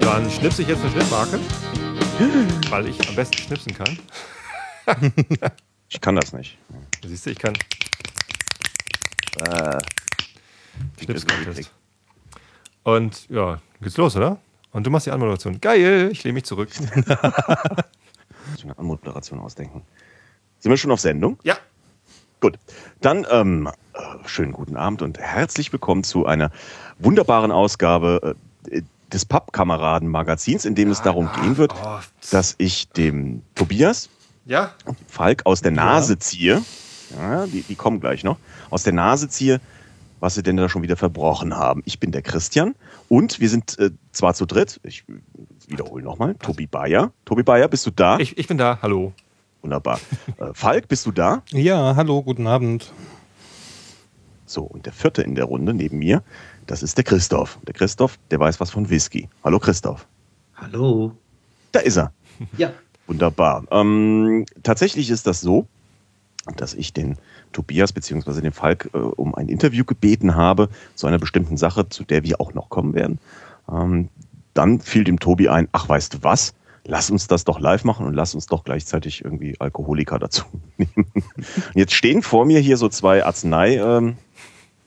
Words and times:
Dann 0.00 0.28
schnipse 0.28 0.62
ich 0.62 0.68
jetzt 0.68 0.82
eine 0.82 0.90
Schnittmarke, 0.90 1.38
weil 2.68 2.88
ich 2.88 3.08
am 3.08 3.14
besten 3.14 3.38
schnipsen 3.38 3.72
kann. 3.72 3.98
Ich 5.88 6.00
kann 6.00 6.16
das 6.16 6.32
nicht. 6.32 6.58
Siehst 7.06 7.26
du, 7.26 7.30
ich 7.30 7.38
kann 7.38 7.54
Schnips-Contest. 11.02 11.70
Und 12.82 13.28
ja, 13.28 13.60
geht's 13.80 13.96
los, 13.96 14.16
oder? 14.16 14.38
Und 14.72 14.86
du 14.86 14.90
machst 14.90 15.06
die 15.06 15.10
Anmoderation. 15.10 15.60
Geil, 15.60 16.10
ich 16.12 16.24
lehne 16.24 16.34
mich 16.34 16.44
zurück. 16.44 16.70
so 16.74 18.64
eine 18.64 18.78
Anmoderation 18.78 19.40
ausdenken. 19.40 19.82
Sind 20.60 20.70
wir 20.70 20.76
schon 20.76 20.90
auf 20.90 21.00
Sendung? 21.00 21.38
Ja. 21.42 21.56
Gut. 22.40 22.58
Dann 23.00 23.26
ähm, 23.30 23.68
äh, 23.92 24.28
schönen 24.28 24.52
guten 24.52 24.76
Abend 24.76 25.02
und 25.02 25.18
herzlich 25.18 25.72
willkommen 25.72 26.04
zu 26.04 26.26
einer 26.26 26.50
wunderbaren 26.98 27.50
Ausgabe 27.50 28.36
äh, 28.70 28.82
des 29.12 29.24
Pappkameraden-Magazins, 29.24 30.64
in 30.64 30.74
dem 30.74 30.90
es 30.90 31.02
darum 31.02 31.30
gehen 31.32 31.56
wird, 31.56 31.74
Oh, 31.82 31.98
dass 32.30 32.54
ich 32.58 32.88
dem 32.90 33.42
Tobias 33.54 34.08
ja, 34.46 34.72
Falk 35.08 35.44
aus 35.46 35.60
der 35.62 35.72
Nase 35.72 36.18
ziehe. 36.18 36.62
Ja, 37.16 37.46
die, 37.46 37.62
die 37.62 37.74
kommen 37.74 38.00
gleich 38.00 38.24
noch. 38.24 38.38
Aus 38.70 38.82
der 38.82 38.92
Nase 38.92 39.28
ziehe, 39.28 39.60
was 40.20 40.34
sie 40.34 40.42
denn 40.42 40.56
da 40.56 40.68
schon 40.68 40.82
wieder 40.82 40.96
verbrochen 40.96 41.56
haben. 41.56 41.82
Ich 41.84 41.98
bin 41.98 42.12
der 42.12 42.22
Christian 42.22 42.74
und 43.08 43.40
wir 43.40 43.48
sind 43.48 43.78
äh, 43.78 43.90
zwar 44.12 44.34
zu 44.34 44.46
dritt. 44.46 44.80
Ich 44.82 45.04
wiederhole 45.66 46.02
nochmal. 46.04 46.34
Tobi 46.36 46.66
Bayer. 46.66 47.12
Tobi 47.24 47.42
Bayer, 47.42 47.68
bist 47.68 47.86
du 47.86 47.90
da? 47.90 48.18
ich, 48.18 48.36
ich 48.38 48.46
bin 48.46 48.58
da. 48.58 48.78
Hallo. 48.82 49.12
Wunderbar. 49.62 50.00
Äh, 50.38 50.54
Falk, 50.54 50.88
bist 50.88 51.06
du 51.06 51.12
da? 51.12 51.42
Ja, 51.50 51.94
hallo, 51.96 52.22
guten 52.22 52.46
Abend. 52.46 52.92
So, 54.46 54.62
und 54.62 54.86
der 54.86 54.92
vierte 54.92 55.22
in 55.22 55.34
der 55.34 55.44
Runde 55.44 55.74
neben 55.74 55.98
mir, 55.98 56.22
das 56.66 56.82
ist 56.82 56.96
der 56.96 57.04
Christoph. 57.04 57.58
Der 57.66 57.74
Christoph, 57.74 58.18
der 58.30 58.40
weiß 58.40 58.58
was 58.60 58.70
von 58.70 58.88
Whisky. 58.88 59.28
Hallo 59.44 59.58
Christoph. 59.58 60.06
Hallo. 60.56 61.12
Da 61.72 61.80
ist 61.80 61.96
er. 61.98 62.12
Ja, 62.56 62.72
Wunderbar. 63.10 63.64
Ähm, 63.72 64.46
tatsächlich 64.62 65.10
ist 65.10 65.26
das 65.26 65.40
so, 65.40 65.66
dass 66.56 66.74
ich 66.74 66.92
den 66.92 67.16
Tobias 67.52 67.92
bzw. 67.92 68.40
den 68.40 68.52
Falk 68.52 68.90
äh, 68.94 68.98
um 68.98 69.34
ein 69.34 69.48
Interview 69.48 69.84
gebeten 69.84 70.34
habe 70.34 70.68
zu 70.94 71.06
einer 71.06 71.18
bestimmten 71.18 71.56
Sache, 71.56 71.88
zu 71.88 72.04
der 72.04 72.24
wir 72.24 72.40
auch 72.40 72.54
noch 72.54 72.68
kommen 72.70 72.94
werden. 72.94 73.18
Ähm, 73.70 74.08
dann 74.54 74.80
fiel 74.80 75.04
dem 75.04 75.20
Tobi 75.20 75.48
ein, 75.48 75.68
ach 75.72 75.88
weißt 75.88 76.14
du 76.14 76.18
was, 76.22 76.54
lass 76.84 77.10
uns 77.10 77.26
das 77.26 77.44
doch 77.44 77.60
live 77.60 77.84
machen 77.84 78.06
und 78.06 78.14
lass 78.14 78.34
uns 78.34 78.46
doch 78.46 78.64
gleichzeitig 78.64 79.24
irgendwie 79.24 79.54
Alkoholiker 79.58 80.18
dazu 80.18 80.44
nehmen. 80.76 81.06
Und 81.14 81.74
jetzt 81.74 81.94
stehen 81.94 82.22
vor 82.22 82.46
mir 82.46 82.60
hier 82.60 82.76
so 82.76 82.88
zwei 82.88 83.24
Arznei, 83.24 83.76
ähm, 83.76 84.16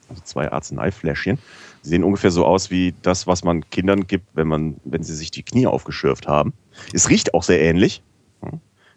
also 0.09 0.21
zwei 0.23 0.51
Arzneifläschchen. 0.51 1.37
Sie 1.81 1.89
sehen 1.89 2.03
ungefähr 2.03 2.31
so 2.31 2.45
aus 2.45 2.71
wie 2.71 2.93
das, 3.01 3.27
was 3.27 3.43
man 3.43 3.69
Kindern 3.69 4.07
gibt, 4.07 4.25
wenn 4.33 4.47
man, 4.47 4.77
wenn 4.85 5.03
sie 5.03 5.15
sich 5.15 5.31
die 5.31 5.43
Knie 5.43 5.67
aufgeschürft 5.67 6.27
haben. 6.27 6.53
Es 6.93 7.09
riecht 7.09 7.33
auch 7.33 7.43
sehr 7.43 7.61
ähnlich. 7.61 8.01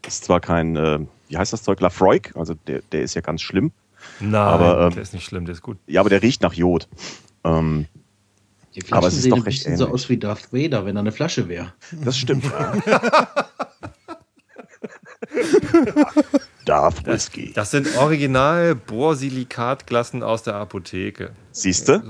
Ist 0.06 0.24
zwar 0.24 0.40
kein, 0.40 0.76
äh, 0.76 1.00
wie 1.28 1.36
heißt 1.36 1.52
das 1.52 1.62
Zeug, 1.62 1.80
Lafroig, 1.80 2.32
also 2.34 2.54
der, 2.66 2.82
der 2.92 3.02
ist 3.02 3.14
ja 3.14 3.20
ganz 3.20 3.42
schlimm. 3.42 3.72
Nein, 4.20 4.34
Aber, 4.34 4.86
ähm, 4.86 4.94
der 4.94 5.02
ist 5.02 5.14
nicht 5.14 5.24
schlimm, 5.24 5.44
der 5.44 5.54
ist 5.54 5.62
gut. 5.62 5.78
Ja, 5.86 6.00
aber 6.00 6.10
der 6.10 6.22
riecht 6.22 6.42
nach 6.42 6.52
Jod. 6.52 6.88
Ähm, 7.44 7.86
die 8.74 8.82
Aber 8.92 9.10
Flaschen 9.10 9.18
es 9.18 9.24
ist 9.24 9.30
doch 9.32 9.46
recht 9.46 9.58
bisschen 9.64 9.76
so 9.76 9.84
ähnlich. 9.84 9.94
aus 9.94 10.08
wie 10.08 10.16
Darth 10.18 10.52
Vader, 10.52 10.84
wenn 10.84 10.96
er 10.96 11.00
eine 11.00 11.12
Flasche 11.12 11.48
wäre. 11.48 11.72
das 11.92 12.18
stimmt. 12.18 12.44
Darf 16.64 17.06
Whisky. 17.06 17.52
Das 17.54 17.70
sind 17.70 17.96
original 17.96 18.74
Borsilikatglassen 18.74 20.22
aus 20.22 20.42
der 20.42 20.56
Apotheke. 20.56 21.30
Siehst 21.52 21.88
du? 21.88 22.00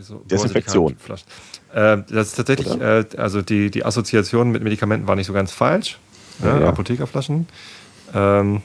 So, 0.00 0.16
so 0.18 0.24
Desinfektion. 0.24 0.96
Borsilikatflaschen. 0.96 1.28
Äh, 1.74 2.12
das 2.12 2.28
ist 2.28 2.34
tatsächlich, 2.36 2.80
äh, 2.80 3.04
also 3.18 3.42
die, 3.42 3.70
die 3.70 3.84
Assoziation 3.84 4.50
mit 4.50 4.62
Medikamenten 4.62 5.06
war 5.06 5.16
nicht 5.16 5.26
so 5.26 5.32
ganz 5.32 5.52
falsch. 5.52 5.98
Ne? 6.38 6.48
Ja, 6.48 6.60
ja. 6.60 6.68
Apothekerflaschen. 6.68 7.46
Ähm, 8.14 8.62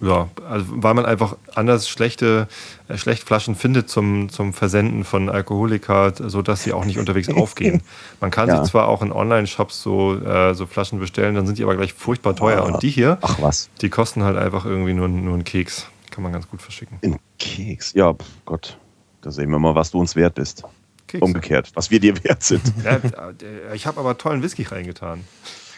ja, 0.00 0.28
also 0.48 0.66
weil 0.68 0.92
man 0.94 1.06
einfach 1.06 1.36
anders 1.54 1.88
schlechte 1.88 2.46
äh, 2.88 2.98
schlecht 2.98 3.22
Flaschen 3.22 3.54
findet 3.54 3.88
zum, 3.88 4.28
zum 4.28 4.52
Versenden 4.52 5.04
von 5.04 5.30
Alkoholika, 5.30 6.12
sodass 6.16 6.62
sie 6.62 6.72
auch 6.74 6.84
nicht 6.84 6.98
unterwegs 6.98 7.28
aufgehen. 7.34 7.80
Man 8.20 8.30
kann 8.30 8.48
Ja. 8.48 8.60
sich 8.62 8.70
zwar 8.70 8.88
auch 8.88 9.00
in 9.02 9.12
Online-Shops 9.12 9.82
so, 9.82 10.18
äh, 10.20 10.54
so 10.54 10.66
Flaschen 10.66 10.98
bestellen, 10.98 11.34
dann 11.36 11.46
sind 11.46 11.58
die 11.58 11.62
aber 11.62 11.76
gleich 11.76 11.94
furchtbar 11.94 12.36
teuer. 12.36 12.62
Ah. 12.62 12.66
Und 12.72 12.82
die 12.82 12.90
hier, 12.90 13.18
Ach 13.22 13.40
was. 13.40 13.70
die 13.80 13.88
kosten 13.88 14.24
halt 14.24 14.36
einfach 14.36 14.66
irgendwie 14.66 14.92
nur, 14.92 15.08
nur 15.08 15.34
einen 15.34 15.44
Keks. 15.44 15.86
Kann 16.10 16.22
man 16.22 16.32
ganz 16.32 16.48
gut 16.48 16.60
verschicken. 16.60 16.98
Ein 17.02 17.18
Keks. 17.38 17.94
Ja, 17.94 18.12
pf, 18.12 18.24
Gott. 18.44 18.78
Da 19.22 19.30
sehen 19.30 19.50
wir 19.50 19.58
mal, 19.58 19.74
was 19.74 19.90
du 19.90 20.00
uns 20.00 20.14
wert 20.16 20.34
bist. 20.34 20.64
Kekse. 21.06 21.24
Umgekehrt, 21.24 21.70
was 21.74 21.90
wir 21.90 21.98
dir 22.00 22.22
wert 22.24 22.42
sind. 22.42 22.62
Ja, 22.84 22.96
äh, 22.96 23.74
ich 23.74 23.86
habe 23.86 24.00
aber 24.00 24.18
tollen 24.18 24.42
Whisky 24.42 24.64
reingetan. 24.64 25.24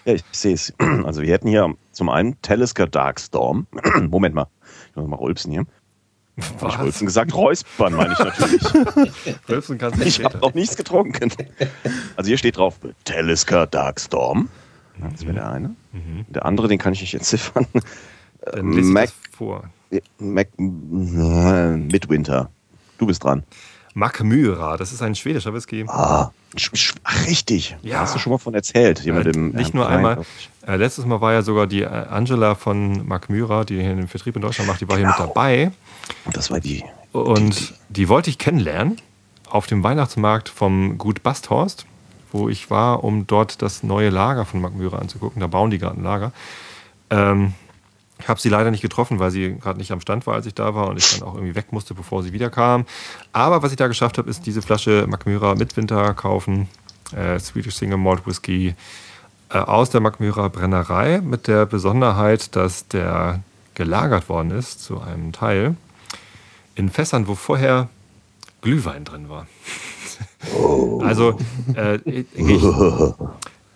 Ja, 0.07 0.15
ich 0.15 0.25
sehe 0.33 0.55
es. 0.55 0.73
Also 1.05 1.21
wir 1.23 1.33
hätten 1.33 1.49
hier 1.49 1.75
zum 1.93 2.09
einen 2.09 2.41
Talisker 2.41 2.87
Darkstorm. 2.87 3.67
Moment 4.09 4.35
mal. 4.35 4.47
Ich 4.91 4.97
muss 4.97 5.09
mal 5.09 5.17
rülpsen 5.17 5.53
hier. 5.53 5.67
Hab 6.61 6.69
ich 6.71 6.79
rülpsen 6.79 7.07
gesagt? 7.07 7.35
Räuspern 7.35 7.95
meine 7.95 8.13
ich 8.13 8.19
natürlich. 8.19 8.63
Rülpsen 9.49 9.79
kannst 9.79 10.01
du 10.01 10.05
Ich 10.05 10.23
habe 10.23 10.39
noch 10.39 10.53
nichts 10.55 10.77
getrunken. 10.77 11.33
Also 12.15 12.29
hier 12.29 12.37
steht 12.37 12.59
drauf 12.59 12.79
Talisker 13.05 13.67
Darkstorm. 13.67 14.49
Das 14.99 15.23
wäre 15.23 15.35
der 15.35 15.51
eine. 15.51 15.75
Der 16.29 16.45
andere, 16.45 16.69
den 16.69 16.79
kann 16.79 16.93
ich 16.93 17.01
nicht 17.01 17.15
entziffern. 17.15 17.67
Dann 18.41 18.73
lese 18.73 18.91
Mac, 18.91 19.11
vor. 19.33 19.71
Mac, 20.19 20.49
Midwinter. 20.59 22.51
Du 22.99 23.07
bist 23.07 23.25
dran. 23.25 23.43
Macmyra, 23.97 24.77
das 24.77 24.93
ist 24.93 25.01
ein 25.01 25.15
schwedischer 25.15 25.55
Whisky. 25.55 25.87
Ah, 25.89 26.31
ach, 27.05 27.27
richtig. 27.27 27.77
Ja. 27.83 27.95
Da 27.95 28.01
hast 28.03 28.15
du 28.15 28.19
schon 28.19 28.31
mal 28.33 28.39
von 28.39 28.53
erzählt. 28.53 28.99
Hier 29.01 29.15
Äh, 29.15 29.23
dem 29.23 29.53
nicht 29.53 29.69
Herrn 29.73 29.77
nur 29.77 29.87
Klein, 29.87 29.97
einmal. 29.97 30.19
Äh, 30.67 30.77
letztes 30.77 31.07
Mal 31.07 31.23
war 31.23 31.33
ja 31.33 31.41
sogar 31.41 31.67
die 31.67 31.81
äh, 31.81 31.87
Angela 31.87 32.55
von 32.57 33.09
Macmyra, 33.09 33.65
die 33.65 33.81
hier 33.81 33.95
den 33.95 34.07
Vertrieb 34.07 34.37
in 34.37 34.43
Deutschland 34.43 34.69
macht, 34.69 34.83
die 34.83 34.89
war 34.89 34.99
hier 34.99 35.07
mit 35.07 35.17
Genau. 35.17 35.29
dabei. 35.29 35.71
Das 36.31 36.51
war 36.51 36.61
die. 36.61 36.85
Und 37.13 37.73
die 37.89 38.11
wollte 38.11 38.29
ich 38.29 38.37
kennenlernen 38.37 39.01
auf 39.49 39.67
dem 39.67 39.83
Weihnachtsmarkt 39.83 40.51
vom 40.51 40.99
Gut 40.99 41.23
Basthorst, 41.23 41.87
wo 42.33 42.51
ich 42.51 42.71
war, 42.71 43.03
um 43.03 43.27
dort 43.27 43.63
das 43.63 43.83
neue 43.83 44.11
Lager 44.11 44.45
von 44.45 44.61
Macmyra 44.61 44.99
anzugucken. 44.99 45.41
Da 45.41 45.47
bauen 45.47 45.71
die 45.71 45.79
gerade 45.79 45.99
ein 45.99 46.05
Lager. 46.05 46.33
Ähm, 47.09 47.55
ich 48.19 48.29
habe 48.29 48.41
sie 48.41 48.49
leider 48.49 48.71
nicht 48.71 48.81
getroffen, 48.81 49.19
weil 49.19 49.31
sie 49.31 49.57
gerade 49.57 49.79
nicht 49.79 49.93
am 49.93 50.01
Stand 50.01 50.27
war, 50.27 50.35
als 50.35 50.47
ich 50.47 50.55
da 50.55 50.75
war 50.75 50.89
und 50.89 50.97
ich 50.97 51.19
dann 51.19 51.29
auch 51.29 51.35
irgendwie 51.35 51.55
weg 51.55 51.73
musste, 51.73 51.95
bevor 51.95 52.23
sie 52.23 52.33
wiederkam. 52.33 52.87
Aber 53.33 53.63
was 53.63 53.73
ich 53.73 53.77
da 53.77 53.89
geschafft 53.89 54.19
habe, 54.19 54.31
ist 54.31 54.47
diese 54.47 54.63
Flasche 54.63 55.07
Macmyra 55.07 55.55
Midwinter 55.55 56.15
kaufen. 56.15 56.69
Äh, 57.15 57.39
Swedish 57.39 57.77
Single 57.77 57.99
Malt 57.99 58.27
Whisky 58.27 58.75
äh, 59.51 59.59
aus 59.59 59.91
der 59.91 60.01
Macmyra 60.01 60.49
Brennerei 60.49 61.21
mit 61.21 61.47
der 61.47 61.67
Besonderheit, 61.67 62.57
dass 62.57 62.89
der 62.89 63.41
gelagert 63.75 64.29
worden 64.29 64.51
ist 64.51 64.83
zu 64.83 65.01
einem 65.01 65.33
Teil 65.33 65.77
in 66.75 66.89
Fässern, 66.89 67.29
wo 67.29 67.35
vorher 67.35 67.89
Glühwein 68.63 69.05
drin 69.05 69.29
war. 69.29 69.47
Also, 71.03 71.39
äh, 71.75 71.97
ich, 72.05 72.27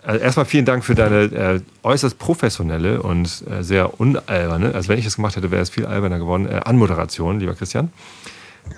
also 0.02 0.20
erstmal 0.20 0.46
vielen 0.46 0.64
Dank 0.64 0.84
für 0.84 0.94
deine 0.94 1.22
äh, 1.24 1.60
äußerst 1.82 2.18
professionelle 2.18 3.02
und 3.02 3.44
äh, 3.50 3.62
sehr 3.62 4.00
unalberne, 4.00 4.74
also 4.74 4.88
wenn 4.88 4.98
ich 4.98 5.06
es 5.06 5.16
gemacht 5.16 5.36
hätte, 5.36 5.50
wäre 5.50 5.62
es 5.62 5.70
viel 5.70 5.86
alberner 5.86 6.18
geworden, 6.18 6.46
äh, 6.46 6.60
Anmoderation, 6.64 7.40
lieber 7.40 7.54
Christian. 7.54 7.92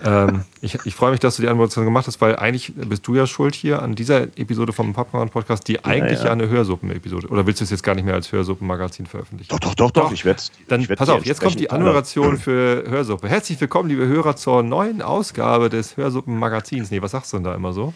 Ähm, 0.05 0.43
ich 0.61 0.79
ich 0.85 0.95
freue 0.95 1.11
mich, 1.11 1.21
dass 1.21 1.37
du 1.37 1.43
die 1.43 1.49
Anmoderation 1.49 1.85
gemacht 1.85 2.07
hast, 2.07 2.21
weil 2.21 2.37
eigentlich 2.37 2.73
bist 2.75 3.07
du 3.07 3.15
ja 3.15 3.27
schuld 3.27 3.55
hier 3.55 3.83
an 3.83 3.95
dieser 3.95 4.23
Episode 4.23 4.73
vom 4.73 4.93
Popcorn-Podcast, 4.93 5.67
die 5.69 5.85
eigentlich 5.85 6.21
ja, 6.21 6.27
ja. 6.27 6.33
eine 6.33 6.49
Hörsuppen-Episode 6.49 7.29
Oder 7.29 7.47
willst 7.47 7.61
du 7.61 7.65
es 7.65 7.71
jetzt 7.71 7.83
gar 7.83 7.95
nicht 7.95 8.05
mehr 8.05 8.15
als 8.15 8.33
Hörsuppen-Magazin 8.33 9.07
veröffentlichen? 9.07 9.51
Doch, 9.51 9.61
doch, 9.61 9.75
doch, 9.75 9.91
doch. 9.91 10.13
Ich 10.13 10.25
werde. 10.25 10.43
Dann 10.69 10.81
ich 10.81 10.89
pass 10.89 11.09
auf, 11.09 11.27
jetzt 11.27 11.41
kommt 11.41 11.55
die 11.55 11.65
entsprechend- 11.65 11.73
Anmoderation 11.73 12.39
für 12.39 12.85
Hörsuppe. 12.89 13.29
Herzlich 13.29 13.61
willkommen, 13.61 13.89
liebe 13.89 14.07
Hörer, 14.07 14.37
zur 14.37 14.63
neuen 14.63 15.03
Ausgabe 15.03 15.69
des 15.69 15.97
Hörsuppen-Magazins. 15.97 16.91
Nee, 16.91 17.03
was 17.03 17.11
sagst 17.11 17.33
du 17.33 17.37
denn 17.39 17.45
da 17.45 17.55
immer 17.55 17.73
so? 17.73 17.93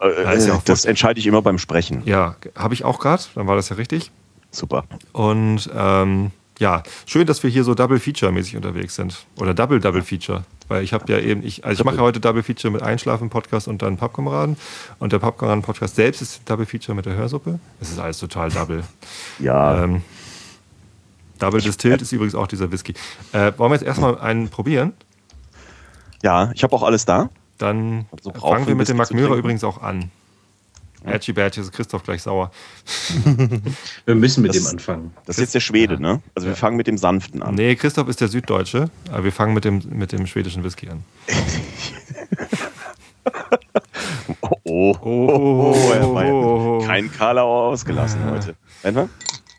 Äh, 0.00 0.46
Ja, 0.46 0.60
das 0.64 0.84
entscheide 0.84 1.18
ich 1.20 1.26
immer 1.26 1.42
beim 1.42 1.58
Sprechen. 1.58 2.02
Ja, 2.04 2.36
habe 2.56 2.74
ich 2.74 2.84
auch 2.84 2.98
gerade, 3.00 3.22
dann 3.34 3.46
war 3.46 3.56
das 3.56 3.68
ja 3.68 3.76
richtig. 3.76 4.10
Super. 4.50 4.84
Und 5.12 5.68
ähm, 5.76 6.30
ja, 6.60 6.82
schön, 7.06 7.26
dass 7.26 7.42
wir 7.42 7.50
hier 7.50 7.64
so 7.64 7.74
Double 7.74 7.98
Feature-mäßig 7.98 8.56
unterwegs 8.56 8.94
sind. 8.94 9.26
Oder 9.40 9.54
Double 9.54 9.80
Double 9.80 10.02
Feature. 10.02 10.44
Weil 10.68 10.84
ich 10.84 10.92
habe 10.92 11.12
ja 11.12 11.18
eben, 11.18 11.44
ich, 11.44 11.64
also 11.64 11.80
ich 11.80 11.84
mache 11.84 11.98
heute 11.98 12.20
Double 12.20 12.42
Feature 12.44 12.72
mit 12.72 12.80
Einschlafen-Podcast 12.82 13.66
und 13.68 13.82
dann 13.82 13.96
Pappkameraden. 13.96 14.56
Und 15.00 15.12
der 15.12 15.18
Pappkameraden-Podcast 15.18 15.96
selbst 15.96 16.22
ist 16.22 16.42
Double 16.48 16.64
Feature 16.64 16.94
mit 16.94 17.06
der 17.06 17.16
Hörsuppe. 17.16 17.58
Es 17.80 17.90
ist 17.90 17.98
alles 17.98 18.18
total 18.18 18.50
double. 18.50 18.84
Ja, 19.40 19.82
Ähm, 19.82 20.02
Double 21.40 21.60
Distilled 21.60 22.00
ist 22.00 22.12
übrigens 22.12 22.36
auch 22.36 22.46
dieser 22.46 22.70
Whisky. 22.70 22.94
Äh, 23.32 23.52
wollen 23.56 23.72
wir 23.72 23.74
jetzt 23.76 23.84
erstmal 23.84 24.18
einen 24.20 24.48
probieren? 24.48 24.92
Ja, 26.22 26.52
ich 26.54 26.62
habe 26.62 26.74
auch 26.76 26.84
alles 26.84 27.04
da. 27.04 27.28
Dann 27.58 28.06
So 28.22 28.32
fangen 28.32 28.66
wir 28.66 28.74
mit 28.74 28.88
dem 28.88 28.96
Magmyra 28.96 29.26
trinken. 29.26 29.38
übrigens 29.40 29.64
auch 29.64 29.80
an. 29.82 30.10
Edgy 31.06 31.34
Badge 31.34 31.60
ist 31.60 31.70
Christoph 31.72 32.02
gleich 32.02 32.22
sauer. 32.22 32.50
Wir 34.06 34.14
müssen 34.14 34.40
mit 34.42 34.54
Das- 34.54 34.62
dem 34.64 34.70
anfangen. 34.70 35.14
Das 35.26 35.36
ist 35.36 35.42
jetzt 35.42 35.54
der 35.54 35.60
Schwede, 35.60 36.00
ne? 36.00 36.22
Also 36.34 36.48
wir 36.48 36.56
fangen 36.56 36.78
mit 36.78 36.86
dem 36.86 36.96
sanften 36.96 37.42
an. 37.42 37.54
Nee, 37.54 37.76
Christoph 37.76 38.08
ist 38.08 38.22
der 38.22 38.28
Süddeutsche, 38.28 38.88
aber 39.12 39.22
wir 39.24 39.32
fangen 39.32 39.52
mit 39.52 39.66
dem, 39.66 39.82
mit 39.90 40.12
dem 40.12 40.26
schwedischen 40.26 40.64
Whisky 40.64 40.88
an. 40.88 41.04
Oh, 44.40 44.50
oh, 44.64 44.94
Oh, 45.02 45.74
oh, 45.76 45.92
er 45.92 46.14
war 46.14 46.24
oh, 46.26 46.78
oh. 46.78 46.80
ja 46.80 46.86
kein 46.86 47.10
Karlauer 47.12 47.68
ausgelassen 47.68 48.20
Ja. 48.24 48.30
heute. 48.30 49.08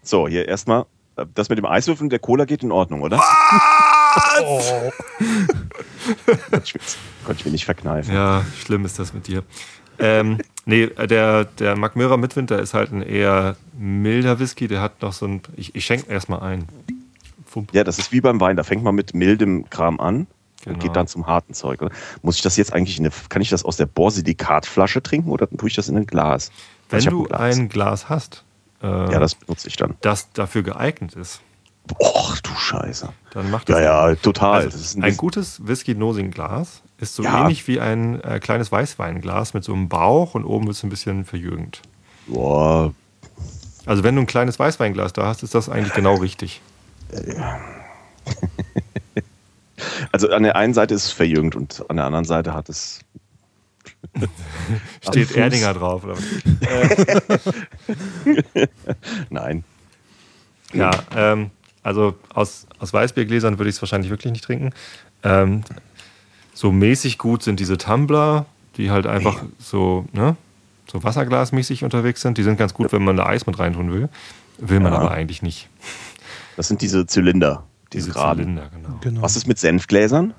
So, 0.04 0.28
hier 0.28 0.48
erstmal, 0.48 0.86
das 1.34 1.50
mit 1.50 1.58
dem 1.58 1.66
Eiswürfeln 1.66 2.10
der 2.10 2.20
Cola 2.20 2.46
geht 2.46 2.64
in 2.64 2.72
Ordnung, 2.72 3.02
oder? 3.02 3.18
Oh. 3.20 3.95
Ich 6.64 6.74
will's- 6.74 6.98
Konnte 7.26 7.40
ich 7.40 7.46
mir 7.46 7.52
nicht 7.52 7.66
verkneifen. 7.66 8.14
Ja, 8.14 8.46
schlimm 8.64 8.86
ist 8.86 9.00
das 9.00 9.14
mit 9.14 9.28
dir. 9.28 9.44
Ähm, 9.98 10.40
nee, 10.66 10.88
der, 10.88 11.46
der 11.46 11.76
Magmyra 11.76 12.18
Midwinter 12.18 12.60
ist 12.60 12.74
halt 12.74 12.92
ein 12.92 13.02
eher 13.02 13.56
milder 13.78 14.40
Whisky. 14.40 14.68
Der 14.68 14.82
hat 14.82 15.02
noch 15.02 15.14
so 15.14 15.26
ein. 15.26 15.42
Ich, 15.56 15.74
ich 15.76 15.86
schenke 15.86 16.12
erstmal 16.12 16.42
ein. 16.42 16.68
Fump. 17.48 17.74
Ja, 17.74 17.84
das 17.84 17.98
ist 17.98 18.12
wie 18.12 18.22
beim 18.22 18.40
Wein. 18.42 18.58
Da 18.58 18.64
fängt 18.64 18.84
man 18.84 18.94
mit 18.96 19.14
mildem 19.16 19.70
Kram 19.70 20.00
an 20.00 20.28
Genau. 20.64 20.76
und 20.76 20.82
geht 20.82 20.96
dann 20.96 21.08
zum 21.08 21.28
harten 21.28 21.54
Zeug. 21.54 21.82
Oder? 21.82 21.92
Muss 22.24 22.36
ich 22.38 22.42
das 22.42 22.58
jetzt 22.58 22.74
eigentlich 22.74 22.98
in 23.00 23.06
eine, 23.06 23.14
kann 23.30 23.42
ich 23.42 23.50
das 23.50 23.64
aus 23.64 23.78
der 23.78 23.86
Borsilikatflasche 23.86 25.02
trinken 25.04 25.30
oder 25.30 25.48
tue 25.50 25.70
ich 25.70 25.76
das 25.76 25.90
in 25.90 25.98
ein 25.98 26.08
Glas? 26.08 26.52
Wenn 26.90 27.04
du 27.06 27.24
Glas. 27.24 27.40
ein 27.58 27.70
Glas 27.70 28.10
hast, 28.10 28.44
äh, 28.82 28.88
Ja, 28.88 29.20
das 29.20 29.36
benutze 29.36 29.68
ich 29.68 29.76
dann. 29.78 29.96
das 30.02 30.32
dafür 30.34 30.64
geeignet 30.64 31.14
ist, 31.14 31.42
Och, 32.00 32.38
du 32.42 32.50
Scheiße. 32.56 33.10
dann 33.32 33.52
macht 33.52 33.70
das. 33.70 33.80
Ja, 33.80 34.10
ja, 34.10 34.16
total. 34.16 34.62
Also, 34.64 34.98
ein, 34.98 35.02
bisschen- 35.02 35.18
gutes 35.18 35.66
Whisky-Nosing-Glas 35.68 36.82
ist 37.00 37.16
so 37.16 37.24
Ja. 37.24 37.42
ähnlich 37.44 37.68
wie 37.68 37.80
ein 37.80 38.22
äh, 38.22 38.40
kleines 38.40 38.72
Weißweinglas 38.72 39.54
mit 39.54 39.64
so 39.64 39.74
einem 39.74 39.88
Bauch 39.90 40.34
und 40.36 40.46
oben 40.46 40.66
wird 40.68 40.76
es 40.78 40.84
ein 40.84 40.90
bisschen 40.90 41.26
verjüngend. 41.26 41.82
Boah, 42.28 42.94
Also 43.86 44.04
wenn 44.04 44.16
du 44.16 44.22
ein 44.22 44.28
kleines 44.28 44.58
Weißweinglas 44.58 45.14
da 45.14 45.28
hast, 45.28 45.44
ist 45.44 45.54
das 45.54 45.70
eigentlich 45.70 45.94
genau 45.94 46.16
richtig. 46.16 46.62
also 50.12 50.30
an 50.32 50.44
der 50.44 50.56
einen 50.56 50.74
Seite 50.74 50.94
ist 50.96 51.06
es 51.06 51.12
verjüngt 51.12 51.56
und 51.56 51.86
an 51.90 51.98
der 51.98 52.06
anderen 52.06 52.26
Seite 52.26 52.54
hat 52.54 52.70
es. 52.70 53.00
Steht. 55.08 55.36
Erdinger 55.36 55.74
drauf. 55.74 56.04
Oder? 56.04 56.16
was? 56.18 57.42
Nein. 59.30 59.64
Ja, 60.74 60.92
ähm, 61.16 61.52
also 61.86 62.16
aus, 62.34 62.66
aus 62.80 62.92
Weißbiergläsern 62.94 63.60
würde 63.60 63.70
ich 63.70 63.76
es 63.76 63.82
wahrscheinlich 63.82 64.10
wirklich 64.10 64.32
nicht 64.32 64.44
trinken. 64.44 64.72
Ähm, 65.24 65.64
so 66.54 66.72
mäßig 66.72 67.18
gut 67.18 67.44
sind 67.44 67.60
diese 67.60 67.78
Tumbler, 67.78 68.46
die 68.78 68.90
halt 68.92 69.06
einfach 69.08 69.44
so, 69.60 70.06
ne, 70.12 70.36
so 70.92 71.04
wasserglasmäßig 71.04 71.84
unterwegs 71.84 72.22
sind. 72.22 72.38
Die 72.38 72.44
sind 72.44 72.58
ganz 72.58 72.74
gut, 72.74 72.92
wenn 72.92 73.04
man 73.04 73.16
da 73.18 73.26
Eis 73.28 73.46
mit 73.46 73.60
reintun 73.60 73.92
will. 73.92 74.10
Will 74.58 74.80
man 74.80 74.94
Ja. 74.94 75.00
aber 75.00 75.12
eigentlich 75.12 75.42
nicht. 75.42 75.70
Das 76.58 76.68
sind 76.68 76.82
diese 76.82 77.06
Zylinder. 77.06 77.64
Diese, 77.94 78.08
Diese 78.08 78.14
geraden. 78.18 78.44
Zylinder, 78.44 78.70
genau. 78.74 78.98
Genau. 79.02 79.22
Was 79.22 79.36
ist 79.36 79.48
mit 79.48 79.60
Senfgläsern? 79.60 80.34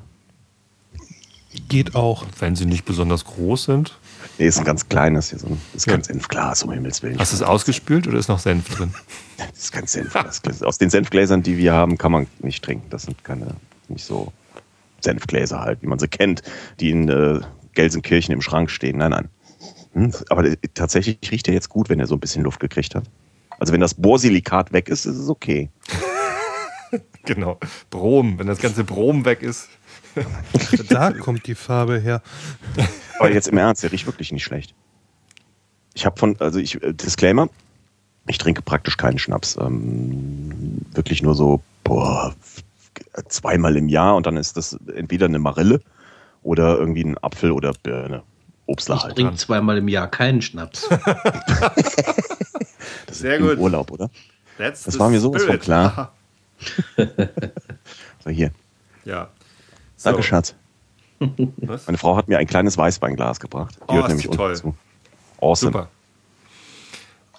Geht 1.68 1.94
auch. 1.94 2.24
Wenn 2.38 2.56
sie 2.56 2.66
nicht 2.66 2.84
besonders 2.84 3.24
groß 3.24 3.64
sind. 3.64 3.98
Nee, 4.38 4.46
ist 4.46 4.58
ein 4.58 4.64
ganz 4.64 4.88
kleines. 4.88 5.30
Hier 5.30 5.38
so 5.38 5.46
ein, 5.46 5.60
ist 5.74 5.86
kein 5.86 6.00
Ja. 6.00 6.04
Senfglas, 6.04 6.62
um 6.62 6.72
Himmels 6.72 7.02
Willen. 7.02 7.18
Hast 7.18 7.32
du 7.32 7.36
es 7.36 7.42
ausgespült 7.42 8.06
oder 8.06 8.18
ist 8.18 8.28
noch 8.28 8.38
Senf 8.38 8.68
drin? 8.68 8.92
Das 9.38 9.58
ist 9.64 9.72
kein 9.72 9.86
Senfglas. 9.86 10.62
Aus 10.62 10.78
den 10.78 10.88
Senfgläsern, 10.88 11.42
die 11.42 11.58
wir 11.58 11.74
haben, 11.74 11.98
kann 11.98 12.10
man 12.10 12.26
nicht 12.38 12.64
trinken. 12.64 12.88
Das 12.88 13.02
sind 13.02 13.22
keine, 13.22 13.48
nicht 13.88 14.04
so 14.06 14.32
Senfgläser 15.00 15.60
halt, 15.60 15.82
wie 15.82 15.86
man 15.86 15.98
sie 15.98 16.08
kennt, 16.08 16.42
die 16.80 16.90
in 16.90 17.08
äh, 17.10 17.40
Gelsenkirchen 17.74 18.32
im 18.32 18.40
Schrank 18.40 18.70
stehen. 18.70 18.96
Nein, 18.96 19.10
nein. 19.10 19.28
Hm, 19.92 20.12
aber 20.30 20.42
der, 20.42 20.56
tatsächlich 20.72 21.18
riecht 21.30 21.48
er 21.48 21.54
jetzt 21.54 21.68
gut, 21.68 21.90
wenn 21.90 22.00
er 22.00 22.06
so 22.06 22.14
ein 22.14 22.20
bisschen 22.20 22.44
Luft 22.44 22.60
gekriegt 22.60 22.94
hat. 22.94 23.04
Also 23.58 23.74
wenn 23.74 23.80
das 23.82 23.92
Bohrsilikat 23.92 24.72
weg 24.72 24.88
ist, 24.88 25.04
ist 25.04 25.16
es 25.16 25.28
okay. 25.28 25.68
Genau. 27.24 27.58
Brom, 27.90 28.38
wenn 28.38 28.46
das 28.46 28.60
ganze 28.60 28.84
Brom 28.84 29.24
weg 29.24 29.42
ist. 29.42 29.68
Da 30.88 31.12
kommt 31.12 31.46
die 31.46 31.54
Farbe 31.54 31.98
her. 31.98 32.22
Aber 33.18 33.30
jetzt 33.30 33.48
im 33.48 33.58
Ernst, 33.58 33.82
der 33.82 33.92
riecht 33.92 34.06
wirklich 34.06 34.32
nicht 34.32 34.44
schlecht. 34.44 34.74
Ich 35.94 36.04
habe 36.04 36.18
von, 36.18 36.36
also 36.40 36.58
ich, 36.58 36.82
äh, 36.82 36.92
Disclaimer, 36.92 37.48
ich 38.26 38.38
trinke 38.38 38.62
praktisch 38.62 38.96
keinen 38.96 39.18
Schnaps. 39.18 39.56
Ähm, 39.60 40.82
wirklich 40.92 41.22
nur 41.22 41.34
so, 41.34 41.62
boah, 41.84 42.34
zweimal 43.28 43.76
im 43.76 43.88
Jahr 43.88 44.16
und 44.16 44.26
dann 44.26 44.36
ist 44.36 44.56
das 44.56 44.78
entweder 44.94 45.26
eine 45.26 45.38
Marille 45.38 45.80
oder 46.42 46.78
irgendwie 46.78 47.04
ein 47.04 47.16
Apfel 47.22 47.50
oder 47.52 47.72
Birne. 47.82 48.22
Obstler 48.66 48.96
Ich 48.96 49.04
halt. 49.04 49.14
trinke 49.16 49.36
zweimal 49.36 49.78
im 49.78 49.88
Jahr 49.88 50.08
keinen 50.08 50.42
Schnaps. 50.42 50.88
Das 53.06 53.16
ist 53.16 53.22
Sehr 53.22 53.38
gut. 53.38 53.58
Urlaub, 53.58 53.90
oder? 53.92 54.10
That's 54.58 54.84
Das 54.84 54.98
war 54.98 55.08
mir 55.08 55.20
sowas 55.20 55.42
von 55.42 55.48
spirit. 55.52 55.62
klar. 55.62 56.12
So, 58.24 58.30
hier. 58.30 58.50
Ja. 59.04 59.28
So. 59.96 60.10
Danke, 60.10 60.22
Schatz. 60.22 60.54
Was? 61.56 61.86
Meine 61.86 61.98
Frau 61.98 62.16
hat 62.16 62.28
mir 62.28 62.38
ein 62.38 62.46
kleines 62.46 62.76
Weißweinglas 62.76 63.40
gebracht. 63.40 63.76
Die 63.76 63.82
Oh, 63.88 63.94
hört 63.94 64.08
nämlich 64.08 64.28
toll. 64.28 64.54
zu. 64.56 64.74
Awesome. 65.40 65.72
Super. 65.72 65.88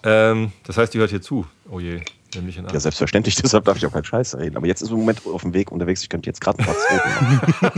Ähm, 0.04 0.52
das 0.64 0.76
heißt, 0.76 0.94
die 0.94 0.98
hört 0.98 1.10
hier 1.10 1.20
zu. 1.22 1.46
Oh 1.70 1.80
je, 1.80 2.00
nämlich 2.34 2.56
in 2.56 2.66
Ja, 2.68 2.78
selbstverständlich, 2.80 3.34
deshalb 3.42 3.64
darf 3.64 3.76
ich 3.76 3.86
auch 3.86 3.92
keinen 3.92 4.04
Scheiß 4.04 4.36
reden. 4.38 4.56
Aber 4.56 4.66
jetzt 4.66 4.80
ist 4.82 4.90
im 4.90 4.98
Moment 4.98 5.22
auf 5.26 5.42
dem 5.42 5.54
Weg 5.54 5.70
unterwegs, 5.72 6.02
ich 6.02 6.08
könnte 6.08 6.28
jetzt 6.28 6.40
gerade 6.40 6.58
ein 6.60 6.66
paar. 6.66 7.72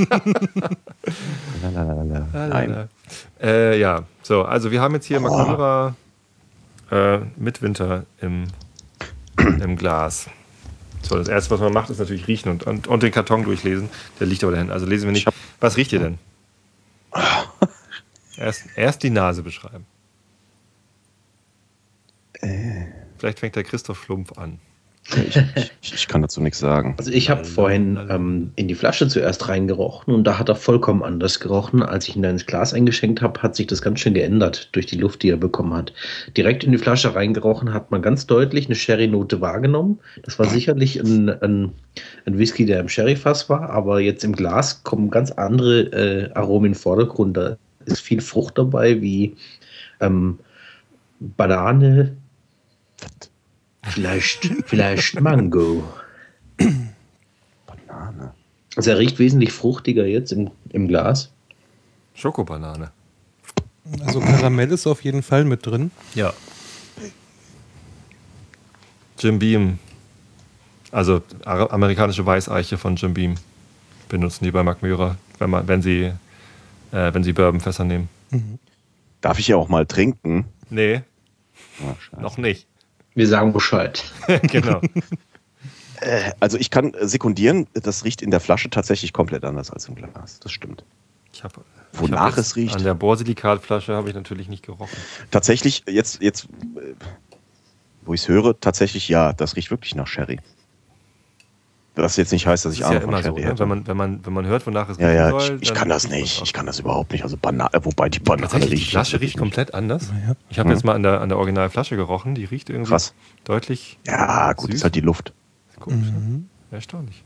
Nein. 2.49 2.89
Äh, 3.43 3.79
ja, 3.79 4.03
so, 4.23 4.43
also 4.45 4.71
wir 4.71 4.81
haben 4.81 4.95
jetzt 4.95 5.07
hier 5.07 5.21
Makura 5.21 5.95
äh, 6.91 7.19
mit 7.37 7.63
Winter 7.63 8.05
im, 8.21 8.47
im 9.39 9.77
Glas. 9.77 10.29
So, 11.03 11.17
das 11.17 11.29
erste, 11.29 11.51
was 11.51 11.61
man 11.61 11.73
macht, 11.73 11.91
ist 11.91 11.99
natürlich 11.99 12.27
riechen 12.27 12.51
und, 12.51 12.65
und, 12.65 12.87
und 12.87 13.03
den 13.03 13.11
Karton 13.11 13.45
durchlesen. 13.45 13.89
Der 14.19 14.27
liegt 14.27 14.45
aber 14.45 14.53
dahin. 14.53 14.71
Also 14.71 14.87
lesen 14.87 15.07
wir 15.07 15.13
nicht. 15.13 15.29
Was 15.61 15.77
riecht 15.77 15.93
ihr 15.93 16.01
denn? 16.01 16.19
Erst, 18.37 18.69
erst 18.75 19.03
die 19.03 19.11
Nase 19.11 19.43
beschreiben. 19.43 19.85
Äh. 22.41 22.87
Vielleicht 23.19 23.41
fängt 23.41 23.55
der 23.55 23.65
Christoph 23.65 24.03
Schlumpf 24.03 24.33
an. 24.39 24.61
Ich, 25.81 25.95
ich 25.95 26.09
kann 26.09 26.23
dazu 26.23 26.41
nichts 26.41 26.59
sagen. 26.59 26.95
Also 26.99 27.11
ich 27.11 27.31
habe 27.31 27.45
vorhin 27.45 27.99
ähm, 28.09 28.53
in 28.57 28.69
die 28.69 28.75
Flasche 28.75 29.09
zuerst 29.09 29.49
reingerochen 29.49 30.15
und 30.15 30.25
da 30.25 30.39
hat 30.39 30.49
er 30.49 30.55
vollkommen 30.55 31.03
anders 31.03 31.41
gerochen. 31.41 31.83
Als 31.83 32.09
ich 32.09 32.17
ihn 32.17 32.23
dann 32.23 32.33
ins 32.33 32.47
Glas 32.47 32.73
eingeschenkt 32.75 33.23
habe, 33.23 33.43
hat 33.43 33.57
sich 33.57 33.67
das 33.67 33.83
ganz 33.83 34.01
schön 34.01 34.15
geändert 34.15 34.69
durch 34.73 34.87
die 34.87 34.97
Luft, 34.97 35.23
die 35.23 35.31
er 35.31 35.37
bekommen 35.37 35.75
hat. 35.75 35.93
Direkt 36.37 36.65
in 36.65 36.73
die 36.73 36.79
Flasche 36.79 37.15
reingerochen 37.15 37.73
hat 37.73 37.91
man 37.91 38.03
ganz 38.03 38.27
deutlich 38.27 38.67
eine 38.67 38.75
Sherry-Note 38.75 39.41
wahrgenommen. 39.41 39.99
Das 40.23 40.39
war 40.39 40.47
sicherlich 40.47 40.99
ein, 41.01 41.29
ein, 41.29 41.73
ein 42.27 42.39
Whisky, 42.39 42.67
der 42.67 42.81
im 42.81 42.89
Sherry-Fass 42.89 43.49
war, 43.49 43.71
aber 43.71 44.01
jetzt 44.01 44.25
im 44.25 44.35
Glas 44.35 44.83
kommen 44.85 45.11
ganz 45.11 45.33
andere 45.33 45.81
äh, 45.93 46.33
Aromen 46.35 46.67
in 46.67 46.73
den 46.73 46.79
Vordergrund. 46.79 47.37
Da 47.37 47.57
ist 47.87 48.01
viel 48.01 48.21
Frucht 48.21 48.59
dabei, 48.59 49.01
wie 49.01 49.35
ähm, 50.01 50.39
Banane, 51.21 52.17
vielleicht, 53.83 54.51
vielleicht 54.67 55.21
Mango. 55.21 55.85
Banane. 57.67 58.35
Also 58.77 58.91
er 58.91 58.99
riecht 58.99 59.19
wesentlich 59.19 59.53
fruchtiger 59.53 60.07
jetzt 60.07 60.33
im, 60.33 60.51
im 60.71 60.89
Glas. 60.89 61.31
Schokobanane. 62.15 62.91
Also 64.05 64.21
Karamell 64.21 64.71
ist 64.73 64.87
auf 64.87 65.03
jeden 65.03 65.23
Fall 65.23 65.45
mit 65.45 65.67
drin. 65.67 65.91
Ja. 66.15 66.33
Jim 69.19 69.39
Beam. 69.39 69.79
Also 70.93 71.23
amerikanische 71.45 72.25
Weißeiche 72.25 72.79
von 72.79 72.97
Jim 72.97 73.15
Beam 73.15 73.35
benutzen 74.09 74.45
die 74.45 74.51
bei 74.51 74.63
Macmyra, 74.63 75.17
wenn, 75.39 75.51
man, 75.51 75.69
wenn 75.69 75.83
sie, 75.83 76.13
äh, 76.93 77.15
wenn 77.15 77.23
sie 77.23 77.33
Bourbonfässer 77.33 77.85
nehmen. 77.85 78.09
Darf 79.21 79.39
ich 79.39 79.49
ja 79.49 79.57
auch 79.57 79.69
mal 79.69 79.87
trinken? 79.87 80.47
Nee, 80.69 81.03
scheiße. 81.79 82.21
noch 82.23 82.39
nicht. 82.39 82.67
Wir 83.15 83.27
sagen 83.27 83.53
Bescheid. 83.53 84.05
genau. 84.43 84.81
Also 86.39 86.57
ich 86.57 86.71
kann 86.71 86.95
äh, 86.95 87.07
sekundieren, 87.07 87.67
das 87.75 88.05
riecht 88.05 88.23
in 88.23 88.31
der 88.31 88.41
Flasche 88.41 88.71
tatsächlich 88.71 89.13
komplett 89.13 89.45
anders 89.45 89.71
als 89.71 89.87
im 89.89 89.95
Glas. 89.95 90.41
Das 90.41 90.53
stimmt. 90.53 90.85
Ich 91.33 91.45
hab, 91.45 91.61
Wonach 91.93 92.33
ich 92.33 92.39
es 92.39 92.57
riecht? 92.57 92.77
An 92.77 92.85
der 92.85 92.95
Borsilikatflasche 92.95 93.95
habe 93.95 94.09
ich 94.09 94.15
natürlich 94.15 94.49
nicht 94.49 94.65
gerochen. 94.65 94.97
Tatsächlich, 95.31 95.85
jetzt, 95.87 96.23
jetzt 96.23 96.45
äh, 96.45 96.95
wo 98.03 98.15
ich 98.15 98.23
es 98.23 98.29
höre, 98.29 98.59
tatsächlich 98.59 99.09
ja, 99.09 99.33
das 99.33 99.57
riecht 99.57 99.71
wirklich 99.71 99.95
nach 99.95 100.07
Sherry. 100.07 100.41
Was 102.03 102.17
jetzt 102.17 102.33
nicht 102.33 102.47
heißt, 102.47 102.65
dass 102.65 102.71
Das 102.73 102.75
ich 102.75 102.81
ja 102.81 102.89
Ahnung 102.89 103.01
von 103.03 103.11
immer 103.11 103.23
so, 103.23 103.29
Sherry 103.31 103.41
ne? 103.43 103.47
hätte. 103.49 103.59
wenn, 103.61 103.69
man, 103.69 103.87
wenn, 103.87 103.97
man, 103.97 104.27
wenn 104.27 104.33
man 104.33 104.47
hört, 104.47 104.67
wonach 104.67 104.89
es 104.89 104.99
ja, 104.99 105.11
ja, 105.13 105.31
soll. 105.31 105.59
ich, 105.61 105.69
ich 105.71 105.75
kann 105.75 105.89
das 105.89 106.05
riecht 106.05 106.15
nicht. 106.15 106.43
Ich 106.43 106.53
kann 106.53 106.67
das 106.67 106.79
überhaupt 106.81 107.13
nicht. 107.13 107.23
Also 107.25 107.37
Banane, 107.37 107.71
wobei 107.83 108.09
die 108.09 108.19
Banane 108.21 108.43
Tatsächlich, 108.49 108.71
die 108.71 108.77
riecht. 108.77 108.91
Flasche 108.91 109.21
riecht 109.21 109.37
komplett 109.37 109.75
anders. 109.75 110.11
Ja. 110.27 110.35
Ich 110.49 110.59
habe 110.59 110.69
Mhm. 110.69 110.75
jetzt 110.75 110.85
mal 110.85 110.95
an 110.95 111.03
der, 111.03 111.21
an 111.21 111.29
der 111.29 111.39
Originalflasche 111.39 111.97
gerochen, 111.97 112.35
die 112.35 112.45
riecht 112.45 112.71
irgendwie 112.71 112.91
Krass. 112.91 113.15
deutlich 113.45 113.99
Ja, 114.07 114.53
gut, 114.55 114.67
Süß. 114.71 114.77
ist 114.77 114.85
halt 114.85 114.95
die 114.95 115.01
Luft. 115.01 115.33
Komisch, 115.79 116.09
ne? 116.11 116.43
Erstaunlich. 116.71 117.23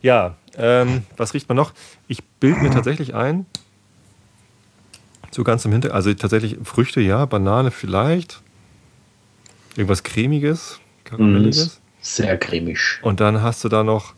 Ja, 0.00 0.36
ähm, 0.56 1.04
was 1.16 1.32
riecht 1.34 1.48
man 1.48 1.56
noch? 1.56 1.72
Ich 2.08 2.24
bilde 2.24 2.60
mir 2.60 2.70
tatsächlich 2.70 3.14
ein, 3.14 3.46
so 5.30 5.44
ganz 5.44 5.64
im 5.64 5.72
Hintergrund, 5.72 5.96
also 5.96 6.12
tatsächlich 6.14 6.58
Früchte, 6.64 7.00
ja, 7.00 7.24
Banane 7.24 7.70
vielleicht, 7.70 8.42
irgendwas 9.76 10.02
cremiges, 10.02 10.80
karamelliges. 11.04 11.80
Sehr 12.02 12.36
cremig. 12.36 12.98
Und 13.02 13.20
dann 13.20 13.42
hast 13.42 13.62
du 13.64 13.68
da 13.68 13.82
noch 13.84 14.12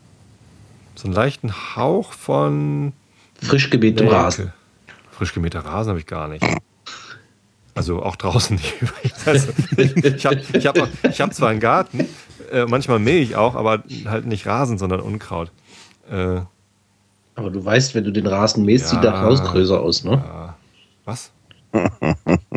so 0.95 1.05
einen 1.05 1.13
leichten 1.13 1.53
Hauch 1.75 2.11
von 2.13 2.93
Frisch 3.41 3.69
gemähtem. 3.69 4.07
Rasen. 4.07 4.51
Frisch 5.11 5.33
gemähter 5.33 5.59
Rasen 5.59 5.89
habe 5.89 5.99
ich 5.99 6.07
gar 6.07 6.27
nicht. 6.27 6.43
Also 7.75 8.01
auch 8.03 8.15
draußen 8.15 8.55
nicht. 8.57 8.73
Also, 9.25 9.49
ich 9.77 10.25
habe 10.25 10.41
ich 10.53 10.65
hab, 10.67 10.77
hab 10.77 11.33
zwar 11.33 11.49
einen 11.49 11.59
Garten, 11.59 12.07
äh, 12.51 12.65
manchmal 12.65 12.99
mähe 12.99 13.19
ich 13.21 13.35
auch, 13.35 13.55
aber 13.55 13.83
halt 14.05 14.25
nicht 14.25 14.45
Rasen, 14.47 14.77
sondern 14.77 14.99
Unkraut. 15.01 15.51
Äh, 16.09 16.39
Aber 17.35 17.49
du 17.49 17.63
weißt, 17.63 17.93
wenn 17.95 18.03
du 18.05 18.11
den 18.11 18.27
Rasen 18.27 18.63
mähst, 18.65 18.87
sieht 18.89 19.03
Ja. 19.03 19.11
das 19.11 19.19
Haus 19.21 19.43
größer 19.43 19.79
aus, 19.81 20.03
ne? 20.05 20.23
ja. 20.25 20.55
Was? 21.03 21.31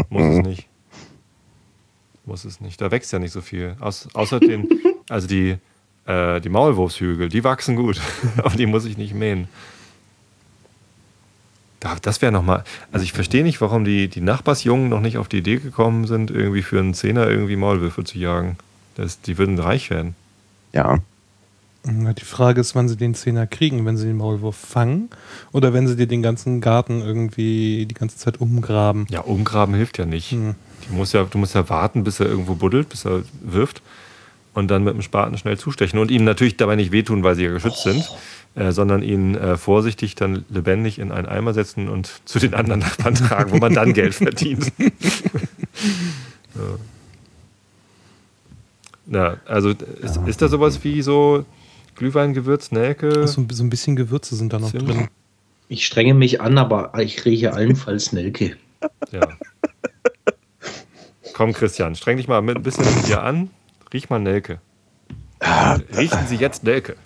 Muss 0.08 0.23
es 0.23 0.47
nicht. 0.47 0.67
Muss 2.28 2.44
es 2.44 2.61
nicht. 2.61 2.80
Da 2.80 2.90
wächst 2.90 3.11
ja 3.12 3.18
nicht 3.18 3.32
so 3.32 3.40
viel. 3.40 3.75
Aus, 3.80 4.06
außerdem, 4.12 4.68
also 5.08 5.26
die, 5.26 5.56
äh, 6.06 6.40
die 6.40 6.49
Maulwurfshügel, 6.50 7.28
die 7.30 7.42
wachsen 7.42 7.75
gut, 7.75 8.00
aber 8.37 8.54
die 8.54 8.66
muss 8.66 8.85
ich 8.85 8.97
nicht 8.99 9.14
mähen. 9.14 9.49
Da- 11.80 11.97
Das 12.00 12.20
wäre 12.23 12.32
nochmal. 12.32 12.64
Also 12.92 13.04
ich 13.04 13.12
verstehe 13.12 13.42
nicht, 13.44 13.61
warum 13.61 13.85
die, 13.85 14.08
die 14.08 14.20
Nachbarsjungen 14.20 14.88
noch 14.88 15.00
nicht 15.00 15.16
auf 15.18 15.28
die 15.28 15.38
Idee 15.38 15.56
gekommen 15.56 16.06
sind, 16.06 16.30
irgendwie 16.30 16.62
für 16.62 16.78
einen 16.78 16.94
Zehner 16.94 17.28
irgendwie 17.28 17.56
Maulwürfe 17.56 18.04
zu 18.04 18.18
jagen. 18.18 18.56
Das, 18.97 19.20
die 19.20 19.38
würden 19.38 19.58
reich 19.58 19.90
werden. 19.90 20.14
Ja. 20.73 20.99
Na, 21.85 22.12
Die 22.12 22.25
Frage 22.25 22.61
ist, 22.61 22.75
wann 22.75 22.88
sie 22.88 22.97
den 22.97 23.14
Zehner 23.14 23.47
kriegen, 23.47 23.87
wenn 23.87 23.97
sie 23.97 24.06
den 24.06 24.16
Maulwurf 24.16 24.56
fangen 24.56 25.08
oder 25.52 25.73
wenn 25.73 25.87
sie 25.87 25.97
dir 25.97 26.08
den 26.08 26.20
ganzen 26.23 26.61
Garten 26.61 27.00
irgendwie 27.00 27.87
die 27.87 27.94
ganze 27.94 28.18
Zeit 28.18 28.40
umgraben. 28.40 29.06
Ja, 29.08 29.20
umgraben 29.20 29.75
hilft 29.75 29.97
ja 29.99 30.04
nicht. 30.04 30.32
Hm. 30.32 30.56
Die 30.90 30.97
muss 30.97 31.12
ja, 31.12 31.25
du 31.25 31.38
musst 31.38 31.54
ja 31.54 31.68
warten, 31.68 32.04
bis 32.04 32.21
er 32.21 32.26
irgendwo 32.26 32.54
buddelt, 32.54 32.88
bis 32.88 33.04
er 33.04 33.23
wirft 33.42 33.83
und 34.54 34.68
dann 34.71 34.85
mit 34.85 34.95
dem 34.95 35.02
Spaten 35.02 35.37
schnell 35.38 35.59
zustechen 35.59 35.99
und 35.99 36.11
ihm 36.11 36.25
natürlich 36.25 36.57
dabei 36.57 36.76
nicht 36.76 36.92
wehtun, 36.92 37.23
weil 37.23 37.35
sie 37.37 37.45
ja 37.45 37.52
geschützt 37.52 37.83
sind, 37.83 38.09
äh, 38.54 38.73
sondern 38.73 39.02
ihn 39.02 39.35
äh, 39.37 39.57
vorsichtig 39.57 40.14
dann 40.14 40.45
lebendig 40.49 40.99
in 40.99 41.12
einen 41.12 41.28
Eimer 41.28 41.54
setzen 41.54 41.88
und 41.88 42.11
zu 42.25 42.38
den 42.38 42.54
anderen 42.54 42.80
Nachbarn 42.80 43.14
tragen, 43.14 43.52
wo 43.52 43.59
man 43.59 43.75
dann 43.75 43.92
Geld 43.92 44.14
verdient. 44.14 44.73
ja. 44.78 44.88
Na, 49.07 49.37
also 49.47 49.71
ist, 49.71 50.18
ist 50.26 50.42
da 50.42 50.49
sowas 50.49 50.83
wie 50.85 51.02
so 51.02 51.45
Glühweingewürz, 51.97 52.73
Nelke? 52.73 53.26
So, 53.26 53.40
ein- 53.40 53.49
so 53.50 53.62
ein 53.64 53.71
bisschen 53.71 53.97
Gewürze 53.97 54.37
sind 54.37 54.52
da 54.52 54.59
noch 54.59 54.71
Zimt. 54.71 54.88
drin. 54.88 55.09
Ich 55.68 55.87
strenge 55.87 56.14
mich 56.14 56.40
an, 56.40 56.59
aber 56.59 56.92
ich 56.99 57.25
rieche 57.25 57.52
allenfalls 57.54 58.12
Nelke. 58.12 58.57
Ja. 59.12 59.28
Komm, 61.38 61.52
Christian, 61.52 61.95
streng 61.95 62.16
dich 62.16 62.26
mal 62.26 62.42
mit, 62.42 62.57
ein 62.57 62.64
bisschen 62.64 62.85
mit 62.97 63.07
dir 63.07 63.23
an. 63.23 63.49
Riech 63.92 64.11
mal 64.11 64.18
Nelke. 64.18 64.59
Riechen 65.97 66.26
Sie 66.26 66.35
jetzt 66.35 66.64
Nelke. 66.64 66.97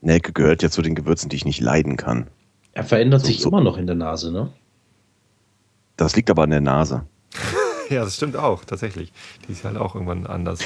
Nelke 0.00 0.32
gehört 0.32 0.64
ja 0.64 0.68
zu 0.68 0.82
den 0.82 0.96
Gewürzen, 0.96 1.28
die 1.28 1.36
ich 1.36 1.44
nicht 1.44 1.60
leiden 1.60 1.96
kann. 1.96 2.26
Er 2.72 2.82
verändert 2.82 3.24
sich 3.24 3.40
so. 3.40 3.50
immer 3.50 3.60
noch 3.60 3.76
in 3.76 3.86
der 3.86 3.94
Nase, 3.94 4.32
ne? 4.32 4.52
Das 5.96 6.16
liegt 6.16 6.28
aber 6.28 6.42
an 6.42 6.50
der 6.50 6.60
Nase. 6.60 7.06
Ja, 7.88 8.04
das 8.04 8.16
stimmt 8.16 8.36
auch, 8.36 8.64
tatsächlich. 8.64 9.12
Die 9.46 9.52
ist 9.52 9.64
halt 9.64 9.76
auch 9.76 9.94
irgendwann 9.94 10.26
anders. 10.26 10.60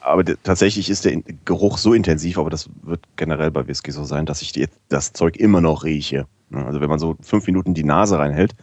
Aber 0.00 0.24
tatsächlich 0.24 0.88
ist 0.88 1.04
der 1.04 1.20
Geruch 1.44 1.78
so 1.78 1.94
intensiv, 1.94 2.38
aber 2.38 2.48
das 2.48 2.70
wird 2.82 3.00
generell 3.16 3.50
bei 3.50 3.66
Whisky 3.66 3.90
so 3.90 4.04
sein, 4.04 4.24
dass 4.24 4.40
ich 4.40 4.52
die, 4.52 4.68
das 4.88 5.12
Zeug 5.14 5.36
immer 5.36 5.60
noch 5.60 5.82
rieche. 5.82 6.26
Also 6.52 6.80
wenn 6.80 6.88
man 6.88 7.00
so 7.00 7.16
fünf 7.22 7.46
Minuten 7.46 7.74
die 7.74 7.82
Nase 7.82 8.18
reinhält 8.18 8.54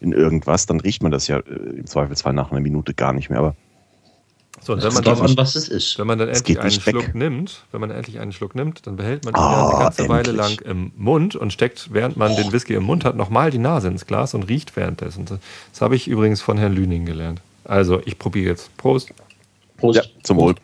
in 0.00 0.12
irgendwas, 0.12 0.66
dann 0.66 0.80
riecht 0.80 1.02
man 1.02 1.12
das 1.12 1.26
ja 1.28 1.38
äh, 1.38 1.40
im 1.78 1.86
Zweifelsfall 1.86 2.32
nach 2.32 2.50
einer 2.50 2.60
Minute 2.60 2.94
gar 2.94 3.12
nicht 3.12 3.30
mehr. 3.30 3.38
Aber 3.38 3.56
So, 4.62 4.72
und 4.74 4.82
wenn 4.82 4.88
Es 4.88 4.94
man, 4.94 5.04
kommt 5.04 5.18
dann, 5.20 5.26
an, 5.30 5.36
was 5.36 5.54
es 5.54 5.68
ist. 5.68 5.98
wenn 5.98 6.06
man 6.06 6.18
dann 6.18 6.28
endlich 6.28 6.58
einen 6.60 6.70
weg. 6.72 6.82
Schluck 6.82 7.14
nimmt, 7.14 7.64
wenn 7.72 7.80
man 7.80 7.90
endlich 7.90 8.18
einen 8.20 8.32
Schluck 8.32 8.54
nimmt, 8.54 8.86
dann 8.86 8.96
behält 8.96 9.24
man 9.24 9.34
ihn 9.34 9.38
Ah, 9.38 9.52
ja 9.52 9.68
eine 9.68 9.78
ganze 9.84 10.08
Weile 10.08 10.32
lang 10.32 10.50
endlich. 10.52 10.68
im 10.70 10.92
Mund 10.96 11.36
und 11.36 11.52
steckt, 11.52 11.92
während 11.92 12.16
man 12.16 12.34
den 12.36 12.52
Whisky 12.52 12.74
im 12.74 12.84
Mund 12.84 13.04
hat, 13.04 13.16
nochmal 13.16 13.50
die 13.50 13.58
Nase 13.58 13.88
ins 13.88 14.06
Glas 14.06 14.34
und 14.34 14.44
riecht 14.44 14.76
währenddessen. 14.76 15.26
Das, 15.26 15.80
habe 15.80 15.96
ich 15.96 16.08
übrigens 16.08 16.40
von 16.42 16.58
Herrn 16.58 16.74
Lüning 16.74 17.04
gelernt. 17.06 17.40
Also, 17.64 18.00
ich 18.04 18.18
probiere 18.18 18.50
jetzt. 18.50 18.74
Prost. 18.76 19.12
Prost. 19.76 19.96
ja, 19.96 20.02
zum 20.22 20.36
Wohl. 20.38 20.54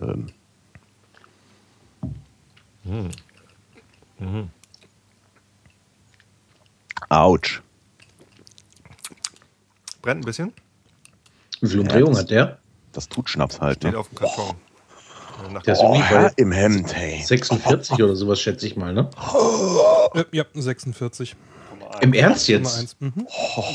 Ähm, 0.00 0.26
Autsch. 7.10 7.62
Brennt 10.02 10.22
ein 10.22 10.26
bisschen. 10.26 10.52
Wie 11.60 11.68
viel 11.68 11.80
Umdrehung 11.80 12.16
hat 12.16 12.30
der? 12.30 12.58
Das 12.92 13.08
tut 13.08 13.28
Schnaps 13.28 13.60
halt. 13.60 13.78
Steht 13.78 13.92
Ne? 13.92 13.98
auf 13.98 14.08
dem 14.08 14.18
Karton. 14.18 14.54
Nach 15.52 15.62
Der 15.62 15.74
ist 15.74 15.80
Oh, 15.80 15.92
irgendwie 15.94 16.02
Herr 16.02 16.22
bei 16.28 16.32
im 16.36 16.50
Hemd, 16.52 16.94
hey. 16.96 17.22
46 17.22 18.02
oder 18.02 18.16
sowas, 18.16 18.40
schätze 18.40 18.66
ich 18.66 18.76
mal, 18.76 18.92
ne? 18.92 19.08
Äh, 20.14 20.24
ja, 20.32 20.44
46. 20.54 21.36
Im 22.00 22.12
Ernst 22.12 22.48
jetzt? 22.48 23.00
Mhm. 23.00 23.26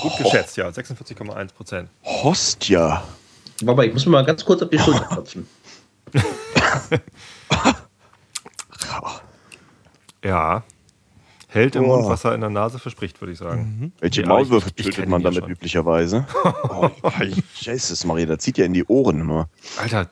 Gut 0.02 0.18
geschätzt, 0.18 0.58
ja. 0.58 0.68
46,1 0.70 1.54
Prozent. 1.54 1.90
Hostia. 2.04 3.04
Warte, 3.62 3.86
ich 3.86 3.94
muss 3.94 4.06
mir 4.06 4.12
mal 4.12 4.26
ganz 4.26 4.44
kurz 4.44 4.62
auf 4.62 4.70
die 4.70 4.80
Schulter 4.80 5.06
klopfen. 5.06 5.48
Ja. 10.24 10.64
Hält 11.54 11.76
im 11.76 11.84
Oh. 11.86 11.96
Mund, 11.98 12.10
was 12.10 12.26
er 12.26 12.34
in 12.34 12.42
der 12.42 12.50
Nase 12.50 12.80
verspricht, 12.80 13.22
würde 13.22 13.32
ich 13.34 13.38
sagen. 13.38 13.94
Welche 14.00 14.22
Ja, 14.22 14.28
Maulwürfe 14.28 14.72
ich- 14.76 14.86
tötet 14.86 15.08
man 15.08 15.22
ja 15.22 15.30
damit 15.30 15.44
schon. 15.44 15.52
üblicherweise? 15.52 16.26
Oh, 16.70 16.90
Jesus 17.56 18.04
Maria, 18.06 18.26
das 18.26 18.40
zieht 18.40 18.58
ja 18.58 18.66
in 18.66 18.74
die 18.74 18.84
Ohren 18.86 19.20
immer. 19.22 19.48
Alter, 19.78 20.10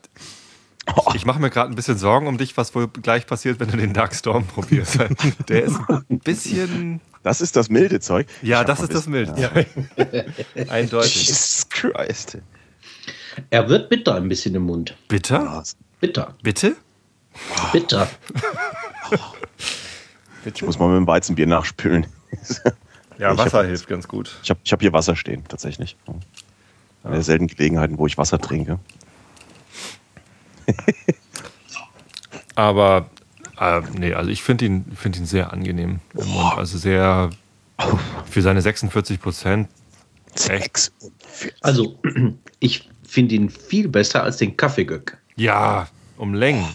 ich 1.14 1.26
mache 1.26 1.40
mir 1.40 1.50
gerade 1.50 1.70
ein 1.70 1.74
bisschen 1.74 1.98
Sorgen 1.98 2.26
um 2.28 2.38
dich, 2.38 2.56
was 2.56 2.74
wohl 2.74 2.88
gleich 2.88 3.26
passiert, 3.26 3.58
wenn 3.60 3.68
du 3.70 3.76
den 3.76 3.92
Darkstorm 3.92 4.46
probierst. 4.46 4.98
Der 5.48 5.64
ist 5.64 5.78
ein 5.88 6.18
bisschen. 6.20 7.00
Das 7.24 7.40
ist 7.40 7.56
das 7.56 7.68
milde 7.68 8.00
Zeug. 8.00 8.26
Ja, 8.42 8.64
das 8.64 8.80
ist 8.80 8.94
das 8.94 9.06
milde. 9.06 9.32
bisschen- 9.32 10.70
Eindeutig. 10.70 11.26
Jesus 11.28 11.68
Christ. 11.68 12.38
Er 13.50 13.68
wird 13.68 13.88
bitter 13.90 14.14
ein 14.16 14.28
bisschen 14.28 14.54
im 14.54 14.62
Mund. 14.62 14.96
Bitter? 15.08 15.62
Bitter. 16.00 16.34
Bitte? 16.42 16.76
Bitter. 17.72 18.08
Ich 20.44 20.62
muss 20.62 20.78
mal 20.78 20.88
mit 20.88 20.96
dem 20.96 21.06
Weizenbier 21.06 21.46
nachspülen. 21.46 22.06
Ja, 23.18 23.32
Ich 23.32 23.38
Wasser 23.38 23.58
hab- 23.58 23.66
hilft 23.66 23.86
ganz 23.88 24.08
gut. 24.08 24.38
Ich 24.42 24.48
habe 24.50 24.58
ich 24.64 24.72
hab 24.72 24.80
hier 24.80 24.92
Wasser 24.94 25.14
stehen, 25.16 25.44
tatsächlich. 25.46 25.96
Eine 27.04 27.14
der 27.16 27.22
seltenen 27.22 27.48
Gelegenheiten, 27.48 27.98
wo 27.98 28.06
ich 28.06 28.16
Wasser 28.16 28.40
trinke. 28.40 28.78
Aber, 32.54 33.06
äh, 33.60 33.80
nee, 33.96 34.14
also 34.14 34.30
ich 34.30 34.42
finde 34.42 34.64
ihn, 34.66 34.84
find 34.96 35.16
ihn 35.18 35.26
sehr 35.26 35.52
angenehm 35.52 36.00
im 36.14 36.26
Mund. 36.28 36.54
Also 36.56 36.78
sehr. 36.78 37.30
Für 38.30 38.42
seine 38.42 38.62
46 38.62 39.20
Prozent. 39.20 39.68
Sex. 40.34 40.92
Also, 41.60 41.98
ich 42.60 42.88
finde 43.06 43.34
ihn 43.34 43.50
viel 43.50 43.88
besser 43.88 44.22
als 44.22 44.38
den 44.38 44.56
Kaffeegöck. 44.56 45.18
Ja, 45.36 45.88
um 46.16 46.34
Längen. 46.34 46.66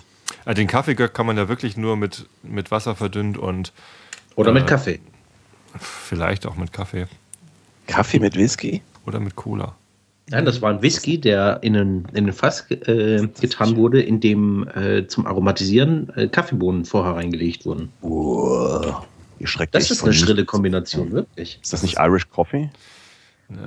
Äh, 0.48 0.54
den 0.54 0.68
Kaffeegöck 0.68 1.14
kann 1.14 1.26
man 1.26 1.38
ja 1.38 1.48
wirklich 1.50 1.78
nur 1.78 1.98
mit, 1.98 2.26
mit 2.44 2.72
Wasser 2.72 2.96
verdünnt 2.96 3.38
und 3.38 3.74
Oder 4.36 4.52
Äh, 4.52 4.54
mit 4.56 4.68
Kaffee. 4.68 5.00
vielleicht 5.80 6.46
auch 6.46 6.56
mit 6.56 6.72
Kaffee 6.74 7.08
Kaffee 7.88 8.20
mit 8.20 8.36
Whisky? 8.36 8.82
oder 9.06 9.20
mit 9.20 9.36
Cola. 9.36 9.76
Nein, 10.30 10.44
das 10.44 10.62
war 10.62 10.70
ein 10.72 10.82
Whisky, 10.82 11.18
der 11.18 11.60
in 11.62 11.76
ein, 11.78 12.06
in 12.14 12.26
ein 12.28 12.34
Fass 12.34 12.70
äh, 12.70 13.26
getan 13.40 13.78
wurde, 13.78 14.02
in 14.02 14.20
dem 14.20 14.68
äh, 14.76 15.08
zum 15.08 15.26
Aromatisieren 15.26 16.10
äh, 16.18 16.28
Kaffeebohnen 16.28 16.84
vorher 16.84 17.16
reingelegt 17.16 17.66
wurden. 17.66 17.90
Uah. 18.02 19.06
Ihr 19.40 19.48
schreckt 19.48 19.74
Das 19.74 19.90
ist 19.90 20.04
eine 20.04 20.12
schrille 20.14 20.44
Kombination, 20.44 21.12
wirklich. 21.14 21.60
Ist 21.62 21.72
das 21.72 21.84
nicht 21.84 21.98
Irish 22.00 22.28
Coffee? 22.30 22.70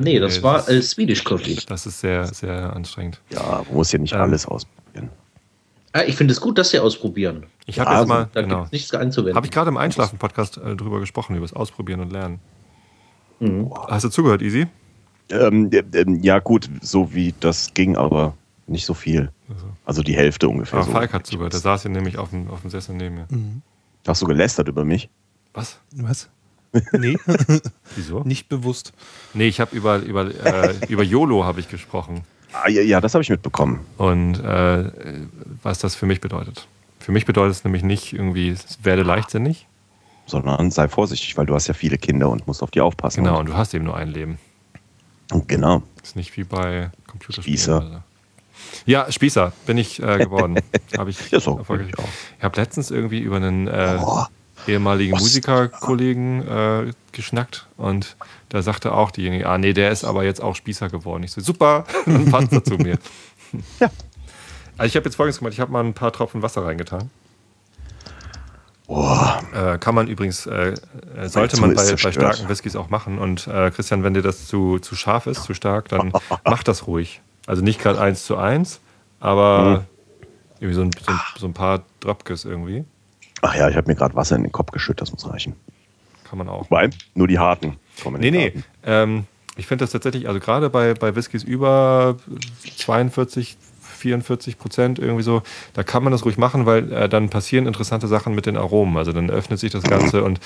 Nee, 0.01 0.19
das 0.19 0.43
war 0.43 0.69
äh, 0.69 0.79
ist, 0.79 0.91
Swedish 0.91 1.25
Coffee. 1.25 1.57
das 1.67 1.87
ist 1.87 2.01
sehr, 2.01 2.27
sehr 2.27 2.75
anstrengend. 2.77 3.19
Ja, 3.31 3.63
man 3.67 3.75
muss 3.77 3.93
ja 3.93 3.99
nicht 3.99 4.13
Ähm. 4.13 4.21
alles 4.21 4.45
ausprobieren. 4.45 5.09
Ah, 5.93 6.03
ich 6.07 6.15
finde 6.17 6.33
es 6.33 6.41
gut, 6.41 6.57
dass 6.59 6.71
Sie 6.71 6.79
ausprobieren. 6.79 7.47
Ich 7.67 7.81
habe 7.81 7.91
Ja, 7.91 7.99
jetzt 8.01 8.09
mal, 8.09 8.29
Da 8.33 8.43
genau, 8.43 8.67
nichts 8.71 8.95
einzuwenden. 8.95 9.35
habe 9.37 9.47
ich 9.47 9.53
gerade 9.53 9.71
im 9.71 9.77
Einschlafen-Podcast 9.77 10.59
äh, 10.59 10.77
drüber 10.77 11.01
gesprochen, 11.01 11.35
über 11.37 11.45
das 11.47 11.53
Ausprobieren 11.53 12.01
und 12.01 12.13
Lernen. 12.13 12.39
Mhm. 13.41 13.73
Hast 13.89 14.05
du 14.05 14.09
zugehört, 14.09 14.43
Easy? 14.43 14.67
Ähm, 15.31 15.71
äh, 15.73 15.83
ähm, 15.95 16.23
ja, 16.23 16.39
gut, 16.39 16.69
so 16.81 17.13
wie 17.15 17.35
das 17.41 17.75
ging, 17.75 17.97
aber 17.97 18.35
nicht 18.67 18.87
so 18.87 18.95
viel. 18.95 19.33
Also. 19.49 19.67
Also 19.85 20.03
die 20.03 20.15
Hälfte 20.15 20.49
ungefähr. 20.49 20.79
Aber 20.79 20.87
so. 20.87 20.93
Falk 20.93 21.13
hat 21.13 21.27
zugehört, 21.27 21.53
der 21.53 21.61
saß 21.61 21.83
hier 21.83 21.91
nämlich 21.91 22.19
auf 22.19 22.31
dem, 22.31 22.49
auf 22.51 22.61
dem 22.61 22.71
Sessel 22.71 22.95
neben 22.95 23.17
mir. 23.17 23.27
Mhm. 23.29 23.63
Hast 24.07 24.23
du 24.23 24.27
gelästert 24.27 24.69
über 24.69 24.85
mich? 24.85 25.09
Was? 25.55 25.81
Was? 25.97 26.29
Nee, 26.93 27.19
Wieso? 27.97 28.21
nicht 28.21 28.49
bewusst. 28.49 28.93
Nee, 29.35 29.49
ich 29.49 29.59
habe 29.61 29.75
über, 29.75 29.97
über, 29.99 30.33
äh, 30.47 30.75
über 30.89 31.03
YOLO 31.03 31.45
habe 31.45 31.59
ich 31.59 31.69
gesprochen. 31.69 32.21
Ah, 32.53 32.69
ja, 32.69 32.83
ja, 32.83 33.01
das 33.01 33.15
habe 33.15 33.23
ich 33.23 33.31
mitbekommen. 33.31 33.81
Und 33.97 34.39
äh, 34.41 34.91
was 35.63 35.79
das 35.79 35.95
für 35.95 36.07
mich 36.07 36.21
bedeutet. 36.21 36.67
Für 36.99 37.13
mich 37.13 37.25
bedeutet 37.25 37.53
es 37.57 37.65
nämlich 37.65 37.83
nicht 37.83 38.13
irgendwie, 38.13 38.55
werde 38.83 39.03
leichtsinnig. 39.03 39.67
Sondern 40.27 40.71
sei 40.71 40.89
vorsichtig, 40.89 41.37
weil 41.37 41.47
du 41.47 41.55
hast 41.55 41.67
ja 41.67 41.75
viele 41.75 41.99
Kinder 41.99 42.29
und 42.29 42.47
musst 42.47 42.63
auf 42.63 42.71
die 42.71 42.81
aufpassen. 42.81 43.25
Genau, 43.25 43.41
und 43.41 43.47
du 43.49 43.57
hast 43.57 43.75
eben 43.75 43.85
nur 43.85 43.97
ein 43.97 44.09
Leben. 44.09 44.39
Genau. 45.49 45.83
Ist 46.03 46.15
nicht 46.17 46.37
wie 46.37 46.45
bei 46.45 46.91
Computerspielen. 47.07 47.59
Spießer. 47.59 48.05
Ja, 48.87 49.11
Spießer 49.11 49.53
bin 49.67 49.79
ich 49.79 50.01
äh, 50.03 50.19
geworden. 50.19 50.61
Habe 50.99 51.11
ich 51.11 51.31
Ja, 51.31 51.41
so, 51.41 51.59
erfolgreich. 51.59 51.89
ich 51.89 51.99
auch. 51.99 52.09
Ich 52.39 52.45
habe 52.45 52.61
letztens 52.61 52.91
irgendwie 52.91 53.21
über 53.21 53.37
einen 53.37 53.67
äh, 53.69 53.99
ehemaligen? 54.67 55.19
Musikerkollegen 55.19 56.47
äh, 56.47 56.93
geschnackt 57.13 57.67
und 57.77 58.17
da 58.49 58.63
sagte 58.63 58.93
auch 58.93 59.11
diejenige, 59.11 59.49
ah 59.49 59.59
nee, 59.59 59.73
der 59.73 59.91
ist 59.91 60.05
aber 60.05 60.25
jetzt 60.25 60.43
auch 60.43 60.57
Spießer 60.57 60.89
geworden. 60.89 61.23
Ich 61.23 61.33
so, 61.33 61.41
super, 61.41 61.85
dann 62.07 62.31
passt 62.31 62.53
er 62.53 62.65
zu 62.65 62.77
mir. 62.77 62.99
Ja. 63.81 63.91
Also 64.79 64.87
ich 64.87 64.95
habe 64.95 65.07
jetzt 65.07 65.17
folgendes 65.17 65.41
gemacht, 65.41 65.53
ich 65.55 65.59
habe 65.59 65.73
mal 65.73 65.83
ein 65.83 65.93
paar 65.93 66.13
Tropfen 66.13 66.41
Wasser 66.41 66.65
reingetan. 66.65 67.11
Boah, 68.87 69.41
Äh, 69.53 69.79
kann 69.79 69.95
man 69.95 70.09
übrigens, 70.09 70.47
äh, 70.47 70.75
äh, 71.17 71.29
sollte 71.29 71.61
man 71.61 71.75
bei, 71.75 71.85
bei 71.85 72.13
starken 72.13 72.49
Whiskys 72.49 72.77
auch 72.77 72.91
machen. 72.91 73.19
Und 73.19 73.47
äh, 73.47 73.71
Christian, 73.71 74.03
wenn 74.03 74.15
dir 74.15 74.23
das 74.23 74.47
zu, 74.47 74.79
zu 74.79 74.97
scharf 74.97 75.27
ist, 75.27 75.43
zu 75.43 75.55
stark, 75.55 75.89
dann 75.89 76.13
mach 76.45 76.63
das 76.63 76.87
ruhig. 76.87 77.21
Also 77.47 77.63
nicht 77.63 77.81
gerade 77.81 78.01
eins 78.01 78.25
zu 78.25 78.37
eins, 78.37 78.81
aber 79.19 79.85
irgendwie 80.61 80.75
so 80.75 80.83
ein, 80.83 80.91
so, 80.93 81.13
ein, 81.13 81.21
so 81.39 81.47
ein 81.47 81.55
paar 81.55 81.83
Dropkes 82.01 82.45
irgendwie. 82.45 82.85
Ach 83.43 83.55
ja, 83.55 83.69
ich 83.69 83.77
habe 83.77 83.89
mir 83.89 83.97
gerade 83.97 84.15
Wasser 84.15 84.37
in 84.37 84.43
den 84.43 84.53
Kopf 84.53 84.71
geschüttet, 84.71 85.03
das 85.03 85.13
muss 85.13 85.29
reichen. 85.29 85.55
Kann 86.29 86.39
man 86.39 86.49
auch. 86.49 86.71
Weil 86.71 86.91
nur 87.15 87.27
die 87.27 87.39
harten 87.39 87.77
kommen 88.03 88.21
Nee, 88.21 88.31
nee. 88.31 88.53
Ähm, 88.85 89.27
ich 89.57 89.67
finde 89.67 89.85
das 89.85 89.91
tatsächlich, 89.91 90.29
also 90.29 90.41
gerade 90.41 90.71
bei, 90.71 90.95
bei 90.95 91.15
Whiskys 91.15 91.43
über 91.43 92.17
42, 92.79 93.57
44 94.01 94.59
Prozent 94.59 94.99
irgendwie 94.99 95.23
so, 95.23 95.43
da 95.75 95.83
kann 95.83 96.03
man 96.03 96.13
das 96.13 96.25
ruhig 96.25 96.39
machen, 96.39 96.67
weil 96.67 96.91
äh, 96.93 97.09
dann 97.09 97.29
passieren 97.29 97.67
interessante 97.67 98.09
Sachen 98.09 98.35
mit 98.35 98.47
den 98.47 98.57
Aromen. 98.57 98.97
Also 98.97 99.13
dann 99.13 99.31
öffnet 99.31 99.59
sich 99.59 99.73
das 99.73 99.83
Ganze 99.83 100.23
und 100.25 100.41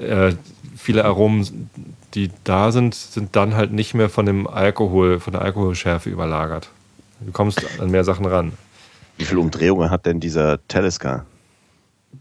äh, 0.00 0.34
viele 0.76 1.04
Aromen, 1.04 1.70
die 2.14 2.30
da 2.44 2.72
sind, 2.72 2.94
sind 2.94 3.36
dann 3.36 3.54
halt 3.54 3.72
nicht 3.72 3.94
mehr 3.94 4.08
von 4.08 4.26
dem 4.26 4.46
Alkohol, 4.46 5.20
von 5.20 5.32
der 5.32 5.42
Alkoholschärfe 5.42 6.10
überlagert. 6.10 6.70
Du 7.20 7.32
kommst 7.32 7.64
an 7.80 7.90
mehr 7.90 8.04
Sachen 8.04 8.26
ran. 8.26 8.52
Wie 9.16 9.24
viele 9.24 9.40
Umdrehungen 9.40 9.90
hat 9.90 10.06
denn 10.06 10.20
dieser 10.20 10.66
Talisker? 10.68 11.24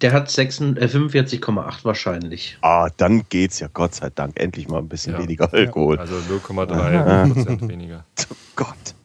Der 0.02 0.12
hat 0.14 0.30
46, 0.30 0.82
äh, 0.82 0.88
45,8 0.88 1.86
wahrscheinlich. 1.86 2.58
Ah, 2.62 2.90
dann 2.98 3.24
geht's 3.30 3.60
ja, 3.60 3.68
Gott 3.74 3.96
sei 3.96 4.10
Dank. 4.10 4.40
Endlich 4.40 4.68
mal 4.68 4.80
ein 4.80 4.88
bisschen 4.90 5.14
Ja. 5.14 5.20
weniger 5.22 5.54
Alkohol. 5.54 5.98
Also 6.00 6.16
0,3 6.16 7.34
Prozent 7.34 7.68
weniger. 7.70 8.04
Oh 8.32 8.36
Gott. 8.56 8.96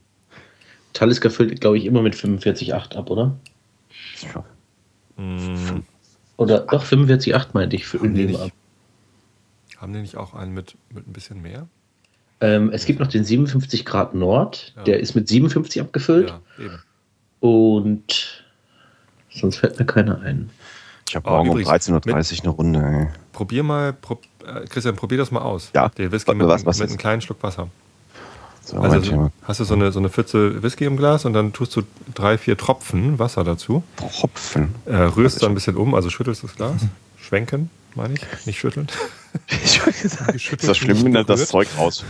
Talisker 0.92 1.30
füllt, 1.30 1.60
glaube 1.60 1.76
ich, 1.78 1.84
immer 1.86 2.02
mit 2.02 2.14
45,8 2.14 2.96
ab, 2.96 3.10
oder? 3.10 3.36
Hm, 5.16 5.82
Oder 6.36 6.60
doch 6.60 6.84
45,8 6.84 7.48
meinte 7.52 7.76
ich 7.76 7.86
für 7.86 7.98
Haben 7.98 8.14
die 8.14 8.22
Öl 8.22 8.26
nicht- 8.28 8.40
ab. 8.40 8.50
haben 9.78 9.92
die 9.92 10.00
nicht 10.00 10.16
auch 10.16 10.34
einen 10.34 10.52
mit, 10.54 10.76
mit 10.94 11.06
ein 11.06 11.12
bisschen 11.12 11.42
mehr? 11.42 11.66
Ähm, 12.40 12.70
es 12.72 12.86
gibt 12.86 13.00
noch 13.00 13.08
den 13.08 13.24
57 13.24 13.84
Grad 13.84 14.14
Nord, 14.14 14.72
Ja. 14.76 14.84
der 14.84 15.00
ist 15.00 15.14
mit 15.14 15.28
57 15.28 15.80
abgefüllt. 15.82 16.30
Ja, 16.30 16.64
eben. 16.64 16.78
Und 17.40 18.44
sonst 19.30 19.56
fällt 19.56 19.78
mir 19.78 19.84
keiner 19.86 20.20
ein. 20.20 20.50
Ich 21.10 21.16
habe 21.16 21.28
Oh, 21.28 21.32
morgen 21.32 21.50
übrigens, 21.60 21.88
um 21.88 21.96
13.30 21.96 22.38
Uhr 22.38 22.44
eine 22.44 22.50
Runde. 22.50 23.08
Ey. 23.10 23.18
Probier 23.32 23.64
mal, 23.64 23.92
prob, 23.94 24.22
äh, 24.46 24.64
Christian, 24.68 24.94
probier 24.94 25.18
das 25.18 25.32
mal 25.32 25.40
aus. 25.40 25.70
Ja. 25.74 25.88
Den 25.88 26.12
Whisky 26.12 26.32
mit, 26.36 26.46
Was- 26.46 26.64
was 26.64 26.78
mit 26.78 26.88
einem 26.88 26.98
kleinen 26.98 27.20
Schluck 27.20 27.42
Wasser. 27.42 27.66
So, 28.64 28.76
Also 28.76 29.00
so, 29.00 29.30
hast 29.42 29.58
du 29.58 29.64
so 29.64 29.74
eine, 29.74 29.90
so 29.90 29.98
eine 29.98 30.08
Pfütze 30.08 30.62
Whisky 30.62 30.84
im 30.84 30.96
Glas 30.96 31.24
und 31.24 31.32
dann 31.32 31.52
tust 31.52 31.74
du 31.74 31.82
drei, 32.14 32.38
vier 32.38 32.56
Tropfen 32.56 33.18
Wasser 33.18 33.42
dazu, 33.42 33.82
Tropfen. 33.96 34.72
äh, 34.86 34.94
rührst 34.94 35.42
dann 35.42 35.50
ein 35.50 35.54
bisschen 35.54 35.74
um, 35.76 35.96
also 35.96 36.10
schüttelst 36.10 36.44
das 36.44 36.54
Glas, 36.54 36.82
schwenken, 37.20 37.70
meine 37.96 38.14
ich, 38.14 38.20
nicht 38.46 38.60
schütteln. 38.60 38.86
Ich 39.64 39.80
gesagt, 39.82 40.34
ist 40.36 40.68
das 40.68 40.76
schlimm, 40.76 41.02
wenn 41.12 41.26
das? 41.26 41.48
Zeug 41.48 41.66
raus. 41.76 42.04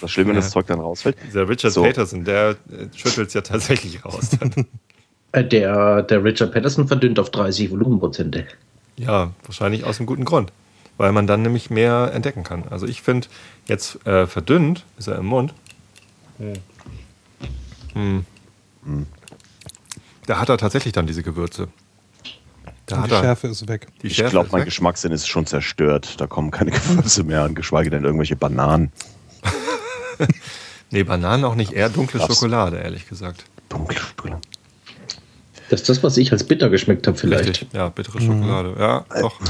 Das 0.00 0.10
schlimm, 0.10 0.26
wenn 0.28 0.34
Ja. 0.34 0.40
das 0.40 0.50
Zeug 0.50 0.66
dann 0.66 0.80
rausfällt? 0.80 1.16
Der 1.32 1.48
Richard 1.48 1.72
So. 1.72 1.82
Peterson, 1.84 2.24
der 2.24 2.50
äh, 2.70 2.86
schüttelt 2.96 3.28
es 3.28 3.34
ja 3.34 3.40
tatsächlich 3.42 4.04
raus. 4.04 4.30
Dann. 4.40 4.66
Äh, 5.32 5.44
der, 5.44 6.02
der 6.02 6.22
Richard 6.22 6.52
Patterson 6.52 6.86
verdünnt 6.86 7.18
auf 7.18 7.30
30 7.30 7.70
Volumenprozente. 7.70 8.46
ja, 8.96 9.32
wahrscheinlich 9.44 9.84
aus 9.84 9.98
einem 9.98 10.06
guten 10.06 10.24
Grund, 10.24 10.52
weil 10.98 11.12
man 11.12 11.26
dann 11.26 11.42
nämlich 11.42 11.70
mehr 11.70 12.12
entdecken 12.14 12.44
kann. 12.44 12.64
Also 12.70 12.86
ich 12.86 13.02
finde, 13.02 13.28
jetzt 13.66 14.04
äh, 14.06 14.26
verdünnt 14.26 14.84
ist 14.98 15.08
er 15.08 15.16
im 15.16 15.26
Mund. 15.26 15.54
Hm. 17.94 18.24
Da 20.26 20.38
hat 20.38 20.48
er 20.48 20.58
tatsächlich 20.58 20.92
dann 20.92 21.06
diese 21.06 21.22
Gewürze. 21.22 21.68
Da 22.86 23.06
die 23.06 23.12
er 23.12 23.20
Schärfe 23.20 23.46
ist 23.48 23.68
weg. 23.68 23.86
die 24.02 24.08
Ich 24.08 24.16
glaube, 24.16 24.48
mein 24.52 24.60
weg. 24.60 24.66
Geschmackssinn 24.66 25.12
ist 25.12 25.28
schon 25.28 25.46
zerstört. 25.46 26.20
Da 26.20 26.26
kommen 26.26 26.50
keine 26.50 26.70
Gewürze 26.72 27.24
mehr 27.24 27.42
an, 27.42 27.54
geschweige 27.54 27.90
denn 27.90 28.04
irgendwelche 28.04 28.36
Bananen. 28.36 28.92
Nee, 30.90 31.04
Bananen 31.04 31.42
auch 31.46 31.54
nicht, 31.54 31.72
eher 31.72 31.88
dunkle. 31.88 32.20
Schokolade, 32.20 32.76
ehrlich 32.76 33.08
gesagt. 33.08 33.46
Dunkle 33.70 33.98
Schokolade. 33.98 34.42
Das 35.72 35.80
ist 35.80 35.88
das, 35.88 36.02
was 36.02 36.18
ich 36.18 36.30
als 36.32 36.44
bitter 36.44 36.68
geschmeckt 36.68 37.06
habe, 37.06 37.16
vielleicht. 37.16 37.48
Richtig. 37.48 37.68
Ja, 37.72 37.88
bittere 37.88 38.20
Schokolade. 38.20 38.74
Ja, 38.78 39.06
doch. 39.22 39.40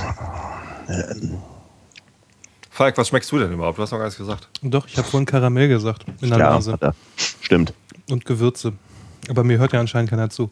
Falk, 2.71 2.97
was 2.97 3.09
schmeckst 3.09 3.31
du 3.33 3.39
denn 3.41 3.53
überhaupt? 3.53 3.77
Du 3.79 3.83
hast 3.83 3.91
noch 3.91 3.99
gar 3.99 4.05
nichts 4.05 4.19
gesagt. 4.19 4.49
Doch, 4.63 4.87
ich 4.87 4.97
habe 4.97 5.07
vorhin 5.09 5.27
Karamell 5.27 5.67
gesagt 5.69 6.05
in 6.21 6.31
der 6.31 6.39
Ja, 6.39 6.51
Nase. 6.51 6.79
Stimmt. 7.41 7.75
Und 8.09 8.25
Gewürze. 8.25 8.73
Aber 9.29 9.43
mir 9.43 9.59
hört 9.59 9.73
ja 9.73 9.81
anscheinend 9.81 10.11
keiner 10.11 10.31
zu. 10.31 10.51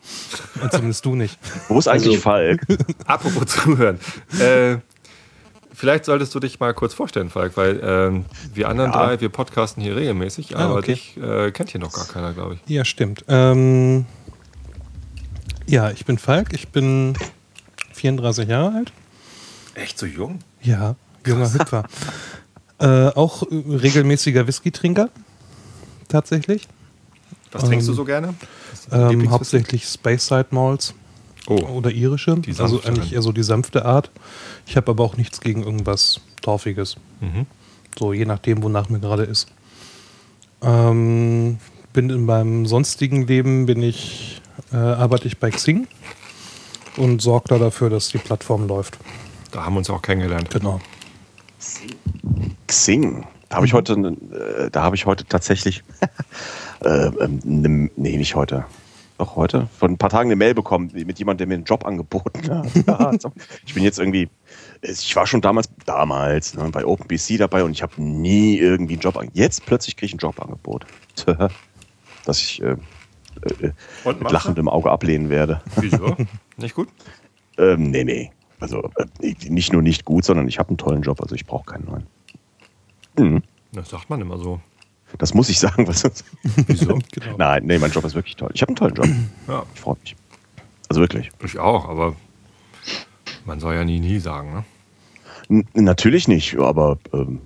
Und 0.61 0.73
zumindest 0.73 1.05
du 1.05 1.15
nicht. 1.15 1.39
Wo 1.69 1.79
ist 1.79 1.87
eigentlich 1.87 2.09
Also- 2.17 2.21
Falk? 2.21 2.67
Apropos 3.07 3.47
zuhören. 3.47 4.01
Äh, 4.41 4.79
vielleicht 5.73 6.05
solltest 6.05 6.35
du 6.35 6.41
dich 6.41 6.59
mal 6.61 6.75
kurz 6.75 6.95
vorstellen, 6.95 7.31
Falk, 7.31 7.57
weil 7.57 7.81
ähm, 7.83 8.25
wir 8.55 8.69
anderen 8.69 8.93
Ja. 8.93 9.07
drei, 9.07 9.21
wir 9.21 9.29
podcasten 9.29 9.83
hier 9.83 9.95
regelmäßig, 9.97 10.57
Ah, 10.57 10.67
aber 10.67 10.79
okay. 10.79 10.95
dich 10.95 11.17
äh, 11.17 11.53
kennt 11.53 11.71
hier 11.71 11.81
noch 11.81 11.93
gar 11.93 12.07
keiner, 12.07 12.33
glaube 12.33 12.55
ich. 12.57 12.61
Ja, 12.71 12.85
stimmt. 12.85 13.25
Ähm, 13.29 14.05
ja, 15.71 15.91
ich 15.91 16.05
bin 16.05 16.19
Falk. 16.19 16.53
Ich 16.53 16.69
bin 16.69 17.15
34 17.93 18.49
Jahre 18.49 18.75
alt. 18.77 18.93
Echt 19.75 19.99
so 19.99 20.07
jung? 20.07 20.41
Ja, 20.63 20.97
junger 21.27 21.53
Hüpfer. 21.53 21.85
äh, 22.79 23.09
auch 23.09 23.43
regelmäßiger 23.51 24.47
Whisky-Trinker. 24.47 25.09
Tatsächlich. 26.09 26.67
Was 27.53 27.65
trinkst 27.65 27.87
du 27.89 27.93
Ähm, 27.93 27.97
so 27.97 28.05
gerne? 28.05 28.35
Ähm, 28.93 29.31
hauptsächlich 29.31 29.85
Speyside 29.87 30.47
Malls 30.51 30.95
Oh, 31.47 31.55
oder 31.55 31.91
irische. 31.91 32.37
Die 32.37 32.55
also 32.61 32.83
eigentlich 32.83 33.13
eher 33.13 33.23
so 33.23 33.33
die 33.33 33.43
sanfte 33.43 33.85
Art. 33.85 34.11
Ich 34.67 34.77
habe 34.77 34.91
aber 34.91 35.03
auch 35.05 35.17
nichts 35.17 35.41
gegen 35.41 35.63
irgendwas 35.63 36.21
Torfiges. 36.43 36.97
mhm. 37.21 37.47
So 37.99 38.13
je 38.13 38.25
nachdem, 38.25 38.63
wonach 38.63 38.89
mir 38.89 39.01
gerade 39.01 39.25
ist. 39.25 39.49
Ähm, 40.63 41.59
bin 41.93 42.09
in 42.11 42.25
meinem 42.25 42.67
sonstigen 42.67 43.27
Leben 43.27 43.67
bin 43.67 43.83
ich, 43.83 44.39
äh, 44.73 44.77
arbeite 44.77 45.27
ich 45.27 45.39
bei 45.39 45.51
Xing 45.51 45.87
und 46.97 47.23
sorge 47.23 47.49
da 47.49 47.59
dafür, 47.59 47.91
dass 47.91 48.09
die 48.09 48.19
Plattform 48.19 48.67
läuft. 48.67 48.99
da 49.53 49.65
haben 49.65 49.75
wir 49.75 49.79
uns 49.79 49.91
auch 49.91 50.03
kennengelernt. 50.03 50.51
Genau. 50.51 50.81
Xing. 52.67 53.27
Da 53.49 53.57
habe 53.57 53.67
ich 53.67 53.73
heute, 53.73 53.95
äh, 53.95 54.71
da 54.71 54.83
habe 54.83 54.95
ich 54.97 55.07
heute 55.07 55.25
tatsächlich, 55.25 55.83
äh, 56.85 57.07
ähm, 57.07 57.41
ne, 57.43 57.91
nee, 57.97 58.17
nicht 58.17 58.35
heute. 58.35 58.65
Doch 59.19 59.37
heute, 59.37 59.69
vor 59.79 59.89
ein 59.89 59.99
paar 59.99 60.09
Tagen 60.09 60.29
eine 60.29 60.37
Mail 60.37 60.55
bekommen 60.55 60.91
mit 60.95 61.19
jemandem, 61.19 61.39
der 61.39 61.47
mir 61.49 61.55
einen 61.55 61.65
Job 61.65 61.85
angeboten 61.85 62.49
hat. 62.87 63.23
Ich 63.67 63.75
bin 63.75 63.83
jetzt 63.83 63.99
irgendwie, 63.99 64.31
ich 64.81 65.15
war 65.15 65.27
schon 65.27 65.43
damals, 65.43 65.69
damals 65.85 66.55
ne, 66.55 66.71
bei 66.71 66.87
OpenBC 66.87 67.37
dabei 67.37 67.65
und 67.65 67.73
ich 67.73 67.83
habe 67.83 68.01
nie 68.01 68.57
irgendwie 68.57 68.95
einen 68.95 69.03
Job 69.03 69.17
angeboten. 69.17 69.39
Jetzt 69.39 69.67
plötzlich 69.67 69.97
kriege 69.97 70.07
ich 70.07 70.15
ein 70.15 70.19
Jobangebot, 70.19 70.87
das 72.25 72.39
ich 72.39 72.63
äh, 72.63 72.77
äh, 73.42 73.70
Und 74.05 74.22
mit 74.22 74.31
lachendem 74.31 74.68
Auge 74.68 74.90
ablehnen 74.90 75.29
werde. 75.29 75.61
Wieso? 75.76 76.16
Nicht 76.57 76.74
gut? 76.74 76.88
Ähm, 77.59 77.90
nee, 77.90 78.05
nee. 78.05 78.31
Also 78.61 78.90
äh, 78.96 79.35
nicht 79.48 79.72
nur 79.72 79.81
nicht 79.81 80.05
gut, 80.05 80.24
sondern 80.24 80.46
ich 80.46 80.59
habe 80.59 80.68
einen 80.68 80.76
tollen 80.79 81.00
Job, 81.00 81.20
also 81.22 81.35
ich 81.35 81.46
brauche 81.46 81.64
keinen 81.64 81.87
neuen. 81.87 82.07
Mhm. 83.18 83.42
Das 83.72 83.88
sagt 83.88 84.11
man 84.11 84.20
immer 84.20 84.37
so. 84.37 84.61
Das 85.18 85.35
muss 85.35 85.48
ich 85.48 85.59
sagen, 85.59 85.88
was 85.88 86.00
sonst. 86.00 86.24
Wieso? 86.42 86.98
genau. 87.12 87.37
Nein, 87.38 87.64
nee, 87.64 87.79
mein 87.79 87.90
Job 87.90 88.05
ist 88.05 88.14
wirklich 88.14 88.37
toll. 88.37 88.50
Ich 88.55 88.62
habe 88.62 88.68
einen 88.70 88.76
tollen 88.76 88.94
Job. 88.94 89.07
ja, 89.48 89.64
Ich 89.74 89.81
freue 89.81 89.96
mich. 90.03 90.14
Also 90.88 91.00
wirklich. 91.00 91.31
ich 91.44 91.59
auch, 91.59 91.88
aber 91.88 92.14
man 93.46 93.61
soll 93.61 93.74
ja 93.74 93.85
nie, 93.85 94.00
nie 94.00 94.18
sagen, 94.18 94.53
ne? 94.53 94.64
N 95.48 95.85
natürlich 95.85 96.29
nicht, 96.29 96.59
aber 96.59 96.98
ähm, 97.12 97.40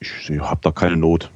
ich 0.00 0.30
habe 0.40 0.60
da 0.62 0.72
keine 0.72 0.96
Not. 0.96 1.30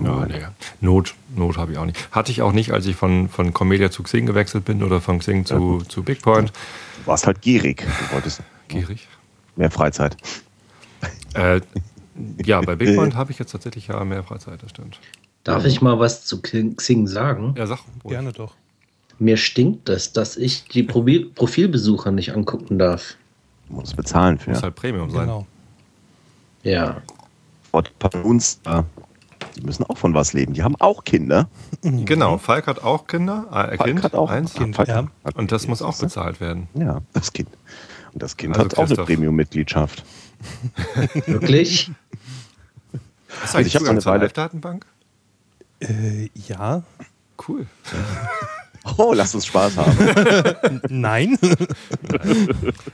Ja, 0.00 0.26
nee. 0.26 0.46
Not, 0.80 1.14
Not 1.34 1.56
habe 1.56 1.72
ich 1.72 1.78
auch 1.78 1.84
nicht. 1.84 2.08
Hatte 2.12 2.30
ich 2.30 2.42
auch 2.42 2.52
nicht, 2.52 2.72
als 2.72 2.86
ich 2.86 2.96
von, 2.96 3.28
von 3.28 3.52
Comedia 3.52 3.90
zu 3.90 4.02
Xing 4.02 4.26
gewechselt 4.26 4.64
bin 4.64 4.82
oder 4.82 5.00
von 5.00 5.18
Xing 5.18 5.44
zu, 5.44 5.82
zu 5.88 6.02
Big 6.02 6.22
Point. 6.22 6.50
Du 6.50 7.06
warst 7.06 7.26
halt 7.26 7.40
gierig. 7.40 7.84
Du 7.84 8.14
wolltest 8.14 8.42
Gierig. 8.68 9.08
mehr 9.56 9.70
Freizeit. 9.70 10.16
Äh, 11.34 11.60
ja, 12.44 12.60
bei 12.60 12.74
Big 12.76 12.96
Point 12.96 13.14
habe 13.14 13.32
ich 13.32 13.38
jetzt 13.38 13.52
tatsächlich 13.52 13.88
ja 13.88 14.02
mehr 14.04 14.22
Freizeit, 14.22 14.62
das 14.62 14.70
stimmt. 14.70 14.98
Darf 15.44 15.64
ich 15.64 15.80
mal 15.80 15.98
was 15.98 16.24
zu 16.24 16.42
Xing 16.42 17.06
sagen? 17.06 17.54
Ja, 17.56 17.66
sag. 17.66 17.78
ruhig. 18.04 18.12
Gerne 18.12 18.32
doch. 18.32 18.54
Mir 19.18 19.36
stinkt 19.36 19.88
es, 19.88 20.12
dass 20.12 20.36
ich 20.36 20.64
die 20.64 20.82
Profilbesucher 20.82 22.10
nicht 22.12 22.34
angucken 22.34 22.78
darf. 22.78 23.16
Muss 23.68 23.94
bezahlen 23.94 24.38
für. 24.38 24.50
Muss 24.50 24.62
halt 24.62 24.74
Premium 24.74 25.10
sein. 25.10 25.22
Genau. 25.22 25.46
Ja. 26.62 27.02
Und 27.70 27.98
bei 27.98 28.08
uns, 28.22 28.60
äh, 28.64 28.82
die 29.56 29.62
müssen 29.62 29.84
auch 29.84 29.96
von 29.98 30.14
was 30.14 30.32
leben. 30.32 30.52
Die 30.54 30.62
haben 30.62 30.76
auch 30.80 31.04
Kinder. 31.04 31.48
Genau, 31.82 32.38
Falk 32.38 32.66
hat 32.66 32.82
auch 32.82 33.06
Kinder. 33.06 33.46
Äh, 33.50 33.76
Falk 33.76 33.84
kind, 33.84 34.02
hat 34.02 34.14
auch 34.14 34.30
eins. 34.30 34.54
Kind, 34.54 34.76
Falk 34.76 34.88
ja. 34.88 35.06
hat- 35.24 35.36
Und 35.36 35.52
das 35.52 35.66
muss 35.68 35.82
auch 35.82 35.96
bezahlt 35.98 36.40
werden. 36.40 36.68
Ja, 36.74 37.00
das 37.12 37.32
Kind. 37.32 37.48
Und 38.12 38.22
das 38.22 38.36
Kind 38.36 38.56
Also 38.56 38.70
hat 38.70 38.78
auch 38.78 38.86
eine. 38.86 39.04
Premium-Mitgliedschaft. 39.04 40.04
Wirklich? 41.26 41.90
Hast 43.42 43.54
du 43.54 43.58
Also 43.58 43.58
eigentlich 43.58 43.66
ich 43.68 43.74
hab 43.74 43.80
Zugang 43.80 43.90
eine 43.94 44.00
zur 44.00 44.12
Weile- 44.12 44.22
Live-Datenbank? 44.24 44.86
Äh, 45.80 46.28
ja. 46.34 46.82
Cool. 47.46 47.66
Oh, 48.96 49.12
lass 49.14 49.34
uns 49.34 49.44
Spaß 49.44 49.76
haben. 49.76 50.80
Nein. 50.88 51.36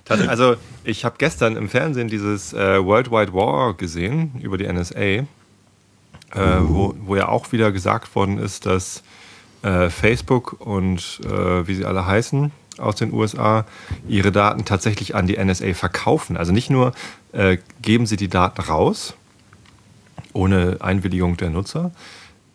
Tat- 0.04 0.26
Also, 0.28 0.56
ich 0.82 1.04
habe 1.04 1.14
gestern 1.18 1.56
im 1.56 1.68
Fernsehen 1.68 2.08
dieses 2.08 2.52
äh, 2.52 2.84
World 2.84 3.12
Wide 3.12 3.32
War 3.32 3.74
gesehen 3.74 4.32
über 4.40 4.58
die 4.58 4.66
NSA, 4.66 5.24
äh, 6.32 6.60
wo, 6.62 6.94
wo 7.04 7.16
ja 7.16 7.28
auch 7.28 7.52
wieder 7.52 7.72
gesagt 7.72 8.14
worden 8.14 8.38
ist, 8.38 8.66
dass 8.66 9.02
äh, 9.62 9.90
Facebook 9.90 10.60
und 10.60 11.20
äh, 11.24 11.66
wie 11.66 11.74
sie 11.74 11.84
alle 11.84 12.06
heißen 12.06 12.52
aus 12.78 12.96
den 12.96 13.12
USA 13.12 13.64
ihre 14.08 14.32
Daten 14.32 14.64
tatsächlich 14.64 15.14
an 15.14 15.26
die 15.26 15.42
NSA 15.42 15.74
verkaufen. 15.74 16.36
Also 16.36 16.52
nicht 16.52 16.70
nur 16.70 16.92
äh, 17.32 17.58
geben 17.80 18.06
sie 18.06 18.16
die 18.16 18.28
Daten 18.28 18.60
raus, 18.60 19.14
ohne 20.32 20.78
Einwilligung 20.80 21.36
der 21.36 21.50
Nutzer, 21.50 21.92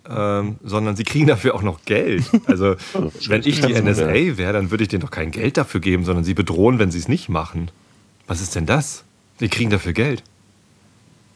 ähm, 0.09 0.57
sondern 0.63 0.95
sie 0.95 1.03
kriegen 1.03 1.27
dafür 1.27 1.55
auch 1.55 1.61
noch 1.61 1.85
Geld. 1.85 2.25
Also 2.47 2.75
wenn 3.27 3.41
ich 3.45 3.61
die 3.61 3.73
NSA 3.73 4.37
wäre, 4.37 4.53
dann 4.53 4.71
würde 4.71 4.83
ich 4.83 4.89
denen 4.89 5.01
doch 5.01 5.11
kein 5.11 5.31
Geld 5.31 5.57
dafür 5.57 5.79
geben, 5.79 6.03
sondern 6.03 6.23
sie 6.23 6.33
bedrohen, 6.33 6.79
wenn 6.79 6.91
sie 6.91 6.99
es 6.99 7.07
nicht 7.07 7.29
machen. 7.29 7.71
Was 8.27 8.41
ist 8.41 8.55
denn 8.55 8.65
das? 8.65 9.03
Die 9.39 9.49
kriegen 9.49 9.69
dafür 9.69 9.93
Geld. 9.93 10.21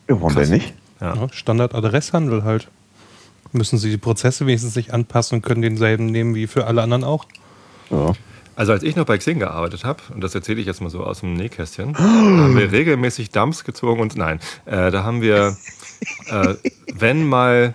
Ja, 0.10 0.16
warum 0.16 0.34
Krass. 0.34 0.50
denn 0.50 0.58
nicht? 0.58 0.74
Ja. 1.04 1.16
Ja, 1.16 1.28
Standard-Adresshandel 1.30 2.44
halt. 2.46 2.70
Müssen 3.52 3.78
sie 3.78 3.92
die 3.92 3.98
Prozesse 3.98 4.48
wenigstens 4.48 4.74
sich 4.74 4.94
anpassen 4.94 5.36
und 5.36 5.42
können 5.44 5.62
denselben 5.62 6.08
nehmen 6.08 6.34
wie 6.34 6.48
für 6.48 6.66
alle 6.66 6.82
anderen 6.82 7.04
auch. 7.04 7.26
Ja. 7.92 8.14
Also 8.56 8.72
als 8.72 8.84
ich 8.84 8.96
noch 8.96 9.06
bei 9.06 9.18
Xing 9.18 9.40
gearbeitet 9.40 9.84
habe, 9.84 10.02
und 10.14 10.22
das 10.22 10.34
erzähle 10.34 10.62
ich 10.62 10.68
jetzt 10.68 10.82
mal 10.82 10.90
so 10.90 11.04
aus 11.04 11.20
dem 11.20 11.34
Nähkästchen, 11.34 11.98
haben 11.98 12.58
wir 12.58 12.72
regelmäßig 12.72 13.32
Dumps 13.32 13.64
gezogen 13.64 14.00
und 14.00 14.16
nein, 14.16 14.40
äh, 14.66 14.92
da 14.92 15.04
haben 15.04 15.22
wir, 15.22 15.58
äh, 16.28 16.56
wenn 16.94 17.28
mal 17.28 17.74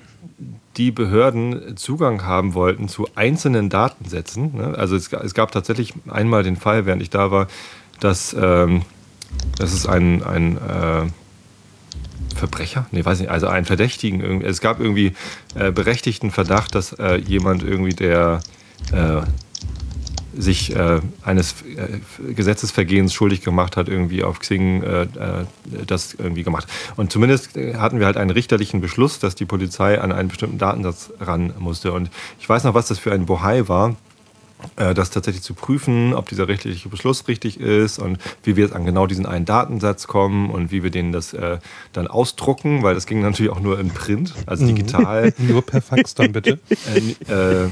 die 0.77 0.93
Behörden 0.93 1.77
Zugang 1.77 2.25
haben 2.25 2.55
wollten 2.55 2.89
zu 2.89 3.09
einzelnen 3.17 3.69
Datensätzen, 3.69 4.57
ne? 4.57 4.75
also 4.79 4.95
es, 4.95 5.13
es 5.13 5.35
gab 5.35 5.51
tatsächlich 5.51 5.93
einmal 6.09 6.45
den 6.45 6.57
Fall, 6.57 6.87
während 6.87 7.03
ich 7.03 7.11
da 7.11 7.33
war, 7.33 7.49
dass, 7.99 8.35
ähm, 8.39 8.83
dass 9.59 9.73
es 9.73 9.87
ein, 9.87 10.23
ein 10.23 10.57
äh, 10.59 11.07
Verbrecher? 12.39 12.87
Nee, 12.91 13.05
weiß 13.05 13.21
nicht, 13.21 13.31
also 13.31 13.49
einen 13.49 13.67
Verdächtigen. 13.67 14.43
Es 14.43 14.61
gab 14.61 14.81
irgendwie 14.81 15.13
äh, 15.55 15.71
berechtigten 15.71 16.31
Verdacht, 16.31 16.75
dass 16.75 16.93
äh, 16.95 17.17
jemand 17.17 17.63
irgendwie, 17.63 17.95
der 17.95 18.41
äh, 18.93 19.23
sich 20.37 20.75
äh, 20.75 21.01
eines 21.23 21.57
äh, 21.63 22.33
Gesetzesvergehens 22.33 23.13
schuldig 23.13 23.43
gemacht 23.43 23.77
hat, 23.77 23.89
irgendwie 23.89 24.23
auf 24.23 24.39
Xing 24.39 24.83
äh, 24.83 25.07
das 25.87 26.15
irgendwie 26.15 26.45
gemacht. 26.45 26.69
Und 26.97 27.11
zumindest 27.11 27.57
hatten 27.57 27.99
wir 27.99 28.07
halt 28.07 28.17
einen 28.17 28.31
richterlichen 28.31 28.81
Beschluss, 28.81 29.19
dass 29.19 29.35
die 29.35 29.47
Polizei 29.47 30.01
an 30.01 30.13
einen 30.13 30.29
bestimmten 30.29 30.59
Datensatz 30.59 31.11
ran 31.21 31.53
musste. 31.59 31.93
Und 31.93 32.11
ich 32.39 32.49
weiß 32.49 32.65
noch, 32.65 32.75
was 32.75 32.89
das 32.89 32.99
für 32.99 33.13
ein 33.13 33.27
Bohai 33.27 33.69
war, 33.69 33.97
das 34.77 35.11
tatsächlich 35.11 35.43
zu 35.43 35.55
prüfen, 35.55 36.15
ob 36.15 36.29
dieser 36.29 36.49
rechtliche 36.49 36.89
Beschluss 36.89 37.29
richtig 37.29 37.61
ist 37.61 37.99
und 37.99 38.19
wie 38.43 38.57
wir 38.57 38.65
jetzt 38.65 38.75
an 38.75 38.85
genau 38.85 39.07
diesen 39.07 39.27
einen 39.27 39.45
Datensatz 39.45 40.07
kommen 40.07 40.51
und 40.51 40.71
wie 40.71 40.83
wir 40.83 40.91
den 40.91 41.13
das 41.13 41.33
äh, 41.33 41.59
dann 41.93 42.07
ausdrucken, 42.07 42.83
weil 42.83 42.95
das 42.95 43.07
ging 43.07 43.21
natürlich 43.21 43.53
auch 43.53 43.61
nur 43.61 43.79
in 43.79 43.91
Print, 43.91 44.35
also 44.47 44.67
digital. 44.67 45.33
Nur 45.39 45.63
per 45.63 45.81
Fax 45.81 46.15
dann 46.15 46.33
bitte. 46.33 46.59
Äh, 46.95 47.33
äh, 47.33 47.71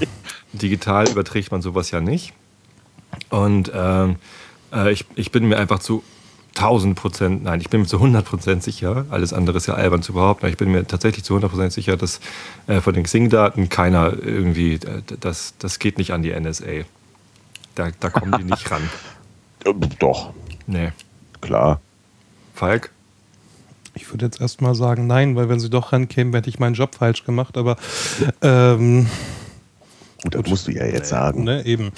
digital 0.52 1.08
überträgt 1.08 1.50
man 1.50 1.62
sowas 1.62 1.90
ja 1.90 2.00
nicht. 2.00 2.32
Und 3.30 3.70
ähm, 3.74 4.16
äh, 4.72 4.92
ich, 4.92 5.04
ich 5.14 5.30
bin 5.32 5.48
mir 5.48 5.58
einfach 5.58 5.78
zu 5.78 6.02
1000 6.56 6.96
Prozent, 6.96 7.44
nein, 7.44 7.60
ich 7.60 7.68
bin 7.70 7.82
mir 7.82 7.86
zu 7.86 7.96
100 7.96 8.24
Prozent 8.24 8.62
sicher, 8.62 9.04
alles 9.10 9.32
andere 9.32 9.58
ist 9.58 9.66
ja 9.66 9.74
albern 9.74 10.02
zu 10.02 10.14
behaupten, 10.14 10.44
aber 10.46 10.50
ich 10.50 10.56
bin 10.56 10.70
mir 10.72 10.86
tatsächlich 10.86 11.24
zu 11.24 11.34
100 11.34 11.50
Prozent 11.50 11.72
sicher, 11.72 11.96
dass 11.96 12.20
äh, 12.66 12.80
von 12.80 12.94
den 12.94 13.04
Xing-Daten 13.04 13.68
keiner 13.68 14.12
irgendwie, 14.22 14.74
äh, 14.74 15.02
das, 15.20 15.54
das 15.58 15.78
geht 15.78 15.98
nicht 15.98 16.12
an 16.12 16.22
die 16.22 16.32
NSA. 16.38 16.84
Da, 17.74 17.88
da 18.00 18.10
kommen 18.10 18.34
die 18.38 18.44
nicht 18.44 18.70
ran. 18.70 18.82
Äh, 19.64 19.72
Doch, 19.98 20.32
Nee. 20.68 20.92
klar. 21.40 21.80
Falk? 22.54 22.90
Ich 23.94 24.10
würde 24.12 24.26
jetzt 24.26 24.40
erstmal 24.40 24.74
sagen, 24.76 25.06
nein, 25.08 25.34
weil 25.34 25.48
wenn 25.48 25.58
sie 25.58 25.70
doch 25.70 25.92
rankämen, 25.92 26.32
hätte 26.34 26.48
ich 26.48 26.58
meinen 26.60 26.74
Job 26.74 26.94
falsch 26.94 27.24
gemacht, 27.24 27.56
aber 27.56 27.76
ähm, 28.42 29.06
Gut, 30.22 30.34
das 30.36 30.46
musst 30.46 30.68
du 30.68 30.72
ja 30.72 30.84
jetzt 30.86 31.08
sagen. 31.08 31.44
ne, 31.44 31.64
eben. 31.66 31.90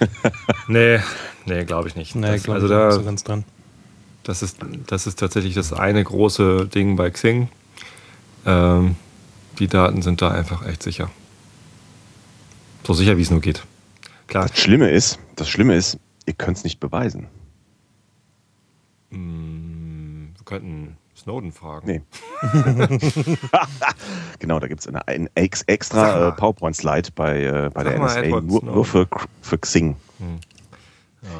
Nee, 0.68 0.98
nee, 1.46 1.64
glaube 1.64 1.88
ich 1.88 1.94
nicht. 1.96 2.14
Nee, 2.16 2.32
das, 2.32 2.42
glaub 2.42 2.56
also 2.56 2.66
ich 2.66 2.72
da, 2.72 2.86
nicht 2.86 2.94
so 2.96 3.04
ganz 3.04 3.22
dran. 3.24 3.44
Das 4.24 4.42
ist, 4.42 4.58
das 4.86 5.06
ist 5.06 5.18
tatsächlich 5.18 5.54
das 5.54 5.72
eine 5.72 6.02
große 6.02 6.66
Ding 6.66 6.96
bei 6.96 7.10
Xing. 7.10 7.48
Ähm, 8.46 8.96
die 9.58 9.68
Daten 9.68 10.02
sind 10.02 10.20
da 10.22 10.30
einfach 10.30 10.66
echt 10.66 10.82
sicher. 10.82 11.10
So 12.86 12.94
sicher, 12.94 13.16
wie 13.16 13.22
es 13.22 13.30
nur 13.30 13.40
geht. 13.40 13.64
Klar, 14.26 14.48
Das 14.48 14.58
Schlimme 14.58 14.90
ist, 14.90 15.18
das 15.36 15.48
Schlimme 15.48 15.74
ist, 15.76 15.98
ihr 16.26 16.32
könnt 16.34 16.56
es 16.56 16.64
nicht 16.64 16.80
beweisen. 16.80 17.28
mh, 19.10 20.28
wir 20.38 20.44
könnten 20.44 20.96
Snowden 21.16 21.52
fragen. 21.52 21.86
Nee. 21.86 22.02
genau, 24.40 24.58
da 24.58 24.66
gibt 24.68 24.80
es 24.80 24.88
eine, 24.88 25.06
ein 25.06 25.28
extra 25.36 26.28
äh, 26.28 26.32
PowerPoint-Slide 26.32 27.10
bei, 27.14 27.42
äh, 27.44 27.70
bei 27.72 27.84
Sag 27.84 27.92
der 27.92 28.00
NSA, 28.04 28.40
nur, 28.40 28.64
nur 28.64 28.84
für, 28.84 29.06
für 29.40 29.58
Xing. 29.58 29.96
Hm. 30.18 30.38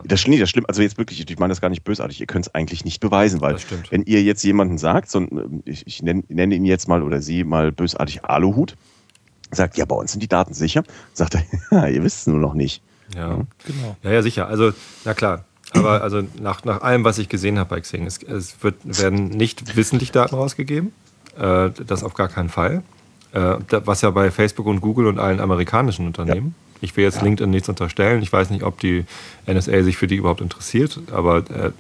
Das, 0.05 0.27
nee, 0.27 0.39
das 0.39 0.51
stimmt, 0.51 0.69
also 0.69 0.83
jetzt 0.83 0.99
wirklich, 0.99 1.29
ich 1.29 1.39
meine 1.39 1.51
das 1.51 1.61
gar 1.61 1.69
nicht 1.69 1.85
bösartig, 1.85 2.21
ihr 2.21 2.27
könnt 2.27 2.47
es 2.47 2.55
eigentlich 2.55 2.85
nicht 2.85 3.01
beweisen, 3.01 3.41
weil 3.41 3.57
wenn 3.91 4.03
ihr 4.03 4.23
jetzt 4.23 4.43
jemanden 4.43 4.79
sagt, 4.79 5.11
so, 5.11 5.21
ein, 5.21 5.63
ich, 5.65 5.87
ich 5.87 6.03
nenne, 6.03 6.25
nenne 6.29 6.55
ihn 6.55 6.65
jetzt 6.65 6.89
mal 6.89 7.03
oder 7.03 7.21
sie 7.21 7.45
mal 7.45 7.73
bösartig 7.73 8.25
Aluhut, 8.25 8.77
sagt, 9.51 9.77
ja, 9.77 9.85
bei 9.85 9.97
uns 9.97 10.13
sind 10.13 10.23
die 10.23 10.29
Daten 10.29 10.55
sicher, 10.55 10.85
sagt 11.13 11.35
er, 11.35 11.43
ja, 11.71 11.87
ihr 11.89 12.03
wisst 12.03 12.21
es 12.21 12.27
nur 12.27 12.39
noch 12.39 12.55
nicht. 12.55 12.83
Ja. 13.15 13.41
Genau. 13.67 13.97
ja, 14.03 14.11
ja, 14.11 14.23
sicher. 14.23 14.49
Also, 14.49 14.73
na 15.05 15.15
klar. 15.15 15.45
Aber 15.73 16.03
also 16.03 16.23
nach, 16.41 16.65
nach 16.65 16.83
allem, 16.83 17.05
was 17.05 17.19
ich 17.19 17.29
gesehen 17.29 17.59
habe 17.59 17.71
bei 17.71 17.81
Xing, 17.81 18.07
es, 18.07 18.23
es 18.23 18.63
wird, 18.63 18.77
werden 18.85 19.29
nicht 19.29 19.77
wissentlich 19.77 20.13
Daten 20.13 20.35
rausgegeben. 20.35 20.93
Äh, 21.37 21.71
das 21.87 22.05
auf 22.05 22.15
gar 22.15 22.29
keinen 22.29 22.49
Fall. 22.49 22.83
Äh, 23.33 23.57
was 23.69 24.03
ja 24.03 24.11
bei 24.11 24.31
Facebook 24.31 24.67
und 24.67 24.81
Google 24.81 25.07
und 25.07 25.19
allen 25.19 25.41
amerikanischen 25.41 26.07
Unternehmen. 26.07 26.55
Ich 26.85 26.97
will 26.97 27.05
jetzt 27.05 27.23
LinkedIn 27.23 27.51
nichts 27.51 27.69
unterstellen. 27.69 28.23
Ich 28.23 28.31
weiß 28.33 28.51
nicht, 28.51 28.63
ob 28.63 28.79
die 28.79 29.05
NSA 29.47 29.83
sich 29.83 29.97
für 29.97 30.07
die 30.07 30.17
überhaupt 30.17 30.43
interessiert, 30.43 31.01
aber 31.11 31.39
äh, 31.51 31.71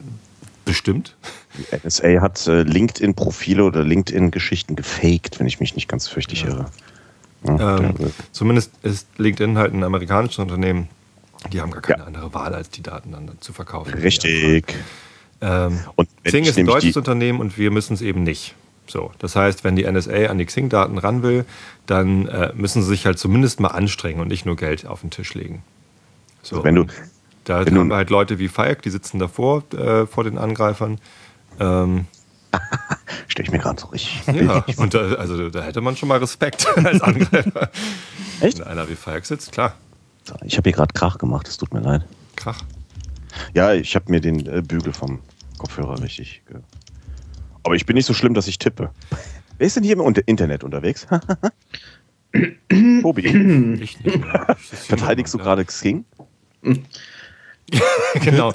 bestimmt. 0.65 1.15
Die 1.59 1.77
NSA 1.87 2.23
hat 2.23 2.47
äh, 2.47 2.63
LinkedIn-Profile 2.63 3.65
oder 3.65 3.85
LinkedIn-Geschichten 3.85 4.77
gefaked, 4.77 5.39
wenn 5.39 5.47
ich 5.47 5.61
mich 5.61 5.75
nicht 5.77 5.89
ganz 5.89 6.09
fürchtig 6.09 6.45
irre. 6.47 6.67
Ja, 7.47 7.79
Ähm, 7.79 7.95
zumindest 8.33 8.73
ist 8.83 9.07
LinkedIn 9.19 9.59
halt 9.59 9.75
ein 9.75 9.85
amerikanisches 9.85 10.39
Unternehmen. 10.39 10.89
Die 11.53 11.61
haben 11.61 11.71
gar 11.71 11.83
keine 11.83 11.99
Ja. 12.01 12.07
andere 12.07 12.33
Wahl, 12.33 12.55
als 12.55 12.71
die 12.71 12.83
Daten 12.83 13.13
dann 13.13 13.31
zu 13.41 13.53
verkaufen. 13.53 13.93
Richtig. 13.93 14.65
Ähm, 15.43 15.81
ich 16.23 16.33
ist 16.35 16.57
ein 16.59 16.65
deutsches 16.65 16.97
Unternehmen 16.97 17.41
und 17.41 17.59
wir 17.59 17.71
müssen 17.71 17.93
es 17.93 18.01
eben 18.01 18.23
nicht. 18.23 18.55
So, 18.87 19.13
das 19.19 19.35
heißt, 19.35 19.65
wenn 19.65 19.77
die 19.77 19.91
NSA 19.91 20.27
an 20.27 20.39
die 20.39 20.45
Xing-Daten 20.45 20.99
ran 20.99 21.23
will, 21.23 21.45
dann 21.87 22.29
äh, 22.29 22.53
müssen 22.55 22.83
sie 22.83 22.89
sich 22.89 23.07
halt 23.07 23.19
zumindest 23.19 23.59
mal 23.61 23.69
anstrengen 23.69 24.21
und 24.21 24.29
nicht 24.29 24.45
nur 24.45 24.57
Geld 24.57 24.87
auf 24.87 25.01
den 25.01 25.11
Tisch 25.11 25.33
legen. 25.35 25.63
So, 26.43 26.57
Also 26.57 26.65
wenn 26.65 26.75
du- 26.75 26.87
da 27.45 27.65
wenn 27.67 27.79
haben 27.79 27.89
wir 27.89 27.97
halt 27.97 28.11
Leute 28.11 28.39
wie 28.39 28.49
Falk, 28.49 28.83
die 28.83 28.91
sitzen 28.91 29.19
davor 29.19 29.63
äh, 29.75 30.07
vor 30.07 30.25
den 30.25 30.39
Angreifern. 30.39 30.99
Ähm, 31.61 32.07
Stelle 33.29 33.47
ich 33.47 33.53
mir 33.53 33.59
gerade 33.59 33.81
so 33.81 33.89
richtig. 33.89 34.23
ja, 34.33 34.65
und 34.77 34.95
da, 34.95 35.15
also 35.15 35.51
da 35.51 35.63
hätte 35.63 35.81
man 35.81 35.97
schon 35.97 36.09
mal 36.09 36.19
Respekt 36.19 36.67
als 36.77 37.01
Angreifer. 37.03 37.71
Echt? 38.41 38.59
Wenn 38.61 38.67
einer 38.67 38.89
wie 38.89 38.95
Falk 38.95 39.27
sitzt, 39.27 39.53
klar, 39.53 39.75
Ich 40.45 40.57
habe 40.57 40.69
hier 40.71 40.77
gerade 40.77 40.93
Krach 40.95 41.19
gemacht, 41.19 41.49
es 41.49 41.57
tut 41.57 41.75
mir 41.75 41.81
leid. 41.81 42.03
Krach. 42.37 42.63
Ja, 43.55 43.73
ich 43.73 43.95
habe 43.97 44.11
mir 44.11 44.21
den 44.21 44.47
äh, 44.47 44.63
Bügel 44.63 44.93
vom 44.93 45.19
Kopfhörer 45.59 46.01
richtig. 46.03 46.43
Ge 46.49 46.59
Aber 47.65 47.75
ich 47.75 47.87
bin 47.87 47.95
nicht 47.95 48.07
so 48.07 48.15
schlimm, 48.15 48.35
dass 48.35 48.47
ich 48.47 48.59
tippe. 48.59 48.91
Wer 49.59 49.67
ist 49.67 49.77
denn 49.77 49.85
hier 49.85 49.95
im 49.95 50.01
Unter 50.01 50.23
Internet 50.27 50.65
unterwegs? 50.65 51.07
Tobi, 53.03 53.79
Ich 53.81 54.01
nicht 54.01 54.25
verteidigst 54.87 55.35
du 55.35 55.39
gerade 55.39 55.65
Xing? 55.65 56.05
genau. 58.23 58.53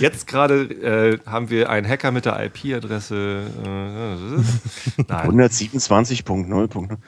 Jetzt 0.00 0.26
gerade 0.26 0.62
äh, 0.62 1.18
haben 1.26 1.50
wir 1.50 1.68
einen 1.68 1.86
Hacker 1.86 2.10
mit 2.10 2.24
der 2.24 2.42
IP-Adresse. 2.44 3.42
Äh, 3.64 5.12
127.0. 5.12 6.96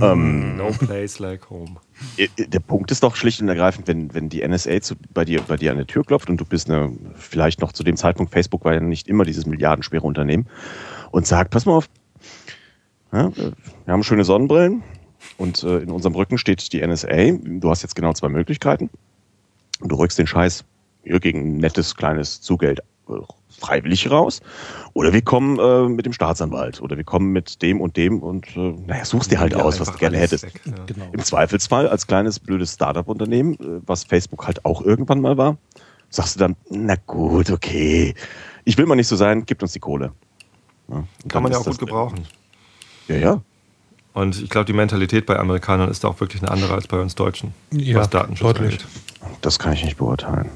Ähm, 0.00 0.56
no 0.56 0.70
place 0.70 1.18
like 1.18 1.50
home. 1.50 1.76
Äh, 2.16 2.28
äh, 2.36 2.46
der 2.46 2.60
Punkt 2.60 2.90
ist 2.90 3.02
doch 3.02 3.16
schlicht 3.16 3.40
und 3.40 3.48
ergreifend, 3.48 3.88
wenn, 3.88 4.12
wenn 4.14 4.28
die 4.28 4.46
NSA 4.46 4.80
zu, 4.80 4.94
bei, 5.12 5.24
dir, 5.24 5.42
bei 5.42 5.56
dir 5.56 5.70
an 5.70 5.78
der 5.78 5.86
Tür 5.86 6.04
klopft 6.04 6.30
und 6.30 6.38
du 6.38 6.44
bist 6.44 6.70
eine, 6.70 6.92
vielleicht 7.14 7.60
noch 7.60 7.72
zu 7.72 7.82
dem 7.82 7.96
Zeitpunkt, 7.96 8.32
Facebook 8.32 8.64
war 8.64 8.74
ja 8.74 8.80
nicht 8.80 9.08
immer 9.08 9.24
dieses 9.24 9.46
milliardenschwere 9.46 10.06
Unternehmen, 10.06 10.46
und 11.12 11.26
sagt, 11.26 11.50
pass 11.50 11.66
mal 11.66 11.74
auf, 11.74 11.88
ja, 13.12 13.30
wir 13.36 13.52
haben 13.92 14.02
schöne 14.02 14.24
Sonnenbrillen 14.24 14.82
und 15.36 15.62
äh, 15.62 15.78
in 15.78 15.90
unserem 15.90 16.14
Rücken 16.14 16.38
steht 16.38 16.72
die 16.72 16.84
NSA. 16.84 17.32
Du 17.42 17.70
hast 17.70 17.82
jetzt 17.82 17.94
genau 17.94 18.12
zwei 18.14 18.28
Möglichkeiten. 18.28 18.90
Und 19.80 19.92
du 19.92 19.96
rückst 19.96 20.18
den 20.18 20.26
Scheiß 20.26 20.64
hier 21.04 21.20
gegen 21.20 21.58
nettes 21.58 21.94
kleines 21.94 22.40
Zugeld 22.40 22.80
äh, 23.08 23.12
freiwillig 23.62 24.10
raus. 24.10 24.40
Oder 24.92 25.12
wir 25.12 25.22
kommen 25.22 25.58
äh, 25.58 25.88
mit 25.88 26.04
dem 26.04 26.12
Staatsanwalt. 26.12 26.82
Oder 26.82 26.96
wir 26.96 27.04
kommen 27.04 27.32
mit 27.32 27.62
dem 27.62 27.80
und 27.80 27.96
dem 27.96 28.22
und 28.22 28.56
äh, 28.56 28.74
naja, 28.86 29.04
suchst 29.04 29.30
dir 29.30 29.40
halt 29.40 29.52
ja, 29.52 29.60
aus, 29.60 29.80
was 29.80 29.90
du 29.90 29.98
gerne 29.98 30.18
hättest. 30.18 30.44
Weg, 30.44 30.60
ja. 30.64 30.72
genau. 30.86 31.08
Im 31.12 31.22
Zweifelsfall 31.22 31.88
als 31.88 32.06
kleines 32.06 32.38
blödes 32.38 32.74
Startup-Unternehmen, 32.74 33.54
äh, 33.54 33.80
was 33.86 34.04
Facebook 34.04 34.46
halt 34.46 34.64
auch 34.64 34.82
irgendwann 34.82 35.20
mal 35.20 35.38
war, 35.38 35.56
sagst 36.10 36.36
du 36.36 36.40
dann, 36.40 36.56
na 36.68 36.96
gut, 37.06 37.50
okay, 37.50 38.14
ich 38.64 38.76
will 38.76 38.86
mal 38.86 38.96
nicht 38.96 39.08
so 39.08 39.16
sein, 39.16 39.46
gibt 39.46 39.62
uns 39.62 39.72
die 39.72 39.80
Kohle. 39.80 40.12
Ja, 40.88 41.04
Kann 41.28 41.42
man 41.42 41.52
ja 41.52 41.58
auch 41.58 41.64
gut 41.64 41.78
gebrauchen. 41.78 42.26
Ja, 43.08 43.16
ja. 43.16 43.40
Und 44.14 44.42
ich 44.42 44.50
glaube, 44.50 44.66
die 44.66 44.74
Mentalität 44.74 45.24
bei 45.24 45.38
Amerikanern 45.38 45.90
ist 45.90 46.04
da 46.04 46.08
auch 46.08 46.20
wirklich 46.20 46.42
eine 46.42 46.50
andere 46.50 46.74
als 46.74 46.86
bei 46.86 47.00
uns 47.00 47.14
Deutschen, 47.14 47.54
ja, 47.70 47.98
was 47.98 48.10
Datenschutz 48.10 48.58
deutlich. 48.58 48.72
angeht. 48.72 48.86
Das 49.40 49.58
kann 49.58 49.72
ich 49.72 49.84
nicht 49.84 49.96
beurteilen. 49.96 50.50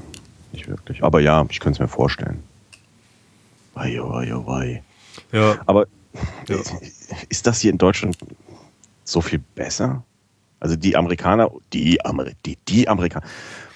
Nicht 0.51 0.67
wirklich. 0.67 1.03
Aber 1.03 1.19
ja, 1.19 1.45
ich 1.49 1.59
könnte 1.59 1.77
es 1.77 1.79
mir 1.79 1.87
vorstellen. 1.87 2.43
Wei, 3.77 3.99
wei, 4.01 4.31
wei. 4.47 4.83
Ja. 5.31 5.55
Aber 5.67 5.85
ja. 6.47 6.57
ist 7.29 7.45
das 7.45 7.61
hier 7.61 7.71
in 7.71 7.77
Deutschland 7.77 8.17
so 9.03 9.21
viel 9.21 9.39
besser? 9.53 10.03
Also 10.59 10.75
die 10.75 10.95
Amerikaner, 10.95 11.51
die, 11.73 12.03
Amer 12.03 12.25
die, 12.45 12.57
die 12.67 12.89
Amerikaner, 12.89 13.25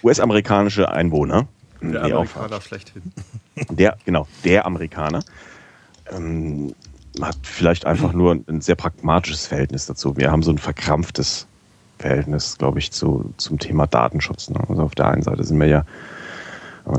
US-amerikanische 0.03 0.91
Einwohner. 0.91 1.47
Der 1.81 2.03
Amerikaner 2.03 2.61
schlechthin. 2.61 3.03
Der, 3.69 3.97
genau, 4.05 4.27
der 4.43 4.65
Amerikaner. 4.65 5.23
Ähm, 6.09 6.73
hat 7.21 7.37
vielleicht 7.43 7.85
einfach 7.85 8.13
nur 8.13 8.39
ein 8.47 8.61
sehr 8.61 8.75
pragmatisches 8.75 9.45
Verhältnis 9.45 9.85
dazu. 9.85 10.15
Wir 10.17 10.31
haben 10.31 10.41
so 10.41 10.51
ein 10.51 10.57
verkrampftes 10.57 11.47
Verhältnis, 11.99 12.57
glaube 12.57 12.79
ich, 12.79 12.91
zu, 12.91 13.33
zum 13.37 13.59
Thema 13.59 13.85
Datenschutz. 13.85 14.49
Ne? 14.49 14.59
Also 14.67 14.81
auf 14.83 14.95
der 14.95 15.09
einen 15.09 15.21
Seite 15.21 15.43
sind 15.43 15.59
wir 15.59 15.67
ja, 15.67 15.85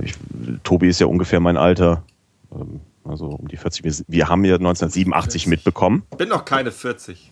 ich, 0.02 0.14
Tobi 0.62 0.88
ist 0.88 1.00
ja 1.00 1.06
ungefähr 1.06 1.40
mein 1.40 1.56
Alter, 1.56 2.04
ähm, 2.52 2.80
also 3.04 3.26
um 3.26 3.48
die 3.48 3.56
40. 3.56 3.84
Wir, 3.84 3.92
wir 4.08 4.28
haben 4.28 4.44
ja 4.44 4.54
1987 4.54 5.44
40. 5.44 5.46
mitbekommen. 5.48 6.02
Ich 6.10 6.18
bin 6.18 6.28
noch 6.28 6.44
keine 6.44 6.70
40. 6.70 7.30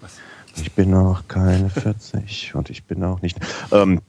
Was? 0.00 0.12
Ich 0.56 0.72
bin 0.72 0.90
noch 0.90 1.26
keine 1.28 1.70
40 1.70 2.54
und 2.54 2.70
ich 2.70 2.84
bin 2.84 3.02
auch 3.04 3.22
nicht. 3.22 3.38
Ähm, 3.72 4.00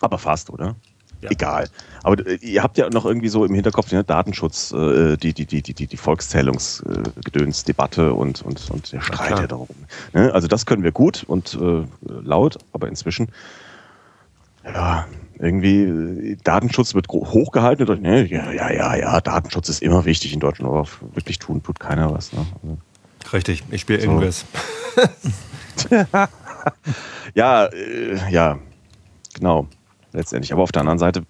aber 0.00 0.18
fast, 0.18 0.50
oder? 0.50 0.76
Ja. 1.22 1.30
Egal. 1.30 1.68
Aber 2.02 2.26
äh, 2.26 2.34
ihr 2.36 2.62
habt 2.62 2.78
ja 2.78 2.88
noch 2.90 3.06
irgendwie 3.06 3.28
so 3.28 3.44
im 3.44 3.54
Hinterkopf 3.54 3.88
den 3.88 4.04
Datenschutz, 4.04 4.72
äh, 4.72 5.16
die, 5.16 5.32
die, 5.32 5.46
die, 5.46 5.62
die, 5.62 5.86
die 5.86 5.96
Volkszählungsgedönsdebatte 5.96 8.12
und, 8.12 8.42
und, 8.42 8.68
und 8.70 8.92
der 8.92 9.00
Streit 9.00 9.30
ja, 9.30 9.46
darum. 9.46 9.68
Ne? 10.12 10.34
Also 10.34 10.48
das 10.48 10.66
können 10.66 10.82
wir 10.82 10.92
gut 10.92 11.24
und 11.26 11.54
äh, 11.54 11.84
laut, 12.02 12.58
aber 12.72 12.88
inzwischen, 12.88 13.28
ja, 14.64 15.06
irgendwie 15.38 16.36
Datenschutz 16.42 16.94
wird 16.94 17.08
hochgehalten. 17.08 17.88
Und, 17.88 18.02
ne? 18.02 18.26
Ja, 18.26 18.50
ja, 18.52 18.70
ja, 18.70 18.96
ja, 18.96 19.20
Datenschutz 19.20 19.68
ist 19.68 19.82
immer 19.82 20.04
wichtig 20.04 20.32
in 20.32 20.40
Deutschland, 20.40 20.70
aber 20.70 20.86
wirklich 21.14 21.38
tun 21.38 21.62
tut 21.62 21.80
keiner 21.80 22.12
was. 22.12 22.32
Ne? 22.32 22.46
Also, 22.62 22.78
Richtig, 23.32 23.64
ich 23.70 23.80
spiele 23.80 24.00
so. 24.00 24.10
Ingress. 24.10 24.44
ja, 27.34 27.66
äh, 27.66 28.30
ja, 28.30 28.58
genau 29.34 29.68
letztendlich. 30.16 30.52
Aber 30.52 30.62
auf 30.62 30.72
der 30.72 30.80
anderen 30.80 30.98
Seite, 30.98 31.24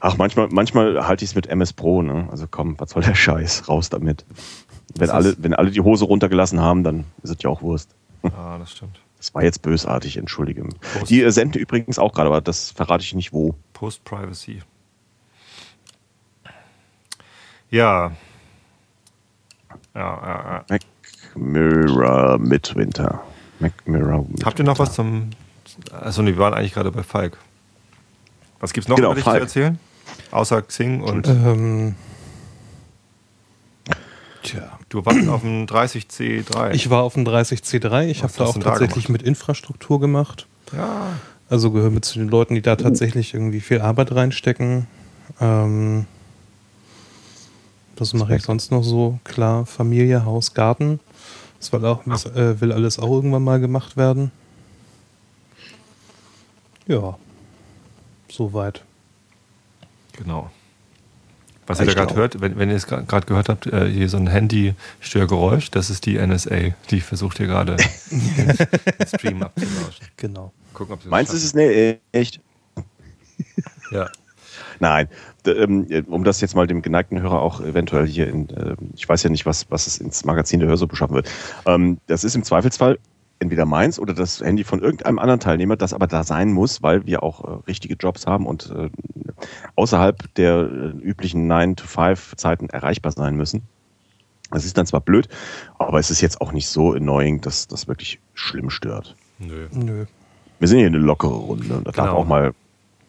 ach, 0.00 0.16
manchmal, 0.16 0.48
manchmal 0.50 1.06
halte 1.06 1.24
ich 1.24 1.30
es 1.30 1.34
mit 1.34 1.46
MS 1.48 1.72
Pro, 1.72 2.02
ne? 2.02 2.28
Also 2.30 2.46
komm, 2.48 2.78
was 2.78 2.90
soll 2.90 3.02
der 3.02 3.14
Scheiß? 3.14 3.68
Raus 3.68 3.88
damit. 3.88 4.24
Wenn 4.94 5.10
alle, 5.10 5.34
wenn 5.38 5.54
alle 5.54 5.70
die 5.70 5.80
Hose 5.80 6.04
runtergelassen 6.04 6.60
haben, 6.60 6.84
dann 6.84 7.04
ist 7.22 7.30
es 7.30 7.36
ja 7.40 7.50
auch 7.50 7.62
Wurst. 7.62 7.94
Ah, 8.22 8.58
das 8.58 8.72
stimmt. 8.72 9.00
Das 9.26 9.34
war 9.34 9.42
jetzt 9.42 9.62
bösartig, 9.62 10.18
entschuldige. 10.18 10.62
Post 10.62 11.10
die 11.10 11.20
äh, 11.20 11.32
senden 11.32 11.60
übrigens 11.60 11.98
auch 11.98 12.12
gerade, 12.12 12.28
aber 12.28 12.40
das 12.40 12.70
verrate 12.70 13.02
ich 13.02 13.12
nicht 13.12 13.32
wo. 13.32 13.56
Post-Privacy. 13.72 14.62
Ja. 17.68 18.12
Ja, 18.12 18.12
ja, 19.94 20.44
ja. 20.44 20.64
Mac 20.70 20.82
Mirror 21.34 22.38
Midwinter. 22.38 23.20
Mac 23.58 23.72
Mirror 23.84 24.20
Midwinter. 24.20 24.46
Habt 24.46 24.60
ihr 24.60 24.64
noch 24.64 24.78
was 24.78 24.94
zum, 24.94 25.30
Achso, 25.90 26.24
wir 26.24 26.38
waren 26.38 26.54
eigentlich 26.54 26.74
gerade 26.74 26.92
bei 26.92 27.02
Falk. 27.02 27.36
Was 28.60 28.72
gibt 28.72 28.84
es 28.84 28.88
noch 28.88 28.94
genau, 28.94 29.08
über 29.08 29.16
dich 29.16 29.24
Falk. 29.24 29.38
zu 29.38 29.42
erzählen? 29.42 29.78
Außer 30.30 30.62
Xing 30.62 31.00
und. 31.00 31.26
Ähm, 31.26 31.96
tja. 34.44 34.78
Du 34.88 35.04
warst 35.04 35.28
auf 35.28 35.40
dem 35.40 35.66
30C3. 35.66 36.72
Ich 36.72 36.90
war 36.90 37.02
auf 37.02 37.14
dem 37.14 37.24
30C3. 37.24 38.06
Ich 38.06 38.22
habe 38.22 38.32
da 38.36 38.44
auch 38.44 38.58
tatsächlich 38.58 39.06
da 39.06 39.12
mit 39.12 39.22
Infrastruktur 39.22 40.00
gemacht. 40.00 40.46
Ja. 40.72 41.08
Also 41.48 41.70
gehöre 41.70 41.90
mit 41.90 42.04
zu 42.04 42.18
den 42.18 42.28
Leuten, 42.28 42.54
die 42.54 42.62
da 42.62 42.76
tatsächlich 42.76 43.34
irgendwie 43.34 43.60
viel 43.60 43.80
Arbeit 43.80 44.12
reinstecken. 44.14 44.86
Ähm, 45.40 46.06
das 47.96 48.14
mache 48.14 48.36
ich 48.36 48.42
sonst 48.42 48.70
noch 48.70 48.82
so. 48.82 49.18
Klar, 49.24 49.66
Familie, 49.66 50.24
Haus, 50.24 50.54
Garten. 50.54 51.00
Das 51.58 51.72
will, 51.72 51.84
auch, 51.84 52.02
das, 52.04 52.26
äh, 52.26 52.60
will 52.60 52.72
alles 52.72 52.98
auch 52.98 53.10
irgendwann 53.10 53.42
mal 53.42 53.58
gemacht 53.58 53.96
werden. 53.96 54.30
Ja, 56.86 57.16
soweit. 58.30 58.84
Genau. 60.12 60.50
Was 61.66 61.80
ihr 61.80 61.86
da 61.86 61.94
gerade 61.94 62.14
hört, 62.14 62.40
wenn, 62.40 62.58
wenn 62.58 62.70
ihr 62.70 62.76
es 62.76 62.86
gerade 62.86 63.26
gehört 63.26 63.48
habt, 63.48 63.66
äh, 63.66 63.88
hier 63.90 64.08
so 64.08 64.16
ein 64.16 64.28
Handy-Störgeräusch, 64.28 65.70
das 65.70 65.90
ist 65.90 66.06
die 66.06 66.18
NSA, 66.18 66.74
die 66.90 67.00
versucht 67.00 67.38
hier 67.38 67.46
gerade 67.46 67.76
den 68.10 69.06
Stream 69.06 69.42
abzulauschen. 69.42 70.06
Genau. 70.16 70.52
Gucken, 70.74 70.94
ob 70.94 71.04
Meinst 71.06 71.32
du, 71.32 71.36
es 71.36 71.44
ist 71.44 71.56
ne, 71.56 71.98
echt? 72.12 72.40
ja. 73.90 74.08
Nein, 74.78 75.08
ähm, 75.46 75.86
um 76.08 76.24
das 76.24 76.40
jetzt 76.40 76.54
mal 76.54 76.66
dem 76.66 76.82
geneigten 76.82 77.20
Hörer 77.20 77.40
auch 77.40 77.60
eventuell 77.60 78.06
hier 78.06 78.28
in, 78.28 78.48
äh, 78.50 78.76
ich 78.94 79.08
weiß 79.08 79.22
ja 79.22 79.30
nicht, 79.30 79.46
was, 79.46 79.70
was 79.70 79.86
es 79.86 79.98
ins 79.98 80.24
Magazin 80.24 80.60
der 80.60 80.68
Hörsuppe 80.68 80.96
schaffen 80.96 81.14
wird. 81.14 81.30
Ähm, 81.64 81.98
das 82.06 82.24
ist 82.24 82.36
im 82.36 82.42
Zweifelsfall 82.42 82.98
entweder 83.38 83.66
meins 83.66 83.98
oder 83.98 84.14
das 84.14 84.40
Handy 84.40 84.64
von 84.64 84.80
irgendeinem 84.80 85.18
anderen 85.18 85.40
Teilnehmer, 85.40 85.76
das 85.76 85.92
aber 85.92 86.06
da 86.06 86.24
sein 86.24 86.52
muss, 86.52 86.82
weil 86.82 87.06
wir 87.06 87.22
auch 87.22 87.44
äh, 87.44 87.64
richtige 87.66 87.94
Jobs 87.94 88.26
haben 88.26 88.46
und 88.46 88.70
äh, 88.70 88.90
außerhalb 89.74 90.34
der 90.34 90.58
äh, 90.58 90.98
üblichen 90.98 91.50
9-to-5-Zeiten 91.50 92.70
erreichbar 92.70 93.12
sein 93.12 93.36
müssen. 93.36 93.62
Das 94.50 94.64
ist 94.64 94.78
dann 94.78 94.86
zwar 94.86 95.00
blöd, 95.00 95.28
aber 95.78 95.98
es 95.98 96.10
ist 96.10 96.20
jetzt 96.20 96.40
auch 96.40 96.52
nicht 96.52 96.68
so 96.68 96.92
annoying, 96.92 97.40
dass 97.40 97.66
das 97.66 97.88
wirklich 97.88 98.20
schlimm 98.34 98.70
stört. 98.70 99.16
Nö. 99.38 99.68
Nö. 99.72 100.06
Wir 100.58 100.68
sind 100.68 100.78
hier 100.78 100.86
eine 100.86 100.98
lockere 100.98 101.34
Runde 101.34 101.76
und 101.76 101.86
da 101.86 101.90
genau. 101.90 102.06
darf 102.06 102.14
auch 102.14 102.26
mal 102.26 102.54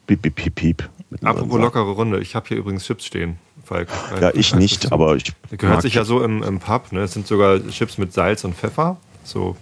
piep, 0.08 0.22
piep, 0.24 0.36
piep, 0.36 0.56
piep. 0.56 0.90
Apropos 1.24 1.60
lockere 1.60 1.92
Runde, 1.92 2.20
ich 2.20 2.36
habe 2.36 2.48
hier 2.48 2.58
übrigens 2.58 2.86
Chips 2.86 3.06
stehen. 3.06 3.38
Falk. 3.64 3.90
Ja, 4.20 4.32
ich 4.34 4.56
nicht, 4.56 4.92
aber 4.92 5.16
ich. 5.16 5.34
Gehört 5.52 5.82
sich 5.82 5.96
ja 5.96 6.06
so 6.06 6.24
im, 6.24 6.42
im 6.42 6.60
Pub, 6.60 6.92
ne? 6.92 7.02
Es 7.02 7.14
sind 7.14 7.28
sogar 7.28 7.60
Chips 7.68 7.98
mit 7.98 8.14
Salz 8.14 8.44
und 8.44 8.56
Pfeffer. 8.56 8.98
So 9.24 9.58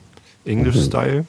English-Style. 0.46 1.26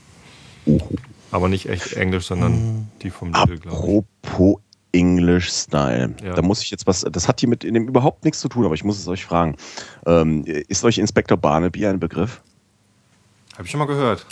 Aber 1.30 1.48
nicht 1.48 1.68
echt 1.68 1.94
Englisch, 1.94 2.26
sondern 2.26 2.88
die 3.02 3.10
vom 3.10 3.32
Lidl, 3.32 3.58
glaube 3.58 3.68
ich. 3.68 3.72
Apropos 3.72 4.60
English-Style. 4.92 6.14
Ja. 6.22 6.34
Da 6.34 6.42
muss 6.42 6.62
ich 6.62 6.70
jetzt 6.70 6.86
was, 6.86 7.02
das 7.10 7.28
hat 7.28 7.40
hier 7.40 7.48
mit 7.48 7.64
in 7.64 7.74
dem 7.74 7.88
überhaupt 7.88 8.24
nichts 8.24 8.40
zu 8.40 8.48
tun, 8.48 8.64
aber 8.64 8.74
ich 8.74 8.84
muss 8.84 8.98
es 8.98 9.06
euch 9.08 9.24
fragen. 9.24 9.56
Ähm, 10.06 10.44
ist 10.44 10.84
euch 10.84 10.98
Inspektor 10.98 11.36
Barnaby 11.36 11.86
ein 11.86 12.00
Begriff? 12.00 12.40
Habe 13.54 13.64
ich 13.64 13.70
schon 13.70 13.78
mal 13.78 13.86
gehört. 13.86 14.26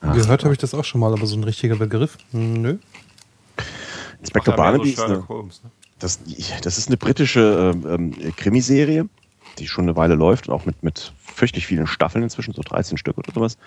Ach, 0.00 0.14
gehört 0.14 0.44
habe 0.44 0.54
ich 0.54 0.58
das 0.58 0.74
auch 0.74 0.84
schon 0.84 1.00
mal, 1.00 1.12
aber 1.12 1.26
so 1.26 1.36
ein 1.36 1.44
richtiger 1.44 1.76
Begriff? 1.76 2.16
Nö. 2.32 2.78
Inspektor 4.20 4.54
Barnaby 4.54 4.92
so 4.92 5.04
ist 5.04 5.10
eine, 5.10 5.28
Holmes, 5.28 5.62
ne? 5.62 5.70
das, 5.98 6.20
das, 6.62 6.78
ist 6.78 6.88
eine 6.88 6.96
britische 6.96 7.72
ähm, 7.88 8.14
Krimiserie, 8.36 9.08
die 9.58 9.68
schon 9.68 9.84
eine 9.84 9.96
Weile 9.96 10.14
läuft, 10.14 10.48
auch 10.48 10.66
mit, 10.66 10.82
mit 10.82 11.12
fürchterlich 11.18 11.66
vielen 11.66 11.86
Staffeln 11.86 12.24
inzwischen, 12.24 12.54
so 12.54 12.62
13 12.62 12.98
Stück 12.98 13.18
oder 13.18 13.32
sowas 13.32 13.58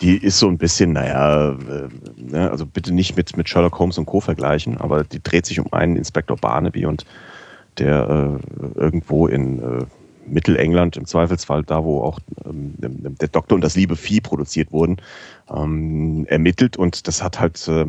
die 0.00 0.16
ist 0.16 0.38
so 0.38 0.48
ein 0.48 0.58
bisschen, 0.58 0.92
naja, 0.92 1.50
äh, 1.50 1.88
ne, 2.16 2.50
also 2.50 2.64
bitte 2.66 2.92
nicht 2.92 3.16
mit, 3.16 3.36
mit 3.36 3.48
Sherlock 3.48 3.78
Holmes 3.78 3.98
und 3.98 4.06
Co. 4.06 4.20
vergleichen, 4.20 4.78
aber 4.78 5.04
die 5.04 5.22
dreht 5.22 5.46
sich 5.46 5.60
um 5.60 5.72
einen 5.72 5.96
Inspektor 5.96 6.36
Barnaby 6.36 6.86
und 6.86 7.04
der 7.78 8.38
äh, 8.40 8.78
irgendwo 8.78 9.26
in 9.26 9.62
äh, 9.62 9.84
Mittelengland, 10.26 10.96
im 10.96 11.06
Zweifelsfall 11.06 11.64
da, 11.64 11.84
wo 11.84 12.02
auch 12.02 12.18
ähm, 12.44 12.74
der 12.78 13.28
Doktor 13.28 13.56
und 13.56 13.62
das 13.62 13.76
liebe 13.76 13.96
Vieh 13.96 14.20
produziert 14.20 14.72
wurden, 14.72 14.98
ähm, 15.54 16.26
ermittelt 16.28 16.76
und 16.76 17.06
das 17.06 17.22
hat 17.22 17.40
halt 17.40 17.56
äh, 17.68 17.86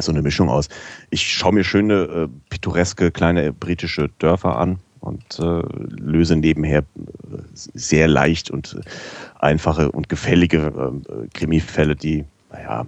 so 0.00 0.12
eine 0.12 0.22
Mischung 0.22 0.48
aus. 0.48 0.68
Ich 1.10 1.32
schaue 1.32 1.54
mir 1.54 1.64
schöne, 1.64 1.94
äh, 1.94 2.28
pittoreske 2.50 3.10
kleine 3.10 3.52
britische 3.52 4.10
Dörfer 4.18 4.58
an 4.58 4.78
und 5.00 5.38
äh, 5.38 5.62
löse 5.88 6.36
nebenher 6.36 6.80
äh, 6.80 6.84
sehr 7.54 8.08
leicht 8.08 8.50
und 8.50 8.74
äh, 8.74 8.88
einfache 9.38 9.90
und 9.92 10.08
gefällige 10.08 10.58
äh, 11.08 11.28
Krimifälle, 11.34 11.96
die, 11.96 12.24
naja, 12.52 12.86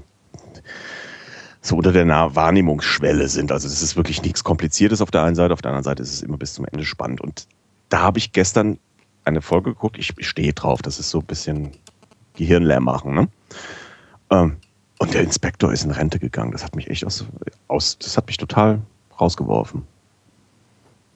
so 1.63 1.77
unter 1.77 1.93
der 1.93 2.07
Wahrnehmungsschwelle 2.35 3.29
sind. 3.29 3.53
Also 3.53 3.67
es 3.67 3.83
ist 3.83 3.97
wirklich 3.97 4.23
nichts 4.23 4.45
Kompliziertes 4.45 5.01
auf 5.01 5.11
der 5.11 5.23
einen 5.23 5.37
Seite, 5.37 5.53
auf 5.53 5.63
der 5.63 5.71
anderen 5.71 5.85
Seite 5.85 6.03
ist 6.03 6.13
es 6.13 6.23
immer 6.23 6.39
bis 6.39 6.55
zum 6.55 6.65
Ende 6.65 6.85
spannend. 6.85 7.21
Und 7.21 7.47
da 7.91 8.01
habe 8.01 8.19
ich 8.19 8.33
gestern 8.33 8.79
eine 9.25 9.43
Folge 9.43 9.71
geguckt, 9.71 9.99
ich, 9.99 10.15
stehe 10.27 10.53
drauf, 10.53 10.81
das 10.83 10.99
ist 10.99 11.11
so 11.11 11.19
ein 11.19 11.27
bisschen 11.27 11.73
Gehirn 12.35 12.63
leer 12.63 12.81
machen. 12.81 13.15
Ne? 13.15 13.29
Ähm, 14.31 14.57
und 14.99 15.15
der 15.15 15.23
Inspektor 15.23 15.73
ist 15.73 15.85
in 15.85 15.91
Rente 15.91 16.19
gegangen. 16.19 16.53
Das 16.53 16.65
hat 16.65 16.77
mich 16.77 16.89
echt 16.89 17.05
aus, 17.05 17.25
aus 17.69 17.99
das 17.99 18.17
hat 18.17 18.27
mich 18.27 18.37
total 18.37 18.81
rausgeworfen. 19.21 19.83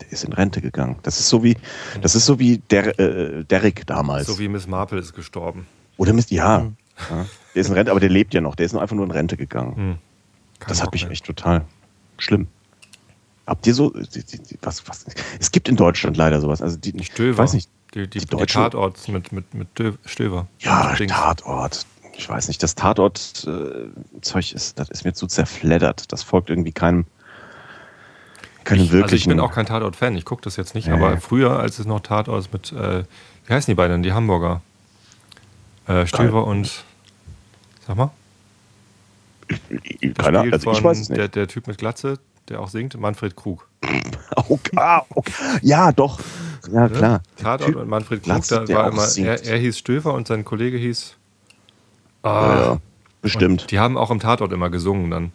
Der 0.00 0.10
ist 0.10 0.24
in 0.24 0.32
Rente 0.32 0.60
gegangen. 0.60 0.96
Das 1.02 1.20
ist 1.20 1.28
so 1.28 1.44
wie, 1.44 1.56
das 2.00 2.14
ist 2.14 2.26
so 2.26 2.38
wie 2.38 2.58
der, 2.58 2.98
äh, 2.98 3.44
Derek 3.44 3.86
damals. 3.86 4.26
So 4.26 4.38
wie 4.38 4.48
Miss 4.48 4.66
Marple 4.66 4.98
ist 4.98 5.14
gestorben. 5.14 5.66
Oder 5.96 6.12
Miss, 6.12 6.30
ja, 6.30 6.60
mhm. 6.60 6.76
ja. 7.10 7.26
Der 7.54 7.60
ist 7.60 7.68
in 7.68 7.74
Rente, 7.74 7.90
aber 7.90 8.00
der 8.00 8.08
lebt 8.08 8.34
ja 8.34 8.40
noch. 8.40 8.56
Der 8.56 8.66
ist 8.66 8.72
nur 8.72 8.82
einfach 8.82 8.96
nur 8.96 9.04
in 9.04 9.12
Rente 9.12 9.36
gegangen. 9.36 9.74
Mhm. 9.76 9.98
Das 10.66 10.82
hat 10.82 10.92
mich 10.92 11.08
echt 11.08 11.24
total 11.24 11.64
schlimm. 12.18 12.48
Habt 13.46 13.66
ihr 13.66 13.74
so, 13.74 13.92
was, 14.62 14.88
was, 14.88 15.06
es 15.38 15.50
gibt 15.52 15.68
in 15.68 15.76
Deutschland 15.76 16.16
leider 16.16 16.40
sowas. 16.40 16.62
Also 16.62 16.78
die, 16.78 16.96
ich 16.96 17.10
weiß 17.18 17.52
nicht. 17.52 17.68
Die, 17.94 18.08
die, 18.08 18.18
die, 18.20 18.36
die 18.36 18.46
Tatorts 18.46 19.06
mit, 19.06 19.30
mit, 19.30 19.54
mit 19.54 19.68
Stöver. 20.06 20.48
Ja, 20.58 20.96
Tatort 20.96 21.86
ich 22.16 22.28
weiß 22.28 22.48
nicht, 22.48 22.62
das 22.62 22.74
Tatort-Zeug 22.74 24.52
äh, 24.52 24.54
ist, 24.54 24.78
das 24.78 24.88
ist 24.90 25.04
mir 25.04 25.12
zu 25.12 25.26
zerfleddert. 25.26 26.12
Das 26.12 26.22
folgt 26.22 26.50
irgendwie 26.50 26.72
keinem, 26.72 27.06
keinem 28.64 28.84
ich, 28.84 28.92
wirklichen. 28.92 29.02
Also 29.04 29.16
ich 29.16 29.26
bin 29.28 29.40
auch 29.40 29.52
kein 29.52 29.66
Tatort-Fan, 29.66 30.16
ich 30.16 30.24
gucke 30.24 30.42
das 30.42 30.56
jetzt 30.56 30.74
nicht, 30.74 30.88
äh. 30.88 30.92
aber 30.92 31.18
früher, 31.18 31.58
als 31.58 31.78
es 31.78 31.86
noch 31.86 32.00
Tatort 32.00 32.52
mit, 32.52 32.72
äh, 32.72 33.04
wie 33.46 33.52
heißen 33.52 33.70
die 33.70 33.74
beiden, 33.74 34.02
die 34.02 34.12
Hamburger? 34.12 34.62
Äh, 35.86 36.06
Stöver 36.06 36.46
und, 36.46 36.84
sag 37.86 37.96
mal? 37.96 38.10
Keiner, 40.16 40.40
also 40.52 40.72
ich 40.72 40.82
weiß 40.82 41.00
es 41.00 41.08
nicht. 41.10 41.18
Der, 41.18 41.28
der 41.28 41.48
Typ 41.48 41.66
mit 41.66 41.76
Glatze, 41.76 42.18
der 42.48 42.60
auch 42.60 42.68
singt, 42.68 42.98
Manfred 42.98 43.36
Krug. 43.36 43.68
okay, 44.48 44.76
ah, 44.76 45.02
okay. 45.10 45.32
Ja, 45.60 45.92
doch. 45.92 46.18
Ja, 46.72 46.88
klar. 46.88 47.22
Tatort 47.36 47.76
und 47.76 47.88
Manfred 47.88 48.22
Krug, 48.22 48.24
Glatze, 48.24 48.64
da 48.66 48.74
war 48.74 48.88
immer, 48.88 49.06
er, 49.16 49.44
er, 49.44 49.58
hieß 49.58 49.78
Stöver 49.78 50.14
und 50.14 50.26
sein 50.26 50.44
Kollege 50.44 50.78
hieß 50.78 51.16
Ah, 52.24 52.54
ja, 52.56 52.76
bestimmt. 53.20 53.70
Die 53.70 53.78
haben 53.78 53.98
auch 53.98 54.10
im 54.10 54.18
Tatort 54.18 54.50
immer 54.52 54.70
gesungen 54.70 55.10
dann. 55.10 55.32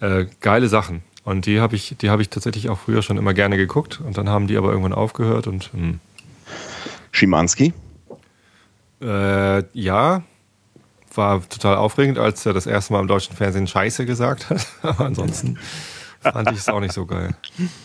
Äh, 0.00 0.26
geile 0.40 0.68
Sachen. 0.68 1.02
Und 1.24 1.46
die 1.46 1.60
habe 1.60 1.76
ich, 1.76 1.96
die 2.00 2.08
ich 2.08 2.28
tatsächlich 2.30 2.68
auch 2.68 2.78
früher 2.78 3.02
schon 3.02 3.16
immer 3.16 3.34
gerne 3.34 3.56
geguckt. 3.56 4.00
Und 4.00 4.18
dann 4.18 4.28
haben 4.28 4.46
die 4.46 4.56
aber 4.56 4.70
irgendwann 4.70 4.92
aufgehört 4.92 5.46
und. 5.46 5.72
Hm. 5.72 6.00
Schimanski? 7.12 7.72
Äh, 9.00 9.64
ja. 9.78 10.22
War 11.14 11.46
total 11.46 11.76
aufregend, 11.76 12.18
als 12.18 12.46
er 12.46 12.54
das 12.54 12.66
erste 12.66 12.94
Mal 12.94 13.00
im 13.00 13.06
deutschen 13.06 13.36
Fernsehen 13.36 13.66
Scheiße 13.66 14.06
gesagt 14.06 14.48
hat. 14.48 14.66
aber 14.82 15.04
ansonsten 15.04 15.58
fand 16.20 16.50
ich 16.52 16.58
es 16.58 16.68
auch 16.68 16.80
nicht 16.80 16.94
so 16.94 17.04
geil. 17.04 17.34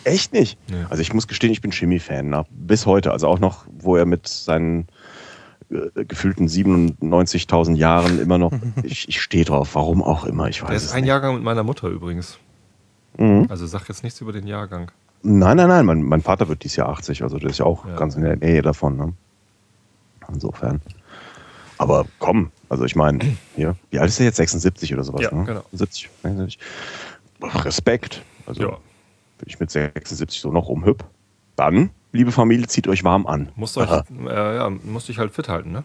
Echt 0.06 0.32
nicht? 0.32 0.58
Nee. 0.70 0.86
Also 0.90 1.02
ich 1.02 1.14
muss 1.14 1.28
gestehen, 1.28 1.52
ich 1.52 1.62
bin 1.62 1.72
Chemie-Fan. 1.72 2.46
Bis 2.50 2.86
heute. 2.86 3.12
Also 3.12 3.28
auch 3.28 3.40
noch, 3.40 3.66
wo 3.68 3.98
er 3.98 4.06
mit 4.06 4.28
seinen 4.28 4.88
äh, 5.70 6.06
gefühlten 6.06 6.48
97.000 6.48 7.76
Jahren 7.76 8.20
immer 8.20 8.38
noch. 8.38 8.54
Ich, 8.84 9.10
ich 9.10 9.22
stehe 9.22 9.44
drauf, 9.44 9.76
warum 9.76 10.02
auch 10.02 10.24
immer, 10.24 10.48
ich 10.48 10.62
weiß 10.62 10.70
Der 10.70 10.78
ist 10.78 10.92
ein 10.94 11.02
nicht. 11.02 11.10
Jahrgang 11.10 11.36
mit 11.36 11.44
meiner 11.44 11.64
Mutter 11.64 11.90
übrigens. 11.90 12.38
Mhm. 13.18 13.48
Also 13.50 13.66
sag 13.68 13.88
jetzt 13.88 14.04
nichts 14.04 14.22
über 14.22 14.32
den 14.32 14.48
Jahrgang. 14.48 14.92
Nein, 15.24 15.58
nein, 15.58 15.68
nein, 15.68 15.86
mein, 15.86 16.04
mein 16.04 16.22
Vater 16.22 16.48
wird 16.48 16.64
dieses 16.64 16.78
Jahr 16.78 16.90
80, 16.90 17.24
also 17.24 17.38
der 17.40 17.50
ist 17.50 17.58
ja 17.58 17.66
auch 17.66 17.86
ja. 17.86 17.96
ganz 17.96 18.16
in 18.16 18.24
der 18.24 18.36
Nähe 18.36 18.62
davon. 18.62 18.98
Ne? 18.98 19.14
Insofern. 20.32 20.82
Aber 21.78 22.06
komm, 22.20 22.52
also 22.70 22.86
ich 22.86 22.96
meine, 22.96 23.20
hier, 23.56 23.76
wie 23.90 24.00
alt 24.00 24.10
ist 24.10 24.20
er 24.20 24.28
jetzt? 24.28 24.38
76 24.38 24.94
oder 24.94 25.04
sowas? 25.04 25.22
Ja, 25.22 25.34
ne? 25.34 25.46
genau. 25.46 25.64
70, 25.74 26.10
76. 26.24 26.60
Respekt. 27.66 28.22
Also 28.46 28.62
ja. 28.62 28.70
bin 28.70 29.48
ich 29.48 29.60
mit 29.60 29.70
76 29.72 30.40
so 30.40 30.52
noch 30.52 30.70
umhüpp. 30.70 31.04
Dann 31.56 31.90
liebe 32.12 32.32
Familie, 32.32 32.68
zieht 32.68 32.88
euch 32.88 33.04
warm 33.04 33.28
an. 33.28 33.50
Musst 33.56 33.78
euch, 33.78 33.90
äh, 33.92 34.56
ja, 34.56 34.70
musst 34.70 35.08
dich 35.08 35.18
halt 35.20 35.34
fit 35.34 35.50
halten, 35.50 35.72
ne? 35.72 35.84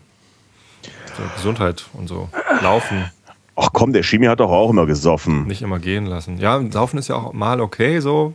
So, 1.17 1.23
Gesundheit 1.37 1.85
und 1.93 2.09
so. 2.09 2.29
Laufen. 2.61 3.11
Ach 3.57 3.69
komm, 3.73 3.93
der 3.93 4.03
Chemie 4.03 4.29
hat 4.29 4.41
doch 4.41 4.51
auch 4.51 4.71
immer 4.71 4.87
gesoffen. 4.87 5.47
Nicht 5.47 5.63
immer 5.63 5.79
gehen 5.79 6.07
lassen. 6.07 6.39
Ja, 6.39 6.63
Saufen 6.71 6.99
ist 6.99 7.09
ja 7.09 7.17
auch 7.17 7.33
mal 7.33 7.61
okay 7.61 8.01
so. 8.01 8.35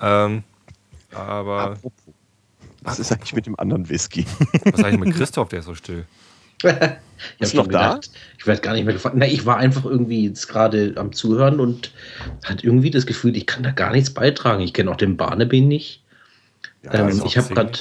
Ähm, 0.00 0.44
aber. 1.12 1.60
Apropos. 1.62 1.92
Was 2.82 3.00
ist 3.00 3.10
eigentlich 3.10 3.34
mit 3.34 3.46
dem 3.46 3.58
anderen 3.58 3.88
Whisky? 3.88 4.24
Was 4.64 4.78
ist 4.78 4.84
eigentlich 4.84 5.00
mit 5.00 5.14
Christoph, 5.16 5.48
der 5.48 5.58
ist 5.58 5.64
so 5.64 5.74
still? 5.74 6.04
ich 6.62 6.70
ist 7.40 7.54
noch 7.54 7.66
da? 7.66 7.98
ich 8.38 8.46
werde 8.46 8.60
gar 8.60 8.74
nicht 8.74 8.84
mehr 8.84 8.94
gefragt. 8.94 9.16
Na, 9.18 9.26
ich 9.26 9.44
war 9.44 9.56
einfach 9.56 9.84
irgendwie 9.84 10.26
jetzt 10.26 10.46
gerade 10.46 10.94
am 10.96 11.12
Zuhören 11.12 11.58
und 11.58 11.92
hatte 12.44 12.64
irgendwie 12.64 12.90
das 12.90 13.04
Gefühl, 13.04 13.36
ich 13.36 13.46
kann 13.46 13.64
da 13.64 13.72
gar 13.72 13.90
nichts 13.90 14.10
beitragen. 14.10 14.62
Ich 14.62 14.72
kenne 14.72 14.90
auch 14.90 14.96
den 14.96 15.16
Barnaby 15.16 15.60
nicht. 15.60 16.04
Ja, 16.84 16.94
ähm, 16.94 17.22
ich 17.24 17.36
habe 17.36 17.52
gerade 17.52 17.78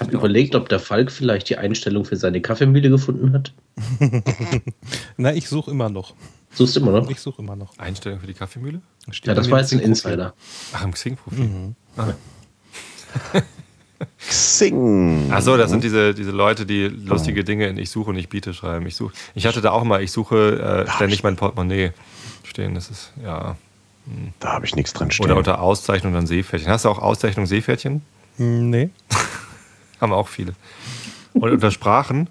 hab 0.00 0.12
überlegt, 0.12 0.54
ob 0.54 0.68
der 0.68 0.80
Falk 0.80 1.10
vielleicht 1.10 1.48
die 1.48 1.58
Einstellung 1.58 2.04
für 2.04 2.16
seine 2.16 2.40
Kaffeemühle 2.40 2.90
gefunden 2.90 3.32
hat. 3.32 3.52
Na, 5.16 5.34
ich 5.34 5.48
suche 5.48 5.70
immer 5.70 5.88
noch. 5.88 6.14
Suchst 6.52 6.76
du 6.76 6.80
immer 6.80 6.92
noch? 6.92 7.10
Ich 7.10 7.20
suche 7.20 7.42
immer 7.42 7.56
noch. 7.56 7.76
Einstellung 7.78 8.20
für 8.20 8.26
die 8.26 8.34
Kaffeemühle? 8.34 8.80
Steht 9.10 9.28
ja, 9.28 9.34
das 9.34 9.50
war 9.50 9.60
jetzt 9.60 9.72
ein 9.72 9.80
Insider. 9.80 10.34
Ach, 10.72 10.84
im 10.84 10.92
Xing-Profil. 10.92 11.44
Mhm. 11.44 11.74
Ah. 11.96 12.12
Xing. 14.18 15.32
Achso, 15.32 15.56
das 15.56 15.70
sind 15.70 15.84
diese, 15.84 16.14
diese 16.14 16.30
Leute, 16.30 16.66
die 16.66 16.86
lustige 16.86 17.44
Dinge 17.44 17.68
in 17.68 17.78
Ich 17.78 17.90
suche 17.90 18.10
und 18.10 18.16
ich 18.16 18.28
biete 18.28 18.54
schreiben. 18.54 18.86
Ich, 18.86 18.96
such, 18.96 19.12
ich 19.34 19.46
hatte 19.46 19.60
da 19.60 19.70
auch 19.72 19.84
mal, 19.84 20.02
ich 20.02 20.12
suche 20.12 20.84
äh, 20.86 20.90
ständig 20.90 21.22
mein 21.22 21.36
Portemonnaie 21.36 21.92
stehen. 22.44 22.74
Das 22.74 22.90
ist, 22.90 23.12
ja. 23.22 23.56
Hm. 24.06 24.32
Da 24.40 24.52
habe 24.52 24.66
ich 24.66 24.74
nichts 24.76 24.92
drin 24.92 25.10
stehen. 25.10 25.26
Oder 25.26 25.36
unter 25.36 25.60
Auszeichnung 25.60 26.12
dann 26.12 26.26
Seepferdchen. 26.26 26.70
Hast 26.70 26.84
du 26.84 26.88
auch 26.88 26.98
Auszeichnung 26.98 27.46
Seepferdchen? 27.46 28.02
Nee. 28.38 28.90
Haben 30.00 30.12
auch 30.12 30.28
viele. 30.28 30.54
Und 31.32 31.50
unter 31.50 31.70
Sprachen, 31.70 32.28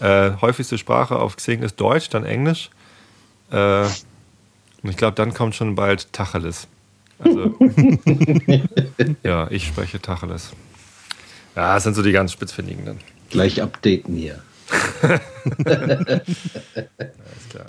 äh, 0.00 0.32
häufigste 0.40 0.78
Sprache 0.78 1.16
auf 1.16 1.36
Xing 1.36 1.62
ist 1.62 1.76
Deutsch, 1.80 2.08
dann 2.10 2.24
Englisch. 2.24 2.70
Äh, 3.50 3.82
und 4.82 4.90
ich 4.90 4.96
glaube, 4.96 5.14
dann 5.14 5.34
kommt 5.34 5.54
schon 5.54 5.74
bald 5.74 6.12
Tacheles. 6.12 6.68
Also, 7.18 7.54
ja, 9.22 9.50
ich 9.50 9.66
spreche 9.66 10.00
Tacheles. 10.00 10.52
Ja, 11.54 11.74
das 11.74 11.84
sind 11.84 11.94
so 11.94 12.02
die 12.02 12.12
ganz 12.12 12.32
spitzfindigen 12.32 12.84
dann. 12.84 12.98
Gleich 13.30 13.62
updaten 13.62 14.14
hier. 14.14 14.42
Alles 15.02 15.20
klar. 17.50 17.66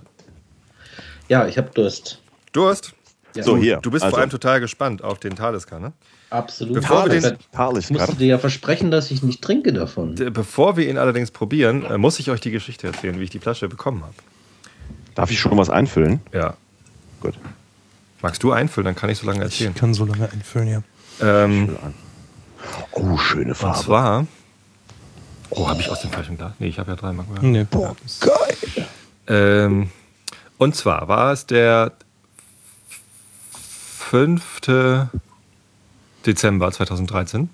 Ja, 1.30 1.48
ich 1.48 1.58
habe 1.58 1.70
Durst. 1.74 2.22
Durst? 2.52 2.94
Ja. 3.36 3.44
So, 3.44 3.58
hier. 3.58 3.78
Du 3.78 3.92
bist 3.92 4.04
also. 4.04 4.16
vor 4.16 4.22
allem 4.22 4.30
total 4.30 4.60
gespannt 4.60 5.04
auf 5.04 5.20
den 5.20 5.36
Talisker, 5.36 5.80
ne? 5.80 5.94
Absolut. 6.30 6.76
Bevor 6.76 7.10
wir 7.10 7.22
den, 7.22 7.38
ich 7.80 7.90
musste 7.90 8.16
dir 8.16 8.28
ja 8.28 8.38
versprechen, 8.38 8.92
dass 8.92 9.12
ich 9.12 9.24
nicht 9.24 9.42
trinke 9.42 9.72
davon. 9.72 10.16
Bevor 10.16 10.76
wir 10.76 10.90
ihn 10.90 10.98
allerdings 10.98 11.32
probieren, 11.32 11.86
äh, 11.86 11.98
muss 11.98 12.20
ich 12.20 12.30
euch 12.30 12.42
die 12.42 12.52
Geschichte 12.52 12.88
erzählen, 12.88 13.18
wie 13.20 13.24
ich 13.24 13.30
die 13.30 13.40
Flasche 13.40 13.70
bekommen 13.70 14.02
habe. 14.04 14.14
Darf 15.16 15.32
ich 15.32 15.40
schon 15.40 15.58
was 15.58 15.70
einfüllen? 15.70 16.20
Ja. 16.34 16.56
Gut. 17.22 17.34
Magst 18.22 18.44
du 18.44 18.52
einfüllen? 18.52 18.86
Dann 18.86 18.96
kann 18.96 19.10
ich 19.10 19.20
so 19.20 19.26
lange 19.26 19.42
erzählen. 19.42 19.72
Ich 19.74 19.80
kann 19.80 19.94
so 19.94 20.06
lange 20.06 20.30
einfüllen, 20.32 20.68
ja. 20.68 20.82
Ähm, 21.22 21.78
oh, 22.92 23.18
schöne 23.18 23.56
Farbe. 23.56 23.78
Und 23.78 23.84
zwar. 23.84 24.28
Oh, 25.50 25.68
habe 25.68 25.80
ich 25.80 25.90
aus 25.90 26.02
dem 26.02 26.12
falschen 26.12 26.38
Glas? 26.38 26.52
Nee, 26.60 26.68
ich 26.68 26.78
habe 26.78 26.92
ja 26.92 26.98
drei 26.98 27.14
Mark. 27.14 27.42
Nee. 27.42 27.66
Boah, 27.70 27.96
geil. 28.20 28.88
Ähm, 29.28 29.90
und 30.58 30.76
zwar 30.76 31.08
war 31.08 31.32
es 31.32 31.46
der 31.46 31.94
5. 34.10 34.62
Dezember 36.28 36.72
2013. 36.72 37.50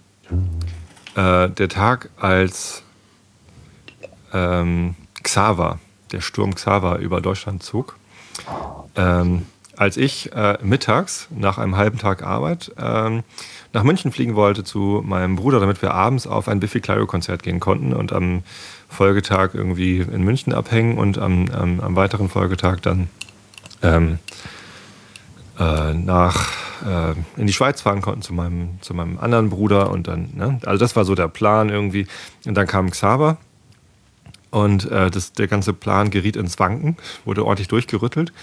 Äh, 1.16 1.50
der 1.50 1.70
Tag, 1.70 2.10
als 2.20 2.84
ähm, 4.34 4.96
Xaver, 5.22 5.80
der 6.12 6.22
Sturm 6.22 6.56
Xaver 6.56 6.98
über 6.98 7.22
Deutschland 7.22 7.64
zog. 7.64 7.98
Ähm, 8.96 9.46
als 9.76 9.98
ich 9.98 10.32
äh, 10.34 10.58
mittags 10.62 11.28
nach 11.32 11.58
einem 11.58 11.76
halben 11.76 11.98
Tag 11.98 12.24
Arbeit 12.24 12.72
ähm, 12.78 13.24
nach 13.74 13.84
München 13.84 14.12
fliegen 14.12 14.36
wollte 14.36 14.64
zu 14.64 15.02
meinem 15.04 15.36
Bruder, 15.36 15.60
damit 15.60 15.82
wir 15.82 15.94
abends 15.94 16.28
auf 16.28 16.48
ein 16.48 16.60
Biffy 16.60 16.80
Clyro 16.80 17.08
Konzert 17.08 17.42
gehen 17.42 17.60
konnten 17.60 17.94
und 17.94 18.14
am 18.14 18.44
Folgetag 18.88 19.50
irgendwie 19.54 20.00
in 20.00 20.24
München 20.24 20.54
abhängen 20.54 20.98
und 20.98 21.18
am, 21.18 21.50
am, 21.50 21.80
am 21.80 21.96
weiteren 21.96 22.30
Folgetag 22.30 22.82
dann 22.82 23.10
ähm, 23.82 24.20
äh, 25.64 25.94
nach 25.94 26.52
äh, 26.86 27.14
in 27.40 27.48
die 27.48 27.54
Schweiz 27.54 27.82
fahren 27.82 28.02
konnten 28.02 28.22
zu 28.22 28.34
meinem, 28.34 28.82
zu 28.82 28.94
meinem 28.94 29.18
anderen 29.18 29.50
Bruder 29.50 29.90
und 29.92 30.08
dann, 30.08 30.30
ne? 30.36 30.60
also 30.66 30.80
das 30.80 30.96
war 30.96 31.06
so 31.06 31.16
der 31.16 31.28
Plan 31.28 31.70
irgendwie. 31.70 32.08
Und 32.46 32.56
dann 32.56 32.68
kam 32.68 32.90
Xaver 32.90 33.38
und 34.52 34.90
äh, 34.92 35.10
das, 35.10 35.34
der 35.34 35.48
ganze 35.48 35.74
Plan 35.74 36.10
geriet 36.10 36.36
ins 36.36 36.60
Wanken, 36.60 36.98
wurde 37.26 37.46
ordentlich 37.46 37.68
durchgerüttelt. 37.68 38.34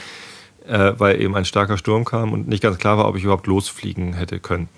äh, 0.67 0.93
weil 0.99 1.21
eben 1.21 1.35
ein 1.37 1.45
starker 1.45 1.79
Sturm 1.79 2.05
kam 2.05 2.33
und 2.33 2.49
nicht 2.49 2.63
ganz 2.63 2.79
klar 2.79 2.99
war, 2.99 3.09
ob 3.09 3.17
ich 3.17 3.25
überhaupt 3.25 3.47
losfliegen 3.47 4.13
hätte 4.13 4.39
können. 4.39 4.69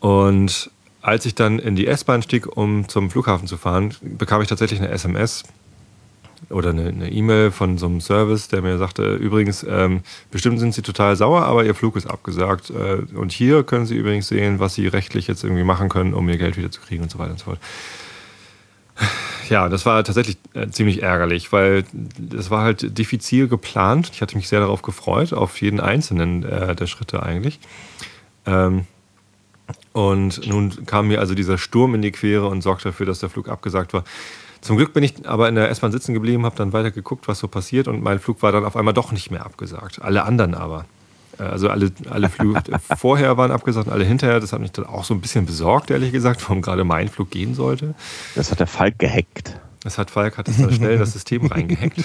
Und 0.00 0.70
als 1.02 1.26
ich 1.26 1.34
dann 1.34 1.58
in 1.58 1.76
die 1.76 1.86
S-Bahn 1.86 2.22
stieg, 2.22 2.56
um 2.56 2.88
zum 2.88 3.10
Flughafen 3.10 3.46
zu 3.46 3.56
fahren, 3.56 3.94
bekam 4.00 4.40
ich 4.42 4.48
tatsächlich 4.48 4.80
eine 4.80 4.90
SMS 4.90 5.44
oder 6.50 6.70
eine 6.70 7.10
E-Mail 7.10 7.50
von 7.50 7.78
so 7.78 7.86
einem 7.86 8.00
Service, 8.00 8.48
der 8.48 8.62
mir 8.62 8.78
sagte, 8.78 9.14
übrigens, 9.14 9.64
ähm, 9.68 10.00
bestimmt 10.30 10.58
sind 10.58 10.74
Sie 10.74 10.82
total 10.82 11.16
sauer, 11.16 11.42
aber 11.42 11.64
Ihr 11.64 11.74
Flug 11.74 11.96
ist 11.96 12.06
abgesagt. 12.06 12.70
Äh, 12.70 13.16
und 13.16 13.32
hier 13.32 13.62
können 13.62 13.86
Sie 13.86 13.96
übrigens 13.96 14.28
sehen, 14.28 14.60
was 14.60 14.74
Sie 14.74 14.86
rechtlich 14.86 15.26
jetzt 15.26 15.44
irgendwie 15.44 15.64
machen 15.64 15.88
können, 15.88 16.14
um 16.14 16.28
Ihr 16.28 16.38
Geld 16.38 16.56
wieder 16.56 16.70
zu 16.70 16.80
kriegen 16.80 17.02
und 17.02 17.10
so 17.10 17.18
weiter 17.18 17.32
und 17.32 17.38
so 17.38 17.44
fort. 17.46 17.58
Ja, 19.50 19.68
das 19.68 19.84
war 19.84 20.02
tatsächlich 20.04 20.38
äh, 20.54 20.68
ziemlich 20.68 21.02
ärgerlich, 21.02 21.52
weil 21.52 21.84
das 21.92 22.50
war 22.50 22.62
halt 22.62 22.96
diffizil 22.96 23.48
geplant. 23.48 24.10
Ich 24.12 24.22
hatte 24.22 24.36
mich 24.36 24.48
sehr 24.48 24.60
darauf 24.60 24.82
gefreut, 24.82 25.32
auf 25.32 25.60
jeden 25.60 25.80
einzelnen 25.80 26.44
äh, 26.44 26.74
der 26.74 26.86
Schritte 26.86 27.22
eigentlich. 27.22 27.60
Ähm, 28.46 28.86
und 29.92 30.46
nun 30.46 30.86
kam 30.86 31.08
mir 31.08 31.20
also 31.20 31.34
dieser 31.34 31.58
Sturm 31.58 31.94
in 31.94 32.02
die 32.02 32.12
Quere 32.12 32.48
und 32.48 32.62
sorgte 32.62 32.88
dafür, 32.88 33.06
dass 33.06 33.20
der 33.20 33.28
Flug 33.28 33.48
abgesagt 33.48 33.92
war. 33.92 34.04
Zum 34.64 34.78
Glück 34.78 34.94
bin 34.94 35.04
ich 35.04 35.28
aber 35.28 35.46
in 35.50 35.56
der 35.56 35.68
S-Bahn 35.68 35.92
sitzen 35.92 36.14
geblieben, 36.14 36.46
habe 36.46 36.56
dann 36.56 36.72
weiter 36.72 36.90
geguckt, 36.90 37.28
was 37.28 37.38
so 37.38 37.48
passiert 37.48 37.86
und 37.86 38.02
mein 38.02 38.18
Flug 38.18 38.42
war 38.42 38.50
dann 38.50 38.64
auf 38.64 38.76
einmal 38.76 38.94
doch 38.94 39.12
nicht 39.12 39.30
mehr 39.30 39.44
abgesagt. 39.44 40.00
Alle 40.00 40.24
anderen 40.24 40.54
aber. 40.54 40.86
Äh, 41.38 41.42
also 41.42 41.68
alle, 41.68 41.92
alle 42.08 42.30
Flüge 42.30 42.62
vorher 42.96 43.36
waren 43.36 43.50
abgesagt 43.50 43.88
und 43.88 43.92
alle 43.92 44.06
hinterher. 44.06 44.40
Das 44.40 44.54
hat 44.54 44.60
mich 44.60 44.72
dann 44.72 44.86
auch 44.86 45.04
so 45.04 45.12
ein 45.12 45.20
bisschen 45.20 45.44
besorgt, 45.44 45.90
ehrlich 45.90 46.12
gesagt, 46.12 46.40
warum 46.48 46.62
gerade 46.62 46.82
mein 46.82 47.08
Flug 47.08 47.30
gehen 47.30 47.54
sollte. 47.54 47.94
Das 48.36 48.50
hat 48.50 48.58
der 48.58 48.66
Falk 48.66 48.98
gehackt. 48.98 49.60
Das 49.82 49.98
hat 49.98 50.10
Falk, 50.10 50.38
hat 50.38 50.48
das 50.48 50.56
da 50.56 50.72
schnell 50.72 50.96
das 50.96 51.12
System 51.12 51.44
reingehackt. 51.44 52.02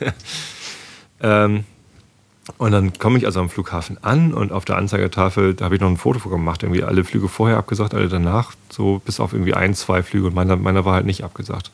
ähm, 1.20 1.64
und 2.58 2.72
dann 2.72 2.92
komme 2.98 3.18
ich 3.18 3.26
also 3.26 3.40
am 3.40 3.50
Flughafen 3.50 3.98
an 4.02 4.32
und 4.32 4.52
auf 4.52 4.64
der 4.64 4.76
Anzeigetafel, 4.76 5.54
da 5.54 5.66
habe 5.66 5.74
ich 5.74 5.80
noch 5.80 5.88
ein 5.88 5.96
Foto 5.96 6.28
gemacht, 6.28 6.62
irgendwie 6.62 6.82
alle 6.82 7.04
Flüge 7.04 7.28
vorher 7.28 7.58
abgesagt, 7.58 7.94
alle 7.94 8.08
danach, 8.08 8.52
so 8.70 9.00
bis 9.04 9.20
auf 9.20 9.32
irgendwie 9.32 9.54
ein, 9.54 9.74
zwei 9.74 10.02
Flüge 10.02 10.28
und 10.28 10.34
meiner, 10.34 10.56
meiner 10.56 10.84
war 10.84 10.94
halt 10.94 11.06
nicht 11.06 11.24
abgesagt. 11.24 11.70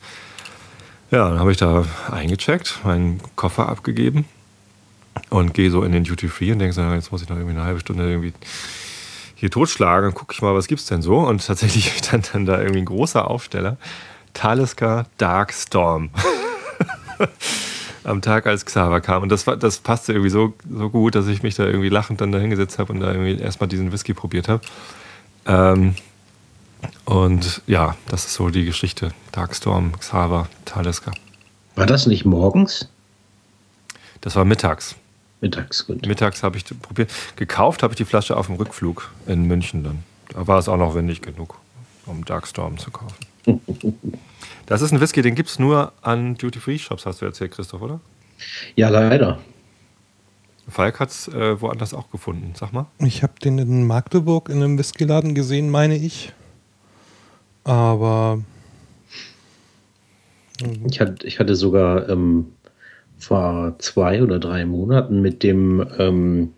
Ja, 1.11 1.29
dann 1.29 1.39
habe 1.39 1.53
ich 1.53 1.57
da 1.57 1.85
eingecheckt, 2.11 2.81
meinen 2.85 3.21
Koffer 3.37 3.69
abgegeben 3.69 4.25
und 5.31 5.55
gehe 5.55 5.71
so 5.71 5.83
in 5.83 5.93
den 5.93 6.05
Duty 6.05 6.29
Free 6.29 6.53
und 6.53 6.59
denke 6.59 6.75
so, 6.75 6.83
jetzt 6.83 7.13
muss 7.13 7.23
ich 7.23 7.29
noch 7.29 7.37
irgendwie 7.37 7.55
eine 7.55 7.65
halbe 7.65 7.81
Stunde 7.81 8.09
irgendwie 8.09 8.33
hier 9.37 9.51
totschlagen 9.51 10.09
und 10.09 10.15
gucke 10.15 10.33
ich 10.33 10.43
mal, 10.43 10.55
was 10.55 10.67
gibt's 10.67 10.87
denn 10.87 11.03
so? 11.03 11.19
Und 11.19 11.47
tatsächlich 11.47 11.93
stand 11.99 12.35
dann 12.35 12.47
da 12.47 12.59
irgendwie 12.59 12.81
ein 12.81 12.87
großer 12.87 13.31
Aufsteller, 13.31 13.77
Talisker 14.35 15.07
Dark 15.19 15.53
Storm. 15.53 16.11
am 18.07 18.23
Tag, 18.23 18.47
als 18.47 18.65
Xaver 18.65 19.01
kam. 19.01 19.23
Und 19.23 19.31
das, 19.31 19.47
war, 19.47 19.57
das 19.57 19.79
passte 19.79 20.13
irgendwie 20.13 20.31
so, 20.31 20.55
so 20.71 20.91
gut, 20.91 21.15
dass 21.15 21.27
ich 21.27 21.43
mich 21.43 21.57
da 21.57 21.65
irgendwie 21.65 21.89
lachend 21.89 22.21
dann 22.21 22.33
da 22.33 22.39
hingesetzt 22.39 22.79
habe 22.79 22.93
und 22.93 23.01
da 23.01 23.13
irgendwie 23.13 23.39
erstmal 23.39 23.69
diesen 23.69 23.93
Whisky 23.93 24.15
probiert 24.15 24.49
habe. 24.49 24.63
Ähm, 25.47 25.95
und 27.05 27.63
ja, 27.67 27.97
das 28.09 28.27
ist 28.27 28.35
so 28.35 28.49
die 28.51 28.65
Geschichte. 28.65 29.13
Darkstorm, 29.33 29.93
Xaver, 29.99 30.49
Talisker. 30.65 31.13
War 31.75 31.87
das 31.87 32.07
nicht 32.07 32.25
morgens? 32.25 32.89
Das 34.21 34.37
war 34.37 34.45
mittags. 34.45 34.95
Mittags, 35.41 35.87
gut. 35.87 36.07
Mittags 36.07 36.43
habe 36.43 36.57
ich 36.57 36.65
probiert. 36.81 37.11
Gekauft 37.37 37.83
habe 37.83 37.93
ich 37.93 37.97
die 37.97 38.05
Flasche 38.05 38.37
auf 38.37 38.47
dem 38.47 38.57
Rückflug 38.57 39.11
in 39.27 39.47
München 39.47 39.85
dann. 39.85 40.05
Da 40.31 40.47
war 40.47 40.59
es 40.59 40.69
auch 40.69 40.79
noch 40.79 40.95
wendig 40.95 41.23
genug, 41.23 41.59
um 42.07 42.25
Darkstorm 42.25 42.79
zu 42.79 42.91
kaufen. 42.91 43.17
Das 44.67 44.83
ist 44.83 44.93
ein 44.93 45.01
Whisky, 45.01 45.23
den 45.23 45.35
gibt 45.35 45.49
es 45.49 45.59
nur 45.59 45.93
an 46.03 46.35
Duty-Free-Shops, 46.35 47.07
hast 47.07 47.21
du 47.21 47.27
erzählt, 47.27 47.53
Christoph, 47.53 47.83
oder? 47.83 48.01
Ja, 48.75 48.89
leider. 48.89 49.39
Falk 50.69 50.99
hat 50.99 51.11
es 51.11 51.29
äh, 51.29 51.61
woanders 51.61 51.95
auch 51.95 52.11
gefunden, 52.11 52.53
sag 52.57 52.73
mal. 52.73 52.87
Ich 52.99 53.23
habe 53.23 53.35
den 53.43 53.59
in 53.59 53.87
Magdeburg 53.87 54.49
in 54.49 54.57
einem 54.57 54.79
Whiskyladen 54.79 55.35
gesehen, 55.35 55.71
meine 55.71 55.97
ich. 55.97 56.33
Aber. 57.63 58.43
Ich 60.89 61.01
hatte, 61.01 61.27
ich 61.27 61.39
hatte 61.39 61.55
sogar 61.55 62.09
ähm, 62.09 62.53
vor 63.19 63.77
zwei 63.79 64.23
oder 64.23 64.39
drei 64.39 64.65
Monaten 64.65 65.21
mit 65.21 65.43
dem 65.43 65.87
ähm, 65.99 66.53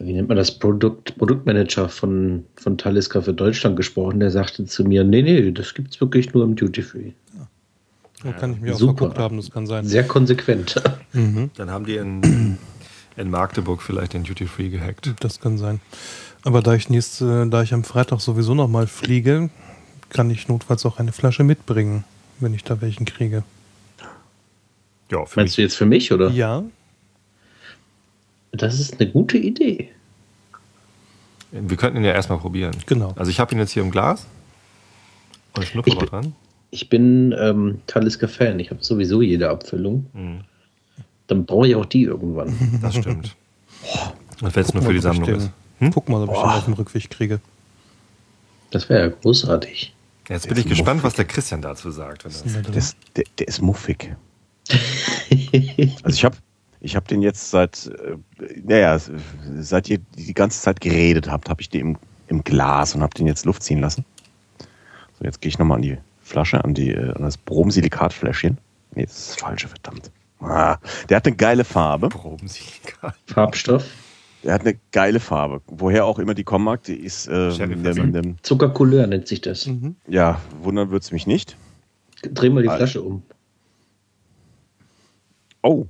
wie 0.00 0.12
nennt 0.12 0.28
man 0.28 0.36
das, 0.36 0.50
Produkt, 0.50 1.16
Produktmanager 1.18 1.88
von, 1.88 2.44
von 2.56 2.78
Taliska 2.78 3.20
für 3.20 3.34
Deutschland 3.34 3.76
gesprochen. 3.76 4.20
Der 4.20 4.30
sagte 4.30 4.64
zu 4.64 4.84
mir, 4.84 5.04
nee, 5.04 5.22
nee, 5.22 5.50
das 5.52 5.74
gibt 5.74 5.94
es 5.94 6.00
wirklich 6.00 6.32
nur 6.32 6.44
im 6.44 6.56
Duty 6.56 6.82
Free. 6.82 7.12
Ja. 8.24 8.32
Kann 8.32 8.54
ich 8.54 8.60
mir 8.60 8.74
Super. 8.74 8.92
auch 8.92 8.96
verguckt 8.98 9.18
haben, 9.18 9.36
das 9.36 9.50
kann 9.50 9.66
sein. 9.66 9.86
Sehr 9.86 10.04
konsequent. 10.06 10.82
Mhm. 11.12 11.50
Dann 11.56 11.72
haben 11.72 11.86
die 11.86 11.96
in, 11.96 12.56
in 13.16 13.30
Magdeburg 13.30 13.82
vielleicht 13.82 14.12
den 14.12 14.22
Duty 14.22 14.46
Free 14.46 14.68
gehackt. 14.68 15.12
Das 15.18 15.40
kann 15.40 15.58
sein. 15.58 15.80
Aber 16.44 16.62
da 16.62 16.74
ich 16.74 16.88
nächste, 16.88 17.48
da 17.48 17.64
ich 17.64 17.74
am 17.74 17.82
Freitag 17.82 18.20
sowieso 18.20 18.54
nochmal 18.54 18.86
fliege, 18.86 19.50
kann 20.08 20.30
ich 20.30 20.46
notfalls 20.46 20.86
auch 20.86 21.00
eine 21.00 21.10
Flasche 21.10 21.42
mitbringen, 21.42 22.04
wenn 22.38 22.54
ich 22.54 22.62
da 22.62 22.80
welchen 22.80 23.06
kriege. 23.06 23.42
Ja, 25.10 25.18
Meinst 25.18 25.36
mich. 25.36 25.56
du 25.56 25.62
jetzt 25.62 25.74
für 25.74 25.86
mich, 25.86 26.12
oder? 26.12 26.30
Ja. 26.30 26.62
Das 28.52 28.80
ist 28.80 29.00
eine 29.00 29.10
gute 29.10 29.38
Idee. 29.38 29.90
Wir 31.52 31.76
könnten 31.76 31.98
ihn 31.98 32.04
ja 32.04 32.12
erstmal 32.12 32.38
probieren. 32.38 32.76
Genau. 32.86 33.12
Also 33.16 33.30
ich 33.30 33.40
habe 33.40 33.54
ihn 33.54 33.58
jetzt 33.58 33.72
hier 33.72 33.82
im 33.82 33.90
Glas. 33.90 34.26
Und 35.56 35.64
schnupper 35.64 35.94
mal 35.94 36.06
dran. 36.06 36.34
Ich 36.70 36.88
bin 36.88 37.34
ähm, 37.38 37.80
Talisker-Fan. 37.86 38.60
Ich 38.60 38.70
habe 38.70 38.82
sowieso 38.82 39.22
jede 39.22 39.50
Abfüllung. 39.50 40.06
Mhm. 40.12 40.40
Dann 41.26 41.44
brauche 41.46 41.68
ich 41.68 41.74
auch 41.74 41.86
die 41.86 42.02
irgendwann. 42.02 42.54
Das 42.82 42.96
stimmt. 42.96 43.36
Und 44.40 44.54
wenn 44.54 44.62
es 44.62 44.74
nur 44.74 44.82
für 44.82 44.92
die 44.92 45.00
Sammlung 45.00 45.28
ist. 45.28 45.50
Hm? 45.78 45.90
Guck 45.92 46.08
mal, 46.08 46.22
ob 46.22 46.30
ich 46.30 46.40
den 46.40 46.50
auf 46.50 46.64
dem 46.64 46.74
Rückweg 46.74 47.10
kriege. 47.10 47.40
Das 48.70 48.88
wäre 48.88 49.00
ja 49.00 49.08
großartig. 49.08 49.94
Jetzt 50.28 50.48
bin 50.48 50.58
ich 50.58 50.66
gespannt, 50.66 51.02
was 51.02 51.14
der 51.14 51.24
Christian 51.24 51.60
dazu 51.60 51.90
sagt. 51.90 52.24
Wenn 52.24 52.62
das 52.62 52.72
das, 52.72 52.96
der, 53.16 53.24
der 53.38 53.48
ist 53.48 53.60
muffig. 53.60 54.14
also 56.02 56.14
ich 56.14 56.24
habe 56.24 56.36
ich 56.80 56.96
habe 56.96 57.06
den 57.06 57.22
jetzt 57.22 57.50
seit, 57.50 57.86
äh, 57.86 58.16
naja, 58.64 58.98
seit 59.58 59.88
ihr 59.88 59.98
die 60.16 60.34
ganze 60.34 60.60
Zeit 60.60 60.80
geredet 60.80 61.30
habt, 61.30 61.48
habe 61.48 61.60
ich 61.60 61.68
den 61.68 61.80
im, 61.80 61.96
im 62.28 62.44
Glas 62.44 62.94
und 62.94 63.02
habe 63.02 63.14
den 63.14 63.26
jetzt 63.26 63.44
Luft 63.44 63.62
ziehen 63.62 63.80
lassen. 63.80 64.04
So, 65.18 65.24
jetzt 65.24 65.40
gehe 65.40 65.50
ich 65.50 65.58
nochmal 65.58 65.76
an 65.76 65.82
die 65.82 65.98
Flasche, 66.22 66.64
an, 66.64 66.74
die, 66.74 66.92
äh, 66.92 67.12
an 67.12 67.22
das 67.22 67.36
Bromsilikatfläschchen. 67.36 68.58
Nee, 68.94 69.04
das 69.04 69.18
ist 69.18 69.30
das 69.30 69.36
falsche, 69.36 69.68
verdammt. 69.68 70.10
Ah, 70.40 70.78
der 71.08 71.18
hat 71.18 71.26
eine 71.26 71.36
geile 71.36 71.64
Farbe. 71.64 72.08
Bromsilikat. 72.08 73.14
Farbstoff. 73.26 73.84
Der 74.42 74.54
hat 74.54 74.62
eine 74.62 74.78
geile 74.90 75.20
Farbe. 75.20 75.60
Woher 75.66 76.06
auch 76.06 76.18
immer 76.18 76.32
die 76.32 76.44
kommen 76.44 76.64
mag, 76.64 76.82
die 76.84 76.96
ist 76.96 77.26
äh, 77.26 77.50
ne, 77.58 78.36
Zuckercouleur 78.40 79.06
nennt 79.06 79.28
sich 79.28 79.42
das. 79.42 79.66
Mhm. 79.66 79.96
Ja, 80.08 80.40
wundern 80.62 80.90
wird 80.90 81.02
es 81.02 81.12
mich 81.12 81.26
nicht. 81.26 81.56
Dreh 82.22 82.48
mal 82.48 82.62
die 82.62 82.70
Flasche 82.70 83.02
um. 83.02 83.22
Oh, 85.62 85.86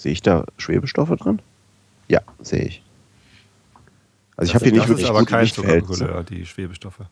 Sehe 0.00 0.12
ich 0.12 0.22
da 0.22 0.46
Schwebestoffe 0.56 1.14
drin? 1.16 1.42
Ja, 2.08 2.22
sehe 2.40 2.64
ich. 2.64 2.82
Also 4.34 4.48
ich 4.48 4.54
habe 4.54 4.64
hier 4.64 4.72
nicht 4.72 4.88
wirklich 4.88 5.10
aber 5.10 5.26
kein 5.26 5.46
Zuckercouleur, 5.46 6.24
die 6.24 6.46
Schwebestoffe. 6.46 7.04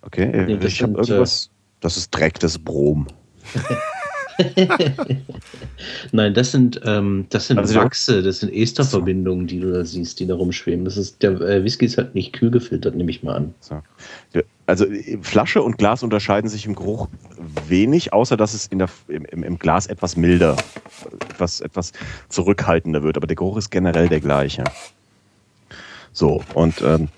Okay, 0.00 0.26
nee, 0.46 0.66
ich 0.66 0.82
habe 0.82 0.94
irgendwas. 0.94 1.50
Das 1.78 1.96
ist 1.96 2.10
Dreck, 2.10 2.40
das 2.40 2.56
ist 2.56 2.64
Brom. 2.64 3.06
Nein, 6.12 6.34
das 6.34 6.52
sind, 6.52 6.80
ähm, 6.84 7.26
das 7.30 7.46
sind 7.48 7.58
also 7.58 7.74
Wachse, 7.74 8.22
das 8.22 8.40
sind 8.40 8.52
Esterverbindungen, 8.52 9.46
die 9.46 9.60
du 9.60 9.72
da 9.72 9.84
siehst, 9.84 10.20
die 10.20 10.26
da 10.26 10.34
rumschweben. 10.34 10.84
Das 10.84 10.96
ist, 10.96 11.22
der 11.22 11.40
äh, 11.40 11.64
Whisky 11.64 11.86
ist 11.86 11.98
halt 11.98 12.14
nicht 12.14 12.32
kühl 12.32 12.50
gefiltert, 12.50 12.94
nehme 12.94 13.10
ich 13.10 13.22
mal 13.22 13.36
an. 13.36 13.54
So. 13.60 13.82
Also 14.66 14.86
Flasche 15.22 15.62
und 15.62 15.76
Glas 15.76 16.02
unterscheiden 16.02 16.48
sich 16.48 16.66
im 16.66 16.74
Geruch 16.74 17.08
wenig, 17.68 18.12
außer 18.12 18.36
dass 18.36 18.54
es 18.54 18.66
in 18.68 18.78
der, 18.78 18.88
im, 19.08 19.42
im 19.42 19.58
Glas 19.58 19.86
etwas 19.86 20.16
milder, 20.16 20.56
etwas, 21.30 21.60
etwas 21.60 21.92
zurückhaltender 22.28 23.02
wird. 23.02 23.16
Aber 23.16 23.26
der 23.26 23.36
Geruch 23.36 23.56
ist 23.56 23.70
generell 23.70 24.08
der 24.08 24.20
gleiche. 24.20 24.64
So, 26.12 26.42
und, 26.54 26.80
ähm, 26.82 27.08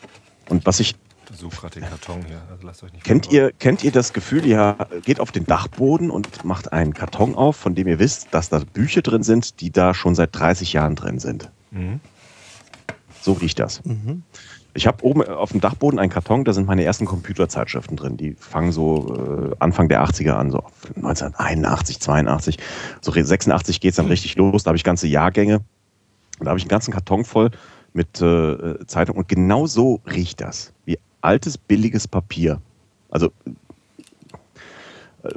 und 0.48 0.64
was 0.66 0.80
ich 0.80 0.94
suche 1.37 1.61
gerade 1.61 1.80
den 1.80 1.89
Karton 1.89 2.24
hier. 2.26 2.43
Also 2.51 2.66
lasst 2.66 2.82
euch 2.82 2.93
nicht 2.93 3.05
kennt, 3.05 3.30
ihr, 3.30 3.53
kennt 3.53 3.85
ihr 3.85 3.93
das 3.93 4.12
Gefühl, 4.12 4.47
ihr 4.47 4.76
geht 5.05 5.20
auf 5.20 5.32
den 5.32 5.47
Dachboden 5.47 6.11
und 6.11 6.45
macht 6.45 6.72
einen 6.72 6.95
Karton 6.95 7.35
auf, 7.35 7.57
von 7.57 7.74
dem 7.74 7.89
ihr 7.89 7.99
wisst, 7.99 8.28
dass 8.32 8.49
da 8.49 8.61
Bücher 8.61 9.03
drin 9.03 9.22
sind, 9.22 9.61
die 9.61 9.70
da 9.70 9.95
schon 9.95 10.14
seit 10.14 10.35
30 10.37 10.72
Jahren 10.72 10.95
drin 10.95 11.18
sind? 11.18 11.51
Mhm. 11.70 12.01
So 13.20 13.32
riecht 13.32 13.59
das. 13.59 13.85
Mhm. 13.85 14.22
Ich 14.76 14.89
habe 14.89 15.05
oben 15.05 15.22
auf 15.22 15.53
dem 15.53 15.61
Dachboden 15.61 16.01
einen 16.01 16.11
Karton, 16.11 16.45
da 16.45 16.53
sind 16.53 16.66
meine 16.66 16.82
ersten 16.82 17.07
Computerzeitschriften 17.07 17.97
drin. 17.97 18.16
Die 18.16 18.35
fangen 18.35 18.72
so 18.72 19.53
äh, 19.53 19.57
Anfang 19.61 19.89
der 19.89 20.05
80er 20.05 20.32
an, 20.32 20.51
so 20.51 20.64
1981, 20.97 22.01
82. 22.01 22.59
So 23.01 23.12
86 23.12 23.80
geht's 23.80 23.97
dann 23.97 24.07
richtig 24.07 24.35
los. 24.35 24.64
Da 24.64 24.70
habe 24.70 24.76
ich 24.76 24.82
ganze 24.82 25.07
Jahrgänge. 25.07 25.61
Da 26.41 26.47
habe 26.49 26.59
ich 26.59 26.64
einen 26.64 26.70
ganzen 26.70 26.93
Karton 26.93 27.24
voll 27.24 27.53
mit 27.93 28.20
äh, 28.20 28.85
Zeitung. 28.87 29.16
Und 29.16 29.28
genau 29.28 29.66
so 29.66 30.01
riecht 30.11 30.41
das. 30.41 30.72
Wie 30.85 30.99
altes, 31.25 31.59
billiges 31.59 32.07
Papier. 32.07 32.61
Also 33.11 33.31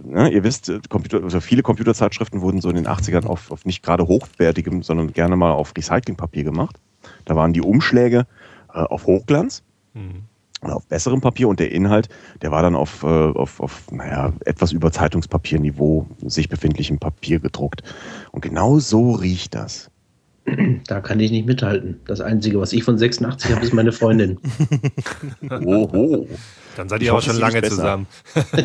ne, 0.03 0.29
ihr 0.29 0.43
wisst, 0.43 0.69
äh, 0.69 0.79
Computer, 0.89 1.23
also 1.23 1.39
viele 1.39 1.63
Computerzeitschriften 1.63 2.41
wurden 2.41 2.61
so 2.61 2.69
in 2.69 2.75
den 2.75 2.87
80ern 2.87 3.25
auf, 3.25 3.51
auf 3.51 3.65
nicht 3.65 3.83
gerade 3.83 4.07
hochwertigem, 4.07 4.83
sondern 4.83 5.13
gerne 5.13 5.35
mal 5.35 5.51
auf 5.51 5.73
Recyclingpapier 5.75 6.43
gemacht. 6.43 6.77
Da 7.25 7.35
waren 7.35 7.53
die 7.53 7.61
Umschläge 7.61 8.25
äh, 8.73 8.79
auf 8.79 9.05
Hochglanz 9.05 9.63
Mhm. 9.97 10.23
oder 10.61 10.75
auf 10.75 10.85
besserem 10.87 11.21
Papier 11.21 11.47
und 11.47 11.59
der 11.59 11.71
Inhalt, 11.71 12.09
der 12.41 12.51
war 12.51 12.61
dann 12.61 12.75
auf, 12.75 13.03
äh, 13.03 13.07
auf, 13.07 13.59
auf 13.59 13.91
naja, 13.91 14.33
etwas 14.45 14.71
über 14.71 14.91
Zeitungspapierniveau 14.91 16.07
sich 16.25 16.49
befindlichem 16.49 16.99
Papier 16.99 17.39
gedruckt. 17.39 17.83
Und 18.31 18.41
genau 18.41 18.79
so 18.79 19.13
riecht 19.13 19.55
das. 19.55 19.89
Da 20.87 21.01
kann 21.01 21.19
ich 21.19 21.31
nicht 21.31 21.45
mithalten. 21.45 21.99
Das 22.05 22.21
Einzige, 22.21 22.59
was 22.61 22.71
ich 22.71 22.83
von 22.83 22.97
86 22.97 23.51
habe, 23.53 23.65
ist 23.65 23.73
meine 23.73 23.91
Freundin. 23.91 24.37
Oho. 25.49 26.27
Dann 26.77 26.87
seid 26.87 27.01
ihr 27.01 27.09
aber 27.11 27.17
hoffe, 27.17 27.31
schon 27.31 27.39
lange 27.39 27.61
zusammen. 27.63 28.07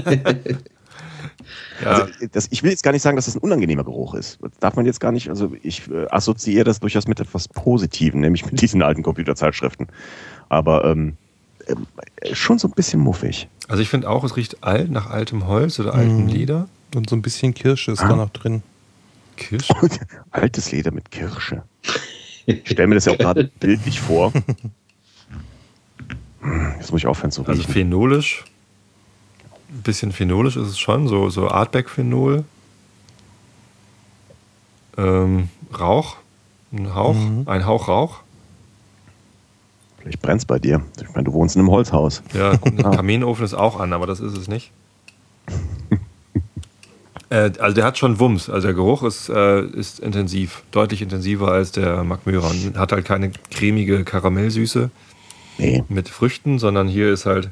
ja, 1.82 1.90
Also, 1.90 2.06
das, 2.32 2.46
ich 2.50 2.62
will 2.62 2.70
jetzt 2.70 2.82
gar 2.82 2.92
nicht 2.92 3.02
sagen, 3.02 3.16
dass 3.16 3.24
das 3.26 3.34
ein 3.36 3.40
unangenehmer 3.40 3.84
Geruch 3.84 4.14
ist. 4.14 4.38
Das 4.40 4.52
darf 4.60 4.76
man 4.76 4.86
jetzt 4.86 5.00
gar 5.00 5.12
nicht, 5.12 5.28
also 5.28 5.52
ich 5.62 5.90
äh, 5.90 6.06
assoziiere 6.10 6.64
das 6.64 6.78
durchaus 6.80 7.08
mit 7.08 7.18
etwas 7.20 7.48
Positivem, 7.48 8.20
nämlich 8.20 8.44
mit 8.46 8.60
diesen 8.60 8.82
alten 8.82 9.02
Computerzeitschriften. 9.02 9.88
Aber 10.48 10.84
ähm, 10.84 11.16
ähm, 11.66 11.86
schon 12.32 12.58
so 12.58 12.68
ein 12.68 12.74
bisschen 12.74 13.00
muffig. 13.00 13.48
also 13.68 13.82
ich 13.82 13.88
finde 13.88 14.08
auch, 14.08 14.22
es 14.24 14.36
riecht 14.36 14.62
alt 14.62 14.90
nach 14.90 15.10
altem 15.10 15.46
Holz 15.48 15.80
oder 15.80 15.94
altem 15.94 16.22
Mhm. 16.24 16.28
Leder. 16.28 16.68
Und 16.94 17.08
so 17.10 17.16
ein 17.16 17.22
bisschen 17.22 17.54
Kirsche 17.54 17.92
ist 17.92 18.00
Ah. 18.02 18.08
da 18.08 18.16
noch 18.16 18.30
drin. 18.30 18.62
Kirsch. 19.36 19.68
Altes 20.30 20.70
Leder 20.72 20.90
mit 20.92 21.10
Kirsche. 21.10 21.62
Ich 22.46 22.68
stelle 22.70 22.88
mir 22.88 22.96
das 22.96 23.04
ja 23.04 23.12
auch 23.12 23.18
gerade 23.18 23.44
bildlich 23.60 24.00
vor. 24.00 24.32
Jetzt 26.78 26.90
muss 26.90 27.00
ich 27.00 27.06
aufhören 27.06 27.30
zu 27.30 27.42
Also 27.46 27.52
riechen. 27.60 27.72
phenolisch. 27.72 28.44
Ein 29.70 29.82
bisschen 29.82 30.12
phenolisch 30.12 30.56
ist 30.56 30.66
es 30.68 30.78
schon, 30.78 31.06
so, 31.08 31.30
so 31.30 31.48
Artback-Phenol. 31.48 32.44
Ähm, 34.98 35.48
Rauch. 35.78 36.16
Ein 36.72 36.94
Hauch. 36.94 37.14
Mhm. 37.14 37.44
Ein 37.46 37.64
Hauch 37.66 37.88
Rauch. 37.88 38.20
Vielleicht 39.98 40.20
brennt's 40.20 40.44
bei 40.44 40.58
dir. 40.58 40.82
Ich 41.00 41.08
meine, 41.14 41.24
du 41.24 41.32
wohnst 41.32 41.54
in 41.54 41.60
einem 41.60 41.70
Holzhaus. 41.70 42.22
Ja, 42.34 42.50
ein 42.64 42.76
Kaminofen 42.78 43.44
ist 43.44 43.54
auch 43.54 43.78
an, 43.78 43.92
aber 43.92 44.06
das 44.06 44.20
ist 44.20 44.36
es 44.36 44.48
nicht. 44.48 44.72
Äh, 47.32 47.52
also 47.58 47.74
der 47.74 47.84
hat 47.84 47.98
schon 47.98 48.18
Wumms. 48.20 48.48
Also 48.50 48.68
der 48.68 48.74
Geruch 48.74 49.02
ist, 49.02 49.28
äh, 49.28 49.62
ist 49.64 50.00
intensiv. 50.00 50.62
Deutlich 50.70 51.02
intensiver 51.02 51.48
als 51.52 51.72
der 51.72 52.04
Magmyra. 52.04 52.48
Und 52.48 52.76
hat 52.76 52.92
halt 52.92 53.04
keine 53.04 53.30
cremige 53.50 54.04
Karamellsüße 54.04 54.90
Nee. 55.58 55.84
mit 55.88 56.08
Früchten, 56.08 56.58
sondern 56.58 56.88
hier 56.88 57.12
ist 57.12 57.26
halt 57.26 57.50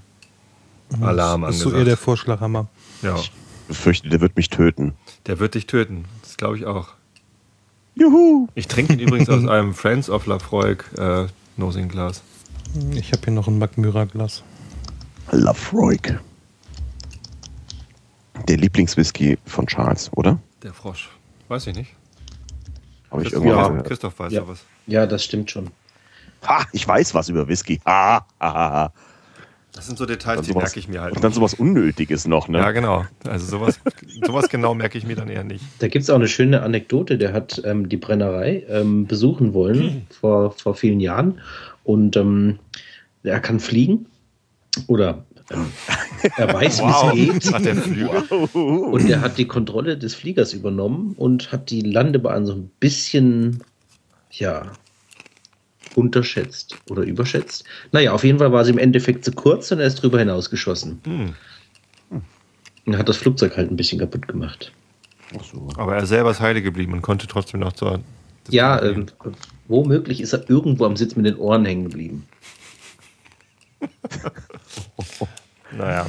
Alarm 1.01 1.43
Das 1.43 1.57
ist 1.57 1.61
so 1.63 1.69
angesagt. 1.69 1.79
eher 1.79 1.85
der 1.85 1.97
Vorschlaghammer. 1.97 2.67
ja, 3.03 3.15
Ich 3.17 3.31
befürchte, 3.69 4.09
der 4.09 4.21
wird 4.21 4.37
mich 4.37 4.49
töten. 4.51 4.95
der 5.27 5.39
wird 5.39 5.55
dich 5.55 5.67
töten. 5.67 6.05
Das 6.23 6.37
glaube 6.37 6.57
ich 6.57 6.67
auch. 6.67 6.89
Juhu! 7.95 8.49
Ich 8.55 8.67
trinke 8.69 8.93
ihn 8.95 8.99
übrigens 9.01 9.29
aus 9.29 9.47
einem 9.47 9.75
Friends 9.75 10.09
of 10.11 10.27
Lafroig 10.27 10.85
äh, 10.99 11.27
Nosing 11.57 11.89
Glas. 11.89 12.23
Ich 12.95 13.13
habe 13.13 13.23
hier 13.25 13.33
noch 13.35 13.47
ein 13.49 13.59
Magmyra-Glas. 13.59 14.43
Lafroig. 15.31 16.19
Der 18.49 18.57
Lieblingswhisky 18.57 19.39
von 19.45 19.67
Charles, 19.67 20.11
oder? 20.17 20.39
Der 20.63 20.73
Frosch. 20.73 21.11
Weiß 21.49 21.67
ich 21.67 21.77
nicht. 21.77 21.95
Habe 23.11 23.23
ich 23.23 23.33
weiß, 23.33 23.43
gehört. 23.43 23.87
Christoph 23.87 24.19
weiß 24.19 24.33
Ja. 24.33 24.43
ja 24.43 24.49
was. 24.49 24.65
Ja, 24.87 25.07
das 25.07 25.25
stimmt 25.25 25.51
schon. 25.51 25.69
Ha, 26.47 26.65
ich 26.73 26.87
weiß 26.87 27.15
was 27.15 27.29
über 27.29 27.47
Whisky. 27.49 27.81
Ha, 27.85 28.25
ha, 28.41 28.55
ha, 28.55 28.71
ha. 28.71 28.93
Das 29.73 29.87
sind 29.87 29.99
so 29.99 30.05
Details, 30.05 30.47
die 30.47 30.53
merke 30.53 30.79
ich 30.81 30.89
mir 30.89 31.01
halt. 31.01 31.15
Und 31.15 31.23
dann 31.23 31.33
sowas 31.33 31.55
Unnötiges 31.55 32.27
noch, 32.27 32.49
ne? 32.49 32.59
Ja, 32.59 32.73
genau. 32.73 33.05
Also 33.25 33.47
sowas, 33.47 33.79
sowas 34.27 34.49
genau 34.49 34.75
merke 34.75 34.99
ich 34.99 35.07
mir 35.07 35.15
dann 35.15 35.29
eher 35.29 35.45
nicht. 35.45 35.65
Da 35.79 35.87
gibt 35.87 36.03
es 36.03 36.11
auch 36.11 36.17
eine 36.17 36.27
schöne 36.27 36.63
Anekdote. 36.63 37.19
Der 37.19 37.33
hat 37.33 37.63
ähm, 37.65 37.89
die 37.89 37.97
Brennerei 37.97 38.65
ähm, 38.69 39.07
besuchen 39.07 39.55
wollen 39.55 40.07
vor, 40.21 40.51
vor 40.53 40.75
vielen 40.75 40.99
Jahren. 40.99 41.41
Und 41.85 42.17
ähm, 42.17 42.59
er 43.23 43.39
kann 43.41 43.61
fliegen. 43.61 44.07
Oder 44.89 45.25
er 46.37 46.53
weiß, 46.53 46.81
wie 46.81 47.31
es 47.31 47.53
geht. 47.53 47.65
Der? 47.65 48.55
Und 48.55 49.09
er 49.09 49.21
hat 49.21 49.39
die 49.39 49.47
Kontrolle 49.47 49.97
des 49.99 50.15
Fliegers 50.15 50.53
übernommen 50.53 51.15
und 51.17 51.51
hat 51.53 51.71
die 51.71 51.81
Landebahn 51.81 52.47
so 52.47 52.53
ein 52.53 52.71
bisschen, 52.79 53.63
ja, 54.31 54.73
unterschätzt 55.97 56.77
oder 56.89 57.03
überschätzt. 57.03 57.65
Naja, 57.93 58.13
auf 58.13 58.23
jeden 58.23 58.39
Fall 58.39 58.53
war 58.53 58.65
sie 58.65 58.71
im 58.71 58.79
Endeffekt 58.79 59.25
zu 59.25 59.33
kurz 59.33 59.73
und 59.73 59.81
er 59.81 59.87
ist 59.87 59.97
drüber 59.97 60.21
hinausgeschossen. 60.21 61.01
Hm. 61.05 61.35
Und 62.87 62.99
hat 62.99 63.09
das 63.09 63.17
Flugzeug 63.17 63.57
halt 63.57 63.71
ein 63.71 63.77
bisschen 63.77 63.99
kaputt 63.99 64.29
gemacht. 64.29 64.73
Ach 65.39 65.45
so. 65.45 65.69
Aber 65.77 65.97
er 65.97 66.07
selber 66.07 66.31
ist 66.31 66.41
heile 66.41 66.63
geblieben 66.63 66.93
und 66.93 67.03
konnte 67.03 67.27
trotzdem 67.27 67.61
noch 67.61 67.73
zur. 67.73 68.01
Ja, 68.49 68.83
ähm, 68.83 69.07
womöglich 69.69 70.21
ist 70.21 70.33
er 70.33 70.49
irgendwo 70.49 70.85
am 70.87 70.97
Sitz 70.97 71.15
mit 71.15 71.27
den 71.27 71.37
Ohren 71.37 71.65
hängen 71.65 71.85
geblieben. 71.85 72.27
Naja. 75.77 76.07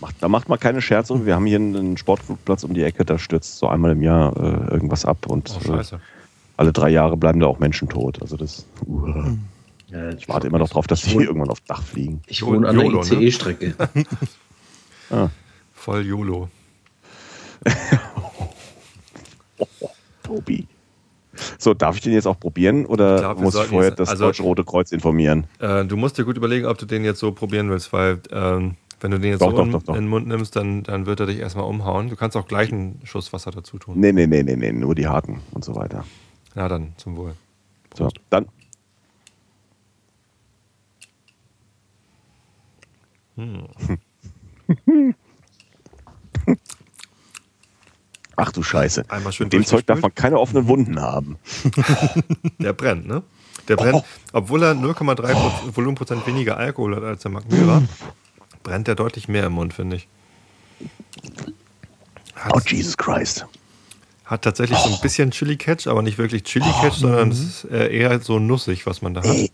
Macht, 0.00 0.16
da 0.20 0.28
macht 0.28 0.48
man 0.48 0.58
keine 0.58 0.80
Scherze. 0.80 1.26
Wir 1.26 1.34
haben 1.34 1.44
hier 1.46 1.56
einen 1.58 1.96
Sportflugplatz 1.98 2.64
um 2.64 2.72
die 2.72 2.82
Ecke, 2.82 3.04
da 3.04 3.18
stürzt 3.18 3.58
so 3.58 3.68
einmal 3.68 3.90
im 3.92 4.02
Jahr 4.02 4.34
äh, 4.36 4.72
irgendwas 4.72 5.04
ab 5.04 5.26
und 5.26 5.50
Oh, 5.54 5.58
äh, 5.72 5.76
scheiße. 5.76 6.00
alle 6.56 6.72
drei 6.72 6.88
Jahre 6.88 7.16
bleiben 7.18 7.38
da 7.40 7.46
auch 7.46 7.58
Menschen 7.58 7.88
tot. 7.88 8.22
Also 8.22 8.36
das, 8.38 8.64
uh, 8.86 9.32
Ja, 9.88 10.08
ich 10.10 10.26
warte 10.28 10.46
immer 10.46 10.58
noch 10.58 10.70
drauf, 10.70 10.86
dass 10.86 11.02
die 11.02 11.12
wohne- 11.14 11.26
irgendwann 11.26 11.50
aufs 11.50 11.64
Dach 11.64 11.82
fliegen. 11.82 12.22
Ich 12.26 12.42
wohne 12.42 12.66
an 12.68 12.78
der 12.78 12.88
ne? 12.88 12.98
ICE-Strecke. 13.00 13.74
Voll 15.74 16.06
YOLO. 16.06 16.48
Tobi. 20.22 20.66
So, 21.58 21.74
darf 21.74 21.96
ich 21.96 22.02
den 22.02 22.12
jetzt 22.12 22.26
auch 22.26 22.38
probieren 22.38 22.86
oder 22.86 23.16
Ich 23.16 23.20
glaub, 23.22 23.40
muss 23.40 23.54
ich 23.54 23.62
vorher 23.64 23.90
das 23.90 24.08
also- 24.08 24.24
Deutsche 24.26 24.42
Rote 24.42 24.64
Kreuz 24.64 24.92
informieren? 24.92 25.46
Äh, 25.58 25.84
du 25.84 25.96
musst 25.96 26.18
dir 26.18 26.24
gut 26.24 26.36
überlegen, 26.36 26.66
ob 26.66 26.78
du 26.78 26.86
den 26.86 27.04
jetzt 27.04 27.20
so 27.20 27.32
probieren 27.32 27.70
willst, 27.70 27.92
weil 27.92 28.20
ähm, 28.30 28.76
wenn 29.00 29.10
du 29.12 29.18
den 29.18 29.30
jetzt 29.32 29.40
Doch, 29.42 29.50
so 29.50 29.56
doch, 29.56 29.64
in, 29.64 29.72
doch, 29.72 29.82
doch. 29.82 29.94
in 29.94 30.02
den 30.02 30.08
Mund 30.10 30.26
nimmst, 30.26 30.54
dann, 30.56 30.82
dann 30.82 31.06
wird 31.06 31.20
er 31.20 31.26
dich 31.26 31.38
erstmal 31.38 31.64
umhauen. 31.64 32.08
Du 32.10 32.16
kannst 32.16 32.36
auch 32.36 32.46
gleich 32.46 32.70
einen 32.72 33.00
Schuss 33.04 33.32
Wasser 33.32 33.50
dazu 33.50 33.78
tun. 33.78 33.98
Nee, 33.98 34.12
nee, 34.12 34.26
nee, 34.26 34.42
nee, 34.42 34.56
nee, 34.56 34.72
nur 34.72 34.94
die 34.94 35.06
harten 35.08 35.40
und 35.52 35.64
so 35.64 35.74
weiter. 35.74 36.04
Na 36.54 36.68
dann, 36.68 36.92
zum 36.96 37.16
Wohl. 37.16 37.34
So, 37.96 38.08
dann. 38.28 38.46
Ach 48.42 48.52
du 48.52 48.62
Scheiße. 48.62 49.04
Einmal 49.08 49.32
schön 49.32 49.46
Mit 49.46 49.52
dem 49.52 49.66
Zeug 49.66 49.84
darf 49.86 50.00
man 50.00 50.14
keine 50.14 50.38
offenen 50.38 50.66
Wunden 50.66 51.00
haben. 51.00 51.36
Der 52.58 52.72
brennt, 52.72 53.06
ne? 53.06 53.22
Der 53.68 53.76
brennt, 53.76 53.96
Oh. 53.96 54.04
obwohl 54.32 54.62
er 54.62 54.72
0,3 54.74 55.14
Prozent- 55.34 55.76
Volumenprozent 55.76 56.26
weniger 56.26 56.56
Alkohol 56.56 56.96
hat 56.96 57.02
als 57.04 57.22
der 57.22 57.30
Magmyra, 57.30 57.82
brennt 58.62 58.88
er 58.88 58.94
deutlich 58.94 59.28
mehr 59.28 59.44
im 59.46 59.52
Mund, 59.52 59.74
finde 59.74 59.96
ich. 59.96 60.08
Hat, 62.34 62.52
Oh, 62.54 62.60
Jesus 62.66 62.96
Christ. 62.96 63.46
hat 64.24 64.42
tatsächlich 64.42 64.78
so 64.78 64.88
ein 64.94 65.00
bisschen 65.02 65.30
Chili-Catch, 65.30 65.86
aber 65.86 66.00
nicht 66.02 66.16
wirklich 66.16 66.44
Chili-Catch, 66.44 66.94
sondern 66.94 67.30
es 67.30 67.40
ist 67.40 67.64
äh, 67.70 67.88
eher 67.94 68.18
so 68.20 68.38
nussig, 68.38 68.86
was 68.86 69.02
man 69.02 69.12
da 69.14 69.20
hat. 69.22 69.28
Ey, 69.28 69.50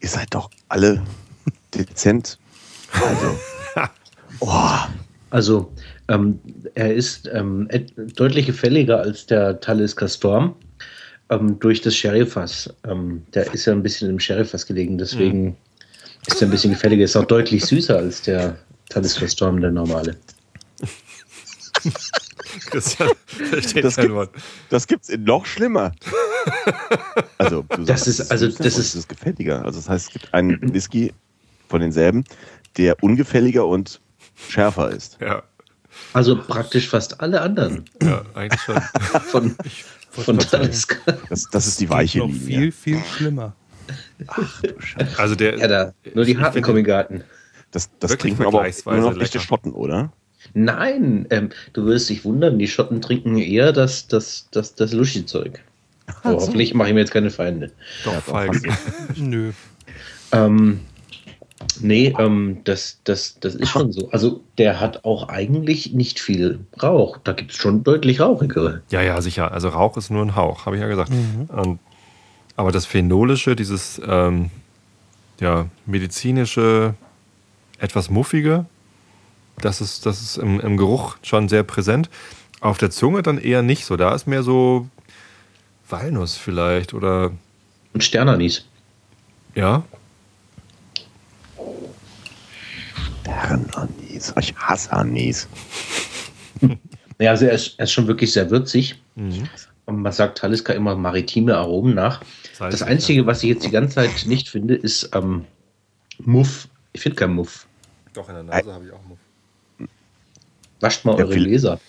ihr 0.00 0.08
seid 0.08 0.32
doch 0.34 0.48
alle 0.68 1.02
dezent. 1.74 2.38
Also. 2.92 3.38
Oh, 4.40 4.70
Also, 5.30 5.72
ähm, 6.08 6.38
er 6.74 6.94
ist 6.94 7.28
ähm, 7.32 7.68
deutlich 8.16 8.46
gefälliger 8.46 9.00
als 9.00 9.26
der 9.26 9.60
Talisker 9.60 10.08
Storm 10.08 10.54
ähm, 11.30 11.58
durch 11.60 11.80
das 11.82 11.94
Sherryfass. 11.94 12.72
Ähm, 12.86 13.22
der 13.34 13.52
ist 13.52 13.66
ja 13.66 13.72
ein 13.72 13.82
bisschen 13.82 14.08
im 14.10 14.18
Sherryfass 14.20 14.66
gelegen, 14.66 14.96
deswegen 14.98 15.56
ist 16.26 16.40
er 16.42 16.48
ein 16.48 16.50
bisschen 16.50 16.72
gefälliger. 16.72 17.04
Ist 17.04 17.16
auch 17.16 17.24
deutlich 17.26 17.64
süßer 17.64 17.96
als 17.98 18.22
der 18.22 18.56
Talisker 18.88 19.28
Storm, 19.28 19.60
der 19.60 19.70
normale. 19.70 20.16
Christian 22.70 23.10
versteht 23.26 23.84
Das 23.84 23.96
kein 23.96 24.06
gibt- 24.06 24.14
Wort. 24.16 24.30
das 24.70 24.86
gibt's 24.86 25.08
in 25.08 25.24
noch 25.24 25.46
schlimmer. 25.46 25.92
Also, 27.38 27.62
du 27.62 27.84
Das 27.84 28.04
sagst, 28.04 28.06
ist- 28.20 28.30
also, 28.30 28.46
das 28.48 28.60
ist- 28.66 28.78
es 28.78 28.94
ist 28.94 29.08
gefälliger. 29.08 29.64
Also, 29.64 29.78
das 29.78 29.88
heißt, 29.88 30.06
es 30.08 30.12
gibt 30.12 30.34
einen 30.34 30.72
Whisky 30.74 31.12
von 31.68 31.80
denselben, 31.80 32.24
der 32.76 33.02
ungefälliger 33.02 33.66
und 33.66 34.00
schärfer 34.48 34.90
ist. 34.90 35.18
Ja, 35.20 35.42
Also 36.12 36.40
praktisch 36.40 36.88
fast 36.88 37.20
alle 37.20 37.40
anderen 37.40 37.84
ja, 38.02 38.22
eigentlich 38.34 38.60
schon. 38.60 38.76
von, 39.30 39.56
von 40.10 40.38
Talisker. 40.38 40.96
Das, 41.28 41.44
das 41.50 41.66
ist 41.66 41.80
die 41.80 41.90
weiche 41.90 42.20
Linie. 42.20 42.34
viel, 42.34 42.72
viel 42.72 43.02
schlimmer. 43.16 43.54
Du 44.62 44.80
Scheiße. 44.80 45.18
Also 45.18 45.34
der, 45.34 45.58
Ja, 45.58 45.68
da, 45.68 45.94
nur 46.14 46.24
die 46.24 46.38
harten 46.38 46.62
Kommigarten. 46.62 47.24
Das, 47.70 47.90
das 48.00 48.16
trinken 48.16 48.44
aber 48.44 48.68
nur 48.86 49.12
noch 49.12 49.20
echte. 49.20 49.40
Schotten, 49.40 49.72
oder? 49.72 50.12
Nein, 50.54 51.26
ähm, 51.30 51.50
du 51.72 51.84
wirst 51.86 52.08
dich 52.08 52.24
wundern, 52.24 52.58
die 52.58 52.68
Schotten 52.68 53.02
trinken 53.02 53.36
eher 53.38 53.72
das, 53.72 54.08
das, 54.08 54.48
das, 54.50 54.74
das 54.74 54.92
Luschi-Zeug. 54.92 55.60
Oh, 56.24 56.30
hoffentlich 56.30 56.72
mache 56.72 56.88
ich 56.88 56.94
mir 56.94 57.00
jetzt 57.00 57.12
keine 57.12 57.30
Feinde. 57.30 57.70
doch, 58.04 58.26
Ja, 58.28 58.46
doch. 58.46 59.16
Nö. 59.16 59.52
Ähm, 60.32 60.80
Nee, 61.80 62.14
ähm, 62.18 62.58
das, 62.64 63.00
das, 63.04 63.38
das 63.40 63.54
ist 63.54 63.68
schon 63.70 63.92
so. 63.92 64.10
Also 64.10 64.42
der 64.58 64.80
hat 64.80 65.04
auch 65.04 65.28
eigentlich 65.28 65.92
nicht 65.92 66.20
viel 66.20 66.60
Rauch. 66.80 67.18
Da 67.24 67.32
gibt 67.32 67.50
es 67.50 67.56
schon 67.56 67.82
deutlich 67.82 68.20
rauchigere. 68.20 68.82
Ja, 68.90 69.02
ja, 69.02 69.20
sicher. 69.20 69.52
Also 69.52 69.68
Rauch 69.68 69.96
ist 69.96 70.10
nur 70.10 70.22
ein 70.24 70.36
Hauch, 70.36 70.66
habe 70.66 70.76
ich 70.76 70.82
ja 70.82 70.88
gesagt. 70.88 71.10
Mhm. 71.10 71.46
Und, 71.50 71.80
aber 72.56 72.70
das 72.72 72.86
Phenolische, 72.86 73.56
dieses 73.56 74.00
ähm, 74.06 74.50
ja, 75.40 75.66
medizinische, 75.86 76.94
etwas 77.78 78.10
muffige, 78.10 78.66
das 79.60 79.80
ist, 79.80 80.06
das 80.06 80.20
ist 80.22 80.36
im, 80.38 80.60
im 80.60 80.76
Geruch 80.76 81.16
schon 81.22 81.48
sehr 81.48 81.64
präsent. 81.64 82.08
Auf 82.60 82.78
der 82.78 82.90
Zunge 82.90 83.22
dann 83.22 83.38
eher 83.38 83.62
nicht 83.62 83.84
so. 83.84 83.96
Da 83.96 84.14
ist 84.14 84.26
mehr 84.26 84.42
so 84.42 84.88
Walnuss 85.88 86.36
vielleicht 86.36 86.94
oder 86.94 87.32
Und 87.94 88.04
Sternanis. 88.04 88.64
ja. 89.54 89.82
Herrenanis. 93.28 94.34
Ich 94.40 94.54
hasse 94.56 94.92
Anis. 94.92 95.48
Ja, 97.20 97.30
also 97.32 97.46
er 97.46 97.52
ist, 97.52 97.74
er 97.78 97.84
ist 97.84 97.90
schon 97.90 98.06
wirklich 98.06 98.32
sehr 98.32 98.48
würzig. 98.48 98.94
Mhm. 99.16 99.48
Und 99.86 100.02
man 100.02 100.12
sagt 100.12 100.38
Talisker 100.38 100.74
immer 100.74 100.94
maritime 100.94 101.56
Aromen 101.56 101.94
nach. 101.96 102.20
heißt, 102.60 102.72
Das 102.72 102.82
Einzige, 102.82 103.26
was 103.26 103.42
ich 103.42 103.48
jetzt 103.48 103.64
die 103.64 103.70
ganze 103.70 103.96
Zeit 103.96 104.26
nicht 104.26 104.48
finde, 104.48 104.76
ist 104.76 105.10
ähm, 105.14 105.44
Muff. 106.18 106.68
Ich 106.92 107.00
finde 107.00 107.16
keinen 107.16 107.34
Muff. 107.34 107.66
Doch, 108.12 108.28
in 108.28 108.34
der 108.36 108.44
Nase 108.44 108.72
habe 108.72 108.84
ich 108.86 108.92
auch 108.92 109.02
Muff. 109.08 109.18
Wascht 110.78 111.04
mal 111.04 111.18
Ja, 111.18 111.24
eure 111.24 111.34
Gläser. 111.34 111.80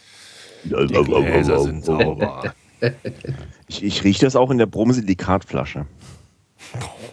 Die 0.64 0.70
Gläser 0.70 1.60
sind 1.60 1.86
sauber. 1.86 2.54
Ich, 3.68 3.84
ich 3.84 4.04
rieche 4.04 4.26
das 4.26 4.36
auch 4.36 4.50
in 4.50 4.58
der 4.58 4.66
Bromsilikatflasche. 4.66 5.86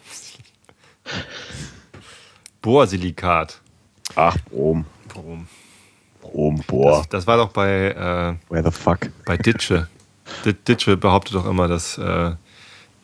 Bohrsilikat. 2.63 3.61
Ach, 4.17 4.37
Brom. 4.51 4.85
Warum? 5.15 5.47
Brom, 6.21 6.63
Bohr. 6.67 6.99
Das, 6.99 7.09
das 7.09 7.27
war 7.27 7.37
doch 7.37 7.51
bei, 7.53 7.91
äh, 7.91 8.53
Where 8.53 8.65
the 8.65 8.71
fuck? 8.77 8.99
bei 9.25 9.37
Ditsche. 9.37 9.89
Ditsche 10.67 10.97
behauptet 10.97 11.35
doch 11.37 11.47
immer, 11.47 11.69
dass 11.69 11.99
äh, 11.99 12.33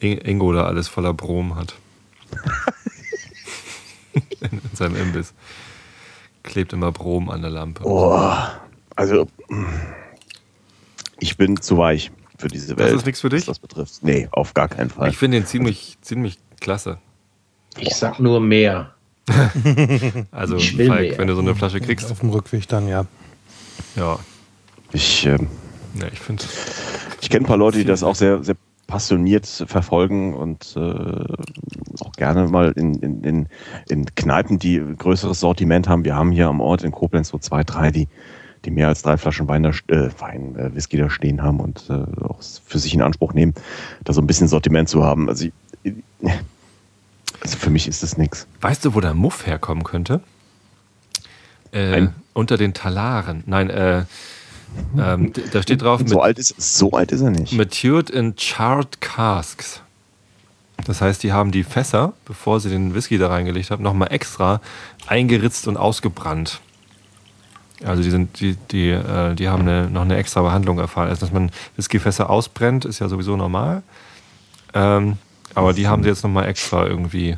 In- 0.00 0.18
Ingo 0.18 0.52
da 0.52 0.64
alles 0.66 0.88
voller 0.88 1.14
Brom 1.14 1.54
hat. 1.54 1.74
in, 4.12 4.22
in 4.50 4.60
seinem 4.74 4.96
Imbiss. 4.96 5.32
Klebt 6.42 6.72
immer 6.72 6.90
Brom 6.90 7.30
an 7.30 7.42
der 7.42 7.50
Lampe. 7.50 7.84
Oh, 7.86 8.34
also, 8.96 9.28
ich 11.20 11.36
bin 11.36 11.60
zu 11.60 11.78
weich 11.78 12.10
für 12.38 12.48
diese 12.48 12.76
Welt. 12.76 12.94
ist 12.96 13.06
nichts 13.06 13.20
für 13.20 13.28
dich? 13.28 13.42
Was 13.42 13.46
das 13.46 13.58
betrifft. 13.60 14.02
Nee, 14.02 14.28
auf 14.32 14.52
gar 14.54 14.66
keinen 14.68 14.90
Fall. 14.90 15.08
Ich 15.10 15.16
finde 15.18 15.38
den 15.38 15.46
ziemlich, 15.46 15.96
ziemlich 16.02 16.38
klasse. 16.60 16.98
Ich 17.78 17.94
sag 17.94 18.18
nur 18.18 18.40
mehr. 18.40 18.92
Also, 20.30 20.58
Falk, 20.58 21.18
wenn 21.18 21.28
du 21.28 21.34
so 21.34 21.40
eine 21.40 21.54
Flasche 21.54 21.80
kriegst, 21.80 22.10
Auf 22.10 22.20
dem 22.20 22.30
Rückweg 22.30 22.66
dann, 22.68 22.88
ja. 22.88 23.06
ja. 23.96 24.18
Ich, 24.92 25.26
ähm, 25.26 25.48
Ne, 25.94 26.08
ich 26.12 26.20
finde. 26.20 26.44
ich 27.20 27.28
kenne 27.28 27.44
ein 27.44 27.46
paar 27.46 27.56
Leute, 27.56 27.78
die 27.78 27.84
das 27.84 28.02
auch 28.02 28.14
sehr, 28.14 28.42
sehr 28.42 28.56
passioniert 28.86 29.46
verfolgen 29.46 30.34
und 30.34 30.74
äh, 30.76 30.80
auch 30.80 32.12
gerne 32.16 32.48
mal 32.48 32.72
in, 32.72 32.94
in, 32.96 33.24
in, 33.24 33.48
in 33.88 34.04
Kneipen, 34.14 34.58
die 34.58 34.76
ein 34.78 34.96
größeres 34.96 35.40
Sortiment 35.40 35.88
haben. 35.88 36.04
Wir 36.04 36.14
haben 36.14 36.30
hier 36.30 36.48
am 36.48 36.60
Ort 36.60 36.82
in 36.82 36.92
Koblenz 36.92 37.28
so 37.28 37.38
zwei, 37.38 37.62
drei, 37.64 37.90
die, 37.90 38.08
die 38.64 38.70
mehr 38.70 38.88
als 38.88 39.02
drei 39.02 39.16
Flaschen 39.16 39.48
Wein, 39.48 39.62
da, 39.62 39.70
äh, 39.88 40.10
Wein 40.18 40.56
äh, 40.56 40.74
Whisky 40.74 40.96
da 40.96 41.08
stehen 41.08 41.42
haben 41.42 41.60
und 41.60 41.88
äh, 41.88 42.22
auch 42.22 42.40
für 42.64 42.78
sich 42.78 42.94
in 42.94 43.02
Anspruch 43.02 43.32
nehmen, 43.32 43.54
da 44.04 44.12
so 44.12 44.20
ein 44.20 44.26
bisschen 44.26 44.48
Sortiment 44.48 44.88
zu 44.88 45.04
haben. 45.04 45.28
Also, 45.28 45.46
ich, 45.82 45.92
also 47.42 47.56
für 47.58 47.70
mich 47.70 47.88
ist 47.88 48.02
das 48.02 48.16
nichts. 48.16 48.46
Weißt 48.60 48.84
du, 48.84 48.94
wo 48.94 49.00
der 49.00 49.14
Muff 49.14 49.46
herkommen 49.46 49.84
könnte? 49.84 50.20
Äh, 51.72 52.08
unter 52.34 52.56
den 52.56 52.74
Talaren. 52.74 53.42
Nein, 53.46 53.70
äh, 53.70 54.04
ähm, 54.98 55.32
da 55.52 55.62
steht 55.62 55.82
drauf, 55.82 56.00
So 56.04 56.16
mit, 56.16 56.24
alt 56.24 56.38
ist, 56.38 56.54
so 56.60 56.92
alt 56.92 57.12
ist 57.12 57.20
er 57.20 57.30
nicht. 57.30 57.52
matured 57.52 58.10
in 58.10 58.34
charred 58.38 59.00
casks. 59.00 59.80
Das 60.84 61.00
heißt, 61.00 61.22
die 61.22 61.32
haben 61.32 61.50
die 61.52 61.62
Fässer, 61.64 62.12
bevor 62.24 62.58
sie 62.60 62.68
den 62.68 62.94
Whisky 62.94 63.16
da 63.18 63.28
reingelegt 63.28 63.70
haben, 63.70 63.82
nochmal 63.82 64.12
extra 64.12 64.60
eingeritzt 65.06 65.68
und 65.68 65.76
ausgebrannt. 65.76 66.60
Also 67.84 68.02
die 68.02 68.10
sind, 68.10 68.40
die, 68.40 68.56
die, 68.70 68.90
äh, 68.90 69.34
die 69.34 69.48
haben 69.48 69.62
eine, 69.62 69.88
noch 69.90 70.02
eine 70.02 70.16
extra 70.16 70.42
Behandlung 70.42 70.78
erfahren. 70.78 71.08
Also 71.08 71.20
dass 71.26 71.32
man 71.32 71.50
Whiskyfässer 71.76 72.30
ausbrennt, 72.30 72.84
ist 72.84 72.98
ja 73.00 73.08
sowieso 73.08 73.36
normal. 73.36 73.82
Ähm, 74.74 75.18
aber 75.54 75.72
die 75.72 75.88
haben 75.88 76.02
sie 76.02 76.08
jetzt 76.08 76.22
nochmal 76.22 76.48
extra 76.48 76.86
irgendwie 76.86 77.36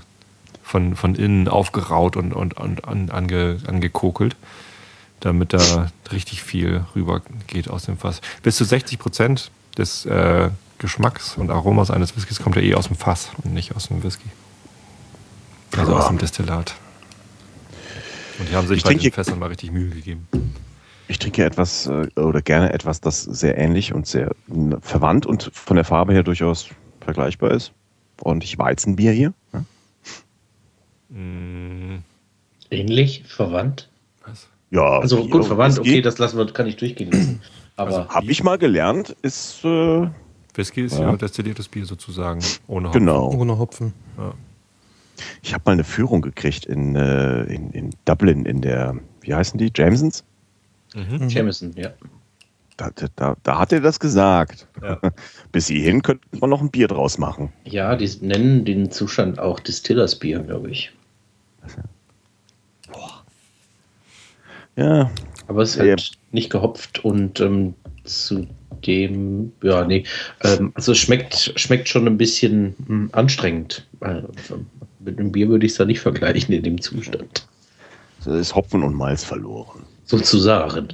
von, 0.62 0.96
von 0.96 1.14
innen 1.14 1.48
aufgeraut 1.48 2.16
und, 2.16 2.32
und, 2.32 2.54
und 2.54 2.86
an, 2.86 3.10
ange, 3.10 3.58
angekokelt, 3.66 4.36
damit 5.20 5.52
da 5.52 5.90
richtig 6.12 6.42
viel 6.42 6.84
rüber 6.94 7.22
geht 7.46 7.68
aus 7.68 7.84
dem 7.84 7.98
Fass. 7.98 8.20
Bis 8.42 8.56
zu 8.56 8.64
60 8.64 8.98
Prozent 8.98 9.50
des 9.76 10.06
äh, 10.06 10.50
Geschmacks 10.78 11.36
und 11.36 11.50
Aromas 11.50 11.90
eines 11.90 12.16
Whiskys 12.16 12.40
kommt 12.40 12.56
ja 12.56 12.62
eh 12.62 12.74
aus 12.74 12.88
dem 12.88 12.96
Fass 12.96 13.30
und 13.42 13.52
nicht 13.54 13.74
aus 13.76 13.88
dem 13.88 14.02
Whisky. 14.02 14.28
Also 15.76 15.96
aus 15.96 16.08
dem 16.08 16.18
Destillat. 16.18 16.74
Und 18.38 18.48
die 18.50 18.54
haben 18.56 18.66
sich 18.66 18.78
Ich 18.78 18.84
bei 18.84 18.90
den 18.90 19.00
trinke- 19.00 19.14
Fässern 19.14 19.38
mal 19.38 19.48
richtig 19.48 19.70
Mühe 19.70 19.90
gegeben. 19.90 20.28
Ich 21.06 21.18
trinke 21.18 21.44
etwas 21.44 21.86
äh, 21.86 22.08
oder 22.18 22.40
gerne 22.42 22.72
etwas, 22.72 23.00
das 23.00 23.22
sehr 23.22 23.58
ähnlich 23.58 23.92
und 23.92 24.06
sehr 24.06 24.30
verwandt 24.80 25.26
und 25.26 25.50
von 25.52 25.76
der 25.76 25.84
Farbe 25.84 26.12
her 26.12 26.22
durchaus 26.22 26.68
vergleichbar 27.00 27.50
ist. 27.50 27.72
Ordentlich 28.22 28.58
Weizenbier 28.58 29.12
hier. 29.12 29.32
Ja? 29.52 29.64
Mm, 31.10 32.02
Ähnlich, 32.70 33.22
verwandt. 33.26 33.88
was? 34.26 34.48
Ja, 34.70 34.98
Also 35.00 35.22
Bier 35.22 35.30
gut, 35.30 35.44
verwandt, 35.46 35.76
Whisky, 35.76 35.90
okay, 35.90 36.02
das 36.02 36.18
lassen 36.18 36.38
wir, 36.38 36.46
kann 36.52 36.66
ich 36.66 36.76
durchgehen 36.76 37.10
lassen. 37.12 37.42
Aber 37.76 37.88
Also 37.98 38.08
Hab 38.08 38.24
ich 38.24 38.42
mal 38.42 38.58
gelernt, 38.58 39.10
ist 39.22 39.64
äh, 39.64 40.08
Whisky 40.54 40.82
ist 40.84 40.98
Ja. 40.98 41.10
ja 41.10 41.16
destilliertes 41.16 41.68
Bier 41.68 41.84
sozusagen, 41.86 42.40
ohne 42.66 42.88
Hopfen. 42.88 43.00
genau. 43.00 43.30
Ohne 43.32 43.58
Hopfen. 43.58 43.92
Ich 45.42 45.52
habe 45.54 45.62
mal 45.66 45.72
eine 45.72 45.84
Führung 45.84 46.22
gekriegt 46.22 46.66
in, 46.66 46.96
äh, 46.96 47.42
in, 47.44 47.70
in 47.70 47.90
Dublin 48.04 48.46
in 48.46 48.60
der, 48.62 48.96
wie 49.20 49.34
heißen 49.34 49.58
die, 49.58 49.70
Jamesons? 49.74 50.24
Mhm. 50.94 51.28
Jameson, 51.28 51.72
ja. 51.76 51.90
Da, 52.76 52.90
da, 53.14 53.36
da 53.42 53.58
hat 53.58 53.72
er 53.72 53.80
das 53.80 54.00
gesagt. 54.00 54.66
Ja. 54.82 55.00
Bis 55.52 55.68
hierhin 55.68 56.02
könnte 56.02 56.26
man 56.40 56.50
noch 56.50 56.60
ein 56.60 56.70
Bier 56.70 56.88
draus 56.88 57.18
machen. 57.18 57.52
Ja, 57.64 57.94
die 57.94 58.10
nennen 58.20 58.64
den 58.64 58.90
Zustand 58.90 59.38
auch 59.38 59.60
Distillersbier, 59.60 60.40
glaube 60.40 60.70
ich. 60.70 60.92
Ja, 64.76 65.10
Aber 65.46 65.62
es 65.62 65.70
ist 65.70 65.76
Ja. 65.76 65.82
halt 65.90 66.10
nicht 66.32 66.50
gehopft 66.50 67.04
und 67.04 67.38
ähm, 67.40 67.74
zudem, 68.02 69.52
ja, 69.62 69.84
nee. 69.84 70.04
Ähm, 70.42 70.72
also 70.74 70.92
es 70.92 70.98
schmeckt, 70.98 71.52
schmeckt 71.56 71.88
schon 71.88 72.06
ein 72.08 72.18
bisschen 72.18 72.74
hm, 72.86 73.08
anstrengend. 73.12 73.86
Also, 74.00 74.28
mit 74.98 75.18
einem 75.18 75.30
Bier 75.30 75.48
würde 75.48 75.64
ich 75.66 75.72
es 75.72 75.78
da 75.78 75.84
nicht 75.84 76.00
vergleichen 76.00 76.52
in 76.54 76.62
dem 76.64 76.80
Zustand. 76.80 77.46
da 78.24 78.36
ist 78.36 78.54
Hopfen 78.56 78.82
und 78.82 78.94
Malz 78.94 79.22
verloren. 79.22 79.84
Sozusagen. 80.06 80.88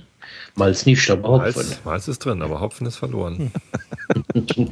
Malz 0.57 0.87
nicht, 0.87 1.09
aber 1.11 1.29
Hopfen. 1.29 1.53
Malz, 1.67 1.81
Malz 1.85 2.09
ist 2.09 2.19
drin, 2.25 2.43
aber 2.43 2.61
Hopfen 2.61 2.87
ist 2.87 2.97
verloren. 2.97 3.51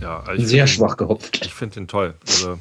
ja, 0.00 0.20
also 0.20 0.44
Sehr 0.44 0.66
find- 0.66 0.76
schwach 0.76 0.96
gehopft. 0.96 1.44
Ich 1.46 1.54
finde 1.54 1.74
den 1.76 1.88
toll. 1.88 2.14
Also, 2.26 2.58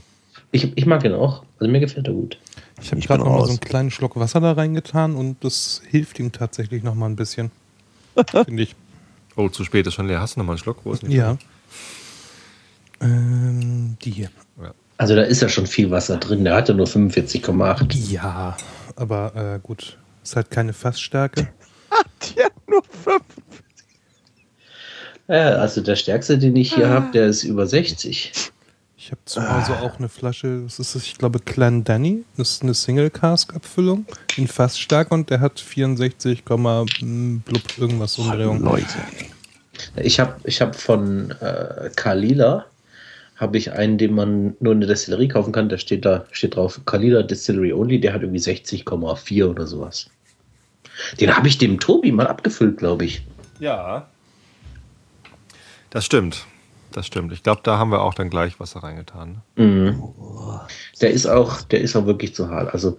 Ich, 0.52 0.72
ich 0.78 0.86
mag 0.86 1.04
ihn 1.04 1.14
auch. 1.14 1.44
Also 1.60 1.72
mir 1.72 1.80
gefällt 1.80 2.08
er 2.08 2.14
gut. 2.14 2.38
Ich 2.82 2.92
habe 2.92 3.02
gerade 3.02 3.24
noch 3.24 3.32
mal 3.32 3.44
so 3.46 3.50
einen 3.52 3.60
kleinen 3.60 3.92
Schluck 3.92 4.16
Wasser 4.16 4.40
da 4.42 4.52
reingetan 4.54 5.16
und 5.16 5.44
das 5.44 5.82
hilft 5.90 6.20
ihm 6.20 6.32
tatsächlich 6.32 6.84
noch 6.84 6.96
mal 6.96 7.08
ein 7.08 7.16
bisschen. 7.16 7.52
Finde 8.46 8.64
ich. 8.64 8.76
oh, 9.36 9.50
zu 9.50 9.64
spät 9.64 9.88
ist 9.88 9.94
schon 9.96 10.08
leer. 10.08 10.20
Hast 10.22 10.36
du 10.36 10.40
noch 10.40 10.46
mal 10.46 10.54
einen 10.54 10.60
Schluck? 10.60 10.78
Wo 10.84 10.92
ist 10.94 11.02
denn 11.02 11.10
die? 11.10 11.18
Ja. 11.18 11.38
Ähm, 13.02 13.98
die 14.04 14.12
hier. 14.12 14.30
Also 14.98 15.16
da 15.16 15.24
ist 15.24 15.42
ja 15.42 15.50
schon 15.50 15.66
viel 15.68 15.90
Wasser 15.92 16.18
drin. 16.18 16.44
Der 16.44 16.56
hat 16.56 16.70
ja 16.70 16.76
nur 16.76 16.86
45,8. 16.86 18.12
Ja, 18.12 18.56
aber 18.96 19.36
äh, 19.56 19.60
gut. 19.62 19.98
Ist 20.24 20.36
halt 20.36 20.52
keine 20.52 20.72
Fassstärke. 20.72 21.50
Ja, 22.36 22.48
nur 22.68 22.82
fünf. 22.84 23.24
Ja, 25.28 25.56
also 25.56 25.82
der 25.82 25.96
stärkste, 25.96 26.38
den 26.38 26.56
ich 26.56 26.74
hier 26.74 26.90
habe, 26.90 27.12
der 27.12 27.28
ist 27.28 27.44
über 27.44 27.68
60. 27.68 28.52
Ich 28.98 29.12
habe 29.12 29.22
zu 29.26 29.42
Hause 29.42 29.82
auch 29.82 30.00
eine 30.00 30.08
Flasche, 30.08 30.62
das 30.64 30.80
ist, 30.80 30.96
ich 30.96 31.18
glaube, 31.18 31.40
Clan 31.40 31.84
Danny. 31.84 32.24
Das 32.38 32.52
ist 32.52 32.64
eine 32.64 32.74
Single-Cask-Abfüllung 32.74 34.06
in 34.38 34.48
Fassstärke 34.48 35.14
und 35.14 35.30
der 35.30 35.42
hat 35.42 35.60
64, 35.60 36.44
mm, 36.46 37.38
blub, 37.40 37.62
irgendwas 37.78 38.18
Umdrehung. 38.18 38.62
Leute. 38.62 38.86
Ich 39.98 40.20
habe 40.20 40.36
ich 40.46 40.62
hab 40.62 40.76
von 40.76 41.32
äh, 41.42 41.90
Kalila 41.96 42.66
habe 43.36 43.58
ich 43.58 43.72
einen, 43.74 43.98
den 43.98 44.14
man 44.14 44.56
nur 44.60 44.74
in 44.74 44.80
der 44.80 44.88
Destillerie 44.88 45.28
kaufen 45.28 45.52
kann. 45.52 45.68
Da 45.68 45.78
steht 45.78 46.06
da 46.06 46.26
steht 46.32 46.56
drauf 46.56 46.80
Kalila 46.86 47.24
Distillery 47.24 47.74
Only. 47.74 48.00
Der 48.00 48.14
hat 48.14 48.22
irgendwie 48.22 48.40
60,4 48.40 49.46
oder 49.46 49.68
sowas. 49.68 50.10
Den 51.20 51.36
habe 51.36 51.48
ich 51.48 51.58
dem 51.58 51.80
Tobi 51.80 52.12
mal 52.12 52.28
abgefüllt, 52.28 52.78
glaube 52.78 53.06
ich. 53.06 53.26
Ja. 53.60 54.08
Das 55.90 56.06
stimmt. 56.06 56.46
das 56.92 57.08
stimmt. 57.08 57.34
Ich 57.34 57.44
glaube, 57.44 57.62
da 57.64 57.78
haben 57.78 57.92
wir 57.92 58.02
auch 58.02 58.14
dann 58.14 58.30
gleich 58.30 58.60
Wasser 58.60 58.82
reingetan. 58.82 59.42
Ne? 59.56 59.66
Mhm. 59.66 60.04
Der 61.02 61.12
ist 61.12 61.26
auch, 61.26 61.62
der 61.62 61.82
ist 61.82 61.96
auch 61.96 62.06
wirklich 62.06 62.36
zu 62.36 62.50
hart. 62.50 62.74
Also 62.74 62.98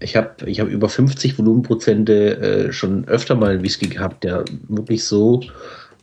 ich 0.00 0.16
habe 0.16 0.34
ich 0.46 0.60
hab 0.60 0.68
über 0.68 0.88
50 0.88 1.38
Volumenprozente 1.38 2.68
äh, 2.68 2.72
schon 2.72 3.06
öfter 3.06 3.34
mal 3.34 3.50
einen 3.50 3.62
Whisky 3.62 3.88
gehabt, 3.88 4.24
der 4.24 4.44
wirklich 4.68 5.04
so 5.04 5.42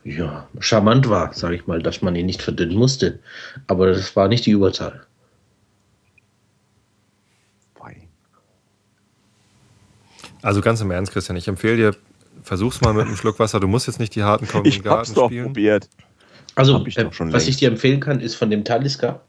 ja, 0.04 0.48
charmant 0.60 1.10
war, 1.10 1.34
sage 1.34 1.56
ich 1.56 1.68
mal, 1.68 1.82
dass 1.82 2.02
man 2.02 2.16
ihn 2.16 2.28
nicht 2.28 2.42
verdünnen 2.42 2.78
musste. 2.78 3.20
Aber 3.68 3.88
das 3.88 4.16
war 4.16 4.28
nicht 4.28 4.46
die 4.46 4.52
Überzahl. 4.52 5.05
Also 10.46 10.62
ganz 10.62 10.80
im 10.80 10.92
Ernst, 10.92 11.12
Christian, 11.12 11.36
ich 11.38 11.48
empfehle 11.48 11.76
dir, 11.76 11.96
versuch's 12.44 12.80
mal 12.80 12.94
mit 12.94 13.08
einem 13.08 13.16
Schluck 13.16 13.40
Wasser. 13.40 13.60
Du 13.60 13.68
musst 13.68 13.88
jetzt 13.88 14.00
nicht 14.00 14.14
die 14.14 14.22
harten 14.22 14.48
Kommen 14.48 14.66
Ich 14.68 14.86
hab's 14.86 15.12
doch 15.12 15.26
spielen. 15.26 15.46
probiert. 15.46 15.90
Also, 16.54 16.86
ich 16.86 17.00
äh, 17.00 17.06
was 17.10 17.20
längst. 17.20 17.50
ich 17.50 17.58
dir 17.58 17.68
empfehlen 17.68 18.00
kann, 18.00 18.20
ist 18.20 18.36
von 18.36 18.52
dem 18.52 18.64
Talisker, 18.64 19.22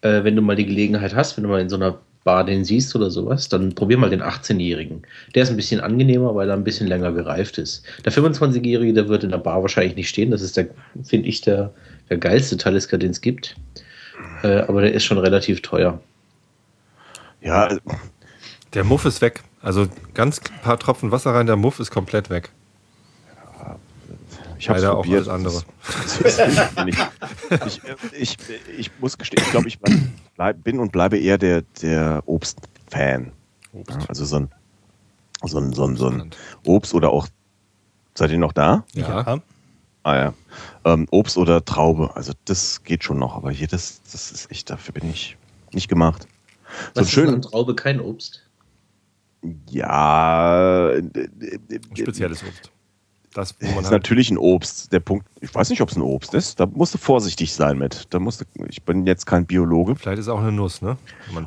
äh, 0.00 0.24
wenn 0.24 0.34
du 0.34 0.42
mal 0.42 0.56
die 0.56 0.66
Gelegenheit 0.66 1.14
hast, 1.14 1.36
wenn 1.36 1.44
du 1.44 1.50
mal 1.50 1.60
in 1.60 1.68
so 1.68 1.76
einer 1.76 2.00
Bar 2.24 2.42
den 2.42 2.64
siehst 2.64 2.96
oder 2.96 3.08
sowas, 3.08 3.48
dann 3.48 3.72
probier 3.76 3.98
mal 3.98 4.10
den 4.10 4.20
18-Jährigen. 4.20 5.02
Der 5.36 5.44
ist 5.44 5.50
ein 5.50 5.56
bisschen 5.56 5.78
angenehmer, 5.78 6.34
weil 6.34 6.50
er 6.50 6.56
ein 6.56 6.64
bisschen 6.64 6.88
länger 6.88 7.12
gereift 7.12 7.58
ist. 7.58 7.84
Der 8.04 8.12
25-Jährige, 8.12 8.92
der 8.92 9.08
wird 9.08 9.22
in 9.22 9.30
der 9.30 9.38
Bar 9.38 9.62
wahrscheinlich 9.62 9.94
nicht 9.94 10.08
stehen. 10.08 10.32
Das 10.32 10.42
ist 10.42 10.56
der, 10.56 10.66
finde 11.04 11.28
ich, 11.28 11.40
der, 11.40 11.72
der 12.10 12.18
geilste 12.18 12.56
Talisker, 12.56 12.98
den 12.98 13.12
es 13.12 13.20
gibt. 13.20 13.54
Äh, 14.42 14.62
aber 14.62 14.80
der 14.80 14.92
ist 14.92 15.04
schon 15.04 15.18
relativ 15.18 15.62
teuer. 15.62 16.00
Ja. 17.42 17.78
Der 18.74 18.82
Muff 18.82 19.04
ist 19.04 19.22
weg. 19.22 19.44
Also 19.62 19.88
ganz 20.14 20.40
paar 20.62 20.78
Tropfen 20.78 21.10
Wasser 21.10 21.34
rein, 21.34 21.46
der 21.46 21.56
Muff 21.56 21.80
ist 21.80 21.90
komplett 21.90 22.30
weg. 22.30 22.50
Ich 24.58 24.68
habe 24.68 24.96
auch 24.96 25.06
alles 25.06 25.28
andere. 25.28 25.62
ich, 27.66 27.80
ich, 28.12 28.36
ich, 28.76 28.90
muss 28.98 29.16
gestehen, 29.16 29.42
ich 29.44 29.50
glaube, 29.50 29.68
ich 29.68 29.78
bleib, 30.36 30.64
bin 30.64 30.80
und 30.80 30.90
bleibe 30.90 31.16
eher 31.16 31.38
der, 31.38 31.62
der 31.80 32.22
Obst-Fan. 32.26 33.30
Obst. 33.72 33.98
Also 34.08 34.24
so 34.24 34.36
ein, 34.36 34.48
so, 35.44 35.58
ein, 35.58 35.72
so, 35.72 35.84
ein, 35.84 35.96
so 35.96 36.08
ein 36.08 36.30
Obst 36.66 36.94
oder 36.94 37.10
auch. 37.10 37.28
Seid 38.14 38.32
ihr 38.32 38.38
noch 38.38 38.52
da? 38.52 38.84
Ja. 38.94 39.40
Ah 40.02 40.16
ja. 40.16 40.34
Ähm, 40.84 41.06
Obst 41.10 41.36
oder 41.36 41.64
Traube. 41.64 42.10
Also 42.16 42.32
das 42.46 42.82
geht 42.82 43.04
schon 43.04 43.18
noch, 43.18 43.36
aber 43.36 43.52
hier, 43.52 43.68
das, 43.68 44.00
das 44.10 44.32
ist 44.32 44.50
echt, 44.50 44.70
dafür 44.70 44.94
bin 44.94 45.08
ich 45.08 45.36
nicht 45.72 45.88
gemacht. 45.88 46.26
Was 46.94 47.06
so 47.06 47.12
schön. 47.12 47.34
Ist 47.34 47.50
Traube 47.50 47.76
kein 47.76 48.00
Obst? 48.00 48.42
Ja. 49.70 50.90
Ein 50.90 51.10
spezielles 51.94 52.42
Obst. 52.42 52.72
Das, 53.38 53.54
wo 53.60 53.66
man 53.66 53.84
ist 53.84 53.84
halt 53.84 53.92
natürlich 53.92 54.30
ein 54.30 54.38
Obst. 54.38 54.92
Der 54.92 55.00
Punkt, 55.00 55.26
ich 55.40 55.54
weiß 55.54 55.70
nicht, 55.70 55.80
ob 55.80 55.90
es 55.90 55.96
ein 55.96 56.02
Obst 56.02 56.34
ist. 56.34 56.58
Da 56.58 56.66
musst 56.66 56.94
du 56.94 56.98
vorsichtig 56.98 57.52
sein 57.52 57.78
mit. 57.78 58.06
Da 58.10 58.18
musst 58.18 58.40
du, 58.40 58.44
ich 58.68 58.82
bin 58.82 59.06
jetzt 59.06 59.26
kein 59.26 59.46
Biologe. 59.46 59.96
Vielleicht 59.96 60.18
ist 60.18 60.26
es 60.26 60.28
auch 60.28 60.40
eine 60.40 60.50
Nuss, 60.50 60.82
ne? 60.82 60.96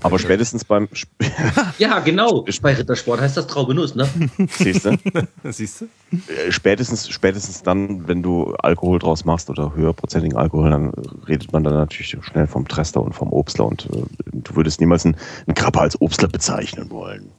Aber 0.02 0.18
spätestens 0.20 0.64
beim. 0.64 0.88
ja, 1.80 2.00
genau. 2.00 2.46
Bei 2.62 2.76
Rittersport 2.76 3.20
heißt 3.20 3.36
das 3.36 3.48
Traube 3.48 3.74
Nuss, 3.74 3.96
ne? 3.96 4.08
Siehst 4.52 4.86
du? 4.86 4.98
Siehst 5.44 5.82
du? 5.82 5.86
Äh, 6.32 6.52
spätestens, 6.52 7.10
spätestens 7.10 7.64
dann, 7.64 8.08
wenn 8.08 8.22
du 8.22 8.54
Alkohol 8.60 9.00
draus 9.00 9.26
machst 9.26 9.50
oder 9.50 9.76
höherprozentigen 9.76 10.38
Alkohol, 10.38 10.70
dann 10.70 10.92
redet 11.28 11.52
man 11.52 11.64
dann 11.64 11.74
natürlich 11.74 12.16
schnell 12.22 12.48
vom 12.48 12.68
Trester 12.68 13.02
und 13.02 13.14
vom 13.14 13.34
Obstler 13.34 13.66
und 13.66 13.88
äh, 13.88 14.04
du 14.32 14.56
würdest 14.56 14.80
niemals 14.80 15.04
einen, 15.04 15.18
einen 15.48 15.56
Krabber 15.56 15.82
als 15.82 16.00
Obstler 16.00 16.28
bezeichnen 16.30 16.90
wollen. 16.92 17.32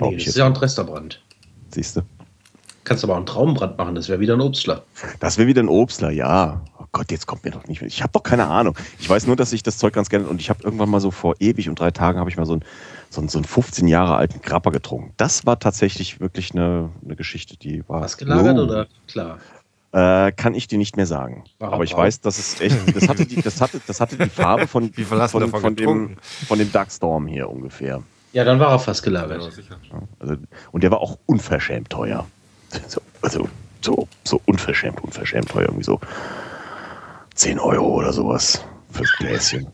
Nee, 0.00 0.16
das 0.16 0.26
ist 0.26 0.36
ja 0.36 0.46
ein 0.46 0.54
Tresterbrand. 0.54 1.20
Siehst 1.70 1.96
du? 1.96 2.02
Kannst 2.84 3.04
aber 3.04 3.14
auch 3.14 3.18
einen 3.18 3.26
Traumbrand 3.26 3.76
machen, 3.76 3.94
das 3.94 4.08
wäre 4.08 4.20
wieder 4.20 4.34
ein 4.34 4.40
Obstler. 4.40 4.82
Das 5.20 5.36
wäre 5.36 5.46
wieder 5.46 5.62
ein 5.62 5.68
Obstler, 5.68 6.10
ja. 6.10 6.62
Oh 6.78 6.84
Gott, 6.92 7.10
jetzt 7.10 7.26
kommt 7.26 7.44
mir 7.44 7.50
doch 7.50 7.66
nicht. 7.66 7.82
Ich 7.82 8.02
habe 8.02 8.12
doch 8.12 8.22
keine 8.22 8.46
Ahnung. 8.46 8.74
Ich 8.98 9.10
weiß 9.10 9.26
nur, 9.26 9.36
dass 9.36 9.52
ich 9.52 9.62
das 9.62 9.76
Zeug 9.76 9.92
ganz 9.92 10.08
gerne 10.08 10.26
und 10.26 10.40
ich 10.40 10.48
habe 10.48 10.62
irgendwann 10.62 10.88
mal 10.88 11.00
so 11.00 11.10
vor 11.10 11.34
ewig 11.38 11.68
und 11.68 11.78
drei 11.78 11.90
Tagen 11.90 12.18
habe 12.18 12.30
ich 12.30 12.38
mal 12.38 12.46
so 12.46 12.54
einen 12.54 12.64
so 13.10 13.20
einen, 13.20 13.28
so 13.28 13.38
einen 13.38 13.44
15 13.44 13.88
Jahre 13.88 14.16
alten 14.16 14.42
Grapper 14.42 14.70
getrunken. 14.70 15.12
Das 15.16 15.46
war 15.46 15.58
tatsächlich 15.58 16.20
wirklich 16.20 16.52
eine, 16.52 16.90
eine 17.04 17.16
Geschichte, 17.16 17.56
die 17.56 17.82
war. 17.88 18.02
Was 18.02 18.16
gelagert 18.16 18.58
oh. 18.58 18.62
oder 18.62 18.86
klar? 19.06 19.38
Äh, 19.92 20.32
kann 20.32 20.54
ich 20.54 20.68
dir 20.68 20.76
nicht 20.76 20.96
mehr 20.96 21.06
sagen. 21.06 21.44
Warum 21.58 21.74
Aber 21.74 21.84
ich 21.84 21.94
auch? 21.94 21.98
weiß, 21.98 22.20
dass 22.20 22.38
es 22.38 22.60
echt, 22.60 22.76
das 22.94 23.08
hatte 23.08 23.24
die, 23.24 23.40
das 23.40 23.60
hatte, 23.60 23.80
das 23.86 24.00
hatte 24.00 24.18
die 24.18 24.28
Farbe 24.28 24.66
von, 24.66 24.92
von, 24.92 25.28
von, 25.28 25.50
von 25.50 25.76
dem, 25.76 26.16
von 26.46 26.58
dem 26.58 26.70
Darkstorm 26.70 27.26
hier 27.26 27.48
ungefähr. 27.48 28.02
Ja, 28.32 28.44
dann 28.44 28.60
war 28.60 28.70
er 28.70 28.78
fast 28.78 29.02
gelagert. 29.02 29.42
Ja, 29.90 30.02
also, 30.18 30.36
und 30.72 30.82
der 30.82 30.90
war 30.90 31.00
auch 31.00 31.18
unverschämt 31.26 31.90
teuer. 31.90 32.26
So, 32.86 33.00
also 33.22 33.48
so, 33.80 34.08
so 34.24 34.40
unverschämt, 34.44 35.02
unverschämt 35.02 35.48
teuer. 35.48 35.66
Irgendwie 35.66 35.84
so 35.84 36.00
10 37.34 37.58
Euro 37.58 37.86
oder 37.94 38.12
sowas 38.12 38.62
fürs 38.90 39.12
Gläschen. 39.12 39.68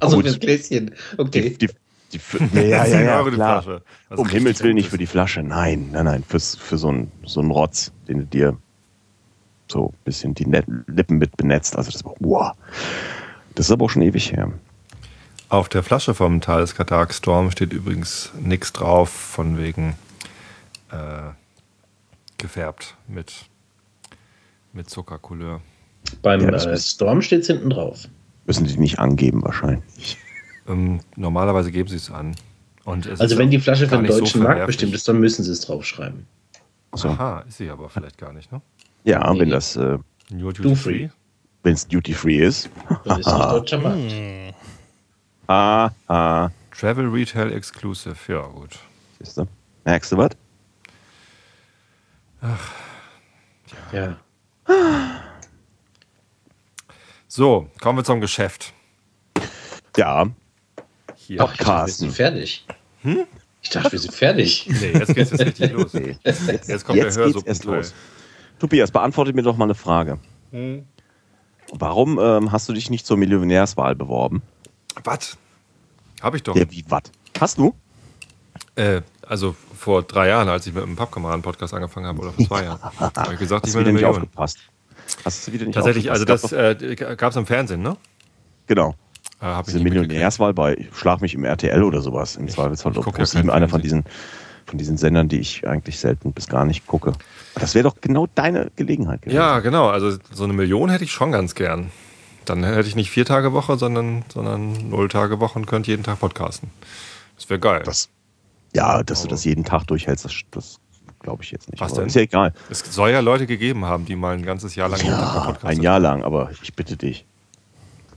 Also 0.00 0.20
fürs 0.20 0.38
Gläschen, 0.38 0.94
okay. 1.16 1.56
Die, 1.58 1.66
die, 1.66 1.70
die, 2.12 2.60
ja, 2.60 2.84
ja, 2.84 3.00
ja, 3.00 3.24
ja 3.24 3.30
klar. 3.30 3.82
Um 4.10 4.28
Himmels 4.28 4.62
Willen 4.62 4.74
nicht 4.74 4.90
für 4.90 4.98
die 4.98 5.06
Flasche. 5.06 5.42
Nein, 5.42 5.90
nein, 5.92 6.04
nein. 6.04 6.24
Fürs, 6.26 6.56
für 6.56 6.76
so 6.76 6.88
einen 6.88 7.12
so 7.24 7.40
Rotz, 7.40 7.92
den 8.08 8.18
du 8.18 8.24
dir 8.26 8.56
so 9.68 9.88
ein 9.88 10.04
bisschen 10.04 10.34
die 10.34 10.46
Net 10.46 10.66
Lippen 10.86 11.18
mit 11.18 11.36
benetzt. 11.36 11.76
Also 11.76 11.90
das 11.90 12.04
war, 12.04 12.14
wow. 12.18 12.52
Das 13.54 13.66
ist 13.66 13.72
aber 13.72 13.84
auch 13.84 13.90
schon 13.90 14.02
ewig 14.02 14.32
her. 14.32 14.52
Auf 15.50 15.68
der 15.68 15.82
Flasche 15.82 16.14
vom 16.14 16.40
Thales 16.40 16.76
Katak 16.76 17.12
Storm 17.12 17.50
steht 17.50 17.72
übrigens 17.72 18.30
nichts 18.40 18.72
drauf, 18.72 19.10
von 19.10 19.58
wegen 19.58 19.96
äh, 20.92 21.32
gefärbt 22.38 22.94
mit, 23.08 23.32
mit 24.72 24.88
Zuckercouleur. 24.88 25.60
Beim 26.22 26.40
ja, 26.42 26.50
äh, 26.50 26.78
Storm 26.78 27.20
steht 27.20 27.40
es 27.40 27.48
hinten 27.48 27.70
drauf. 27.70 28.06
Müssen 28.46 28.64
die 28.64 28.78
nicht 28.78 29.00
angeben, 29.00 29.42
wahrscheinlich. 29.42 30.18
Ähm, 30.68 31.00
normalerweise 31.16 31.72
geben 31.72 31.88
sie 31.88 31.96
es 31.96 32.12
an. 32.12 32.36
Also, 32.84 33.36
wenn 33.36 33.50
die 33.50 33.58
Flasche 33.58 33.88
für 33.88 33.96
den 33.96 34.06
deutschen 34.06 34.42
so 34.42 34.46
Markt 34.46 34.66
bestimmt 34.66 34.94
ist, 34.94 35.08
dann 35.08 35.18
müssen 35.18 35.42
sie 35.42 35.50
es 35.50 35.62
draufschreiben. 35.62 36.28
So. 36.94 37.08
Aha, 37.08 37.40
ist 37.48 37.58
sie 37.58 37.70
aber 37.70 37.88
vielleicht 37.88 38.18
gar 38.18 38.32
nicht, 38.32 38.52
ne? 38.52 38.62
Ja, 39.02 39.32
nee. 39.32 39.40
wenn 39.40 39.50
das. 39.50 39.74
Äh, 39.74 39.98
Duty 40.30 40.76
Free. 40.76 41.08
Wenn 41.64 41.74
es 41.74 41.88
Duty 41.88 42.14
Free 42.14 42.38
ist. 42.38 42.70
Dann 43.04 43.18
ist 43.18 43.26
es 43.26 43.32
nicht 43.32 43.44
deutscher 43.50 43.78
Markt. 43.78 44.12
Ah, 45.50 45.90
ah. 46.06 46.50
Travel 46.70 47.08
Retail 47.08 47.52
Exclusive, 47.52 48.14
ja, 48.28 48.42
gut. 48.42 48.78
Siehst 49.18 49.36
du? 49.36 49.48
Merkst 49.84 50.12
du 50.12 50.16
was? 50.16 50.30
Ach. 52.40 52.72
Ja. 53.90 54.16
So, 57.26 57.68
kommen 57.80 57.98
wir 57.98 58.04
zum 58.04 58.20
Geschäft. 58.20 58.72
Ja. 59.96 60.28
Hier. 61.16 61.42
Ach, 61.42 61.52
ich 61.52 61.58
dachte, 61.58 61.86
wir 61.86 61.94
sind 61.94 62.12
fertig. 62.12 62.64
Hm? 63.02 63.26
Ich 63.60 63.70
dachte, 63.70 63.90
wir 63.90 63.98
sind 63.98 64.14
fertig. 64.14 64.68
Nee, 64.80 64.92
jetzt 64.92 65.14
geht 65.16 65.32
es 65.32 65.40
richtig 65.40 65.72
los. 65.72 65.94
Nee. 65.94 66.16
Jetzt, 66.22 66.46
jetzt 66.46 66.84
kommt 66.84 66.98
jetzt 66.98 67.16
der 67.16 67.24
Hörsuppenteil. 67.24 67.86
Tobias, 68.60 68.92
beantworte 68.92 69.32
mir 69.32 69.42
doch 69.42 69.56
mal 69.56 69.64
eine 69.64 69.74
Frage. 69.74 70.20
Hm? 70.52 70.86
Warum 71.72 72.20
ähm, 72.20 72.52
hast 72.52 72.68
du 72.68 72.72
dich 72.72 72.88
nicht 72.88 73.04
zur 73.04 73.16
Millionärswahl 73.16 73.96
beworben? 73.96 74.42
Was? 75.04 75.36
Hab 76.22 76.34
ich 76.34 76.42
doch. 76.42 76.56
Ja, 76.56 76.64
wie, 76.70 76.84
was? 76.88 77.02
Hast 77.40 77.58
du? 77.58 77.74
Äh, 78.76 79.02
also 79.26 79.54
vor 79.76 80.02
drei 80.02 80.28
Jahren, 80.28 80.48
als 80.48 80.66
ich 80.66 80.74
mit 80.74 80.82
einem 80.82 80.96
Pappkameraden-Podcast 80.96 81.72
angefangen 81.74 82.06
habe, 82.06 82.20
oder 82.20 82.32
vor 82.32 82.46
zwei 82.46 82.64
Jahren, 82.64 82.80
habe 82.98 83.32
ich 83.32 83.38
gesagt, 83.38 83.64
Hast 83.64 83.70
ich 83.70 83.74
will 83.74 83.82
eine 83.84 83.92
Million. 83.92 84.10
Nicht 84.10 84.22
aufgepasst. 84.22 84.58
Hast 85.24 85.46
du 85.46 85.52
wieder 85.52 85.64
nicht 85.64 85.74
Tatsächlich, 85.74 86.10
also 86.10 86.24
das 86.24 86.52
äh, 86.52 86.94
gab 86.96 87.30
es 87.30 87.36
im 87.36 87.46
Fernsehen, 87.46 87.82
ne? 87.82 87.96
Genau. 88.66 88.94
Äh, 89.40 89.62
Diese 89.66 89.80
Millionärswahl 89.80 90.52
bei 90.52 90.86
Schlag 90.94 91.20
mich 91.20 91.34
im 91.34 91.44
RTL 91.44 91.82
oder 91.82 92.00
sowas. 92.00 92.36
Im 92.36 92.48
Zweifelsfall 92.48 92.96
oder 92.96 93.24
ja 93.24 93.52
einer 93.52 93.68
von 93.68 93.80
diesen, 93.80 94.04
von 94.66 94.78
diesen 94.78 94.96
Sendern, 94.96 95.28
die 95.28 95.40
ich 95.40 95.66
eigentlich 95.66 95.98
selten 95.98 96.32
bis 96.32 96.46
gar 96.46 96.64
nicht 96.64 96.86
gucke. 96.86 97.12
Das 97.54 97.74
wäre 97.74 97.84
doch 97.84 97.96
genau 98.00 98.28
deine 98.34 98.70
Gelegenheit 98.76 99.22
gewesen. 99.22 99.36
Ja, 99.36 99.60
genau. 99.60 99.88
Also 99.88 100.16
so 100.32 100.44
eine 100.44 100.52
Million 100.52 100.90
hätte 100.90 101.04
ich 101.04 101.12
schon 101.12 101.32
ganz 101.32 101.54
gern. 101.54 101.90
Dann 102.44 102.64
hätte 102.64 102.88
ich 102.88 102.96
nicht 102.96 103.10
vier 103.10 103.24
Tage 103.24 103.52
Woche, 103.52 103.76
sondern, 103.78 104.24
sondern 104.32 104.90
null 104.90 105.08
Tage 105.08 105.40
Woche 105.40 105.58
und 105.58 105.66
könnte 105.66 105.90
jeden 105.90 106.02
Tag 106.02 106.20
podcasten. 106.20 106.70
Das 107.36 107.48
wäre 107.48 107.60
geil. 107.60 107.82
Das, 107.84 108.08
ja, 108.74 109.02
dass 109.02 109.22
du 109.22 109.28
das 109.28 109.44
jeden 109.44 109.64
Tag 109.64 109.84
durchhältst, 109.84 110.24
das, 110.24 110.40
das 110.50 110.80
glaube 111.20 111.42
ich 111.42 111.50
jetzt 111.50 111.70
nicht. 111.70 111.80
Was 111.80 111.94
denn? 111.94 112.06
Ist 112.06 112.14
ja 112.14 112.22
egal. 112.22 112.52
Es 112.70 112.80
soll 112.90 113.10
ja 113.10 113.20
Leute 113.20 113.46
gegeben 113.46 113.84
haben, 113.84 114.06
die 114.06 114.16
mal 114.16 114.34
ein 114.34 114.44
ganzes 114.44 114.74
Jahr 114.74 114.88
lang 114.88 115.04
ja, 115.04 115.56
ein 115.62 115.82
Jahr 115.82 116.00
lang, 116.00 116.24
aber 116.24 116.50
ich 116.62 116.74
bitte 116.74 116.96
dich. 116.96 117.24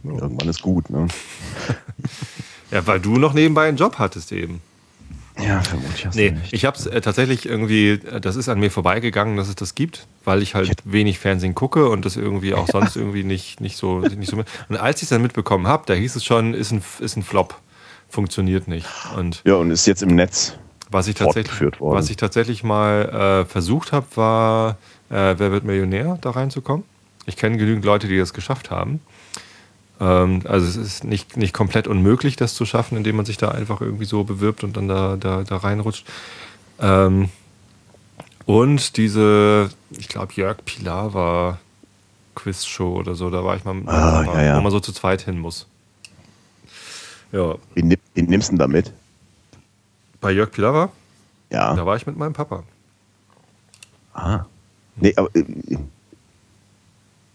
Irgendwann 0.03 0.49
ist 0.49 0.61
gut, 0.61 0.89
ne? 0.89 1.07
ja, 2.71 2.85
weil 2.85 2.99
du 2.99 3.17
noch 3.17 3.33
nebenbei 3.33 3.67
einen 3.67 3.77
Job 3.77 3.99
hattest 3.99 4.31
eben. 4.31 4.61
Ja, 5.39 5.61
vermutlich 5.61 6.05
hast 6.05 6.15
nee, 6.15 6.29
du 6.29 6.35
nicht. 6.35 6.53
Ich 6.53 6.65
habe 6.65 6.77
es 6.77 6.85
äh, 6.85 7.01
tatsächlich 7.01 7.45
irgendwie, 7.45 7.91
äh, 7.91 8.21
das 8.21 8.35
ist 8.35 8.49
an 8.49 8.59
mir 8.59 8.69
vorbeigegangen, 8.69 9.35
dass 9.35 9.47
es 9.47 9.55
das 9.55 9.73
gibt, 9.73 10.05
weil 10.25 10.41
ich 10.41 10.53
halt 10.53 10.69
ich 10.69 10.77
wenig 10.83 11.19
Fernsehen 11.19 11.55
gucke 11.55 11.89
und 11.89 12.05
das 12.05 12.17
irgendwie 12.17 12.53
auch 12.53 12.67
sonst 12.67 12.95
irgendwie 12.95 13.23
nicht, 13.23 13.59
nicht 13.59 13.77
so 13.77 13.99
nicht 13.99 14.29
so 14.29 14.35
mit. 14.35 14.47
Und 14.69 14.77
als 14.77 14.97
ich 14.97 15.03
es 15.03 15.09
dann 15.09 15.21
mitbekommen 15.21 15.67
habe, 15.67 15.83
da 15.87 15.93
hieß 15.93 16.15
es 16.15 16.23
schon, 16.23 16.53
ist 16.53 16.71
ein, 16.71 16.83
ist 16.99 17.15
ein 17.15 17.23
Flop, 17.23 17.59
funktioniert 18.09 18.67
nicht. 18.67 18.87
Und 19.17 19.41
ja, 19.45 19.55
und 19.55 19.71
ist 19.71 19.87
jetzt 19.87 20.03
im 20.03 20.15
Netz 20.15 20.55
was 20.93 21.07
ich 21.07 21.15
tatsächlich, 21.15 21.79
worden. 21.79 21.97
Was 21.97 22.09
ich 22.09 22.17
tatsächlich 22.17 22.63
mal 22.63 23.41
äh, 23.41 23.45
versucht 23.45 23.91
habe, 23.91 24.05
war, 24.15 24.77
äh, 25.09 25.35
wer 25.37 25.51
wird 25.51 25.63
Millionär, 25.63 26.17
da 26.21 26.31
reinzukommen. 26.31 26.85
Ich 27.25 27.35
kenne 27.35 27.57
genügend 27.57 27.83
Leute, 27.83 28.07
die 28.07 28.17
das 28.17 28.33
geschafft 28.33 28.69
haben. 28.69 29.01
Ähm, 30.03 30.41
also 30.45 30.67
es 30.67 30.75
ist 30.75 31.03
nicht, 31.05 31.37
nicht 31.37 31.53
komplett 31.53 31.87
unmöglich, 31.87 32.35
das 32.35 32.55
zu 32.55 32.65
schaffen, 32.65 32.97
indem 32.97 33.15
man 33.15 33.25
sich 33.25 33.37
da 33.37 33.49
einfach 33.51 33.79
irgendwie 33.79 34.05
so 34.05 34.23
bewirbt 34.25 34.63
und 34.65 34.75
dann 34.75 34.87
da, 34.89 35.15
da, 35.15 35.43
da 35.43 35.57
reinrutscht. 35.57 36.05
Ähm, 36.79 37.29
und 38.45 38.97
diese, 38.97 39.69
ich 39.91 40.09
glaube, 40.09 40.33
Jörg 40.33 40.57
Pilawa 40.65 41.59
Quizshow 42.35 42.97
oder 42.97 43.15
so, 43.15 43.29
da 43.29 43.45
war 43.45 43.55
ich 43.55 43.63
mal, 43.63 43.75
Ah, 43.85 44.23
Papa, 44.25 44.39
ja, 44.41 44.45
ja. 44.47 44.57
wo 44.57 44.61
man 44.61 44.71
so 44.71 44.79
zu 44.81 44.91
zweit 44.91 45.21
hin 45.21 45.39
muss. 45.39 45.67
Ja, 47.31 47.55
Wen, 47.75 47.95
wen 48.15 48.25
nimmst 48.25 48.49
du 48.49 48.51
denn 48.53 48.59
da 48.59 48.67
mit? 48.67 48.91
bei 50.19 50.31
Jörg 50.31 50.51
Pilawa, 50.51 50.89
Ja. 51.51 51.75
da 51.75 51.85
war 51.85 51.95
ich 51.95 52.05
mit 52.07 52.17
meinem 52.17 52.33
Papa. 52.33 52.63
Ah. 54.13 54.45
Nee, 54.95 55.13
aber 55.15 55.29
äh, 55.35 55.43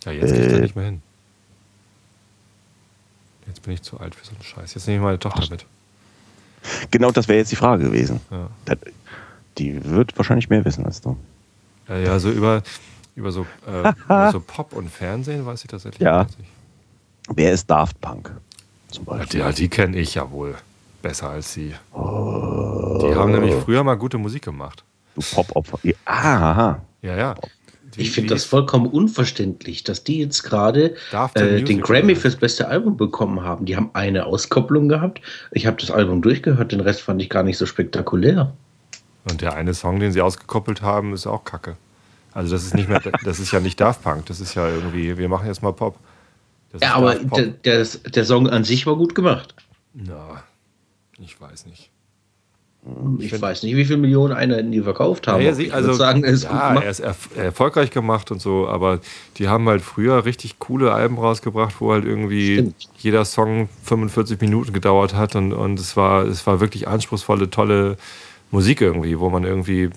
Ja, 0.05 0.12
jetzt 0.12 0.33
gehe 0.35 0.43
ich 0.47 0.53
da 0.53 0.59
Äh. 0.59 0.61
nicht 0.61 0.77
mehr 0.77 0.85
hin. 0.87 1.03
Jetzt 3.49 3.62
bin 3.62 3.74
ich 3.74 3.82
zu 3.82 3.99
alt 3.99 4.14
für 4.14 4.24
so 4.24 4.32
einen 4.32 4.42
Scheiß. 4.42 4.74
Jetzt 4.74 4.86
nehme 4.86 4.99
ich 4.99 5.03
meine 5.05 5.18
Tochter 5.18 5.49
mit. 5.51 5.64
genau 6.90 7.11
das 7.11 7.26
wäre 7.28 7.38
jetzt 7.38 7.51
die 7.51 7.57
Frage 7.57 7.84
gewesen. 7.84 8.20
Ja. 8.30 8.49
Die 9.59 9.84
wird 9.84 10.16
wahrscheinlich 10.16 10.49
mehr 10.49 10.64
wissen 10.64 10.84
als 10.86 11.01
du. 11.01 11.16
Ja, 11.88 11.96
ja, 11.96 12.18
so 12.18 12.30
über, 12.30 12.62
über 13.16 13.32
so, 13.32 13.46
äh, 13.66 13.92
über 14.05 14.30
so 14.32 14.40
Pop 14.40 14.72
und 14.74 14.88
Fernsehen 14.90 15.44
weiß 15.46 15.62
ich 15.64 15.70
tatsächlich 15.70 16.01
Ja. 16.01 16.24
nicht. 16.24 16.36
Wer 17.34 17.53
ist 17.53 17.68
Daft 17.68 18.01
Punk? 18.01 18.30
Zum 18.90 19.05
die, 19.05 19.11
Beispiel. 19.11 19.40
ja, 19.40 19.53
die 19.53 19.68
kenne 19.68 19.96
ich 19.99 20.14
ja 20.14 20.30
wohl 20.30 20.55
besser 21.03 21.30
als 21.30 21.53
sie. 21.53 21.74
Oh. 21.92 22.99
Die 23.03 23.14
haben 23.14 23.32
nämlich 23.32 23.55
früher 23.55 23.82
mal 23.84 23.96
gute 23.96 24.18
Musik 24.18 24.44
gemacht. 24.44 24.82
Du 25.14 25.20
Pop-Opfer. 25.34 25.78
Ah, 26.05 26.51
aha. 26.53 26.82
Ja, 27.03 27.16
ja. 27.16 27.34
Ich 27.99 28.12
finde 28.12 28.34
das 28.34 28.44
vollkommen 28.44 28.86
unverständlich, 28.86 29.84
dass 29.84 30.05
die 30.05 30.18
jetzt 30.18 30.42
gerade 30.42 30.94
äh, 31.34 31.62
den 31.62 31.80
Grammy 31.80 32.14
fürs 32.14 32.36
beste 32.36 32.68
Album 32.68 32.96
bekommen 32.96 33.42
haben. 33.42 33.64
Die 33.64 33.76
haben 33.76 33.90
eine 33.94 34.26
Auskopplung 34.26 34.88
gehabt. 34.88 35.20
Ich 35.51 35.66
habe 35.66 35.76
das 35.80 35.90
Album 35.90 36.22
durchgehört, 36.22 36.72
den 36.72 36.80
Rest 36.80 37.03
fand 37.03 37.20
ich 37.20 37.28
gar 37.28 37.42
nicht 37.42 37.59
so 37.59 37.66
spektakulär. 37.66 38.53
Und 39.30 39.40
der 39.40 39.55
eine 39.55 39.74
Song, 39.74 40.01
den 40.01 40.12
sie 40.12 40.20
ausgekoppelt 40.20 40.82
haben, 40.82 41.12
ist 41.12 41.26
auch 41.26 41.44
kacke. 41.44 41.76
Also 42.32 42.55
das 42.55 42.64
ist 42.64 42.74
nicht 42.74 42.88
mehr, 42.88 43.01
das 43.24 43.40
ist 43.40 43.53
ja 43.53 43.61
nicht 43.61 43.80
Daft 43.80 44.03
Punk, 44.03 44.26
das 44.26 44.40
ist 44.40 44.55
ja 44.55 44.68
irgendwie, 44.68 45.18
wir 45.18 45.28
machen 45.28 45.46
jetzt 45.46 45.62
mal 45.62 45.72
Pop. 45.72 45.99
Das 46.72 46.82
Ja, 46.82 46.94
aber 46.94 47.16
Pop. 47.16 47.38
der, 47.38 47.46
der, 47.46 47.84
der 47.84 48.24
Song 48.24 48.49
an 48.49 48.64
sich 48.64 48.86
war 48.86 48.96
gut 48.96 49.14
gemacht. 49.14 49.55
Na, 49.94 50.44
ich 51.18 51.40
weiß 51.40 51.66
nicht. 51.66 51.90
Ich, 53.18 53.30
find- 53.30 53.43
weiß 53.43 53.62
nicht, 53.62 53.76
wie 53.76 53.84
viele 53.84 53.99
Millionen 53.99 54.32
Einheiten 54.32 54.70
die 54.72 54.80
verkauft 54.80 55.26
haben. 55.26 55.43
Ja, 55.43 55.53
sie, 55.53 55.64
ich 55.66 55.74
also, 55.74 55.93
sagen, 55.93 56.24
er 56.24 56.34
ja, 56.34 56.74
er 56.80 56.91
ist 56.91 57.01
erf 57.01 57.28
erfolgreich 57.36 57.91
gemacht 57.91 58.30
und 58.30 58.41
so, 58.41 58.68
aber 58.68 59.01
die 59.36 59.49
haben 59.49 59.68
halt 59.68 59.82
früher 59.82 60.24
richtig 60.24 60.59
coole 60.59 60.93
Alben 60.93 61.18
rausgebracht, 61.18 61.76
wo 61.80 61.93
halt 61.93 62.05
irgendwie 62.05 62.55
Stimmt. 62.55 62.89
jeder 62.99 63.24
Song 63.24 63.68
45 63.84 64.41
Minuten 64.41 64.72
gedauert 64.72 65.14
hat 65.14 65.36
und, 65.36 65.53
und 65.53 65.78
es, 65.78 65.97
war, 65.97 66.24
es 66.24 66.47
war 66.47 66.61
wirklich 66.61 66.89
anspruchsvolle, 66.89 67.51
tolle 67.51 67.97
Musik 68.51 68.80
irgendwie, 68.80 69.18
wo 69.18 69.28
man 69.30 69.45
irgendwie, 69.45 69.91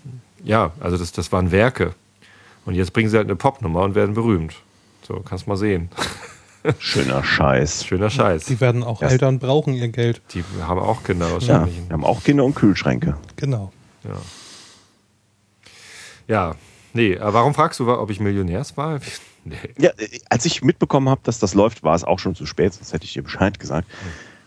ja, 0.43 0.71
also 0.79 0.97
das, 0.97 1.11
das 1.11 1.31
waren 1.31 1.51
Werke. 1.51 1.93
Und 2.65 2.75
jetzt 2.75 2.93
bringen 2.93 3.09
sie 3.09 3.17
halt 3.17 3.27
eine 3.27 3.35
Popnummer 3.35 3.81
und 3.81 3.95
werden 3.95 4.13
berühmt. 4.13 4.55
So, 5.07 5.21
kannst 5.27 5.47
mal 5.47 5.57
sehen. 5.57 5.89
Schöner 6.79 7.23
Scheiß. 7.23 7.85
Schöner 7.85 8.09
Scheiß. 8.09 8.45
Die 8.45 8.59
werden 8.61 8.83
auch 8.83 9.01
Ja. 9.01 9.07
älter 9.09 9.27
und 9.27 9.39
brauchen 9.39 9.73
ihr 9.73 9.87
Geld. 9.87 10.21
Die 10.33 10.43
haben 10.61 10.79
auch 10.79 11.03
Kinder 11.03 11.27
Ja, 11.27 11.33
wahrscheinlich. 11.33 11.75
wir 11.87 11.93
haben 11.93 12.05
auch 12.05 12.23
Kinder 12.23 12.43
und 12.43 12.55
Kühlschränke. 12.55 13.15
Genau. 13.35 13.71
Ja. 14.03 14.11
ja, 16.27 16.55
nee, 16.93 17.17
aber 17.17 17.33
warum 17.33 17.53
fragst 17.53 17.79
du, 17.79 17.89
ob 17.91 18.09
ich 18.09 18.19
Millionärswahl? 18.19 18.99
Nee. 19.43 19.55
Ja, 19.79 19.89
als 20.29 20.45
ich 20.45 20.61
mitbekommen 20.61 21.09
habe, 21.09 21.21
dass 21.23 21.39
das 21.39 21.55
läuft, 21.55 21.81
war 21.81 21.95
es 21.95 22.03
auch 22.03 22.19
schon 22.19 22.35
zu 22.35 22.45
spät, 22.45 22.75
sonst 22.75 22.93
hätte 22.93 23.05
ich 23.05 23.13
dir 23.13 23.23
Bescheid 23.23 23.57
gesagt. 23.57 23.87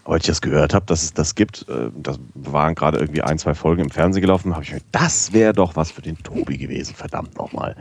Aber 0.04 0.14
als 0.14 0.22
ich 0.22 0.28
das 0.28 0.40
gehört 0.40 0.72
habe, 0.72 0.86
dass 0.86 1.02
es 1.02 1.12
das 1.12 1.34
gibt, 1.34 1.66
äh, 1.68 1.90
das 1.96 2.20
waren 2.34 2.76
gerade 2.76 2.98
irgendwie 2.98 3.22
ein, 3.22 3.36
zwei 3.40 3.54
Folgen 3.56 3.82
im 3.82 3.90
Fernsehen 3.90 4.20
gelaufen, 4.20 4.52
habe 4.54 4.62
ich 4.62 4.72
mir, 4.72 4.78
das 4.92 5.32
wäre 5.32 5.52
doch 5.52 5.74
was 5.74 5.90
für 5.90 6.00
den 6.00 6.16
Tobi 6.18 6.58
gewesen, 6.58 6.94
verdammt 6.94 7.36
nochmal. 7.36 7.74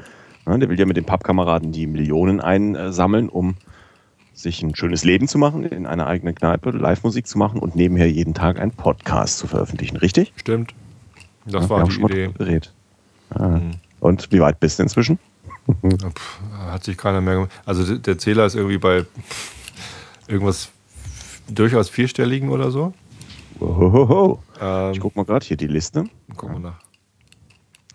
Ne, 0.48 0.58
der 0.58 0.70
will 0.70 0.80
ja 0.80 0.88
mit 0.88 0.98
den 0.98 1.06
Pappkameraden 1.06 1.72
die 1.72 1.86
Millionen 1.86 2.42
einsammeln, 2.42 3.30
um 3.30 3.58
sich 4.34 4.62
ein 4.64 4.76
schönes 4.76 5.04
Leben 5.04 5.28
zu 5.28 5.38
machen, 5.38 5.64
in 5.64 5.86
einer 5.86 6.08
eigenen 6.08 6.36
Kneipe, 6.36 6.72
Live-Musik 6.72 7.28
zu 7.28 7.38
machen 7.38 7.60
und 7.60 7.76
nebenher 7.76 8.10
jeden 8.10 8.34
Tag 8.34 8.60
einen 8.60 8.72
Podcast 8.72 9.38
zu 9.38 9.48
veröffentlichen, 9.48 9.98
richtig? 9.98 10.34
Stimmt. 10.36 10.74
Das 11.46 11.54
Ja, 11.54 11.62
wir 11.62 11.70
war 11.70 11.80
haben 11.82 11.86
die 11.90 11.94
schon 11.94 12.02
mal 12.04 12.12
Idee. 12.12 12.26
drüber 12.28 12.38
geredet. 12.46 12.74
Ah. 13.30 13.48
Mhm. 13.48 13.72
Und 14.00 14.32
wie 14.32 14.40
weit 14.42 14.60
bist 14.60 14.80
du 14.80 14.84
inzwischen? 14.84 15.20
Hat 16.68 16.84
sich 16.84 16.98
keiner 16.98 17.22
mehr 17.22 17.36
gemacht. 17.36 17.52
Also 17.66 17.96
der 17.98 18.18
Zähler 18.18 18.46
ist 18.46 18.56
irgendwie 18.56 18.78
bei 18.78 19.06
irgendwas 20.28 20.70
durchaus 21.48 21.90
vierstelligen 21.90 22.50
oder 22.50 22.70
so. 22.72 22.94
Ohohoho. 23.60 24.40
Ähm, 24.60 24.92
Ich 24.94 25.00
guck 25.00 25.16
mal 25.16 25.24
gerade 25.26 25.46
hier 25.46 25.58
die 25.58 25.68
Liste. 25.68 26.06
gucken 26.36 26.56
wir 26.56 26.70
nach. 26.72 26.80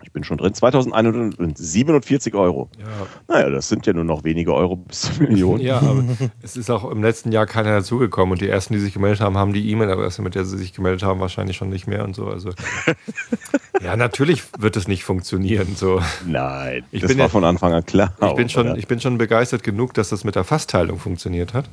Ich 0.09 0.13
bin 0.13 0.23
schon 0.23 0.37
drin. 0.39 0.51
2147 0.55 2.33
Euro. 2.33 2.67
Ja, 2.79 2.85
Naja, 3.27 3.49
das 3.51 3.69
sind 3.69 3.85
ja 3.85 3.93
nur 3.93 4.03
noch 4.05 4.23
wenige 4.23 4.55
Euro 4.55 4.75
bis 4.77 5.01
zur 5.01 5.27
Million. 5.27 5.59
ja, 5.61 5.77
aber 5.77 6.03
es 6.41 6.57
ist 6.57 6.71
auch 6.71 6.89
im 6.89 7.03
letzten 7.03 7.31
Jahr 7.31 7.45
keiner 7.45 7.69
dazugekommen 7.77 8.31
und 8.31 8.41
die 8.41 8.49
ersten, 8.49 8.73
die 8.73 8.79
sich 8.79 8.91
gemeldet 8.95 9.21
haben, 9.21 9.37
haben 9.37 9.53
die 9.53 9.69
E-Mail-Adresse, 9.69 10.23
mit 10.23 10.33
der 10.33 10.45
sie 10.45 10.57
sich 10.57 10.73
gemeldet 10.73 11.03
haben, 11.03 11.19
wahrscheinlich 11.19 11.57
schon 11.57 11.69
nicht 11.69 11.85
mehr 11.85 12.03
und 12.03 12.15
so. 12.15 12.25
Also 12.25 12.49
ja, 13.83 13.95
natürlich 13.95 14.41
wird 14.57 14.75
es 14.77 14.87
nicht 14.87 15.03
funktionieren. 15.03 15.75
So. 15.75 16.01
Nein, 16.25 16.83
Ich 16.91 17.01
das 17.01 17.09
bin 17.09 17.19
war 17.19 17.25
ja- 17.27 17.29
von 17.29 17.43
Anfang 17.43 17.71
an 17.73 17.85
klar. 17.85 18.11
Ich 18.19 18.33
bin, 18.33 18.49
schon, 18.49 18.67
oder? 18.69 18.77
ich 18.79 18.87
bin 18.87 18.99
schon 18.99 19.19
begeistert 19.19 19.61
genug, 19.63 19.93
dass 19.93 20.09
das 20.09 20.23
mit 20.23 20.33
der 20.33 20.43
Fassteilung 20.43 20.97
funktioniert 20.97 21.53
hat. 21.53 21.69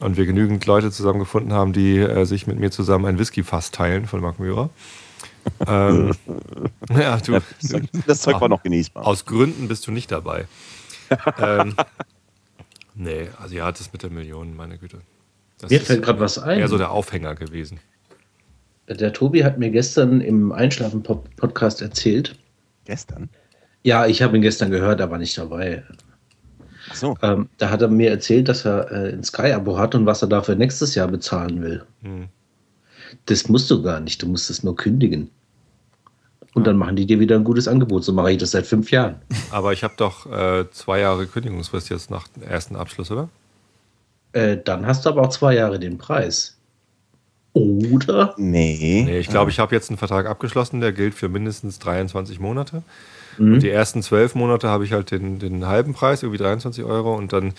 Und 0.00 0.18
wir 0.18 0.26
genügend 0.26 0.66
Leute 0.66 0.90
zusammengefunden 0.90 1.54
haben, 1.54 1.72
die 1.72 1.96
äh, 1.98 2.26
sich 2.26 2.46
mit 2.46 2.58
mir 2.60 2.70
zusammen 2.70 3.06
ein 3.06 3.18
Whisky-Fass 3.18 3.70
teilen 3.70 4.04
von 4.04 4.20
Mark 4.20 4.38
Mührer. 4.38 4.68
Ähm, 5.66 6.12
ja, 6.98 7.16
du, 7.18 7.38
das, 8.06 8.22
Zeug- 8.22 8.40
war 8.40 8.48
noch 8.48 8.62
genießbar. 8.62 9.06
aus 9.06 9.24
Gründen 9.26 9.68
bist 9.68 9.86
du 9.86 9.90
nicht 9.92 10.10
dabei. 10.10 10.46
ähm, 11.38 11.74
nee, 12.94 13.28
also 13.40 13.54
ja, 13.54 13.70
das 13.70 13.92
mit 13.92 14.02
der 14.02 14.10
Million, 14.10 14.56
meine 14.56 14.78
Güte. 14.78 14.98
Das 15.58 15.70
Mir 15.70 15.80
ist 15.80 15.86
fällt 15.86 16.02
gerade 16.02 16.20
was 16.20 16.38
ein. 16.38 16.58
eher 16.58 16.68
so 16.68 16.78
der 16.78 16.90
Aufhänger 16.90 17.34
gewesen. 17.34 17.78
Der 18.88 19.12
Tobi 19.12 19.44
hat 19.44 19.58
mir 19.58 19.70
gestern 19.70 20.20
im 20.20 20.52
Einschlafen-Podcast 20.52 21.80
erzählt. 21.80 22.36
Gestern? 22.84 23.30
Ja, 23.82 24.06
ich 24.06 24.20
habe 24.22 24.36
ihn 24.36 24.42
gestern 24.42 24.70
gehört, 24.70 25.00
aber 25.00 25.16
nicht 25.18 25.38
dabei. 25.38 25.82
Ach 26.90 26.94
so. 26.94 27.16
Ähm, 27.22 27.48
da 27.56 27.70
hat 27.70 27.80
er 27.80 27.88
mir 27.88 28.10
erzählt, 28.10 28.48
dass 28.48 28.64
er 28.66 28.90
äh, 28.92 29.12
ein 29.12 29.24
Sky-Abo 29.24 29.78
hat 29.78 29.94
und 29.94 30.04
was 30.04 30.20
er 30.20 30.28
dafür 30.28 30.54
nächstes 30.54 30.94
Jahr 30.94 31.08
bezahlen 31.08 31.62
will. 31.62 31.84
Hm. 32.02 32.28
Das 33.26 33.48
musst 33.48 33.70
du 33.70 33.82
gar 33.82 34.00
nicht, 34.00 34.22
du 34.22 34.26
musst 34.26 34.50
es 34.50 34.62
nur 34.62 34.76
kündigen. 34.76 35.30
Und 36.54 36.66
dann 36.68 36.76
machen 36.76 36.94
die 36.94 37.04
dir 37.04 37.18
wieder 37.18 37.34
ein 37.34 37.44
gutes 37.44 37.66
Angebot. 37.66 38.04
So 38.04 38.12
mache 38.12 38.30
ich 38.32 38.38
das 38.38 38.52
seit 38.52 38.66
fünf 38.66 38.90
Jahren. 38.92 39.16
Aber 39.50 39.72
ich 39.72 39.82
habe 39.82 39.94
doch 39.96 40.30
äh, 40.30 40.70
zwei 40.70 41.00
Jahre 41.00 41.26
Kündigungsfrist 41.26 41.90
jetzt 41.90 42.10
nach 42.10 42.28
dem 42.28 42.44
ersten 42.44 42.76
Abschluss, 42.76 43.10
oder? 43.10 43.28
Äh, 44.32 44.58
dann 44.64 44.86
hast 44.86 45.04
du 45.04 45.10
aber 45.10 45.22
auch 45.22 45.30
zwei 45.30 45.54
Jahre 45.54 45.80
den 45.80 45.98
Preis. 45.98 46.56
Oder? 47.54 48.34
Nee. 48.36 49.04
Nee, 49.06 49.18
ich 49.18 49.28
glaube, 49.28 49.50
ich 49.50 49.60
habe 49.60 49.74
jetzt 49.74 49.88
einen 49.88 49.98
Vertrag 49.98 50.26
abgeschlossen, 50.26 50.80
der 50.80 50.92
gilt 50.92 51.14
für 51.14 51.28
mindestens 51.28 51.78
23 51.78 52.40
Monate. 52.40 52.82
Mhm. 53.38 53.54
Und 53.54 53.62
die 53.62 53.70
ersten 53.70 54.02
zwölf 54.02 54.34
Monate 54.34 54.68
habe 54.68 54.84
ich 54.84 54.92
halt 54.92 55.10
den, 55.10 55.38
den 55.38 55.66
halben 55.66 55.94
Preis, 55.94 56.22
irgendwie 56.22 56.42
23 56.42 56.84
Euro. 56.84 57.14
Und 57.14 57.32
dann 57.32 57.52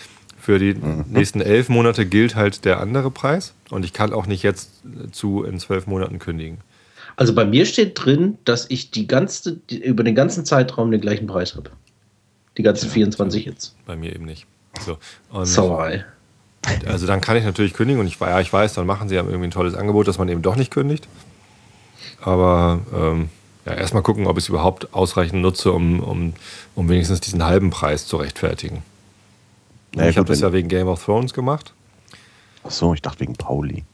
für 0.46 0.60
die 0.60 0.76
nächsten 1.08 1.40
elf 1.40 1.68
Monate 1.68 2.06
gilt 2.06 2.36
halt 2.36 2.64
der 2.64 2.78
andere 2.78 3.10
Preis. 3.10 3.52
Und 3.68 3.84
ich 3.84 3.92
kann 3.92 4.12
auch 4.12 4.26
nicht 4.26 4.44
jetzt 4.44 4.70
zu 5.10 5.42
in 5.42 5.58
zwölf 5.58 5.88
Monaten 5.88 6.20
kündigen. 6.20 6.58
Also 7.16 7.34
bei 7.34 7.44
mir 7.44 7.66
steht 7.66 8.04
drin, 8.04 8.38
dass 8.44 8.70
ich 8.70 8.92
die 8.92 9.08
ganze, 9.08 9.56
die, 9.56 9.82
über 9.82 10.04
den 10.04 10.14
ganzen 10.14 10.44
Zeitraum 10.44 10.92
den 10.92 11.00
gleichen 11.00 11.26
Preis 11.26 11.56
habe. 11.56 11.70
Die 12.58 12.62
ganzen 12.62 12.88
24 12.88 13.44
jetzt. 13.44 13.74
Bei 13.86 13.96
mir 13.96 14.14
eben 14.14 14.24
nicht. 14.24 14.46
So. 14.84 14.98
Und 15.30 15.46
Sauerei. 15.46 16.04
Also 16.86 17.08
dann 17.08 17.20
kann 17.20 17.36
ich 17.36 17.44
natürlich 17.44 17.74
kündigen 17.74 18.00
und 18.00 18.06
ich, 18.06 18.20
ja, 18.20 18.40
ich 18.40 18.52
weiß, 18.52 18.74
dann 18.74 18.86
machen 18.86 19.08
sie 19.08 19.16
ja 19.16 19.24
irgendwie 19.24 19.48
ein 19.48 19.50
tolles 19.50 19.74
Angebot, 19.74 20.06
dass 20.06 20.18
man 20.18 20.28
eben 20.28 20.42
doch 20.42 20.54
nicht 20.54 20.70
kündigt. 20.70 21.08
Aber 22.20 22.78
ähm, 22.94 23.30
ja, 23.64 23.74
erstmal 23.74 24.04
gucken, 24.04 24.28
ob 24.28 24.38
ich 24.38 24.44
es 24.44 24.48
überhaupt 24.48 24.94
ausreichend 24.94 25.42
nutze, 25.42 25.72
um, 25.72 25.98
um, 25.98 26.34
um 26.76 26.88
wenigstens 26.88 27.20
diesen 27.20 27.44
halben 27.44 27.70
Preis 27.70 28.06
zu 28.06 28.18
rechtfertigen. 28.18 28.84
Naja, 29.94 30.10
ich 30.10 30.18
habe 30.18 30.28
das 30.28 30.40
ja 30.40 30.52
wegen 30.52 30.68
Game 30.68 30.88
of 30.88 31.04
Thrones 31.04 31.32
gemacht. 31.32 31.72
Ach 32.64 32.70
so, 32.70 32.94
ich 32.94 33.02
dachte 33.02 33.20
wegen 33.20 33.34
Pauli. 33.34 33.84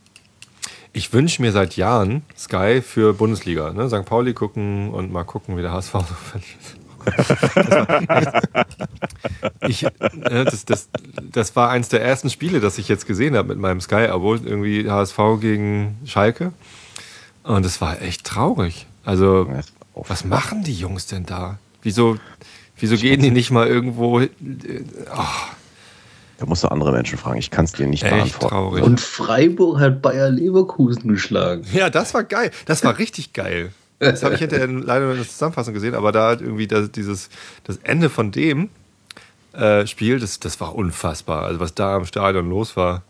Ich 0.93 1.13
wünsche 1.13 1.41
mir 1.41 1.53
seit 1.53 1.77
Jahren 1.77 2.23
Sky 2.37 2.83
für 2.83 3.15
Bundesliga. 3.15 3.73
Ne? 3.73 3.89
St. 3.89 4.05
Pauli 4.05 4.35
gucken 4.35 4.91
und 4.91 5.11
mal 5.13 5.25
gucken, 5.25 5.57
wie 5.57 5.63
der 5.63 5.73
HSV 5.73 5.93
so 5.93 6.15
verliert. 6.15 6.77
Ich, 9.67 9.85
äh, 9.85 9.91
das, 10.21 10.65
das, 10.65 10.89
das 11.21 11.57
war 11.57 11.71
eins 11.71 11.89
der 11.89 12.03
ersten 12.03 12.31
Spiele, 12.31 12.61
das 12.61 12.79
ich 12.79 12.89
jetzt 12.89 13.07
gesehen 13.07 13.37
habe 13.37 13.49
mit 13.49 13.59
meinem 13.59 13.81
Sky-Abo. 13.81 14.35
Irgendwie 14.37 14.89
HSV 14.89 15.19
gegen 15.41 15.99
Schalke. 16.05 16.53
Und 17.43 17.67
es 17.67 17.81
war 17.81 18.01
echt 18.03 18.25
traurig. 18.25 18.87
Also, 19.05 19.49
was 19.95 20.25
machen 20.25 20.63
die 20.65 20.75
Jungs 20.75 21.07
denn 21.07 21.27
da? 21.27 21.59
Wieso, 21.83 22.19
wieso 22.77 22.97
gehen 22.97 23.21
die 23.21 23.31
nicht 23.31 23.51
mal 23.51 23.67
irgendwo? 23.67 24.21
Oh, 24.21 24.27
Da 26.43 26.49
musst 26.49 26.65
du 26.65 26.69
andere 26.73 26.91
Menschen 26.91 27.19
fragen. 27.19 27.39
Ich 27.39 27.53
kann 27.53 27.67
es 27.67 27.73
dir 27.73 27.87
nicht 27.87 28.03
Echt 28.03 28.13
beantworten. 28.13 28.49
traurig. 28.49 28.83
Und 28.83 29.01
Freiburg 29.01 29.79
hat 29.79 30.03
Bayer 30.03 30.29
Leverkusen 30.29 31.07
geschlagen. 31.07 31.65
Ja, 31.73 31.89
das 31.89 32.15
war 32.15 32.25
geil. 32.25 32.51
Das 32.67 32.83
war 32.83 32.99
richtig 32.99 33.33
geil. 33.33 33.71
Das 34.01 34.25
habe 34.25 34.35
ich 34.35 34.41
hinterher 34.41 34.67
leider 34.67 35.05
nur 35.05 35.13
in 35.13 35.19
der 35.19 35.29
Zusammenfassung 35.29 35.73
gesehen, 35.73 35.95
aber 35.95 36.11
da 36.11 36.31
hat 36.31 36.41
irgendwie 36.41 36.67
das, 36.67 36.91
dieses, 36.91 37.29
das 37.63 37.77
Ende 37.85 38.11
von 38.11 38.33
dem 38.33 38.71
äh, 39.53 39.87
Spiel, 39.87 40.19
das, 40.19 40.41
das 40.41 40.61
war 40.61 40.75
unfassbar. 40.75 41.45
Also 41.45 41.61
was 41.61 41.75
da 41.75 41.95
am 41.95 42.07
Stadion 42.07 42.51
los 42.51 42.77
war. 42.77 43.05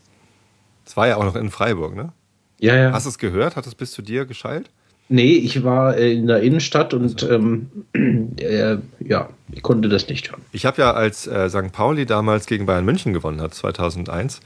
Das 0.85 0.95
war 0.95 1.07
ja 1.07 1.15
auch 1.15 1.23
noch 1.23 1.35
in 1.35 1.49
Freiburg, 1.49 1.95
ne? 1.95 2.13
Ja, 2.59 2.75
ja. 2.75 2.91
Hast 2.91 3.07
du 3.07 3.09
es 3.09 3.17
gehört? 3.17 3.55
Hat 3.55 3.65
es 3.65 3.73
bis 3.73 3.93
zu 3.93 4.03
dir 4.03 4.25
geschallt? 4.27 4.69
Nee, 5.09 5.33
ich 5.33 5.63
war 5.63 5.97
äh, 5.97 6.13
in 6.13 6.27
der 6.27 6.41
Innenstadt 6.41 6.93
und 6.93 7.23
ähm, 7.23 7.69
äh, 8.37 8.77
ja, 8.99 9.29
ich 9.51 9.61
konnte 9.61 9.89
das 9.89 10.07
nicht 10.07 10.31
hören. 10.31 10.41
Ich 10.51 10.65
habe 10.65 10.81
ja, 10.81 10.91
als 10.91 11.27
äh, 11.27 11.49
St. 11.49 11.71
Pauli 11.71 12.05
damals 12.05 12.45
gegen 12.45 12.65
Bayern 12.65 12.85
München 12.85 13.13
gewonnen 13.13 13.41
hat, 13.41 13.53
2001, 13.53 14.39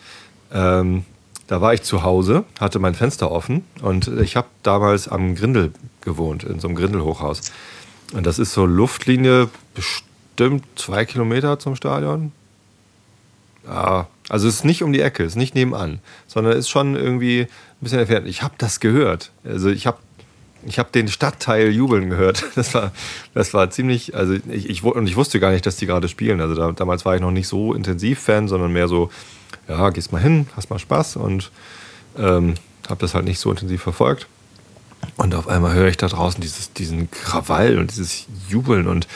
ähm, 0.52 1.06
da 1.48 1.62
war 1.62 1.74
ich 1.74 1.84
zu 1.84 2.04
Hause, 2.04 2.44
hatte 2.60 2.80
mein 2.80 2.96
Fenster 2.96 3.32
offen 3.32 3.64
und 3.82 4.08
ich 4.20 4.36
habe 4.36 4.48
damals 4.64 5.08
am 5.08 5.36
Grindel 5.36 5.72
gewohnt, 6.02 6.44
in 6.44 6.60
so 6.60 6.68
einem 6.68 6.76
Grindelhochhaus. 6.76 7.52
Und 8.14 8.26
das 8.26 8.40
ist 8.40 8.54
so 8.54 8.66
Luftlinie 8.66 9.50
bestimmt 9.74 10.64
zwei 10.76 11.06
Kilometer 11.06 11.60
zum 11.60 11.76
Stadion. 11.76 12.32
Ja, 13.66 14.08
also 14.30 14.48
es 14.48 14.56
ist 14.56 14.66
nicht 14.66 14.84
um 14.84 14.92
die 14.92 15.02
Ecke, 15.02 15.24
es 15.24 15.34
ist 15.34 15.38
nicht 15.38 15.56
nebenan, 15.56 16.00
sondern 16.28 16.54
es 16.54 16.60
ist 16.60 16.70
schon 16.70 16.96
irgendwie 16.96 17.42
ein 17.42 17.48
bisschen 17.80 18.00
entfernt. 18.00 18.28
Ich 18.28 18.44
habe 18.44 18.56
das 18.58 18.80
gehört. 18.80 19.32
Also 19.44 19.70
ich 19.70 19.88
habe 19.88 19.98
ich 20.68 20.80
habe 20.80 20.90
den 20.92 21.08
Stadtteil 21.08 21.70
jubeln 21.72 22.10
gehört. 22.10 22.44
Das 22.56 22.74
war, 22.74 22.92
das 23.34 23.54
war 23.54 23.70
ziemlich, 23.70 24.16
also 24.16 24.34
ich, 24.34 24.70
ich, 24.70 24.84
und 24.84 25.08
ich 25.08 25.16
wusste 25.16 25.40
gar 25.40 25.52
nicht, 25.52 25.66
dass 25.66 25.78
die 25.78 25.86
gerade 25.86 26.08
spielen. 26.08 26.42
Also 26.42 26.56
da, 26.56 26.72
damals 26.72 27.06
war 27.06 27.16
ich 27.16 27.22
noch 27.22 27.32
nicht 27.32 27.48
so 27.48 27.74
intensiv 27.74 28.20
Fan, 28.20 28.48
sondern 28.48 28.74
mehr 28.74 28.88
so, 28.88 29.12
ja, 29.68 29.90
gehst 29.92 30.12
mal 30.12 30.22
hin, 30.22 30.48
hast 30.56 30.70
mal 30.70 30.80
Spaß 30.80 31.18
und 31.18 31.52
ähm, 32.18 32.56
habe 32.90 33.00
das 33.00 33.14
halt 33.14 33.26
nicht 33.26 33.40
so 33.40 33.52
intensiv 33.52 33.82
verfolgt. 33.82 34.28
Und 35.18 35.36
auf 35.36 35.48
einmal 35.48 35.74
höre 35.74 35.88
ich 35.88 35.98
da 35.98 36.08
draußen 36.08 36.42
dieses, 36.42 36.74
diesen 36.74 37.12
Krawall 37.12 37.78
und 37.78 37.92
dieses 37.92 38.26
Jubeln 38.50 38.88
und 38.88 39.08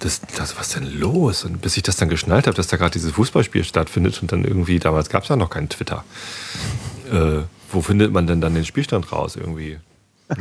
das, 0.00 0.20
das, 0.36 0.58
was 0.58 0.70
denn 0.70 0.98
los? 0.98 1.44
Und 1.44 1.62
bis 1.62 1.76
ich 1.76 1.82
das 1.82 1.96
dann 1.96 2.08
geschnallt 2.10 2.46
habe, 2.46 2.56
dass 2.56 2.66
da 2.66 2.76
gerade 2.76 2.92
dieses 2.92 3.12
Fußballspiel 3.12 3.64
stattfindet 3.64 4.20
und 4.20 4.30
dann 4.30 4.44
irgendwie, 4.44 4.78
damals 4.78 5.08
gab 5.08 5.22
es 5.22 5.30
ja 5.30 5.36
noch 5.36 5.50
keinen 5.50 5.70
Twitter. 5.70 6.04
Äh, 7.10 7.42
wo 7.72 7.80
findet 7.80 8.12
man 8.12 8.26
denn 8.26 8.40
dann 8.40 8.54
den 8.54 8.66
Spielstand 8.66 9.10
raus 9.10 9.36
irgendwie? 9.36 9.78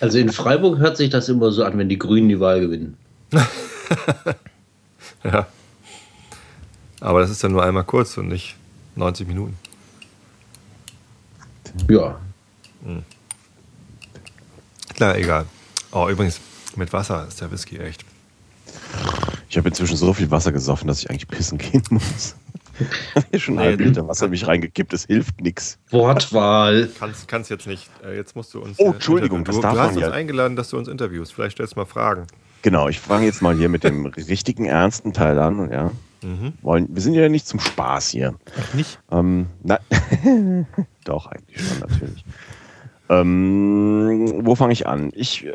Also 0.00 0.18
in 0.18 0.30
Freiburg 0.30 0.78
hört 0.78 0.96
sich 0.96 1.10
das 1.10 1.28
immer 1.28 1.50
so 1.52 1.64
an, 1.64 1.76
wenn 1.78 1.88
die 1.88 1.98
Grünen 1.98 2.28
die 2.28 2.40
Wahl 2.40 2.60
gewinnen. 2.60 2.96
Ja. 5.24 5.46
Aber 7.00 7.20
das 7.20 7.30
ist 7.30 7.42
dann 7.42 7.52
nur 7.52 7.64
einmal 7.64 7.84
kurz 7.84 8.16
und 8.16 8.28
nicht 8.28 8.56
90 8.94 9.26
Minuten. 9.26 9.56
Ja. 11.88 12.18
Klar, 14.94 15.16
egal. 15.16 15.46
Oh, 15.92 16.08
übrigens, 16.08 16.40
mit 16.76 16.92
Wasser 16.92 17.26
ist 17.26 17.40
der 17.40 17.50
Whisky 17.50 17.78
echt. 17.78 18.04
Ich 19.48 19.56
habe 19.56 19.68
inzwischen 19.68 19.96
so 19.96 20.12
viel 20.12 20.30
Wasser 20.30 20.52
gesoffen, 20.52 20.88
dass 20.88 21.00
ich 21.00 21.10
eigentlich 21.10 21.28
pissen 21.28 21.58
gehen 21.58 21.82
muss. 21.90 22.36
Hier 23.30 23.40
schon 23.40 23.56
Nee. 23.56 23.62
ein 23.68 23.78
Liter 23.78 24.06
Wasser 24.06 24.26
in 24.26 24.30
mich 24.32 24.46
reingekippt, 24.46 24.92
das 24.92 25.04
hilft 25.04 25.40
nichts. 25.40 25.78
Wortwahl. 25.90 26.88
Kannst, 26.98 27.28
kannst 27.28 27.50
jetzt 27.50 27.66
nicht. 27.66 27.88
Äh, 28.04 28.16
Jetzt 28.16 28.36
musst 28.36 28.52
du 28.54 28.60
uns. 28.60 28.78
Oh, 28.78 28.92
Entschuldigung, 28.92 29.40
interviewen. 29.40 29.44
das 29.44 29.56
du, 29.56 29.62
darf 29.62 29.74
du 29.74 29.80
hast 29.80 29.94
man 29.94 30.04
uns 30.04 30.06
ja. 30.06 30.12
eingeladen, 30.12 30.56
dass 30.56 30.70
du 30.70 30.78
uns 30.78 30.88
interviewst. 30.88 31.32
Vielleicht 31.34 31.52
stellst 31.56 31.74
du 31.74 31.80
mal 31.80 31.86
Fragen. 31.86 32.26
Genau, 32.62 32.88
ich 32.88 33.00
fange 33.00 33.26
jetzt 33.26 33.42
mal 33.42 33.54
hier 33.56 33.68
mit 33.68 33.84
dem 33.84 34.06
richtigen, 34.06 34.64
ernsten 34.64 35.12
Teil 35.12 35.38
an. 35.38 35.70
Ja. 35.70 35.92
Mhm. 36.22 36.54
Wollen, 36.62 36.88
wir 36.90 37.02
sind 37.02 37.14
ja 37.14 37.28
nicht 37.28 37.46
zum 37.46 37.60
Spaß 37.60 38.08
hier. 38.08 38.34
Ach, 38.58 38.74
nicht? 38.74 38.98
Ähm, 39.10 39.46
na, 39.62 39.78
doch, 41.04 41.26
eigentlich 41.26 41.60
schon, 41.64 41.78
natürlich. 41.78 42.24
Ähm, 43.08 44.40
wo 44.44 44.54
fange 44.54 44.72
ich 44.72 44.86
an? 44.86 45.12
Ich, 45.14 45.46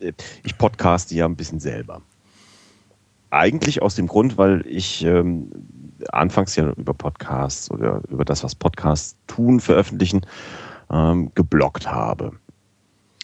äh, 0.00 0.12
ich 0.42 0.56
podcaste 0.56 1.14
ja 1.14 1.26
ein 1.26 1.36
bisschen 1.36 1.60
selber. 1.60 2.02
Eigentlich 3.30 3.82
aus 3.82 3.94
dem 3.94 4.06
Grund, 4.06 4.38
weil 4.38 4.64
ich 4.66 5.04
ähm, 5.04 5.50
anfangs 6.12 6.56
ja 6.56 6.70
über 6.72 6.94
Podcasts 6.94 7.70
oder 7.70 8.02
über 8.08 8.24
das, 8.24 8.44
was 8.44 8.54
Podcasts 8.54 9.16
tun, 9.26 9.60
veröffentlichen, 9.60 10.22
ähm, 10.90 11.32
geblockt 11.34 11.90
habe. 11.90 12.32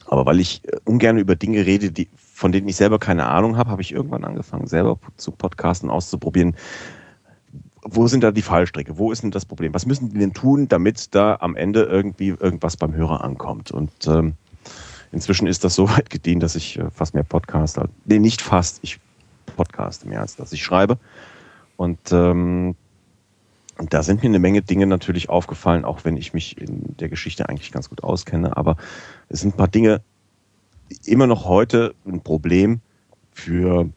Aber 0.06 0.26
weil 0.26 0.40
ich 0.40 0.62
äh, 0.64 0.76
ungern 0.84 1.18
über 1.18 1.36
Dinge 1.36 1.64
rede, 1.64 1.90
die, 1.90 2.08
von 2.16 2.52
denen 2.52 2.68
ich 2.68 2.76
selber 2.76 2.98
keine 2.98 3.26
Ahnung 3.26 3.56
habe, 3.56 3.70
habe 3.70 3.82
ich 3.82 3.92
irgendwann 3.92 4.24
angefangen, 4.24 4.66
selber 4.66 4.98
zu 5.16 5.32
podcasten, 5.32 5.90
auszuprobieren, 5.90 6.56
wo 7.86 8.06
sind 8.06 8.24
da 8.24 8.30
die 8.30 8.42
Fallstricke? 8.42 8.96
Wo 8.96 9.12
ist 9.12 9.22
denn 9.22 9.30
das 9.30 9.44
Problem? 9.44 9.74
Was 9.74 9.84
müssen 9.84 10.08
die 10.08 10.18
denn 10.18 10.32
tun, 10.32 10.68
damit 10.68 11.14
da 11.14 11.36
am 11.40 11.54
Ende 11.54 11.82
irgendwie 11.82 12.28
irgendwas 12.28 12.76
beim 12.76 12.94
Hörer 12.94 13.22
ankommt? 13.22 13.70
Und 13.70 13.92
ähm, 14.06 14.34
inzwischen 15.12 15.46
ist 15.46 15.64
das 15.64 15.74
so 15.74 15.88
weit 15.90 16.08
gediehen, 16.10 16.40
dass 16.40 16.56
ich 16.56 16.78
äh, 16.78 16.90
fast 16.90 17.14
mehr 17.14 17.24
Podcast, 17.24 17.78
nee, 18.06 18.18
nicht 18.18 18.40
fast, 18.40 18.78
ich 18.82 18.98
podcaste 19.56 20.08
mehr 20.08 20.20
als 20.20 20.36
dass 20.36 20.52
ich 20.52 20.64
schreibe. 20.64 20.98
Und 21.76 22.12
ähm, 22.12 22.76
da 23.90 24.02
sind 24.02 24.22
mir 24.22 24.28
eine 24.28 24.38
Menge 24.38 24.62
Dinge 24.62 24.86
natürlich 24.86 25.28
aufgefallen, 25.28 25.84
auch 25.84 26.04
wenn 26.04 26.16
ich 26.16 26.32
mich 26.32 26.58
in 26.60 26.96
der 26.98 27.08
Geschichte 27.08 27.48
eigentlich 27.48 27.72
ganz 27.72 27.88
gut 27.88 28.04
auskenne. 28.04 28.56
Aber 28.56 28.76
es 29.28 29.40
sind 29.40 29.54
ein 29.54 29.56
paar 29.56 29.68
Dinge 29.68 30.00
immer 31.04 31.26
noch 31.26 31.46
heute 31.46 31.94
ein 32.06 32.20
Problem 32.20 32.80
für 33.32 33.88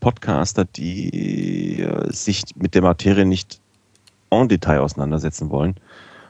Podcaster, 0.00 0.64
die 0.64 1.80
äh, 1.80 2.12
sich 2.12 2.42
mit 2.56 2.74
der 2.74 2.82
Materie 2.82 3.26
nicht 3.26 3.60
en 4.30 4.48
Detail 4.48 4.80
auseinandersetzen 4.80 5.50
wollen. 5.50 5.74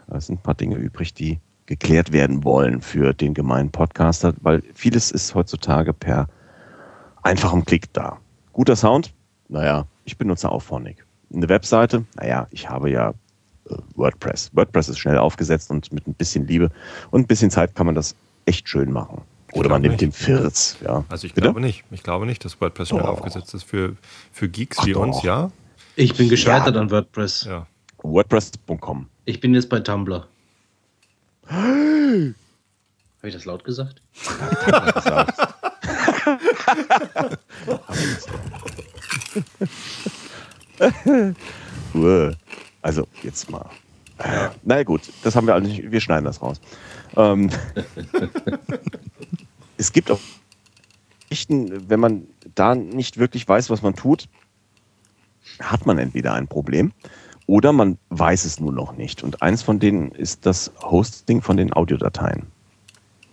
Es 0.09 0.27
sind 0.27 0.41
ein 0.41 0.43
paar 0.43 0.55
Dinge 0.55 0.77
übrig, 0.77 1.15
die 1.15 1.39
geklärt 1.67 2.13
werden 2.13 2.45
wollen 2.45 2.83
für 2.83 3.15
den 3.15 3.35
gemeinen 3.35 3.71
Podcaster, 3.71 4.35
weil 4.43 4.63
vieles 4.75 5.11
ist 5.11 5.35
heutzutage 5.35 5.93
per 5.93 6.29
einfachem 7.23 7.65
Klick 7.65 7.93
da. 7.93 8.19
Guter 8.53 8.77
Sound? 8.77 9.15
Naja, 9.49 9.87
ich 10.05 10.17
benutze 10.17 10.51
Auphonic. 10.51 11.05
Eine 11.33 11.49
Webseite? 11.49 12.05
Naja, 12.17 12.47
ich 12.51 12.69
habe 12.69 12.91
ja 12.91 13.11
äh, 13.69 13.75
WordPress. 13.97 14.51
WordPress 14.55 14.89
ist 14.89 14.99
schnell 14.99 15.19
aufgesetzt 15.19 15.71
und 15.71 15.93
mit 15.93 16.07
ein 16.07 16.15
bisschen 16.15 16.47
Liebe 16.47 16.71
und 17.11 17.23
ein 17.23 17.27
bisschen 17.27 17.51
Zeit 17.51 17.75
kann 17.75 17.87
man 17.87 17.95
das 17.95 18.15
echt 18.47 18.69
schön 18.69 18.93
machen. 18.93 19.23
Oder 19.53 19.69
man 19.69 19.83
nimmt 19.83 20.01
den 20.01 20.13
Firz. 20.13 20.77
Ja. 20.85 21.05
Also 21.09 21.27
ich 21.27 21.35
Bitte? 21.35 21.47
glaube 21.47 21.61
nicht. 21.61 21.85
Ich 21.93 22.03
glaube 22.03 22.27
nicht, 22.27 22.45
dass 22.45 22.61
WordPress 22.61 22.89
schnell 22.89 23.03
Doch. 23.03 23.11
aufgesetzt 23.11 23.55
ist 23.55 23.63
für, 23.63 23.97
für 24.33 24.49
Geeks 24.49 24.79
Ach 24.81 24.87
wie 24.87 24.95
uns, 24.95 25.19
doch. 25.19 25.25
ja. 25.25 25.51
Ich 25.97 26.17
bin 26.17 26.29
gescheitert 26.29 26.77
an 26.77 26.91
WordPress. 26.91 27.45
Ja. 27.45 27.67
WordPress.com. 28.03 29.07
Ich 29.27 29.41
bin 29.41 29.55
jetzt 29.55 29.69
bei 29.69 29.81
Tumblr. 29.81 30.27
Habe 31.49 32.35
ich 33.23 33.35
das 33.35 33.45
laut 33.45 33.65
gesagt? 33.65 34.03
Uah. 34.67 35.54
Also, 42.83 43.07
jetzt 43.23 43.51
mal. 43.51 43.65
Äh, 44.19 44.49
Na 44.63 44.77
ja, 44.77 44.85
gut, 44.85 45.03
das 45.23 45.35
haben 45.35 45.47
wir 45.47 45.55
alle 45.55 45.67
nicht. 45.67 45.91
Wir 45.91 46.01
schneiden 46.01 46.25
das 46.25 46.43
raus. 46.43 46.61
Ähm, 47.17 47.51
es 49.79 49.93
gibt 49.93 50.11
auch 50.11 50.21
Geschichten, 51.31 51.89
wenn 51.89 52.01
man 52.01 52.27
da 52.55 52.75
nicht 52.75 53.19
wirklich 53.19 53.49
weiß, 53.49 53.71
was 53.71 53.83
man 53.83 53.95
tut, 53.95 54.29
hat 55.61 55.87
man 55.87 55.99
entweder 55.99 56.35
ein 56.35 56.47
Problem 56.47 56.93
oder 57.47 57.73
man 57.73 57.99
weiß 58.11 58.45
es 58.45 58.61
nur 58.61 58.73
noch 58.73 58.97
nicht. 58.97 59.23
Und 59.23 59.43
eins 59.43 59.63
von 59.63 59.79
denen 59.79 60.11
ist 60.13 60.47
das 60.47 60.73
Hosting 60.83 61.43
von 61.43 61.57
den 61.57 61.73
Audiodateien. 61.73 62.47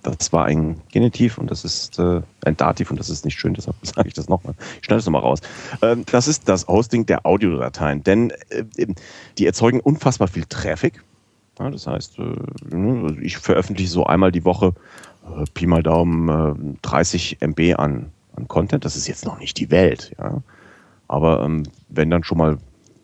Das 0.04 0.34
war 0.34 0.45
ein 0.45 0.82
Genitiv 0.91 1.38
und 1.38 1.52
das 1.52 1.64
ist 1.64 1.99
äh, 1.99 2.22
ein 2.45 2.58
Dativ 2.58 2.89
und 2.89 2.99
das 2.99 3.10
ist 3.10 3.24
nicht 3.24 3.39
schön, 3.39 3.54
deshalb 3.54 3.76
sage 3.84 4.08
ich 4.08 4.14
das 4.14 4.30
nochmal. 4.30 4.56
Ich 4.80 4.86
schneide 4.86 4.99
es 4.99 5.06
nochmal 5.06 5.22
raus. 5.22 5.41
Ähm, 5.82 6.06
das 6.12 6.28
ist 6.28 6.49
das 6.49 6.68
Hosting 6.68 7.06
der 7.06 7.26
Audiodateien, 7.26 8.04
denn 8.04 8.32
äh, 8.49 8.88
die 9.38 9.45
erzeugen 9.45 9.80
unfassbar 9.80 10.28
viel 10.28 10.45
Traffic. 10.45 11.04
Ja, 11.60 11.70
das 11.70 11.86
heißt, 11.86 12.20
äh, 12.20 12.76
ne, 12.76 13.18
ich 13.22 13.38
veröffentliche 13.38 13.91
so 13.91 14.06
einmal 14.06 14.32
die 14.32 14.45
Woche 14.45 14.74
äh, 15.26 15.45
Pi 15.54 15.68
mal 15.68 15.84
Daumen 15.84 16.76
äh, 16.76 16.78
30 16.82 17.38
MB 17.41 17.76
an, 17.78 18.12
an 18.36 18.47
Content. 18.47 18.86
Das 18.86 18.95
ist 18.95 19.08
jetzt 19.08 19.26
noch 19.26 19.38
nicht 19.38 19.58
die 19.58 19.70
Welt, 19.70 20.16
ja. 20.18 20.41
Aber 21.08 21.43
ähm, 21.43 21.64
wenn 21.89 22.10
dann 22.10 22.24
schon 22.24 22.38
mal 22.38 22.58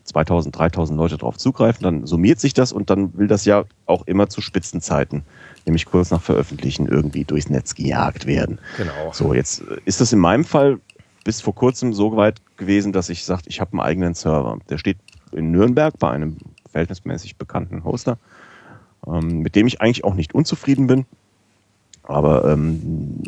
2000, 0.08 0.58
3000 0.58 0.97
Leute 0.97 1.18
drauf 1.18 1.38
zugreifen, 1.38 1.84
dann 1.84 2.05
summiert 2.05 2.39
sich 2.39 2.53
das 2.53 2.72
und 2.72 2.89
dann 2.89 3.18
will 3.18 3.28
das 3.28 3.45
ja 3.45 3.66
auch 3.86 4.08
immer 4.08 4.30
zu 4.30 4.41
Spitzenzeiten, 4.41 5.24
nämlich 5.66 5.86
kurz 5.86 6.12
nach 6.12 6.22
Veröffentlichen, 6.22 6.88
irgendwie 6.88 7.26
durchs 7.26 7.49
Netz 7.49 7.76
gejagt 7.76 8.26
werden. 8.26 8.60
Genau. 8.78 9.12
So, 9.12 9.34
jetzt 9.34 9.62
äh, 9.62 9.78
ist 9.86 10.01
das 10.01 10.14
in 10.14 10.20
meinem 10.20 10.45
Fall 10.45 10.80
bis 11.24 11.41
vor 11.41 11.53
kurzem 11.53 11.93
so 11.93 12.16
weit 12.16 12.41
gewesen, 12.55 12.93
dass 12.93 13.10
ich 13.10 13.26
sagte, 13.26 13.49
ich 13.49 13.60
habe 13.60 13.74
einen 13.74 13.82
eigenen 13.82 14.14
Server. 14.14 14.58
Der 14.70 14.78
steht 14.78 14.97
in 15.34 15.51
Nürnberg 15.51 15.97
bei 15.99 16.10
einem 16.10 16.38
verhältnismäßig 16.72 17.36
bekannten 17.36 17.84
Hoster, 17.84 18.18
ähm, 19.05 19.39
mit 19.39 19.55
dem 19.55 19.68
ich 19.68 19.82
eigentlich 19.82 20.05
auch 20.05 20.14
nicht 20.14 20.34
unzufrieden 20.34 20.88
bin. 20.88 21.05
Aber 22.03 22.49
ähm, 22.49 23.22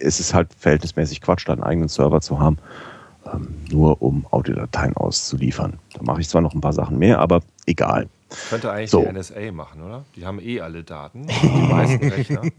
es 0.00 0.20
ist 0.20 0.34
halt 0.34 0.48
verhältnismäßig 0.58 1.22
Quatsch, 1.22 1.48
da 1.48 1.54
einen 1.54 1.62
eigenen 1.62 1.88
Server 1.88 2.20
zu 2.20 2.40
haben. 2.40 2.58
Äh, 3.32 3.36
ähm, 3.36 3.48
nur 3.70 4.00
um 4.02 4.26
Audiodateien 4.30 4.96
auszuliefern. 4.96 5.78
Da 5.94 6.02
mache 6.02 6.20
ich 6.20 6.28
zwar 6.28 6.40
noch 6.40 6.54
ein 6.54 6.60
paar 6.60 6.72
Sachen 6.72 6.98
mehr, 6.98 7.18
aber 7.18 7.40
egal. 7.66 8.08
Könnte 8.48 8.70
eigentlich 8.70 8.90
So. 8.90 9.02
die 9.04 9.12
NSA 9.12 9.50
machen, 9.52 9.82
oder? 9.82 10.04
Die 10.14 10.24
haben 10.24 10.40
eh 10.40 10.60
alle 10.60 10.84
Daten. 10.84 11.26
Die 11.26 11.46
meisten 11.48 12.08
Rechner. 12.08 12.42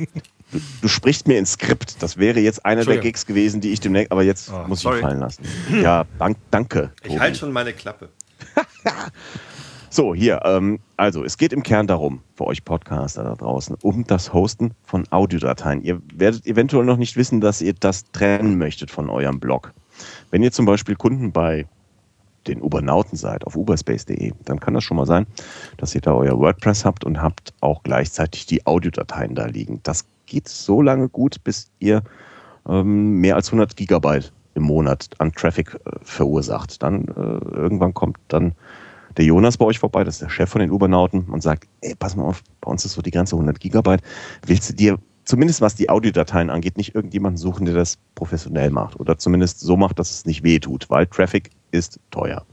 Du, 0.52 0.60
du 0.82 0.88
sprichst 0.90 1.30
mir 1.30 1.40
ins 1.40 1.54
Skript. 1.54 2.04
Das 2.04 2.18
wäre 2.18 2.42
jetzt 2.42 2.66
einer 2.66 2.84
der. 2.84 2.98
Gigs 2.98 3.26
gewesen, 3.26 3.62
die 3.62 3.72
ich 3.72 3.80
demnächst, 3.80 4.12
aber 4.12 4.22
jetzt 4.24 4.50
Ah, 4.52 4.66
muss 4.68 4.80
ich 4.80 4.84
sorry. 4.84 4.98
ihn 4.98 5.02
fallen 5.04 5.20
lassen. 5.22 5.46
Ja, 5.82 6.04
dank, 6.20 6.36
danke. 6.52 6.92
Ich 7.04 7.08
Tobi. 7.08 7.20
halte 7.22 7.38
schon 7.40 7.54
meine 7.54 7.72
Klappe. 7.72 8.10
So, 9.94 10.16
hier, 10.16 10.40
ähm, 10.46 10.80
also 10.96 11.26
es 11.26 11.38
geht 11.38 11.52
im 11.52 11.64
Kern 11.64 11.86
darum, 11.86 12.22
für 12.36 12.46
euch 12.46 12.64
Podcaster 12.64 13.26
da 13.26 13.36
draußen, 13.36 13.76
um 13.82 14.06
das 14.08 14.32
Hosten 14.32 14.74
von 14.86 15.06
Audiodateien. 15.12 15.84
Ihr 15.84 16.02
werdet 16.16 16.48
eventuell 16.48 16.86
noch 16.86 16.96
nicht 16.96 17.18
wissen, 17.18 17.42
dass 17.42 17.62
ihr 17.62 17.74
das 17.74 18.10
trennen 18.14 18.58
möchtet 18.58 18.90
von 18.90 19.10
eurem 19.10 19.42
Blog. 19.42 19.74
Wenn 20.30 20.44
ihr 20.44 20.54
zum 20.54 20.66
Beispiel 20.66 20.96
Kunden 20.96 21.34
bei 21.34 21.66
den 22.48 22.62
Ubernauten 22.62 23.18
seid, 23.18 23.46
auf 23.46 23.58
uberspace.de, 23.58 24.32
dann 24.46 24.62
kann 24.62 24.76
das 24.76 24.86
schon 24.86 24.96
mal 24.96 25.06
sein, 25.06 25.28
dass 25.76 25.94
ihr 25.94 26.00
da 26.00 26.14
euer 26.14 26.40
WordPress 26.40 26.86
habt 26.86 27.04
und 27.04 27.22
habt 27.22 27.54
auch 27.60 27.84
gleichzeitig 27.84 28.46
die 28.46 28.66
Audiodateien 28.66 29.36
da 29.36 29.48
liegen. 29.48 29.82
Das 29.84 30.06
geht 30.26 30.48
so 30.48 30.82
lange 30.82 31.10
gut, 31.10 31.44
bis 31.44 31.70
ihr 31.80 32.02
ähm, 32.66 33.20
mehr 33.20 33.36
als 33.36 33.50
100 33.50 33.76
Gigabyte 33.76 34.32
im 34.56 34.64
Monat 34.64 35.10
an 35.18 35.34
Traffic 35.34 35.76
äh, 35.76 35.92
verursacht. 36.02 36.82
Dann 36.82 37.10
äh, 37.10 37.56
irgendwann 37.56 37.94
kommt 37.94 38.18
dann 38.30 38.54
der 39.18 39.26
Jonas 39.26 39.58
bei 39.58 39.66
euch 39.66 39.80
vorbei, 39.80 40.04
das 40.04 40.16
ist 40.16 40.22
der 40.22 40.30
Chef 40.30 40.50
von 40.50 40.62
den 40.62 40.72
Ubernauten 40.72 41.26
und 41.26 41.42
sagt, 41.42 41.68
ey, 41.82 41.96
pass 41.96 42.16
mal 42.16 42.24
auf, 42.24 42.44
bei 42.62 42.72
uns 42.72 42.86
ist 42.86 42.94
so 42.94 43.02
die 43.02 43.12
Grenze 43.12 43.36
100 43.36 43.60
Gigabyte. 43.60 44.02
Willst 44.46 44.70
du 44.70 44.74
dir, 44.74 44.98
zumindest 45.26 45.62
was 45.62 45.76
die 45.76 45.90
Audiodateien 45.90 46.50
angeht, 46.50 46.78
nicht 46.78 46.96
irgendjemanden 46.96 47.38
suchen, 47.38 47.66
der 47.66 47.76
das 47.76 47.98
professionell 48.16 48.70
macht 48.70 49.00
oder 49.00 49.18
zumindest 49.18 49.60
so 49.60 49.78
macht, 49.78 50.00
dass 50.00 50.12
es 50.12 50.26
nicht 50.26 50.44
weh 50.44 50.60
tut, 50.60 50.90
weil 50.90 51.08
Traffic 51.08 51.52
ist 51.72 52.00
teuer. 52.12 52.46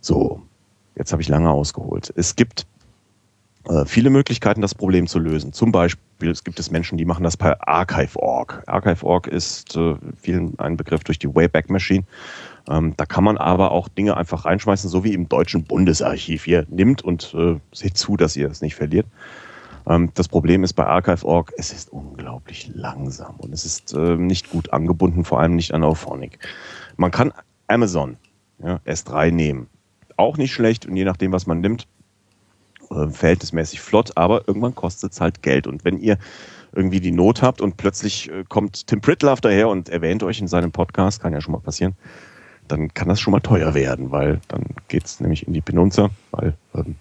So, 0.00 0.42
jetzt 0.96 1.12
habe 1.12 1.22
ich 1.22 1.28
lange 1.28 1.50
ausgeholt. 1.50 2.12
Es 2.16 2.36
gibt 2.36 2.66
äh, 3.68 3.84
viele 3.84 4.10
Möglichkeiten, 4.10 4.60
das 4.60 4.74
Problem 4.74 5.06
zu 5.06 5.18
lösen. 5.18 5.52
Zum 5.52 5.72
Beispiel, 5.72 6.30
es 6.30 6.44
gibt 6.44 6.58
es 6.58 6.70
Menschen, 6.70 6.96
die 6.96 7.04
machen 7.04 7.24
das 7.24 7.36
per 7.36 7.68
Archive.org. 7.68 8.62
Archive.org 8.66 9.26
ist 9.26 9.76
äh, 9.76 9.94
vielen 10.16 10.58
ein 10.58 10.76
Begriff 10.76 11.04
durch 11.04 11.18
die 11.18 11.28
Wayback 11.28 11.68
Machine. 11.68 12.04
Ähm, 12.68 12.94
da 12.96 13.06
kann 13.06 13.24
man 13.24 13.38
aber 13.38 13.70
auch 13.70 13.88
Dinge 13.88 14.16
einfach 14.16 14.44
reinschmeißen, 14.44 14.90
so 14.90 15.04
wie 15.04 15.14
im 15.14 15.28
deutschen 15.28 15.64
Bundesarchiv. 15.64 16.46
Ihr 16.46 16.66
nimmt 16.68 17.02
und 17.02 17.34
äh, 17.34 17.56
seht 17.72 17.96
zu, 17.96 18.16
dass 18.16 18.36
ihr 18.36 18.50
es 18.50 18.60
nicht 18.60 18.74
verliert. 18.74 19.06
Ähm, 19.86 20.10
das 20.14 20.28
Problem 20.28 20.64
ist 20.64 20.74
bei 20.74 20.86
Archive.org, 20.86 21.52
es 21.56 21.72
ist 21.72 21.90
unglaublich 21.90 22.70
langsam 22.74 23.36
und 23.38 23.52
es 23.52 23.64
ist 23.64 23.94
äh, 23.94 24.16
nicht 24.16 24.50
gut 24.50 24.72
angebunden, 24.72 25.24
vor 25.24 25.40
allem 25.40 25.56
nicht 25.56 25.72
an 25.72 25.82
Auphonic. 25.82 26.38
Man 26.96 27.10
kann 27.10 27.32
Amazon 27.68 28.18
ja, 28.62 28.80
S3 28.86 29.30
nehmen. 29.30 29.68
Auch 30.16 30.36
nicht 30.36 30.52
schlecht 30.52 30.86
und 30.86 30.96
je 30.96 31.04
nachdem, 31.04 31.32
was 31.32 31.46
man 31.46 31.60
nimmt, 31.60 31.86
äh, 32.90 33.08
verhältnismäßig 33.08 33.80
flott, 33.80 34.16
aber 34.16 34.46
irgendwann 34.46 34.74
kostet 34.74 35.12
es 35.12 35.20
halt 35.20 35.42
Geld. 35.42 35.66
Und 35.66 35.84
wenn 35.84 35.98
ihr 35.98 36.18
irgendwie 36.72 37.00
die 37.00 37.12
Not 37.12 37.40
habt 37.40 37.62
und 37.62 37.78
plötzlich 37.78 38.30
äh, 38.30 38.44
kommt 38.48 38.86
Tim 38.88 39.00
Pritloff 39.00 39.40
daher 39.40 39.68
und 39.68 39.88
erwähnt 39.88 40.22
euch 40.22 40.40
in 40.40 40.48
seinem 40.48 40.72
Podcast, 40.72 41.20
kann 41.20 41.32
ja 41.32 41.40
schon 41.40 41.52
mal 41.52 41.60
passieren, 41.60 41.94
dann 42.68 42.92
kann 42.94 43.08
das 43.08 43.20
schon 43.20 43.32
mal 43.32 43.40
teuer 43.40 43.74
werden, 43.74 44.10
weil 44.10 44.40
dann 44.48 44.64
geht 44.88 45.04
es 45.06 45.20
nämlich 45.20 45.46
in 45.46 45.52
die 45.52 45.60
Penunza, 45.60 46.10
weil 46.30 46.54
ähm, 46.74 46.96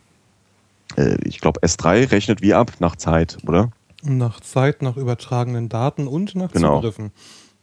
äh, 0.96 1.18
ich 1.24 1.40
glaube 1.42 1.60
S3 1.62 2.12
rechnet 2.12 2.42
wie 2.42 2.54
ab 2.54 2.72
nach 2.80 2.96
Zeit, 2.96 3.38
oder? 3.46 3.72
Nach 4.04 4.40
Zeit, 4.40 4.82
nach 4.82 4.96
übertragenen 4.98 5.70
Daten 5.70 6.08
und 6.08 6.36
nach 6.36 6.52
Genau. 6.52 6.78
Zugriffen. 6.78 7.12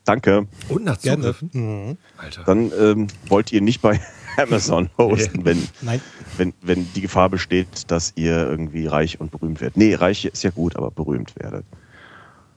Danke. 0.04 0.46
Und 0.68 0.84
nach 0.84 1.00
Gerne. 1.00 1.22
Zugriffen? 1.22 1.50
Mhm. 1.52 1.98
Alter. 2.18 2.42
Dann 2.44 2.72
ähm, 2.78 3.06
wollt 3.28 3.52
ihr 3.52 3.60
nicht 3.62 3.80
bei 3.80 3.98
Amazon 4.36 4.90
hosten, 4.98 5.44
wenn, 5.44 5.66
Nein. 5.80 6.00
wenn, 6.36 6.52
wenn 6.60 6.92
die 6.94 7.00
Gefahr 7.00 7.30
besteht, 7.30 7.90
dass 7.90 8.12
ihr 8.16 8.36
irgendwie 8.36 8.86
reich 8.86 9.20
und 9.20 9.30
berühmt 9.30 9.60
werdet. 9.60 9.76
Nee, 9.76 9.94
reich 9.94 10.24
ist 10.26 10.42
ja 10.42 10.50
gut, 10.50 10.76
aber 10.76 10.90
berühmt 10.90 11.32
werdet. 11.36 11.64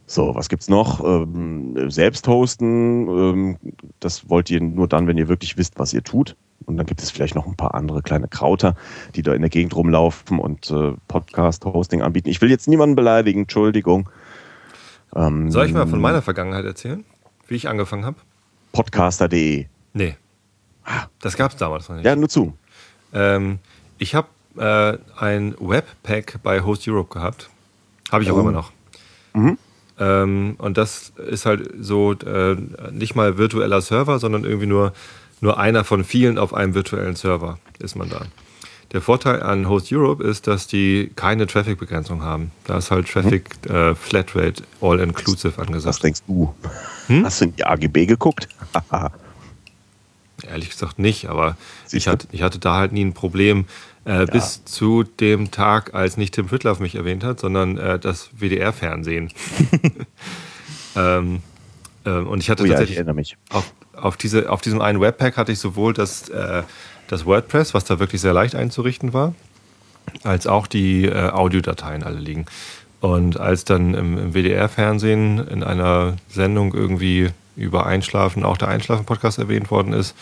So, 0.10 0.34
was 0.34 0.48
gibt's 0.48 0.70
noch? 0.70 1.04
Ähm, 1.04 1.90
selbst 1.92 2.28
hosten, 2.28 3.08
ähm, 3.10 3.58
das 4.00 4.30
wollt 4.30 4.50
ihr 4.50 4.62
nur 4.62 4.88
dann, 4.88 5.06
wenn 5.08 5.18
ihr 5.18 5.28
wirklich 5.28 5.58
wisst, 5.58 5.78
was 5.78 5.94
ihr 5.94 6.02
tut. 6.04 6.36
Und 6.66 6.78
dann 6.78 6.86
gibt 6.86 7.02
es 7.04 7.12
vielleicht 7.12 7.36
noch 7.36 7.46
ein 7.46 7.56
paar 7.56 7.76
andere 7.76 8.02
kleine 8.02 8.28
Krauter, 8.28 8.76
die 9.16 9.22
da 9.22 9.34
in 9.34 9.42
der 9.42 9.50
Gegend 9.50 9.76
rumlaufen 9.76 10.40
und 10.40 10.72
äh, 10.72 10.94
Podcast-Hosting 11.08 12.02
anbieten. 12.02 12.30
Ich 12.30 12.42
will 12.42 12.50
jetzt 12.50 12.68
niemanden 12.68 12.96
beleidigen, 12.96 13.42
Entschuldigung. 13.42 14.10
Ähm, 15.16 15.52
Soll 15.52 15.66
ich 15.68 15.74
mal 15.74 15.88
von 15.88 16.02
meiner 16.02 16.22
Vergangenheit 16.22 16.66
erzählen? 16.66 17.04
Wie 17.48 17.56
ich 17.56 17.68
angefangen 17.70 18.06
habe? 18.06 18.18
Podcaster.de. 18.72 19.66
Nee. 19.94 20.16
Das 21.22 21.36
gab 21.36 21.52
es 21.52 21.58
damals 21.58 21.90
noch 21.90 21.98
nicht. 21.98 22.06
Ja, 22.06 22.16
nur 22.16 22.30
zu. 22.30 22.54
Ähm, 23.14 23.60
ich 23.98 24.16
habe 24.16 24.28
äh, 24.58 24.98
ein 25.22 25.56
Webpack 25.60 26.40
bei 26.44 26.62
Host 26.62 26.88
Europe 26.88 27.14
gehabt. 27.14 27.50
Habe 28.12 28.24
ich 28.24 28.32
auch 28.32 28.38
Oh. 28.38 28.42
immer 28.42 28.52
noch. 28.52 28.72
Mhm. 29.34 29.58
Ähm, 30.00 30.56
und 30.58 30.78
das 30.78 31.12
ist 31.30 31.46
halt 31.46 31.70
so 31.80 32.14
äh, 32.14 32.56
nicht 32.92 33.16
mal 33.16 33.38
virtueller 33.38 33.82
Server, 33.82 34.20
sondern 34.20 34.44
irgendwie 34.44 34.68
nur, 34.68 34.94
nur 35.42 35.58
einer 35.58 35.84
von 35.84 36.04
vielen 36.04 36.38
auf 36.38 36.54
einem 36.54 36.74
virtuellen 36.74 37.16
Server 37.16 37.60
ist 37.80 37.96
man 37.96 38.10
da. 38.10 38.26
Der 38.94 39.02
Vorteil 39.02 39.44
an 39.44 39.68
Host 39.68 39.92
Europe 39.92 40.24
ist, 40.24 40.48
dass 40.48 40.68
die 40.68 41.12
keine 41.16 41.46
Traffic-Begrenzung 41.46 42.24
haben. 42.24 42.52
Da 42.64 42.78
ist 42.78 42.90
halt 42.90 43.10
Traffic 43.10 43.50
äh, 43.70 43.96
Flatrate 43.96 44.64
All-Inclusive 44.80 45.58
Was 45.58 45.68
angesagt. 45.68 46.04
denkst 46.04 46.22
du? 46.26 46.54
Hm? 47.08 47.26
Hast 47.26 47.42
du 47.42 47.46
in 47.46 47.56
die 47.56 47.66
AGB 47.66 48.06
geguckt? 48.06 48.48
Ehrlich 50.50 50.70
gesagt 50.70 51.00
nicht, 51.00 51.28
aber 51.28 51.58
ich 51.92 52.08
hatte, 52.08 52.28
ich 52.32 52.44
hatte 52.44 52.60
da 52.60 52.76
halt 52.76 52.94
nie 52.94 53.04
ein 53.04 53.14
Problem. 53.14 53.66
Äh, 54.08 54.26
Bis 54.26 54.64
zu 54.64 55.04
dem 55.04 55.52
Tag, 55.52 55.94
als 55.94 56.16
nicht 56.16 56.34
Tim 56.34 56.48
Pritloff 56.48 56.80
mich 56.80 56.96
erwähnt 56.96 57.26
hat, 57.26 57.42
sondern 57.42 57.78
äh, 57.78 58.00
das 58.00 58.30
WDR-Fernsehen. 58.40 59.34
ähm, 60.96 61.42
ähm, 62.06 62.28
und 62.28 62.40
ich 62.40 62.50
hatte 62.50 62.64
oh 62.64 62.66
ja, 62.66 62.72
ich 62.72 62.76
tatsächlich 62.76 62.98
erinnere 63.00 63.16
mich. 63.16 63.38
auf, 63.50 63.74
auf, 63.94 64.16
diese, 64.16 64.50
auf 64.50 64.62
diesem 64.62 64.80
einen 64.80 65.02
Webpack 65.02 65.36
hatte 65.36 65.52
ich 65.52 65.60
sowohl 65.60 65.94
das, 65.94 66.30
äh, 66.30 66.64
das 67.10 67.26
WordPress, 67.26 67.74
was 67.74 67.84
da 67.84 68.00
wirklich 68.00 68.22
sehr 68.22 68.32
leicht 68.32 68.56
einzurichten 68.56 69.12
war, 69.12 69.36
als 70.24 70.48
auch 70.48 70.68
die 70.68 71.04
äh, 71.04 71.30
Audiodateien 71.32 72.04
alle 72.04 72.20
liegen. 72.20 72.46
Und 73.02 73.38
als 73.38 73.66
dann 73.66 73.94
im, 73.94 74.18
im 74.18 74.34
WDR-Fernsehen 74.34 75.46
in 75.50 75.64
einer 75.64 76.16
Sendung 76.30 76.74
irgendwie 76.74 77.32
über 77.58 77.86
Einschlafen, 77.86 78.46
auch 78.46 78.58
der 78.58 78.70
Einschlafen-Podcast 78.70 79.38
erwähnt 79.38 79.70
worden 79.70 79.92
ist, 79.92 80.16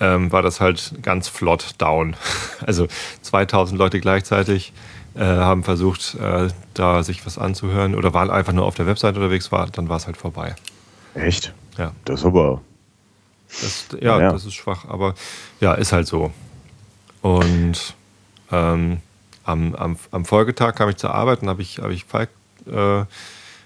ähm, 0.00 0.32
war 0.32 0.42
das 0.42 0.60
halt 0.60 0.94
ganz 1.02 1.28
flott 1.28 1.74
down. 1.78 2.16
Also 2.66 2.88
2000 3.22 3.78
Leute 3.78 4.00
gleichzeitig 4.00 4.72
äh, 5.14 5.20
haben 5.24 5.64
versucht, 5.64 6.14
äh, 6.16 6.48
da 6.74 7.02
sich 7.02 7.24
was 7.24 7.38
anzuhören 7.38 7.94
oder 7.94 8.12
waren 8.12 8.30
einfach 8.30 8.52
nur 8.52 8.64
auf 8.66 8.74
der 8.74 8.86
Website 8.86 9.16
unterwegs, 9.16 9.50
war, 9.50 9.66
dann 9.68 9.88
war 9.88 9.96
es 9.96 10.06
halt 10.06 10.16
vorbei. 10.16 10.54
Echt? 11.14 11.54
Ja. 11.78 11.92
Das 12.04 12.20
ist 12.20 12.26
aber. 12.26 12.60
Das, 13.48 13.86
ja, 14.00 14.20
Ja. 14.20 14.32
das 14.32 14.44
ist 14.44 14.54
schwach, 14.54 14.84
aber 14.88 15.14
ja, 15.60 15.74
ist 15.74 15.92
halt 15.92 16.06
so. 16.06 16.32
Und 17.22 17.94
ähm, 18.52 18.98
am, 19.44 19.74
am, 19.74 19.96
am 20.10 20.24
Folgetag 20.24 20.74
kam 20.74 20.88
ich 20.88 20.96
zur 20.96 21.14
Arbeit 21.14 21.42
und 21.42 21.48
habe 21.48 21.62
ich, 21.62 21.78
hab 21.78 21.90
ich 21.90 22.04
Falk 22.04 22.28
äh, 22.70 23.04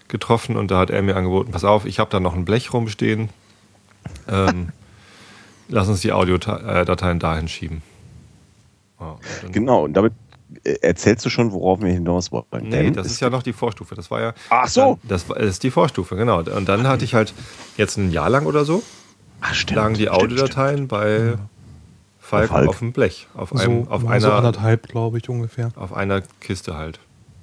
getroffen 0.09 0.57
und 0.57 0.71
da 0.71 0.79
hat 0.79 0.91
er 0.91 1.03
mir 1.03 1.17
angeboten, 1.17 1.51
pass 1.53 1.65
auf, 1.65 1.85
ich 1.85 1.99
habe 1.99 2.11
da 2.11 2.21
noch 2.21 2.35
ein 2.35 2.45
Blech 2.45 2.73
rumstehen. 2.73 3.29
Ähm, 4.29 4.71
lass 5.69 5.89
uns 5.89 6.01
die 6.01 6.13
Audiodateien 6.13 7.19
dahin 7.19 7.49
schieben. 7.49 7.83
Dann- 8.99 9.53
Genau, 9.53 9.85
und 9.85 9.93
damit 9.95 10.13
äh, 10.65 10.75
erzählst 10.83 11.25
du 11.27 11.31
schon, 11.31 11.53
worauf 11.53 11.81
wir 11.83 11.93
hinaus 11.93 12.31
wollen. 12.33 12.45
Nee, 12.53 12.71
Denn 12.71 12.95
das 12.95 13.07
ist 13.09 13.21
ja 13.21 13.29
noch 13.31 13.43
die 13.43 13.53
Vorstufe. 13.53 13.95
Das 13.95 14.11
war 14.11 14.21
ja. 14.21 14.35
Ach 14.51 14.69
so. 14.69 14.99
Dann, 15.03 15.09
das 15.09 15.29
war- 15.29 15.37
das 15.39 15.49
ist 15.51 15.63
die 15.63 15.71
Vorstufe, 15.71 16.17
genau. 16.17 16.39
Und 16.41 16.69
dann 16.69 16.87
hatte 16.87 17.05
ich 17.05 17.15
halt 17.15 17.35
jetzt 17.77 17.97
ein 17.97 18.11
Jahr 18.13 18.31
lang 18.31 18.47
oder 18.47 18.65
so, 18.65 18.83
Ach, 19.41 19.53
stimmt, 19.55 19.77
lagen 19.77 19.95
die 19.95 20.09
Audiodateien 20.11 20.89
bei 20.89 21.35
Falk, 22.21 22.49
Falk. 22.49 22.69
auf 22.69 22.79
dem 22.79 22.93
Blech. 22.93 23.27
Auf, 23.35 23.51
So, 23.51 23.59
einem, 23.59 23.89
auf, 23.89 24.01
so 24.03 24.09
einer, 24.09 24.33
anderthalb, 24.33 24.89
glaube 24.89 25.19
ich, 25.19 25.29
ungefähr. 25.29 25.71
auf 25.77 25.93
einer 25.93 26.23
Kiste 26.41 26.75
halt. 26.77 26.99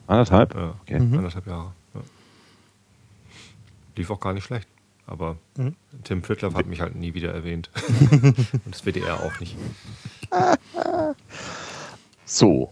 Anderthalb? 0.08 0.56
Ja, 0.56 0.74
Okay. 0.82 0.96
Anderthalb 0.96 1.46
Jahre. 1.46 1.72
Ja. 1.94 2.02
Lief 3.98 4.10
auch 4.10 4.20
gar 4.20 4.34
nicht 4.34 4.44
schlecht. 4.46 4.68
Aber 5.08 5.38
Mhm. 5.58 5.76
Tim 6.04 6.22
Pritloff 6.22 6.56
hat 6.56 6.68
mich 6.68 6.82
halt 6.82 6.96
nie 6.96 7.14
wieder 7.14 7.34
erwähnt. 7.34 7.70
Und 8.12 8.62
das 8.70 8.86
WDR 8.86 9.20
auch 9.22 9.40
nicht. 9.40 9.56
So. 12.26 12.72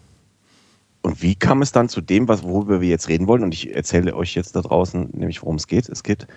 Und 1.02 1.22
wie 1.22 1.36
kam 1.36 1.62
es 1.62 1.74
dann 1.74 1.90
zu 1.90 2.00
dem, 2.00 2.30
was, 2.30 2.44
worüber 2.44 2.80
wir 2.80 2.88
jetzt 2.88 3.10
reden 3.10 3.28
wollen? 3.28 3.44
Und 3.44 3.54
ich 3.54 3.76
erzähle 3.76 4.16
euch 4.16 4.34
jetzt 4.36 4.56
da 4.56 4.62
draußen, 4.62 5.10
nämlich 5.12 5.42
worum 5.42 5.58
es 5.58 5.68
geht. 5.68 5.90
Es 5.90 6.02
geht 6.02 6.28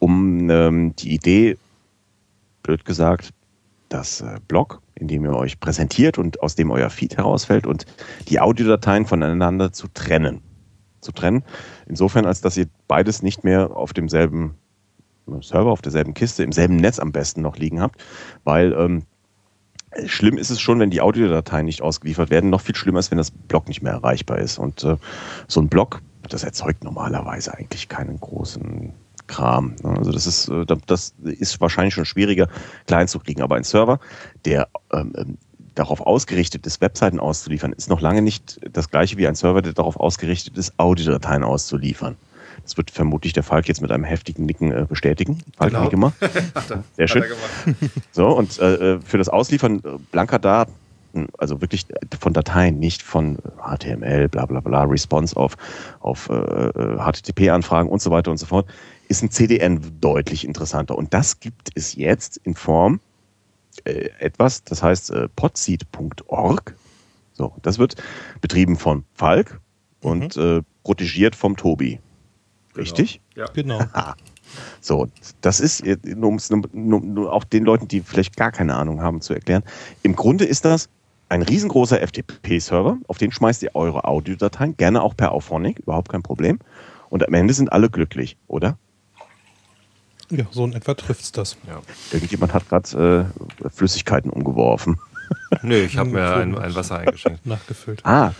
um 0.00 0.50
ähm, 0.50 0.96
die 0.96 1.14
Idee, 1.14 1.56
blöd 2.64 2.84
gesagt, 2.84 3.32
das 3.90 4.22
äh, 4.22 4.40
Blog, 4.48 4.80
in 4.96 5.06
dem 5.06 5.24
ihr 5.24 5.36
euch 5.36 5.60
präsentiert 5.60 6.18
und 6.18 6.42
aus 6.42 6.56
dem 6.56 6.72
euer 6.72 6.90
Feed 6.90 7.16
herausfällt 7.16 7.64
und 7.64 7.86
die 8.28 8.40
Audiodateien 8.40 9.06
voneinander 9.06 9.72
zu 9.72 9.86
trennen. 9.94 10.40
Zu 11.00 11.12
trennen. 11.12 11.44
Insofern, 11.86 12.26
als 12.26 12.40
dass 12.40 12.56
ihr 12.56 12.66
beides 12.88 13.22
nicht 13.22 13.44
mehr 13.44 13.76
auf 13.76 13.92
demselben 13.92 14.56
Server, 15.42 15.70
auf 15.70 15.82
derselben 15.82 16.14
Kiste, 16.14 16.42
im 16.42 16.52
selben 16.52 16.76
Netz 16.76 16.98
am 16.98 17.12
besten 17.12 17.42
noch 17.42 17.56
liegen 17.56 17.80
habt, 17.80 18.00
weil 18.44 18.72
ähm, 18.72 19.02
schlimm 20.06 20.38
ist 20.38 20.50
es 20.50 20.60
schon, 20.60 20.80
wenn 20.80 20.90
die 20.90 21.00
Audiodateien 21.00 21.66
nicht 21.66 21.82
ausgeliefert 21.82 22.30
werden. 22.30 22.50
Noch 22.50 22.60
viel 22.60 22.74
schlimmer 22.74 22.98
ist, 22.98 23.10
wenn 23.10 23.18
das 23.18 23.30
Block 23.30 23.68
nicht 23.68 23.82
mehr 23.82 23.92
erreichbar 23.92 24.38
ist. 24.38 24.58
Und 24.58 24.84
äh, 24.84 24.96
so 25.46 25.60
ein 25.60 25.68
Block, 25.68 26.00
das 26.28 26.44
erzeugt 26.44 26.84
normalerweise 26.84 27.54
eigentlich 27.54 27.88
keinen 27.88 28.20
großen 28.20 28.92
Kram. 29.26 29.76
Also 29.82 30.12
das 30.12 30.26
ist, 30.26 30.48
äh, 30.48 30.64
das 30.86 31.14
ist 31.22 31.60
wahrscheinlich 31.60 31.94
schon 31.94 32.04
schwieriger, 32.04 32.48
klein 32.86 33.08
zu 33.08 33.18
kriegen. 33.18 33.42
Aber 33.42 33.56
ein 33.56 33.64
Server, 33.64 33.98
der 34.44 34.68
ähm, 34.92 35.12
ähm, 35.16 35.38
darauf 35.74 36.00
ausgerichtet 36.00 36.66
ist, 36.66 36.80
Webseiten 36.80 37.20
auszuliefern, 37.20 37.72
ist 37.72 37.88
noch 37.88 38.00
lange 38.00 38.22
nicht 38.22 38.58
das 38.72 38.90
gleiche 38.90 39.16
wie 39.16 39.28
ein 39.28 39.36
Server, 39.36 39.62
der 39.62 39.72
darauf 39.72 39.96
ausgerichtet 39.98 40.58
ist, 40.58 40.78
Audiodateien 40.78 41.44
auszuliefern. 41.44 42.16
Das 42.68 42.76
wird 42.76 42.90
vermutlich 42.90 43.32
der 43.32 43.42
Falk 43.42 43.66
jetzt 43.66 43.80
mit 43.80 43.90
einem 43.90 44.04
heftigen 44.04 44.44
Nicken 44.44 44.70
äh, 44.72 44.84
bestätigen. 44.86 45.38
Falk 45.56 45.72
Genau. 45.72 45.84
Nicke. 45.84 46.12
Sehr 46.98 47.08
schön. 47.08 47.24
So, 48.12 48.28
und 48.28 48.58
äh, 48.58 49.00
für 49.00 49.16
das 49.16 49.30
Ausliefern 49.30 49.78
äh, 49.78 49.98
blanker 50.12 50.38
Daten, 50.38 50.74
also 51.38 51.62
wirklich 51.62 51.86
von 52.20 52.34
Dateien, 52.34 52.78
nicht 52.78 53.00
von 53.00 53.38
HTML, 53.56 54.28
bla 54.28 54.44
bla 54.44 54.60
bla, 54.60 54.84
Response 54.84 55.34
auf, 55.34 55.56
auf 56.00 56.28
äh, 56.28 56.34
äh, 56.34 56.98
HTTP-Anfragen 56.98 57.88
und 57.88 58.02
so 58.02 58.10
weiter 58.10 58.30
und 58.30 58.36
so 58.36 58.44
fort, 58.44 58.66
ist 59.08 59.22
ein 59.22 59.30
CDN 59.30 59.80
deutlich 60.02 60.44
interessanter. 60.44 60.98
Und 60.98 61.14
das 61.14 61.40
gibt 61.40 61.70
es 61.74 61.94
jetzt 61.94 62.36
in 62.36 62.54
Form 62.54 63.00
äh, 63.84 64.10
etwas, 64.18 64.62
das 64.64 64.82
heißt 64.82 65.10
äh, 65.12 65.28
podseed.org. 65.36 66.74
So, 67.32 67.54
das 67.62 67.78
wird 67.78 67.94
betrieben 68.42 68.76
von 68.76 69.04
Falk 69.14 69.58
und 70.02 70.36
äh, 70.36 70.60
protegiert 70.84 71.34
vom 71.34 71.56
Tobi. 71.56 71.98
Richtig? 72.78 73.20
Ja. 73.36 73.46
Genau. 73.54 73.80
So, 74.80 75.08
das 75.42 75.60
ist, 75.60 75.84
nur 76.06 76.30
um 76.30 76.36
es 76.36 76.48
nur, 76.48 76.62
nur, 76.72 77.00
nur 77.02 77.32
auch 77.34 77.44
den 77.44 77.64
Leuten, 77.64 77.86
die 77.86 78.00
vielleicht 78.00 78.34
gar 78.36 78.50
keine 78.50 78.76
Ahnung 78.76 79.02
haben, 79.02 79.20
zu 79.20 79.34
erklären. 79.34 79.62
Im 80.02 80.16
Grunde 80.16 80.46
ist 80.46 80.64
das 80.64 80.88
ein 81.28 81.42
riesengroßer 81.42 82.00
FTP-Server, 82.00 82.96
auf 83.08 83.18
den 83.18 83.30
schmeißt 83.30 83.62
ihr 83.62 83.74
eure 83.74 84.04
Audiodateien, 84.04 84.74
gerne 84.78 85.02
auch 85.02 85.14
per 85.14 85.32
Auphonic, 85.32 85.80
überhaupt 85.80 86.08
kein 86.08 86.22
Problem. 86.22 86.58
Und 87.10 87.28
am 87.28 87.34
Ende 87.34 87.52
sind 87.52 87.70
alle 87.72 87.90
glücklich, 87.90 88.38
oder? 88.46 88.78
Ja, 90.30 90.44
so 90.50 90.64
in 90.64 90.72
etwa 90.72 90.94
trifft's 90.94 91.32
das. 91.32 91.56
Ja. 91.66 91.80
Irgendjemand 92.12 92.54
hat 92.54 92.68
gerade 92.68 93.28
äh, 93.64 93.68
Flüssigkeiten 93.70 94.30
umgeworfen. 94.30 94.98
Nö, 95.62 95.76
ich 95.76 95.96
habe 95.98 96.10
mir 96.10 96.36
ein, 96.36 96.56
ein 96.56 96.74
Wasser 96.74 96.98
eingeschenkt. 96.98 97.44
Nachgefüllt. 97.46 98.04
Ah, 98.04 98.32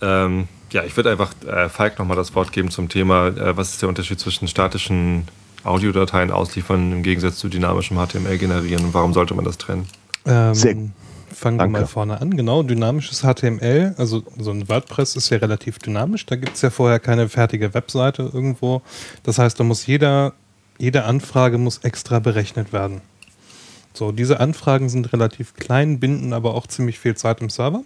Ähm, 0.00 0.48
ja, 0.74 0.82
ich 0.84 0.96
würde 0.96 1.10
einfach 1.10 1.32
äh, 1.46 1.68
Falk 1.68 1.98
nochmal 1.98 2.16
das 2.16 2.34
Wort 2.34 2.52
geben 2.52 2.70
zum 2.70 2.88
Thema, 2.88 3.28
äh, 3.28 3.56
was 3.56 3.70
ist 3.70 3.80
der 3.82 3.88
Unterschied 3.88 4.18
zwischen 4.18 4.48
statischen 4.48 5.26
Audiodateien 5.62 6.30
ausliefern 6.30 6.92
im 6.92 7.02
Gegensatz 7.02 7.38
zu 7.38 7.48
dynamischem 7.48 7.96
HTML 7.96 8.36
generieren 8.36 8.84
und 8.84 8.92
warum 8.92 9.14
sollte 9.14 9.34
man 9.34 9.44
das 9.44 9.56
trennen? 9.56 9.86
Ähm, 10.26 10.54
Sehr- 10.54 10.76
fangen 11.32 11.56
wir 11.56 11.64
Danke. 11.64 11.80
mal 11.80 11.86
vorne 11.86 12.20
an. 12.20 12.36
Genau, 12.36 12.62
dynamisches 12.62 13.22
HTML, 13.22 13.94
also 13.98 14.22
so 14.38 14.50
ein 14.50 14.68
WordPress 14.68 15.16
ist 15.16 15.30
ja 15.30 15.38
relativ 15.38 15.78
dynamisch. 15.78 16.26
Da 16.26 16.36
gibt 16.36 16.56
es 16.56 16.62
ja 16.62 16.70
vorher 16.70 16.98
keine 16.98 17.28
fertige 17.28 17.72
Webseite 17.74 18.30
irgendwo. 18.32 18.82
Das 19.22 19.38
heißt, 19.38 19.58
da 19.58 19.64
muss 19.64 19.86
jeder, 19.86 20.32
jede 20.78 21.04
Anfrage 21.04 21.58
muss 21.58 21.78
extra 21.78 22.18
berechnet 22.18 22.72
werden. 22.72 23.00
So, 23.92 24.10
diese 24.10 24.40
Anfragen 24.40 24.88
sind 24.88 25.12
relativ 25.12 25.54
klein, 25.54 26.00
binden 26.00 26.32
aber 26.32 26.54
auch 26.54 26.66
ziemlich 26.66 26.98
viel 26.98 27.14
Zeit 27.16 27.40
im 27.40 27.48
Server. 27.50 27.82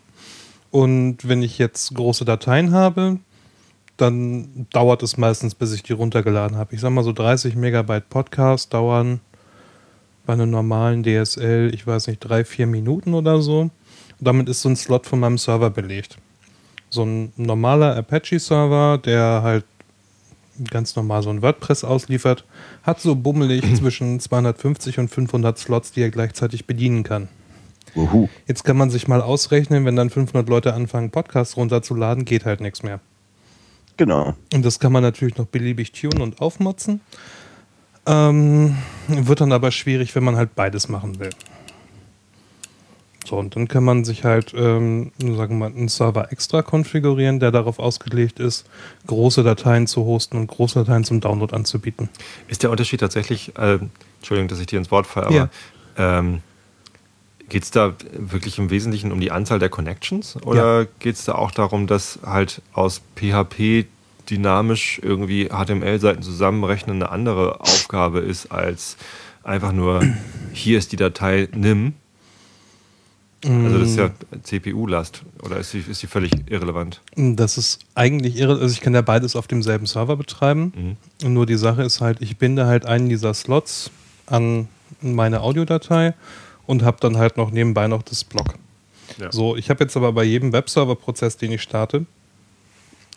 Und 0.71 1.27
wenn 1.27 1.43
ich 1.43 1.59
jetzt 1.59 1.95
große 1.95 2.25
Dateien 2.25 2.73
habe, 2.73 3.19
dann 3.97 4.67
dauert 4.71 5.03
es 5.03 5.17
meistens, 5.17 5.55
bis 5.55 5.73
ich 5.73 5.83
die 5.83 5.93
runtergeladen 5.93 6.57
habe. 6.57 6.75
Ich 6.75 6.81
sag 6.81 6.91
mal 6.91 7.05
so 7.05 7.13
30 7.13 7.57
Megabyte 7.57 8.09
Podcast 8.09 8.73
dauern 8.73 9.21
bei 10.25 10.35
einem 10.35 10.51
normalen 10.51 11.03
DSL, 11.03 11.71
ich 11.73 11.87
weiß 11.87 12.07
nicht, 12.07 12.21
drei, 12.21 12.45
vier 12.45 12.67
Minuten 12.67 13.15
oder 13.15 13.41
so. 13.41 13.63
Und 13.63 13.73
damit 14.21 14.49
ist 14.49 14.61
so 14.61 14.69
ein 14.69 14.77
Slot 14.77 15.07
von 15.07 15.21
meinem 15.21 15.39
Server 15.39 15.71
belegt. 15.71 16.19
So 16.91 17.03
ein 17.03 17.33
normaler 17.37 17.97
Apache-Server, 17.97 18.99
der 18.99 19.41
halt 19.43 19.65
ganz 20.71 20.97
normal 20.97 21.23
so 21.23 21.31
ein 21.31 21.43
WordPress 21.43 21.83
ausliefert, 21.83 22.45
hat 22.83 23.01
so 23.01 23.15
bummelig 23.15 23.63
zwischen 23.77 24.21
250 24.21 24.99
und 24.99 25.09
500 25.09 25.59
Slots, 25.59 25.93
die 25.93 26.03
er 26.03 26.11
gleichzeitig 26.11 26.67
bedienen 26.67 27.03
kann. 27.03 27.29
Uhu. 27.95 28.29
Jetzt 28.47 28.65
kann 28.65 28.77
man 28.77 28.91
sich 28.91 29.09
mal 29.09 29.21
ausrechnen, 29.23 29.85
wenn 29.85 29.97
dann 29.97 30.11
500 30.11 30.49
Leute 30.49 30.75
anfangen, 30.75 31.11
Podcasts 31.11 31.57
runterzuladen, 31.57 32.25
geht 32.25 32.45
halt 32.45 32.61
nichts 32.61 32.83
mehr. 32.83 33.01
Genau. 33.97 34.35
Und 34.55 34.65
das 34.65 34.79
kann 34.79 34.93
man 34.93 35.03
natürlich 35.03 35.37
noch 35.37 35.47
beliebig 35.47 35.93
tunen 35.93 36.21
und 36.21 36.41
aufmotzen. 36.41 37.01
Ähm, 38.07 38.77
wird 39.09 39.41
dann 39.41 39.53
aber 39.53 39.71
schwierig, 39.71 40.15
wenn 40.15 40.25
man 40.25 40.37
halt 40.37 40.55
beides 40.55 40.89
machen 40.89 41.19
will. 41.19 41.31
So, 43.27 43.37
und 43.37 43.55
dann 43.57 43.69
kann 43.69 43.85
man 43.85 44.05
sich 44.05 44.25
halt, 44.25 44.55
ähm, 44.57 45.13
sagen 45.21 45.59
wir 45.59 45.69
mal, 45.69 45.77
einen 45.77 45.89
Server 45.89 46.33
extra 46.33 46.63
konfigurieren, 46.63 47.41
der 47.41 47.51
darauf 47.51 47.79
ausgelegt 47.79 48.41
ist, 48.41 48.65
große 49.07 49.43
Dateien 49.43 49.87
zu 49.87 50.07
hosten 50.07 50.39
und 50.39 50.47
große 50.47 50.79
Dateien 50.79 51.05
zum 51.05 51.21
Download 51.21 51.55
anzubieten. 51.55 52.09
Ist 52.47 52.63
der 52.63 52.71
Unterschied 52.71 53.01
tatsächlich, 53.01 53.53
äh, 53.59 53.79
Entschuldigung, 54.21 54.49
dass 54.49 54.61
ich 54.61 54.67
dir 54.67 54.79
ins 54.79 54.91
Wort 54.91 55.07
falle, 55.07 55.27
aber 55.27 55.35
Ja. 55.37 55.49
ähm, 56.19 56.41
geht 57.49 57.63
es 57.63 57.71
da 57.71 57.95
wirklich 58.13 58.59
im 58.59 58.71
Wesentlichen 58.71 59.13
um 59.13 59.21
die 59.21 59.31
Anzahl 59.31 59.59
der 59.59 59.69
Connections 59.69 60.37
oder 60.43 60.87
geht 60.99 61.17
es 61.17 61.25
da 61.25 61.35
auch 61.35 61.51
darum, 61.51 61.87
dass 61.87 62.19
halt 62.25 62.63
aus 62.73 63.01
PHP 63.17 63.87
dynamisch 64.29 65.01
irgendwie 65.03 65.49
HTML-Seiten 65.49 66.23
zusammenrechnen 66.23 67.03
eine 67.03 67.11
andere 67.11 67.61
Aufgabe 67.61 68.21
ist, 68.21 68.53
als 68.53 68.97
einfach 69.43 69.73
nur, 69.73 70.03
hier 70.53 70.79
ist 70.79 70.93
die 70.93 70.97
Datei, 70.97 71.49
nimm? 71.55 71.95
Also 73.45 73.79
das 73.79 73.91
ist 73.91 73.97
ja 73.97 74.11
CPU-Last 74.43 75.23
oder 75.45 75.59
ist 75.59 75.73
die, 75.73 75.79
ist 75.79 76.03
die 76.03 76.09
völlig 76.09 76.33
irrelevant? 76.51 77.01
Das 77.15 77.57
ist 77.57 77.79
eigentlich 77.95 78.37
irre. 78.37 78.59
Also 78.61 78.73
ich 78.73 78.81
kann 78.81 78.95
ja 78.95 79.01
beides 79.01 79.37
auf 79.37 79.47
demselben 79.47 79.87
Server 79.87 80.17
betreiben. 80.17 80.97
Und 81.23 81.33
nur 81.33 81.47
die 81.47 81.57
Sache 81.57 81.83
ist 81.83 82.01
halt, 82.01 82.21
ich 82.21 82.37
binde 82.37 82.67
halt 82.67 82.85
einen 82.85 83.09
dieser 83.09 83.33
Slots 83.35 83.93
an 84.27 84.67
meine 85.01 85.41
Audiodatei 85.41 86.15
und 86.69 86.85
habe 86.85 86.99
dann 87.01 87.17
halt 87.17 87.39
noch 87.39 87.51
nebenbei 87.51 87.89
noch 87.89 88.03
das 88.03 88.23
Block. 88.25 88.55
Ja. 89.17 89.33
So, 89.33 89.57
ich 89.57 89.71
habe 89.71 89.83
jetzt 89.83 89.97
aber 89.97 90.13
bei 90.13 90.23
jedem 90.23 90.53
Webserver-Prozess, 90.53 91.39
den 91.39 91.51
ich 91.51 91.63
starte, 91.63 92.05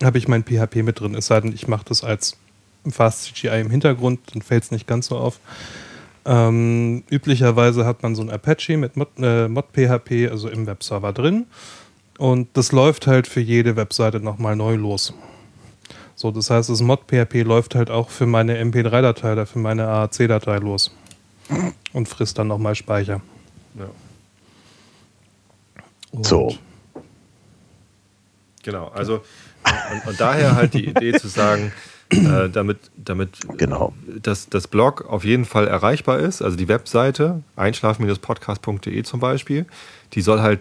habe 0.02 0.18
ich 0.18 0.30
mein 0.30 0.44
PHP 0.44 0.78
mit 0.84 1.02
drin. 1.02 1.16
Es 1.16 1.28
sei 1.28 1.42
denn, 1.42 1.54
ich 1.54 1.68
mache 1.68 1.84
das 1.86 2.04
als 2.04 2.38
Fast 2.90 3.26
CGI 3.26 3.60
im 3.60 3.70
Hintergrund, 3.70 4.22
dann 4.34 4.42
fällt 4.42 4.64
es 4.64 4.72
nicht 4.72 4.88
ganz 4.88 5.08
so 5.08 5.18
auf. 5.18 5.40
Ähm, 6.24 7.04
üblicherweise 7.12 7.86
hat 7.86 8.04
man 8.04 8.16
so 8.16 8.22
ein 8.22 8.30
Apache 8.30 8.78
mit 8.78 8.96
Mod, 8.96 9.10
äh, 9.18 9.50
Mod.php, 9.50 10.32
also 10.32 10.48
im 10.48 10.66
Webserver 10.66 11.12
drin. 11.12 11.46
Und 12.18 12.48
das 12.54 12.72
läuft 12.72 13.06
halt 13.06 13.28
für 13.28 13.42
jede 13.42 13.76
Webseite 13.76 14.22
nochmal 14.22 14.56
neu 14.56 14.76
los. 14.76 15.14
So, 16.16 16.32
das 16.32 16.50
heißt, 16.50 16.70
das 16.70 16.82
Mod.php 16.82 17.44
läuft 17.44 17.76
halt 17.76 17.90
auch 17.90 18.10
für 18.10 18.28
meine 18.28 18.64
MP3-Datei 18.64 19.34
oder 19.34 19.46
für 19.46 19.60
meine 19.60 19.88
AAC-Datei 19.88 20.58
los. 20.60 20.96
Und 21.92 22.08
frisst 22.08 22.40
dann 22.40 22.48
nochmal 22.48 22.76
Speicher. 22.76 23.22
Ja. 23.78 23.90
So. 26.24 26.56
Genau, 28.64 28.90
also 28.90 29.24
und, 29.94 30.08
und 30.08 30.20
daher 30.20 30.56
halt 30.56 30.74
die 30.74 30.88
Idee 30.88 31.14
zu 31.14 31.28
sagen, 31.28 31.72
äh, 32.10 32.50
damit, 32.50 32.78
damit 32.98 33.38
Genau. 33.58 33.94
dass 34.22 34.50
das 34.50 34.68
Blog 34.68 35.06
auf 35.08 35.24
jeden 35.24 35.46
Fall 35.46 35.68
erreichbar 35.68 36.20
ist, 36.20 36.42
also 36.42 36.58
die 36.58 36.68
Webseite 36.68 37.42
einschlafen-podcast.de 37.56 39.04
zum 39.04 39.20
Beispiel, 39.20 39.66
die 40.14 40.22
soll 40.22 40.42
halt 40.42 40.60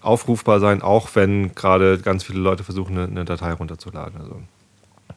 aufrufbar 0.00 0.60
sein, 0.60 0.82
auch 0.82 1.08
wenn 1.14 1.54
gerade 1.54 1.98
ganz 1.98 2.24
viele 2.24 2.40
Leute 2.40 2.64
versuchen, 2.64 2.98
eine, 2.98 3.06
eine 3.06 3.24
Datei 3.24 3.52
runterzuladen. 3.52 4.20
Also, 4.20 4.42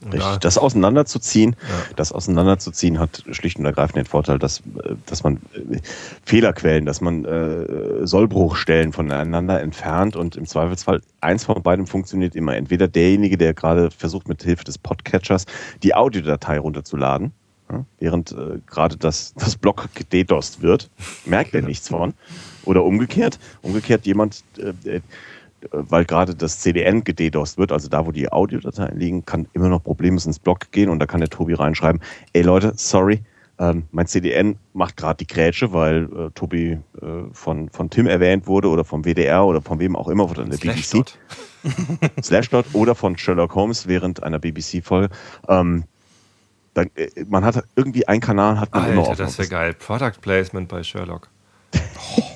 Richtig. 0.01 0.21
da- 0.21 0.37
Das 0.37 0.57
auseinanderzuziehen, 0.57 1.55
Ja. 1.61 1.67
das 1.95 2.11
auseinanderzuziehen 2.11 2.99
hat 2.99 3.23
schlicht 3.31 3.59
und 3.59 3.65
ergreifend 3.65 3.97
den 3.97 4.05
Vorteil, 4.05 4.39
dass, 4.39 4.59
äh, 4.59 4.95
dass 5.05 5.23
man 5.23 5.37
äh, 5.53 5.79
Fehlerquellen, 6.25 6.85
dass 6.85 7.01
man 7.01 7.25
äh, 7.25 8.05
Sollbruchstellen 8.05 8.93
voneinander 8.93 9.61
entfernt 9.61 10.15
und 10.15 10.35
im 10.35 10.45
Zweifelsfall 10.45 11.01
eins 11.21 11.43
von 11.45 11.61
beidem 11.63 11.87
funktioniert 11.87 12.35
immer. 12.35 12.55
Entweder 12.55 12.87
derjenige, 12.87 13.37
der 13.37 13.53
gerade 13.53 13.91
versucht 13.91 14.27
mit 14.27 14.43
Hilfe 14.43 14.63
des 14.63 14.77
Podcatchers 14.77 15.45
die 15.83 15.93
Audiodatei 15.95 16.59
runterzuladen, 16.59 17.31
ja, 17.71 17.85
während 17.99 18.31
äh, 18.33 18.59
gerade 18.67 18.97
das, 18.97 19.33
das 19.35 19.55
Block 19.55 19.87
gededost 19.95 20.61
wird, 20.61 20.89
merkt 21.25 21.53
er 21.53 21.61
nichts 21.61 21.87
von. 21.87 22.13
Oder 22.65 22.83
umgekehrt, 22.83 23.39
umgekehrt 23.61 24.05
jemand, 24.05 24.43
äh, 24.57 25.01
weil 25.71 26.05
gerade 26.05 26.35
das 26.35 26.59
CDN 26.59 27.03
gededost 27.03 27.57
wird, 27.57 27.71
also 27.71 27.89
da, 27.89 28.05
wo 28.05 28.11
die 28.11 28.31
Audiodateien 28.31 28.97
liegen, 28.97 29.25
kann 29.25 29.47
immer 29.53 29.69
noch 29.69 29.83
problemlos 29.83 30.25
ins 30.25 30.39
Blog 30.39 30.71
gehen 30.71 30.89
und 30.89 30.99
da 30.99 31.05
kann 31.05 31.19
der 31.19 31.29
Tobi 31.29 31.53
reinschreiben, 31.53 32.01
ey 32.33 32.41
Leute, 32.41 32.73
sorry, 32.75 33.21
ähm, 33.59 33.83
mein 33.91 34.07
CDN 34.07 34.57
macht 34.73 34.97
gerade 34.97 35.17
die 35.17 35.27
Grätsche, 35.27 35.73
weil 35.73 36.05
äh, 36.05 36.31
Tobi 36.31 36.71
äh, 36.71 36.79
von, 37.31 37.69
von 37.69 37.89
Tim 37.89 38.07
erwähnt 38.07 38.47
wurde 38.47 38.67
oder 38.67 38.83
vom 38.83 39.03
WDR 39.03 39.45
oder 39.45 39.61
von 39.61 39.79
wem 39.79 39.95
auch 39.95 40.07
immer, 40.07 40.29
oder 40.29 40.43
der 40.43 40.57
BBC. 40.57 41.05
Slashdot. 42.21 42.65
Oder 42.73 42.95
von 42.95 43.17
Sherlock 43.17 43.55
Holmes 43.55 43.87
während 43.87 44.23
einer 44.23 44.39
BBC-Folge. 44.39 45.13
Ähm, 45.47 45.83
Dann, 46.73 46.89
äh, 46.95 47.09
man 47.27 47.45
hat 47.45 47.63
irgendwie 47.75 48.07
einen 48.07 48.21
Kanal 48.21 48.59
hat 48.59 48.73
man 48.73 48.89
immer 48.89 49.01
Alter, 49.01 49.11
offen. 49.11 49.25
das 49.25 49.37
wäre 49.37 49.47
geil. 49.49 49.73
Product 49.75 50.19
Placement 50.21 50.67
bei 50.67 50.83
Sherlock. 50.83 51.29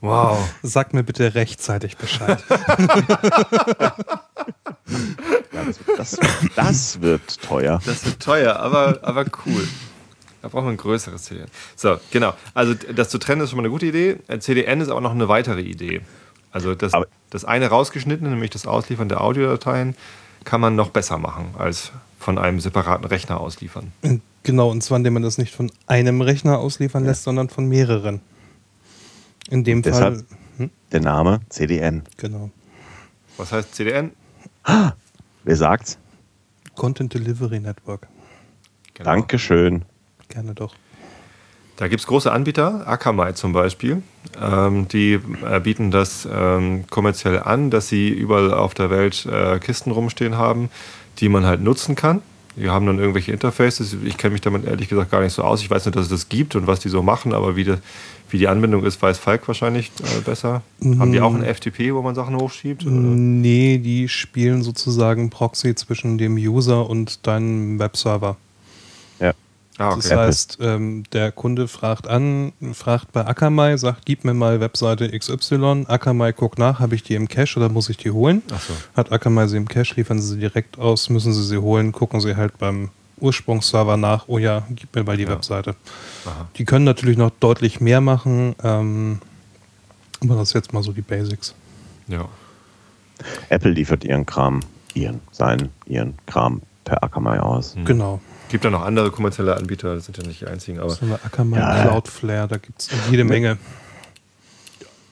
wow. 0.00 0.38
Sag 0.62 0.94
mir 0.94 1.02
bitte 1.02 1.34
rechtzeitig 1.34 1.96
Bescheid. 1.96 2.42
Ja, 5.52 5.64
das, 5.66 5.78
das, 5.96 6.18
das 6.56 7.00
wird 7.02 7.42
teuer. 7.42 7.80
Das 7.84 8.04
wird 8.06 8.20
teuer, 8.20 8.56
aber, 8.56 9.00
aber 9.02 9.24
cool. 9.46 9.66
Da 10.40 10.48
brauchen 10.48 10.66
wir 10.66 10.70
ein 10.70 10.76
größeres 10.76 11.24
CDN. 11.24 11.48
So, 11.76 11.98
genau. 12.10 12.32
Also 12.54 12.74
das 12.74 13.08
zu 13.10 13.18
trennen 13.18 13.42
ist 13.42 13.50
schon 13.50 13.56
mal 13.58 13.62
eine 13.64 13.70
gute 13.70 13.86
Idee. 13.86 14.16
Ein 14.28 14.40
CDN 14.40 14.80
ist 14.80 14.88
aber 14.88 15.00
noch 15.00 15.10
eine 15.10 15.28
weitere 15.28 15.60
Idee. 15.60 16.00
Also 16.52 16.74
das, 16.74 16.94
Aber- 16.94 17.06
das 17.30 17.44
eine 17.44 17.66
rausgeschnittene, 17.68 18.30
nämlich 18.30 18.50
das 18.50 18.66
Ausliefern 18.66 19.08
der 19.08 19.20
Audiodateien, 19.20 19.94
kann 20.44 20.60
man 20.60 20.76
noch 20.76 20.90
besser 20.90 21.18
machen 21.18 21.54
als 21.58 21.92
von 22.18 22.38
einem 22.38 22.60
separaten 22.60 23.04
Rechner 23.04 23.38
ausliefern. 23.40 23.92
genau, 24.44 24.70
und 24.70 24.82
zwar 24.82 24.96
indem 24.98 25.14
man 25.14 25.22
das 25.22 25.36
nicht 25.38 25.54
von 25.54 25.70
einem 25.86 26.20
Rechner 26.22 26.58
ausliefern 26.58 27.04
lässt, 27.04 27.24
sondern 27.24 27.48
von 27.50 27.68
mehreren. 27.68 28.20
In 29.50 29.64
dem 29.64 29.82
Deshalb- 29.82 30.16
Fall. 30.16 30.24
Hm? 30.58 30.70
Der 30.92 31.00
Name 31.00 31.40
CDN. 31.48 32.02
Genau. 32.16 32.50
Was 33.36 33.52
heißt 33.52 33.74
CDN? 33.74 34.12
Wer 35.44 35.56
sagt's? 35.56 35.98
Content 36.74 37.14
Delivery 37.14 37.60
Network. 37.60 38.08
Genau. 38.94 39.10
Dankeschön. 39.10 39.84
Gerne 40.28 40.54
doch. 40.54 40.74
Da 41.76 41.86
gibt 41.86 42.00
es 42.00 42.06
große 42.08 42.30
Anbieter, 42.32 42.88
Akamai 42.88 43.32
zum 43.32 43.52
Beispiel, 43.52 44.02
ähm, 44.40 44.88
die 44.88 45.12
äh, 45.44 45.60
bieten 45.60 45.92
das 45.92 46.26
ähm, 46.30 46.84
kommerziell 46.90 47.38
an, 47.38 47.70
dass 47.70 47.86
sie 47.88 48.08
überall 48.08 48.52
auf 48.52 48.74
der 48.74 48.90
Welt 48.90 49.24
äh, 49.26 49.60
Kisten 49.60 49.92
rumstehen 49.92 50.36
haben, 50.36 50.70
die 51.20 51.28
man 51.28 51.46
halt 51.46 51.60
nutzen 51.62 51.94
kann. 51.94 52.20
Die 52.58 52.68
haben 52.68 52.86
dann 52.86 52.98
irgendwelche 52.98 53.32
Interfaces. 53.32 53.96
Ich 54.04 54.16
kenne 54.16 54.32
mich 54.32 54.40
damit 54.40 54.64
ehrlich 54.64 54.88
gesagt 54.88 55.10
gar 55.10 55.20
nicht 55.20 55.32
so 55.32 55.42
aus. 55.42 55.60
Ich 55.60 55.70
weiß 55.70 55.84
nur, 55.86 55.92
dass 55.92 56.04
es 56.04 56.10
das 56.10 56.28
gibt 56.28 56.56
und 56.56 56.66
was 56.66 56.80
die 56.80 56.88
so 56.88 57.02
machen, 57.02 57.32
aber 57.32 57.56
wie, 57.56 57.64
de, 57.64 57.78
wie 58.30 58.38
die 58.38 58.48
Anbindung 58.48 58.84
ist, 58.84 59.00
weiß 59.00 59.18
Falk 59.18 59.46
wahrscheinlich 59.46 59.92
äh, 60.02 60.20
besser. 60.22 60.62
Haben 60.82 61.12
die 61.12 61.20
auch 61.20 61.34
ein 61.34 61.44
FTP, 61.44 61.94
wo 61.94 62.02
man 62.02 62.14
Sachen 62.14 62.36
hochschiebt? 62.36 62.84
Oder? 62.84 62.92
Nee, 62.92 63.78
die 63.78 64.08
spielen 64.08 64.62
sozusagen 64.62 65.30
Proxy 65.30 65.74
zwischen 65.74 66.18
dem 66.18 66.34
User 66.34 66.88
und 66.88 67.26
deinem 67.26 67.78
Webserver. 67.78 68.36
Ja. 69.20 69.34
Ah, 69.78 69.94
Das 69.94 70.06
okay. 70.06 70.16
heißt, 70.16 70.58
ähm, 70.60 71.04
der 71.12 71.30
Kunde 71.32 71.68
fragt 71.68 72.08
an, 72.08 72.52
fragt 72.72 73.12
bei 73.12 73.24
Akamai, 73.26 73.76
sagt, 73.76 74.04
gib 74.06 74.24
mir 74.24 74.34
mal 74.34 74.60
Webseite 74.60 75.08
XY. 75.16 75.84
Akamai 75.86 76.32
guckt 76.32 76.58
nach, 76.58 76.80
habe 76.80 76.94
ich 76.96 77.04
die 77.04 77.14
im 77.14 77.28
Cache 77.28 77.56
oder 77.58 77.68
muss 77.68 77.88
ich 77.88 77.96
die 77.96 78.10
holen? 78.10 78.42
Ach 78.52 78.60
so. 78.60 78.72
Hat 78.96 79.12
Akamai 79.12 79.46
sie 79.46 79.56
im 79.56 79.68
Cache, 79.68 79.94
liefern 79.96 80.20
sie 80.20 80.28
sie 80.34 80.38
direkt 80.40 80.78
aus, 80.78 81.08
müssen 81.10 81.32
sie 81.32 81.44
sie 81.44 81.58
holen, 81.58 81.92
gucken 81.92 82.20
sie 82.20 82.34
halt 82.36 82.58
beim 82.58 82.90
Ursprungsserver 83.20 83.96
nach, 83.96 84.24
oh 84.28 84.38
ja, 84.38 84.64
gib 84.70 84.94
mir 84.94 85.04
mal 85.04 85.16
die 85.16 85.24
Ja. 85.24 85.30
Webseite. 85.30 85.74
Aha. 86.24 86.48
Die 86.56 86.64
können 86.64 86.84
natürlich 86.84 87.16
noch 87.16 87.30
deutlich 87.40 87.80
mehr 87.80 88.00
machen, 88.00 88.54
ähm, 88.62 89.20
aber 90.20 90.34
das 90.36 90.48
ist 90.48 90.54
jetzt 90.54 90.72
mal 90.72 90.82
so 90.82 90.92
die 90.92 91.02
Basics. 91.02 91.54
Ja. 92.08 92.28
Apple 93.48 93.70
liefert 93.72 94.04
ihren 94.04 94.26
Kram, 94.26 94.60
ihren, 94.94 95.20
seinen, 95.32 95.70
ihren 95.86 96.14
Kram 96.26 96.62
per 96.84 97.02
Akamai 97.02 97.38
aus. 97.40 97.74
Hm. 97.76 97.84
Genau. 97.84 98.20
Gibt 98.48 98.64
ja 98.64 98.70
noch 98.70 98.82
andere 98.82 99.10
kommerzielle 99.10 99.56
Anbieter, 99.56 99.94
das 99.94 100.06
sind 100.06 100.16
ja 100.16 100.26
nicht 100.26 100.40
die 100.40 100.46
einzigen, 100.46 100.78
aber 100.80 100.90
So 100.90 101.04
eine 101.04 101.22
Akamai 101.22 101.58
Ja. 101.58 101.82
Cloudflare, 101.82 102.48
da 102.48 102.56
gibt 102.56 102.80
es 102.80 102.90
jede 103.10 103.24
Menge. 103.24 103.58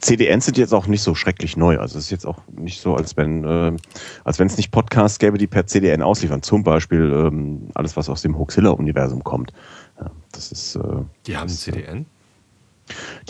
CDNs 0.00 0.44
sind 0.44 0.56
jetzt 0.56 0.72
auch 0.72 0.86
nicht 0.86 1.02
so 1.02 1.14
schrecklich 1.14 1.56
neu. 1.56 1.78
Also 1.78 1.98
es 1.98 2.04
ist 2.04 2.10
jetzt 2.10 2.26
auch 2.26 2.38
nicht 2.56 2.80
so, 2.80 2.94
als 2.94 3.16
wenn 3.16 3.44
äh, 3.44 3.76
als 4.24 4.38
wenn 4.38 4.46
es 4.46 4.56
nicht 4.56 4.70
Podcasts 4.70 5.18
gäbe, 5.18 5.36
die 5.36 5.46
per 5.46 5.66
CDN 5.66 6.02
ausliefern. 6.02 6.42
Zum 6.42 6.62
Beispiel 6.62 7.10
ähm, 7.12 7.68
alles, 7.74 7.96
was 7.96 8.08
aus 8.08 8.22
dem 8.22 8.38
Hoaxilla-Universum 8.38 9.24
kommt. 9.24 9.52
Ja, 9.98 10.10
das 10.32 10.52
ist, 10.52 10.76
äh, 10.76 10.80
die 11.26 11.36
haben 11.36 11.44
ein 11.44 11.48
das, 11.48 11.66
äh, 11.66 11.72
CDN. 11.72 12.06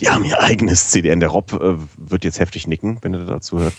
Die 0.00 0.10
haben 0.10 0.24
ihr 0.24 0.38
eigenes 0.42 0.88
CDN. 0.90 1.20
Der 1.20 1.30
Rob 1.30 1.52
äh, 1.54 1.76
wird 1.96 2.24
jetzt 2.24 2.40
heftig 2.40 2.66
nicken, 2.66 2.98
wenn 3.00 3.14
er 3.14 3.24
dazu 3.24 3.58
hört. 3.58 3.74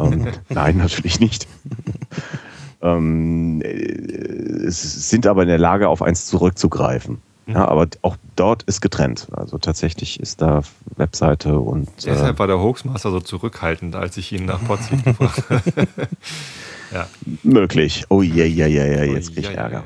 ähm, 0.00 0.28
nein, 0.48 0.78
natürlich 0.78 1.20
nicht. 1.20 1.46
Ähm, 2.82 3.60
äh, 3.62 4.70
sind 4.70 5.26
aber 5.26 5.42
in 5.42 5.48
der 5.48 5.58
Lage, 5.58 5.88
auf 5.88 6.02
eins 6.02 6.26
zurückzugreifen. 6.26 7.20
Ja, 7.46 7.66
aber 7.66 7.88
auch 8.02 8.16
dort 8.36 8.62
ist 8.64 8.82
getrennt. 8.82 9.28
Also 9.32 9.56
tatsächlich 9.56 10.20
ist 10.20 10.42
da 10.42 10.62
Webseite 10.96 11.58
und 11.58 11.88
äh, 11.88 12.10
Deshalb 12.10 12.38
war 12.38 12.46
der 12.46 12.58
Hoaxmaster 12.58 13.10
so 13.10 13.20
zurückhaltend, 13.20 13.96
als 13.96 14.18
ich 14.18 14.32
ihn 14.32 14.44
nach 14.44 14.62
Potsdam 14.66 15.02
gefragt 15.02 15.44
habe. 15.50 15.62
ja. 16.92 17.06
möglich. 17.42 18.04
Oh 18.10 18.20
je, 18.20 18.44
je, 18.44 18.66
je, 18.66 18.84
je, 18.84 19.14
jetzt 19.14 19.30
Oh, 19.30 19.34
krieg 19.34 19.48
ich 19.50 19.56
Ärger. 19.56 19.84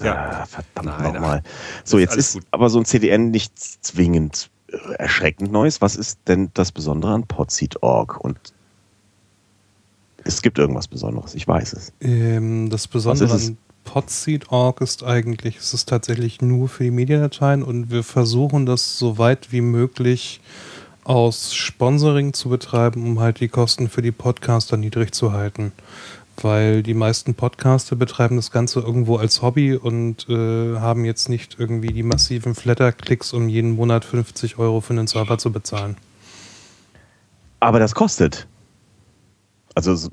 Ja. 0.00 0.04
Ja. 0.04 0.14
Ah, 0.14 0.46
verdammt 0.46 1.02
nochmal. 1.14 1.42
So, 1.84 1.96
ist 1.98 2.02
jetzt 2.02 2.16
ist 2.16 2.34
gut. 2.34 2.42
aber 2.50 2.68
so 2.68 2.78
ein 2.78 2.84
CDN 2.84 3.30
nicht 3.30 3.58
zwingend 3.58 4.50
äh, 4.68 4.76
erschreckend 4.98 5.52
Neues. 5.52 5.80
Was 5.80 5.96
ist 5.96 6.20
denn 6.26 6.50
das 6.52 6.72
Besondere 6.72 7.14
an 7.14 7.26
Podseed.org? 7.26 8.20
Und 8.20 8.38
es 10.24 10.42
gibt 10.42 10.58
irgendwas 10.58 10.88
Besonderes, 10.88 11.34
ich 11.34 11.46
weiß 11.46 11.74
es. 11.74 11.92
Ähm, 12.00 12.70
das 12.70 12.88
Besondere 12.88 13.32
an 13.32 13.58
Podseed.org 13.84 14.80
ist 14.80 15.04
eigentlich, 15.04 15.58
es 15.58 15.74
ist 15.74 15.88
tatsächlich 15.88 16.40
nur 16.40 16.68
für 16.68 16.84
die 16.84 16.90
Mediendateien 16.90 17.62
und 17.62 17.90
wir 17.90 18.02
versuchen 18.02 18.66
das 18.66 18.98
so 18.98 19.18
weit 19.18 19.52
wie 19.52 19.60
möglich 19.60 20.40
aus 21.04 21.54
Sponsoring 21.54 22.32
zu 22.32 22.48
betreiben, 22.48 23.04
um 23.04 23.20
halt 23.20 23.40
die 23.40 23.48
Kosten 23.48 23.88
für 23.88 24.02
die 24.02 24.12
Podcaster 24.12 24.76
niedrig 24.76 25.14
zu 25.14 25.32
halten. 25.32 25.72
Weil 26.40 26.82
die 26.82 26.94
meisten 26.94 27.34
Podcaster 27.34 27.94
betreiben 27.94 28.36
das 28.36 28.50
Ganze 28.50 28.80
irgendwo 28.80 29.16
als 29.16 29.40
Hobby 29.40 29.76
und 29.76 30.28
äh, 30.28 30.78
haben 30.78 31.04
jetzt 31.04 31.28
nicht 31.28 31.56
irgendwie 31.60 31.92
die 31.92 32.02
massiven 32.02 32.56
Flatter-Klicks, 32.56 33.32
um 33.32 33.48
jeden 33.48 33.76
Monat 33.76 34.04
50 34.04 34.58
Euro 34.58 34.80
für 34.80 34.94
einen 34.94 35.06
Server 35.06 35.38
zu 35.38 35.52
bezahlen. 35.52 35.96
Aber 37.60 37.78
das 37.78 37.94
kostet. 37.94 38.48
Also 39.74 39.94
so- 39.94 40.10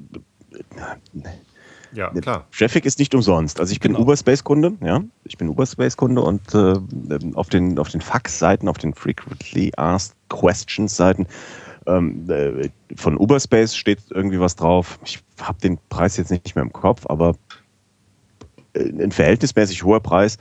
ja, 1.93 2.09
klar. 2.09 2.47
Traffic 2.57 2.85
ist 2.85 2.99
nicht 2.99 3.13
umsonst. 3.13 3.59
Also 3.59 3.73
ich 3.73 3.79
bin 3.81 3.91
Genau. 3.93 4.03
Uberspace-Kunde, 4.03 4.73
ja. 4.81 5.01
Ich 5.25 5.37
bin 5.37 5.49
Uberspace-Kunde 5.49 6.21
und 6.21 6.41
äh, 6.55 6.75
auf 7.35 7.49
den, 7.49 7.77
auf 7.77 7.89
den 7.89 7.99
Fax-Seiten, 8.01 8.69
auf 8.69 8.77
den 8.77 8.93
Frequently 8.93 9.71
Asked 9.75 10.15
Questions-Seiten 10.29 11.27
ähm, 11.87 12.29
äh, 12.29 12.69
von 12.95 13.17
Uberspace 13.17 13.75
steht 13.75 13.99
irgendwie 14.11 14.39
was 14.39 14.55
drauf. 14.55 14.99
Ich 15.03 15.19
habe 15.41 15.59
den 15.59 15.79
Preis 15.89 16.15
jetzt 16.17 16.31
nicht 16.31 16.55
mehr 16.55 16.63
im 16.63 16.71
Kopf, 16.71 17.05
aber 17.07 17.35
äh, 18.73 18.83
ein 18.83 19.11
verhältnismäßig 19.11 19.83
hoher 19.83 19.99
Preis 19.99 20.37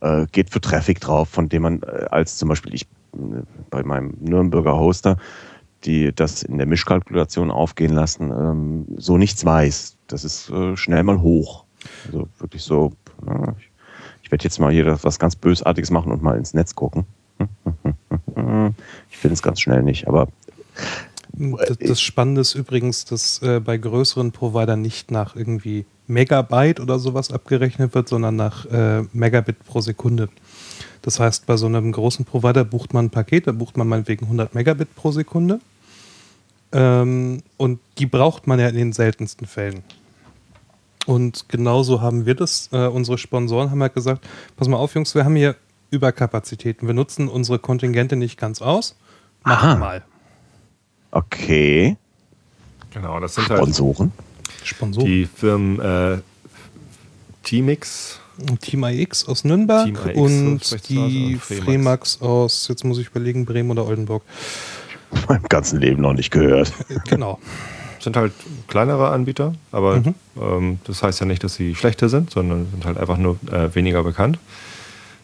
äh, 0.00 0.26
geht 0.32 0.50
für 0.50 0.60
Traffic 0.60 1.00
drauf, 1.00 1.28
von 1.28 1.48
dem 1.48 1.62
man 1.62 1.82
äh, 1.82 2.06
als 2.10 2.36
zum 2.38 2.48
Beispiel 2.48 2.74
ich 2.74 2.82
äh, 3.14 3.42
bei 3.70 3.82
meinem 3.84 4.14
Nürnberger 4.20 4.76
Hoster, 4.76 5.16
die 5.84 6.12
das 6.14 6.42
in 6.42 6.58
der 6.58 6.66
Mischkalkulation 6.66 7.50
aufgehen 7.50 7.92
lassen, 7.92 8.30
ähm, 8.30 8.86
so 8.96 9.16
nichts 9.16 9.44
weiß. 9.44 9.96
Das 10.06 10.24
ist 10.24 10.50
äh, 10.50 10.76
schnell 10.76 11.02
mal 11.02 11.20
hoch. 11.20 11.64
Also 12.06 12.28
wirklich 12.38 12.62
so, 12.62 12.92
ja, 13.26 13.54
ich, 13.58 13.70
ich 14.22 14.30
werde 14.30 14.44
jetzt 14.44 14.58
mal 14.58 14.72
hier 14.72 14.98
was 15.02 15.18
ganz 15.18 15.36
Bösartiges 15.36 15.90
machen 15.90 16.12
und 16.12 16.22
mal 16.22 16.36
ins 16.36 16.54
Netz 16.54 16.74
gucken. 16.74 17.06
Ich 19.10 19.16
finde 19.16 19.32
es 19.32 19.42
ganz 19.42 19.60
schnell 19.60 19.82
nicht, 19.82 20.06
aber 20.06 20.28
Das, 21.32 21.78
das 21.78 22.00
Spannende 22.00 22.40
ist 22.40 22.54
übrigens, 22.54 23.04
dass 23.04 23.40
äh, 23.42 23.60
bei 23.60 23.78
größeren 23.78 24.32
Providern 24.32 24.82
nicht 24.82 25.10
nach 25.10 25.36
irgendwie 25.36 25.86
Megabyte 26.06 26.80
oder 26.80 26.98
sowas 26.98 27.32
abgerechnet 27.32 27.94
wird, 27.94 28.08
sondern 28.08 28.36
nach 28.36 28.66
äh, 28.66 29.02
Megabit 29.12 29.64
pro 29.64 29.80
Sekunde. 29.80 30.28
Das 31.02 31.18
heißt, 31.18 31.46
bei 31.46 31.56
so 31.56 31.66
einem 31.66 31.92
großen 31.92 32.24
Provider 32.24 32.64
bucht 32.64 32.92
man 32.92 33.06
ein 33.06 33.10
Paket, 33.10 33.46
da 33.46 33.52
bucht 33.52 33.76
man 33.76 33.88
meinetwegen 33.88 34.26
100 34.26 34.54
Megabit 34.54 34.94
pro 34.96 35.12
Sekunde. 35.12 35.60
Ähm, 36.72 37.42
und 37.56 37.80
die 37.98 38.06
braucht 38.06 38.46
man 38.46 38.58
ja 38.60 38.68
in 38.68 38.76
den 38.76 38.92
seltensten 38.92 39.46
Fällen. 39.46 39.82
Und 41.06 41.48
genauso 41.48 42.00
haben 42.00 42.26
wir 42.26 42.34
das. 42.34 42.68
Äh, 42.72 42.86
unsere 42.86 43.18
Sponsoren 43.18 43.70
haben 43.70 43.82
halt 43.82 43.94
gesagt: 43.94 44.26
Pass 44.56 44.68
mal 44.68 44.76
auf, 44.76 44.94
Jungs, 44.94 45.14
wir 45.14 45.24
haben 45.24 45.36
hier 45.36 45.56
Überkapazitäten. 45.90 46.86
Wir 46.86 46.94
nutzen 46.94 47.28
unsere 47.28 47.58
Kontingente 47.58 48.16
nicht 48.16 48.38
ganz 48.38 48.62
aus. 48.62 48.96
Mach 49.44 49.62
Aha. 49.62 49.76
mal. 49.76 50.04
okay. 51.10 51.96
Genau, 52.90 53.20
das 53.20 53.36
sind 53.36 53.48
halt 53.48 53.60
Sponsoren. 53.60 54.12
Sponsoren. 54.64 55.06
die 55.06 55.26
Firmen 55.26 55.80
äh, 55.80 56.18
Teamix. 57.42 58.20
Team 58.60 58.84
IX 58.84 59.28
aus 59.28 59.44
Nürnberg 59.44 59.84
Team 59.84 59.96
IX, 59.96 60.16
und 60.16 60.88
die. 60.88 61.36
Fremax 61.36 62.22
aus, 62.22 62.68
jetzt 62.68 62.84
muss 62.84 62.98
ich 62.98 63.08
überlegen, 63.08 63.44
Bremen 63.44 63.70
oder 63.70 63.86
Oldenburg. 63.86 64.22
Meinem 65.28 65.42
ganzen 65.48 65.80
Leben 65.80 66.02
noch 66.02 66.12
nicht 66.14 66.30
gehört. 66.30 66.72
Genau. 67.08 67.38
Sind 67.98 68.16
halt 68.16 68.32
kleinere 68.66 69.10
Anbieter, 69.10 69.52
aber 69.72 69.96
Mhm. 69.96 70.14
ähm, 70.40 70.78
das 70.84 71.02
heißt 71.02 71.20
ja 71.20 71.26
nicht, 71.26 71.44
dass 71.44 71.54
sie 71.54 71.74
schlechter 71.74 72.08
sind, 72.08 72.30
sondern 72.30 72.66
sind 72.70 72.86
halt 72.86 72.96
einfach 72.96 73.18
nur 73.18 73.36
äh, 73.52 73.74
weniger 73.74 74.02
bekannt. 74.02 74.38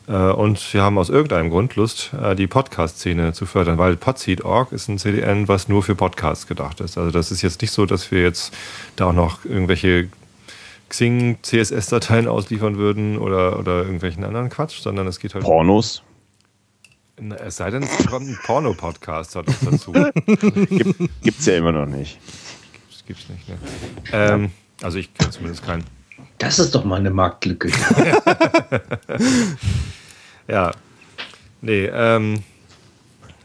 Äh, 0.08 0.12
und 0.12 0.58
sie 0.58 0.80
haben 0.80 0.98
aus 0.98 1.08
irgendeinem 1.08 1.48
Grund 1.50 1.74
Lust, 1.76 2.12
äh, 2.22 2.36
die 2.36 2.46
Podcast-Szene 2.46 3.32
zu 3.32 3.46
fördern, 3.46 3.78
weil 3.78 3.96
Podseed.org 3.96 4.72
ist 4.72 4.88
ein 4.88 4.98
CDN, 4.98 5.48
was 5.48 5.68
nur 5.68 5.82
für 5.82 5.94
Podcasts 5.94 6.46
gedacht 6.46 6.80
ist. 6.80 6.98
Also 6.98 7.10
das 7.10 7.30
ist 7.32 7.40
jetzt 7.40 7.62
nicht 7.62 7.70
so, 7.72 7.86
dass 7.86 8.10
wir 8.10 8.22
jetzt 8.22 8.52
da 8.96 9.06
auch 9.06 9.12
noch 9.14 9.44
irgendwelche 9.46 10.08
Xing 10.90 11.38
CSS-Dateien 11.42 12.28
ausliefern 12.28 12.76
würden 12.76 13.18
oder, 13.18 13.58
oder 13.58 13.78
irgendwelchen 13.82 14.22
anderen 14.22 14.50
Quatsch, 14.50 14.80
sondern 14.80 15.06
es 15.06 15.18
geht 15.18 15.34
halt. 15.34 15.44
Pornos. 15.44 16.02
Es 17.44 17.56
sei 17.56 17.70
denn, 17.70 17.82
es 17.82 18.06
kommt 18.06 18.28
ein 18.28 18.38
Porno-Podcast 18.44 19.36
dazu. 19.36 19.92
Gibt, 20.26 21.22
gibt's 21.22 21.46
ja 21.46 21.56
immer 21.56 21.72
noch 21.72 21.86
nicht. 21.86 22.18
Das 22.90 23.04
gibt's 23.06 23.28
nicht, 23.28 23.48
ne? 23.48 23.56
Ähm, 24.12 24.50
also 24.82 24.98
ich 24.98 25.12
kenne 25.14 25.30
zumindest 25.30 25.64
keinen. 25.64 25.84
Das 26.38 26.58
ist 26.58 26.74
doch 26.74 26.84
mal 26.84 26.96
eine 27.00 27.10
Marktlücke. 27.10 27.70
Ja. 30.48 30.70
Nee, 31.60 31.86
ähm, 31.86 32.42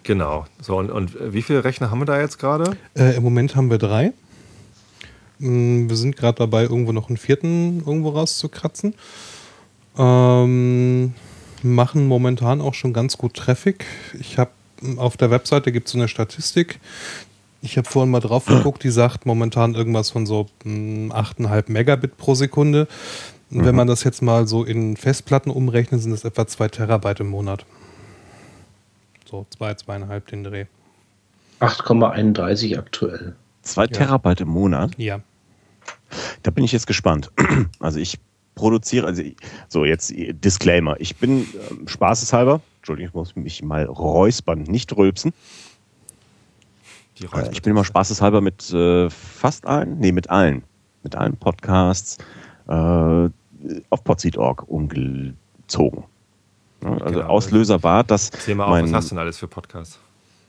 genau. 0.04 0.46
So, 0.62 0.78
und, 0.78 0.92
und 0.92 1.34
wie 1.34 1.42
viele 1.42 1.64
Rechner 1.64 1.90
haben 1.90 2.00
wir 2.00 2.06
da 2.06 2.20
jetzt 2.20 2.38
gerade? 2.38 2.78
Äh, 2.96 3.16
Im 3.16 3.24
Moment 3.24 3.56
haben 3.56 3.72
wir 3.72 3.80
drei. 3.80 4.14
Mm, 5.40 5.90
Wir 5.90 5.96
sind 5.96 6.16
gerade 6.16 6.38
dabei, 6.38 6.64
irgendwo 6.64 6.92
noch 6.92 7.08
einen 7.10 7.18
vierten 7.18 7.80
irgendwo 7.80 8.10
rauszukratzen. 8.10 8.94
Ähm, 9.98 11.16
machen 11.64 12.08
momentan 12.08 12.62
auch 12.62 12.74
schon 12.74 12.94
ganz 12.94 13.18
gut 13.18 13.34
Traffic. 13.36 13.86
Ich 14.20 14.38
habe 14.38 14.52
auf 14.98 15.18
der 15.18 15.30
Webseite 15.32 15.72
gibt 15.72 15.88
es 15.88 15.94
so 15.94 15.98
eine 15.98 16.08
Statistik. 16.08 16.80
Ich 17.62 17.78
habe 17.78 17.88
vorhin 17.88 18.12
mal 18.12 18.20
drauf 18.20 18.46
geguckt, 18.48 18.84
die 18.84 18.90
sagt 18.90 19.26
momentan 19.26 19.76
irgendwas 19.76 20.10
von 20.10 20.26
so 20.26 20.48
mm, 20.64 21.12
8,5 21.12 21.72
Megabit 21.72 22.18
pro 22.18 22.36
Sekunde. 22.36 22.88
Und 23.52 23.66
Wenn 23.66 23.76
man 23.76 23.88
das 23.88 24.04
jetzt 24.06 24.22
mal 24.22 24.48
so 24.48 24.64
in 24.64 24.96
Festplatten 24.96 25.52
umrechnet, 25.52 26.02
sind 26.02 26.12
das 26.12 26.24
etwa 26.24 26.48
2 26.48 26.70
Terabyte 26.70 27.20
im 27.20 27.28
Monat. 27.28 27.66
So, 29.30 29.46
2, 29.58 29.76
zwei, 29.76 29.98
2,5 29.98 30.20
den 30.30 30.44
Dreh. 30.46 30.66
8,31 31.60 32.78
aktuell. 32.78 33.36
Zwei 33.62 33.88
Terabyte 33.88 34.42
im 34.42 34.50
Monat. 34.50 34.92
Ja. 34.98 35.20
Da 36.44 36.52
bin 36.52 36.64
ich 36.64 36.72
jetzt 36.72 36.88
gespannt. 36.88 37.32
Also 37.80 38.00
ich 38.00 38.20
produziere, 38.62 39.08
also 39.08 39.24
so 39.68 39.86
jetzt 39.86 40.14
Disclaimer. 40.16 40.96
Ich 41.00 41.16
bin 41.18 41.48
ähm, 41.72 41.88
spaßeshalber, 41.88 42.62
Entschuldigung, 42.78 43.10
ich 43.10 43.14
muss 43.16 43.36
mich 43.36 43.64
mal 43.64 43.86
räuspern, 43.86 44.62
nicht 44.64 44.96
rülpsen. 44.96 45.34
Äh, 47.20 47.50
Ich 47.52 47.62
bin 47.64 47.72
immer 47.72 47.84
spaßeshalber 47.84 48.40
mit 48.42 48.72
äh, 48.72 49.10
fast 49.10 49.66
allen, 49.66 49.98
nee, 50.00 50.12
mit 50.12 50.30
allen, 50.30 50.64
mit 51.04 51.16
allen 51.16 51.36
Podcasts 51.38 52.18
äh, 52.68 52.72
auf 53.90 54.04
podseed.org 54.04 54.68
umgezogen. 54.70 56.04
Ja, 56.84 56.90
also 56.94 57.06
Genau. 57.06 57.26
Auslöser 57.28 57.82
war, 57.84 58.04
dass 58.04 58.30
Erzähl 58.30 58.56
mal 58.56 58.66
auf, 58.66 58.70
mein, 58.72 58.86
was 58.86 58.94
hast 58.94 59.06
du 59.12 59.16
denn 59.16 59.20
alles 59.20 59.38
für 59.40 59.48
Podcasts? 59.48 60.00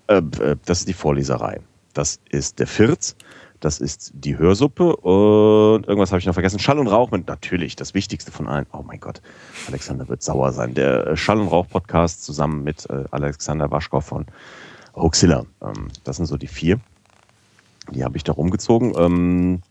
äh, 0.08 0.16
äh, 0.18 0.56
das 0.66 0.80
ist 0.80 0.88
die 0.88 0.92
Vorleserei. 0.94 1.60
Das 1.94 2.20
ist 2.30 2.58
der 2.58 2.66
Firz, 2.66 3.16
das 3.62 3.78
ist 3.78 4.10
die 4.12 4.36
Hörsuppe 4.38 4.96
und 4.96 5.86
irgendwas 5.86 6.10
habe 6.10 6.18
ich 6.18 6.26
noch 6.26 6.34
vergessen. 6.34 6.58
Schall 6.58 6.80
und 6.80 6.88
Rauch 6.88 7.12
mit 7.12 7.28
natürlich 7.28 7.76
das 7.76 7.94
Wichtigste 7.94 8.32
von 8.32 8.48
allen. 8.48 8.66
Oh 8.72 8.82
mein 8.84 8.98
Gott, 8.98 9.22
Alexander 9.68 10.08
wird 10.08 10.20
sauer 10.20 10.52
sein. 10.52 10.74
Der 10.74 11.06
äh, 11.06 11.16
Schall 11.16 11.40
und 11.40 11.46
Rauch 11.46 11.68
Podcast 11.68 12.24
zusammen 12.24 12.64
mit 12.64 12.90
äh, 12.90 13.04
Alexander 13.12 13.70
Waschkow 13.70 14.04
von 14.04 14.26
Hoaxilla. 14.96 15.46
Ähm, 15.62 15.88
das 16.02 16.16
sind 16.16 16.26
so 16.26 16.36
die 16.36 16.48
vier. 16.48 16.80
Die 17.92 18.02
habe 18.02 18.16
ich 18.16 18.24
da 18.24 18.32
rumgezogen. 18.32 18.94
Ähm, 18.96 19.62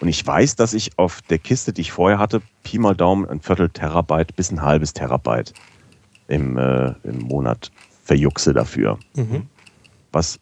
und 0.00 0.08
ich 0.08 0.26
weiß, 0.26 0.56
dass 0.56 0.74
ich 0.74 0.98
auf 0.98 1.22
der 1.22 1.38
Kiste, 1.38 1.72
die 1.72 1.80
ich 1.80 1.92
vorher 1.92 2.18
hatte, 2.18 2.42
Pi 2.64 2.78
mal 2.78 2.94
Daumen 2.94 3.26
ein 3.26 3.40
Viertel 3.40 3.70
Terabyte 3.70 4.36
bis 4.36 4.50
ein 4.50 4.60
halbes 4.60 4.92
Terabyte 4.92 5.54
im, 6.28 6.58
äh, 6.58 6.92
im 7.02 7.20
Monat 7.20 7.72
verjuchse 8.04 8.52
dafür. 8.52 8.98
Was 10.12 10.38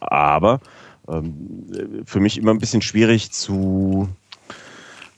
aber 0.00 0.60
ähm, 1.08 2.04
für 2.04 2.20
mich 2.20 2.38
immer 2.38 2.52
ein 2.52 2.58
bisschen 2.58 2.82
schwierig 2.82 3.30
zu, 3.30 4.08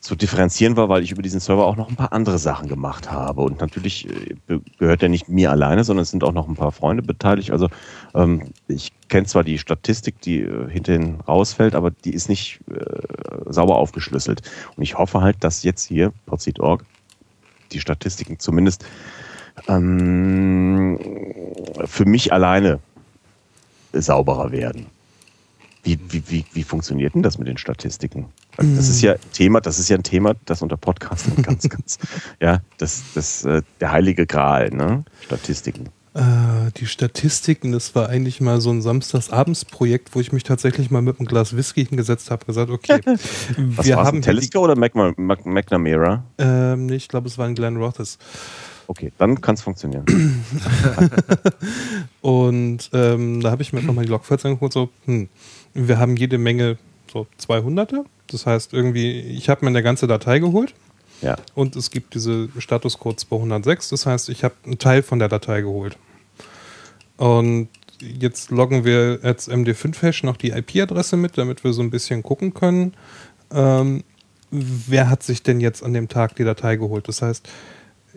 zu 0.01 0.17
differenzieren 0.17 0.77
war, 0.77 0.89
weil 0.89 1.03
ich 1.03 1.13
über 1.13 1.23
diesen 1.23 1.41
Server 1.41 1.67
auch 1.67 1.77
noch 1.77 1.89
ein 1.89 1.97
paar 1.97 2.13
andere 2.13 2.39
Sachen 2.39 2.69
gemacht 2.69 3.11
habe. 3.11 3.43
Und 3.43 3.61
natürlich 3.61 4.09
äh, 4.09 4.61
gehört 4.79 5.03
er 5.03 5.09
nicht 5.09 5.29
mir 5.29 5.51
alleine, 5.51 5.85
sondern 5.85 6.03
es 6.03 6.11
sind 6.11 6.25
auch 6.25 6.33
noch 6.33 6.49
ein 6.49 6.55
paar 6.55 6.73
Freunde 6.73 7.03
beteiligt. 7.03 7.51
Also 7.51 7.69
ähm, 8.15 8.43
ich 8.69 8.93
kenne 9.09 9.27
zwar 9.27 9.45
die 9.45 9.59
Statistik, 9.59 10.21
die 10.21 10.41
äh, 10.41 10.71
hinterhin 10.71 11.21
rausfällt, 11.27 11.75
aber 11.75 11.91
die 11.91 12.15
ist 12.15 12.29
nicht 12.29 12.61
äh, 12.71 13.53
sauber 13.53 13.77
aufgeschlüsselt. 13.77 14.43
Und 14.77 14.83
ich 14.83 14.97
hoffe 14.97 15.21
halt, 15.21 15.43
dass 15.45 15.63
jetzt 15.63 15.85
hier, 15.85 16.13
Podseed.org, 16.27 16.85
die 17.73 17.81
Statistiken 17.81 18.39
zumindest 18.39 18.87
ähm, 19.67 20.99
für 21.85 22.05
mich 22.05 22.33
alleine 22.33 22.79
sauberer 23.93 24.53
werden. 24.53 24.87
Wie, 25.85 25.99
wie, 26.09 26.23
wie, 26.29 26.45
wie 26.53 26.63
funktioniert 26.65 27.15
denn 27.15 27.23
das 27.23 27.39
mit 27.39 27.47
den 27.49 27.57
Statistiken? 27.57 28.27
Das 28.57 28.89
ist 28.89 29.01
ja 29.01 29.15
Thema, 29.33 29.61
das 29.61 29.79
ist 29.79 29.89
ja 29.89 29.97
ein 29.97 30.03
Thema, 30.03 30.35
das 30.45 30.61
unter 30.63 30.77
Podcastern 30.77 31.43
ganz, 31.43 31.69
ganz, 31.69 31.99
ja, 32.41 32.61
das, 32.79 33.03
das, 33.15 33.45
äh, 33.45 33.63
der 33.81 33.93
heilige 33.93 34.27
Gral, 34.27 34.71
ne? 34.71 35.05
Statistiken. 35.25 35.87
Äh, 36.15 36.73
die 36.77 36.87
Statistiken, 36.87 37.71
das 37.71 37.95
war 37.95 38.09
eigentlich 38.09 38.41
mal 38.41 38.61
so 38.61 38.71
ein 38.71 38.83
Samstagsabendsprojekt, 38.83 40.15
wo 40.17 40.21
ich 40.21 40.33
mich 40.33 40.43
tatsächlich 40.43 40.91
mal 40.91 41.01
mit 41.03 41.21
einem 41.21 41.29
Glas 41.29 41.55
Whisky 41.57 41.87
hingesetzt 41.87 42.31
habe, 42.33 42.45
gesagt, 42.45 42.71
okay, 42.71 43.01
Was 43.57 43.87
wir 43.87 43.97
haben 43.97 44.21
Telescope 44.21 44.65
oder 44.65 44.75
Macma- 44.77 45.15
Mac- 45.17 45.47
McNamara? 45.47 46.25
ähm, 46.39 46.87
nee, 46.87 46.97
ich 46.97 47.07
glaube, 47.09 47.29
es 47.29 47.39
war 47.39 47.47
ein 47.47 47.55
Glenn 47.55 47.77
Rothes. 47.77 48.19
Okay, 48.89 49.13
dann 49.19 49.41
kann 49.43 49.55
es 49.55 49.61
funktionieren. 49.63 50.07
Und 52.21 52.91
ähm, 52.93 53.41
da 53.41 53.51
habe 53.51 53.63
ich 53.63 53.73
mir 53.73 53.83
nochmal 53.83 54.05
die 54.05 54.11
Logfiles 54.11 54.45
angeguckt, 54.45 54.73
so, 54.73 54.89
hm, 55.05 55.29
wir 55.87 55.99
haben 55.99 56.17
jede 56.17 56.39
Menge 56.39 56.79
so 57.13 57.27
200er. 57.41 58.05
Das 58.31 58.47
heißt, 58.47 58.73
irgendwie, 58.73 59.21
ich 59.21 59.49
habe 59.49 59.65
mir 59.65 59.71
eine 59.71 59.83
ganze 59.83 60.07
Datei 60.07 60.39
geholt 60.39 60.75
Ja. 61.23 61.37
und 61.55 61.77
es 61.77 61.91
gibt 61.91 62.15
diese 62.15 62.49
Statuscode 62.59 63.21
206. 63.21 63.89
Das 63.91 64.07
heißt, 64.07 64.29
ich 64.29 64.45
habe 64.45 64.55
einen 64.65 64.79
Teil 64.79 65.03
von 65.03 65.19
der 65.19 65.29
Datei 65.29 65.63
geholt. 65.63 65.97
Und 67.17 67.69
jetzt 68.01 68.51
loggen 68.51 68.85
wir 68.85 69.21
als 69.23 69.49
MD5-Hash 69.51 70.23
noch 70.25 70.37
die 70.37 70.51
IP-Adresse 70.51 71.17
mit, 71.17 71.39
damit 71.39 71.65
wir 71.65 71.73
so 71.73 71.83
ein 71.83 71.91
bisschen 71.91 72.23
gucken 72.23 72.55
können, 72.55 72.95
ähm, 73.53 74.05
wer 74.51 75.09
hat 75.11 75.23
sich 75.23 75.43
denn 75.43 75.61
jetzt 75.61 75.83
an 75.83 75.93
dem 75.95 76.09
Tag 76.09 76.37
die 76.37 76.45
Datei 76.45 76.77
geholt. 76.77 77.09
Das 77.09 77.23
heißt, 77.23 77.49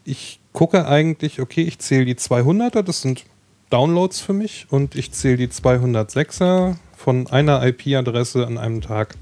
ich 0.03 0.39
gucke 0.53 0.87
eigentlich, 0.87 1.39
okay, 1.39 1.61
ich 1.63 1.79
zähle 1.79 2.05
die 2.05 2.15
200er, 2.15 2.81
das 2.83 3.01
sind 3.01 3.25
Downloads 3.69 4.19
für 4.19 4.33
mich, 4.33 4.67
und 4.69 4.95
ich 4.95 5.11
zähle 5.11 5.37
die 5.37 5.47
206er 5.47 6.75
von 7.03 7.27
einer 7.27 7.65
IP-Adresse 7.65 8.45
an 8.45 8.57
einem 8.57 8.81
Tag. 8.81 9.15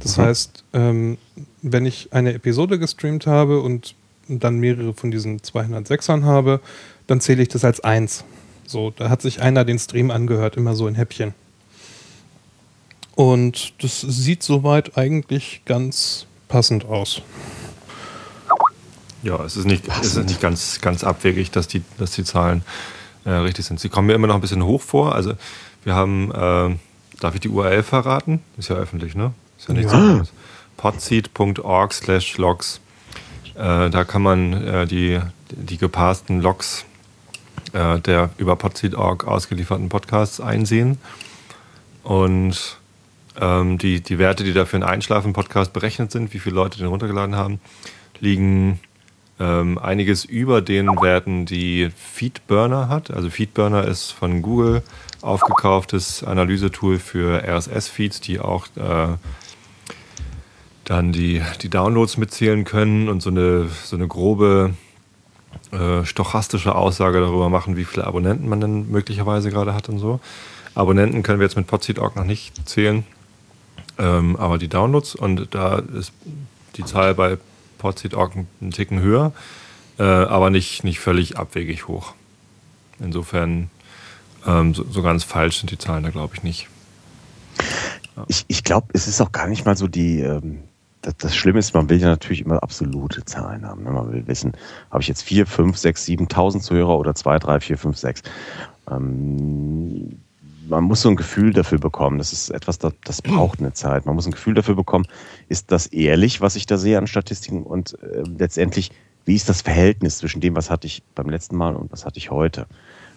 Das 0.00 0.16
Mhm. 0.16 0.22
heißt, 0.22 0.64
ähm, 0.72 1.18
wenn 1.62 1.86
ich 1.86 2.08
eine 2.12 2.34
Episode 2.34 2.78
gestreamt 2.78 3.26
habe 3.26 3.60
und 3.60 3.94
dann 4.28 4.58
mehrere 4.58 4.92
von 4.92 5.10
diesen 5.10 5.40
206ern 5.40 6.24
habe, 6.24 6.60
dann 7.06 7.20
zähle 7.20 7.42
ich 7.42 7.48
das 7.48 7.64
als 7.64 7.80
eins. 7.80 8.24
So, 8.66 8.90
da 8.90 9.08
hat 9.08 9.22
sich 9.22 9.40
einer 9.40 9.64
den 9.64 9.78
Stream 9.78 10.10
angehört, 10.10 10.56
immer 10.56 10.74
so 10.74 10.88
in 10.88 10.96
Häppchen. 10.96 11.32
Und 13.14 13.82
das 13.82 14.00
sieht 14.00 14.42
soweit 14.42 14.98
eigentlich 14.98 15.62
ganz 15.64 16.26
passend 16.48 16.84
aus. 16.84 17.22
Ja, 19.22 19.42
es 19.44 19.56
ist 19.56 19.64
nicht, 19.64 19.84
es 20.02 20.14
ist 20.16 20.28
nicht 20.28 20.40
ganz, 20.40 20.80
ganz 20.80 21.02
abwegig, 21.02 21.50
dass 21.50 21.66
die, 21.68 21.82
dass 21.98 22.12
die 22.12 22.24
Zahlen 22.24 22.62
äh, 23.24 23.30
richtig 23.30 23.64
sind. 23.64 23.80
Sie 23.80 23.88
kommen 23.88 24.06
mir 24.08 24.14
immer 24.14 24.26
noch 24.26 24.34
ein 24.34 24.40
bisschen 24.40 24.64
hoch 24.64 24.82
vor. 24.82 25.14
Also 25.14 25.32
wir 25.84 25.94
haben, 25.94 26.30
äh, 26.32 26.76
darf 27.20 27.34
ich 27.34 27.40
die 27.40 27.48
URL 27.48 27.82
verraten? 27.82 28.40
Ist 28.58 28.68
ja 28.68 28.76
öffentlich, 28.76 29.14
ne? 29.14 29.32
Ist 29.58 29.68
ja 29.68 29.74
nichts 29.74 29.92
Ja. 29.92 29.98
anderes. 29.98 30.32
podseed.org 30.76 31.92
slash 31.92 32.36
logs. 32.38 32.80
Äh, 33.54 33.88
da 33.90 34.04
kann 34.04 34.22
man 34.22 34.52
äh, 34.52 34.86
die, 34.86 35.20
die 35.50 35.78
gepassten 35.78 36.40
Logs 36.42 36.84
äh, 37.72 37.98
der 38.00 38.30
über 38.38 38.56
podseed.org 38.56 39.26
ausgelieferten 39.26 39.88
Podcasts 39.88 40.40
einsehen. 40.40 40.98
Und 42.02 42.78
ähm, 43.40 43.78
die, 43.78 44.00
die 44.00 44.18
Werte, 44.18 44.44
die 44.44 44.52
da 44.52 44.64
für 44.64 44.76
einen 44.76 44.84
Einschlafen-Podcast 44.84 45.72
berechnet 45.72 46.12
sind, 46.12 46.32
wie 46.32 46.38
viele 46.38 46.54
Leute 46.56 46.78
den 46.78 46.86
runtergeladen 46.86 47.34
haben, 47.36 47.60
liegen 48.20 48.80
ähm, 49.38 49.76
einiges 49.78 50.24
über 50.24 50.62
den 50.62 50.86
Werten, 51.00 51.44
die 51.46 51.90
Feedburner 51.96 52.88
hat. 52.88 53.10
Also 53.10 53.28
Feedburner 53.28 53.84
ist 53.86 54.12
von 54.12 54.40
Google 54.42 54.82
aufgekauftes 55.22 56.22
Analysetool 56.24 56.98
für 56.98 57.42
RSS-Feeds, 57.42 58.20
die 58.20 58.40
auch 58.40 58.66
äh, 58.76 59.08
dann 60.84 61.12
die, 61.12 61.42
die 61.62 61.68
Downloads 61.68 62.16
mitzählen 62.16 62.64
können 62.64 63.08
und 63.08 63.20
so 63.22 63.30
eine, 63.30 63.68
so 63.84 63.96
eine 63.96 64.06
grobe 64.06 64.74
äh, 65.72 66.04
stochastische 66.04 66.74
Aussage 66.74 67.20
darüber 67.20 67.48
machen, 67.48 67.76
wie 67.76 67.84
viele 67.84 68.06
Abonnenten 68.06 68.48
man 68.48 68.60
denn 68.60 68.90
möglicherweise 68.90 69.50
gerade 69.50 69.74
hat 69.74 69.88
und 69.88 69.98
so. 69.98 70.20
Abonnenten 70.74 71.22
können 71.22 71.40
wir 71.40 71.46
jetzt 71.46 71.56
mit 71.56 71.66
Podseed.org 71.66 72.14
noch 72.16 72.24
nicht 72.24 72.68
zählen, 72.68 73.04
ähm, 73.98 74.36
aber 74.36 74.58
die 74.58 74.68
Downloads 74.68 75.14
und 75.14 75.48
da 75.54 75.78
ist 75.78 76.12
die 76.76 76.84
Zahl 76.84 77.14
bei 77.14 77.38
Podseed.org 77.78 78.32
einen 78.60 78.70
Ticken 78.70 79.00
höher, 79.00 79.32
äh, 79.98 80.02
aber 80.02 80.50
nicht, 80.50 80.84
nicht 80.84 81.00
völlig 81.00 81.36
abwegig 81.36 81.88
hoch. 81.88 82.12
Insofern 83.00 83.70
ähm, 84.46 84.74
so, 84.74 84.84
so 84.90 85.02
ganz 85.02 85.24
falsch 85.24 85.58
sind 85.58 85.70
die 85.70 85.78
Zahlen 85.78 86.04
da, 86.04 86.10
glaube 86.10 86.34
ich, 86.34 86.42
nicht. 86.42 86.68
Ich, 88.28 88.44
ich 88.48 88.64
glaube, 88.64 88.88
es 88.92 89.08
ist 89.08 89.20
auch 89.20 89.32
gar 89.32 89.46
nicht 89.46 89.66
mal 89.66 89.76
so 89.76 89.88
die, 89.88 90.20
ähm, 90.20 90.60
das, 91.18 91.36
Schlimme 91.36 91.58
ist, 91.58 91.74
man 91.74 91.88
will 91.88 92.00
ja 92.00 92.08
natürlich 92.08 92.44
immer 92.44 92.62
absolute 92.62 93.24
Zahlen 93.24 93.66
haben. 93.66 93.84
Ne? 93.84 93.90
Man 93.90 94.12
will 94.12 94.26
wissen, 94.26 94.52
habe 94.90 95.02
ich 95.02 95.08
jetzt 95.08 95.22
4, 95.22 95.46
5, 95.46 95.76
6, 95.76 96.04
7.000 96.06 96.60
Zuhörer 96.60 96.98
oder 96.98 97.14
2, 97.14 97.38
3, 97.38 97.60
4, 97.60 97.78
5, 97.78 97.96
6. 97.96 98.22
Ähm, 98.90 100.18
man 100.68 100.84
muss 100.84 101.02
so 101.02 101.08
ein 101.08 101.16
Gefühl 101.16 101.52
dafür 101.52 101.78
bekommen. 101.78 102.18
Das 102.18 102.32
ist 102.32 102.50
etwas, 102.50 102.78
das, 102.78 102.92
das, 103.04 103.22
braucht 103.22 103.60
eine 103.60 103.72
Zeit. 103.72 104.04
Man 104.06 104.16
muss 104.16 104.26
ein 104.26 104.32
Gefühl 104.32 104.54
dafür 104.54 104.74
bekommen, 104.74 105.06
ist 105.48 105.70
das 105.70 105.86
ehrlich, 105.86 106.40
was 106.40 106.56
ich 106.56 106.66
da 106.66 106.76
sehe 106.76 106.98
an 106.98 107.06
Statistiken 107.06 107.62
und 107.62 107.96
äh, 108.02 108.22
letztendlich, 108.38 108.90
wie 109.24 109.36
ist 109.36 109.48
das 109.48 109.62
Verhältnis 109.62 110.18
zwischen 110.18 110.40
dem, 110.40 110.56
was 110.56 110.70
hatte 110.70 110.86
ich 110.86 111.02
beim 111.14 111.28
letzten 111.30 111.56
Mal 111.56 111.76
und 111.76 111.92
was 111.92 112.04
hatte 112.04 112.18
ich 112.18 112.30
heute? 112.30 112.66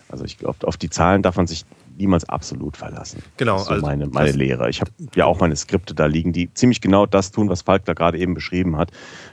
Also 0.10 0.26
ich 0.26 0.38
glaube, 0.38 0.68
auf 0.68 0.77
die 0.77 0.90
Zahlen 0.90 1.22
darf 1.22 1.38
man 1.38 1.48
sich 1.48 1.65
niemals 1.98 2.27
absolut 2.27 2.77
verlassen. 2.77 3.22
Genau. 3.38 3.53
Das 3.53 3.64
ist 3.64 3.68
so 3.68 3.73
also 3.76 3.86
meine, 3.86 4.07
meine 4.07 4.31
Lehre. 4.31 4.69
Ich 4.69 4.81
habe 4.81 4.91
ja 5.15 5.26
auch 5.26 5.40
meine 5.40 5.56
Skripte 5.56 5.94
da 5.94 6.06
liegen, 6.06 6.31
die 6.34 6.52
ziemlich 6.53 6.81
genau 6.81 7.06
das 7.06 7.31
tun, 7.31 7.49
was 7.49 7.61
Falk 7.61 7.86
da 7.86 7.94
gerade 7.94 8.18
eben 8.18 8.34
beschrieben 8.34 8.77
hat. 8.77 8.91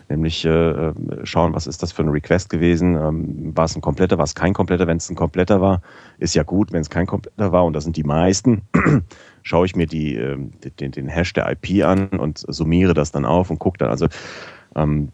Nämlich 0.08 0.44
äh, 0.44 0.48
äh, 0.50 0.92
schauen, 1.24 1.54
was 1.54 1.66
ist 1.66 1.82
das 1.82 1.92
für 1.92 2.02
ein 2.02 2.08
Request 2.08 2.50
gewesen? 2.50 2.96
Ähm, 2.96 3.56
war 3.56 3.64
es 3.64 3.76
ein 3.76 3.80
kompletter, 3.80 4.18
war 4.18 4.24
es 4.24 4.34
kein 4.34 4.52
kompletter? 4.52 4.86
Wenn 4.86 4.98
es 4.98 5.08
ein 5.08 5.16
kompletter 5.16 5.60
war, 5.60 5.80
ist 6.18 6.34
ja 6.34 6.42
gut. 6.42 6.72
Wenn 6.72 6.82
es 6.82 6.90
kein 6.90 7.06
kompletter 7.06 7.52
war, 7.52 7.64
und 7.64 7.72
das 7.72 7.84
sind 7.84 7.96
die 7.96 8.04
meisten, 8.04 8.62
schaue 9.42 9.66
ich 9.66 9.76
mir 9.76 9.86
die, 9.86 10.16
äh, 10.16 10.36
den, 10.80 10.90
den 10.90 11.08
Hash 11.08 11.32
der 11.32 11.50
IP 11.50 11.84
an 11.84 12.08
und 12.08 12.44
summiere 12.48 12.94
das 12.94 13.12
dann 13.12 13.24
auf 13.24 13.50
und 13.50 13.58
gucke 13.58 13.78
dann. 13.78 13.90
Also 13.90 14.08
ähm, 14.74 15.12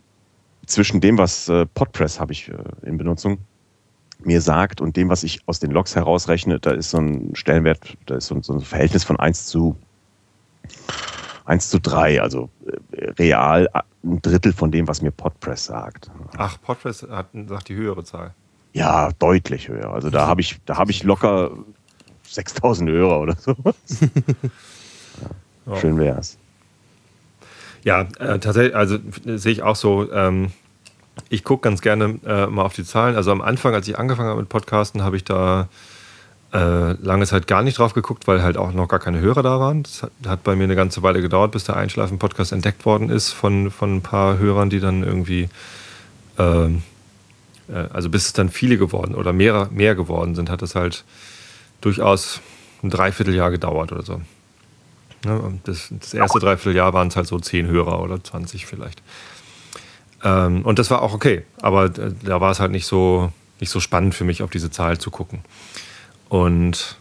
zwischen 0.67 1.01
dem, 1.01 1.19
was 1.19 1.49
äh, 1.49 1.67
Podpress 1.67 2.19
habe 2.19 2.33
ich 2.33 2.49
äh, 2.49 2.55
in 2.83 2.97
Benutzung, 2.97 3.39
mir 4.25 4.41
sagt 4.41 4.81
und 4.81 4.97
dem, 4.97 5.09
was 5.09 5.23
ich 5.23 5.41
aus 5.47 5.61
den 5.61 5.71
Logs 5.71 5.97
herausrechne, 5.97 6.61
da 6.61 6.73
ist 6.73 6.91
so 6.91 6.99
ein 6.99 7.35
Stellenwert, 7.35 7.97
da 8.07 8.17
ist 8.17 8.27
so 8.27 8.35
ein, 8.35 8.43
so 8.43 8.55
ein 8.55 8.61
Verhältnis 8.61 9.05
von 9.05 9.19
1 9.19 9.47
zu 9.47 9.77
1 11.45 11.71
zu 11.71 11.81
3, 11.81 12.23
also 12.23 12.51
äh, 12.93 13.11
real 13.19 13.69
ein 14.05 14.23
Drittel 14.23 14.53
von 14.53 14.71
dem, 14.71 14.89
was 14.89 15.03
mir 15.03 15.11
Podpress 15.11 15.67
sagt. 15.67 16.11
Ach, 16.37 16.57
Podpress 16.61 17.07
hat, 17.11 17.29
sagt 17.47 17.69
die 17.69 17.75
höhere 17.75 18.05
Zahl. 18.05 18.35
Ja, 18.73 19.11
deutlich 19.19 19.69
höher. 19.69 19.93
Also 19.93 20.11
da 20.11 20.27
habe 20.27 20.41
ich, 20.41 20.59
da 20.65 20.77
habe 20.77 20.91
ich 20.91 21.05
locker 21.05 21.53
6000 22.25 22.91
Hörer 22.91 23.21
oder 23.21 23.37
so. 23.37 23.55
ja, 25.67 25.77
schön 25.77 25.99
wär's. 25.99 26.39
Ja, 27.85 28.03
äh, 28.19 28.39
tatsächlich, 28.39 28.75
also 28.75 28.99
sehe 29.25 29.53
ich 29.53 29.63
auch 29.63 29.77
so. 29.77 30.11
Ähm, 30.13 30.53
ich 31.29 31.45
gucke 31.45 31.63
ganz 31.63 31.81
gerne 31.83 32.19
äh, 32.25 32.47
mal 32.47 32.63
auf 32.63 32.75
die 32.75 32.85
Zahlen. 32.85 33.17
Also 33.17 33.33
am 33.33 33.41
Anfang, 33.41 33.75
als 33.75 33.89
ich 33.89 33.99
angefangen 33.99 34.29
habe 34.29 34.41
mit 34.41 34.49
Podcasten, 34.49 35.03
habe 35.03 35.17
ich 35.17 35.25
da 35.25 35.69
äh, 36.53 36.93
lange 36.93 37.27
Zeit 37.27 37.47
gar 37.47 37.63
nicht 37.63 37.79
drauf 37.79 37.95
geguckt, 37.95 38.27
weil 38.27 38.43
halt 38.43 38.57
auch 38.57 38.73
noch 38.73 38.89
gar 38.89 38.99
keine 38.99 39.21
Hörer 39.21 39.43
da 39.43 39.59
waren. 39.59 39.83
Das 39.83 40.03
hat, 40.03 40.13
hat 40.27 40.43
bei 40.45 40.55
mir 40.55 40.65
eine 40.65 40.77
ganze 40.77 41.03
Weile 41.03 41.23
gedauert, 41.23 41.53
bis 41.53 41.65
der 41.65 41.77
Einschlafen-Podcast 41.77 42.53
entdeckt 42.53 42.85
worden 42.85 43.09
ist 43.09 43.33
von, 43.33 43.71
von 43.71 43.97
ein 43.97 44.03
paar 44.03 44.39
Hörern, 44.39 44.69
die 44.69 44.81
dann 44.81 45.03
irgendwie, 45.03 45.49
ähm, 46.39 46.83
äh, 47.69 47.87
also 47.93 48.11
bis 48.11 48.27
es 48.27 48.33
dann 48.33 48.51
viele 48.51 48.77
geworden 48.77 49.15
oder 49.15 49.33
mehr, 49.33 49.69
mehr 49.71 49.95
geworden 49.95 50.35
sind, 50.35 50.51
hat 50.51 50.63
es 50.63 50.75
halt 50.75 51.05
durchaus 51.81 52.41
ein 52.83 52.91
Dreivierteljahr 52.91 53.51
gedauert 53.51 53.93
oder 53.93 54.03
so. 54.03 54.21
Das, 55.65 55.89
das 55.91 56.15
erste 56.15 56.41
Dreivierteljahr 56.41 56.93
waren 56.93 57.09
es 57.09 57.17
halt 57.17 57.29
so 57.29 57.39
zehn 57.39 57.69
Hörer 57.69 58.01
oder 58.01 58.23
20 58.23 58.67
vielleicht. 58.67 59.01
Ähm, 60.25 60.63
und 60.63 60.79
das 60.79 60.91
war 60.91 61.03
auch 61.03 61.15
okay, 61.15 61.45
aber 61.61 61.87
äh, 61.87 62.13
da 62.25 62.41
war 62.41 62.51
es 62.51 62.61
halt 62.61 62.71
nicht 62.71 62.87
so, 62.87 63.33
nicht 63.61 63.71
so 63.71 63.81
spannend 63.81 64.15
für 64.15 64.25
mich, 64.25 64.43
auf 64.43 64.51
diese 64.51 64.71
Zahl 64.71 64.99
zu 64.99 65.11
gucken. 65.11 65.41
Und 66.29 66.97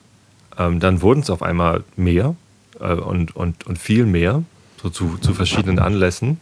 ähm, 0.57 0.80
dann 0.80 1.02
wurden 1.02 1.22
es 1.22 1.30
auf 1.30 1.43
einmal 1.43 1.84
mehr 1.95 2.35
äh, 2.80 2.93
und, 2.93 3.35
und, 3.35 3.65
und 3.65 3.77
viel 3.77 4.06
mehr, 4.06 4.43
so 4.81 4.89
zu, 4.89 5.18
zu 5.19 5.34
verschiedenen 5.34 5.80
Anlässen. 5.80 6.39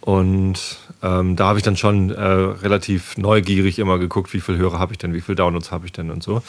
Und 0.00 0.78
ähm, 1.02 1.34
da 1.36 1.46
habe 1.46 1.58
ich 1.58 1.64
dann 1.64 1.76
schon 1.76 2.10
äh, 2.10 2.22
relativ 2.22 3.16
neugierig 3.16 3.78
immer 3.78 3.98
geguckt, 3.98 4.32
wie 4.34 4.40
viele 4.40 4.58
Hörer 4.58 4.78
habe 4.78 4.92
ich 4.92 4.98
denn, 4.98 5.14
wie 5.14 5.20
viele 5.20 5.36
Downloads 5.36 5.72
habe 5.72 5.86
ich 5.86 5.92
denn 5.92 6.10
und 6.10 6.22
so. 6.22 6.42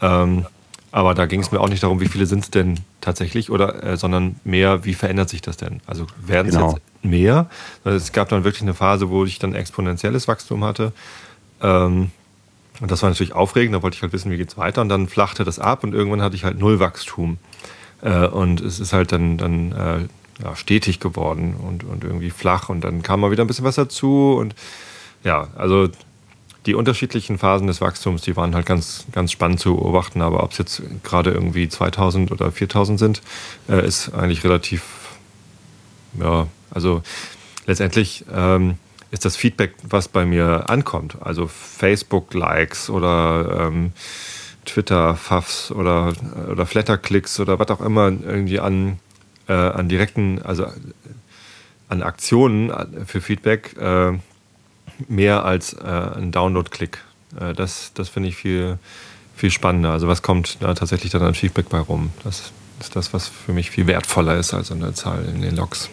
Ähm, 0.00 0.46
aber 0.92 1.14
da 1.14 1.26
ging 1.26 1.40
es 1.40 1.52
mir 1.52 1.60
auch 1.60 1.68
nicht 1.68 1.82
darum, 1.82 2.00
wie 2.00 2.08
viele 2.08 2.26
sind 2.26 2.44
es 2.44 2.50
denn 2.50 2.80
tatsächlich, 3.00 3.50
oder, 3.50 3.82
äh, 3.82 3.96
sondern 3.96 4.36
mehr, 4.44 4.84
wie 4.84 4.94
verändert 4.94 5.28
sich 5.28 5.40
das 5.40 5.56
denn? 5.56 5.80
Also 5.86 6.06
werden 6.20 6.48
es 6.48 6.54
genau. 6.54 6.72
jetzt 6.72 7.04
mehr? 7.04 7.48
Es 7.84 8.12
gab 8.12 8.28
dann 8.28 8.44
wirklich 8.44 8.62
eine 8.62 8.74
Phase, 8.74 9.08
wo 9.08 9.24
ich 9.24 9.38
dann 9.38 9.54
exponentielles 9.54 10.26
Wachstum 10.26 10.64
hatte. 10.64 10.92
Ähm, 11.62 12.10
und 12.80 12.90
das 12.90 13.02
war 13.02 13.10
natürlich 13.10 13.34
aufregend, 13.34 13.74
da 13.74 13.82
wollte 13.82 13.96
ich 13.96 14.02
halt 14.02 14.12
wissen, 14.12 14.30
wie 14.32 14.36
geht 14.36 14.48
es 14.48 14.56
weiter. 14.56 14.80
Und 14.80 14.88
dann 14.88 15.06
flachte 15.06 15.44
das 15.44 15.58
ab 15.58 15.84
und 15.84 15.94
irgendwann 15.94 16.22
hatte 16.22 16.34
ich 16.34 16.44
halt 16.44 16.58
null 16.58 16.80
Wachstum. 16.80 17.38
Äh, 18.02 18.26
und 18.26 18.60
es 18.60 18.80
ist 18.80 18.92
halt 18.92 19.12
dann, 19.12 19.36
dann 19.38 19.72
äh, 19.72 20.42
ja, 20.42 20.56
stetig 20.56 20.98
geworden 20.98 21.54
und, 21.54 21.84
und 21.84 22.02
irgendwie 22.02 22.30
flach. 22.30 22.68
Und 22.68 22.82
dann 22.82 23.02
kam 23.02 23.20
mal 23.20 23.30
wieder 23.30 23.44
ein 23.44 23.46
bisschen 23.46 23.64
was 23.64 23.76
dazu. 23.76 24.34
Und 24.38 24.54
ja, 25.22 25.48
also 25.56 25.88
die 26.66 26.74
unterschiedlichen 26.74 27.38
Phasen 27.38 27.66
des 27.66 27.80
Wachstums, 27.80 28.22
die 28.22 28.36
waren 28.36 28.54
halt 28.54 28.66
ganz, 28.66 29.06
ganz 29.12 29.32
spannend 29.32 29.60
zu 29.60 29.76
beobachten. 29.76 30.20
Aber 30.20 30.42
ob 30.42 30.52
es 30.52 30.58
jetzt 30.58 30.82
gerade 31.02 31.30
irgendwie 31.30 31.68
2000 31.68 32.30
oder 32.32 32.52
4000 32.52 32.98
sind, 32.98 33.22
äh, 33.68 33.86
ist 33.86 34.12
eigentlich 34.12 34.44
relativ, 34.44 34.82
ja, 36.18 36.46
also 36.70 37.02
letztendlich 37.66 38.24
ähm, 38.32 38.76
ist 39.10 39.24
das 39.24 39.36
Feedback, 39.36 39.74
was 39.82 40.08
bei 40.08 40.24
mir 40.24 40.68
ankommt. 40.68 41.16
Also 41.20 41.46
Facebook-Likes 41.46 42.90
oder 42.90 43.66
ähm, 43.68 43.92
Twitter-Fuffs 44.66 45.72
oder, 45.72 46.12
oder 46.50 46.66
Flatter-Klicks 46.66 47.40
oder 47.40 47.58
was 47.58 47.70
auch 47.70 47.80
immer 47.80 48.06
irgendwie 48.08 48.60
an, 48.60 48.98
äh, 49.48 49.52
an 49.52 49.88
direkten, 49.88 50.42
also 50.42 50.66
an 51.88 52.02
Aktionen 52.02 52.70
für 53.06 53.20
Feedback. 53.20 53.76
Äh, 53.78 54.18
mehr 55.08 55.44
als 55.44 55.72
äh, 55.72 55.86
ein 55.86 56.32
Download-Klick. 56.32 56.98
Äh, 57.40 57.54
das 57.54 57.92
das 57.94 58.08
finde 58.08 58.28
ich 58.28 58.36
viel, 58.36 58.78
viel 59.36 59.50
spannender. 59.50 59.92
Also 59.92 60.08
was 60.08 60.22
kommt 60.22 60.58
da 60.60 60.74
tatsächlich 60.74 61.12
dann 61.12 61.22
an 61.22 61.34
Feedback 61.34 61.68
bei 61.68 61.78
rum? 61.78 62.10
Das 62.24 62.52
ist 62.80 62.96
das, 62.96 63.12
was 63.12 63.28
für 63.28 63.52
mich 63.52 63.70
viel 63.70 63.86
wertvoller 63.86 64.36
ist 64.36 64.54
als 64.54 64.72
eine 64.72 64.94
Zahl 64.94 65.24
in 65.26 65.42
den 65.42 65.56
Logs. 65.56 65.90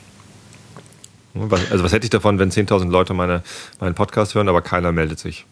Also 1.69 1.83
was 1.83 1.91
hätte 1.91 2.05
ich 2.05 2.09
davon, 2.09 2.39
wenn 2.39 2.49
10.000 2.49 2.89
Leute 2.89 3.13
meine, 3.13 3.43
meinen 3.79 3.93
Podcast 3.93 4.33
hören, 4.33 4.49
aber 4.49 4.61
keiner 4.61 4.91
meldet 4.91 5.19
sich? 5.19 5.45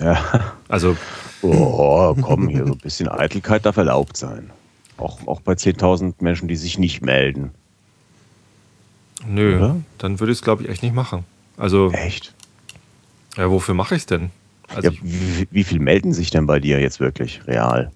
Ja. 0.00 0.54
Also. 0.68 0.96
Oh, 1.40 2.14
komm, 2.20 2.48
hier 2.48 2.66
so 2.66 2.72
ein 2.72 2.78
bisschen 2.78 3.08
Eitelkeit 3.08 3.64
darf 3.64 3.76
erlaubt 3.76 4.16
sein. 4.16 4.50
Auch, 4.96 5.26
auch 5.26 5.40
bei 5.40 5.52
10.000 5.52 6.14
Menschen, 6.20 6.48
die 6.48 6.56
sich 6.56 6.78
nicht 6.78 7.00
melden. 7.00 7.52
Nö, 9.26 9.56
Oder? 9.56 9.76
dann 9.98 10.20
würde 10.20 10.32
ich 10.32 10.38
es, 10.38 10.44
glaube 10.44 10.62
ich, 10.62 10.68
echt 10.68 10.82
nicht 10.82 10.94
machen. 10.94 11.24
Also. 11.56 11.90
Echt? 11.92 12.34
Ja, 13.38 13.48
wofür 13.50 13.74
mache 13.74 13.94
ich 13.94 14.02
es 14.02 14.06
denn? 14.06 14.30
Also 14.74 14.90
ja, 14.90 14.96
wie, 15.00 15.48
wie, 15.50 15.64
viel 15.64 15.78
melden 15.78 16.12
sich 16.12 16.30
denn 16.30 16.46
bei 16.46 16.58
dir 16.58 16.80
jetzt 16.80 16.98
wirklich 16.98 17.40
real? 17.46 17.90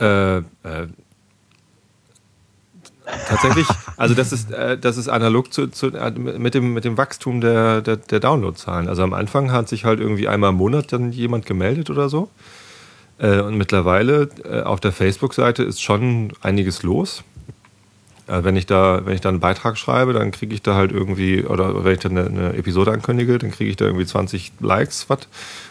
Äh, 0.00 0.38
äh, 0.38 0.42
tatsächlich, 3.28 3.66
also 3.96 4.14
das 4.14 4.32
ist, 4.32 4.50
äh, 4.50 4.78
das 4.78 4.96
ist 4.96 5.08
analog 5.08 5.52
zu, 5.52 5.68
zu, 5.68 5.88
äh, 5.88 6.10
mit, 6.10 6.54
dem, 6.54 6.72
mit 6.72 6.84
dem 6.84 6.96
Wachstum 6.96 7.42
der, 7.42 7.82
der, 7.82 7.96
der 7.96 8.20
Downloadzahlen. 8.20 8.88
Also 8.88 9.02
am 9.02 9.12
Anfang 9.12 9.52
hat 9.52 9.68
sich 9.68 9.84
halt 9.84 10.00
irgendwie 10.00 10.28
einmal 10.28 10.50
im 10.50 10.56
Monat 10.56 10.92
dann 10.92 11.12
jemand 11.12 11.44
gemeldet 11.44 11.90
oder 11.90 12.08
so. 12.08 12.30
Äh, 13.18 13.40
und 13.40 13.58
mittlerweile 13.58 14.30
äh, 14.44 14.62
auf 14.62 14.80
der 14.80 14.92
Facebook-Seite 14.92 15.62
ist 15.62 15.82
schon 15.82 16.32
einiges 16.40 16.82
los. 16.82 17.22
Äh, 18.28 18.44
wenn 18.44 18.56
ich 18.56 18.66
da, 18.66 19.04
wenn 19.04 19.14
ich 19.14 19.20
da 19.20 19.30
einen 19.30 19.40
Beitrag 19.40 19.78
schreibe, 19.78 20.12
dann 20.12 20.30
kriege 20.30 20.54
ich 20.54 20.62
da 20.62 20.74
halt 20.74 20.92
irgendwie, 20.92 21.44
oder 21.44 21.84
wenn 21.84 21.92
ich 21.94 22.00
da 22.00 22.08
eine, 22.08 22.26
eine 22.26 22.52
Episode 22.54 22.92
ankündige, 22.92 23.38
dann 23.38 23.50
kriege 23.50 23.70
ich 23.70 23.76
da 23.76 23.86
irgendwie 23.86 24.06
20 24.06 24.52
Likes, 24.60 25.08
was, 25.08 25.20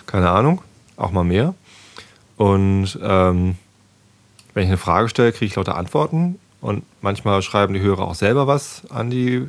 keine 0.05 0.29
Ahnung, 0.29 0.61
auch 0.97 1.11
mal 1.11 1.23
mehr. 1.23 1.53
Und 2.35 2.99
ähm, 3.01 3.55
wenn 4.53 4.63
ich 4.63 4.69
eine 4.69 4.77
Frage 4.77 5.09
stelle, 5.09 5.31
kriege 5.31 5.45
ich 5.45 5.55
lauter 5.55 5.77
Antworten 5.77 6.39
und 6.61 6.83
manchmal 7.01 7.41
schreiben 7.41 7.73
die 7.73 7.81
Hörer 7.81 8.07
auch 8.07 8.15
selber 8.15 8.47
was 8.47 8.83
an 8.89 9.09
die, 9.11 9.47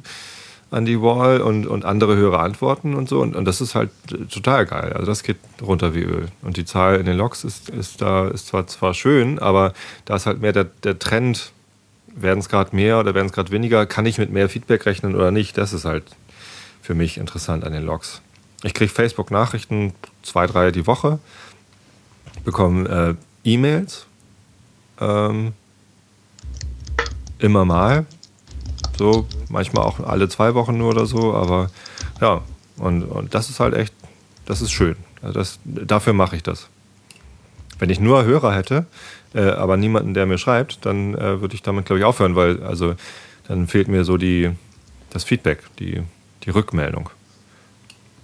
an 0.70 0.84
die 0.84 1.00
Wall 1.00 1.40
und, 1.40 1.66
und 1.66 1.86
andere 1.86 2.16
Hörer 2.16 2.40
antworten 2.40 2.94
und 2.94 3.08
so. 3.08 3.20
Und, 3.20 3.34
und 3.34 3.46
das 3.46 3.62
ist 3.62 3.74
halt 3.74 3.90
total 4.30 4.66
geil. 4.66 4.92
Also 4.92 5.06
das 5.06 5.22
geht 5.22 5.38
runter 5.62 5.94
wie 5.94 6.02
Öl. 6.02 6.28
Und 6.42 6.58
die 6.58 6.66
Zahl 6.66 6.96
in 6.96 7.06
den 7.06 7.16
Logs 7.16 7.44
ist, 7.44 7.70
ist 7.70 8.02
da 8.02 8.28
ist 8.28 8.48
zwar, 8.48 8.66
zwar 8.66 8.92
schön, 8.92 9.38
aber 9.38 9.72
da 10.04 10.16
ist 10.16 10.26
halt 10.26 10.42
mehr 10.42 10.52
der, 10.52 10.64
der 10.64 10.98
Trend 10.98 11.52
werden 12.22 12.40
es 12.40 12.48
gerade 12.48 12.74
mehr 12.74 12.98
oder 12.98 13.14
werden 13.14 13.26
es 13.26 13.32
gerade 13.32 13.50
weniger? 13.50 13.86
Kann 13.86 14.06
ich 14.06 14.18
mit 14.18 14.30
mehr 14.30 14.48
Feedback 14.48 14.86
rechnen 14.86 15.14
oder 15.14 15.30
nicht? 15.30 15.56
Das 15.58 15.72
ist 15.72 15.84
halt 15.84 16.04
für 16.82 16.94
mich 16.94 17.18
interessant 17.18 17.64
an 17.64 17.72
den 17.72 17.84
Logs. 17.84 18.22
Ich 18.62 18.74
kriege 18.74 18.92
Facebook-Nachrichten 18.92 19.92
zwei, 20.22 20.46
drei 20.46 20.70
die 20.70 20.86
Woche, 20.86 21.18
bekomme 22.44 23.16
äh, 23.44 23.50
E-Mails 23.50 24.06
ähm, 25.00 25.52
immer 27.38 27.64
mal. 27.64 28.06
So, 28.96 29.26
manchmal 29.48 29.84
auch 29.84 30.00
alle 30.00 30.28
zwei 30.28 30.54
Wochen 30.54 30.76
nur 30.76 30.90
oder 30.90 31.06
so, 31.06 31.34
aber 31.34 31.70
ja, 32.20 32.42
und, 32.78 33.04
und 33.04 33.34
das 33.34 33.48
ist 33.48 33.60
halt 33.60 33.74
echt, 33.74 33.94
das 34.44 34.60
ist 34.60 34.72
schön. 34.72 34.96
Also 35.22 35.38
das, 35.38 35.58
dafür 35.64 36.12
mache 36.12 36.36
ich 36.36 36.42
das. 36.42 36.68
Wenn 37.78 37.90
ich 37.90 38.00
nur 38.00 38.24
Hörer 38.24 38.54
hätte, 38.54 38.86
äh, 39.38 39.50
aber 39.52 39.76
niemanden, 39.76 40.14
der 40.14 40.26
mir 40.26 40.38
schreibt, 40.38 40.84
dann 40.84 41.14
äh, 41.14 41.40
würde 41.40 41.54
ich 41.54 41.62
damit, 41.62 41.86
glaube 41.86 42.00
ich, 42.00 42.04
aufhören, 42.04 42.34
weil 42.34 42.62
also 42.62 42.94
dann 43.46 43.68
fehlt 43.68 43.86
mir 43.88 44.04
so 44.04 44.16
die, 44.16 44.50
das 45.10 45.22
Feedback, 45.22 45.60
die, 45.78 46.02
die 46.44 46.50
Rückmeldung. 46.50 47.10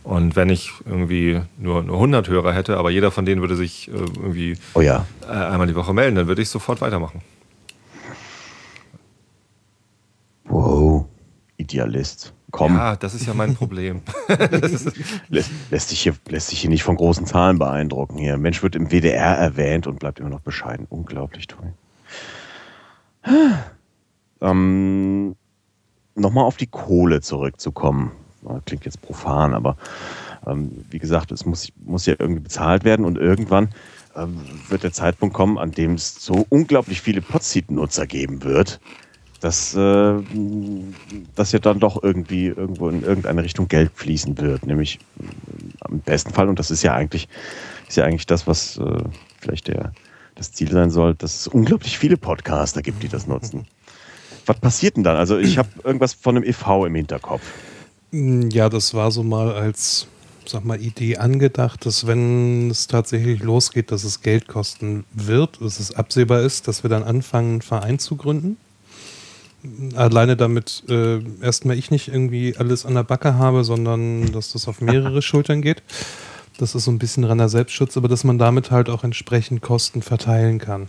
Und 0.03 0.37
wenn 0.37 0.51
ich 0.51 0.71
irgendwie 0.85 1.41
nur, 1.57 1.83
nur 1.83 1.97
100 1.97 2.29
Hörer 2.29 2.53
hätte, 2.53 2.77
aber 2.77 2.91
jeder 2.91 3.11
von 3.11 3.25
denen 3.25 3.41
würde 3.41 3.55
sich 3.57 3.89
äh, 3.89 3.93
irgendwie 3.93 4.57
Oh 4.75 4.81
ja. 4.81 5.07
einmal 5.29 5.69
die 5.69 5.77
Woche 5.77 5.95
melden, 5.95 6.17
dann 6.17 6.27
würde 6.27 6.43
ich 6.43 6.49
sofort 6.49 6.81
weitermachen. 6.81 7.23
Wow. 10.47 11.07
Idealist. 11.57 12.33
Komm. 12.55 12.77
Ja, 12.77 12.95
das 12.95 13.15
ist 13.15 13.27
ja 13.27 13.35
mein 13.35 13.57
Problem. 13.57 14.03
Lässt, 15.29 15.51
lässt, 15.71 15.89
sich 15.89 16.01
hier, 16.01 16.15
lässt 16.29 16.51
sich 16.51 16.61
hier 16.61 16.71
nicht 16.71 16.85
von 16.85 16.95
großen 16.95 17.27
Zahlen 17.27 17.59
beeindrucken. 17.59 18.17
Hier. 18.17 18.37
Mensch 18.39 18.63
wird 18.63 18.77
im 18.77 18.93
WDR 18.93 19.37
erwähnt 19.37 19.89
und 19.89 19.99
bleibt 19.99 20.21
immer 20.21 20.29
noch 20.29 20.41
bescheiden. 20.41 20.87
Unglaublich 20.89 21.49
toll. 21.49 21.73
Ähm, 24.41 25.35
Nochmal 26.15 26.45
auf 26.45 26.57
die 26.57 26.69
Kohle 26.69 27.23
zurückzukommen. 27.23 28.13
Klingt 28.67 28.85
jetzt 28.85 29.03
profan, 29.03 29.53
aber 29.53 29.77
ähm, 30.47 30.85
wie 30.91 31.01
gesagt, 31.01 31.33
es 31.33 31.45
muss, 31.45 31.73
muss 31.85 32.07
ja 32.07 32.15
irgendwie 32.17 32.43
bezahlt 32.43 32.85
werden 32.85 33.05
und 33.05 33.19
irgendwann 33.19 33.71
ähm, 34.15 34.39
wird 34.69 34.85
der 34.85 34.93
Zeitpunkt 34.93 35.35
kommen, 35.35 35.59
an 35.59 35.73
dem 35.73 35.95
es 35.95 36.15
so 36.25 36.47
unglaublich 36.51 37.01
viele 37.01 37.21
Podseed-Nutzer 37.21 38.07
geben 38.07 38.45
wird, 38.45 38.81
dass, 39.45 39.75
äh, 39.75 40.15
dass 41.35 41.53
ja 41.53 41.59
dann 41.59 41.79
doch 41.79 42.03
irgendwie 42.03 42.47
irgendwo 42.47 42.89
in 42.89 43.03
irgendeine 43.03 43.43
Richtung 43.43 43.69
Geld 43.69 43.91
fließen 43.95 44.39
wird. 44.39 44.67
Nämlich 44.67 44.99
äh, 45.21 45.25
am 45.81 46.01
besten 46.01 46.33
Fall, 46.33 46.49
und 46.49 46.59
das 46.59 46.71
ist 46.71 46.83
ja 46.83 46.95
eigentlich, 46.95 47.29
ist 47.87 47.99
ja 47.99 48.05
eigentlich 48.05 48.25
das, 48.25 48.47
was 48.47 48.79
äh, 48.79 49.03
vielleicht 49.39 49.69
der, 49.69 49.93
das 50.35 50.53
Ziel 50.53 50.71
sein 50.73 50.91
soll, 50.91 51.15
dass 51.15 51.41
es 51.41 51.47
unglaublich 51.47 51.99
viele 51.99 52.17
Podcaster 52.17 52.81
gibt, 52.81 53.03
die 53.03 53.09
das 53.09 53.27
nutzen. 53.27 53.67
Was 54.47 54.59
passiert 54.61 54.97
denn 54.97 55.05
dann? 55.05 55.17
Also 55.17 55.37
ich 55.37 55.59
habe 55.59 55.69
irgendwas 55.85 56.15
von 56.15 56.37
einem 56.37 56.45
e.V. 56.49 56.87
im 56.87 56.95
Hinterkopf. 56.95 57.43
Ja, 58.13 58.71
das 58.71 58.95
war 58.95 59.11
so 59.11 59.23
mal 59.23 59.53
als, 59.53 60.07
sag 60.47 60.65
mal, 60.65 60.81
Idee 60.81 61.19
angedacht, 61.19 61.85
dass 61.85 62.07
wenn 62.07 62.71
es 62.71 62.87
tatsächlich 62.87 63.43
losgeht, 63.43 63.91
dass 63.91 64.05
es 64.05 64.23
Geld 64.23 64.49
kosten 64.49 65.05
wird, 65.13 65.61
dass 65.61 65.81
es 65.81 65.95
absehbar 65.95 66.41
ist, 66.41 66.67
dass 66.67 66.83
wir 66.83 66.89
dann 66.89 67.03
anfangen, 67.03 67.53
einen 67.53 67.63
Verein 67.63 67.99
zu 67.99 68.17
gründen. 68.17 68.57
Alleine 69.95 70.37
damit 70.37 70.85
äh, 70.89 71.21
erstmal 71.41 71.79
ich 71.79 71.91
nicht 71.91 72.09
irgendwie 72.09 72.57
alles 72.57 72.85
an 72.85 72.95
der 72.95 73.05
Backe 73.05 73.35
habe, 73.35 73.65
sondern 73.65 74.33
dass 74.33 74.53
das 74.53 74.69
auf 74.69 74.81
mehrere 74.81 75.23
Schultern 75.23 75.63
geht. 75.63 75.83
Das 76.59 76.75
ist 76.75 76.85
so 76.85 76.91
ein 76.91 76.99
bisschen 76.99 77.25
reiner 77.25 77.49
Selbstschutz, 77.49 77.97
aber 77.97 78.09
dass 78.09 78.25
man 78.25 78.39
damit 78.39 78.71
halt 78.71 78.89
auch 78.89 79.05
entsprechend 79.05 79.63
Kosten 79.63 80.03
verteilen 80.03 80.59
kann. 80.59 80.87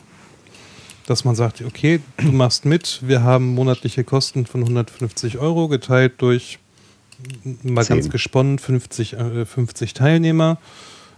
Dass 1.08 1.24
man 1.24 1.36
sagt, 1.36 1.62
okay, 1.62 2.02
du 2.18 2.32
machst 2.32 2.66
mit, 2.66 3.00
wir 3.04 3.24
haben 3.24 3.54
monatliche 3.54 4.04
Kosten 4.04 4.46
von 4.46 4.62
150 4.62 5.38
Euro 5.38 5.68
geteilt 5.68 6.14
durch 6.18 6.60
mal 7.64 7.86
Zehn. 7.86 7.98
ganz 7.98 8.10
gesponnen 8.10 8.60
50, 8.60 9.14
äh, 9.14 9.46
50 9.46 9.94
Teilnehmer, 9.94 10.58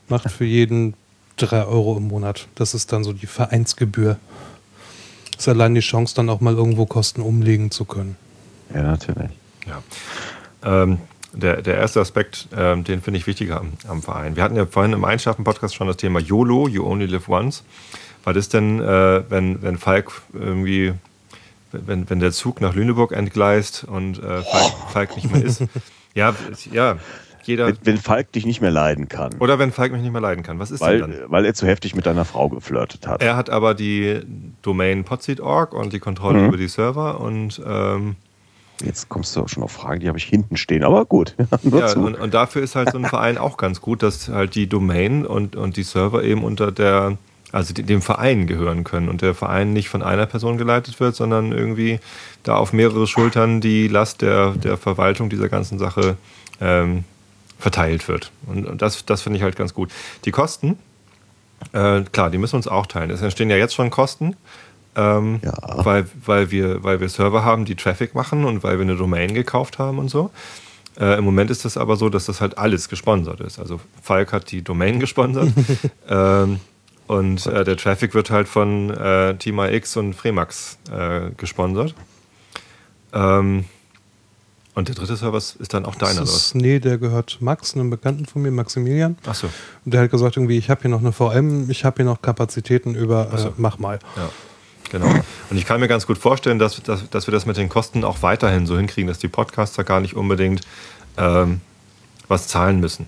macht 0.07 0.31
für 0.31 0.45
jeden 0.45 0.93
3 1.37 1.65
Euro 1.65 1.97
im 1.97 2.07
Monat. 2.07 2.47
Das 2.55 2.73
ist 2.73 2.91
dann 2.91 3.03
so 3.03 3.13
die 3.13 3.27
Vereinsgebühr. 3.27 4.17
Das 5.37 5.45
ist 5.45 5.49
allein 5.49 5.75
die 5.75 5.81
Chance, 5.81 6.15
dann 6.15 6.29
auch 6.29 6.41
mal 6.41 6.55
irgendwo 6.55 6.87
Kosten 6.87 7.21
umlegen 7.21 7.69
zu 7.69 7.85
können. 7.85 8.15
Ja, 8.73 8.81
natürlich. 8.81 9.29
Ja. 9.67 9.83
Ähm, 10.63 10.97
der, 11.31 11.61
der 11.61 11.75
erste 11.75 12.01
Aspekt, 12.01 12.47
ähm, 12.57 12.83
den 12.83 13.03
finde 13.03 13.19
ich 13.19 13.27
wichtiger 13.27 13.59
am, 13.59 13.73
am 13.87 14.01
Verein. 14.01 14.35
Wir 14.35 14.41
hatten 14.41 14.55
ja 14.55 14.65
vorhin 14.65 14.93
im 14.93 15.05
Einschlafen-Podcast 15.05 15.75
schon 15.75 15.85
das 15.85 15.97
Thema 15.97 16.19
YOLO, 16.19 16.67
You 16.67 16.87
Only 16.87 17.05
Live 17.05 17.29
Once. 17.29 17.63
Was 18.23 18.35
ist 18.35 18.55
denn, 18.55 18.79
äh, 18.79 19.29
wenn, 19.29 19.61
wenn 19.61 19.77
Falk 19.77 20.11
irgendwie, 20.33 20.93
wenn, 21.71 22.09
wenn 22.09 22.19
der 22.19 22.31
Zug 22.31 22.59
nach 22.59 22.73
Lüneburg 22.73 23.11
entgleist 23.11 23.83
und 23.83 24.17
äh, 24.17 24.41
Falk, 24.41 24.73
Falk 24.91 25.15
nicht 25.15 25.31
mehr 25.31 25.43
ist? 25.43 25.63
Ja, 26.15 26.33
ja, 26.71 26.97
jeder. 27.47 27.67
Wenn, 27.67 27.77
wenn 27.83 27.97
Falk 27.97 28.31
dich 28.31 28.45
nicht 28.45 28.61
mehr 28.61 28.71
leiden 28.71 29.07
kann, 29.09 29.35
Oder 29.39 29.57
wenn 29.59 29.71
Falk 29.71 29.91
mich 29.91 30.01
nicht 30.01 30.11
mehr 30.11 30.21
leiden 30.21 30.43
kann. 30.43 30.59
Was 30.59 30.71
ist 30.71 30.81
weil, 30.81 30.99
denn 31.01 31.11
dann? 31.11 31.31
weil 31.31 31.45
er 31.45 31.53
zu 31.53 31.65
heftig 31.65 31.95
mit 31.95 32.05
deiner 32.05 32.25
Frau 32.25 32.49
geflirtet 32.49 33.07
hat. 33.07 33.21
Er 33.23 33.35
hat 33.35 33.49
aber 33.49 33.73
die 33.73 34.19
Domain 34.61 35.03
podseed.org 35.03 35.73
und 35.73 35.93
die 35.93 35.99
Kontrolle 35.99 36.39
Mhm. 36.39 36.47
über 36.49 36.57
die 36.57 36.67
Server 36.67 37.19
und 37.19 37.61
ähm, 37.65 38.15
Jetzt 38.85 39.09
kommst 39.09 39.35
du 39.35 39.41
auch 39.41 39.49
schon 39.49 39.63
auf 39.63 39.71
Fragen, 39.71 40.01
die 40.01 40.07
habe 40.07 40.19
ich 40.19 40.25
hinten 40.25 40.55
stehen, 40.55 40.83
aber 40.83 41.05
gut. 41.05 41.35
Ja, 41.63 41.93
und, 41.93 42.13
und 42.13 42.33
dafür 42.35 42.61
ist 42.61 42.75
halt 42.75 42.91
so 42.91 42.99
ein 42.99 43.05
Verein 43.09 43.39
auch 43.39 43.57
ganz 43.57 43.81
gut, 43.81 44.03
dass 44.03 44.29
halt 44.29 44.53
die 44.53 44.67
Domain 44.67 45.25
und, 45.25 45.55
und 45.55 45.77
die 45.77 45.83
Server 45.83 46.23
eben 46.23 46.43
unter 46.43 46.71
der, 46.71 47.17
also 47.51 47.73
de- 47.73 47.83
dem 47.83 48.03
Verein 48.03 48.45
gehören 48.45 48.83
können 48.83 49.09
und 49.09 49.23
der 49.23 49.33
Verein 49.33 49.73
nicht 49.73 49.89
von 49.89 50.03
einer 50.03 50.27
Person 50.27 50.59
geleitet 50.59 50.99
wird, 50.99 51.15
sondern 51.15 51.53
irgendwie 51.53 51.99
da 52.43 52.55
auf 52.57 52.71
mehrere 52.71 53.07
Schultern 53.07 53.61
die 53.61 53.87
Last 53.87 54.21
der, 54.21 54.51
der 54.51 54.77
Verwaltung 54.77 55.29
dieser 55.29 55.49
ganzen 55.49 55.79
Sache 55.79 56.15
ähm, 56.61 57.03
verteilt 57.59 58.07
wird. 58.07 58.31
Und, 58.45 58.81
das, 58.81 59.05
das 59.05 59.21
finde 59.21 59.37
ich 59.37 59.43
halt 59.43 59.55
ganz 59.55 59.73
gut. 59.73 59.91
Die 60.25 60.31
Kosten, 60.31 60.77
äh, 61.73 62.01
klar, 62.01 62.29
die 62.29 62.37
müssen 62.37 62.53
wir 62.53 62.57
uns 62.57 62.67
auch 62.67 62.85
teilen. 62.85 63.09
Es 63.09 63.21
entstehen 63.21 63.49
ja 63.49 63.57
jetzt 63.57 63.73
schon 63.73 63.89
Kosten. 63.89 64.35
Ähm, 64.95 65.39
Ja. 65.43 65.53
weil, 65.85 66.07
weil, 66.25 66.49
wir, 66.49 66.83
weil 66.83 66.99
wir 66.99 67.09
Server 67.09 67.43
haben, 67.43 67.65
die 67.65 67.75
Traffic 67.75 68.15
machen 68.15 68.45
und 68.45 68.63
weil 68.63 68.77
wir 68.77 68.83
eine 68.83 68.95
Domain 68.95 69.33
gekauft 69.33 69.77
haben 69.77 69.99
und 69.99 70.09
so. 70.09 70.31
Äh, 70.99 71.19
Im 71.19 71.23
Moment 71.25 71.51
ist 71.51 71.65
es 71.65 71.77
aber 71.77 71.95
so, 71.97 72.09
dass 72.09 72.25
das 72.25 72.41
halt 72.41 72.57
alles 72.57 72.89
gesponsert 72.89 73.39
ist. 73.41 73.59
Also 73.59 73.79
Falk 74.01 74.33
hat 74.33 74.49
die 74.49 74.63
Domain 74.63 74.99
gesponsert 75.05 75.49
ähm, 76.09 76.59
und 77.05 77.45
äh, 77.45 77.63
der 77.63 77.77
Traffic 77.77 78.15
wird 78.15 78.31
halt 78.31 78.47
von 78.47 78.89
äh, 78.89 79.35
Team 79.35 79.59
X 79.59 79.97
und 79.97 80.15
Fremax 80.15 80.79
äh, 80.91 81.29
gesponsert. 81.37 81.93
Ähm, 83.13 83.65
und 84.77 84.87
der 84.89 84.93
dritte 84.93 85.15
Server 85.15 85.39
ist 85.39 85.73
dann 85.73 85.85
auch 85.85 85.95
deiner, 85.95 86.11
oder 86.11 86.21
das 86.21 86.35
ist, 86.35 86.55
nee, 86.55 86.79
der 86.79 86.99
gehört 86.99 87.39
Max, 87.39 87.73
einem 87.73 87.89
Bekannten 87.89 88.27
von 88.27 88.43
mir, 88.43 88.51
Maximilian. 88.51 89.17
Achso, 89.25 89.47
Und 89.83 89.91
der 89.91 90.01
hat 90.03 90.11
gesagt, 90.11 90.37
irgendwie, 90.37 90.55
ich 90.55 90.69
habe 90.69 90.81
hier 90.81 90.91
noch 90.91 90.99
eine 90.99 91.11
VM, 91.11 91.67
ich 91.71 91.83
habe 91.83 91.95
hier 91.95 92.05
noch 92.05 92.21
Kapazitäten 92.21 92.93
über, 92.93 93.27
Ach 93.33 93.39
so. 93.39 93.47
äh, 93.47 93.51
mach 93.57 93.79
mal. 93.79 93.97
ja. 94.15 94.29
Genau. 94.91 95.07
Und 95.49 95.57
ich 95.57 95.65
kann 95.65 95.79
mir 95.79 95.87
ganz 95.87 96.05
gut 96.05 96.19
vorstellen, 96.19 96.59
dass, 96.59 96.81
dass, 96.83 97.09
dass 97.09 97.25
wir 97.27 97.31
das 97.31 97.47
mit 97.47 97.57
den 97.57 97.69
Kosten 97.69 98.03
auch 98.03 98.21
weiterhin 98.21 98.67
so 98.67 98.77
hinkriegen, 98.77 99.07
dass 99.07 99.17
die 99.17 99.27
Podcaster 99.27 99.83
gar 99.83 99.99
nicht 99.99 100.15
unbedingt 100.15 100.61
ähm, 101.17 101.59
was 102.27 102.47
zahlen 102.47 102.79
müssen. 102.79 103.07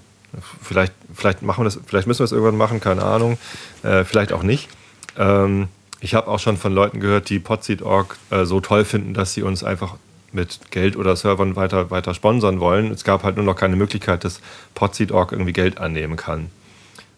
Vielleicht, 0.64 0.94
vielleicht, 1.14 1.44
machen 1.44 1.62
wir 1.62 1.66
das, 1.66 1.80
vielleicht 1.86 2.08
müssen 2.08 2.22
wir 2.22 2.26
es 2.26 2.32
irgendwann 2.32 2.58
machen, 2.58 2.82
keine 2.82 3.04
Ahnung. 3.04 3.38
Äh, 3.84 4.06
vielleicht 4.06 4.34
auch 4.34 4.41
nicht. 4.44 4.70
Ähm, 5.18 5.68
ich 6.02 6.16
habe 6.16 6.28
auch 6.30 6.40
schon 6.40 6.58
von 6.58 6.74
Leuten 6.74 7.00
gehört, 7.00 7.30
die 7.30 7.38
Podseed.org 7.38 8.18
äh, 8.32 8.46
so 8.46 8.60
toll 8.60 8.86
finden, 8.86 9.14
dass 9.14 9.36
sie 9.36 9.44
uns 9.44 9.64
einfach 9.64 9.98
mit 10.34 10.72
Geld 10.72 10.95
oder 10.95 11.15
Servern 11.15 11.56
weiter, 11.56 11.91
weiter 11.91 12.14
sponsern 12.14 12.60
wollen. 12.60 12.91
Es 12.91 13.03
gab 13.03 13.23
halt 13.23 13.35
nur 13.35 13.45
noch 13.45 13.56
keine 13.56 13.76
Möglichkeit, 13.76 14.23
dass 14.23 14.41
Podseed.org 14.76 15.31
irgendwie 15.31 15.53
Geld 15.53 15.80
annehmen 15.80 16.15
kann. 16.15 16.49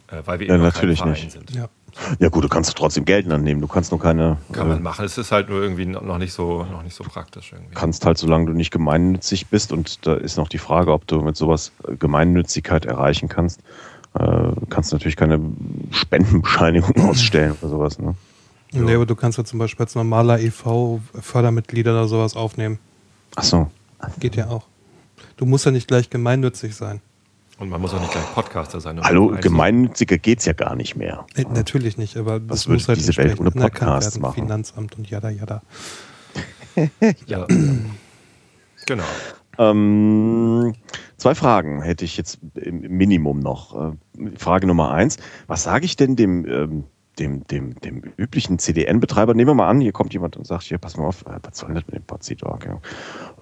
Äh, 0.07 0.21
weil 0.25 0.39
wir 0.39 0.47
Ja, 0.47 0.55
eben 0.55 0.63
natürlich 0.63 1.03
nicht. 1.05 1.31
sind. 1.31 1.51
Ja. 1.55 1.69
Ja 2.19 2.29
gut, 2.29 2.45
du 2.45 2.47
kannst 2.47 2.73
trotzdem 2.77 3.03
Geld 3.03 3.29
annehmen. 3.29 3.59
Du 3.59 3.67
kannst 3.67 3.91
nur 3.91 3.99
keine, 3.99 4.38
Kann 4.53 4.69
man 4.69 4.77
äh, 4.77 4.81
machen. 4.81 5.03
Es 5.03 5.17
ist 5.17 5.33
halt 5.33 5.49
nur 5.49 5.61
irgendwie 5.61 5.85
noch 5.85 6.17
nicht 6.19 6.31
so, 6.31 6.63
noch 6.71 6.83
nicht 6.83 6.95
so 6.95 7.03
praktisch 7.03 7.51
irgendwie. 7.51 7.73
kannst 7.75 8.05
halt, 8.05 8.17
solange 8.17 8.45
du 8.45 8.53
nicht 8.53 8.71
gemeinnützig 8.71 9.47
bist 9.47 9.73
und 9.73 10.05
da 10.07 10.13
ist 10.13 10.38
noch 10.38 10.47
die 10.47 10.57
Frage, 10.57 10.93
ob 10.93 11.05
du 11.07 11.19
mit 11.21 11.35
sowas 11.35 11.73
äh, 11.85 11.97
Gemeinnützigkeit 11.97 12.85
erreichen 12.85 13.27
kannst, 13.27 13.59
äh, 14.17 14.51
kannst 14.69 14.91
du 14.91 14.95
natürlich 14.95 15.17
keine 15.17 15.41
Spendenbescheinigung 15.91 16.95
ausstellen 17.09 17.57
oder 17.61 17.69
sowas. 17.69 17.99
Ne? 17.99 18.15
Nee, 18.73 18.95
aber 18.95 19.05
du 19.05 19.15
kannst 19.15 19.38
ja 19.38 19.43
zum 19.43 19.59
Beispiel 19.59 19.83
als 19.85 19.95
normaler 19.95 20.39
EV 20.39 20.99
Fördermitglieder 21.19 21.91
oder 21.91 22.07
sowas 22.07 22.35
aufnehmen. 22.38 22.79
Ach 23.36 23.44
so. 23.44 23.70
Geht 24.20 24.36
ja 24.36 24.48
auch. 24.48 24.66
Du 25.38 25.45
musst 25.45 25.66
ja 25.66 25.72
nicht 25.72 25.88
gleich 25.88 26.10
gemeinnützig 26.10 26.76
sein. 26.76 27.02
Und 27.62 27.70
man 27.70 27.80
muss 27.80 27.94
auch 27.94 27.99
nicht 27.99 28.12
gleich 28.12 28.34
Podcaster 28.34 28.80
sein. 28.80 28.98
um 28.98 29.06
Hallo, 29.06 29.36
gemeinnütziger 29.40 30.18
geht's 30.18 30.45
ja 30.45 30.53
gar 30.53 30.76
nicht 30.76 30.95
mehr. 30.95 31.28
Äh, 31.36 31.45
natürlich 31.53 31.95
nicht, 31.98 32.18
aber 32.18 32.40
das 32.40 32.66
würde 32.66 32.80
muss 32.80 32.88
halt 32.88 32.98
diese 32.98 33.16
Welt 33.18 33.40
ohne 33.40 33.52
anerkannt 33.52 33.74
Podcasts 33.74 34.16
werden, 34.16 34.22
machen? 34.24 34.34
Finanzamt 34.34 34.98
und 34.98 35.10
jada 35.10 35.30
jada. 35.30 35.62
Ja. 37.28 37.45
genau. 38.88 39.03
Ähm, 39.60 40.74
zwei 41.18 41.36
Fragen 41.36 41.84
hätte 41.84 42.03
ich 42.03 42.18
jetzt 42.18 42.40
im 42.56 42.84
im 42.84 42.98
Minimum 42.98 43.40
noch. 43.40 43.94
Äh, 44.20 44.38
Frage 44.38 44.66
Nummer 44.66 44.91
eins. 44.91 45.18
Was 45.45 45.62
sage 45.62 45.86
ich 45.86 45.95
denn 45.95 46.16
dem, 46.16 46.45
ähm, 46.48 46.84
dem, 47.19 47.45
dem, 47.47 47.79
dem 47.81 48.01
üblichen 48.17 48.57
CDN-Betreiber? 48.59 49.33
Nehmen 49.33 49.49
wir 49.49 49.53
mal 49.55 49.67
an, 49.67 49.81
hier 49.81 49.91
kommt 49.91 50.13
jemand 50.13 50.38
und 50.38 50.45
sagt, 50.47 50.63
hier, 50.63 50.77
pass 50.77 50.97
mal 50.97 51.05
auf, 51.05 51.25
äh, 51.25 51.39
was 51.43 51.57
soll 51.57 51.67
denn 51.67 51.75
das 51.75 51.85
mit 51.88 51.95
dem 51.95 52.03
Podseed.org? 52.03 52.65
Ja? 52.65 52.79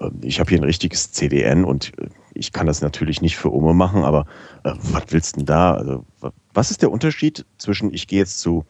Ähm, 0.02 0.20
Ich 0.22 0.40
habe 0.40 0.50
hier 0.50 0.60
ein 0.60 0.64
richtiges 0.64 1.12
CDN 1.12 1.64
und 1.66 1.98
äh, 2.00 2.08
ich 2.34 2.52
kann 2.54 2.68
das 2.68 2.82
natürlich 2.82 3.22
nicht 3.22 3.38
für 3.38 3.54
Ome 3.54 3.74
machen, 3.74 4.04
aber 4.04 4.26
äh, 4.64 4.74
was 4.92 5.04
willst 5.10 5.36
du 5.36 5.40
denn 5.40 5.46
da? 5.46 5.74
Also, 5.76 6.06
wa- 6.20 6.32
was 6.54 6.72
ist 6.72 6.82
der 6.82 6.92
Unterschied 6.92 7.46
zwischen, 7.58 7.94
ich 7.94 8.08
gehe 8.08 8.20
jetzt 8.20 8.40
zu 8.40 8.66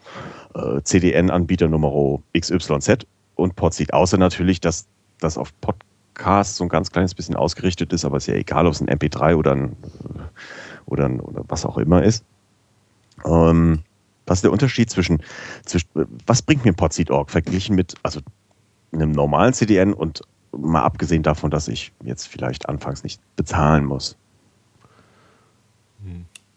äh, 0.55 0.81
CDN-Anbieter 0.83 1.67
Nummer 1.67 2.19
XYZ 2.37 3.05
und 3.35 3.55
Podseed? 3.55 3.93
Außer 3.93 4.17
natürlich, 4.17 4.59
dass 4.59 4.87
das 5.19 5.37
auf 5.37 5.53
Podcast 5.61 6.55
so 6.57 6.63
ein 6.65 6.69
ganz 6.69 6.91
kleines 6.91 7.15
bisschen 7.15 7.35
ausgerichtet 7.35 7.93
ist, 7.93 8.03
aber 8.05 8.17
ist 8.17 8.27
ja 8.27 8.33
egal, 8.35 8.67
ob 8.67 8.73
es 8.73 8.81
ein 8.81 8.89
MP3 8.89 9.35
oder 9.35 9.53
ein, 9.53 9.71
äh, 9.71 10.19
oder, 10.85 11.05
ein, 11.05 11.19
oder 11.19 11.43
was 11.47 11.65
auch 11.65 11.77
immer 11.77 12.03
ist. 12.03 12.25
Ähm, 13.25 13.79
was 14.29 14.39
ist 14.39 14.43
der 14.43 14.51
Unterschied 14.51 14.89
zwischen, 14.89 15.21
zwischen 15.65 15.87
was 16.25 16.41
bringt 16.41 16.65
mir 16.65 16.73
Podseed.org 16.73 17.29
verglichen 17.29 17.75
mit 17.75 17.95
also 18.03 18.21
einem 18.91 19.11
normalen 19.11 19.53
CDN 19.53 19.93
und 19.93 20.21
mal 20.51 20.83
abgesehen 20.83 21.23
davon, 21.23 21.51
dass 21.51 21.67
ich 21.67 21.91
jetzt 22.03 22.27
vielleicht 22.27 22.67
anfangs 22.69 23.03
nicht 23.03 23.21
bezahlen 23.35 23.85
muss. 23.85 24.17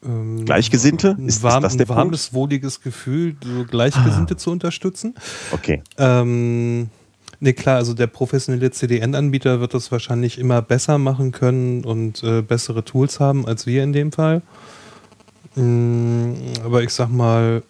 Ähm, 0.05 0.45
Gleichgesinnte? 0.45 1.17
Ist, 1.27 1.43
warm, 1.43 1.65
ist 1.65 1.73
das 1.73 1.77
der 1.77 1.87
ein 1.87 1.97
warmes, 1.97 2.29
Punkt? 2.29 2.35
wohliges 2.35 2.81
Gefühl, 2.81 3.37
so 3.43 3.65
Gleichgesinnte 3.65 4.37
zu 4.37 4.51
unterstützen. 4.51 5.15
Okay. 5.53 5.83
Ähm, 5.99 6.89
ne, 7.41 7.53
klar, 7.53 7.77
also 7.77 7.95
der 7.95 8.09
professionelle 8.09 8.71
CDN-Anbieter 8.71 9.61
wird 9.61 9.75
das 9.75 9.93
wahrscheinlich 9.93 10.39
immer 10.39 10.63
besser 10.63 10.99
machen 10.99 11.33
können 11.33 11.85
und 11.85 12.23
äh, 12.23 12.43
bessere 12.43 12.85
Tools 12.85 13.21
haben 13.21 13.47
als 13.47 13.67
wir 13.67 13.85
in 13.85 13.93
dem 13.93 14.13
Fall. 14.13 14.43
Mm, 15.55 16.35
aber 16.65 16.83
ich 16.83 16.91
sag 16.91 17.11
mal, 17.11 17.63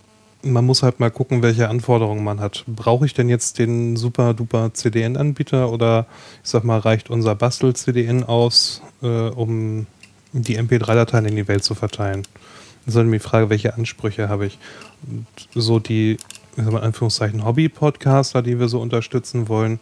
man 0.43 0.65
muss 0.65 0.83
halt 0.83 1.01
mal 1.01 1.11
gucken, 1.11 1.43
welche 1.43 1.69
Anforderungen 1.69 2.25
man 2.25 2.41
hat. 2.41 2.65
Brauche 2.67 3.07
ich 3.07 3.15
denn 3.15 3.29
jetzt 3.29 3.59
den 3.59 3.97
super 3.97 4.35
duper 4.35 4.75
CDN-Anbieter 4.75 5.71
oder 5.71 6.07
ich 6.43 6.51
sag 6.51 6.65
mal, 6.65 6.79
reicht 6.79 7.11
unser 7.11 7.35
Bastel-CDN 7.35 8.25
aus, 8.25 8.83
äh, 9.03 9.07
um 9.07 9.87
die 10.33 10.59
MP3-Dateien 10.59 11.27
in 11.27 11.37
die 11.37 11.49
Welt 11.49 11.65
zu 11.65 11.75
verteilen? 11.75 12.23
Das 12.85 12.95
ist 12.95 12.97
dann 12.97 13.13
die 13.13 13.19
Frage, 13.21 13.51
welche 13.51 13.75
Ansprüche 13.75 14.29
habe 14.29 14.47
ich? 14.47 14.59
Und 15.07 15.27
so 15.55 15.79
die, 15.79 16.13
ich 16.57 16.65
sag 16.65 16.73
mal 16.73 16.83
Anführungszeichen, 16.83 17.45
Hobby-Podcaster, 17.45 18.43
die 18.43 18.59
wir 18.59 18.69
so 18.69 18.81
unterstützen 18.81 19.49
wollen, 19.49 19.79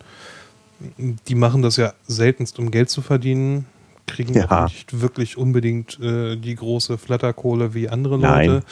die 1.28 1.34
machen 1.34 1.62
das 1.62 1.76
ja 1.76 1.92
seltenst, 2.06 2.58
um 2.58 2.70
Geld 2.70 2.90
zu 2.90 3.02
verdienen, 3.02 3.66
kriegen 4.10 4.34
Ja. 4.34 4.50
auch 4.50 4.68
nicht 4.68 5.00
wirklich 5.00 5.36
unbedingt 5.36 5.98
äh, 6.00 6.36
die 6.36 6.54
große 6.54 6.98
Flatterkohle 6.98 7.74
wie 7.74 7.88
andere 7.88 8.18
Nein. 8.18 8.48
Leute 8.50 8.66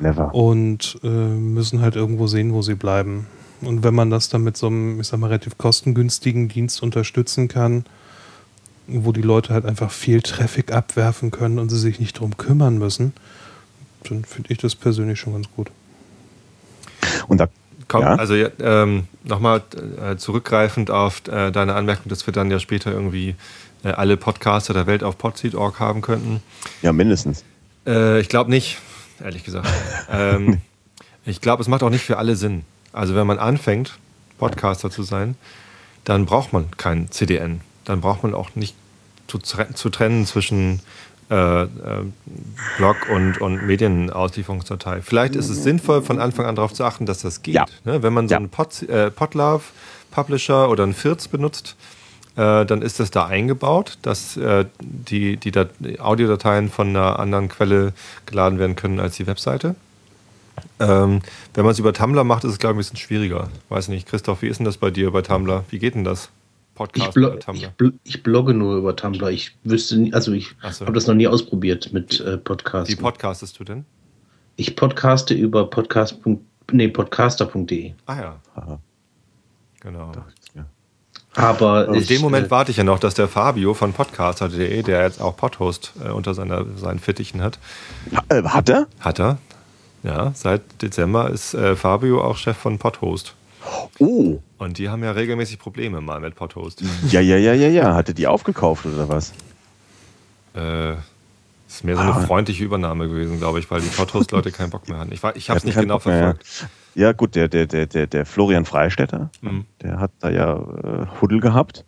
Never. 0.00 0.34
und 0.34 0.98
äh, 1.02 1.06
müssen 1.08 1.80
halt 1.80 1.96
irgendwo 1.96 2.26
sehen, 2.26 2.52
wo 2.52 2.62
sie 2.62 2.74
bleiben. 2.74 3.26
Und 3.60 3.82
wenn 3.82 3.94
man 3.94 4.10
das 4.10 4.28
dann 4.28 4.42
mit 4.44 4.56
so 4.56 4.68
einem, 4.68 5.00
ich 5.00 5.08
sag 5.08 5.18
mal, 5.18 5.26
relativ 5.28 5.58
kostengünstigen 5.58 6.48
Dienst 6.48 6.82
unterstützen 6.82 7.48
kann, 7.48 7.84
wo 8.86 9.12
die 9.12 9.22
Leute 9.22 9.52
halt 9.52 9.66
einfach 9.66 9.90
viel 9.90 10.22
Traffic 10.22 10.72
abwerfen 10.72 11.30
können 11.30 11.58
und 11.58 11.68
sie 11.68 11.78
sich 11.78 11.98
nicht 12.00 12.18
drum 12.18 12.36
kümmern 12.36 12.78
müssen, 12.78 13.12
dann 14.08 14.24
finde 14.24 14.52
ich 14.52 14.58
das 14.58 14.74
persönlich 14.76 15.18
schon 15.18 15.32
ganz 15.34 15.46
gut. 15.54 15.70
Und 17.26 17.38
da, 17.38 17.48
Komm, 17.88 18.02
Ja? 18.02 18.16
also 18.16 18.34
ähm, 18.34 19.04
nochmal 19.24 19.62
äh, 20.00 20.16
zurückgreifend 20.16 20.90
auf 20.90 21.22
äh, 21.26 21.50
deine 21.50 21.74
Anmerkung, 21.74 22.10
dass 22.10 22.26
wir 22.26 22.32
dann 22.34 22.50
ja 22.50 22.58
später 22.60 22.92
irgendwie 22.92 23.34
äh, 23.84 23.88
alle 23.90 24.16
Podcaster 24.16 24.74
der 24.74 24.86
Welt 24.86 25.02
auf 25.02 25.18
podseed.org 25.18 25.78
haben 25.80 26.00
könnten. 26.02 26.42
ja, 26.82 26.92
mindestens. 26.92 27.44
Äh, 27.86 28.20
ich 28.20 28.28
glaube 28.28 28.50
nicht, 28.50 28.78
ehrlich 29.22 29.44
gesagt. 29.44 29.68
ähm, 30.10 30.60
ich 31.24 31.40
glaube, 31.40 31.62
es 31.62 31.68
macht 31.68 31.82
auch 31.82 31.90
nicht 31.90 32.04
für 32.04 32.18
alle 32.18 32.36
Sinn. 32.36 32.64
Also 32.92 33.14
wenn 33.14 33.26
man 33.26 33.38
anfängt, 33.38 33.98
Podcaster 34.38 34.90
zu 34.90 35.02
sein, 35.02 35.36
dann 36.04 36.26
braucht 36.26 36.52
man 36.52 36.70
kein 36.76 37.10
CDN. 37.10 37.60
Dann 37.84 38.00
braucht 38.00 38.22
man 38.22 38.34
auch 38.34 38.54
nicht 38.54 38.74
zu, 39.26 39.38
zu 39.38 39.90
trennen 39.90 40.24
zwischen 40.26 40.80
äh, 41.30 41.62
äh, 41.64 41.66
Blog 42.78 42.96
und, 43.10 43.38
und 43.40 43.66
Medienauslieferungsdatei. 43.66 45.02
Vielleicht 45.02 45.36
ist 45.36 45.48
es 45.50 45.62
sinnvoll, 45.62 46.02
von 46.02 46.18
Anfang 46.18 46.46
an 46.46 46.56
darauf 46.56 46.72
zu 46.72 46.84
achten, 46.84 47.04
dass 47.06 47.20
das 47.20 47.42
geht. 47.42 47.54
Ja. 47.54 47.66
Ne? 47.84 48.02
Wenn 48.02 48.12
man 48.14 48.28
so 48.28 48.32
Ja. 48.32 48.38
einen 48.38 48.48
Pod, 48.48 48.82
äh, 48.84 49.10
Podlove 49.10 49.62
Publisher 50.10 50.70
oder 50.70 50.84
einen 50.84 50.94
Firz 50.94 51.28
benutzt, 51.28 51.76
äh, 52.38 52.64
dann 52.64 52.80
ist 52.82 53.00
das 53.00 53.10
da 53.10 53.26
eingebaut, 53.26 53.98
dass 54.02 54.36
äh, 54.36 54.64
die, 54.80 55.36
die, 55.36 55.50
Dat 55.50 55.70
die 55.80 56.00
Audiodateien 56.00 56.70
von 56.70 56.88
einer 56.88 57.18
anderen 57.18 57.48
Quelle 57.48 57.92
geladen 58.26 58.58
werden 58.58 58.76
können 58.76 59.00
als 59.00 59.16
die 59.16 59.26
Webseite. 59.26 59.74
Ähm, 60.80 61.20
wenn 61.54 61.64
man 61.64 61.72
es 61.72 61.78
über 61.78 61.92
Tumblr 61.92 62.24
macht, 62.24 62.44
ist 62.44 62.52
es, 62.52 62.58
glaube 62.58 62.72
ich, 62.74 62.76
ein 62.76 62.78
bisschen 62.78 62.96
schwieriger. 62.96 63.48
Weiß 63.68 63.88
nicht, 63.88 64.08
Christoph, 64.08 64.42
wie 64.42 64.48
ist 64.48 64.58
denn 64.58 64.64
das 64.64 64.76
bei 64.78 64.90
dir 64.90 65.10
bei 65.10 65.22
Tumblr? 65.22 65.64
Wie 65.70 65.78
geht 65.78 65.94
denn 65.94 66.04
das? 66.04 66.24
Ich, 66.24 66.74
Podcast 66.74 67.14
blo 67.14 67.28
über 67.28 67.38
Tumblr. 67.40 67.62
ich, 67.62 67.68
bl 67.70 67.92
ich 68.04 68.22
blogge 68.22 68.54
nur 68.54 68.76
über 68.76 68.94
Tumblr. 68.94 69.28
Ich 69.30 69.56
wüsste, 69.64 69.98
nie- 69.98 70.12
also 70.14 70.32
ich 70.32 70.54
so. 70.70 70.86
habe 70.86 70.92
das 70.94 71.06
noch 71.08 71.14
nie 71.14 71.26
ausprobiert 71.26 71.92
mit 71.92 72.20
äh, 72.20 72.38
Podcasts. 72.38 72.88
Wie 72.90 72.96
podcastest 72.96 73.58
du 73.58 73.64
denn? 73.64 73.84
ich 74.56 74.74
podcaste 74.74 75.34
über 75.34 75.68
podcast. 75.70 76.18
Nee, 76.72 76.88
podcaster.de. 76.88 77.92
Ah 78.06 78.16
ja, 78.20 78.40
Aha. 78.56 78.78
genau. 79.80 80.12
Aber 81.38 81.88
In 81.94 82.06
dem 82.06 82.20
Moment 82.20 82.48
äh, 82.48 82.50
warte 82.50 82.70
ich 82.70 82.76
ja 82.76 82.84
noch, 82.84 82.98
dass 82.98 83.14
der 83.14 83.28
Fabio 83.28 83.72
von 83.74 83.92
podcaster.de, 83.92 84.82
der 84.82 85.02
jetzt 85.04 85.20
auch 85.20 85.36
Podhost 85.36 85.92
äh, 86.04 86.08
unter 86.10 86.34
seiner, 86.34 86.64
seinen 86.76 86.98
Fittichen 86.98 87.40
hat, 87.42 87.58
Ha- 88.14 88.24
äh, 88.36 88.42
Hat 88.42 88.68
er? 88.68 88.86
hat 89.00 89.20
er. 89.20 89.38
Ja, 90.02 90.32
seit 90.34 90.62
Dezember 90.82 91.30
ist 91.30 91.54
äh, 91.54 91.74
Fabio 91.76 92.22
auch 92.22 92.36
Chef 92.36 92.56
von 92.56 92.78
Podhost. 92.78 93.34
Oh. 93.98 94.38
Und 94.58 94.78
die 94.78 94.88
haben 94.88 95.02
ja 95.04 95.10
regelmäßig 95.12 95.58
Probleme 95.58 96.00
mal 96.00 96.20
mit 96.20 96.34
Podhost. 96.36 96.82
Ja, 97.10 97.20
ja, 97.20 97.36
ja, 97.36 97.52
ja, 97.54 97.68
ja. 97.68 97.94
Hat 97.94 98.08
er 98.08 98.14
die 98.14 98.26
aufgekauft 98.26 98.86
oder 98.86 99.08
was? 99.08 99.32
Äh, 100.54 100.92
ist 101.68 101.84
mehr 101.84 101.96
so 101.96 102.02
eine 102.02 102.14
Ah. 102.14 102.20
freundliche 102.26 102.64
Übernahme 102.64 103.08
gewesen, 103.08 103.38
glaube 103.38 103.58
ich, 103.58 103.70
weil 103.70 103.80
die 103.80 103.88
Podhost-Leute 103.88 104.50
keinen 104.52 104.70
Bock 104.70 104.88
mehr 104.88 104.98
hatten. 104.98 105.12
Ich, 105.12 105.22
war- 105.22 105.36
ich 105.36 105.50
habe 105.50 105.58
es 105.58 105.64
nicht 105.64 105.78
genau 105.78 105.96
Bock 105.98 106.06
mehr, 106.06 106.18
verfolgt. 106.36 106.46
Ja, 106.60 106.66
ja 106.98 107.12
gut, 107.12 107.34
der, 107.34 107.48
der, 107.48 107.66
der, 107.66 107.86
der, 107.86 108.06
der 108.06 108.26
Florian 108.26 108.64
Freistetter, 108.64 109.30
Mhm. 109.40 109.64
der 109.82 110.00
hat 110.00 110.10
da 110.20 110.30
ja 110.30 110.56
äh, 110.56 111.06
Huddel 111.20 111.40
gehabt, 111.40 111.84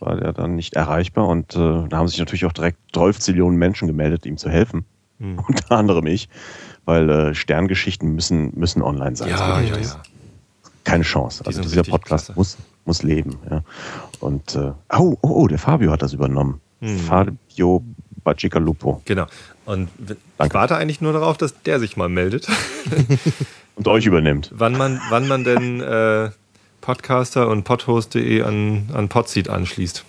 war 0.00 0.20
ja 0.22 0.32
dann 0.32 0.54
nicht 0.56 0.74
erreichbar 0.74 1.28
und 1.28 1.54
äh, 1.54 1.58
da 1.88 1.96
haben 1.98 2.08
sich 2.08 2.18
natürlich 2.18 2.44
auch 2.46 2.52
direkt 2.52 2.78
12 2.94 3.18
Zillionen 3.20 3.58
Menschen 3.58 3.86
gemeldet, 3.88 4.26
ihm 4.26 4.36
zu 4.36 4.48
helfen. 4.50 4.84
Mhm. 5.18 5.38
Unter 5.48 5.72
anderem 5.76 6.06
ich, 6.06 6.28
weil 6.84 7.08
äh, 7.10 7.34
Sterngeschichten 7.34 8.12
müssen, 8.14 8.52
müssen 8.58 8.82
online 8.82 9.16
sein. 9.16 9.30
Ja, 9.30 9.60
ja, 9.60 9.76
ja. 9.78 10.02
Keine 10.84 11.02
Chance. 11.04 11.42
Die 11.42 11.46
Also 11.48 11.62
dieser 11.62 11.82
Podcast 11.82 12.26
klasse. 12.26 12.32
muss, 12.38 12.56
muss 12.84 13.02
leben. 13.02 13.36
Ja. 13.50 13.62
Und 14.20 14.54
äh, 14.54 14.72
oh, 14.96 15.16
oh, 15.20 15.30
oh, 15.42 15.46
der 15.48 15.58
Fabio 15.58 15.90
hat 15.90 16.02
das 16.02 16.12
übernommen. 16.12 16.60
Mhm. 16.80 16.98
Fabio 16.98 17.82
Bacigalupo. 18.22 19.02
Genau. 19.04 19.26
Und 19.64 19.88
w- 19.98 20.12
ich 20.12 20.18
Danke. 20.38 20.54
warte 20.54 20.76
eigentlich 20.76 21.00
nur 21.00 21.12
darauf, 21.12 21.38
dass 21.38 21.60
der 21.62 21.80
sich 21.80 21.96
mal 21.96 22.08
meldet, 22.08 22.46
Und 23.76 23.88
euch 23.88 24.06
übernimmt. 24.06 24.50
wann 24.52 24.76
man, 24.76 25.00
wann 25.10 25.28
man 25.28 25.44
denn 25.44 25.80
äh, 25.80 26.30
Podcaster 26.80 27.48
und 27.48 27.64
podhost.de 27.64 28.42
an, 28.42 28.88
an 28.94 29.08
Podseed 29.08 29.48
anschließt. 29.48 30.04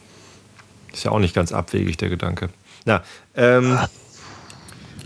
Ist 0.94 1.03
ja 1.03 1.11
auch 1.11 1.19
nicht 1.19 1.34
ganz 1.34 1.52
abwegig, 1.52 1.98
der 1.98 2.10
Gedanke. 2.10 2.49
Na, 2.85 3.03
ähm, 3.35 3.77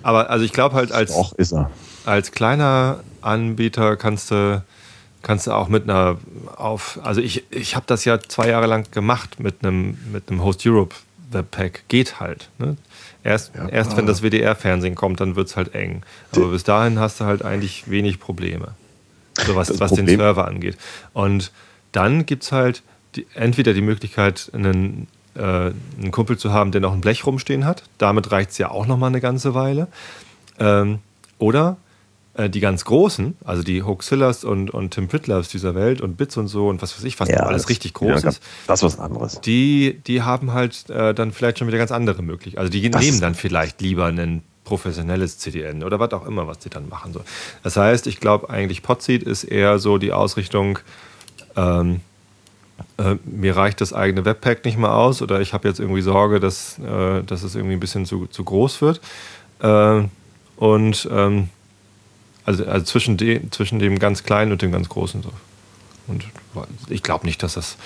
aber 0.03 0.29
also 0.29 0.45
ich 0.45 0.53
glaube 0.53 0.75
halt 0.75 0.91
als, 0.91 1.13
Doch, 1.13 1.33
ist 1.33 1.53
er. 1.53 1.71
als 2.05 2.31
kleiner 2.31 2.99
Anbieter 3.21 3.97
kannst 3.97 4.31
du, 4.31 4.63
kannst 5.21 5.47
du 5.47 5.51
auch 5.51 5.69
mit 5.69 5.83
einer 5.83 6.17
auf, 6.55 6.99
also 7.03 7.21
ich, 7.21 7.45
ich 7.51 7.75
habe 7.75 7.85
das 7.87 8.05
ja 8.05 8.19
zwei 8.19 8.49
Jahre 8.49 8.67
lang 8.67 8.91
gemacht 8.91 9.39
mit 9.39 9.63
einem, 9.63 9.97
mit 10.11 10.29
einem 10.29 10.43
Host 10.43 10.65
Europe 10.65 10.95
Webpack. 11.31 11.83
Geht 11.87 12.19
halt. 12.19 12.49
Ne? 12.57 12.77
Erst, 13.23 13.53
Ja. 13.55 13.67
erst 13.69 13.95
wenn 13.97 14.05
das 14.07 14.21
WDR-Fernsehen 14.23 14.95
kommt, 14.95 15.19
dann 15.19 15.35
wird 15.35 15.47
es 15.47 15.55
halt 15.55 15.75
eng. 15.75 16.01
Aber 16.35 16.47
bis 16.49 16.63
dahin 16.63 16.99
hast 16.99 17.19
du 17.19 17.25
halt 17.25 17.43
eigentlich 17.45 17.89
wenig 17.89 18.19
Probleme. 18.19 18.69
So 19.45 19.55
was, 19.55 19.79
was 19.79 19.91
den 19.91 20.05
Problem- 20.05 20.19
Server 20.19 20.47
angeht. 20.47 20.77
Und 21.13 21.51
dann 21.91 22.25
gibt 22.25 22.43
es 22.43 22.51
halt 22.51 22.81
die, 23.15 23.25
entweder 23.35 23.73
die 23.73 23.81
Möglichkeit, 23.81 24.49
einen, 24.53 25.07
äh, 25.35 25.41
einen 25.41 26.11
Kumpel 26.11 26.37
zu 26.37 26.51
haben, 26.51 26.71
der 26.71 26.81
noch 26.81 26.93
ein 26.93 27.01
Blech 27.01 27.25
rumstehen 27.25 27.65
hat. 27.65 27.83
Damit 27.97 28.31
reicht 28.31 28.51
es 28.51 28.57
ja 28.57 28.71
auch 28.71 28.87
noch 28.87 28.97
mal 28.97 29.07
eine 29.07 29.21
ganze 29.21 29.53
Weile. 29.53 29.87
Ähm, 30.59 30.99
oder 31.37 31.77
die 32.37 32.61
ganz 32.61 32.85
Großen, 32.85 33.35
also 33.43 33.61
die 33.61 33.83
Hoaxillas 33.83 34.45
und, 34.45 34.71
und 34.71 34.91
Tim 34.91 35.09
Pritlows 35.09 35.49
dieser 35.49 35.75
Welt 35.75 35.99
und 35.99 36.15
Bits 36.15 36.37
und 36.37 36.47
so 36.47 36.69
und 36.69 36.81
was 36.81 36.97
weiß 36.97 37.03
ich, 37.03 37.19
was 37.19 37.27
noch 37.27 37.39
alles 37.39 37.67
richtig 37.67 37.91
ja, 37.91 38.13
groß 38.13 38.23
ist, 38.23 38.41
Das 38.67 38.79
ist 38.79 38.83
was 38.83 38.99
anderes. 38.99 39.41
die, 39.41 39.99
die 40.07 40.21
haben 40.21 40.53
halt 40.53 40.89
äh, 40.89 41.13
dann 41.13 41.33
vielleicht 41.33 41.59
schon 41.59 41.67
wieder 41.67 41.77
ganz 41.77 41.91
andere 41.91 42.21
Möglichkeiten. 42.23 42.59
Also 42.59 42.71
die 42.71 42.89
Das 42.89 43.01
nehmen 43.01 43.19
dann 43.19 43.35
vielleicht 43.35 43.81
lieber 43.81 44.05
ein 44.05 44.43
professionelles 44.63 45.39
CDN 45.39 45.83
oder 45.83 45.99
was 45.99 46.13
auch 46.13 46.25
immer, 46.25 46.47
was 46.47 46.59
die 46.59 46.69
dann 46.69 46.87
machen. 46.87 47.11
So. 47.11 47.21
Das 47.63 47.75
heißt, 47.75 48.07
ich 48.07 48.21
glaube 48.21 48.49
eigentlich 48.49 48.81
Podseed 48.81 49.23
ist 49.23 49.43
eher 49.43 49.79
so 49.79 49.97
die 49.97 50.13
Ausrichtung, 50.13 50.79
ähm, 51.57 51.99
äh, 52.97 53.15
mir 53.25 53.57
reicht 53.57 53.81
das 53.81 53.91
eigene 53.91 54.23
Webpack 54.23 54.63
nicht 54.63 54.77
mehr 54.77 54.93
aus 54.93 55.21
oder 55.21 55.41
ich 55.41 55.53
habe 55.53 55.67
jetzt 55.67 55.79
irgendwie 55.79 56.01
Sorge, 56.01 56.39
dass, 56.39 56.79
äh, 56.79 57.23
dass 57.23 57.43
es 57.43 57.55
irgendwie 57.55 57.75
ein 57.75 57.81
bisschen 57.81 58.05
zu, 58.05 58.27
zu 58.27 58.43
groß 58.43 58.81
wird. 58.81 59.01
Äh, 59.59 60.03
und 60.55 61.09
ähm, 61.11 61.49
also, 62.45 62.65
also 62.65 62.85
zwischen, 62.85 63.17
de, 63.17 63.41
zwischen 63.51 63.79
dem 63.79 63.99
ganz 63.99 64.23
Kleinen 64.23 64.51
und 64.51 64.61
dem 64.61 64.71
ganz 64.71 64.89
Großen. 64.89 65.21
So. 65.21 65.31
Und 66.07 66.25
ich 66.89 67.03
glaube 67.03 67.25
nicht, 67.25 67.43
dass 67.43 67.53
das, 67.53 67.77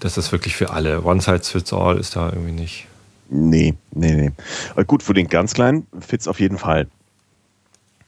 dass 0.00 0.14
das 0.14 0.32
wirklich 0.32 0.56
für 0.56 0.70
alle. 0.70 1.02
One 1.04 1.20
size 1.20 1.44
fits 1.44 1.72
all 1.72 1.98
ist 1.98 2.16
da 2.16 2.30
irgendwie 2.30 2.52
nicht. 2.52 2.86
Nee, 3.28 3.74
nee, 3.92 4.14
nee. 4.14 4.32
Aber 4.72 4.84
gut, 4.84 5.02
für 5.02 5.14
den 5.14 5.28
ganz 5.28 5.54
Kleinen 5.54 5.86
fit's 6.00 6.28
auf 6.28 6.38
jeden 6.38 6.58
Fall. 6.58 6.86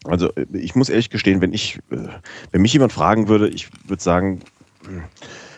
Also 0.05 0.31
äh, 0.35 0.47
ich 0.53 0.75
muss 0.75 0.89
ehrlich 0.89 1.11
gestehen, 1.11 1.41
wenn 1.41 1.53
ich, 1.53 1.79
äh, 1.91 2.09
wenn 2.53 2.63
mich 2.63 2.73
jemand 2.73 2.93
fragen 2.93 3.29
würde, 3.29 3.49
ich 3.49 3.69
würde 3.89 4.03
sagen, 4.03 4.41
mh, 4.87 5.03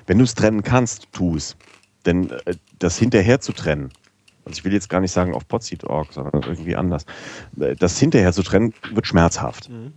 wenn 0.07 0.19
du 0.19 0.25
es 0.25 0.35
trennen 0.35 0.63
kannst, 0.63 1.09
tu 1.13 1.37
es. 1.37 1.57
Denn 2.07 2.31
äh, 2.31 2.55
das 2.79 2.97
hinterher 2.99 3.41
zu 3.41 3.53
trennen, 3.53 3.91
also 4.45 4.59
ich 4.59 4.65
will 4.65 4.73
jetzt 4.73 4.89
gar 4.89 5.01
nicht 5.01 5.11
sagen 5.11 5.35
auf 5.35 5.47
potseed.org, 5.49 6.13
sondern 6.13 6.43
irgendwie 6.45 6.77
anders, 6.77 7.05
äh, 7.59 7.75
das 7.75 7.99
hinterher 7.99 8.33
zu 8.33 8.45
trennen, 8.45 8.73
wird 8.93 9.07
schmerzhaft. 9.07 9.69
Ne? 9.69 9.93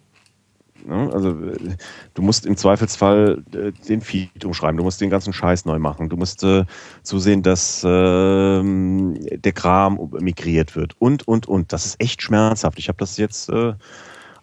Also 0.88 1.30
äh, 1.30 1.76
du 2.14 2.22
musst 2.22 2.45
im 2.45 2.57
Zweifelsfall 2.57 3.43
äh, 3.53 3.72
den 3.88 4.01
Feed 4.01 4.45
umschreiben, 4.45 4.77
du 4.77 4.84
musst 4.84 5.01
den 5.01 5.10
ganzen 5.10 5.34
Scheiß 5.34 5.65
neu 5.65 5.80
machen, 5.80 6.10
du 6.10 6.18
musst 6.18 6.43
äh, 6.43 6.65
zusehen, 7.03 7.43
dass 7.43 7.84
ähm, 7.85 9.18
der 9.19 9.51
Kram 9.51 10.10
migriert 10.19 10.76
wird 10.76 10.95
und, 10.99 11.27
und, 11.27 11.47
und. 11.47 11.73
Das 11.73 11.85
ist 11.85 12.01
echt 12.01 12.22
schmerzhaft. 12.22 12.80
Ich 12.80 12.88
habe 12.88 12.97
das 12.97 13.18
jetzt 13.18 13.49
äh, 13.49 13.73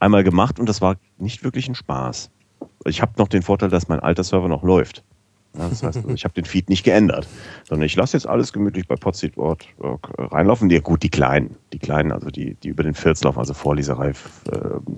einmal 0.01 0.25
gemacht 0.25 0.59
und 0.59 0.69
das 0.69 0.81
war 0.81 0.97
nicht 1.19 1.45
wirklich 1.45 1.69
ein 1.69 1.75
Spaß. 1.75 2.31
Ich 2.85 3.03
habe 3.03 3.13
noch 3.19 3.29
den 3.29 3.43
Vorteil, 3.43 3.69
dass 3.69 3.89
mein 3.89 4.01
alter 4.01 4.25
Server 4.25 4.49
noch 4.49 4.63
läuft. 4.63 5.03
Das 5.59 5.83
heißt, 5.83 6.01
ich 6.15 6.25
habe 6.25 6.35
den 6.35 6.45
Feed 6.45 6.69
nicht 6.69 6.85
geändert, 6.85 7.27
sondern 7.69 7.87
ich 7.87 7.97
lasse 7.97 8.17
jetzt 8.17 8.27
alles 8.27 8.53
gemütlich 8.53 8.87
bei 8.87 8.97
Podseed.org 8.97 9.65
reinlaufen. 10.19 10.69
Ja, 10.71 10.81
gut, 10.81 11.03
die 11.03 11.09
kleinen, 11.09 11.57
die 11.73 11.79
kleinen, 11.79 12.13
also 12.13 12.31
die, 12.31 12.55
die 12.55 12.69
über 12.69 12.83
den 12.83 12.95
Firz 12.95 13.23
laufen, 13.25 13.39
also 13.39 13.55
Vorleserei 13.55 14.11
äh, 14.11 14.15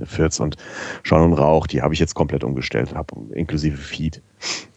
Firz 0.05 0.41
und 0.41 0.57
Schall 1.03 1.23
und 1.23 1.35
Rauch, 1.35 1.67
die 1.67 1.83
habe 1.83 1.95
ich 1.95 2.01
jetzt 2.01 2.15
komplett 2.15 2.45
umgestellt, 2.45 2.95
habe 2.95 3.15
inklusive 3.35 3.77
Feed. 3.77 4.23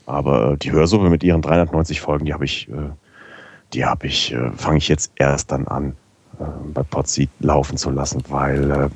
Aber 0.05 0.53
äh, 0.53 0.57
die 0.57 0.71
Hörsuppe 0.71 1.09
mit 1.09 1.23
ihren 1.23 1.41
390 1.41 2.01
Folgen, 2.01 2.25
die 2.25 2.33
habe 2.33 2.45
ich, 2.45 2.69
äh, 2.69 2.91
die 3.73 3.85
habe 3.85 4.07
ich, 4.07 4.33
äh, 4.33 4.51
fange 4.51 4.77
ich 4.77 4.87
jetzt 4.87 5.11
erst 5.15 5.51
dann 5.51 5.67
an, 5.67 5.95
äh, 6.39 6.43
bei 6.73 6.83
Podseed 6.83 7.29
laufen 7.39 7.77
zu 7.77 7.89
lassen, 7.89 8.23
weil 8.29 8.71
äh, 8.71 8.89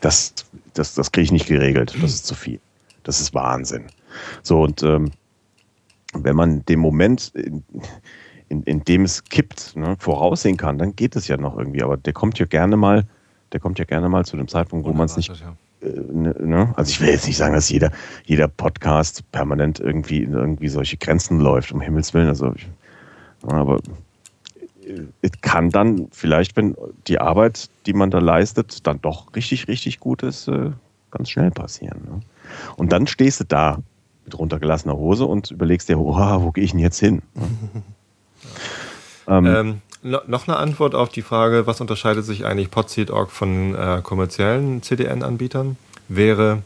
das, 0.00 0.34
das, 0.74 0.94
das 0.94 1.12
kriege 1.12 1.24
ich 1.24 1.32
nicht 1.32 1.46
geregelt. 1.46 1.94
Das 2.00 2.12
ist 2.12 2.26
zu 2.26 2.34
viel. 2.34 2.60
Das 3.04 3.20
ist 3.20 3.34
Wahnsinn. 3.34 3.86
So, 4.42 4.62
und 4.62 4.82
ähm, 4.82 5.10
wenn 6.12 6.36
man 6.36 6.64
den 6.66 6.78
Moment, 6.78 7.32
in, 7.34 7.64
in, 8.48 8.62
in 8.64 8.84
dem 8.84 9.04
es 9.04 9.24
kippt, 9.24 9.76
ne, 9.76 9.96
voraussehen 9.98 10.56
kann, 10.56 10.78
dann 10.78 10.94
geht 10.94 11.16
es 11.16 11.28
ja 11.28 11.36
noch 11.36 11.56
irgendwie. 11.56 11.82
Aber 11.82 11.96
der 11.96 12.12
kommt 12.12 12.38
ja 12.38 12.46
gerne 12.46 12.76
mal, 12.76 13.06
der 13.52 13.60
kommt 13.60 13.78
ja 13.78 13.84
gerne 13.84 14.08
mal 14.08 14.24
zu 14.24 14.36
dem 14.36 14.48
Zeitpunkt, 14.48 14.86
wo 14.86 14.92
man 14.92 15.06
es 15.06 15.16
nicht. 15.16 15.28
Ja. 15.28 15.56
Äh, 15.80 16.00
ne, 16.12 16.34
ne? 16.38 16.74
Also 16.76 16.90
ich 16.90 17.00
will 17.00 17.08
jetzt 17.08 17.26
nicht 17.26 17.36
sagen, 17.36 17.54
dass 17.54 17.68
jeder, 17.70 17.90
jeder 18.24 18.48
Podcast 18.48 19.30
permanent 19.32 19.80
irgendwie 19.80 20.22
in 20.22 20.34
irgendwie 20.34 20.68
solche 20.68 20.96
Grenzen 20.96 21.40
läuft, 21.40 21.72
um 21.72 21.80
Himmels 21.80 22.12
Willen. 22.14 22.28
Also 22.28 22.52
ich, 22.54 22.68
aber 23.42 23.78
äh, 24.86 25.02
es 25.22 25.32
kann 25.40 25.70
dann 25.70 26.08
vielleicht, 26.12 26.56
wenn 26.56 26.76
die 27.06 27.18
Arbeit, 27.18 27.70
die 27.86 27.94
man 27.94 28.10
da 28.10 28.18
leistet, 28.18 28.86
dann 28.86 29.00
doch 29.00 29.34
richtig, 29.34 29.68
richtig 29.68 29.98
gut 29.98 30.22
ist, 30.22 30.48
äh, 30.48 30.70
ganz 31.10 31.30
schnell 31.30 31.50
passieren. 31.50 32.02
Ne? 32.04 32.20
Und 32.76 32.92
dann 32.92 33.06
stehst 33.06 33.40
du 33.40 33.44
da 33.44 33.78
mit 34.24 34.38
runtergelassener 34.38 34.96
Hose 34.96 35.24
und 35.24 35.50
überlegst 35.50 35.88
dir, 35.88 35.98
oh, 35.98 36.14
wo 36.42 36.50
gehe 36.52 36.64
ich 36.64 36.72
denn 36.72 36.80
jetzt 36.80 36.98
hin? 36.98 37.22
ähm, 39.28 39.46
ähm, 39.46 39.80
noch 40.02 40.48
eine 40.48 40.56
Antwort 40.56 40.94
auf 40.94 41.10
die 41.10 41.22
Frage, 41.22 41.66
was 41.66 41.80
unterscheidet 41.80 42.24
sich 42.24 42.44
eigentlich 42.44 42.70
Podseed.org 42.70 43.30
von 43.30 43.74
äh, 43.74 44.00
kommerziellen 44.02 44.82
CDN-Anbietern, 44.82 45.76
wäre 46.08 46.62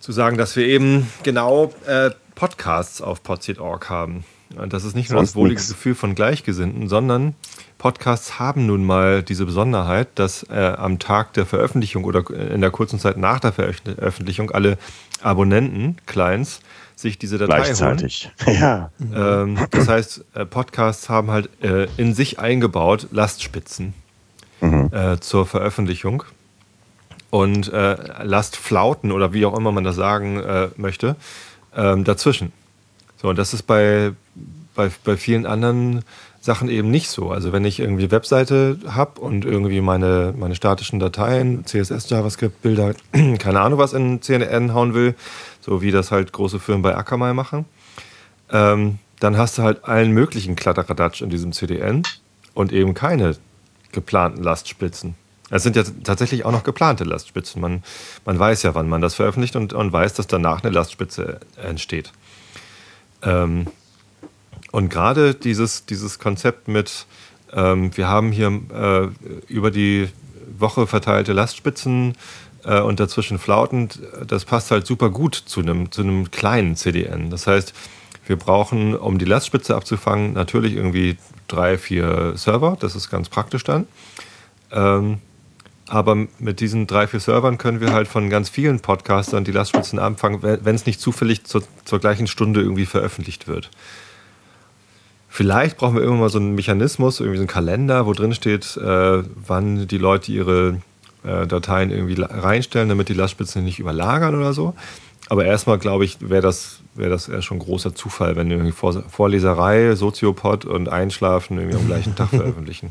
zu 0.00 0.12
sagen, 0.12 0.36
dass 0.36 0.56
wir 0.56 0.66
eben 0.66 1.08
genau 1.22 1.72
äh, 1.86 2.10
Podcasts 2.34 3.00
auf 3.00 3.22
Podseed.org 3.22 3.88
haben. 3.90 4.24
Und 4.56 4.72
das 4.72 4.84
ist 4.84 4.96
nicht 4.96 5.10
nur 5.10 5.18
Sonst 5.18 5.30
das 5.30 5.36
wohlige 5.36 5.60
nix. 5.60 5.68
Gefühl 5.68 5.94
von 5.94 6.14
Gleichgesinnten, 6.14 6.88
sondern 6.88 7.34
Podcasts 7.76 8.38
haben 8.38 8.66
nun 8.66 8.84
mal 8.84 9.22
diese 9.22 9.44
Besonderheit, 9.44 10.08
dass 10.14 10.42
äh, 10.44 10.74
am 10.76 10.98
Tag 10.98 11.34
der 11.34 11.46
Veröffentlichung 11.46 12.04
oder 12.04 12.28
in 12.30 12.60
der 12.60 12.70
kurzen 12.70 12.98
Zeit 12.98 13.16
nach 13.18 13.40
der 13.40 13.52
Veröffentlichung 13.52 14.50
alle 14.50 14.78
Abonnenten, 15.20 15.96
Clients, 16.06 16.60
sich 16.96 17.18
diese 17.18 17.38
Datei 17.38 17.62
Gleichzeitig. 17.62 18.30
holen. 18.46 18.56
Ja. 18.60 18.90
Ähm, 19.14 19.58
das 19.70 19.88
heißt, 19.88 20.24
äh, 20.34 20.44
Podcasts 20.46 21.08
haben 21.08 21.30
halt 21.30 21.50
äh, 21.62 21.86
in 21.96 22.14
sich 22.14 22.38
eingebaut 22.38 23.08
Lastspitzen 23.12 23.94
mhm. 24.60 24.90
äh, 24.92 25.20
zur 25.20 25.46
Veröffentlichung 25.46 26.24
und 27.30 27.72
äh, 27.72 27.96
Lastflauten 28.24 29.12
oder 29.12 29.32
wie 29.32 29.44
auch 29.46 29.56
immer 29.56 29.70
man 29.70 29.84
das 29.84 29.96
sagen 29.96 30.40
äh, 30.40 30.68
möchte, 30.76 31.16
ähm, 31.76 32.04
dazwischen. 32.04 32.52
So, 33.20 33.28
und 33.28 33.38
das 33.38 33.52
ist 33.52 33.62
bei, 33.64 34.12
bei, 34.74 34.90
bei 35.04 35.16
vielen 35.16 35.46
anderen 35.46 36.04
Sachen 36.40 36.68
eben 36.68 36.90
nicht 36.90 37.10
so. 37.10 37.30
Also 37.30 37.52
wenn 37.52 37.64
ich 37.64 37.80
irgendwie 37.80 38.10
Webseite 38.10 38.78
habe 38.88 39.20
und 39.20 39.44
irgendwie 39.44 39.80
meine, 39.80 40.32
meine 40.36 40.54
statischen 40.54 41.00
Dateien, 41.00 41.66
CSS, 41.66 42.08
JavaScript, 42.08 42.62
Bilder, 42.62 42.94
keine 43.38 43.60
Ahnung 43.60 43.78
was 43.78 43.92
in 43.92 44.22
CNN 44.22 44.72
hauen 44.72 44.94
will, 44.94 45.14
so 45.60 45.82
wie 45.82 45.90
das 45.90 46.10
halt 46.10 46.32
große 46.32 46.60
Firmen 46.60 46.82
bei 46.82 46.96
Akamai 46.96 47.34
machen, 47.34 47.64
ähm, 48.50 48.98
dann 49.20 49.36
hast 49.36 49.58
du 49.58 49.62
halt 49.62 49.84
allen 49.84 50.12
möglichen 50.12 50.54
Kladderadatsch 50.54 51.22
in 51.22 51.30
diesem 51.30 51.52
CDN 51.52 52.04
und 52.54 52.72
eben 52.72 52.94
keine 52.94 53.36
geplanten 53.92 54.42
Lastspitzen. 54.42 55.16
Es 55.50 55.62
sind 55.62 55.76
ja 55.76 55.82
tatsächlich 56.04 56.44
auch 56.44 56.52
noch 56.52 56.62
geplante 56.62 57.04
Lastspitzen. 57.04 57.60
Man, 57.60 57.82
man 58.24 58.38
weiß 58.38 58.62
ja, 58.62 58.74
wann 58.74 58.88
man 58.88 59.00
das 59.00 59.14
veröffentlicht 59.14 59.56
und, 59.56 59.72
und 59.72 59.92
weiß, 59.92 60.14
dass 60.14 60.26
danach 60.26 60.62
eine 60.62 60.72
Lastspitze 60.72 61.40
entsteht. 61.56 62.12
Ähm, 63.22 63.66
und 64.72 64.90
gerade 64.90 65.34
dieses, 65.34 65.86
dieses 65.86 66.18
Konzept 66.18 66.68
mit, 66.68 67.06
ähm, 67.52 67.96
wir 67.96 68.08
haben 68.08 68.32
hier 68.32 68.60
äh, 68.72 69.52
über 69.52 69.70
die 69.70 70.08
Woche 70.58 70.86
verteilte 70.86 71.32
Lastspitzen 71.32 72.16
äh, 72.64 72.80
und 72.80 73.00
dazwischen 73.00 73.38
flautend, 73.38 74.00
das 74.26 74.44
passt 74.44 74.70
halt 74.70 74.86
super 74.86 75.10
gut 75.10 75.34
zu 75.34 75.60
einem, 75.60 75.90
zu 75.90 76.02
kleinen 76.30 76.76
CDN. 76.76 77.30
Das 77.30 77.46
heißt, 77.46 77.72
wir 78.26 78.36
brauchen, 78.36 78.94
um 78.94 79.18
die 79.18 79.24
Lastspitze 79.24 79.74
abzufangen, 79.74 80.34
natürlich 80.34 80.74
irgendwie 80.74 81.16
drei, 81.46 81.78
vier 81.78 82.34
Server. 82.36 82.76
Das 82.78 82.94
ist 82.94 83.08
ganz 83.08 83.30
praktisch 83.30 83.64
dann. 83.64 83.86
Ähm, 84.70 85.18
aber 85.88 86.26
mit 86.38 86.60
diesen 86.60 86.86
drei, 86.86 87.06
vier 87.06 87.20
Servern 87.20 87.58
können 87.58 87.80
wir 87.80 87.92
halt 87.92 88.08
von 88.08 88.30
ganz 88.30 88.48
vielen 88.48 88.80
Podcastern 88.80 89.44
die 89.44 89.52
Lastspitzen 89.52 89.98
abfangen, 89.98 90.42
wenn 90.42 90.74
es 90.74 90.86
nicht 90.86 91.00
zufällig 91.00 91.44
zur, 91.44 91.62
zur 91.84 91.98
gleichen 91.98 92.26
Stunde 92.26 92.60
irgendwie 92.60 92.86
veröffentlicht 92.86 93.48
wird. 93.48 93.70
Vielleicht 95.28 95.76
brauchen 95.76 95.94
wir 95.94 96.02
irgendwann 96.02 96.20
mal 96.20 96.30
so 96.30 96.38
einen 96.38 96.54
Mechanismus, 96.54 97.20
irgendwie 97.20 97.38
so 97.38 97.42
einen 97.42 97.48
Kalender, 97.48 98.06
wo 98.06 98.12
drin 98.12 98.34
steht, 98.34 98.76
äh, 98.76 99.22
wann 99.46 99.86
die 99.86 99.98
Leute 99.98 100.32
ihre 100.32 100.80
äh, 101.22 101.46
Dateien 101.46 101.90
irgendwie 101.90 102.20
reinstellen, 102.20 102.88
damit 102.88 103.08
die 103.08 103.14
Lastspitzen 103.14 103.64
nicht 103.64 103.78
überlagern 103.78 104.34
oder 104.34 104.52
so. 104.52 104.74
Aber 105.28 105.44
erstmal, 105.44 105.78
glaube 105.78 106.04
ich, 106.04 106.16
wäre 106.20 106.40
das, 106.40 106.80
wär 106.94 107.10
das 107.10 107.28
eher 107.28 107.42
schon 107.42 107.58
ein 107.58 107.60
großer 107.60 107.94
Zufall, 107.94 108.36
wenn 108.36 108.50
irgendwie 108.50 108.72
Vor 108.72 109.04
Vorleserei, 109.10 109.94
Soziopod 109.94 110.64
und 110.64 110.88
Einschlafen 110.88 111.58
irgendwie 111.58 111.76
am 111.76 111.86
gleichen 111.86 112.16
Tag 112.16 112.28
veröffentlichen. 112.30 112.90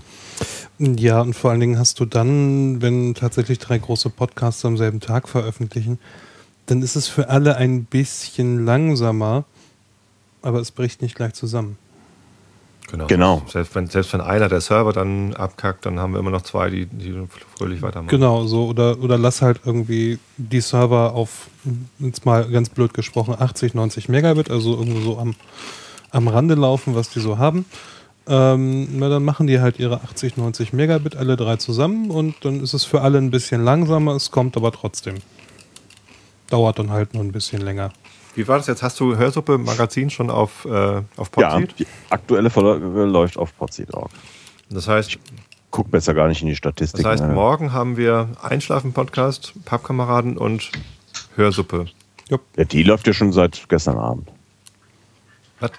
Ja, 0.79 1.21
und 1.21 1.33
vor 1.33 1.51
allen 1.51 1.59
Dingen 1.59 1.79
hast 1.79 1.99
du 1.99 2.05
dann, 2.05 2.81
wenn 2.81 3.15
tatsächlich 3.15 3.57
drei 3.57 3.79
große 3.79 4.09
Podcasts 4.09 4.63
am 4.63 4.77
selben 4.77 4.99
Tag 4.99 5.27
veröffentlichen, 5.27 5.99
dann 6.67 6.81
ist 6.81 6.95
es 6.95 7.07
für 7.07 7.29
alle 7.29 7.55
ein 7.55 7.85
bisschen 7.85 8.65
langsamer, 8.65 9.45
aber 10.41 10.59
es 10.59 10.71
bricht 10.71 11.01
nicht 11.01 11.15
gleich 11.15 11.33
zusammen. 11.33 11.77
Genau. 12.89 13.07
genau. 13.07 13.41
Selbst, 13.47 13.75
wenn, 13.75 13.87
selbst 13.87 14.13
wenn 14.13 14.21
einer 14.21 14.47
der 14.47 14.61
Server 14.61 14.93
dann 14.93 15.33
abkackt, 15.33 15.85
dann 15.85 15.99
haben 15.99 16.13
wir 16.13 16.19
immer 16.19 16.31
noch 16.31 16.43
zwei, 16.43 16.69
die, 16.69 16.85
die 16.85 17.13
fröhlich 17.57 17.81
weitermachen. 17.81 18.09
Genau, 18.09 18.45
so. 18.45 18.67
Oder, 18.67 18.99
oder 18.99 19.17
lass 19.17 19.41
halt 19.41 19.61
irgendwie 19.65 20.19
die 20.37 20.61
Server 20.61 21.13
auf, 21.13 21.49
jetzt 21.99 22.25
mal 22.25 22.49
ganz 22.49 22.69
blöd 22.69 22.93
gesprochen, 22.93 23.35
80, 23.37 23.73
90 23.73 24.07
Megabit, 24.07 24.49
also 24.49 24.77
irgendwo 24.77 25.01
so 25.01 25.17
am, 25.17 25.35
am 26.11 26.27
Rande 26.29 26.55
laufen, 26.55 26.95
was 26.95 27.09
die 27.09 27.19
so 27.19 27.37
haben. 27.37 27.65
Ähm, 28.27 28.99
na, 28.99 29.07
dann 29.09 29.23
machen 29.23 29.47
die 29.47 29.59
halt 29.59 29.79
ihre 29.79 30.01
80, 30.01 30.37
90 30.37 30.73
Megabit 30.73 31.15
alle 31.15 31.37
drei 31.37 31.55
zusammen 31.55 32.11
und 32.11 32.35
dann 32.43 32.61
ist 32.61 32.73
es 32.73 32.83
für 32.83 33.01
alle 33.01 33.17
ein 33.19 33.31
bisschen 33.31 33.63
langsamer, 33.63 34.15
es 34.15 34.31
kommt 34.31 34.57
aber 34.57 34.71
trotzdem. 34.71 35.15
Dauert 36.49 36.79
dann 36.79 36.89
halt 36.89 37.13
nur 37.13 37.23
ein 37.23 37.31
bisschen 37.31 37.61
länger. 37.61 37.91
Wie 38.35 38.47
war 38.47 38.57
das 38.57 38.67
jetzt? 38.67 38.83
Hast 38.83 38.99
du 38.99 39.15
Hörsuppe 39.15 39.57
Magazin 39.57 40.09
schon 40.09 40.29
auf, 40.29 40.65
äh, 40.65 41.01
auf 41.15 41.31
Podseed? 41.31 41.71
Ja, 41.71 41.75
die 41.79 41.87
aktuelle 42.09 42.49
Folge 42.49 42.85
läuft 43.05 43.37
auf 43.37 43.57
Podseed.org. 43.57 44.11
Das 44.69 44.87
heißt, 44.87 45.09
ich 45.09 45.19
guck 45.71 45.89
besser 45.89 46.13
gar 46.13 46.27
nicht 46.27 46.41
in 46.41 46.47
die 46.47 46.55
Statistik. 46.55 47.03
Das 47.03 47.13
heißt, 47.13 47.23
ne? 47.23 47.33
morgen 47.33 47.73
haben 47.73 47.97
wir 47.97 48.29
Einschlafen-Podcast, 48.41 49.53
Pappkameraden 49.65 50.37
und 50.37 50.71
Hörsuppe. 51.35 51.87
Ja, 52.29 52.37
die 52.63 52.83
läuft 52.83 53.07
ja 53.07 53.13
schon 53.13 53.31
seit 53.31 53.67
gestern 53.69 53.97
Abend. 53.97 54.29
Was? 55.59 55.71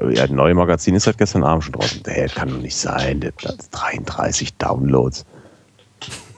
Ja, 0.00 0.26
das 0.26 0.30
neue 0.30 0.54
Magazin 0.54 0.94
ist 0.94 1.04
seit 1.04 1.18
gestern 1.18 1.44
Abend 1.44 1.64
schon 1.64 1.72
draußen. 1.72 2.02
Das 2.02 2.34
kann 2.34 2.48
doch 2.48 2.58
nicht 2.58 2.76
sein. 2.76 3.20
Das 3.20 3.52
hat 3.52 3.58
33 3.72 4.54
Downloads. 4.54 5.24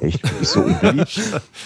Echt? 0.00 0.20
Ist 0.40 0.52
so 0.52 0.60
unbeliebt? 0.64 1.20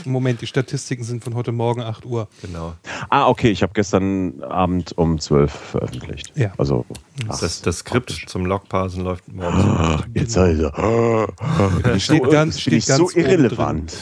Moment, 0.05 0.41
die 0.41 0.47
Statistiken 0.47 1.03
sind 1.03 1.25
von 1.25 1.35
heute 1.35 1.53
Morgen 1.53 1.83
8 1.83 2.05
Uhr. 2.05 2.29
Genau. 2.43 2.75
Ah, 3.09 3.27
okay, 3.27 3.51
ich 3.51 3.63
habe 3.63 3.73
gestern 3.75 4.43
Abend 4.43 4.97
um 4.97 5.19
12 5.19 5.51
veröffentlicht. 5.53 6.33
Ja. 6.37 6.53
Also, 6.59 6.85
ach, 7.29 7.41
das, 7.41 7.63
das 7.63 7.79
Skript 7.79 8.07
praktisch. 8.07 8.27
zum 8.27 8.47
Logparsen 8.47 9.03
läuft 9.03 9.29
morgens. 9.33 9.65
Ah, 9.65 10.05
jetzt 10.15 10.37
also. 10.37 10.69
Ah, 10.69 11.27
steht 11.99 12.25
so, 12.25 12.31
ganz, 12.31 12.61
steht 12.61 12.87
ganz 12.87 13.13
so 13.13 13.19
irrelevant. 13.19 13.93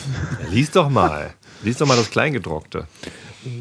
Ja, 0.43 0.49
lies 0.51 0.71
doch 0.71 0.91
mal. 0.91 1.31
Lies 1.63 1.79
doch 1.79 1.87
mal 1.87 1.97
das 1.97 2.11
Kleingedruckte. 2.11 2.87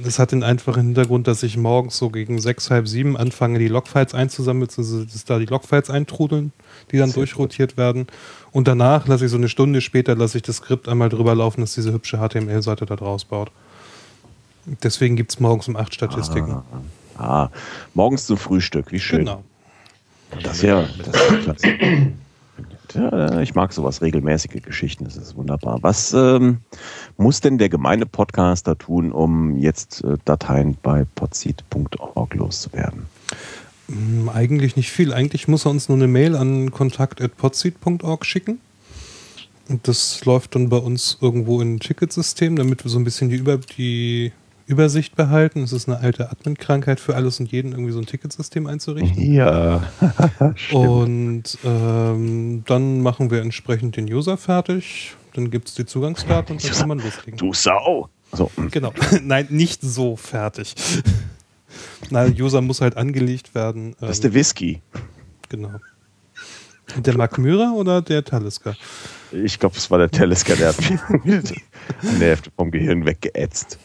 Es 0.06 0.20
hat 0.20 0.32
den 0.32 0.44
einfachen 0.44 0.84
Hintergrund, 0.84 1.28
dass 1.28 1.44
ich 1.44 1.58
morgens 1.58 1.98
so 1.98 2.10
gegen 2.10 2.40
sechs, 2.40 2.70
halb 2.70 2.88
sieben 2.88 3.18
anfange, 3.18 3.60
die 3.60 3.68
Logfiles 3.68 4.14
einzusammeln, 4.14 4.68
beziehungsweise 4.68 5.06
dass 5.06 5.26
da 5.26 5.40
die 5.40 5.46
Logfiles 5.46 5.90
eintrudeln, 5.90 6.52
die 6.92 6.98
dann 6.98 7.10
Sehr 7.10 7.16
durchrotiert 7.16 7.78
werden. 7.78 8.08
Und 8.52 8.68
danach 8.68 9.08
lasse 9.08 9.26
ich 9.26 9.32
so 9.32 9.38
eine 9.38 9.50
Stunde 9.50 9.82
später, 9.82 10.16
lasse 10.16 10.38
ich 10.38 10.44
das 10.44 10.58
Skript 10.58 10.88
einmal 10.88 11.10
drüber 11.10 11.36
laufen, 11.36 11.62
dass 11.62 11.74
diese 11.74 11.92
hübsche 11.92 12.18
HTML-Seite 12.18 12.86
da 12.86 12.96
draus 12.96 13.26
baut. 13.26 13.52
Deswegen 14.84 15.16
gibt 15.16 15.32
es 15.32 15.40
morgens 15.40 15.68
um 15.68 15.76
acht 15.76 15.94
Statistiken. 15.94 16.62
Ah, 17.18 17.50
morgens 17.94 18.26
zum 18.26 18.38
Frühstück, 18.38 18.92
wie 18.92 19.00
schön. 19.00 19.20
Genau. 19.20 19.44
Das 20.44 20.58
ist 20.58 20.64
ja, 20.64 20.88
das 20.98 21.58
ist 21.58 21.66
ja 21.66 21.78
Ja, 22.94 23.40
ich 23.42 23.56
mag 23.56 23.74
sowas, 23.74 24.02
regelmäßige 24.02 24.62
Geschichten, 24.62 25.06
das 25.06 25.18
ist 25.18 25.36
wunderbar. 25.36 25.80
Was 25.82 26.14
ähm, 26.14 26.60
muss 27.18 27.42
denn 27.42 27.58
der 27.58 27.70
gemeine 27.70 28.06
Podcaster 28.06 28.78
tun, 28.78 29.12
um 29.12 29.58
jetzt 29.58 30.04
äh, 30.04 30.18
Dateien 30.26 30.78
bei 30.82 31.06
podseed.org 31.16 32.34
loszuwerden? 32.36 33.06
Mm, 33.88 34.30
Eigentlich 34.30 34.76
nicht 34.76 34.92
viel. 34.92 35.14
Eigentlich 35.14 35.48
muss 35.48 35.66
er 35.66 35.72
uns 35.72 35.90
nur 35.90 35.98
eine 35.98 36.08
Mail 36.08 36.36
an 36.36 36.72
kontakt.podseed.org 36.72 38.26
schicken. 38.26 38.60
Und 39.68 39.88
das 39.88 40.24
läuft 40.26 40.56
dann 40.56 40.70
bei 40.70 40.78
uns 40.78 41.18
irgendwo 41.22 41.60
in 41.62 41.76
ein 41.76 41.80
Ticketsystem, 41.80 42.56
damit 42.56 42.84
wir 42.84 42.92
so 42.92 43.00
ein 43.00 43.04
bisschen 43.04 43.30
die, 43.30 43.38
Über 43.38 43.58
die 43.58 44.32
Übersicht 44.68 45.16
behalten. 45.16 45.64
Es 45.64 45.72
ist 45.74 45.88
eine 45.88 46.00
alte 46.00 46.32
Admin-Krankheit 46.32 47.00
für 47.00 47.16
alles 47.16 47.40
und 47.40 47.52
jeden, 47.52 47.72
irgendwie 47.72 47.92
so 47.92 48.00
ein 48.00 48.06
Ticketsystem 48.06 48.66
einzurichten. 48.68 49.32
Ja. 49.32 49.84
Und 50.72 51.58
ähm, 51.64 52.64
dann 52.66 53.02
machen 53.02 53.30
wir 53.30 53.42
entsprechend 53.42 53.96
den 53.96 54.12
User 54.12 54.38
fertig. 54.38 55.16
Dann 55.34 55.52
gibt 55.52 55.68
es 55.68 55.76
die 55.76 55.86
Zugangsdaten 55.86 56.56
und 56.56 56.64
dann 56.64 56.72
kann 56.72 56.88
man 56.88 57.00
loslegen. 57.00 57.38
Du 57.38 57.54
Sau! 57.54 58.10
So, 58.32 58.50
Genau. 58.72 58.94
Nein, 59.22 59.48
nicht 59.50 59.82
so 59.82 60.16
fertig. 60.16 60.74
Na, 62.10 62.26
User 62.26 62.62
muss 62.62 62.82
halt 62.82 62.98
angelegt 62.98 63.54
werden. 63.54 63.96
das 64.00 64.12
ist 64.12 64.18
ähm, 64.20 64.32
der 64.32 64.34
Whisky. 64.40 64.82
Genau. 65.50 65.72
Der 66.98 67.18
Mark 67.18 67.38
Myra 67.38 67.72
oder 67.74 68.02
der 68.02 68.24
Talisker? 68.24 68.76
Ich 69.32 69.60
glaube, 69.60 69.76
es 69.78 69.90
war 69.92 69.98
der 69.98 70.10
Telesker, 70.10 70.56
der 70.56 70.70
hat 70.70 71.26
mir 71.26 71.42
die 71.42 71.62
Hälfte 72.20 72.52
vom 72.56 72.72
Gehirn 72.72 73.06
weggeätzt. 73.06 73.78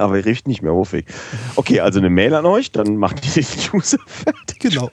Aber 0.00 0.16
er 0.16 0.24
riecht 0.24 0.48
nicht 0.48 0.62
mehr 0.62 0.72
hoffig. 0.72 1.06
Okay, 1.56 1.80
also 1.80 1.98
eine 1.98 2.10
Mail 2.10 2.34
an 2.34 2.46
euch, 2.46 2.72
dann 2.72 2.96
macht 2.96 3.24
ihr 3.36 3.42
den 3.42 3.46
User 3.80 3.98
fertig. 4.06 4.58
Genau. 4.60 4.90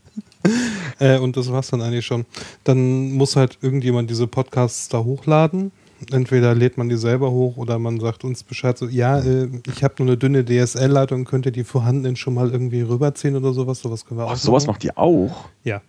äh, 0.98 1.18
und 1.18 1.36
das 1.36 1.50
war's 1.50 1.68
dann 1.68 1.80
eigentlich 1.82 2.06
schon. 2.06 2.24
Dann 2.64 3.12
muss 3.12 3.36
halt 3.36 3.58
irgendjemand 3.62 4.10
diese 4.10 4.26
Podcasts 4.26 4.88
da 4.88 4.98
hochladen. 5.04 5.72
Entweder 6.12 6.54
lädt 6.54 6.76
man 6.76 6.88
die 6.90 6.96
selber 6.96 7.30
hoch 7.30 7.56
oder 7.56 7.78
man 7.78 8.00
sagt 8.00 8.22
uns 8.24 8.42
Bescheid, 8.42 8.76
so, 8.76 8.86
ja, 8.86 9.18
äh, 9.20 9.48
ich 9.72 9.82
habe 9.82 9.94
nur 9.98 10.08
eine 10.08 10.18
dünne 10.18 10.44
DSL-Leitung, 10.44 11.24
könnt 11.24 11.46
ihr 11.46 11.52
die 11.52 11.64
vorhandenen 11.64 12.16
schon 12.16 12.34
mal 12.34 12.50
irgendwie 12.50 12.82
rüberziehen 12.82 13.34
oder 13.36 13.52
sowas? 13.54 13.80
Sowas 13.80 14.04
können 14.04 14.20
wir 14.20 14.26
Oh, 14.26 14.30
auch 14.30 14.36
sowas 14.36 14.66
machen. 14.66 14.74
macht 14.74 14.84
ihr 14.84 14.98
auch? 14.98 15.48
Ja. 15.64 15.80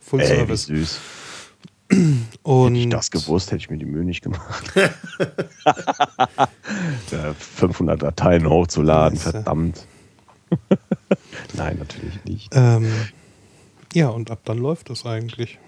Full 0.00 0.20
Ey, 0.20 0.30
wie 0.30 0.36
Service. 0.36 0.64
süß. 0.66 0.98
Und 2.42 2.74
Hätte 2.74 2.78
ich 2.84 2.88
das 2.90 3.10
gewusst, 3.10 3.50
hätte 3.50 3.58
ich 3.60 3.70
mir 3.70 3.78
die 3.78 3.84
Mühe 3.84 4.04
nicht 4.04 4.22
gemacht. 4.22 4.72
Da 7.10 7.34
500 7.34 8.02
Dateien 8.02 8.48
hochzuladen, 8.48 9.18
verdammt. 9.18 9.86
Nein, 11.54 11.76
natürlich 11.78 12.24
nicht. 12.24 12.50
ähm, 12.54 12.90
ja, 13.92 14.08
und 14.08 14.30
ab 14.30 14.40
dann 14.44 14.58
läuft 14.58 14.90
das 14.90 15.04
eigentlich. 15.06 15.58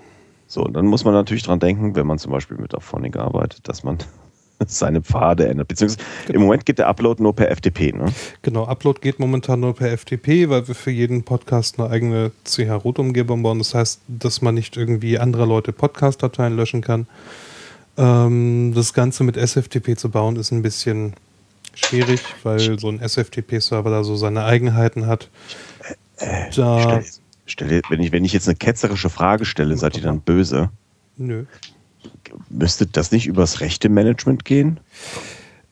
So, 0.48 0.64
und 0.64 0.74
dann 0.74 0.86
muss 0.86 1.04
man 1.04 1.14
natürlich 1.14 1.42
dran 1.42 1.60
denken, 1.60 1.94
wenn 1.96 2.06
man 2.06 2.18
zum 2.18 2.32
Beispiel 2.32 2.56
mit 2.56 2.74
Auphonic 2.74 3.16
arbeitet, 3.16 3.68
dass 3.68 3.84
man 3.84 3.98
seine 4.66 5.02
Pfade 5.02 5.48
ändert. 5.48 5.68
Beziehungsweise 5.68 6.06
im 6.32 6.42
Moment 6.42 6.66
geht 6.66 6.78
der 6.78 6.88
Upload 6.88 7.22
nur 7.22 7.34
per 7.34 7.54
FTP, 7.54 7.92
ne? 7.92 8.12
Genau, 8.42 8.66
Upload 8.66 9.00
geht 9.00 9.18
momentan 9.18 9.60
nur 9.60 9.74
per 9.74 9.96
FTP, 9.96 10.48
weil 10.48 10.66
wir 10.68 10.74
für 10.74 10.90
jeden 10.90 11.24
Podcast 11.24 11.78
eine 11.78 11.90
eigene 11.90 12.32
CH-Root-Umgebung 12.44 13.42
bauen. 13.42 13.58
Das 13.58 13.74
heißt, 13.74 14.00
dass 14.08 14.42
man 14.42 14.54
nicht 14.54 14.76
irgendwie 14.76 15.18
andere 15.18 15.46
Leute 15.46 15.72
Podcast-Dateien 15.72 16.56
löschen 16.56 16.80
kann. 16.80 17.06
Ähm, 17.96 18.72
das 18.74 18.92
Ganze 18.92 19.24
mit 19.24 19.36
SFTP 19.36 19.96
zu 19.96 20.10
bauen 20.10 20.36
ist 20.36 20.50
ein 20.50 20.62
bisschen 20.62 21.14
schwierig, 21.74 22.20
weil 22.42 22.78
so 22.78 22.88
ein 22.88 23.00
SFTP-Server 23.00 23.90
da 23.90 24.04
so 24.04 24.16
seine 24.16 24.44
Eigenheiten 24.44 25.06
hat. 25.06 25.28
Da, 26.18 26.48
Stell, 26.50 27.04
stell, 27.44 27.82
wenn, 27.90 28.00
ich, 28.00 28.12
wenn 28.12 28.24
ich 28.24 28.32
jetzt 28.32 28.48
eine 28.48 28.56
ketzerische 28.56 29.10
Frage 29.10 29.44
stelle, 29.44 29.76
seid 29.76 29.96
ihr 29.96 30.02
dann 30.02 30.20
böse? 30.20 30.70
nö. 31.18 31.44
Müsste 32.48 32.86
das 32.86 33.12
nicht 33.12 33.26
übers 33.26 33.60
rechte 33.60 33.88
Management 33.88 34.44
gehen? 34.44 34.80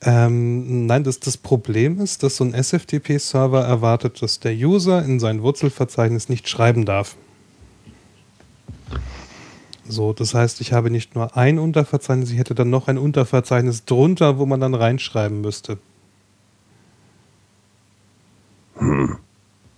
Ähm, 0.03 0.87
nein, 0.87 1.03
das, 1.05 1.19
das 1.21 1.37
Problem 1.37 2.01
ist, 2.01 2.23
dass 2.23 2.37
so 2.37 2.45
ein 2.45 2.53
SFTP-Server 2.53 3.65
erwartet, 3.65 4.21
dass 4.23 4.39
der 4.41 4.53
User 4.53 5.03
in 5.05 5.19
sein 5.19 5.43
Wurzelverzeichnis 5.43 6.29
nicht 6.29 6.49
schreiben 6.49 6.85
darf. 6.85 7.17
So, 9.87 10.13
das 10.13 10.35
heißt, 10.35 10.61
ich 10.61 10.73
habe 10.73 10.91
nicht 10.91 11.15
nur 11.15 11.37
ein 11.37 11.59
Unterverzeichnis, 11.59 12.31
ich 12.31 12.39
hätte 12.39 12.55
dann 12.55 12.71
noch 12.71 12.89
ein 12.89 12.99
Unterverzeichnis 12.99 13.85
drunter, 13.85 14.39
wo 14.39 14.47
man 14.47 14.61
dann 14.61 14.75
reinschreiben 14.75 15.41
müsste. 15.41 15.79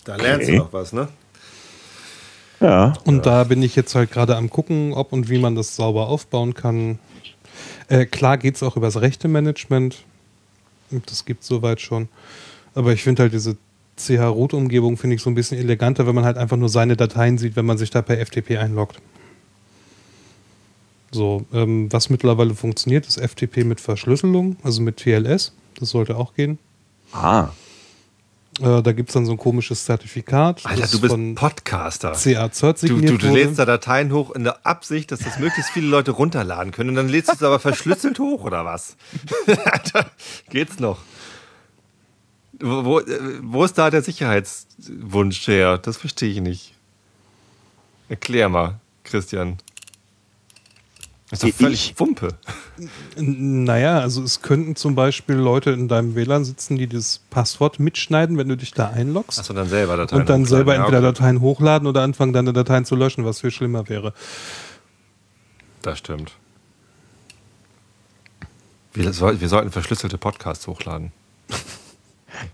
Da 0.05 0.17
lernst 0.17 0.45
Okay. 0.49 0.57
du 0.57 0.63
noch 0.63 0.73
was, 0.73 0.93
ne? 0.93 1.09
Ja. 2.67 2.95
Und 3.05 3.27
da 3.27 3.45
bin 3.45 3.63
ich 3.63 3.77
jetzt 3.77 3.95
halt 3.95 4.11
gerade 4.11 4.35
am 4.37 4.51
gucken, 4.51 4.93
ob 4.93 5.13
und 5.13 5.31
wie 5.31 5.39
man 5.39 5.55
das 5.55 5.77
sauber 5.77 6.09
aufbauen 6.09 6.53
kann. 6.53 6.99
Äh, 7.89 8.07
klar 8.07 8.39
geht 8.39 8.57
es 8.57 8.65
auch 8.65 8.77
übers 8.77 9.01
rechte 9.01 9.29
Management. 9.29 10.03
Das 10.91 11.25
gibt 11.25 11.43
es 11.43 11.47
soweit 11.47 11.81
schon. 11.81 12.09
Aber 12.75 12.93
ich 12.93 13.05
finde 13.05 13.23
halt 13.23 13.33
diese 13.33 13.57
CH-Root-Umgebung 13.97 14.97
finde 14.97 15.15
ich 15.15 15.23
so 15.23 15.31
ein 15.31 15.37
bisschen 15.37 15.59
eleganter, 15.59 16.09
wenn 16.09 16.17
man 16.17 16.25
halt 16.25 16.39
einfach 16.39 16.57
nur 16.57 16.69
seine 16.69 16.97
Dateien 16.97 17.39
sieht, 17.39 17.55
wenn 17.55 17.67
man 17.67 17.79
sich 17.79 17.91
da 17.91 18.03
per 18.03 18.19
FTP 18.19 18.59
einloggt. 18.59 19.01
So, 21.13 21.47
ähm, 21.53 21.87
was 21.93 22.11
mittlerweile 22.11 22.57
funktioniert, 22.57 23.07
ist 23.07 23.21
FTP 23.21 23.59
mit 23.63 23.81
Verschlüsselung, 23.81 24.57
also 24.65 24.83
mit 24.83 24.97
TLS. 24.97 25.53
Das 25.79 25.91
sollte 25.91 26.17
auch 26.17 26.35
gehen. 26.35 26.59
Ah, 27.13 27.51
Äh, 28.61 28.83
da 28.83 28.93
gibt 28.93 29.11
es 29.11 29.15
dann 29.15 29.27
so 29.27 29.33
ein 29.33 29.39
komisches 29.39 29.85
Zertifikat. 29.85 30.65
Alter, 30.65 30.87
du 30.87 31.01
bist 31.01 31.13
von 31.13 31.35
Podcaster. 31.35 32.13
CA-Cert 32.13 32.83
Du, 32.83 33.01
du, 33.01 33.19
du 33.19 33.29
lädst 33.29 33.59
da 33.59 33.65
Dateien 33.65 34.13
hoch 34.13 34.31
in 34.31 34.45
der 34.45 34.65
Absicht, 34.67 35.13
dass 35.13 35.21
das 35.21 35.39
möglichst 35.39 35.71
viele 35.73 35.89
Leute 35.89 36.13
runterladen 36.13 36.73
können 36.73 36.91
und 36.91 36.97
dann 36.97 37.09
lädst 37.09 37.29
du 37.29 37.35
es 37.35 37.43
aber 37.43 37.59
verschlüsselt 37.59 38.19
hoch 38.19 38.45
oder 38.45 38.65
was? 38.65 38.97
Alter, 39.65 40.11
geht's 40.49 40.79
noch? 40.79 40.99
Wo, 42.59 43.03
wo 43.43 43.65
ist 43.65 43.77
da 43.77 43.91
der 43.91 44.03
Sicherheitswunsch 44.03 45.47
her? 45.47 45.77
Das 45.77 45.99
verstehe 45.99 46.31
ich 46.31 46.41
nicht. 46.41 46.75
Erklär 48.09 48.49
mal, 48.49 48.81
Christian. 49.05 49.59
Ist 51.33 51.43
doch 51.43 51.49
Ich- 51.49 51.57
völlig 51.57 51.95
Wumpe. 51.99 52.29
Naja, 53.17 53.99
also 53.99 54.23
es 54.23 54.43
könnten 54.43 54.77
zum 54.77 54.95
Beispiel 54.95 55.35
Leute 55.35 55.71
in 55.71 55.89
deinem 55.89 56.15
WLAN 56.15 56.45
sitzen, 56.45 56.77
die 56.77 56.87
das 56.87 57.21
Passwort 57.31 57.81
mitschneiden, 57.81 58.39
wenn 58.39 58.49
du 58.49 58.57
dich 58.57 58.73
da 58.73 58.91
einloggst. 58.91 59.39
Achso, 59.41 59.53
dann 59.53 59.69
selber 59.69 59.97
Dateien 59.97 60.21
und 60.21 60.29
dann 60.29 60.43
hochladen. 60.43 60.47
selber 60.47 60.75
entweder. 60.77 61.01
Dateien 61.01 61.41
hochladen 61.41 61.89
oder 61.89 62.03
anfangen, 62.03 62.33
deine 62.33 62.53
Dateien 62.53 62.85
zu 62.85 62.95
löschen, 62.95 63.25
was 63.25 63.41
viel 63.41 63.51
schlimmer 63.51 63.89
wäre. 63.89 64.13
Das 65.83 65.99
stimmt. 65.99 66.33
Wir, 68.95 69.05
wir 69.07 69.49
sollten 69.49 69.71
verschlüsselte 69.73 70.19
Podcasts 70.19 70.67
hochladen. 70.67 71.13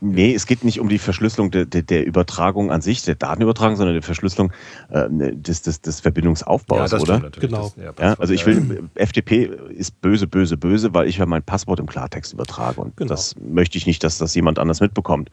Nee, 0.00 0.34
es 0.34 0.46
geht 0.46 0.64
nicht 0.64 0.80
um 0.80 0.88
die 0.88 0.98
Verschlüsselung 0.98 1.50
der, 1.50 1.64
der, 1.64 1.82
der 1.82 2.06
Übertragung 2.06 2.70
an 2.70 2.80
sich, 2.80 3.02
der 3.02 3.14
Datenübertragung, 3.14 3.76
sondern 3.76 3.94
der 3.94 4.02
Verschlüsselung 4.02 4.52
äh, 4.90 5.08
des, 5.10 5.62
des, 5.62 5.80
des 5.80 6.00
Verbindungsaufbaus, 6.00 6.92
oder? 6.94 7.18
natürlich. 7.20 7.50
Genau. 7.50 7.72
Das, 7.76 7.98
Ja, 7.98 8.14
also 8.18 8.32
ich 8.32 8.40
ja. 8.40 8.46
will, 8.46 8.88
FTP 8.94 9.50
ist 9.70 10.00
böse, 10.00 10.26
böse, 10.26 10.56
böse, 10.56 10.94
weil 10.94 11.08
ich 11.08 11.18
ja 11.18 11.26
mein 11.26 11.42
Passwort 11.42 11.80
im 11.80 11.86
Klartext 11.86 12.32
übertrage 12.32 12.80
und 12.80 12.96
Genau. 12.96 13.08
das 13.08 13.34
möchte 13.40 13.78
ich 13.78 13.86
nicht, 13.86 14.04
dass 14.04 14.18
das 14.18 14.34
jemand 14.34 14.58
anders 14.58 14.80
mitbekommt. 14.80 15.30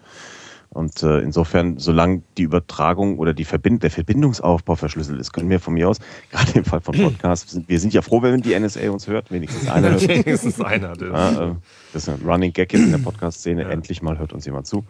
Und 0.72 1.02
äh, 1.02 1.20
insofern, 1.22 1.80
solange 1.80 2.22
die 2.38 2.44
Übertragung 2.44 3.18
oder 3.18 3.34
die 3.34 3.44
Verbind 3.44 3.82
der 3.82 3.90
Verbindungsaufbau 3.90 4.76
verschlüsselt 4.76 5.20
ist, 5.20 5.34
können 5.34 5.50
wir 5.50 5.60
von 5.60 5.74
mir 5.74 5.90
aus, 5.90 5.98
gerade 6.32 6.52
im 6.60 6.64
Fall 6.66 6.80
von 6.82 6.96
Podcasts, 7.04 7.52
sind, 7.54 7.68
wir 7.68 7.80
sind 7.80 7.94
ja 7.94 8.02
froh, 8.04 8.22
wenn 8.22 8.42
die 8.42 8.58
NSA 8.58 8.90
uns 8.92 9.08
hört, 9.08 9.32
wenigstens 9.32 9.68
einer 9.68 9.90
hört. 9.92 10.08
Wenigstens 10.08 10.62
einer. 10.62 10.94
der- 10.96 11.08
Ja, 11.10 11.48
äh, 11.52 11.56
das 11.94 12.04
ist 12.04 12.10
ein 12.10 12.22
Running 12.24 12.54
Gag 12.54 12.72
jetzt 12.72 12.84
in 12.84 12.92
der 12.92 13.00
Podcast-Szene. 13.00 13.64
Endlich 13.70 14.02
mal 14.04 14.20
hört 14.20 14.32
uns 14.32 14.46
jemand 14.46 14.68
zu. 14.68 14.84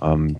Ähm, 0.00 0.38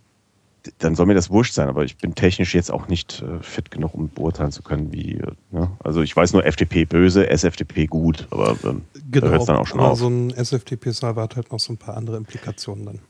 dann 0.78 0.96
soll 0.96 1.06
mir 1.06 1.14
das 1.14 1.30
wurscht 1.30 1.52
sein, 1.54 1.68
aber 1.68 1.84
ich 1.84 1.96
bin 1.96 2.16
technisch 2.16 2.52
jetzt 2.52 2.72
auch 2.72 2.88
nicht 2.88 3.22
äh, 3.22 3.40
fit 3.40 3.70
genug, 3.70 3.94
um 3.94 4.08
beurteilen 4.08 4.50
zu 4.50 4.62
können, 4.62 4.92
wie. 4.92 5.18
Äh, 5.18 5.32
ne? 5.52 5.70
Also 5.84 6.02
ich 6.02 6.16
weiß 6.16 6.32
nur 6.32 6.42
FTP 6.42 6.88
böse, 6.88 7.28
SFTP 7.30 7.86
gut, 7.86 8.26
aber 8.30 8.56
ähm, 8.64 8.82
da 9.12 9.28
hört 9.28 9.42
es 9.42 9.46
dann 9.46 9.56
auch 9.56 9.66
schon 9.68 9.78
aber 9.78 9.92
auf. 9.92 9.98
so 9.98 10.08
ein 10.08 10.30
SFTP-Server 10.30 11.22
hat 11.22 11.36
halt 11.36 11.52
noch 11.52 11.60
so 11.60 11.72
ein 11.72 11.76
paar 11.76 11.96
andere 11.96 12.16
Implikationen 12.16 12.84
dann. 12.86 13.00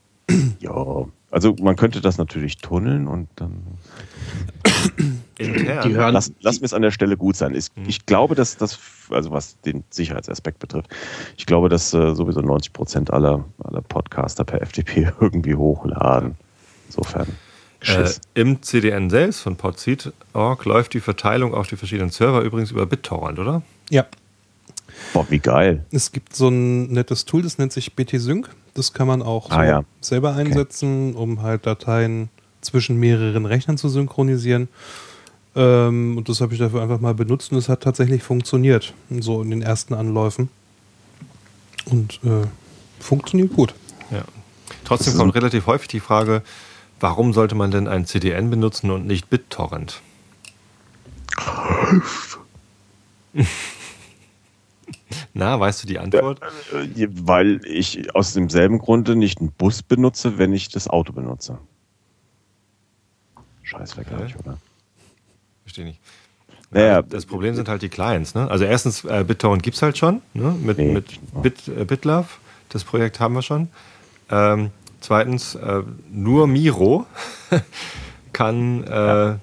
ja, 0.59 1.05
also 1.31 1.55
man 1.61 1.75
könnte 1.75 2.01
das 2.01 2.17
natürlich 2.17 2.57
tunneln 2.57 3.07
und 3.07 3.27
dann. 3.35 3.63
intern. 5.37 5.87
Die 5.87 5.95
hören, 5.95 6.13
Lass, 6.13 6.31
lass 6.41 6.59
mir 6.59 6.65
es 6.65 6.73
an 6.73 6.81
der 6.81 6.91
Stelle 6.91 7.15
gut 7.17 7.35
sein. 7.35 7.53
Ich, 7.53 7.67
Mhm. 7.75 7.85
ich 7.87 8.05
glaube, 8.05 8.33
dass 8.35 8.57
das, 8.57 8.79
also 9.09 9.31
was 9.31 9.59
den 9.61 9.83
Sicherheitsaspekt 9.89 10.59
betrifft, 10.59 10.89
ich 11.37 11.45
glaube, 11.45 11.69
dass 11.69 11.93
äh, 11.93 12.15
sowieso 12.15 12.41
90 12.41 12.73
Prozent 12.73 13.11
aller, 13.13 13.45
aller 13.63 13.81
Podcaster 13.81 14.43
per 14.43 14.65
FTP 14.65 15.11
irgendwie 15.21 15.55
hochladen. 15.55 16.35
Insofern. 16.87 17.27
Äh. 17.81 18.09
Im 18.33 18.63
CDN 18.63 19.09
selbst 19.11 19.41
von 19.41 19.55
podseed.org 19.55 20.65
läuft 20.65 20.93
die 20.95 20.99
Verteilung 20.99 21.53
auf 21.53 21.67
die 21.67 21.75
verschiedenen 21.75 22.09
Server 22.09 22.41
übrigens 22.41 22.71
über 22.71 22.87
BitTorrent, 22.87 23.37
oder? 23.37 23.61
Ja, 23.91 24.05
Boah, 25.13 25.27
wie 25.29 25.37
geil. 25.37 25.85
es 25.91 26.11
gibt 26.11 26.35
so 26.35 26.47
ein 26.49 26.87
nettes 26.91 27.25
Tool, 27.25 27.43
das 27.43 27.59
nennt 27.59 27.71
sich 27.71 27.93
BT-Sync. 27.95 28.49
Das 28.77 28.93
kann 28.93 29.07
man 29.07 29.23
auch 29.23 29.49
Ah, 29.49 29.55
so 29.55 29.61
ja. 29.63 29.83
selber 30.01 30.35
einsetzen, 30.35 31.15
um 31.15 31.41
halt 31.41 31.65
Dateien 31.65 32.29
zwischen 32.61 32.97
mehreren 32.99 33.47
Rechnern 33.47 33.75
zu 33.77 33.89
synchronisieren. 33.89 34.67
Ähm, 35.55 36.15
und 36.15 36.29
das 36.29 36.41
habe 36.41 36.53
ich 36.53 36.59
dafür 36.59 36.83
einfach 36.83 36.99
mal 36.99 37.15
benutzt 37.15 37.51
und 37.51 37.57
es 37.57 37.69
hat 37.69 37.81
tatsächlich 37.81 38.21
funktioniert. 38.21 38.93
So 39.19 39.41
in 39.41 39.49
den 39.49 39.63
ersten 39.63 39.95
Anläufen. 39.95 40.49
Und 41.85 42.19
äh, 42.23 42.45
funktioniert 42.99 43.51
gut. 43.53 43.73
Ja. 44.11 44.23
Trotzdem 44.85 45.15
kommt 45.15 45.33
relativ 45.33 45.65
häufig 45.65 45.87
die 45.87 45.99
Frage, 45.99 46.43
warum 46.99 47.33
sollte 47.33 47.55
man 47.55 47.71
denn 47.71 47.87
ein 47.87 48.05
CDN 48.05 48.51
benutzen 48.51 48.91
und 48.91 49.07
nicht 49.07 49.31
BitTorrent? 49.31 50.01
Na, 55.37 55.59
weißt 55.59 55.83
du 55.83 55.87
die 55.87 55.99
Antwort? 55.99 56.41
Äh, 56.73 57.07
Weil 57.11 57.61
ich 57.65 58.15
aus 58.15 58.33
demselben 58.33 58.79
Grunde 58.79 59.15
nicht 59.15 59.39
einen 59.39 59.51
Bus 59.51 59.83
benutze, 59.83 60.39
wenn 60.39 60.51
ich 60.51 60.69
das 60.69 60.87
Auto 60.87 61.13
benutze. 61.13 61.59
Scheiß 63.61 63.93
vergleich, 63.93 64.35
oder? 64.39 64.57
Verstehe 65.63 65.85
nicht. 65.85 65.99
Naja, 66.71 67.03
das 67.03 67.25
Problem 67.27 67.53
sind 67.53 67.69
halt 67.69 67.83
die 67.83 67.89
Clients. 67.89 68.33
Ne? 68.33 68.49
Also 68.49 68.65
erstens, 68.65 69.05
äh, 69.05 69.23
BitTorrent 69.25 69.61
gibt 69.61 69.75
es 69.75 69.81
halt 69.83 69.97
schon 69.97 70.21
ne? 70.33 70.55
mit, 70.59 70.79
Nee. 70.79 70.91
mit 70.91 71.19
Bit, 71.43 71.67
äh, 71.67 71.85
BitLove. 71.85 72.27
Das 72.69 72.83
Projekt 72.83 73.19
haben 73.19 73.35
wir 73.35 73.41
schon. 73.43 73.69
Ähm, 74.31 74.71
zweitens, 75.01 75.53
äh, 75.55 75.83
nur 76.11 76.47
Miro 76.47 77.05
kann 78.33 78.83
äh, 78.85 79.35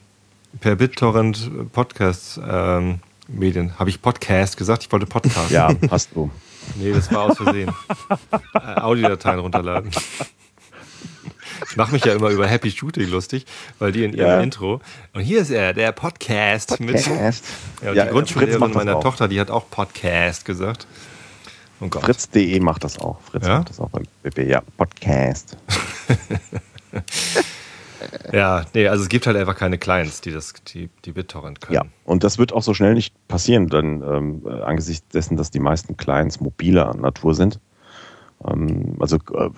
per 0.60 0.76
BitTorrent 0.76 1.72
Podcasts 1.72 2.38
ähm, 2.46 2.98
Medien. 3.28 3.78
Habe 3.78 3.90
ich 3.90 4.00
Podcast 4.02 4.56
gesagt? 4.56 4.82
Ich 4.84 4.92
wollte 4.92 5.06
Podcast. 5.06 5.50
Ja, 5.50 5.70
hast 5.90 6.10
du. 6.14 6.30
Nee, 6.76 6.92
das 6.94 7.12
war 7.12 7.24
aus 7.24 7.36
Versehen. 7.36 7.70
äh, 8.54 8.80
Audiodateien 8.80 9.38
runterladen. 9.38 9.90
Ich 11.68 11.76
mache 11.76 11.92
mich 11.92 12.02
ja 12.02 12.14
immer 12.14 12.30
über 12.30 12.46
Happy 12.46 12.70
Shooting 12.70 13.06
lustig, 13.10 13.44
weil 13.78 13.92
die 13.92 14.02
in 14.02 14.14
ihrem 14.14 14.26
Ja. 14.28 14.40
Intro. 14.40 14.80
Und 15.12 15.20
hier 15.20 15.40
ist 15.42 15.50
er, 15.50 15.74
der 15.74 15.92
Podcast, 15.92 16.80
mit. 16.80 17.04
Ja, 17.06 17.12
und 17.12 17.12
Ja, 17.12 17.32
die 17.92 17.98
Fritz 18.00 18.10
Grundschullehrerin 18.12 18.72
meiner 18.72 18.96
auch. 18.96 19.02
Tochter, 19.02 19.28
die 19.28 19.38
hat 19.38 19.50
auch 19.50 19.68
Podcast 19.68 20.46
gesagt. 20.46 20.86
Oh 21.80 21.88
Gott. 21.88 22.04
Fritz.de 22.04 22.58
macht 22.60 22.82
das 22.82 22.98
auch. 22.98 23.20
Fritz 23.20 23.46
Ja? 23.46 23.58
macht 23.58 23.68
das 23.68 23.78
auch 23.78 23.90
beim 23.90 24.04
BP. 24.22 24.48
Ja, 24.48 24.62
Podcast. 24.78 25.58
Ja, 28.32 28.64
nee, 28.74 28.88
also 28.88 29.02
es 29.02 29.08
gibt 29.08 29.26
halt 29.26 29.36
einfach 29.36 29.56
keine 29.56 29.78
Clients, 29.78 30.20
die 30.20 30.30
das, 30.30 30.52
die, 30.68 30.88
die 31.04 31.12
BitTorrent 31.12 31.60
können. 31.60 31.74
Ja, 31.74 31.82
und 32.04 32.24
das 32.24 32.38
wird 32.38 32.52
auch 32.52 32.62
so 32.62 32.74
schnell 32.74 32.94
nicht 32.94 33.14
passieren, 33.28 33.68
denn 33.68 34.02
ähm, 34.02 34.42
äh, 34.46 34.62
angesichts 34.62 35.08
dessen, 35.08 35.36
dass 35.36 35.50
die 35.50 35.60
meisten 35.60 35.96
Clients 35.96 36.40
mobiler 36.40 36.94
Natur 36.94 37.34
sind. 37.34 37.58
Ähm, 38.46 38.96
also 39.00 39.16
äh, 39.16 39.50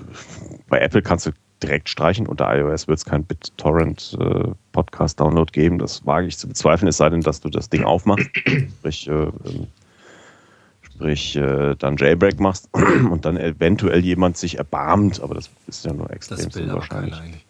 bei 0.69 0.79
Apple 0.81 1.03
kannst 1.03 1.27
du 1.27 1.33
direkt 1.63 1.89
streichen, 1.89 2.27
unter 2.27 2.55
iOS 2.55 2.87
wird 2.87 2.99
es 2.99 3.05
kein 3.05 3.25
BitTorrent 3.25 4.17
äh, 4.21 4.49
Podcast-Download 4.73 5.51
geben. 5.53 5.79
Das 5.79 6.05
wage 6.05 6.27
ich 6.27 6.37
zu 6.39 6.49
bezweifeln, 6.49 6.89
es 6.89 6.99
sei 6.99 7.09
denn, 7.09 7.23
dass 7.23 7.41
du 7.41 7.49
das 7.49 7.71
Ding 7.71 7.85
aufmachst, 7.85 8.29
sprich, 8.79 9.09
äh, 9.09 9.13
ähm, 9.13 9.67
sprich 10.83 11.37
äh, 11.37 11.75
dann 11.77 11.97
Jailbreak 11.97 12.41
machst 12.41 12.69
und 12.75 13.25
dann 13.25 13.37
eventuell 13.37 14.05
jemand 14.05 14.37
sich 14.37 14.59
erbarmt, 14.59 15.21
aber 15.21 15.35
das 15.35 15.51
ist 15.67 15.85
ja 15.85 15.93
nur 15.93 16.11
extrem 16.11 16.39
das 16.39 16.57
unwahrscheinlich. 16.57 17.46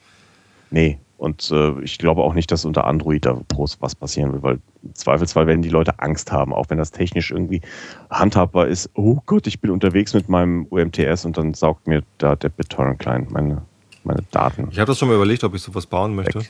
Nee, 0.77 0.99
und 1.17 1.51
äh, 1.53 1.81
ich 1.81 1.97
glaube 1.97 2.23
auch 2.23 2.35
nicht, 2.35 2.53
dass 2.53 2.67
unter 2.67 2.85
Android 2.85 3.25
da 3.25 3.41
groß 3.49 3.79
was 3.81 3.95
passieren 3.95 4.35
will, 4.35 4.43
weil 4.43 4.59
im 4.83 4.95
Zweifelsfall 4.95 5.47
werden 5.47 5.63
die 5.63 5.71
Leute 5.71 5.99
Angst 6.01 6.33
haben, 6.33 6.53
auch 6.53 6.67
wenn 6.69 6.77
das 6.77 6.91
technisch 6.91 7.31
irgendwie 7.31 7.63
handhabbar 8.11 8.67
ist. 8.67 8.91
Oh 8.93 9.17
Gott, 9.25 9.47
ich 9.47 9.63
bin 9.63 9.71
unterwegs 9.71 10.13
mit 10.13 10.29
meinem 10.29 10.67
UMTS 10.69 11.25
und 11.25 11.39
dann 11.39 11.55
saugt 11.55 11.87
mir 11.87 12.03
da 12.19 12.37
der 12.37 12.51
BitTorrent-Client 12.51 13.31
meine, 13.31 13.63
meine 14.05 14.23
Daten. 14.33 14.69
Ich 14.71 14.79
habe 14.79 14.89
das 14.89 14.99
schon 14.99 15.09
mal 15.09 15.15
überlegt, 15.15 15.45
ob 15.45 15.55
ich 15.55 15.63
sowas 15.63 15.87
bauen 15.87 16.15
möchte. 16.15 16.43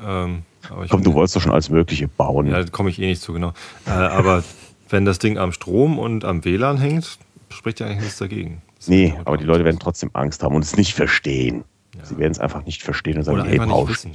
Ähm, 0.00 0.42
Komm, 0.88 1.02
du 1.02 1.12
wolltest 1.14 1.34
doch 1.34 1.40
schon 1.40 1.50
alles 1.50 1.68
Mögliche 1.68 2.06
bauen. 2.06 2.46
Ja, 2.46 2.62
da 2.62 2.70
komme 2.70 2.88
ich 2.88 3.00
eh 3.00 3.06
nicht 3.06 3.20
zu, 3.20 3.32
genau. 3.32 3.52
Äh, 3.84 3.90
aber 3.90 4.44
wenn 4.90 5.04
das 5.04 5.18
Ding 5.18 5.38
am 5.38 5.50
Strom 5.50 5.98
und 5.98 6.24
am 6.24 6.44
WLAN 6.44 6.78
hängt, 6.78 7.18
spricht 7.48 7.80
ja 7.80 7.86
eigentlich 7.86 8.02
nichts 8.02 8.18
dagegen. 8.18 8.62
Das 8.76 8.86
nee, 8.86 9.12
wird 9.16 9.26
aber 9.26 9.38
die 9.38 9.44
Leute 9.44 9.64
werden 9.64 9.80
trotzdem 9.80 10.10
Angst 10.12 10.44
haben 10.44 10.54
und 10.54 10.62
es 10.62 10.76
nicht 10.76 10.94
verstehen. 10.94 11.64
Ja. 11.96 12.04
Sie 12.04 12.18
werden 12.18 12.32
es 12.32 12.38
einfach 12.38 12.64
nicht 12.64 12.82
verstehen 12.82 13.18
und 13.18 13.24
sagen, 13.24 13.40
Oder 13.40 13.48
hey, 13.48 13.58
Pausch. 13.58 14.06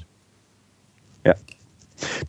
Ja. 1.24 1.36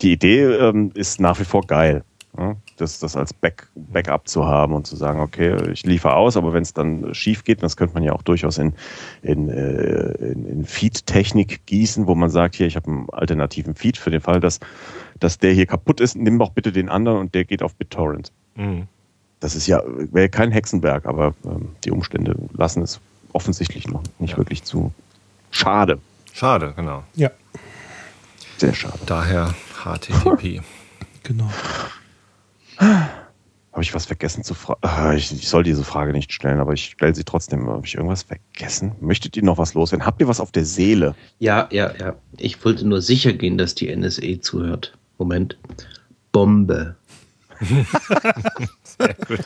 Die 0.01 0.11
Idee 0.11 0.43
ähm, 0.43 0.91
ist 0.93 1.19
nach 1.19 1.39
wie 1.39 1.45
vor 1.45 1.65
geil. 1.65 2.03
Ja? 2.37 2.55
Das, 2.77 2.99
das 2.99 3.15
als 3.15 3.33
Back, 3.33 3.67
Backup 3.75 4.27
zu 4.27 4.45
haben 4.45 4.73
und 4.73 4.87
zu 4.87 4.95
sagen, 4.95 5.19
okay, 5.19 5.71
ich 5.71 5.85
liefere 5.85 6.15
aus, 6.15 6.37
aber 6.37 6.53
wenn 6.53 6.61
es 6.61 6.73
dann 6.73 7.13
schief 7.13 7.43
geht, 7.43 7.61
das 7.63 7.75
könnte 7.77 7.93
man 7.95 8.03
ja 8.03 8.13
auch 8.13 8.21
durchaus 8.21 8.57
in, 8.57 8.73
in, 9.21 9.49
äh, 9.49 10.11
in, 10.31 10.45
in 10.45 10.65
Feed-Technik 10.65 11.65
gießen, 11.65 12.07
wo 12.07 12.15
man 12.15 12.29
sagt, 12.29 12.55
hier, 12.55 12.67
ich 12.67 12.75
habe 12.75 12.89
einen 12.89 13.09
alternativen 13.11 13.75
Feed 13.75 13.97
für 13.97 14.11
den 14.11 14.21
Fall, 14.21 14.39
dass, 14.39 14.59
dass 15.19 15.37
der 15.37 15.53
hier 15.53 15.65
kaputt 15.65 15.99
ist, 15.99 16.15
nimm 16.15 16.39
doch 16.39 16.51
bitte 16.51 16.71
den 16.71 16.89
anderen 16.89 17.19
und 17.19 17.35
der 17.35 17.45
geht 17.45 17.63
auf 17.63 17.75
BitTorrent. 17.75 18.31
Mhm. 18.55 18.87
Das 19.39 19.55
ist 19.55 19.67
ja, 19.67 19.81
wäre 20.11 20.29
kein 20.29 20.51
Hexenwerk, 20.51 21.05
aber 21.05 21.33
ähm, 21.45 21.69
die 21.83 21.91
Umstände 21.91 22.35
lassen 22.53 22.81
es 22.81 22.99
offensichtlich 23.33 23.87
noch 23.87 24.03
nicht 24.19 24.31
Ja. 24.31 24.37
wirklich 24.37 24.63
zu. 24.63 24.91
Schade. 25.51 25.99
Schade, 26.33 26.73
genau. 26.75 27.03
Ja, 27.15 27.31
Sehr 28.57 28.73
schade. 28.73 28.99
Daher 29.05 29.53
HTTP. 29.83 30.61
genau. 31.23 31.49
Habe 32.77 33.83
ich 33.83 33.93
was 33.93 34.05
vergessen 34.05 34.43
zu 34.43 34.53
fragen? 34.53 35.15
Ich, 35.17 35.31
ich 35.31 35.47
soll 35.49 35.63
diese 35.63 35.83
Frage 35.83 36.11
nicht 36.11 36.31
stellen, 36.33 36.59
aber 36.59 36.73
ich 36.73 36.85
stelle 36.85 37.13
sie 37.15 37.23
trotzdem. 37.23 37.67
Habe 37.69 37.85
ich 37.85 37.95
irgendwas 37.95 38.23
vergessen? 38.23 38.93
Möchtet 38.99 39.37
ihr 39.37 39.43
noch 39.43 39.57
was 39.57 39.73
loswerden? 39.73 40.05
Habt 40.05 40.21
ihr 40.21 40.27
was 40.27 40.39
auf 40.39 40.51
der 40.51 40.65
Seele? 40.65 41.15
Ja, 41.39 41.67
ja, 41.71 41.93
ja. 41.99 42.15
Ich 42.37 42.63
wollte 42.65 42.87
nur 42.87 43.01
sicher 43.01 43.33
gehen, 43.33 43.57
dass 43.57 43.75
die 43.75 43.93
NSA 43.95 44.41
zuhört. 44.41 44.97
Moment. 45.17 45.57
Bombe. 46.31 46.95
Sehr 48.83 49.13
gut. 49.27 49.39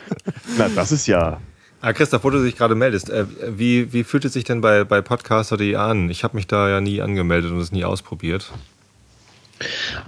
Na, 0.56 0.68
das 0.68 0.92
ist 0.92 1.06
ja. 1.06 1.40
Ah, 1.84 1.92
Christoph, 1.92 2.24
wo 2.24 2.30
du 2.30 2.42
dich 2.42 2.56
gerade 2.56 2.74
meldest, 2.74 3.10
äh, 3.10 3.26
wie, 3.46 3.92
wie 3.92 4.04
fühlt 4.04 4.24
es 4.24 4.32
sich 4.32 4.44
denn 4.44 4.62
bei, 4.62 4.84
bei 4.84 5.02
Podcaster.de 5.02 5.74
an? 5.74 6.08
Ich 6.08 6.24
habe 6.24 6.34
mich 6.34 6.46
da 6.46 6.70
ja 6.70 6.80
nie 6.80 7.02
angemeldet 7.02 7.50
und 7.50 7.60
es 7.60 7.72
nie 7.72 7.84
ausprobiert. 7.84 8.50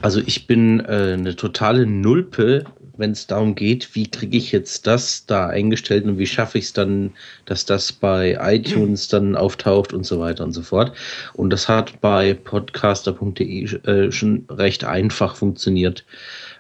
Also 0.01 0.23
ich 0.25 0.47
bin 0.47 0.81
äh, 0.81 1.13
eine 1.13 1.37
totale 1.37 1.85
Nulpe, 1.85 2.65
wenn 2.97 3.11
es 3.11 3.27
darum 3.27 3.55
geht, 3.55 3.95
wie 3.95 4.11
kriege 4.11 4.39
ich 4.39 4.53
jetzt 4.53 4.87
das 4.87 5.27
da 5.27 5.49
eingestellt 5.49 6.07
und 6.07 6.17
wie 6.17 6.27
schaffe 6.27 6.57
ich 6.57 6.65
es 6.65 6.73
dann, 6.73 7.11
dass 7.45 7.67
das 7.67 7.93
bei 7.93 8.39
iTunes 8.41 9.09
dann 9.11 9.37
auftaucht 9.37 9.93
und 9.93 10.07
so 10.07 10.19
weiter 10.19 10.45
und 10.45 10.53
so 10.53 10.63
fort. 10.63 10.93
Und 11.35 11.51
das 11.51 11.69
hat 11.69 12.01
bei 12.01 12.33
podcaster.de 12.33 13.65
äh, 13.85 14.13
schon 14.13 14.47
recht 14.49 14.85
einfach 14.85 15.37
funktioniert. 15.37 16.07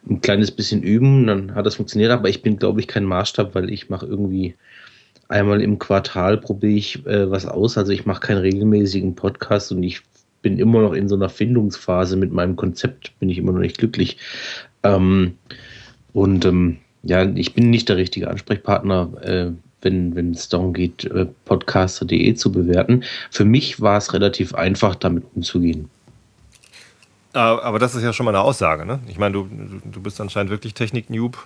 Ein 0.06 0.20
kleines 0.20 0.50
bisschen 0.50 0.82
üben, 0.82 1.26
dann 1.26 1.54
hat 1.54 1.64
das 1.64 1.76
funktioniert, 1.76 2.10
aber 2.10 2.28
ich 2.28 2.42
bin, 2.42 2.58
glaube 2.58 2.80
ich, 2.80 2.86
kein 2.86 3.04
Maßstab, 3.04 3.54
weil 3.54 3.70
ich 3.70 3.88
mache 3.88 4.04
irgendwie 4.04 4.54
einmal 5.28 5.60
im 5.62 5.78
Quartal 5.78 6.38
probiere 6.38 6.72
ich 6.72 7.06
äh, 7.06 7.30
was 7.30 7.46
aus. 7.46 7.76
Also 7.78 7.92
ich 7.92 8.06
mache 8.06 8.20
keinen 8.20 8.38
regelmäßigen 8.38 9.14
Podcast 9.14 9.72
und 9.72 9.82
ich 9.82 10.02
bin 10.42 10.58
immer 10.58 10.80
noch 10.82 10.92
in 10.92 11.08
so 11.08 11.14
einer 11.16 11.28
Findungsphase 11.28 12.16
mit 12.16 12.32
meinem 12.32 12.56
Konzept, 12.56 13.18
bin 13.18 13.28
ich 13.28 13.38
immer 13.38 13.52
noch 13.52 13.60
nicht 13.60 13.78
glücklich. 13.78 14.18
Ähm, 14.82 15.34
und 16.12 16.44
ähm, 16.44 16.78
ja, 17.02 17.24
ich 17.24 17.54
bin 17.54 17.70
nicht 17.70 17.88
der 17.88 17.96
richtige 17.96 18.28
Ansprechpartner, 18.30 19.10
äh, 19.22 19.50
wenn 19.82 20.32
es 20.32 20.48
darum 20.48 20.72
geht, 20.72 21.04
äh, 21.04 21.26
podcaster.de 21.44 22.34
zu 22.34 22.50
bewerten. 22.50 23.04
Für 23.30 23.44
mich 23.44 23.80
war 23.80 23.98
es 23.98 24.12
relativ 24.12 24.54
einfach, 24.54 24.94
damit 24.96 25.24
umzugehen. 25.34 25.88
Ah, 27.32 27.58
Aber 27.58 27.78
das 27.78 27.94
ist 27.94 28.02
ja 28.02 28.12
schon 28.12 28.24
mal 28.24 28.30
eine 28.34 28.40
Aussage, 28.42 28.86
ne? 28.86 28.98
Ich 29.08 29.18
meine, 29.18 29.34
du, 29.34 29.42
du- 29.44 29.90
du 29.92 30.00
bist 30.00 30.20
anscheinend 30.20 30.50
wirklich 30.50 30.74
Technik-Noob. 30.74 31.36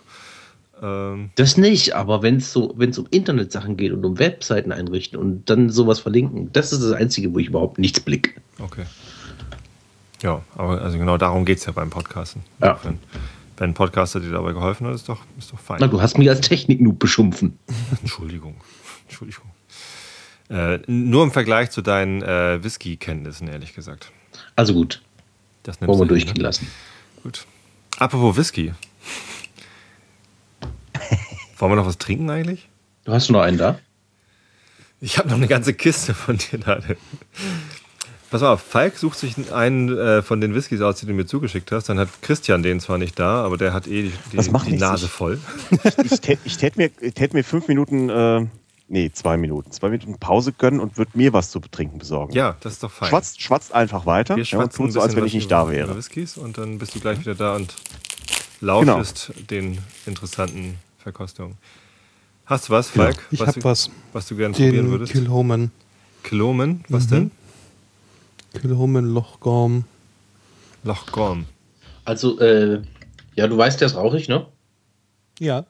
Ähm, 0.82 1.30
Das 1.36 1.56
nicht, 1.56 1.94
aber 1.94 2.22
wenn 2.22 2.36
es 2.36 2.52
so, 2.52 2.72
wenn 2.76 2.90
es 2.90 2.98
um 2.98 3.06
Internetsachen 3.10 3.76
geht 3.76 3.92
und 3.92 4.04
um 4.04 4.18
Webseiten 4.18 4.72
einrichten 4.72 5.18
und 5.18 5.48
dann 5.50 5.70
sowas 5.70 6.00
verlinken, 6.00 6.52
das 6.52 6.72
ist 6.72 6.82
das 6.82 6.92
Einzige, 6.92 7.32
wo 7.34 7.38
ich 7.38 7.48
überhaupt 7.48 7.78
nichts 7.78 8.00
blick. 8.00 8.40
okay. 8.58 8.84
Ja, 10.22 10.42
aber 10.54 10.82
also 10.82 10.98
genau 10.98 11.16
darum 11.16 11.46
geht 11.46 11.58
es 11.58 11.64
ja 11.64 11.72
beim 11.72 11.88
Podcasten. 11.88 12.42
Ja. 12.60 12.78
Wenn, 12.82 12.98
wenn 13.56 13.70
ein 13.70 13.74
Podcaster 13.74 14.20
dir 14.20 14.30
dabei 14.30 14.52
geholfen 14.52 14.86
hat, 14.86 14.94
ist 14.94 15.08
doch, 15.08 15.20
ist 15.38 15.50
doch 15.50 15.58
fein. 15.58 15.78
Na, 15.80 15.86
du 15.86 16.02
hast 16.02 16.18
mich 16.18 16.28
als 16.28 16.42
Technik-Noob 16.42 16.98
beschimpfen. 16.98 17.58
Entschuldigung. 18.02 18.56
Entschuldigung. 19.08 19.46
Äh, 20.50 20.80
nur 20.86 21.24
im 21.24 21.30
Vergleich 21.30 21.70
zu 21.70 21.80
deinen 21.80 22.20
äh, 22.22 22.62
Whisky-Kenntnissen, 22.62 23.48
ehrlich 23.48 23.74
gesagt. 23.74 24.12
Also 24.56 24.74
gut, 24.74 25.00
Das 25.62 25.80
wollen 25.80 25.88
wir 25.90 25.98
hin, 26.00 26.08
durchgehen 26.08 26.34
ne? 26.36 26.42
lassen. 26.42 26.66
Gut. 27.22 27.46
Apropos 27.98 28.36
Whisky. 28.36 28.72
Wollen 31.60 31.72
wir 31.72 31.76
noch 31.76 31.86
was 31.86 31.98
trinken 31.98 32.30
eigentlich? 32.30 32.68
Du 33.04 33.12
hast 33.12 33.30
noch 33.30 33.40
einen 33.42 33.58
da? 33.58 33.78
Ich 35.00 35.18
habe 35.18 35.28
noch 35.28 35.36
eine 35.36 35.46
ganze 35.48 35.74
Kiste 35.74 36.14
von 36.14 36.36
dir 36.36 36.58
da. 36.58 36.80
Pass 38.30 38.42
mal 38.42 38.52
auf, 38.52 38.60
Falk 38.62 38.96
sucht 38.96 39.18
sich 39.18 39.52
einen 39.52 39.96
äh, 39.96 40.22
von 40.22 40.40
den 40.40 40.54
Whiskys 40.54 40.80
aus, 40.82 41.00
die 41.00 41.06
du 41.06 41.12
mir 41.12 41.26
zugeschickt 41.26 41.72
hast. 41.72 41.88
Dann 41.88 41.98
hat 41.98 42.08
Christian 42.22 42.62
den 42.62 42.78
zwar 42.80 42.96
nicht 42.96 43.18
da, 43.18 43.44
aber 43.44 43.56
der 43.56 43.72
hat 43.72 43.86
eh 43.88 44.02
die, 44.04 44.12
die, 44.32 44.38
die. 44.66 44.76
Nase 44.76 45.06
Ich- 45.06 45.10
voll. 45.10 45.38
Ich 46.04 46.20
tät, 46.20 46.38
ich 46.44 46.56
tät 46.56 46.76
mir, 46.76 46.90
tät 46.94 47.34
mir 47.34 47.42
fünf 47.42 47.66
Minuten, 47.66 48.08
äh, 48.08 48.46
nee, 48.88 49.10
zwei 49.12 49.36
Minuten, 49.36 49.72
zwei 49.72 49.88
Minuten 49.88 50.16
Pause 50.18 50.52
gönnen 50.52 50.78
und 50.80 50.96
würde 50.96 51.10
mir 51.14 51.32
was 51.32 51.50
zu 51.50 51.58
trinken 51.58 51.98
besorgen. 51.98 52.32
Ja, 52.34 52.56
das 52.60 52.74
ist 52.74 52.82
doch 52.84 52.90
fein. 52.92 53.08
Schwatzt, 53.08 53.42
schwatzt 53.42 53.74
einfach 53.74 54.06
weiter 54.06 54.36
Wir 54.36 54.44
ja, 54.44 54.58
und 54.60 54.72
tut 54.72 54.92
so, 54.92 55.00
als 55.00 55.16
wenn 55.16 55.26
ich 55.26 55.34
nicht 55.34 55.50
da 55.50 55.68
wäre. 55.68 55.96
Whiskys 55.96 56.36
und 56.36 56.56
dann 56.56 56.78
bist 56.78 56.94
du 56.94 57.00
gleich 57.00 57.18
wieder 57.18 57.34
da 57.34 57.56
und 57.56 57.74
lauschest 58.60 59.32
den 59.50 59.78
interessanten 60.06 60.76
Verkostungen. 61.02 61.56
Hast 62.46 62.68
du 62.68 62.72
was, 62.72 62.90
Falk? 62.90 63.16
Genau. 63.16 63.26
Ich 63.30 63.40
was, 63.40 63.48
hab 63.48 63.54
du, 63.54 63.64
was. 63.64 63.90
was 64.12 64.26
du 64.28 64.36
gerne 64.36 64.54
probieren 64.54 64.90
würdest? 64.90 65.12
Kilhoman. 65.12 65.70
Kilomen? 66.22 66.84
Was 66.88 67.04
Mhm. 67.06 67.10
denn? 67.10 68.60
Kilhoman 68.60 69.04
Lochgorm. 69.14 69.84
Lochgorm. 70.82 71.46
Also, 72.04 72.38
äh, 72.40 72.82
ja, 73.36 73.46
du 73.46 73.56
weißt, 73.56 73.80
der 73.80 73.86
ist 73.86 73.96
rauchig, 73.96 74.28
ne? 74.28 74.46
Ja, 75.38 75.64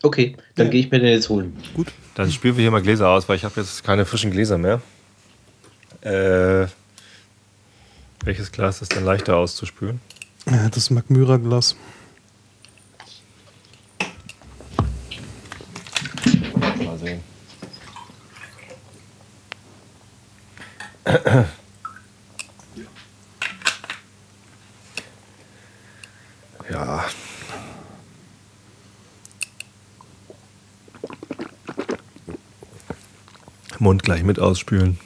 Okay, 0.00 0.36
dann 0.54 0.66
Ja. 0.66 0.70
gehe 0.70 0.80
ich 0.82 0.90
mir 0.92 1.00
den 1.00 1.08
jetzt 1.08 1.28
holen. 1.28 1.56
gut. 1.74 1.88
Dann 2.14 2.30
spüren 2.30 2.56
wir 2.56 2.62
hier 2.62 2.70
mal 2.70 2.80
Gläser 2.82 3.08
aus, 3.08 3.28
weil 3.28 3.34
ich 3.34 3.42
habe 3.44 3.58
jetzt 3.60 3.82
keine 3.82 4.04
frischen 4.06 4.30
Gläser 4.30 4.56
mehr. 4.56 4.80
Äh, 6.02 6.68
welches 8.24 8.52
Glas 8.52 8.80
ist 8.80 8.94
dann 8.94 9.04
leichter 9.04 9.36
auszuspülen? 9.36 10.00
Ja, 10.48 10.68
Das 10.68 10.90
Magmyra-Glas. 10.90 11.74
Ja. 26.70 27.04
Mund 33.78 34.02
gleich 34.02 34.22
mit 34.24 34.38
ausspülen. 34.38 34.98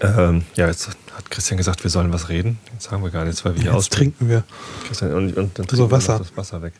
Ähm, 0.00 0.44
ja, 0.54 0.66
jetzt 0.66 0.88
hat 1.14 1.30
Christian 1.30 1.58
gesagt, 1.58 1.84
wir 1.84 1.90
sollen 1.90 2.12
was 2.12 2.30
reden. 2.30 2.58
Jetzt 2.72 2.84
sagen 2.84 3.02
wir 3.02 3.10
gar 3.10 3.24
nichts, 3.26 3.44
weil 3.44 3.54
wir 3.54 3.62
hier 3.62 3.74
Jetzt 3.74 3.92
trinken 3.92 4.28
wir. 4.28 4.44
Christian, 4.86 5.12
und, 5.12 5.36
und 5.36 5.58
dann 5.58 5.66
So, 5.68 5.74
trinken 5.88 5.90
Wasser. 5.92 6.18
das 6.18 6.36
Wasser 6.36 6.62
weg. 6.62 6.72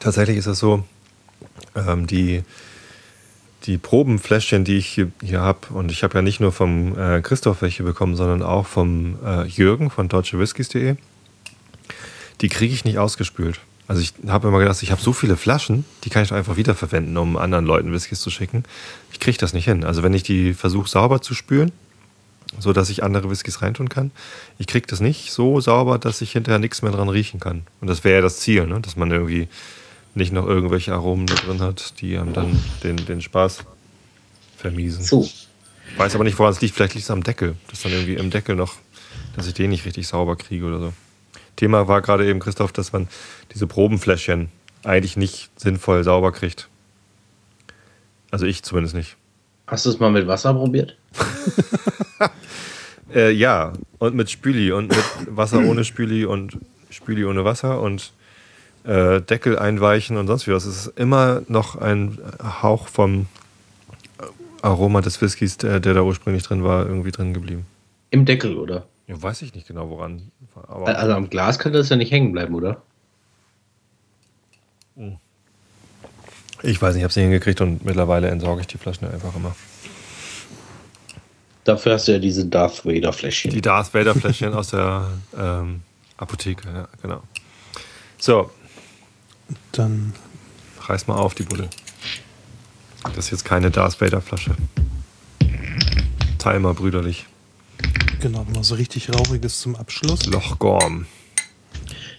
Tatsächlich 0.00 0.36
ist 0.36 0.46
es 0.46 0.58
so, 0.58 0.84
ähm, 1.76 2.06
die, 2.08 2.42
die 3.66 3.78
Probenfläschchen, 3.78 4.64
die 4.64 4.76
ich 4.76 4.86
hier, 4.86 5.40
habe, 5.40 5.68
und 5.70 5.90
ich 5.90 6.02
habe 6.04 6.14
ja 6.14 6.22
nicht 6.22 6.40
nur 6.40 6.52
vom 6.52 6.96
äh, 6.98 7.20
Christoph 7.20 7.62
welche 7.62 7.82
bekommen, 7.82 8.16
sondern 8.16 8.42
auch 8.42 8.66
vom 8.66 9.16
äh, 9.24 9.44
Jürgen 9.46 9.90
von 9.90 10.08
deutschewhiskys.de, 10.08 10.96
die 12.40 12.48
kriege 12.48 12.72
ich 12.72 12.84
nicht 12.84 12.98
ausgespült. 12.98 13.60
Also 13.88 14.02
ich 14.02 14.14
habe 14.28 14.48
immer 14.48 14.58
gedacht, 14.58 14.82
ich 14.82 14.90
habe 14.90 15.00
so 15.00 15.12
viele 15.12 15.36
Flaschen, 15.36 15.84
die 16.04 16.10
kann 16.10 16.24
ich 16.24 16.32
einfach 16.32 16.56
wiederverwenden, 16.56 17.16
um 17.16 17.36
anderen 17.36 17.64
Leuten 17.64 17.92
Whiskys 17.92 18.20
zu 18.20 18.30
schicken. 18.30 18.64
Ich 19.12 19.20
kriege 19.20 19.38
das 19.38 19.52
nicht 19.52 19.64
hin. 19.64 19.84
Also 19.84 20.02
wenn 20.02 20.12
ich 20.12 20.24
die 20.24 20.54
versuche 20.54 20.88
sauber 20.88 21.22
zu 21.22 21.34
spülen, 21.34 21.70
so 22.58 22.72
dass 22.72 22.90
ich 22.90 23.02
andere 23.02 23.30
Whiskys 23.30 23.62
reintun 23.62 23.88
kann. 23.88 24.10
Ich 24.58 24.66
kriege 24.66 24.86
das 24.86 25.00
nicht 25.00 25.32
so 25.32 25.60
sauber, 25.60 25.98
dass 25.98 26.20
ich 26.20 26.32
hinterher 26.32 26.58
nichts 26.58 26.82
mehr 26.82 26.92
dran 26.92 27.08
riechen 27.08 27.40
kann. 27.40 27.62
Und 27.80 27.88
das 27.88 28.04
wäre 28.04 28.16
ja 28.16 28.22
das 28.22 28.38
Ziel, 28.38 28.66
ne? 28.66 28.80
dass 28.80 28.96
man 28.96 29.10
irgendwie 29.10 29.48
nicht 30.16 30.32
noch 30.32 30.46
irgendwelche 30.46 30.94
Aromen 30.94 31.26
da 31.26 31.34
drin 31.34 31.60
hat, 31.60 32.00
die 32.00 32.16
einem 32.16 32.32
dann 32.32 32.58
den, 32.82 32.96
den 32.96 33.20
Spaß 33.20 33.64
vermiesen. 34.56 35.04
So, 35.04 35.28
weiß 35.96 36.14
aber 36.14 36.24
nicht, 36.24 36.38
woran 36.38 36.52
es 36.52 36.60
liegt. 36.60 36.74
Vielleicht 36.74 36.94
liegt 36.94 37.04
es 37.04 37.10
am 37.10 37.22
Deckel. 37.22 37.54
Dass 37.68 37.82
dann 37.82 37.92
irgendwie 37.92 38.14
im 38.14 38.30
Deckel 38.30 38.56
noch, 38.56 38.74
dass 39.36 39.46
ich 39.46 39.54
den 39.54 39.70
nicht 39.70 39.84
richtig 39.84 40.08
sauber 40.08 40.36
kriege 40.36 40.64
oder 40.64 40.80
so. 40.80 40.92
Thema 41.56 41.86
war 41.86 42.00
gerade 42.02 42.26
eben, 42.26 42.40
Christoph, 42.40 42.72
dass 42.72 42.92
man 42.92 43.08
diese 43.52 43.66
Probenfläschchen 43.66 44.48
eigentlich 44.84 45.16
nicht 45.16 45.50
sinnvoll 45.56 46.02
sauber 46.02 46.32
kriegt. 46.32 46.68
Also 48.30 48.46
ich 48.46 48.62
zumindest 48.62 48.94
nicht. 48.94 49.16
hast 49.66 49.86
du 49.86 49.90
es 49.90 49.98
mal 49.98 50.10
mit 50.10 50.26
Wasser 50.26 50.54
probiert? 50.54 50.96
Äh, 53.14 53.30
ja, 53.30 53.72
und 53.98 54.16
mit 54.16 54.30
Spüli 54.30 54.72
und 54.72 54.88
mit 54.88 55.04
Wasser 55.28 55.60
ohne 55.60 55.84
Spüli 55.84 56.24
und 56.24 56.58
Spüli 56.90 57.24
ohne 57.24 57.44
Wasser 57.44 57.80
und 57.80 58.12
äh, 58.86 59.20
Deckel 59.20 59.58
einweichen 59.58 60.16
und 60.16 60.26
sonst 60.26 60.46
wie 60.46 60.52
was. 60.52 60.64
Es 60.64 60.86
ist 60.86 60.98
immer 60.98 61.42
noch 61.48 61.76
ein 61.76 62.18
Hauch 62.62 62.88
vom 62.88 63.26
Aroma 64.62 65.00
des 65.00 65.20
Whiskys, 65.20 65.58
der, 65.58 65.80
der 65.80 65.94
da 65.94 66.02
ursprünglich 66.02 66.42
drin 66.44 66.64
war, 66.64 66.86
irgendwie 66.86 67.10
drin 67.10 67.34
geblieben. 67.34 67.66
Im 68.10 68.24
Deckel, 68.24 68.56
oder? 68.56 68.86
Ja, 69.06 69.20
weiß 69.20 69.42
ich 69.42 69.54
nicht 69.54 69.68
genau 69.68 69.90
woran. 69.90 70.30
Aber 70.68 70.98
Also 70.98 71.12
am 71.12 71.30
Glas 71.30 71.58
kann 71.58 71.72
das 71.72 71.88
ja 71.88 71.96
nicht 71.96 72.10
hängen 72.10 72.32
bleiben, 72.32 72.54
oder? 72.54 72.82
ich 76.62 76.80
weiß 76.80 76.94
nicht, 76.94 77.00
ich 77.00 77.04
habe 77.04 77.12
sie 77.12 77.20
hingekriegt 77.20 77.60
und 77.60 77.84
mittlerweile 77.84 78.28
entsorge 78.28 78.62
ich 78.62 78.66
die 78.66 78.78
Flaschen 78.78 79.08
einfach 79.08 79.34
immer. 79.36 79.54
Dafür 81.64 81.94
hast 81.94 82.08
du 82.08 82.12
ja 82.12 82.18
diese 82.18 82.46
Darth 82.46 82.86
Vader 82.86 83.12
Fläschchen. 83.12 83.50
Die 83.50 83.60
Darth 83.60 83.92
Vader 83.92 84.14
Fläschchen 84.14 84.54
aus 84.54 84.68
der 84.68 85.06
ähm, 85.38 85.82
Apotheke, 86.16 86.68
ja, 86.68 86.88
genau. 87.02 87.22
So, 88.18 88.50
Dann 89.72 90.12
reiß 90.80 91.06
mal 91.06 91.16
auf 91.16 91.34
die 91.34 91.42
Buddel. 91.42 91.68
Das 93.14 93.26
ist 93.26 93.30
jetzt 93.30 93.44
keine 93.44 93.70
Darth 93.70 94.00
Vader 94.00 94.20
Flasche. 94.20 94.54
Teil 96.38 96.60
mal 96.60 96.74
brüderlich. 96.74 97.26
genau 98.20 98.44
mal 98.52 98.64
so 98.64 98.74
richtig 98.74 99.10
rauchiges 99.12 99.60
zum 99.60 99.76
Abschluss. 99.76 100.26
Lochgorm. 100.26 101.06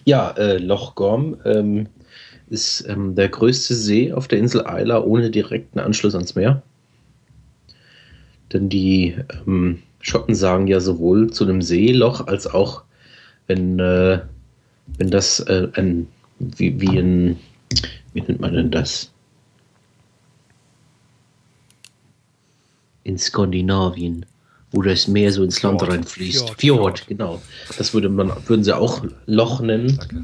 Ja, 0.05 0.31
äh, 0.31 0.57
Loch 0.57 0.95
Gorm 0.95 1.37
ähm, 1.43 1.87
ist 2.49 2.87
ähm, 2.87 3.15
der 3.15 3.29
größte 3.29 3.75
See 3.75 4.13
auf 4.13 4.27
der 4.27 4.39
Insel 4.39 4.65
Isla 4.65 5.01
ohne 5.01 5.29
direkten 5.29 5.79
Anschluss 5.79 6.15
ans 6.15 6.35
Meer. 6.35 6.61
Denn 8.53 8.69
die 8.69 9.17
ähm, 9.45 9.83
Schotten 9.99 10.35
sagen 10.35 10.67
ja 10.67 10.79
sowohl 10.79 11.29
zu 11.31 11.43
einem 11.43 11.61
Seeloch 11.61 12.27
als 12.27 12.47
auch, 12.47 12.83
wenn, 13.47 13.79
äh, 13.79 14.21
wenn 14.97 15.11
das 15.11 15.41
äh, 15.41 15.67
ein, 15.73 16.07
wie, 16.39 16.80
wie 16.80 16.97
ein, 16.97 17.39
wie 18.14 18.22
nennt 18.22 18.39
man 18.39 18.53
denn 18.53 18.72
das? 18.72 19.11
In 23.03 23.18
Skandinavien, 23.18 24.26
wo 24.72 24.81
das 24.81 25.07
Meer 25.07 25.31
so 25.31 25.43
ins 25.43 25.61
Land 25.61 25.81
Fjord. 25.81 25.93
reinfließt. 25.93 26.49
Fjord. 26.49 26.59
Fjord, 26.59 27.07
genau. 27.07 27.41
Das 27.77 27.93
würde 27.93 28.09
man, 28.09 28.31
würden 28.47 28.64
sie 28.64 28.76
auch 28.76 29.05
Loch 29.26 29.61
nennen. 29.61 29.97
Danke. 29.97 30.23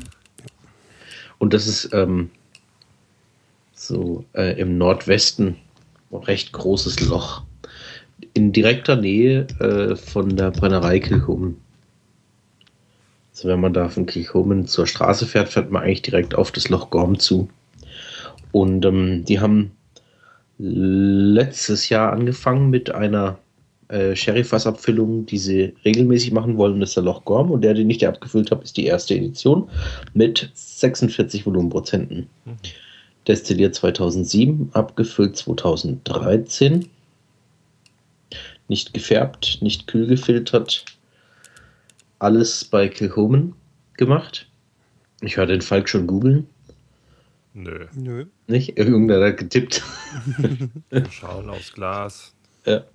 Und 1.40 1.53
das 1.53 1.68
ist 1.68 1.90
ähm, 1.94 2.30
so 3.73 4.26
äh, 4.34 4.60
im 4.60 4.77
Nordwesten 4.77 5.57
ein 6.11 6.18
recht 6.18 6.52
großes 6.53 7.02
Loch. 7.02 7.44
In 8.34 8.52
direkter 8.52 8.95
Nähe 8.95 9.48
äh, 9.60 9.95
von 9.95 10.35
der 10.35 10.52
Brennerei 10.52 10.99
Kilchomen. 10.99 11.57
Also 13.34 13.49
wenn 13.49 13.60
man 13.60 13.73
da 13.73 13.89
von 13.89 14.05
Kilchomen 14.05 14.68
zur 14.68 14.85
Straße 14.85 15.26
fährt, 15.26 15.49
fährt 15.49 15.72
man 15.72 15.84
eigentlich 15.84 16.03
direkt 16.03 16.35
auf 16.35 16.51
das 16.51 16.69
Loch 16.69 16.91
Gorm 16.91 17.18
zu. 17.18 17.49
Und 18.51 18.85
ähm, 18.85 19.26
die 19.26 19.39
haben 19.39 19.72
letztes 20.60 21.89
Jahr 21.89 22.14
angefangen 22.14 22.69
mit 22.69 22.93
einer 22.93 23.39
äh, 23.88 24.15
Sherry-Fassabfüllung, 24.15 25.26
die 25.26 25.39
sie 25.39 25.73
regelmäßig 25.84 26.31
machen 26.31 26.57
wollen. 26.57 26.80
Das 26.80 26.89
ist 26.89 26.95
der 26.95 27.03
Loch 27.03 27.26
Gorm. 27.26 27.49
Und 27.49 27.61
der, 27.61 27.73
den 27.73 27.89
ich 27.89 27.97
dir 27.97 28.10
abgefüllt 28.10 28.51
habe, 28.51 28.64
ist 28.64 28.77
die 28.77 28.85
erste 28.85 29.15
Edition 29.15 29.68
mit 30.14 30.51
46 30.53 31.45
Volumenprozenten. 31.47 32.27
Destilliert 33.27 33.73
2007, 33.73 34.69
abgefüllt 34.73 35.38
2013. 35.38 36.88
Nicht 38.68 38.93
gefärbt, 38.93 39.57
nicht 39.61 39.88
kühl 39.88 40.05
gefiltert. 40.05 40.85
Alles 42.23 42.63
bei 42.63 42.87
Kilhoman 42.87 43.53
gemacht. 43.97 44.49
Ich 45.19 45.35
höre 45.35 45.45
den 45.45 45.59
Falk 45.59 45.89
schon 45.89 46.07
googeln. 46.07 46.47
Nö. 47.53 47.85
Nö. 47.93 48.27
Nicht? 48.47 48.77
Irgendeiner 48.77 49.25
hat 49.25 49.37
getippt. 49.39 49.83
Schauen 51.09 51.49
aufs 51.49 51.73
Glas. 51.73 52.33
Ja. 52.65 52.85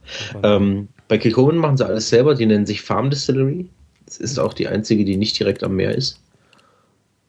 Ähm, 0.43 0.89
bei 1.09 1.19
Kilchoman 1.19 1.59
machen 1.59 1.77
sie 1.77 1.85
alles 1.85 2.09
selber. 2.09 2.35
Die 2.35 2.47
nennen 2.47 2.65
sich 2.65 2.81
Farm 2.81 3.11
Distillery. 3.11 3.69
Das 4.07 4.17
ist 4.17 4.39
auch 4.39 4.55
die 4.55 4.67
einzige, 4.67 5.05
die 5.05 5.19
nicht 5.19 5.39
direkt 5.39 5.63
am 5.63 5.77
Meer 5.77 5.95
ist. 5.95 6.23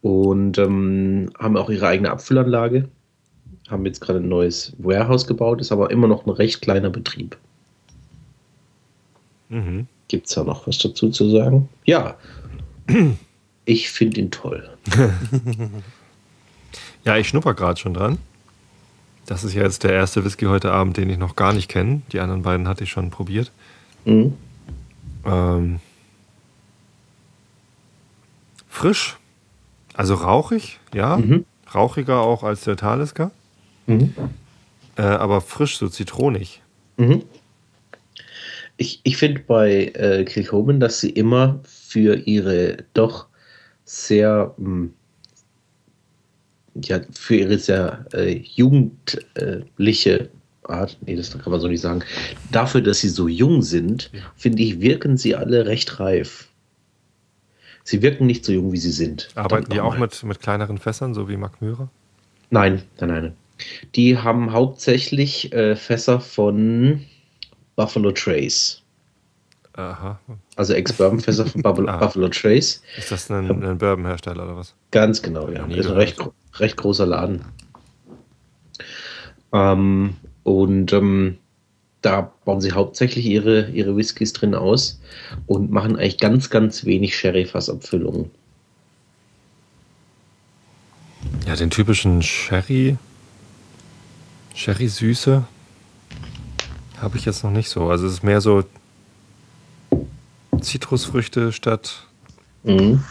Und 0.02 0.58
ähm, 0.58 1.30
haben 1.38 1.58
auch 1.58 1.70
ihre 1.70 1.88
eigene 1.88 2.12
Abfüllanlage. 2.12 2.88
Haben 3.68 3.86
jetzt 3.86 4.00
gerade 4.00 4.20
ein 4.20 4.30
neues 4.30 4.72
Warehouse 4.78 5.28
gebaut, 5.28 5.60
ist 5.60 5.74
aber 5.74 5.92
immer 5.92 6.08
noch 6.08 6.26
ein 6.26 6.32
recht 6.32 6.62
kleiner 6.62 6.92
Betrieb. 6.92 7.38
Mhm. 9.50 9.86
Gibt 10.10 10.28
es 10.28 10.34
da 10.34 10.44
noch 10.44 10.68
was 10.68 10.78
dazu 10.80 11.10
zu 11.10 11.30
sagen? 11.30 11.70
Ja. 11.86 12.16
Ich 13.66 13.92
finde 13.92 14.20
ihn 14.20 14.32
toll. 14.32 14.68
ja, 17.06 17.18
ich 17.18 17.28
schnupper 17.28 17.54
gerade 17.54 17.80
schon 17.80 17.94
dran. 17.94 18.18
Das 19.28 19.44
ist 19.44 19.54
ja 19.54 19.62
jetzt 19.62 19.84
der 19.84 19.94
erste 19.94 20.26
Whisky 20.26 20.46
heute 20.46 20.72
Abend, 20.72 20.98
den 20.98 21.08
ich 21.08 21.20
noch 21.20 21.36
gar 21.36 21.54
nicht 21.54 21.70
kenne. 21.70 22.02
Die 22.12 22.20
anderen 22.20 22.42
beiden 22.42 22.68
hatte 22.68 22.84
ich 22.84 22.90
schon 22.90 23.12
probiert. 23.12 23.52
Mhm. 24.06 24.34
Ähm, 25.24 25.80
frisch, 28.68 29.18
also 29.94 30.16
rauchig, 30.16 30.80
ja. 30.92 31.18
Mhm. 31.18 31.46
Rauchiger 31.76 32.22
auch 32.22 32.42
als 32.42 32.62
der 32.62 32.76
Talisker. 32.76 33.30
Mhm. 33.86 34.16
Äh, 34.96 35.04
aber 35.04 35.42
frisch, 35.42 35.78
so 35.78 35.90
zitronig. 35.90 36.64
Mhm. 36.98 37.22
Ich, 38.82 39.02
ich 39.04 39.18
finde 39.18 39.42
bei 39.42 39.92
äh, 39.94 40.24
Kilchoman, 40.24 40.80
dass 40.80 41.02
sie 41.02 41.10
immer 41.10 41.60
für 41.64 42.16
ihre 42.16 42.78
doch 42.94 43.28
sehr 43.84 44.54
mh, 44.58 44.66
hm, 44.66 44.94
ja, 46.86 47.02
für 47.12 47.36
ihre 47.36 47.58
sehr 47.58 48.06
äh, 48.14 48.38
jugendliche 48.38 50.30
Art, 50.64 50.98
nee, 51.06 51.16
das 51.16 51.38
kann 51.38 51.52
man 51.52 51.60
so 51.60 51.68
nicht 51.68 51.82
sagen, 51.82 52.04
dafür, 52.52 52.82
dass 52.82 53.00
sie 53.00 53.10
so 53.10 53.28
jung 53.28 53.62
sind, 53.62 54.12
ja. 54.14 54.22
finde 54.36 54.62
ich, 54.64 54.80
wirken 54.80 55.18
sie 55.18 55.36
alle 55.36 55.66
recht 55.66 56.00
reif. 56.00 56.48
Sie 57.84 58.02
wirken 58.02 58.28
nicht 58.28 58.46
so 58.46 58.52
jung, 58.52 58.72
wie 58.72 58.78
sie 58.78 58.92
sind. 58.92 59.30
Arbeiten 59.36 59.72
die 59.72 59.82
auch 59.82 59.98
mit, 59.98 60.24
mit 60.24 60.40
kleineren 60.40 60.78
Fässern, 60.78 61.14
so 61.14 61.28
wie 61.28 61.38
Mark 61.38 61.62
Möhrer? 61.62 61.90
Nein, 62.52 62.84
nein, 63.00 63.10
nein. 63.10 63.34
Die 63.96 64.18
haben 64.18 64.54
hauptsächlich 64.54 65.52
äh, 65.54 65.76
Fässer 65.76 66.22
von 66.22 67.06
Buffalo 67.80 68.12
Trace. 68.12 68.82
Aha. 69.72 70.20
Also 70.58 70.74
Ex-Bourbon-Fässer 70.74 71.46
von 71.46 71.62
Buffalo, 71.62 71.88
ah. 71.92 71.96
Buffalo 71.96 72.28
Trace. 72.28 72.82
Ist 72.98 73.10
das 73.10 73.32
ein, 73.32 73.64
ein 73.64 73.78
Bourbon-Hersteller 73.78 74.44
oder 74.44 74.58
was? 74.58 74.76
Ganz 74.92 75.22
genau, 75.22 75.48
ja. 75.48 75.66
Das 75.66 75.78
ist 75.78 75.86
ein 75.86 75.94
recht, 75.94 76.20
recht 76.56 76.76
großer 76.76 77.06
Laden. 77.06 77.46
Ähm, 79.54 80.18
und 80.44 80.92
ähm, 80.92 81.38
da 82.02 82.34
bauen 82.44 82.60
sie 82.60 82.74
hauptsächlich 82.74 83.26
ihre, 83.26 83.70
ihre 83.70 83.96
Whiskys 83.96 84.34
drin 84.34 84.56
aus 84.56 85.00
und 85.48 85.72
machen 85.72 85.96
eigentlich 85.96 86.18
ganz, 86.18 86.50
ganz 86.50 86.84
wenig 86.84 87.16
Sherry-Fassabfüllungen. 87.16 88.30
Ja, 91.48 91.56
den 91.56 91.70
typischen 91.70 92.22
Sherry, 92.24 92.98
Sherry-Süße 94.54 95.46
habe 97.02 97.18
ich 97.18 97.26
jetzt 97.26 97.44
noch 97.44 97.52
nicht 97.52 97.70
so. 97.70 97.90
Also 97.90 98.08
es 98.08 98.14
ist 98.14 98.24
mehr 98.24 98.42
so 98.42 98.64
Zitrusfrüchte 100.60 101.52
statt. 101.52 102.06
Mhm. 102.64 103.04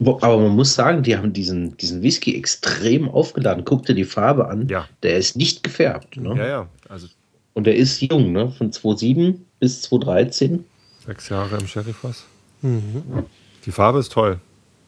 Aber 0.00 0.38
man 0.38 0.50
muss 0.50 0.74
sagen, 0.74 1.02
die 1.02 1.16
haben 1.16 1.32
diesen, 1.32 1.76
diesen 1.76 2.02
Whisky 2.02 2.36
extrem 2.36 3.08
aufgeladen. 3.08 3.64
Guck 3.64 3.86
dir 3.86 3.94
die 3.94 4.04
Farbe 4.04 4.48
an. 4.48 4.68
Ja. 4.68 4.88
Der 5.02 5.16
ist 5.16 5.36
nicht 5.36 5.62
gefärbt. 5.62 6.16
Ne? 6.16 6.36
Ja, 6.36 6.46
ja. 6.46 6.68
Also 6.88 7.06
Und 7.54 7.66
der 7.66 7.76
ist 7.76 8.00
jung, 8.02 8.32
ne? 8.32 8.50
Von 8.50 8.72
2007 8.72 9.46
bis 9.60 9.82
2013. 9.82 10.64
Sechs 11.06 11.28
Jahre 11.28 11.56
im 11.56 11.66
Sherryfass. 11.66 12.24
Mhm. 12.62 13.24
Die 13.64 13.72
Farbe 13.72 14.00
ist 14.00 14.12
toll. 14.12 14.40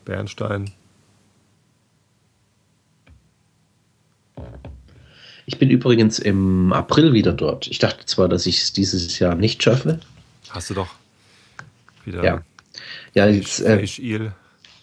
Bernstein. 0.04 0.70
Ich 5.46 5.58
bin 5.58 5.70
übrigens 5.70 6.18
im 6.18 6.72
April 6.72 7.12
wieder 7.12 7.32
dort. 7.32 7.66
Ich 7.66 7.78
dachte 7.78 8.06
zwar, 8.06 8.28
dass 8.28 8.46
ich 8.46 8.62
es 8.62 8.72
dieses 8.72 9.18
Jahr 9.18 9.34
nicht 9.34 9.62
schaffe. 9.62 10.00
Hast 10.50 10.70
du 10.70 10.74
doch 10.74 10.94
wieder. 12.04 12.24
Ja. 12.24 12.42
Ja, 13.14 13.26
jetzt. 13.26 13.60
Äh, 13.60 13.84
Eel. 13.98 14.32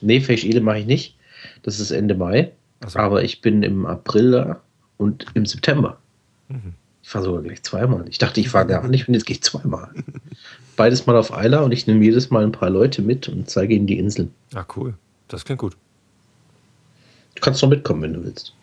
Nee, 0.01 0.17
Eel 0.27 0.61
mache 0.61 0.79
ich 0.79 0.85
nicht. 0.85 1.15
Das 1.63 1.79
ist 1.79 1.91
Ende 1.91 2.15
Mai. 2.15 2.51
So. 2.87 2.99
Aber 2.99 3.23
ich 3.23 3.41
bin 3.41 3.63
im 3.63 3.85
April 3.85 4.31
da 4.31 4.61
und 4.97 5.25
im 5.33 5.45
September. 5.45 5.99
Mhm. 6.47 6.73
Ich 7.03 7.09
fahre 7.09 7.25
sogar 7.25 7.41
gleich 7.41 7.63
zweimal. 7.63 8.05
Ich 8.09 8.17
dachte, 8.17 8.39
ich 8.39 8.49
fahre 8.49 8.67
gar 8.67 8.87
nicht 8.87 9.07
und 9.07 9.13
jetzt 9.15 9.25
gehe 9.25 9.35
ich 9.35 9.43
zweimal. 9.43 9.91
Beides 10.75 11.05
mal 11.05 11.17
auf 11.17 11.33
Eiler 11.33 11.63
und 11.63 11.71
ich 11.71 11.87
nehme 11.87 12.03
jedes 12.03 12.29
Mal 12.29 12.43
ein 12.43 12.51
paar 12.51 12.69
Leute 12.69 13.01
mit 13.01 13.27
und 13.27 13.49
zeige 13.49 13.73
ihnen 13.73 13.87
die 13.87 13.97
Inseln. 13.97 14.33
Ah, 14.53 14.65
cool. 14.75 14.93
Das 15.27 15.45
klingt 15.45 15.59
gut. 15.59 15.75
Du 17.35 17.41
kannst 17.41 17.61
noch 17.61 17.69
mitkommen, 17.69 18.01
wenn 18.03 18.13
du 18.13 18.23
willst. 18.23 18.53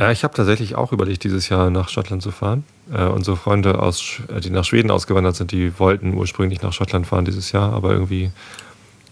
Äh, 0.00 0.12
ich 0.12 0.24
habe 0.24 0.34
tatsächlich 0.34 0.74
auch 0.74 0.92
überlegt, 0.92 1.22
dieses 1.22 1.48
Jahr 1.48 1.70
nach 1.70 1.88
Schottland 1.88 2.22
zu 2.22 2.30
fahren. 2.30 2.64
Äh, 2.92 3.04
unsere 3.04 3.36
Freunde, 3.36 3.80
aus, 3.80 4.22
äh, 4.28 4.40
die 4.40 4.50
nach 4.50 4.64
Schweden 4.64 4.90
ausgewandert 4.90 5.36
sind, 5.36 5.52
die 5.52 5.78
wollten 5.78 6.14
ursprünglich 6.14 6.62
nach 6.62 6.72
Schottland 6.72 7.06
fahren 7.06 7.24
dieses 7.24 7.52
Jahr, 7.52 7.72
aber 7.72 7.92
irgendwie 7.92 8.32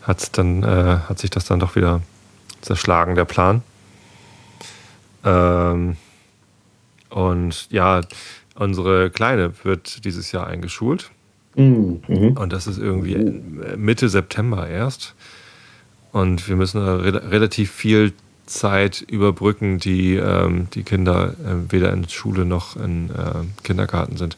hat's 0.03 0.33
dann, 0.33 0.63
äh, 0.63 0.99
hat 1.09 1.19
sich 1.19 1.31
das 1.31 1.45
dann 1.45 1.61
doch 1.61 1.77
wieder 1.77 2.01
zerschlagen, 2.63 3.15
der 3.15 3.27
Plan. 3.27 3.63
Ähm, 5.25 5.97
und 7.11 7.71
ja, 7.71 8.01
unsere 8.55 9.11
Kleine 9.11 9.53
wird 9.63 10.05
dieses 10.05 10.33
Jahr 10.33 10.47
eingeschult. 10.47 11.11
Mhm. 11.55 12.37
Und 12.39 12.53
das 12.53 12.67
ist 12.67 12.79
irgendwie 12.79 13.17
Mitte 13.77 14.09
September 14.09 14.69
erst. 14.69 15.15
Und 16.13 16.49
wir 16.49 16.57
müssen 16.57 16.81
re 16.81 17.31
relativ 17.31 17.71
viel 17.71 18.13
Zeit 18.49 19.03
überbrücken, 19.03 19.79
die 19.79 20.15
ähm, 20.17 20.69
die 20.75 20.83
Kinder 20.83 21.35
äh, 21.45 21.71
weder 21.71 21.93
in 21.93 22.09
Schule 22.09 22.45
noch 22.45 22.77
in 22.77 23.11
äh, 23.11 23.63
Kindergarten 23.63 24.17
sind. 24.17 24.37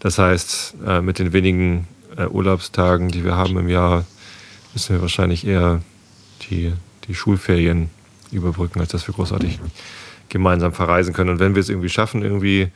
Das 0.00 0.18
heißt, 0.18 0.74
äh, 0.86 1.00
mit 1.00 1.18
den 1.18 1.32
wenigen 1.32 1.86
äh, 2.16 2.26
Urlaubstagen, 2.26 3.08
die 3.08 3.24
wir 3.24 3.36
haben 3.36 3.56
im 3.58 3.68
Jahr, 3.68 4.04
müssen 4.72 4.94
wir 4.94 5.02
wahrscheinlich 5.02 5.46
eher 5.46 5.82
die, 6.50 6.72
die 7.06 7.14
Schulferien 7.14 7.90
überbrücken, 8.30 8.80
als 8.80 8.90
dass 8.90 9.06
wir 9.06 9.14
großartig 9.14 9.60
gemeinsam 10.28 10.72
verreisen 10.72 11.12
können. 11.12 11.30
Und 11.30 11.38
wenn 11.38 11.54
wir 11.54 11.60
es 11.60 11.68
irgendwie 11.68 11.90
schaffen, 11.90 12.22
irgendwie 12.22 12.68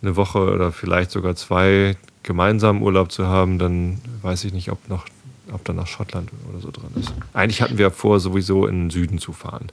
eine 0.00 0.16
Woche 0.16 0.38
oder 0.38 0.70
vielleicht 0.70 1.10
sogar 1.10 1.34
zwei 1.34 1.96
gemeinsam 2.22 2.82
Urlaub 2.82 3.10
zu 3.10 3.26
haben, 3.26 3.58
dann 3.58 4.00
weiß 4.22 4.44
ich 4.44 4.52
nicht, 4.52 4.70
ob 4.70 4.88
noch 4.88 5.06
ob 5.52 5.64
dann 5.64 5.74
nach 5.74 5.88
Schottland 5.88 6.30
oder 6.48 6.60
so 6.60 6.70
dran 6.70 6.92
ist. 6.94 7.12
Eigentlich 7.32 7.60
hatten 7.60 7.76
wir 7.76 7.90
vor, 7.90 8.20
sowieso 8.20 8.68
in 8.68 8.84
den 8.84 8.90
Süden 8.90 9.18
zu 9.18 9.32
fahren 9.32 9.72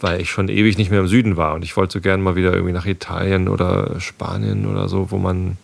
weil 0.00 0.20
ich 0.20 0.30
schon 0.30 0.48
ewig 0.48 0.78
nicht 0.78 0.90
mehr 0.90 1.00
im 1.00 1.08
Süden 1.08 1.36
war 1.36 1.54
und 1.54 1.64
ich 1.64 1.76
wollte 1.76 1.94
so 1.94 2.00
gerne 2.00 2.22
mal 2.22 2.36
wieder 2.36 2.52
irgendwie 2.52 2.72
nach 2.72 2.86
Italien 2.86 3.48
oder 3.48 4.00
Spanien 4.00 4.66
oder 4.66 4.88
so, 4.88 5.10
wo 5.10 5.18
man, 5.18 5.56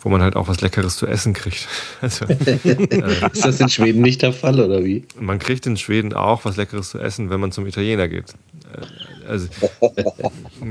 wo 0.00 0.08
man 0.08 0.22
halt 0.22 0.36
auch 0.36 0.48
was 0.48 0.60
Leckeres 0.60 0.96
zu 0.96 1.06
essen 1.06 1.34
kriegt. 1.34 1.68
Also, 2.00 2.26
äh, 2.26 3.30
ist 3.32 3.44
das 3.44 3.60
in 3.60 3.68
Schweden 3.68 4.02
nicht 4.02 4.22
der 4.22 4.32
Fall 4.32 4.60
oder 4.60 4.84
wie? 4.84 5.04
Man 5.20 5.38
kriegt 5.38 5.66
in 5.66 5.76
Schweden 5.76 6.12
auch 6.12 6.44
was 6.44 6.56
Leckeres 6.56 6.90
zu 6.90 6.98
essen, 6.98 7.30
wenn 7.30 7.40
man 7.40 7.52
zum 7.52 7.66
Italiener 7.66 8.08
geht. 8.08 8.34
Äh, 8.72 9.28
also, 9.28 9.48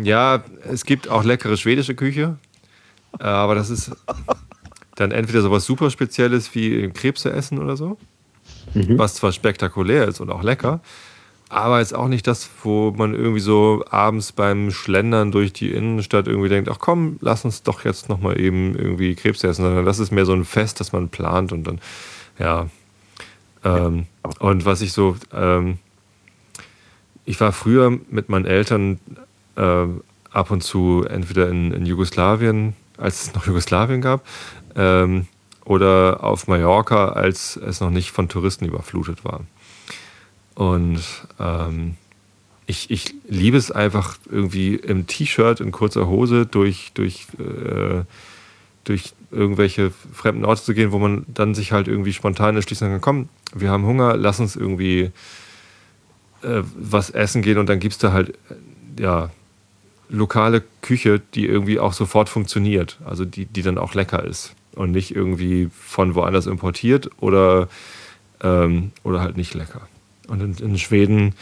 ja, 0.03 0.43
es 0.69 0.85
gibt 0.85 1.09
auch 1.09 1.23
leckere 1.23 1.57
schwedische 1.57 1.95
Küche, 1.95 2.37
äh, 3.19 3.23
aber 3.23 3.55
das 3.55 3.69
ist 3.69 3.91
dann 4.95 5.11
entweder 5.11 5.41
sowas 5.41 5.65
super 5.65 5.89
Spezielles 5.89 6.53
wie 6.53 6.89
Krebse 6.89 7.31
essen 7.31 7.59
oder 7.59 7.75
so, 7.75 7.97
mhm. 8.73 8.97
was 8.97 9.15
zwar 9.15 9.31
spektakulär 9.31 10.07
ist 10.07 10.19
und 10.19 10.29
auch 10.29 10.43
lecker, 10.43 10.81
aber 11.51 11.79
jetzt 11.79 11.93
auch 11.93 12.07
nicht 12.07 12.27
das, 12.27 12.49
wo 12.63 12.91
man 12.91 13.13
irgendwie 13.13 13.41
so 13.41 13.83
abends 13.89 14.31
beim 14.31 14.71
Schlendern 14.71 15.31
durch 15.31 15.51
die 15.51 15.71
Innenstadt 15.71 16.27
irgendwie 16.27 16.47
denkt, 16.47 16.69
ach 16.69 16.79
komm, 16.79 17.17
lass 17.19 17.43
uns 17.43 17.61
doch 17.61 17.83
jetzt 17.83 18.07
nochmal 18.07 18.39
eben 18.39 18.73
irgendwie 18.73 19.15
Krebs 19.15 19.43
essen, 19.43 19.63
sondern 19.63 19.85
das 19.85 19.99
ist 19.99 20.11
mehr 20.11 20.25
so 20.25 20.31
ein 20.31 20.45
Fest, 20.45 20.79
das 20.79 20.93
man 20.93 21.09
plant 21.09 21.51
und 21.51 21.65
dann, 21.65 21.81
ja. 22.39 22.67
Ähm, 23.65 24.05
und 24.39 24.63
was 24.63 24.81
ich 24.81 24.93
so, 24.93 25.17
ähm, 25.33 25.77
ich 27.25 27.39
war 27.41 27.51
früher 27.51 27.99
mit 28.09 28.29
meinen 28.29 28.45
Eltern 28.45 28.99
äh, 29.57 29.85
ab 30.31 30.51
und 30.51 30.63
zu 30.63 31.05
entweder 31.07 31.49
in, 31.49 31.73
in, 31.73 31.85
Jugoslawien, 31.85 32.77
als 32.97 33.23
es 33.23 33.35
noch 33.35 33.45
Jugoslawien 33.45 33.99
gab, 33.99 34.25
ähm, 34.75 35.27
oder 35.65 36.23
auf 36.23 36.47
Mallorca, 36.47 37.09
als 37.09 37.57
es 37.57 37.81
noch 37.81 37.91
nicht 37.91 38.11
von 38.11 38.29
Touristen 38.29 38.65
überflutet 38.65 39.25
war. 39.25 39.41
Und 40.61 41.01
ähm, 41.39 41.95
ich, 42.67 42.91
ich 42.91 43.15
liebe 43.27 43.57
es 43.57 43.71
einfach 43.71 44.19
irgendwie 44.29 44.75
im 44.75 45.07
T-Shirt, 45.07 45.59
in 45.59 45.71
kurzer 45.71 46.05
Hose 46.05 46.45
durch, 46.45 46.91
durch, 46.93 47.25
äh, 47.39 48.03
durch 48.83 49.13
irgendwelche 49.31 49.91
fremden 50.13 50.45
Orte 50.45 50.61
zu 50.61 50.75
gehen, 50.75 50.91
wo 50.91 50.99
man 50.99 51.25
dann 51.27 51.55
sich 51.55 51.71
halt 51.71 51.87
irgendwie 51.87 52.13
spontan 52.13 52.55
entschließen 52.57 52.87
kann, 52.87 53.01
komm, 53.01 53.29
wir 53.55 53.71
haben 53.71 53.87
Hunger, 53.87 54.15
lass 54.17 54.39
uns 54.39 54.55
irgendwie 54.55 55.09
äh, 56.43 56.61
was 56.75 57.09
essen 57.09 57.41
gehen 57.41 57.57
und 57.57 57.67
dann 57.67 57.79
gibt 57.79 57.93
es 57.93 57.97
da 57.97 58.11
halt, 58.11 58.29
äh, 58.29 59.01
ja, 59.01 59.31
lokale 60.09 60.61
Küche, 60.83 61.23
die 61.33 61.47
irgendwie 61.47 61.79
auch 61.79 61.93
sofort 61.93 62.29
funktioniert, 62.29 62.99
also 63.03 63.25
die, 63.25 63.47
die 63.47 63.63
dann 63.63 63.79
auch 63.79 63.95
lecker 63.95 64.23
ist 64.23 64.53
und 64.75 64.91
nicht 64.91 65.15
irgendwie 65.15 65.71
von 65.75 66.13
woanders 66.13 66.45
importiert 66.45 67.09
oder, 67.17 67.67
ähm, 68.43 68.91
oder 69.03 69.21
halt 69.21 69.37
nicht 69.37 69.55
lecker. 69.55 69.87
Und 70.31 70.41
in, 70.41 70.65
in, 70.65 70.77
Schweden, 70.77 71.35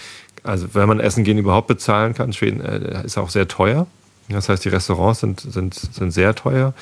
also 0.43 0.73
wenn 0.73 0.87
man 0.87 0.99
Essen 0.99 1.23
gehen 1.23 1.37
überhaupt 1.37 1.67
bezahlen 1.67 2.15
kann, 2.15 2.33
Schweden 2.33 2.61
äh, 2.61 3.05
ist 3.05 3.17
auch 3.17 3.29
sehr 3.29 3.47
teuer. 3.47 3.85
Das 4.29 4.49
heißt, 4.49 4.65
die 4.65 4.69
Restaurants 4.69 5.19
sind, 5.19 5.39
sind, 5.39 5.73
sind 5.75 6.11
sehr 6.11 6.33
teuer. 6.33 6.73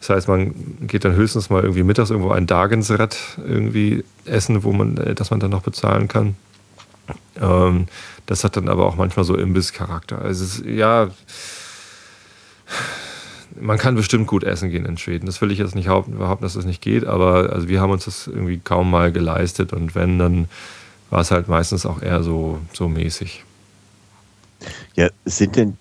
Das 0.00 0.10
heißt, 0.10 0.28
man 0.28 0.54
geht 0.86 1.04
dann 1.04 1.14
höchstens 1.14 1.50
mal 1.50 1.62
irgendwie 1.62 1.82
mittags 1.82 2.10
irgendwo 2.10 2.30
ein 2.30 2.46
Dagensrad 2.46 3.16
irgendwie 3.46 4.04
essen, 4.26 4.64
wo 4.64 4.72
man, 4.72 4.98
äh, 4.98 5.14
dass 5.14 5.30
man 5.30 5.40
dann 5.40 5.50
noch 5.50 5.62
bezahlen 5.62 6.08
kann. 6.08 6.36
Ähm, 7.40 7.86
das 8.26 8.44
hat 8.44 8.56
dann 8.56 8.68
aber 8.68 8.86
auch 8.86 8.96
manchmal 8.96 9.24
so 9.24 9.34
Imbiss-Charakter. 9.34 10.20
Also 10.20 10.44
es 10.44 10.58
ist, 10.58 10.66
ja, 10.66 11.08
man 13.58 13.78
kann 13.78 13.94
bestimmt 13.94 14.26
gut 14.26 14.44
essen 14.44 14.70
gehen 14.70 14.84
in 14.84 14.98
Schweden. 14.98 15.26
Das 15.26 15.40
will 15.40 15.50
ich 15.50 15.58
jetzt 15.58 15.74
nicht 15.74 15.86
behaupten, 15.86 16.42
dass 16.42 16.54
das 16.54 16.66
nicht 16.66 16.82
geht, 16.82 17.06
aber 17.06 17.50
also 17.50 17.68
wir 17.68 17.80
haben 17.80 17.90
uns 17.90 18.04
das 18.04 18.26
irgendwie 18.26 18.60
kaum 18.62 18.90
mal 18.90 19.10
geleistet 19.10 19.72
und 19.72 19.94
wenn, 19.94 20.18
dann 20.18 20.48
war 21.10 21.20
es 21.20 21.30
halt 21.30 21.48
meistens 21.48 21.84
auch 21.86 22.00
eher 22.00 22.22
so, 22.22 22.60
so 22.72 22.88
mäßig. 22.88 23.44
Ja, 24.94 25.08
sind 25.24 25.56
denn 25.56 25.76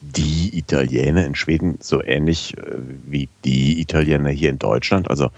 die 0.00 0.56
Italiener 0.58 1.26
in 1.26 1.34
Schweden 1.34 1.78
so 1.80 2.02
ähnlich 2.02 2.56
äh, 2.56 2.76
wie 3.06 3.28
die 3.44 3.80
Italiener 3.80 4.30
hier 4.30 4.50
in 4.50 4.58
Deutschland? 4.58 5.10
Also 5.10 5.30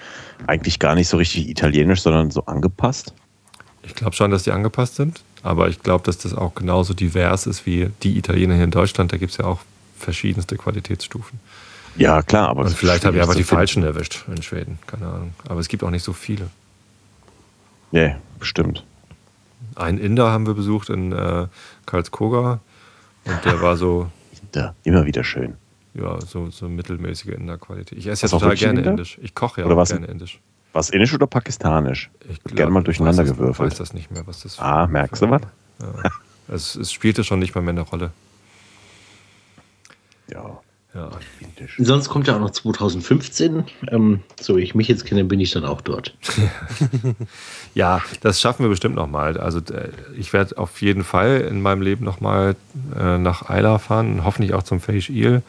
eigentlich 0.47 0.78
gar 0.78 0.94
nicht 0.94 1.09
so 1.09 1.16
richtig 1.16 1.48
italienisch, 1.48 2.02
sondern 2.02 2.31
so 2.31 2.47
angepasst? 2.47 3.12
Ich 3.82 3.94
glaube 3.94 4.14
schon, 4.14 4.31
dass 4.31 4.44
die 4.44 4.52
angepasst 4.52 4.94
sind, 4.94 5.23
aber 5.43 5.69
ich 5.69 5.82
glaube, 5.82 6.05
dass 6.05 6.19
das 6.19 6.35
auch 6.35 6.55
genauso 6.55 6.94
divers 6.94 7.47
ist 7.47 7.66
wie 7.66 7.90
die 8.02 8.16
Italiener 8.16 8.55
hier 8.55 8.64
in 8.64 8.70
Deutschland. 8.70 9.12
Da 9.12 9.16
gibt 9.16 9.32
es 9.32 9.39
ja 9.39 9.44
auch 9.47 9.60
verschiedenste 9.98 10.56
Qualitätsstufen. 10.56 11.40
Ja, 11.97 12.23
klar, 12.23 12.48
aber. 12.48 12.62
Und 12.62 12.74
vielleicht 12.74 13.05
habe 13.05 13.16
ich 13.16 13.23
aber 13.23 13.35
die 13.35 13.43
falschen 13.43 13.82
erwischt 13.82 14.24
in 14.28 14.43
Schweden, 14.43 14.78
keine 14.86 15.06
Ahnung. 15.06 15.35
Aber 15.48 15.60
es 15.60 15.69
gibt 15.69 15.82
auch 15.82 15.90
nicht 15.90 16.05
so 16.05 16.12
viele. 16.12 16.48
Nee, 17.90 18.14
bestimmt. 18.39 18.85
Einen 19.74 19.99
Inder 19.99 20.31
haben 20.31 20.47
wir 20.47 20.55
besucht 20.55 20.90
in 20.90 21.12
äh, 21.12 21.47
Karlskoga 21.86 22.61
und 23.24 23.44
der 23.44 23.61
war 23.61 23.77
so. 23.77 24.11
Inder, 24.43 24.74
immer 24.85 25.07
wieder 25.07 25.24
schön. 25.24 25.55
Ja, 25.94 26.20
so, 26.20 26.51
so 26.51 26.69
mittelmäßige 26.69 27.28
Inder-Qualität. 27.35 27.99
Ich 27.99 28.07
esse 28.07 28.27
ja 28.27 28.31
total 28.31 28.55
gerne 28.57 28.78
Inder? 28.81 28.90
Indisch. 28.93 29.19
Ich 29.23 29.35
koche 29.35 29.61
ja 29.61 29.66
oder 29.66 29.77
auch 29.77 29.86
gerne 29.86 30.07
Indisch. 30.07 30.40
Was 30.73 30.89
indisch 30.89 31.12
oder 31.12 31.27
pakistanisch? 31.27 32.11
Ich 32.31 32.43
glaub, 32.43 32.57
gerne 32.57 32.73
mal 32.73 32.82
durcheinander 32.82 33.24
weiß 33.24 33.32
gewürfelt. 33.32 33.73
Ich 33.73 33.78
weiß 33.78 33.78
das 33.78 33.93
nicht 33.93 34.11
mehr, 34.11 34.27
was 34.27 34.43
das 34.43 34.59
Ah, 34.59 34.86
merkst 34.86 35.20
du 35.20 35.31
was? 35.31 35.43
Ja. 35.81 36.11
es, 36.55 36.77
es 36.77 36.90
spielte 36.93 37.24
schon 37.24 37.40
nicht 37.40 37.55
mal 37.55 37.61
mehr 37.61 37.70
eine 37.73 37.82
Rolle. 37.82 38.11
Ja. 40.28 40.61
Ja. 40.94 41.09
Sonst 41.78 42.10
kommt 42.10 42.27
ja 42.27 42.36
auch 42.36 42.40
noch 42.40 42.51
2015. 42.51 43.64
Ähm, 43.89 44.20
so 44.39 44.59
wie 44.59 44.60
ich 44.60 44.74
mich 44.74 44.89
jetzt 44.89 45.06
kenne, 45.06 45.24
bin 45.24 45.40
ich 45.40 45.51
dann 45.51 45.64
auch 45.64 45.81
dort. 45.81 46.14
ja, 47.74 48.02
das 48.20 48.43
schaffen 48.43 48.64
wir 48.64 48.69
bestimmt 48.69 48.94
nochmal. 48.94 49.39
Also 49.39 49.60
äh, 49.60 49.89
ich 50.19 50.35
werde 50.35 50.59
auf 50.59 50.82
jeden 50.82 51.02
Fall 51.02 51.40
in 51.40 51.62
meinem 51.62 51.81
Leben 51.81 52.05
nochmal 52.05 52.56
äh, 52.98 53.16
nach 53.16 53.48
Eila 53.48 53.78
fahren, 53.78 54.24
hoffentlich 54.24 54.52
auch 54.52 54.64
zum 54.64 54.81
Face 54.81 55.09
Eel. 55.09 55.43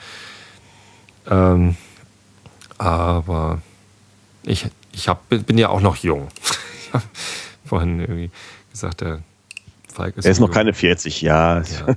Ähm, 1.30 1.76
aber 2.78 3.61
ich, 4.44 4.68
ich 4.94 5.10
hab, 5.10 5.28
bin 5.28 5.57
ja 5.57 5.68
auch 5.68 5.82
noch 5.82 5.98
jung. 5.98 6.30
ich 6.86 6.94
habe 6.94 7.03
vorhin 7.65 7.99
irgendwie 7.99 8.32
gesagt, 8.72 9.02
der 9.02 9.24
Falk 9.94 10.15
ist. 10.15 10.24
Er 10.24 10.32
ist 10.32 10.40
noch 10.40 10.52
keine 10.52 10.74
40, 10.74 11.22
ja. 11.22 11.60
ja. 11.60 11.95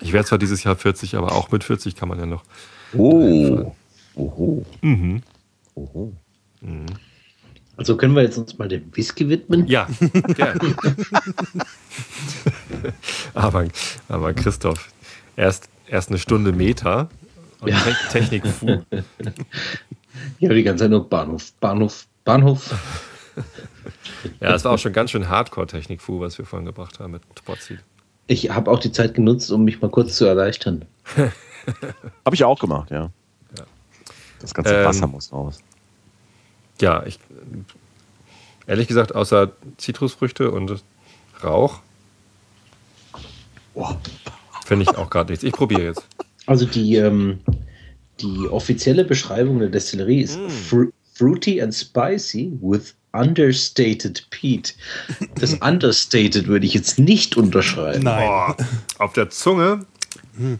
Ich 0.00 0.12
werde 0.12 0.28
zwar 0.28 0.38
dieses 0.38 0.64
Jahr 0.64 0.76
40, 0.76 1.16
aber 1.16 1.32
auch 1.32 1.50
mit 1.50 1.64
40 1.64 1.96
kann 1.96 2.10
man 2.10 2.18
ja 2.18 2.26
noch 2.26 2.42
Oh. 2.96 3.74
Oho. 4.16 4.64
Mhm. 4.80 5.22
Oho. 5.74 6.12
Mhm. 6.60 6.86
Also 7.76 7.96
können 7.96 8.14
wir 8.14 8.22
jetzt 8.22 8.38
uns 8.38 8.56
mal 8.56 8.68
dem 8.68 8.94
Whisky 8.94 9.28
widmen? 9.28 9.66
Ja, 9.66 9.88
gerne. 10.36 10.60
aber, 13.34 13.66
aber 14.08 14.32
Christoph, 14.32 14.92
erst, 15.34 15.68
erst 15.88 16.10
eine 16.10 16.18
Stunde 16.18 16.52
Meter 16.52 17.08
und 17.60 17.70
ja. 17.70 17.80
Te 17.80 17.94
Technik 18.10 18.46
Fu. 18.46 18.82
Ja, 20.38 20.52
die 20.52 20.62
ganze 20.62 20.84
Zeit 20.84 20.92
nur 20.92 21.08
Bahnhof, 21.08 21.52
Bahnhof, 21.54 22.06
Bahnhof. 22.24 22.72
ja, 24.40 24.54
es 24.54 24.64
war 24.64 24.72
auch 24.72 24.78
schon 24.78 24.92
ganz 24.92 25.10
schön 25.10 25.28
Hardcore-Technik 25.28 26.00
Fu, 26.00 26.20
was 26.20 26.38
wir 26.38 26.44
vorhin 26.44 26.66
gebracht 26.66 27.00
haben 27.00 27.12
mit 27.12 27.22
Spotseed. 27.36 27.80
Ich 28.28 28.50
habe 28.50 28.70
auch 28.70 28.78
die 28.78 28.92
Zeit 28.92 29.14
genutzt, 29.14 29.50
um 29.50 29.64
mich 29.64 29.82
mal 29.82 29.90
kurz 29.90 30.14
zu 30.14 30.24
erleichtern. 30.24 30.84
Habe 32.24 32.36
ich 32.36 32.44
auch 32.44 32.58
gemacht, 32.58 32.90
ja. 32.90 33.10
ja. 33.56 33.64
Das 34.40 34.54
ganze 34.54 34.74
ähm, 34.74 34.84
Wasser 34.84 35.06
muss 35.06 35.32
raus. 35.32 35.60
Ja, 36.80 37.04
ich 37.06 37.18
ehrlich 38.66 38.88
gesagt, 38.88 39.14
außer 39.14 39.52
Zitrusfrüchte 39.76 40.50
und 40.50 40.82
Rauch 41.42 41.80
oh. 43.74 43.90
finde 44.64 44.84
ich 44.84 44.96
auch 44.96 45.10
gerade 45.10 45.32
nichts. 45.32 45.44
Ich 45.44 45.52
probiere 45.52 45.84
jetzt. 45.84 46.02
Also 46.46 46.64
die, 46.64 46.96
ähm, 46.96 47.40
die 48.20 48.48
offizielle 48.48 49.04
Beschreibung 49.04 49.58
der 49.58 49.68
Destillerie 49.68 50.22
ist 50.22 50.38
mm. 50.38 50.48
fr 50.48 50.84
fruity 51.16 51.62
and 51.62 51.72
spicy 51.72 52.52
with 52.60 52.94
understated 53.12 54.26
peat. 54.30 54.74
Das 55.36 55.54
understated 55.60 56.48
würde 56.48 56.66
ich 56.66 56.74
jetzt 56.74 56.98
nicht 56.98 57.36
unterschreiben. 57.36 58.02
Nein. 58.02 58.28
Oh, 58.28 58.54
auf 58.98 59.12
der 59.12 59.30
Zunge 59.30 59.86
hm 60.36 60.58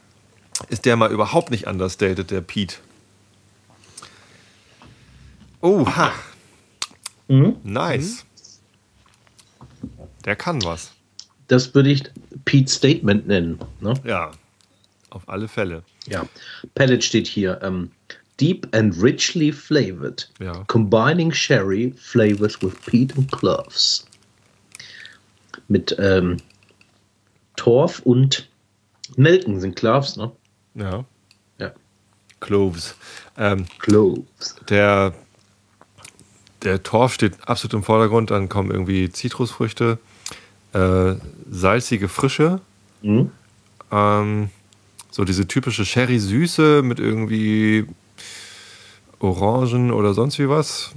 ist 0.69 0.85
der 0.85 0.97
mal 0.97 1.11
überhaupt 1.11 1.51
nicht 1.51 1.67
understated, 1.67 2.31
der 2.31 2.41
Pete. 2.41 2.77
Oha. 5.61 6.13
Mhm. 7.29 7.57
Nice. 7.63 8.25
Der 10.25 10.37
kann 10.37 10.63
was. 10.63 10.93
Das 11.49 11.75
würde 11.75 11.91
ich 11.91 12.05
Pete 12.45 12.71
Statement 12.71 13.27
nennen. 13.27 13.59
Ne? 13.81 13.95
Ja, 14.05 14.33
auf 15.11 15.29
alle 15.29 15.49
Fälle. 15.49 15.83
Ja. 16.07 16.27
Palette 16.75 17.03
steht 17.03 17.27
hier. 17.27 17.61
Ähm, 17.63 17.91
deep 18.41 18.67
and 18.75 18.95
richly 19.03 19.53
flavored. 19.53 20.29
Ja. 20.41 20.65
Combining 20.67 21.33
sherry 21.33 21.93
flavors 21.97 22.61
with 22.63 22.75
peat 22.87 23.17
and 23.17 23.31
cloves. 23.33 24.07
Mit 25.69 25.97
ähm, 25.99 26.39
Torf 27.57 28.01
und 28.01 28.49
Nelken 29.17 29.61
sind 29.61 29.77
Cloves, 29.77 30.17
ne? 30.17 30.33
Ja. 30.75 31.05
Ja. 31.59 31.73
Cloves. 32.41 32.95
Ähm, 33.39 33.67
Cloves. 33.79 34.57
Der, 34.69 35.15
der 36.63 36.83
Torf 36.83 37.15
steht 37.15 37.35
absolut 37.47 37.75
im 37.75 37.83
Vordergrund, 37.83 38.31
dann 38.31 38.49
kommen 38.49 38.71
irgendwie 38.71 39.11
Zitrusfrüchte, 39.11 39.99
äh, 40.73 41.15
salzige 41.51 42.09
Frische, 42.09 42.61
mhm. 43.03 43.31
ähm, 43.91 44.51
so 45.11 45.25
diese 45.25 45.47
typische 45.47 45.85
Sherry-Süße 45.85 46.83
mit 46.83 46.99
irgendwie 46.99 47.87
Orangen 49.21 49.93
oder 49.93 50.13
sonst 50.13 50.39
wie 50.39 50.49
was. 50.49 50.93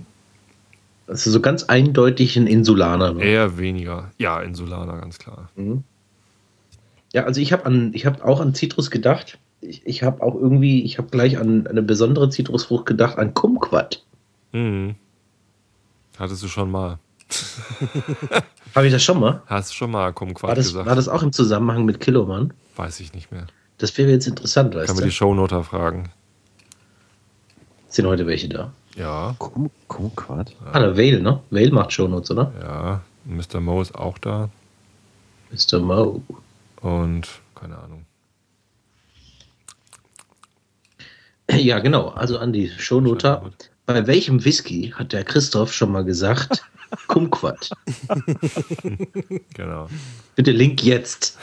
Also 1.06 1.32
so 1.32 1.40
ganz 1.40 1.64
eindeutig 1.64 2.36
ein 2.36 2.48
Insulaner. 2.48 3.14
Ne? 3.14 3.24
Eher 3.24 3.58
weniger. 3.58 4.12
Ja, 4.18 4.41
Insulaner, 4.41 4.99
ganz 4.99 5.20
klar. 5.20 5.49
Mhm. 5.56 5.84
Ja, 7.14 7.24
also 7.24 7.40
ich 7.40 7.54
habe 7.54 7.66
an, 7.66 7.94
auch 8.22 8.41
an 8.41 8.54
Zitrus 8.54 8.91
gedacht 8.91 9.38
ich, 9.68 9.85
ich 9.85 10.03
habe 10.03 10.22
auch 10.22 10.35
irgendwie, 10.35 10.84
ich 10.84 10.98
habe 10.98 11.10
gleich 11.10 11.38
an 11.38 11.68
eine 11.68 11.81
besondere 11.81 12.30
Zitrusfrucht 12.30 12.85
gedacht, 12.85 13.18
an 13.18 13.34
Kumquat. 13.34 14.03
Mhm. 14.53 14.95
Hattest 16.18 16.44
du 16.44 16.48
schon 16.48 16.72
mal. 16.72 16.99
habe 18.76 18.88
ich 18.88 18.94
das 18.94 19.03
schon 19.03 19.19
mal? 19.19 19.41
Hast 19.45 19.72
du 19.72 19.76
schon 19.76 19.91
mal 19.91 20.14
Kumquat 20.14 20.49
war 20.49 20.56
das, 20.56 20.68
gesagt? 20.68 20.88
War 20.88 20.95
das 20.95 21.10
auch 21.10 21.22
im 21.22 21.34
Zusammenhang 21.34 21.85
mit 21.85 21.99
Kilomann? 21.99 22.53
Weiß 22.76 22.99
ich 23.02 23.14
nicht 23.14 23.31
mehr. 23.31 23.48
Das 23.77 23.95
wäre 23.98 24.10
jetzt 24.10 24.27
interessant, 24.27 24.73
weißt 24.73 24.88
Kann 24.88 24.95
du? 24.95 25.02
Kann 25.02 25.03
man 25.03 25.10
die 25.10 25.15
Shownoter 25.15 25.64
fragen. 25.64 26.10
Sind 27.89 28.07
heute 28.07 28.26
welche 28.26 28.49
da? 28.49 28.72
Ja. 28.95 29.35
Kum, 29.38 29.69
Kumquat? 29.88 30.52
Ja. 30.52 30.72
Ah, 30.72 30.80
der 30.80 30.98
Vale, 30.98 31.22
ne? 31.22 31.41
Vale 31.52 31.72
macht 31.72 31.94
Shownotes, 31.94 32.31
oder? 32.31 32.52
Ja. 32.61 33.02
Mr. 33.26 33.60
Mo 33.60 33.81
ist 33.81 33.94
auch 33.94 34.18
da. 34.18 34.49
Mr. 35.52 35.80
Mo. 35.80 36.22
Und 36.81 37.27
keine 37.56 37.77
Ahnung. 37.77 38.07
Ja, 41.52 41.80
genau. 41.80 42.10
Also 42.10 42.40
an 42.40 42.53
die 42.53 42.69
Shownoter. 42.69 43.52
Bei 43.86 44.06
welchem 44.06 44.44
Whisky 44.44 44.94
hat 44.95 45.14
der 45.14 45.24
Christoph 45.24 45.74
schon 45.74 45.91
mal 45.91 46.03
gesagt? 46.03 46.64
Kumquat. 47.07 47.69
genau. 49.53 49.88
Bitte 50.36 50.52
Link 50.52 50.84
jetzt. 50.84 51.38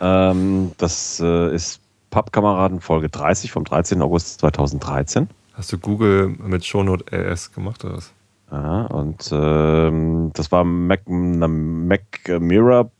Ähm, 0.00 0.72
das 0.78 1.20
äh, 1.20 1.54
ist 1.54 1.80
Pappkameraden 2.10 2.80
Folge 2.80 3.08
30 3.08 3.50
vom 3.50 3.64
13. 3.64 4.02
August 4.02 4.40
2013. 4.40 5.28
Hast 5.54 5.72
du 5.72 5.78
Google 5.78 6.28
mit 6.28 6.64
Shownote 6.64 7.16
LS 7.16 7.52
gemacht 7.52 7.84
oder 7.84 7.96
was? 7.96 8.12
Ja, 8.50 8.82
und 8.86 9.30
ähm, 9.32 10.30
das 10.34 10.52
war 10.52 10.64
Mac, 10.64 11.08
Mac 11.08 12.02
Mirror 12.40 12.90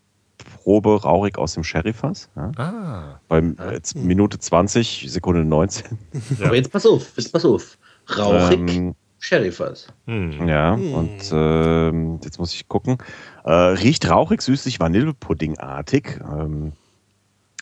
Probe 0.65 1.03
rauchig 1.03 1.37
aus 1.37 1.53
dem 1.53 1.63
Sherryfass. 1.63 2.31
Ja. 2.37 2.51
Ah. 2.57 3.21
Bei 3.29 3.43
jetzt 3.73 3.95
Minute 3.97 4.39
20, 4.39 5.05
Sekunde 5.09 5.45
19. 5.45 5.99
Ja. 6.39 6.47
Aber 6.47 6.57
jetzt 6.57 6.73
pass 6.73 6.87
auf, 6.87 7.13
jetzt 7.17 7.33
pass 7.33 7.45
auf. 7.45 7.77
Rauchig, 8.17 8.59
ähm, 8.59 8.95
Sherryfass. 9.19 9.89
Hm. 10.07 10.49
Ja, 10.49 10.75
hm. 10.75 10.95
und 10.95 11.33
ähm, 11.33 12.19
jetzt 12.25 12.39
muss 12.39 12.55
ich 12.55 12.67
gucken. 12.67 12.97
Äh, 13.45 13.53
riecht 13.53 14.09
rauchig, 14.09 14.41
süßlich, 14.41 14.81
Vanillepuddingartig. 14.81 16.21
Ähm, 16.33 16.73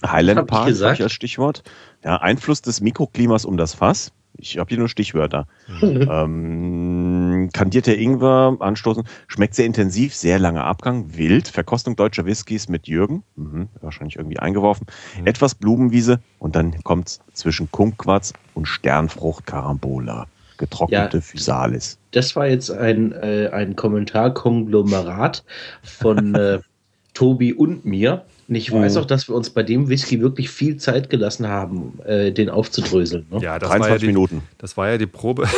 Highland 0.07 0.47
Park 0.47 0.69
ich 0.71 0.85
als 0.85 1.13
Stichwort. 1.13 1.65
Ja, 2.05 2.19
Einfluss 2.19 2.63
des 2.63 2.81
Mikroklimas 2.81 3.45
um 3.45 3.57
das 3.57 3.75
Fass. 3.75 4.13
Ich 4.37 4.59
habe 4.59 4.69
hier 4.69 4.79
nur 4.79 4.89
Stichwörter. 4.89 5.47
ähm, 5.83 7.51
kandierter 7.53 7.97
Ingwer 7.97 8.57
anstoßen. 8.61 9.05
Schmeckt 9.29 9.55
sehr 9.55 9.67
intensiv, 9.67 10.15
sehr 10.15 10.39
langer 10.39 10.65
Abgang. 10.65 11.17
Wild. 11.17 11.49
Verkostung 11.49 11.97
deutscher 11.97 12.25
Whiskys 12.25 12.69
mit 12.69 12.89
Jürgen. 12.89 13.23
Mhm, 13.37 13.69
wahrscheinlich 13.81 14.17
irgendwie 14.17 14.39
eingeworfen. 14.39 14.87
Mhm. 15.21 15.27
Etwas 15.27 15.55
Blumenwiese. 15.55 16.21
Und 16.39 16.57
dann 16.57 16.83
kommt 16.83 17.21
zwischen 17.35 17.71
Kumquats 17.71 18.33
und 18.55 18.67
Sternfrucht 18.67 19.47
Carambola. 19.47 20.27
Getrocknete 20.59 21.17
Ja. 21.19 21.23
Physalis. 21.23 21.99
Das 22.13 22.37
war 22.37 22.47
jetzt 22.47 22.71
ein, 22.71 23.13
äh, 23.13 23.49
ein 23.53 23.75
Kommentarkonglomerat 23.75 25.45
von 25.83 26.35
äh, 26.35 26.61
Tobi 27.15 27.53
und 27.53 27.85
mir. 27.85 28.25
Und 28.53 28.57
ich 28.57 28.71
weiß 28.71 28.97
Mhm. 28.97 29.01
auch, 29.01 29.05
dass 29.07 29.29
wir 29.31 29.35
uns 29.35 29.49
bei 29.49 29.63
dem 29.63 29.89
Whisky 29.89 30.21
wirklich 30.21 30.51
viel 30.51 30.77
Zeit 30.77 31.09
gelassen 31.09 31.49
haben, 31.49 31.99
äh, 32.05 32.33
den 32.33 32.51
aufzudröseln. 32.51 33.25
Ne? 33.31 33.41
Ja, 33.41 33.59
das 33.59 33.71
war 33.71 33.77
ja 33.79 33.85
23 33.85 34.01
die, 34.01 34.07
Minuten. 34.09 34.43
Das 34.59 34.77
war 34.77 34.91
ja 34.91 34.99
die 34.99 35.07
Probe. 35.07 35.49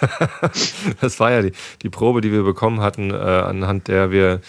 das 1.00 1.20
war 1.20 1.30
ja 1.30 1.42
die, 1.42 1.52
die 1.82 1.88
Probe, 1.90 2.20
die 2.22 2.32
wir 2.32 2.42
bekommen 2.42 2.80
hatten, 2.80 3.10
äh, 3.10 3.14
anhand 3.14 3.86
der 3.86 4.10
wir 4.10 4.40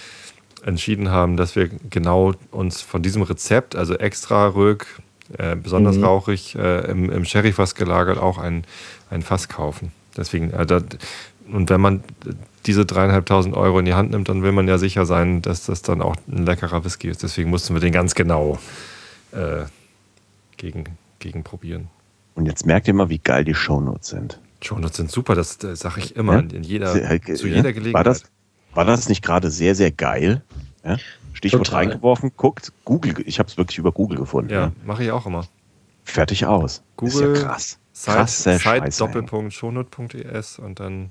entschieden 0.65 1.11
haben, 1.11 1.37
dass 1.37 1.55
wir 1.55 1.69
genau 1.91 2.33
uns 2.49 2.81
von 2.81 3.03
diesem 3.03 3.21
Rezept, 3.21 3.75
also 3.75 3.93
extra 3.93 4.47
ruhig, 4.47 4.79
äh, 5.37 5.55
besonders 5.55 5.97
Mhm. 5.97 6.03
rauchig, 6.03 6.55
äh, 6.55 6.89
im, 6.89 7.07
im 7.11 7.23
Sherryfass 7.23 7.75
gelagert, 7.75 8.17
auch 8.17 8.39
ein, 8.39 8.63
ein 9.11 9.21
Fass 9.21 9.47
kaufen. 9.47 9.91
Deswegen, 10.17 10.49
äh, 10.53 10.65
da, 10.65 10.81
und 11.51 11.69
wenn 11.69 11.81
man 11.81 12.03
diese 12.65 12.85
dreieinhalbtausend 12.85 13.55
Euro 13.55 13.79
in 13.79 13.85
die 13.85 13.93
Hand 13.93 14.11
nimmt, 14.11 14.29
dann 14.29 14.43
will 14.43 14.51
man 14.51 14.67
ja 14.67 14.77
sicher 14.77 15.05
sein, 15.05 15.41
dass 15.41 15.65
das 15.65 15.81
dann 15.81 16.01
auch 16.01 16.15
ein 16.27 16.45
leckerer 16.45 16.83
Whisky 16.85 17.09
ist. 17.09 17.23
Deswegen 17.23 17.49
mussten 17.49 17.73
wir 17.73 17.79
den 17.81 17.91
ganz 17.91 18.13
genau 18.15 18.59
äh, 19.31 19.65
gegen, 20.57 20.83
gegen 21.19 21.43
probieren. 21.43 21.87
Und 22.35 22.45
jetzt 22.45 22.65
merkt 22.65 22.87
ihr 22.87 22.93
mal, 22.93 23.09
wie 23.09 23.17
geil 23.19 23.43
die 23.45 23.55
Shownotes 23.55 24.09
sind. 24.09 24.39
Shownotes 24.61 24.97
sind 24.97 25.11
super, 25.11 25.33
das, 25.35 25.57
das 25.57 25.79
sage 25.79 25.99
ich 26.01 26.15
immer 26.15 26.33
Ja? 26.35 26.39
in 26.39 26.63
jeder, 26.63 26.93
Sehr- 26.93 27.21
zu 27.35 27.47
ja? 27.47 27.55
jeder 27.57 27.73
Gelegenheit. 27.73 27.93
War 27.93 28.03
das, 28.03 28.23
war 28.73 28.85
das 28.85 29.09
nicht 29.09 29.23
gerade 29.23 29.49
sehr, 29.49 29.73
sehr 29.75 29.91
geil? 29.91 30.43
Ja? 30.85 30.97
Stichwort 31.33 31.65
Total. 31.65 31.85
reingeworfen, 31.87 32.31
guckt, 32.37 32.71
Google, 32.85 33.15
ich 33.25 33.39
habe 33.39 33.49
es 33.49 33.57
wirklich 33.57 33.79
über 33.79 33.91
Google 33.91 34.17
gefunden. 34.19 34.51
ja, 34.51 34.71
mache 34.85 35.03
ich 35.03 35.11
auch 35.11 35.25
immer. 35.25 35.45
Fertig 36.03 36.45
aus. 36.45 36.83
Google, 36.97 37.33
ist 37.33 37.41
ja 37.41 37.47
krass. 37.47 37.79
Site, 37.93 38.15
Krasse 38.17 38.57
Site. 38.59 38.97
Doppelpunkt 38.99 39.53
Shownote.es 39.53 40.59
und 40.59 40.79
dann, 40.79 41.09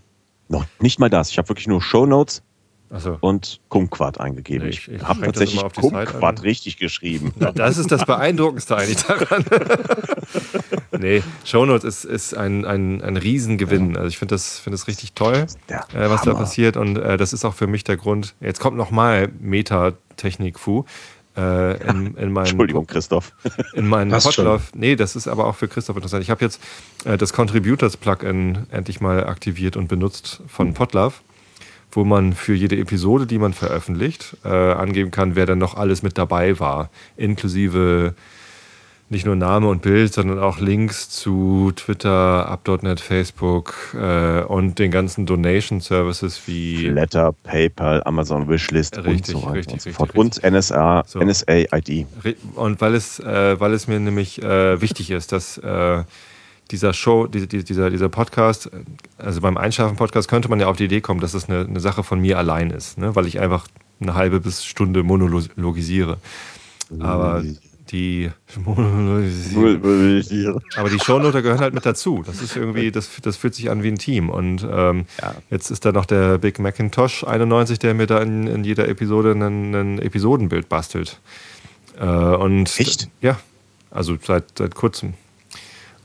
Noch 0.51 0.67
nicht 0.81 0.99
mal 0.99 1.09
das. 1.09 1.31
Ich 1.31 1.39
habe 1.39 1.49
wirklich 1.49 1.69
nur 1.69 1.81
Shownotes 1.81 2.43
also 2.91 3.19
und 3.21 3.61
Kumquat 3.69 4.19
eingegeben. 4.21 4.69
Ich 4.69 4.89
ich- 4.89 5.03
habe 5.03 5.21
tatsächlich 5.23 5.63
Kumquat 5.75 6.43
richtig 6.43 6.77
geschrieben. 6.77 7.33
das 7.55 7.79
ist 7.79 7.93
das 7.93 8.05
Beeindruckendste 8.05 8.77
eigentlich 8.77 9.03
daran. 9.05 9.45
nee, 10.99 11.23
Shownotes 11.45 11.85
ist, 11.85 12.05
ist 12.05 12.35
ein, 12.35 12.65
ein, 12.65 13.01
ein 13.01 13.17
Riesengewinn. 13.17 13.97
Also 13.97 14.09
ich 14.09 14.19
finde 14.19 14.35
das, 14.35 14.59
finde 14.59 14.77
das 14.77 14.89
richtig 14.89 15.13
toll, 15.13 15.47
äh, 15.69 15.77
was 15.95 16.23
da 16.23 16.33
Hammer. 16.33 16.41
passiert. 16.41 16.77
Und 16.77 16.97
äh, 16.97 17.17
das 17.17 17.33
ist 17.33 17.45
auch 17.45 17.55
für 17.55 17.69
mich 17.69 17.85
der 17.85 17.97
Grund. 17.97 18.35
Jetzt 18.41 18.59
kommt 18.59 18.77
nochmal 18.77 19.29
Metatechnik-Fu. 19.39 20.85
Äh, 21.41 21.89
in, 21.89 22.15
in 22.17 22.33
meinen 22.33 22.47
Entschuldigung, 22.47 22.87
Christoph. 22.87 23.33
in 23.75 23.87
meinen. 23.87 24.11
Podlove. 24.11 24.63
Nee, 24.75 24.97
das 24.97 25.17
ist 25.17 25.29
aber 25.29 25.47
auch 25.47 25.57
für 25.57 25.69
Christoph 25.69 25.97
interessant. 25.97 26.23
Ich 26.23 26.31
habe 26.31 26.45
jetzt 26.45 26.61
äh, 27.05 27.17
das 27.17 27.33
Contributors-Plugin 27.33 28.67
endlich 28.71 29.01
mal 29.01 29.27
aktiviert 29.27 29.77
und 29.77 29.89
benutzt 29.89 30.43
von 30.47 30.75
Podlove, 30.75 31.15
wo 31.93 32.05
man 32.05 32.35
für 32.35 32.55
jede 32.55 32.77
Episode, 32.77 33.27
die 33.27 33.39
man 33.39 33.55
veröffentlicht, 33.55 34.37
äh, 34.45 34.49
angeben 34.49 35.11
kann, 35.11 35.37
wer 35.37 35.47
dann 35.47 35.59
noch 35.59 35.75
alles 35.75 36.03
mit 36.03 36.19
dabei 36.19 36.61
war. 36.61 36.91
Inklusive 37.17 38.15
nicht 39.11 39.27
nur 39.27 39.35
Name 39.35 39.67
und 39.69 39.83
Bild, 39.83 40.15
sondern 40.15 40.39
auch 40.39 40.61
Links 40.61 41.11
zu 41.11 41.73
Twitter, 41.75 42.49
Up.net, 42.49 43.01
Facebook 43.01 43.75
äh, 43.95 44.43
und 44.43 44.79
den 44.79 44.93
ganzen 44.93 45.27
Donation-Services 45.27 46.43
wie 46.47 46.87
Letter, 46.87 47.35
PayPal, 47.43 48.03
Amazon 48.05 48.49
Wishlist 48.49 48.97
Richtig, 48.99 49.35
und 49.35 49.41
so 49.41 49.47
weiter 49.47 49.55
richtig, 49.57 49.73
und 49.75 49.83
so 49.83 49.91
fort. 49.91 50.15
richtig. 50.15 50.45
Und 50.45 50.53
NSA, 50.53 51.03
So. 51.07 51.19
NSA-ID. 51.21 52.07
Und 52.55 52.81
weil 52.81 52.95
es, 52.95 53.19
äh, 53.19 53.59
weil 53.59 53.73
es 53.73 53.89
mir 53.89 53.99
nämlich 53.99 54.41
äh, 54.43 54.81
wichtig 54.81 55.11
ist, 55.11 55.33
dass 55.33 55.59
äh, 55.59 56.05
dieser 56.71 56.93
Show, 56.93 57.27
die, 57.27 57.49
die, 57.49 57.65
dieser, 57.65 57.91
dieser 57.91 58.09
Podcast, 58.09 58.71
also 59.19 59.41
beim 59.41 59.57
Einschlafen-Podcast 59.57 60.29
könnte 60.29 60.49
man 60.49 60.61
ja 60.61 60.69
auf 60.69 60.77
die 60.77 60.85
Idee 60.85 61.01
kommen, 61.01 61.21
dass 61.21 61.35
es 61.35 61.49
eine, 61.49 61.65
eine 61.65 61.81
Sache 61.81 62.05
von 62.05 62.21
mir 62.21 62.39
allein 62.39 62.71
ist, 62.71 62.97
ne? 62.97 63.17
weil 63.17 63.27
ich 63.27 63.41
einfach 63.41 63.67
eine 64.01 64.15
halbe 64.15 64.39
bis 64.39 64.65
Stunde 64.65 65.03
monologisiere. 65.03 66.19
Aber 67.01 67.43
die 67.93 68.31
aber 70.77 70.91
die 70.91 70.99
Shownoter 71.01 71.43
gehören 71.43 71.61
halt 71.61 71.75
mit 71.75 71.85
dazu. 71.87 72.23
Das 72.25 72.41
ist 72.43 72.57
irgendwie, 72.57 72.91
das, 72.91 73.11
das 73.23 73.37
fühlt 73.37 73.55
sich 73.55 73.71
an 73.71 73.83
wie 73.83 73.89
ein 73.89 73.99
Team. 73.99 74.31
Und 74.31 74.67
ähm, 74.71 75.07
Ja. 75.21 75.35
jetzt 75.51 75.71
ist 75.71 75.85
da 75.85 75.93
noch 75.93 76.07
der 76.07 76.39
Big 76.39 76.59
Macintosh 76.59 77.25
91, 77.25 77.79
der 77.79 77.95
mir 77.95 78.07
da 78.07 78.21
in, 78.21 78.47
in 78.47 78.65
jeder 78.65 78.89
Episode 78.89 79.33
ein, 79.33 79.99
Episodenbild 79.99 80.69
bastelt. 80.69 81.21
Äh, 81.99 82.05
und 82.05 82.79
Echt? 82.79 83.09
Ja, 83.21 83.39
also 83.91 84.17
seit, 84.23 84.45
seit 84.59 84.75
kurzem. 84.75 85.15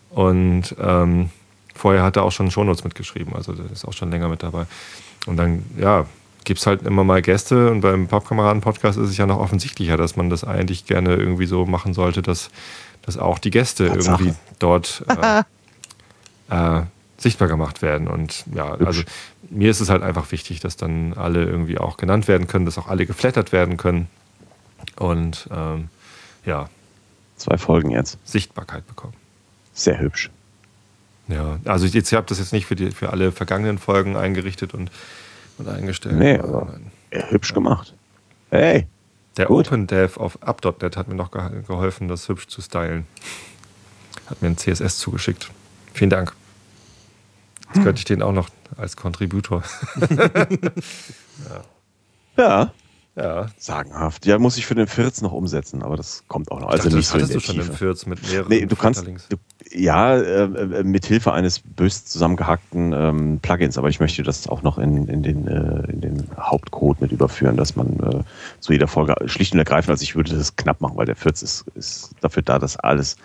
Und 0.10 0.76
ähm, 0.80 1.30
vorher 1.74 2.03
hat 2.03 2.16
er 2.16 2.24
auch 2.24 2.32
schon 2.32 2.49
Shownotes 2.52 2.84
mitgeschrieben, 2.84 3.34
also 3.36 3.53
der 3.53 3.70
ist 3.72 3.86
auch 3.86 3.94
schon 3.94 4.12
länger 4.12 4.30
mit 4.30 4.44
dabei. 4.44 4.66
Und 5.26 5.38
dann, 5.38 5.64
ja, 5.78 6.06
gibt 6.45 6.59
es 6.59 6.67
halt 6.67 6.84
immer 6.84 7.03
mal 7.03 7.22
Gäste 7.22 7.69
und 7.69 7.81
beim 7.81 8.07
Pappkameraden-Podcast 8.07 8.97
ist 8.97 9.09
es 9.09 9.17
ja 9.17 9.26
noch 9.26 9.39
offensichtlicher, 9.39 9.97
dass 9.97 10.15
man 10.15 10.30
das 10.30 10.43
eigentlich 10.43 10.85
gerne 10.85 11.15
irgendwie 11.15 11.45
so 11.45 11.65
machen 11.65 11.93
sollte, 11.93 12.22
dass, 12.22 12.49
dass 13.01 13.17
auch 13.17 13.39
die 13.39 13.51
Gäste 13.51 13.88
Tatsache. 13.88 14.23
irgendwie 14.23 14.38
dort 14.59 15.03
äh, 15.09 15.43
äh, 16.80 16.84
sichtbar 17.17 17.47
gemacht 17.47 17.81
werden. 17.81 18.07
Und 18.07 18.45
ja, 18.53 18.73
also 18.76 19.01
mir 19.49 19.69
ist 19.69 19.81
es 19.81 19.89
halt 19.89 20.03
einfach 20.03 20.31
wichtig, 20.31 20.61
dass 20.61 20.77
dann 20.77 21.13
alle 21.13 21.43
irgendwie 21.43 21.77
auch 21.77 21.97
genannt 21.97 22.27
werden 22.27 22.47
können, 22.47 22.65
dass 22.65 22.77
auch 22.77 22.88
alle 22.88 23.05
geflattert 23.05 23.51
werden 23.51 23.77
können 23.77 24.07
und 24.97 25.49
ähm, 25.51 25.89
ja, 26.45 26.69
Zwei 27.38 27.57
Folgen 27.57 27.91
jetzt. 27.91 28.17
Sichtbarkeit 28.23 28.88
bekommen. 28.88 29.13
Sehr 29.73 29.99
hübsch. 29.99 30.30
Ja, 31.27 31.59
also 31.65 31.85
jetzt, 31.85 32.11
ich 32.11 32.15
habe 32.15 32.27
das 32.27 32.39
jetzt 32.39 32.53
nicht 32.53 32.65
für, 32.65 32.76
die, 32.76 32.91
für 32.91 33.09
alle 33.09 33.31
vergangenen 33.31 33.77
Folgen 33.77 34.15
eingerichtet 34.15 34.73
und, 34.73 34.91
und 35.57 35.68
eingestellt. 35.68 36.15
Nee, 36.15 36.38
aber 36.38 36.80
ja, 37.11 37.30
hübsch 37.30 37.53
gemacht. 37.53 37.94
Hey, 38.49 38.88
Der 39.38 39.45
gut. 39.48 39.68
OpenDev 39.68 40.18
auf 40.19 40.41
up.net 40.41 40.98
hat 40.98 41.07
mir 41.07 41.15
noch 41.15 41.32
ge 41.32 41.41
geholfen, 41.68 42.07
das 42.07 42.27
hübsch 42.30 42.48
zu 42.48 42.61
stylen. 42.61 43.06
Hat 44.27 44.41
mir 44.41 44.49
ein 44.49 44.57
CSS 44.57 44.98
zugeschickt. 44.98 45.52
Vielen 45.94 46.10
Dank. 46.10 46.34
Jetzt 47.73 47.84
könnte 47.84 47.99
ich 47.99 48.06
den 48.06 48.22
auch 48.22 48.32
noch 48.32 48.49
als 48.77 48.95
Contributor. 48.95 49.64
ja, 51.48 51.64
ja. 52.38 52.73
Sagenhaft. 53.58 54.26
Ja, 54.26 54.38
muss 54.40 54.58
ich 54.58 54.66
für 54.66 54.76
den 54.76 54.88
14 54.88 55.24
noch 55.24 55.32
umsetzen, 55.32 55.84
aber 55.84 55.96
das 55.96 56.24
kommt 56.28 56.52
auch 56.52 56.60
noch. 56.60 56.68
Also 56.68 56.84
dachte, 56.84 56.98
nicht 56.98 57.08
das 57.08 57.12
so 57.12 57.18
in 57.18 57.24
hattest 57.24 57.34
der 57.34 57.40
du 57.40 57.46
schon 57.46 57.56
Tiefe. 57.56 57.72
im 57.72 57.78
Fürz 57.78 58.06
mit 58.06 58.30
mehreren 58.30 58.50
Nee, 58.50 58.66
du 58.66 58.76
kannst, 58.76 59.08
du, 59.08 59.38
ja, 59.72 60.16
äh, 60.16 60.44
äh, 60.44 60.84
mit 60.84 61.06
Hilfe 61.06 61.32
eines 61.32 61.60
bös 61.60 62.06
zusammengehackten 62.06 62.92
ähm, 62.92 63.40
Plugins, 63.42 63.78
aber 63.78 63.88
ich 63.88 64.02
möchte 64.02 64.22
das 64.24 64.48
auch 64.48 64.64
noch 64.64 64.78
in, 64.78 65.08
in, 65.08 65.24
den, 65.24 65.48
äh, 65.48 65.92
in 65.92 66.02
den 66.02 66.28
Hauptcode 66.38 67.00
mit 67.00 67.14
überführen, 67.14 67.56
dass 67.56 67.78
man 67.78 67.88
äh, 68.02 68.24
zu 68.60 68.74
jeder 68.74 68.88
Folge 68.88 69.16
schlicht 69.28 69.54
und 69.54 69.60
ergreifend, 69.60 69.92
also 69.92 70.04
ich 70.04 70.16
würde 70.16 70.36
das 70.36 70.58
knapp 70.58 70.82
machen, 70.82 70.98
weil 70.98 71.06
der 71.06 71.16
14 71.16 71.46
ist, 71.46 71.66
ist 71.76 72.12
dafür 72.20 72.44
da, 72.44 72.60
das 72.60 72.76
alles 72.76 73.16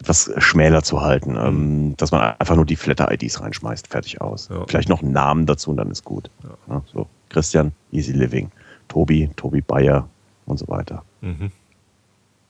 etwas 0.00 0.30
schmäler 0.38 0.82
zu 0.82 1.02
halten, 1.02 1.36
ähm, 1.36 1.96
dass 1.96 2.10
man 2.10 2.20
einfach 2.38 2.56
nur 2.56 2.66
die 2.66 2.76
Flatter-IDs 2.76 3.40
reinschmeißt, 3.40 3.88
fertig 3.88 4.20
aus. 4.20 4.48
Ja. 4.48 4.64
Vielleicht 4.68 4.88
noch 4.88 5.02
einen 5.02 5.12
Namen 5.12 5.46
dazu 5.46 5.70
und 5.70 5.76
dann 5.76 5.90
ist 5.90 6.04
gut. 6.04 6.30
Ja, 6.68 6.82
so, 6.92 7.06
Christian, 7.28 7.72
Easy 7.92 8.12
Living, 8.12 8.50
Tobi, 8.94 9.28
Tobi 9.34 9.60
Bayer 9.60 10.08
und 10.46 10.56
so 10.56 10.68
weiter. 10.68 11.02
Mhm. 11.20 11.50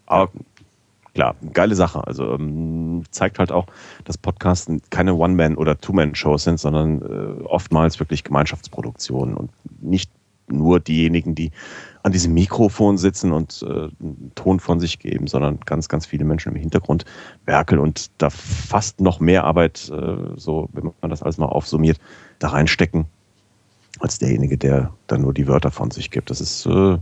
Aber 0.04 0.30
klar, 1.14 1.34
geile 1.54 1.74
Sache. 1.74 2.06
Also 2.06 2.34
ähm, 2.34 3.02
zeigt 3.10 3.38
halt 3.38 3.50
auch, 3.50 3.66
dass 4.04 4.18
Podcasts 4.18 4.70
keine 4.90 5.14
One-Man- 5.14 5.56
oder 5.56 5.78
Two-Man-Shows 5.80 6.44
sind, 6.44 6.60
sondern 6.60 7.00
äh, 7.00 7.42
oftmals 7.44 7.98
wirklich 7.98 8.24
Gemeinschaftsproduktionen 8.24 9.34
und 9.34 9.50
nicht 9.80 10.10
nur 10.46 10.80
diejenigen, 10.80 11.34
die 11.34 11.50
an 12.02 12.12
diesem 12.12 12.34
Mikrofon 12.34 12.98
sitzen 12.98 13.32
und 13.32 13.64
äh, 13.66 13.88
einen 13.98 14.32
Ton 14.34 14.60
von 14.60 14.80
sich 14.80 14.98
geben, 14.98 15.26
sondern 15.26 15.60
ganz, 15.60 15.88
ganz 15.88 16.04
viele 16.04 16.26
Menschen 16.26 16.52
im 16.52 16.60
Hintergrund 16.60 17.06
werkeln 17.46 17.80
und 17.80 18.10
da 18.18 18.28
fast 18.28 19.00
noch 19.00 19.18
mehr 19.18 19.44
Arbeit, 19.44 19.90
äh, 19.90 20.16
so 20.36 20.68
wenn 20.74 20.92
man 21.00 21.10
das 21.10 21.22
alles 21.22 21.38
mal 21.38 21.46
aufsummiert, 21.46 21.98
da 22.38 22.48
reinstecken, 22.48 23.06
als 24.00 24.18
derjenige, 24.18 24.58
der 24.58 24.92
dann 25.06 25.22
nur 25.22 25.32
die 25.34 25.46
Wörter 25.46 25.70
von 25.70 25.90
sich 25.90 26.10
gibt. 26.10 26.30
Das 26.30 26.40
ist, 26.40 26.66
äh, 26.66 26.98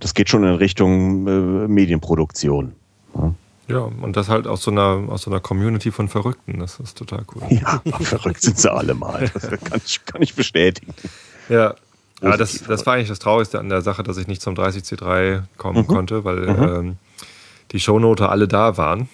das 0.00 0.14
geht 0.14 0.28
schon 0.28 0.44
in 0.44 0.54
Richtung 0.54 1.26
äh, 1.26 1.68
Medienproduktion. 1.68 2.72
Ja, 3.14 3.34
Ja, 3.68 3.78
und 3.78 4.16
das 4.16 4.28
halt 4.28 4.46
aus 4.46 4.62
so 4.62 4.70
einer, 4.70 5.04
aus 5.08 5.22
so 5.22 5.30
einer 5.30 5.40
Community 5.40 5.90
von 5.90 6.08
Verrückten. 6.08 6.58
Das 6.60 6.78
ist 6.80 6.96
total 6.98 7.24
cool. 7.34 7.42
ja 7.50 7.80
verrückt 8.00 8.42
sind 8.42 8.58
sie 8.58 8.70
alle 8.72 8.94
mal. 8.94 9.30
Das 9.34 9.48
kann 9.48 9.80
ich, 9.84 10.04
kann 10.04 10.22
ich 10.22 10.34
bestätigen. 10.34 10.94
Ja. 11.48 11.74
Ja, 12.22 12.36
das, 12.36 12.62
das 12.62 12.86
war 12.86 12.94
eigentlich 12.94 13.08
das 13.08 13.18
Traurigste 13.18 13.58
an 13.58 13.68
der 13.68 13.82
Sache, 13.82 14.02
dass 14.02 14.16
ich 14.16 14.28
nicht 14.28 14.40
zum 14.40 14.54
30C3 14.54 15.42
kommen 15.58 15.80
Mhm. 15.82 15.86
konnte, 15.88 16.24
weil 16.24 16.48
ähm, 16.48 16.96
die 17.72 17.80
Shownote 17.80 18.28
alle 18.28 18.46
da 18.48 18.76
waren 18.78 19.08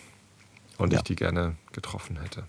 und 0.79 0.93
Ja. 0.93 0.99
ich 0.99 1.05
die 1.05 1.17
gerne 1.17 1.55
getroffen 1.73 2.19
hätte. 2.23 2.45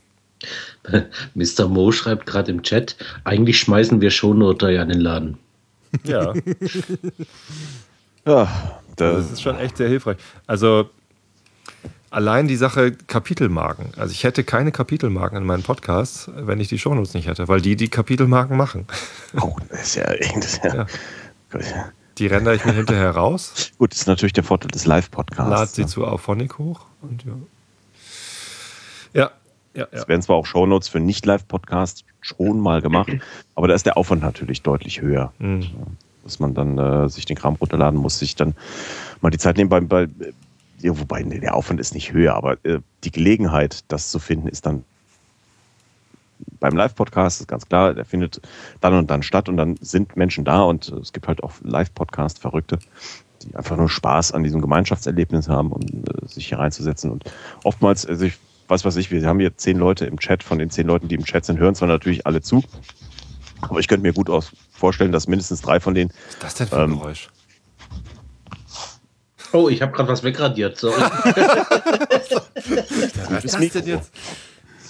Mr. 1.35 1.67
Mo 1.67 1.91
schreibt 1.91 2.25
gerade 2.25 2.51
im 2.51 2.63
Chat, 2.63 2.95
eigentlich 3.23 3.59
schmeißen 3.59 4.01
wir 4.01 4.11
Shownoter 4.11 4.69
ja 4.69 4.83
in 4.83 4.89
den 4.89 5.01
Laden. 5.01 5.37
Ja, 6.03 6.33
Ja, 8.25 8.79
da, 8.97 9.13
das 9.13 9.31
ist 9.31 9.41
schon 9.41 9.57
echt 9.57 9.77
sehr 9.77 9.89
hilfreich. 9.89 10.17
Also 10.45 10.89
allein 12.11 12.47
die 12.47 12.55
Sache 12.55 12.91
Kapitelmarken. 12.91 13.93
Also 13.97 14.11
ich 14.11 14.23
hätte 14.23 14.43
keine 14.43 14.71
Kapitelmarken 14.71 15.37
in 15.37 15.45
meinen 15.45 15.63
Podcasts, 15.63 16.29
wenn 16.35 16.59
ich 16.59 16.67
die 16.67 16.77
Shownotes 16.77 17.13
nicht 17.13 17.27
hätte, 17.27 17.47
weil 17.47 17.61
die 17.61 17.75
die 17.75 17.89
Kapitelmarken 17.89 18.57
machen. 18.57 18.85
oh, 19.39 19.55
das 19.69 19.81
ist 19.81 19.95
ja, 19.95 20.03
das 20.35 20.45
ist 20.45 20.63
ja, 20.63 20.73
Ja. 20.75 21.91
Die 22.17 22.27
rendere 22.27 22.55
ich 22.55 22.65
mir 22.65 22.73
hinterher 22.73 23.11
raus, 23.11 23.71
Gut, 23.77 23.93
das 23.93 24.01
ist 24.01 24.07
natürlich 24.07 24.33
der 24.33 24.43
Vorteil 24.43 24.69
des 24.69 24.85
Live-Podcasts. 24.85 25.49
lade 25.49 25.71
sie 25.71 25.81
ne? 25.81 25.87
zu 25.87 26.05
Auphonic 26.05 26.57
hoch 26.59 26.81
und 27.01 27.23
ja. 27.23 27.31
Ja, 29.13 29.31
ja, 29.73 29.83
ja. 29.83 29.87
Es 29.91 30.07
werden 30.07 30.21
zwar 30.21 30.35
auch 30.35 30.45
Shownotes 30.45 30.89
für 30.89 30.99
Nicht-Live-Podcasts 30.99 32.03
schon 32.21 32.59
mal 32.59 32.81
gemacht, 32.81 33.11
aber 33.55 33.67
da 33.67 33.73
ist 33.73 33.85
der 33.85 33.97
Aufwand 33.97 34.21
natürlich 34.21 34.61
deutlich 34.61 35.01
höher. 35.01 35.31
Mhm. 35.39 35.65
Dass 36.23 36.39
man 36.39 36.53
dann 36.53 36.77
äh, 36.77 37.09
sich 37.09 37.25
den 37.25 37.35
Kram 37.35 37.55
runterladen 37.55 37.99
muss, 37.99 38.19
sich 38.19 38.35
dann 38.35 38.53
mal 39.21 39.31
die 39.31 39.39
Zeit 39.39 39.57
nehmen 39.57 39.69
bei, 39.69 39.79
bei 39.79 40.07
ja, 40.79 40.99
wobei 40.99 41.23
nee, 41.23 41.39
der 41.39 41.55
Aufwand 41.55 41.79
ist 41.79 41.93
nicht 41.93 42.11
höher, 42.11 42.35
aber 42.35 42.63
äh, 42.63 42.79
die 43.03 43.11
Gelegenheit, 43.11 43.83
das 43.87 44.11
zu 44.11 44.19
finden, 44.19 44.47
ist 44.47 44.65
dann 44.65 44.83
beim 46.59 46.75
Live-Podcast, 46.75 47.41
ist 47.41 47.47
ganz 47.47 47.67
klar, 47.67 47.93
der 47.93 48.05
findet 48.05 48.41
dann 48.81 48.95
und 48.95 49.09
dann 49.09 49.23
statt 49.23 49.47
und 49.47 49.57
dann 49.57 49.77
sind 49.81 50.15
Menschen 50.15 50.43
da 50.43 50.61
und 50.63 50.89
äh, 50.89 50.95
es 50.95 51.13
gibt 51.13 51.27
halt 51.27 51.43
auch 51.43 51.53
Live-Podcast-Verrückte, 51.63 52.79
die 53.43 53.55
einfach 53.55 53.77
nur 53.77 53.89
Spaß 53.89 54.31
an 54.31 54.43
diesem 54.43 54.61
Gemeinschaftserlebnis 54.61 55.49
haben, 55.49 55.71
um 55.71 55.81
äh, 55.81 56.27
sich 56.27 56.47
hier 56.47 56.59
reinzusetzen. 56.59 57.11
Und 57.11 57.23
oftmals, 57.63 58.05
also 58.05 58.25
ich 58.25 58.37
weiß 58.71 58.85
was 58.85 58.95
ich, 58.95 59.11
wir 59.11 59.23
haben 59.27 59.39
hier 59.39 59.55
zehn 59.57 59.77
Leute 59.77 60.05
im 60.05 60.17
Chat, 60.17 60.41
von 60.43 60.57
den 60.57 60.69
zehn 60.69 60.87
Leuten, 60.87 61.07
die 61.09 61.15
im 61.15 61.25
Chat 61.25 61.45
sind, 61.45 61.59
hören 61.59 61.75
zwar 61.75 61.89
natürlich 61.89 62.25
alle 62.25 62.41
zu, 62.41 62.63
aber 63.61 63.79
ich 63.79 63.87
könnte 63.87 64.01
mir 64.03 64.13
gut 64.13 64.29
aus 64.29 64.51
vorstellen, 64.71 65.11
dass 65.11 65.27
mindestens 65.27 65.61
drei 65.61 65.79
von 65.79 65.93
denen 65.93 66.11
Was 66.39 66.53
ist 66.53 66.59
das 66.61 66.69
denn 66.69 66.69
für 66.69 66.75
ein 66.77 66.91
Ähm, 66.91 66.99
Geräusch? 66.99 67.29
Oh, 69.53 69.67
ich 69.67 69.81
habe 69.81 69.91
gerade 69.91 70.07
was 70.07 70.23
wegradiert, 70.23 70.77
sorry. 70.77 71.01
Was 73.29 73.43
ist 73.43 73.53
das 73.53 73.69
denn 73.71 73.85
jetzt? 73.87 74.11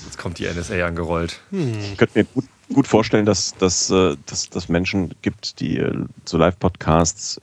Jetzt 0.06 0.18
kommt 0.20 0.38
die 0.38 0.46
NSA 0.46 0.86
angerollt. 0.86 1.40
Ich 1.52 1.98
könnte 1.98 2.20
mir 2.20 2.26
gut, 2.26 2.46
gut 2.72 2.88
vorstellen, 2.88 3.26
dass 3.26 3.56
dass 3.56 3.90
äh, 3.90 4.16
dass 4.28 4.50
dass 4.50 4.70
Menschen 4.70 5.16
gibt, 5.24 5.60
die 5.60 5.84
zu 6.26 6.38
Live-Podcasts, 6.38 7.38
äh, 7.38 7.42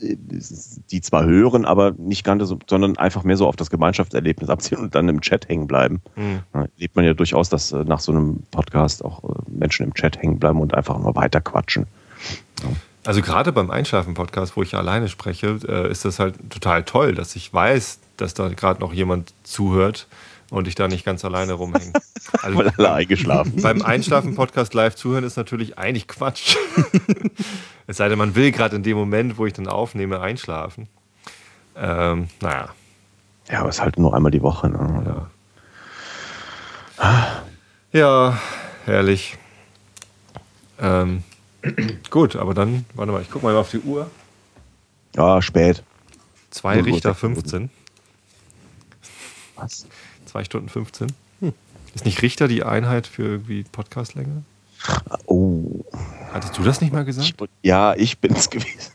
die 0.00 1.00
zwar 1.00 1.24
hören, 1.24 1.64
aber 1.64 1.92
nicht 1.98 2.24
ganz 2.24 2.46
so, 2.46 2.58
sondern 2.66 2.96
einfach 2.98 3.24
mehr 3.24 3.36
so 3.36 3.46
auf 3.46 3.56
das 3.56 3.70
Gemeinschaftserlebnis 3.70 4.48
abziehen 4.48 4.78
und 4.78 4.94
dann 4.94 5.08
im 5.08 5.20
Chat 5.20 5.48
hängen 5.48 5.66
bleiben. 5.66 6.02
Hm. 6.14 6.40
Da 6.52 6.66
Erlebt 6.76 6.96
man 6.96 7.04
ja 7.04 7.14
durchaus, 7.14 7.48
dass 7.48 7.72
äh, 7.72 7.84
nach 7.84 8.00
so 8.00 8.12
einem 8.12 8.42
Podcast 8.50 9.04
auch 9.04 9.24
äh, 9.24 9.42
Menschen 9.48 9.86
im 9.86 9.94
Chat 9.94 10.20
hängen 10.20 10.38
bleiben 10.38 10.60
und 10.60 10.74
einfach 10.74 10.98
nur 10.98 11.14
weiter 11.16 11.40
quatschen. 11.40 11.86
Also 13.04 13.22
gerade 13.22 13.52
beim 13.52 13.70
Einschlafen-Podcast, 13.70 14.56
wo 14.56 14.62
ich 14.62 14.74
alleine 14.74 15.08
spreche, 15.08 15.58
äh, 15.68 15.90
ist 15.90 16.04
das 16.04 16.18
halt 16.18 16.34
total 16.50 16.82
toll, 16.84 17.14
dass 17.14 17.36
ich 17.36 17.52
weiß, 17.52 18.00
dass 18.16 18.34
da 18.34 18.48
gerade 18.48 18.80
noch 18.80 18.92
jemand 18.92 19.32
zuhört 19.44 20.08
und 20.50 20.68
ich 20.68 20.74
da 20.74 20.88
nicht 20.88 21.04
ganz 21.04 21.24
alleine 21.24 21.54
rumhänge. 21.54 21.92
Also 22.42 22.58
Weil 22.58 22.72
alle 22.76 22.92
eingeschlafen 22.92 23.62
beim 23.62 23.82
Einschlafen-Podcast 23.82 24.74
live 24.74 24.96
zuhören 24.96 25.22
ist 25.22 25.36
natürlich 25.36 25.78
eigentlich 25.78 26.08
Quatsch. 26.08 26.56
es 27.86 27.98
sei 27.98 28.08
denn, 28.08 28.18
man 28.18 28.34
will 28.34 28.50
gerade 28.50 28.74
in 28.74 28.82
dem 28.82 28.96
Moment, 28.96 29.38
wo 29.38 29.46
ich 29.46 29.52
dann 29.52 29.68
aufnehme, 29.68 30.20
einschlafen. 30.20 30.88
Ähm, 31.76 32.28
naja, 32.40 32.70
Ja, 33.48 33.60
aber 33.60 33.68
es 33.68 33.76
ist 33.76 33.82
halt 33.82 33.96
nur 33.98 34.12
einmal 34.12 34.32
die 34.32 34.42
Woche. 34.42 34.68
Ne? 34.68 35.28
ja. 36.98 37.42
Ja, 37.92 38.40
herrlich. 38.86 39.38
Ähm, 40.80 41.22
gut, 42.10 42.36
aber 42.36 42.54
dann, 42.54 42.84
warte 42.94 43.12
mal, 43.12 43.22
ich 43.22 43.30
gucke 43.30 43.46
mal 43.46 43.56
auf 43.56 43.70
die 43.70 43.80
Uhr. 43.80 44.10
Ja, 45.14 45.40
spät. 45.42 45.82
2 46.50 46.74
Null 46.76 46.80
Uhr 46.82 46.86
Richter 46.94 47.10
sechs 47.10 47.22
Minuten. 47.22 47.48
15. 47.48 47.70
Was? 49.56 49.86
2 50.26 50.44
Stunden 50.44 50.68
15. 50.68 51.08
Ist 51.96 52.04
nicht 52.04 52.20
Richter 52.20 52.46
die 52.46 52.62
Einheit 52.62 53.06
für 53.06 53.22
irgendwie 53.22 53.64
Podcastlänge? 53.64 54.42
Oh. 55.24 55.82
Hattest 56.30 56.58
du 56.58 56.62
das 56.62 56.82
nicht 56.82 56.92
mal 56.92 57.06
gesagt? 57.06 57.34
Ich, 57.40 57.48
ja, 57.62 57.94
ich 57.94 58.18
bin's 58.18 58.50
gewesen. 58.50 58.92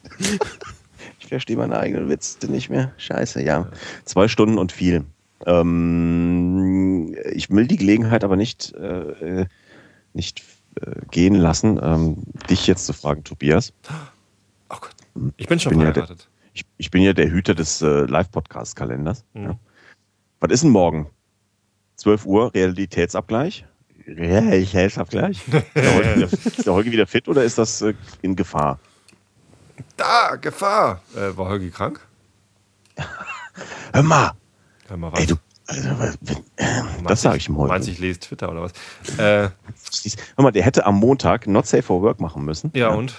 ich 1.19 1.25
verstehe 1.25 1.57
meine 1.57 1.79
eigenen 1.79 2.09
Witze 2.09 2.45
nicht 2.51 2.69
mehr. 2.69 2.91
Scheiße, 2.97 3.41
ja. 3.41 3.71
Zwei 4.05 4.27
Stunden 4.27 4.59
und 4.59 4.71
viel. 4.71 5.03
Ähm, 5.47 7.15
ich 7.33 7.49
will 7.49 7.65
die 7.65 7.77
Gelegenheit 7.77 8.23
aber 8.23 8.35
nicht, 8.35 8.71
äh, 8.75 9.47
nicht 10.13 10.43
äh, 10.79 10.91
gehen 11.09 11.33
lassen, 11.33 11.79
ähm, 11.81 12.17
dich 12.51 12.67
jetzt 12.67 12.85
zu 12.85 12.93
fragen, 12.93 13.23
Tobias. 13.23 13.73
Oh 14.69 14.77
Gott. 14.79 14.95
Ich 15.37 15.47
bin 15.47 15.59
schon 15.59 15.71
bin 15.71 15.81
ja 15.81 15.91
der-. 15.91 16.07
Ich, 16.53 16.65
ich 16.77 16.91
bin 16.91 17.01
ja 17.01 17.13
der 17.13 17.31
Hüter 17.31 17.55
des 17.55 17.81
äh, 17.81 18.05
Live-Podcast-Kalenders. 18.05 19.23
Mhm. 19.33 19.43
Ja. 19.43 19.59
Was 20.39 20.51
ist 20.51 20.63
denn 20.63 20.69
morgen? 20.69 21.09
12 22.01 22.25
Uhr, 22.25 22.53
Realitätsabgleich? 22.53 23.65
Realitätsabgleich? 24.07 25.39
Ist 25.75 25.75
der 25.75 25.93
Holgi 25.93 26.15
wieder, 26.15 26.33
ist 26.33 26.65
der 26.65 26.73
Holgi 26.73 26.91
wieder 26.91 27.07
fit 27.07 27.27
oder 27.27 27.43
ist 27.43 27.57
das 27.59 27.81
äh, 27.83 27.93
in 28.23 28.35
Gefahr? 28.35 28.79
Da, 29.97 30.35
Gefahr! 30.35 31.01
Äh, 31.15 31.37
war 31.37 31.49
Holgi 31.49 31.69
krank? 31.69 31.99
Hör 33.93 34.01
mal, 34.03 34.31
Hör 34.87 34.97
mal 34.97 35.11
was. 35.11 35.19
ey, 35.19 35.27
du, 35.27 35.35
wenn, 35.67 36.37
ähm, 36.57 36.85
Meinst 36.95 37.09
das 37.09 37.21
sage 37.21 37.37
ich 37.37 37.47
ihm 37.47 37.57
heute. 37.57 37.69
Meinst 37.69 37.87
du, 37.87 37.91
ich 37.91 37.99
lese 37.99 38.19
Twitter 38.19 38.51
oder 38.51 38.63
was? 38.63 38.71
Äh, 39.19 39.49
Hör 40.35 40.43
mal, 40.43 40.51
der 40.51 40.63
hätte 40.63 40.85
am 40.85 40.95
Montag 40.95 41.45
Not 41.45 41.67
Safe 41.67 41.83
for 41.83 42.01
Work 42.01 42.19
machen 42.19 42.43
müssen. 42.43 42.71
ja, 42.73 42.89
und? 42.89 43.15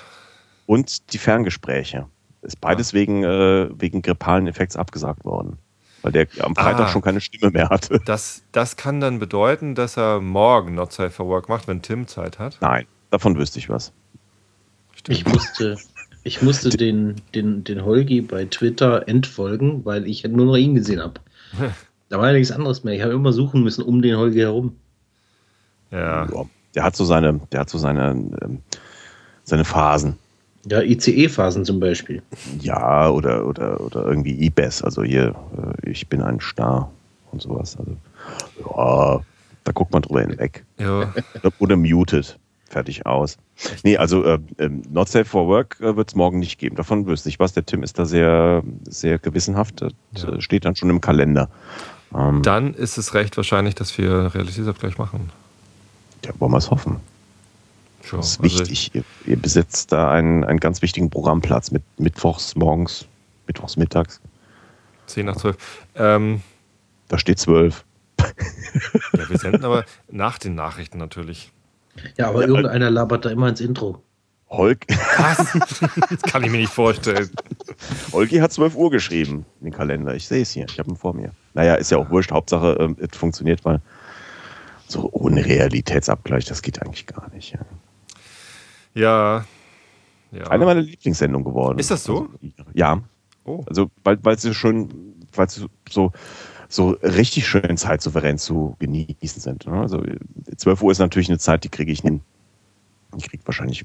Und 0.67 1.12
die 1.12 1.19
Ferngespräche. 1.19 2.09
Ist 2.43 2.61
beides 2.61 2.93
wegen, 2.93 3.23
äh, 3.23 3.69
wegen 3.81 4.02
grippalen 4.02 4.49
Effekts 4.49 4.75
abgesagt 4.75 5.25
worden. 5.25 5.59
Weil 6.03 6.13
der 6.13 6.27
am 6.41 6.55
Freitag 6.57 6.87
Ah. 6.87 6.89
schon 6.89 7.03
keine 7.03 7.21
Stimme 7.21 7.51
mehr 7.53 7.69
hatte. 7.69 8.01
Das, 8.05 8.43
das 8.53 8.77
kann 8.77 9.01
dann 9.01 9.19
bedeuten, 9.19 9.75
dass 9.75 9.97
er 9.97 10.21
morgen 10.21 10.75
Not 10.75 10.93
Safe 10.93 11.11
for 11.11 11.27
Work 11.29 11.49
macht, 11.49 11.69
wenn 11.69 11.81
Tim 11.83 12.07
Zeit 12.09 12.39
hat. 12.39 12.59
Nein, 12.61 12.87
davon 13.11 13.37
wüsste 13.39 13.59
ich 13.59 13.69
was. 13.69 13.93
Ich 15.09 15.25
musste, 15.27 15.77
ich 16.25 16.43
musste 16.43 16.69
den, 16.77 17.21
den, 17.35 17.65
den 17.65 17.85
Holgi 17.85 18.21
bei 18.21 18.45
Twitter 18.47 19.07
entfolgen, 19.09 19.85
weil 19.85 20.07
ich 20.09 20.25
nur 20.25 20.47
noch 20.47 20.57
ihn 20.57 20.75
gesehen 20.75 21.01
habe. 21.01 21.15
Da 22.09 22.19
war 22.19 22.27
ja 22.27 22.35
nichts 22.35 22.53
anderes 22.53 22.85
mehr. 22.85 22.93
Ich 22.93 23.01
habe 23.01 23.15
immer 23.15 23.33
suchen 23.33 23.63
müssen 23.63 23.83
um 23.85 24.03
den 24.03 24.19
Holgi 24.19 24.41
herum. 24.41 24.77
Ja. 25.91 26.27
Ja, 26.27 26.45
der 26.75 26.83
hat 26.85 26.95
so 26.95 27.07
seine, 27.07 27.41
der 27.51 27.61
hat 27.61 27.71
so 27.71 27.79
seine, 27.79 28.11
ähm, 28.43 28.61
seine 29.45 29.65
Phasen. 29.65 30.19
Ja, 30.67 30.81
ICE-Phasen 30.81 31.65
zum 31.65 31.81
Beispiel. 31.81 32.23
Ja, 32.61 33.09
oder, 33.11 33.47
oder, 33.47 33.81
oder 33.81 34.07
irgendwie 34.07 34.45
IBES, 34.47 34.83
also 34.83 35.03
hier, 35.03 35.35
äh, 35.85 35.91
ich 35.91 36.07
bin 36.09 36.23
ein 36.23 36.39
Star 36.41 36.91
und 37.33 37.43
sowas. 37.43 37.77
Also, 37.79 37.97
ja, 38.61 39.21
da 39.65 39.73
guckt 39.73 39.93
man 39.93 40.03
drüber 40.03 40.21
hinweg. 40.21 40.65
ja. 40.79 41.13
Oder, 41.59 41.77
muted. 41.77 42.39
Fertig 42.69 43.05
aus. 43.05 43.37
Nee, 43.83 43.99
also 43.99 44.25
äh, 44.25 44.39
ähm, 44.59 44.81
Not 44.91 45.09
Safe 45.11 45.27
for 45.27 45.47
Work 45.47 45.77
äh, 45.81 45.95
wird 45.95 46.09
es 46.09 46.15
morgen 46.15 46.39
nicht 46.39 46.59
geben. 46.59 46.75
Davon 46.77 47.07
wüsste 47.07 47.29
ich 47.29 47.39
was. 47.39 47.53
Der 47.53 47.67
Tim 47.67 47.83
ist 47.83 47.99
da 47.99 48.07
sehr, 48.07 48.63
sehr 48.89 49.19
gewissenhaft. 49.19 49.83
Das 49.83 50.23
Ja. 50.23 50.31
äh, 50.33 50.41
steht 50.41 50.65
dann 50.65 50.75
schon 50.75 50.89
im 50.89 51.03
Kalender. 51.03 51.51
Ähm, 52.15 52.41
Dann 52.43 52.73
ist 52.73 52.97
es 52.97 53.13
recht 53.13 53.37
wahrscheinlich, 53.37 53.75
dass 53.75 53.99
wir 53.99 54.35
Realitätsabgleich 54.35 54.97
machen. 54.97 55.29
ja, 56.25 56.31
wollen 56.39 56.53
wir 56.53 56.59
es 56.59 56.71
hoffen. 56.71 56.97
Sure. 58.03 58.21
Das 58.21 58.33
ist 58.33 58.41
Also, 58.43 58.59
wichtig. 58.61 58.95
Ihr, 58.95 59.05
ihr 59.27 59.37
besitzt 59.37 59.93
da 59.93 60.11
einen, 60.11 60.45
einen 60.45 60.61
ganz 60.61 60.83
wichtigen 60.83 61.11
Programmplatz 61.11 61.71
mit 61.71 61.83
Mittwochs 61.99 62.55
morgens, 62.57 63.07
Mittwochs 63.47 63.77
mittags. 63.77 64.21
10 65.07 65.27
nach 65.27 65.37
12. 65.37 65.57
Ähm, 65.97 66.43
Da 67.09 67.19
steht 67.19 67.39
zwölf. 67.39 67.85
ja, 68.21 69.29
wir 69.29 69.39
senden 69.39 69.65
aber 69.65 69.85
nach 70.11 70.39
den 70.39 70.55
Nachrichten 70.55 70.99
natürlich. 70.99 71.53
Ja, 72.17 72.29
aber 72.29 72.47
irgendeiner 72.47 72.91
labert 72.91 73.25
da 73.25 73.31
immer 73.31 73.49
ins 73.49 73.61
Intro. 73.61 74.01
Holg, 74.49 74.85
Was? 75.17 75.57
Das 76.11 76.23
kann 76.23 76.45
ich 76.45 76.51
mir 76.51 76.59
nicht 76.59 76.73
vorstellen. 76.73 77.31
Holgi 78.13 78.37
hat 78.39 78.53
12 78.53 78.75
Uhr 78.77 78.91
geschrieben 78.91 79.47
in 79.61 79.67
den 79.69 79.73
Kalender. 79.73 80.15
Ich 80.15 80.29
sehe 80.29 80.43
es 80.43 80.51
hier. 80.51 80.67
Ich 80.69 80.79
habe 80.79 80.91
ihn 80.91 80.97
vor 80.97 81.15
mir. 81.15 81.33
Naja, 81.55 81.75
ist 81.77 81.91
ja 81.91 81.97
auch 81.99 82.11
wurscht. 82.11 82.33
Hauptsache, 82.33 82.77
ähm, 82.79 82.97
es 83.01 83.17
funktioniert, 83.17 83.65
weil 83.65 83.81
so 84.89 85.09
ohne 85.13 85.45
Realitätsabgleich, 85.45 86.45
das 86.45 86.61
geht 86.61 86.83
eigentlich 86.83 87.07
gar 87.07 87.31
nicht. 87.31 87.53
Ja. 87.55 87.61
Ja. 88.95 89.45
ja. 90.33 90.45
Eine 90.45 90.65
meiner 90.65 90.83
Lieblingssendungen 90.83 91.45
geworden. 91.45 91.79
Ist 91.79 91.91
das 91.91 92.05
so? 92.05 92.29
Also, 92.59 92.71
ja. 92.75 93.01
Oh. 93.45 93.65
Also, 93.67 93.91
weil, 94.05 94.19
weil 94.23 94.39
sie 94.39 94.55
schon, 94.55 94.89
weil 95.35 95.49
sie 95.49 95.67
so, 95.89 96.12
so 96.69 96.91
richtig 97.03 97.47
schön 97.47 97.77
zeitsouverän 97.77 98.39
zu 98.39 98.77
genießen 98.79 99.41
sind. 99.41 99.67
Ne? 99.67 99.81
Also 99.81 100.03
12 100.57 100.83
Uhr 100.83 100.93
ist 100.93 100.99
natürlich 100.99 101.29
eine 101.29 101.39
Zeit, 101.39 101.65
die 101.65 101.69
kriege 101.69 101.93
ich 101.93 102.01
hin. 102.01 102.21
Ich 103.17 103.29
kriege 103.29 103.43
wahrscheinlich 103.47 103.85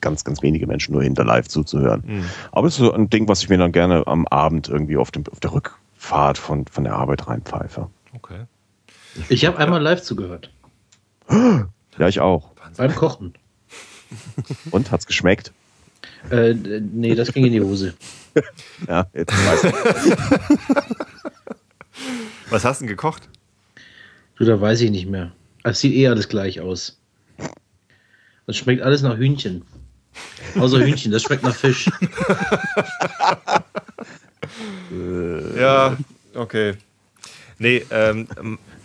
ganz, 0.00 0.24
ganz 0.24 0.42
wenige 0.42 0.66
Menschen 0.66 0.92
nur 0.92 1.02
hinter 1.02 1.24
live 1.24 1.48
zuzuhören. 1.48 2.02
Hm. 2.04 2.24
Aber 2.52 2.66
es 2.66 2.74
ist 2.74 2.80
so 2.80 2.92
ein 2.92 3.08
Ding, 3.08 3.28
was 3.28 3.42
ich 3.42 3.48
mir 3.48 3.58
dann 3.58 3.72
gerne 3.72 4.06
am 4.06 4.26
Abend 4.28 4.68
irgendwie 4.68 4.96
auf, 4.96 5.10
dem, 5.10 5.24
auf 5.30 5.40
der 5.40 5.52
Rückfahrt 5.52 6.38
von, 6.38 6.66
von 6.66 6.84
der 6.84 6.94
Arbeit 6.94 7.26
reinpfeife. 7.26 7.88
Okay. 8.14 8.44
Ich 9.28 9.44
habe 9.44 9.58
einmal 9.58 9.82
live 9.82 10.02
zugehört. 10.02 10.50
Ja, 11.98 12.08
ich 12.08 12.20
auch. 12.20 12.52
Beim 12.76 12.94
Kochen. 12.94 13.34
Und 14.70 14.90
hat's 14.90 15.06
geschmeckt? 15.06 15.52
Äh, 16.30 16.54
nee, 16.54 17.14
das 17.14 17.32
ging 17.32 17.44
in 17.46 17.52
die 17.52 17.60
Hose. 17.60 17.94
Ja, 18.86 19.06
jetzt 19.12 19.32
weiß 19.32 19.64
ich. 19.64 19.74
Was 22.50 22.64
hast 22.64 22.80
du 22.80 22.84
denn 22.84 22.90
gekocht? 22.90 23.28
Du, 24.36 24.44
da 24.44 24.60
weiß 24.60 24.82
ich 24.82 24.92
nicht 24.92 25.06
mehr. 25.06 25.32
Es 25.64 25.80
sieht 25.80 25.94
eh 25.94 26.06
alles 26.06 26.28
gleich 26.28 26.60
aus. 26.60 26.96
Das 28.46 28.56
schmeckt 28.56 28.82
alles 28.82 29.02
nach 29.02 29.16
Hühnchen. 29.16 29.64
Außer 30.54 30.78
Hühnchen, 30.78 31.10
das 31.10 31.22
schmeckt 31.22 31.42
nach 31.42 31.56
Fisch. 31.56 31.90
Ja, 35.58 35.96
okay. 36.34 36.74
Nee, 37.58 37.84
ähm, 37.90 38.28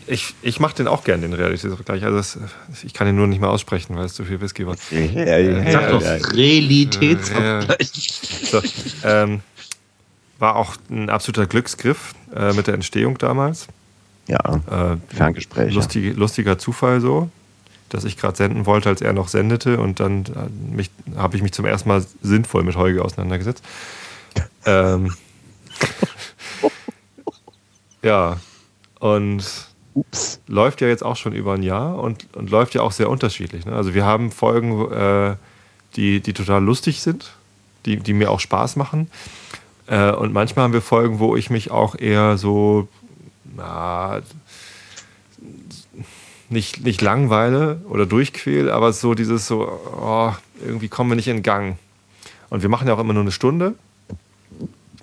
ich, 0.08 0.36
ich 0.42 0.60
mache 0.60 0.76
den 0.76 0.88
auch 0.88 1.04
gern, 1.04 1.22
den 1.22 1.34
Realitätsvergleich. 1.34 2.04
Also 2.04 2.18
das, 2.18 2.38
ich 2.84 2.94
kann 2.94 3.08
den 3.08 3.16
nur 3.16 3.28
nicht 3.28 3.42
mehr 3.42 3.50
aussprechen, 3.50 3.96
weil 3.96 4.06
es 4.06 4.14
zu 4.14 4.24
viel 4.24 4.40
Whisky 4.42 4.68
war. 4.68 4.76
Ja, 4.92 5.00
ja, 5.00 5.38
ja, 5.38 5.72
Sag 5.72 5.90
doch 5.90 6.02
ja. 6.02 6.16
Realitätsabgleich. 6.16 8.22
So, 8.52 8.62
ähm, 9.04 9.42
war 10.38 10.56
auch 10.56 10.76
ein 10.90 11.10
absoluter 11.10 11.48
Glücksgriff 11.48 12.14
äh, 12.36 12.54
mit 12.54 12.68
der 12.68 12.76
Entstehung 12.76 13.18
damals. 13.18 13.68
ja. 14.28 14.40
Äh, 14.70 14.98
Ferngespräche. 15.16 15.74
lustig, 15.74 16.16
lustiger 16.16 16.58
Zufall 16.58 17.02
so, 17.02 17.30
dass 17.90 18.04
ich 18.04 18.18
gerade 18.18 18.36
senden 18.38 18.66
wollte, 18.66 18.90
als 18.90 19.02
er 19.02 19.14
noch 19.14 19.28
sendete 19.28 19.80
und 19.80 20.00
dann 20.00 20.26
äh, 20.78 21.18
habe 21.18 21.36
ich 21.36 21.44
mich 21.44 21.54
zum 21.54 21.66
ersten 21.66 21.90
Mal 21.90 22.06
sinnvoll 22.22 22.64
mit 22.64 22.76
Holger 22.76 23.06
auseinandergesetzt. 23.06 23.64
ähm, 24.66 25.14
ja, 28.04 28.38
und 29.00 29.44
Ups. 29.96 30.42
läuft 30.48 30.82
ja 30.82 30.88
jetzt 30.88 31.04
auch 31.04 31.16
schon 31.16 31.34
über 31.34 31.54
ein 31.54 31.64
Jahr 31.64 31.98
und, 31.98 32.28
und 32.36 32.50
läuft 32.50 32.76
ja 32.76 32.82
auch 32.82 32.92
sehr 32.92 33.10
unterschiedlich. 33.10 33.66
Ne? 33.66 33.74
Also 33.74 33.94
wir 33.94 34.06
haben 34.06 34.30
Folgen, 34.30 34.92
äh, 34.92 35.36
die, 35.96 36.20
die 36.20 36.34
total 36.34 36.64
lustig 36.64 37.02
sind, 37.02 37.32
die, 37.86 37.98
die 37.98 38.14
mir 38.14 38.30
auch 38.30 38.42
Spaß 38.42 38.76
machen. 38.76 39.10
Äh, 39.88 40.12
und 40.12 40.34
manchmal 40.34 40.66
haben 40.66 40.74
wir 40.74 40.82
Folgen, 40.82 41.20
wo 41.20 41.36
ich 41.36 41.50
mich 41.50 41.72
auch 41.72 41.96
eher 41.98 42.38
so 42.38 42.90
na, 43.56 44.22
nicht, 46.50 46.84
nicht 46.84 47.02
langweile 47.02 47.82
oder 47.88 48.06
durchquäle, 48.06 48.74
aber 48.74 48.94
so 48.94 49.14
dieses 49.14 49.48
so, 49.48 49.80
oh, 49.98 50.34
irgendwie 50.64 50.90
kommen 50.90 51.10
wir 51.12 51.16
nicht 51.16 51.28
in 51.28 51.42
Gang. 51.42 51.78
Und 52.50 52.62
wir 52.62 52.70
machen 52.70 52.88
ja 52.88 52.94
auch 52.94 53.00
immer 53.00 53.14
nur 53.14 53.24
eine 53.24 53.32
Stunde. 53.32 53.76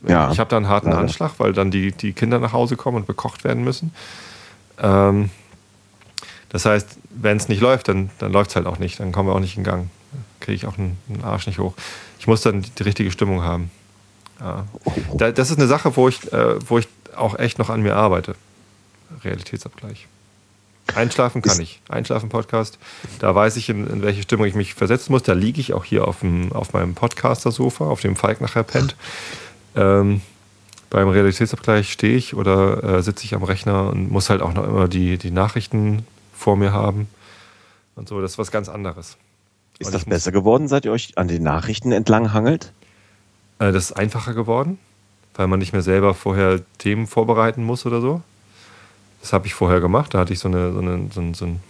Ja. 0.06 0.30
Ich 0.32 0.38
habe 0.38 0.50
da 0.50 0.56
einen 0.56 0.68
harten. 0.68 0.92
Anschlag, 0.92 1.32
weil 1.38 1.52
dann 1.52 1.70
die, 1.70 1.92
die 1.92 2.12
Kinder 2.12 2.38
nach 2.38 2.52
Hause 2.52 2.76
kommen 2.76 2.98
und 2.98 3.06
bekocht 3.06 3.44
werden 3.44 3.64
müssen. 3.64 3.92
Ähm, 4.82 5.30
das 6.48 6.66
heißt, 6.66 6.98
wenn 7.10 7.38
es 7.38 7.48
nicht 7.48 7.60
läuft, 7.60 7.88
dann, 7.88 8.10
dann 8.18 8.32
läuft 8.32 8.50
es 8.50 8.56
halt 8.56 8.66
auch 8.66 8.78
nicht. 8.78 9.00
Dann 9.00 9.12
kommen 9.12 9.28
wir 9.28 9.34
auch 9.34 9.40
nicht 9.40 9.56
in 9.56 9.64
Gang. 9.64 9.88
Kriege 10.40 10.54
ich 10.54 10.66
auch 10.66 10.76
einen, 10.76 10.98
einen 11.08 11.24
Arsch 11.24 11.46
nicht 11.46 11.58
hoch. 11.58 11.74
Ich 12.18 12.26
muss 12.26 12.42
dann 12.42 12.62
die, 12.78 12.82
richtige 12.82 13.10
Stimmung 13.10 13.42
haben. 13.42 13.70
Ja. 14.40 14.66
Da, 15.16 15.32
das 15.32 15.50
ist 15.50 15.58
eine 15.58 15.68
Sache, 15.68 15.96
wo 15.96 16.08
ich, 16.08 16.30
äh, 16.32 16.56
wo 16.68 16.78
ich 16.78 16.88
auch 17.16 17.38
echt 17.38 17.58
noch 17.58 17.70
an 17.70 17.80
mir 17.80 17.96
arbeite. 17.96 18.34
Realitätsabgleich. 19.24 20.08
Einschlafen 20.94 21.42
kann 21.42 21.60
ich. 21.60 21.80
Einschlafen-Podcast. 21.88 22.78
Da 23.20 23.34
weiß 23.34 23.56
ich, 23.56 23.68
in, 23.68 23.86
in 23.86 24.02
welche 24.02 24.22
Stimmung 24.22 24.46
ich 24.46 24.54
mich 24.54 24.74
versetzen 24.74 25.12
muss. 25.12 25.22
Da 25.22 25.32
liege 25.32 25.60
ich 25.60 25.72
auch 25.72 25.84
hier 25.84 26.06
auf, 26.06 26.20
dem, 26.20 26.52
auf 26.52 26.72
meinem 26.72 26.94
Podcaster-Sofa, 26.94 27.86
auf 27.86 28.00
dem 28.00 28.16
Falk 28.16 28.40
nachher 28.40 28.62
pennt. 28.64 28.96
Ähm, 29.74 30.20
beim 30.92 31.08
Realitätsabgleich 31.08 31.90
stehe 31.90 32.18
ich 32.18 32.34
oder 32.34 32.84
äh, 32.84 33.02
sitze 33.02 33.24
ich 33.24 33.34
am 33.34 33.42
Rechner 33.42 33.88
und 33.88 34.12
muss 34.12 34.28
halt 34.28 34.42
auch 34.42 34.52
noch 34.52 34.64
immer 34.64 34.88
die, 34.88 35.16
die 35.16 35.30
Nachrichten 35.30 36.04
vor 36.34 36.54
mir 36.54 36.74
haben. 36.74 37.08
Und 37.96 38.08
so, 38.08 38.20
das 38.20 38.32
ist 38.32 38.38
was 38.38 38.50
ganz 38.50 38.68
anderes. 38.68 39.16
Ist 39.78 39.86
Und 39.86 39.94
das 39.94 40.04
besser 40.04 40.32
geworden, 40.32 40.68
seit 40.68 40.84
ihr 40.84 40.92
euch 40.92 41.16
an 41.16 41.28
den 41.28 41.42
Nachrichten 41.42 41.92
entlang 41.92 42.34
hangelt? 42.34 42.72
Äh, 43.58 43.72
das 43.72 43.84
ist 43.84 43.92
einfacher 43.92 44.34
geworden, 44.34 44.78
weil 45.34 45.46
man 45.46 45.60
nicht 45.60 45.72
mehr 45.72 45.80
selber 45.80 46.12
vorher 46.12 46.60
Themen 46.76 47.06
vorbereiten 47.06 47.64
muss 47.64 47.86
oder 47.86 48.02
so. 48.02 48.20
Das 49.22 49.32
habe 49.32 49.46
ich 49.46 49.54
vorher 49.54 49.80
gemacht. 49.80 50.12
Da 50.12 50.18
hatte 50.18 50.34
ich 50.34 50.40
so, 50.40 50.48
eine, 50.48 50.74
so, 50.74 50.80
eine, 50.80 51.08
so 51.10 51.20
ein, 51.22 51.32
so 51.32 51.46
ein 51.46 51.60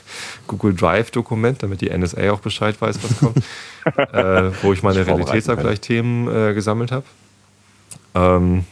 Google 0.48 0.74
Drive-Dokument, 0.74 1.62
damit 1.62 1.82
die 1.82 1.96
NSA 1.96 2.32
auch 2.32 2.40
Bescheid 2.40 2.80
weiß, 2.80 2.98
was 3.00 3.18
kommt, 3.20 3.36
äh, 4.12 4.50
wo 4.60 4.72
ich 4.72 4.82
meine 4.82 5.06
Realitätsabgleich-Themen 5.06 6.50
äh, 6.50 6.54
gesammelt 6.54 6.90
habe. 6.90 7.04
Ähm, 8.16 8.64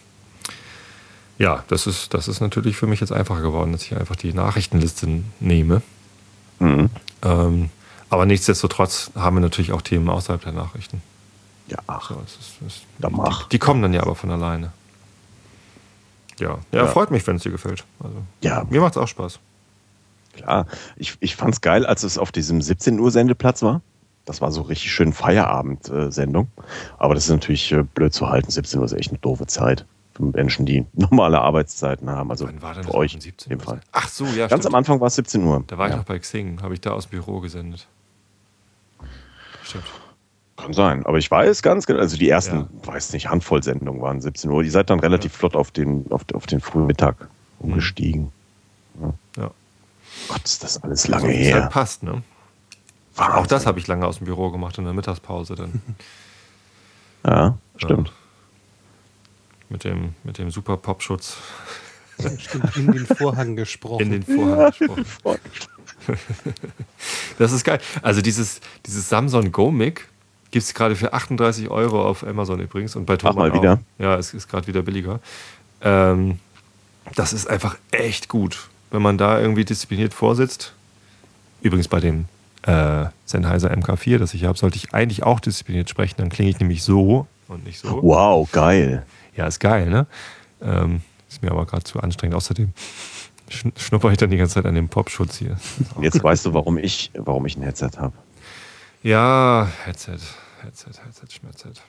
ja, 1.40 1.64
das 1.68 1.86
ist, 1.86 2.12
das 2.12 2.28
ist 2.28 2.40
natürlich 2.40 2.76
für 2.76 2.86
mich 2.86 3.00
jetzt 3.00 3.12
einfacher 3.12 3.40
geworden, 3.40 3.72
dass 3.72 3.82
ich 3.82 3.96
einfach 3.96 4.14
die 4.14 4.32
Nachrichtenliste 4.34 5.22
nehme. 5.40 5.80
Mhm. 6.58 6.90
Ähm, 7.22 7.70
aber 8.10 8.26
nichtsdestotrotz 8.26 9.10
haben 9.14 9.36
wir 9.36 9.40
natürlich 9.40 9.72
auch 9.72 9.80
Themen 9.82 10.08
außerhalb 10.10 10.42
der 10.42 10.52
Nachrichten. 10.52 11.00
Ja, 11.68 11.78
ach. 11.86 12.10
So, 12.10 12.20
es 12.26 12.32
ist, 12.36 12.52
es, 12.66 12.82
Dann 12.98 13.12
mach. 13.12 13.44
Die, 13.44 13.48
die 13.50 13.58
kommen 13.58 13.80
dann 13.80 13.94
ja 13.94 14.02
aber 14.02 14.14
von 14.14 14.30
alleine. 14.30 14.72
Ja, 16.38 16.58
ja, 16.72 16.78
Ja. 16.80 16.86
freut 16.88 17.10
mich, 17.10 17.26
wenn 17.26 17.36
es 17.36 17.42
dir 17.42 17.50
gefällt. 17.52 17.84
Also, 18.02 18.16
Ja, 18.42 18.64
mir 18.68 18.80
macht 18.82 18.96
es 18.96 18.98
auch 19.02 19.08
Spaß. 19.08 19.38
klar. 20.34 20.66
Ich, 20.96 21.16
ich 21.20 21.36
fand's 21.36 21.60
geil, 21.62 21.86
als 21.86 22.02
es 22.02 22.18
auf 22.18 22.32
diesem 22.32 22.60
17 22.60 22.98
Uhr 23.00 23.10
Sendeplatz 23.10 23.62
war. 23.62 23.80
Das 24.26 24.40
war 24.42 24.52
so 24.52 24.62
richtig 24.62 24.92
schön 24.92 25.12
Feierabend-Sendung. 25.14 26.50
Aber 26.98 27.14
das 27.14 27.24
ist 27.24 27.30
natürlich 27.30 27.72
äh, 27.72 27.82
blöd 27.82 28.12
zu 28.12 28.28
halten. 28.28 28.50
17 28.50 28.78
Uhr 28.78 28.84
ist 28.86 28.92
echt 28.92 29.10
eine 29.10 29.18
doofe 29.18 29.46
Zeit. 29.46 29.86
Menschen, 30.20 30.66
die 30.66 30.86
normale 30.92 31.40
Arbeitszeiten 31.40 32.08
haben. 32.10 32.30
Also 32.30 32.46
Wann 32.46 32.62
war 32.62 32.74
denn 32.74 32.82
für 32.84 32.88
das? 32.90 32.96
euch 32.96 33.14
Um 33.14 33.20
in 33.20 33.50
dem 33.50 33.60
Fall. 33.60 33.80
Ach 33.92 34.08
so, 34.08 34.24
ja, 34.26 34.46
Ganz 34.46 34.62
stimmt. 34.62 34.66
am 34.66 34.74
Anfang 34.76 35.00
war 35.00 35.08
es 35.08 35.14
17 35.16 35.42
Uhr. 35.44 35.64
Da 35.66 35.78
war 35.78 35.86
ich 35.86 35.92
ja. 35.92 35.96
noch 35.98 36.04
bei 36.04 36.18
Xing, 36.18 36.62
habe 36.62 36.74
ich 36.74 36.80
da 36.80 36.92
aus 36.92 37.08
dem 37.08 37.18
Büro 37.20 37.40
gesendet. 37.40 37.86
Stimmt. 39.62 39.84
Kann 40.56 40.72
sein. 40.74 41.06
Aber 41.06 41.16
ich 41.18 41.30
weiß 41.30 41.62
ganz 41.62 41.86
genau, 41.86 42.00
also 42.00 42.16
die 42.16 42.28
ersten, 42.28 42.56
Ja. 42.56 42.68
weiß 42.84 43.12
nicht, 43.14 43.28
Handvoll 43.30 43.62
Sendungen 43.62 44.02
waren 44.02 44.20
17 44.20 44.50
Uhr. 44.50 44.62
Die 44.62 44.70
seid 44.70 44.90
dann 44.90 45.00
relativ 45.00 45.32
flott 45.32 45.56
auf 45.56 45.70
den, 45.70 46.04
auf, 46.10 46.22
auf 46.34 46.46
den 46.46 46.60
frühen 46.60 46.86
Mittag 46.86 47.16
umgestiegen. 47.60 48.30
Ja. 49.36 49.50
Gott, 50.28 50.44
ist 50.44 50.62
das 50.62 50.82
alles 50.82 51.08
lange 51.08 51.32
es 51.32 51.46
her. 51.46 51.62
halt 51.62 51.72
passt, 51.72 52.02
ne? 52.02 52.22
Wahnsinn. 53.16 53.36
Auch 53.36 53.46
das 53.46 53.64
habe 53.66 53.78
ich 53.78 53.86
lange 53.86 54.06
aus 54.06 54.18
dem 54.18 54.26
Büro 54.26 54.50
gemacht 54.50 54.76
in 54.78 54.84
der 54.84 54.92
Mittagspause 54.92 55.54
dann. 55.54 55.80
Ja, 57.22 57.58
stimmt. 57.76 58.12
Mit 59.70 59.84
dem, 59.84 60.14
mit 60.24 60.38
dem 60.38 60.50
super 60.50 60.76
Popschutz 60.76 61.36
Stimmt, 62.38 62.76
in 62.76 62.92
den 62.92 63.06
Vorhang 63.06 63.56
gesprochen. 63.56 64.00
in 64.02 64.10
den 64.10 64.22
Vorhang 64.22 64.72
gesprochen. 64.72 65.40
Das 67.38 67.52
ist 67.52 67.64
geil. 67.64 67.78
Also 68.02 68.20
dieses, 68.20 68.60
dieses 68.86 69.08
Samsung 69.08 69.52
Go 69.52 69.70
Mic 69.70 70.02
gibt 70.50 70.64
es 70.64 70.74
gerade 70.74 70.96
für 70.96 71.12
38 71.12 71.68
Euro 71.70 72.04
auf 72.06 72.26
Amazon 72.26 72.60
übrigens 72.60 72.96
und 72.96 73.06
bei 73.06 73.16
Thomann 73.16 73.36
mal 73.36 73.50
auch. 73.50 73.54
wieder. 73.54 73.80
Ja, 73.98 74.16
es 74.16 74.34
ist 74.34 74.48
gerade 74.48 74.66
wieder 74.66 74.82
billiger. 74.82 75.20
Ähm, 75.82 76.38
das 77.14 77.32
ist 77.32 77.48
einfach 77.48 77.76
echt 77.92 78.28
gut, 78.28 78.68
wenn 78.90 79.02
man 79.02 79.18
da 79.18 79.40
irgendwie 79.40 79.64
diszipliniert 79.64 80.12
vorsitzt. 80.14 80.72
Übrigens 81.62 81.88
bei 81.88 82.00
dem 82.00 82.26
äh, 82.62 83.06
Sennheiser 83.24 83.70
MK4, 83.70 84.18
das 84.18 84.34
ich 84.34 84.44
habe, 84.44 84.58
sollte 84.58 84.76
ich 84.76 84.92
eigentlich 84.92 85.22
auch 85.22 85.40
diszipliniert 85.40 85.88
sprechen. 85.88 86.16
Dann 86.18 86.28
klinge 86.30 86.50
ich 86.50 86.58
nämlich 86.58 86.82
so 86.82 87.26
und 87.48 87.64
nicht 87.64 87.78
so. 87.78 88.02
Wow, 88.02 88.50
geil. 88.50 89.06
Ja, 89.40 89.46
ist 89.46 89.58
geil, 89.58 89.88
ne? 89.88 90.06
Ähm, 90.60 91.00
ist 91.26 91.42
mir 91.42 91.50
aber 91.50 91.64
gerade 91.64 91.82
zu 91.82 91.98
anstrengend. 91.98 92.36
Außerdem 92.36 92.74
schn 93.48 93.72
schnupper 93.74 94.10
ich 94.10 94.18
dann 94.18 94.28
die 94.28 94.36
ganze 94.36 94.52
Zeit 94.56 94.66
an 94.66 94.74
dem 94.74 94.90
Popschutz 94.90 95.38
hier. 95.38 95.56
Jetzt 95.98 96.22
weißt 96.22 96.44
du, 96.44 96.52
warum 96.52 96.76
ich, 96.76 97.10
warum 97.14 97.46
ich 97.46 97.56
ein 97.56 97.62
Headset 97.62 97.92
habe. 97.96 98.12
Ja, 99.02 99.66
Headset, 99.86 100.18
Headset, 100.60 100.90
Headset, 101.06 101.32
Schmerzset. 101.32 101.80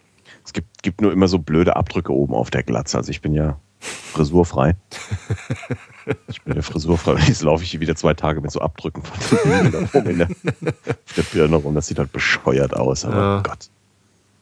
Es 0.46 0.54
gibt, 0.54 0.82
gibt 0.82 1.02
nur 1.02 1.12
immer 1.12 1.28
so 1.28 1.40
blöde 1.40 1.76
Abdrücke 1.76 2.14
oben 2.14 2.34
auf 2.36 2.52
der 2.52 2.64
Glatze. 2.64 2.98
Also 2.98 3.12
ich 3.12 3.20
bin 3.22 3.34
ja 3.34 3.60
frisurfrei. 3.82 4.78
Ich 6.28 6.42
bin 6.44 6.56
ja 6.56 6.62
frisurfrei. 6.62 7.16
Jetzt 7.28 7.42
laufe 7.42 7.66
ich 7.66 7.72
hier 7.72 7.82
wieder 7.82 7.98
zwei 7.98 8.14
Tage 8.14 8.40
mit 8.40 8.52
so 8.52 8.62
Abdrücken 8.62 9.04
von 9.04 9.38
der 9.44 10.06
in 10.06 10.20
der, 10.20 10.30
auf 10.30 11.14
der 11.18 11.24
Birne 11.34 11.58
rum. 11.58 11.76
Das 11.76 11.88
sieht 11.88 12.00
halt 12.00 12.14
bescheuert 12.14 12.74
aus. 12.74 13.04
Aber 13.04 13.16
Ja. 13.18 13.42
Gott, 13.42 13.70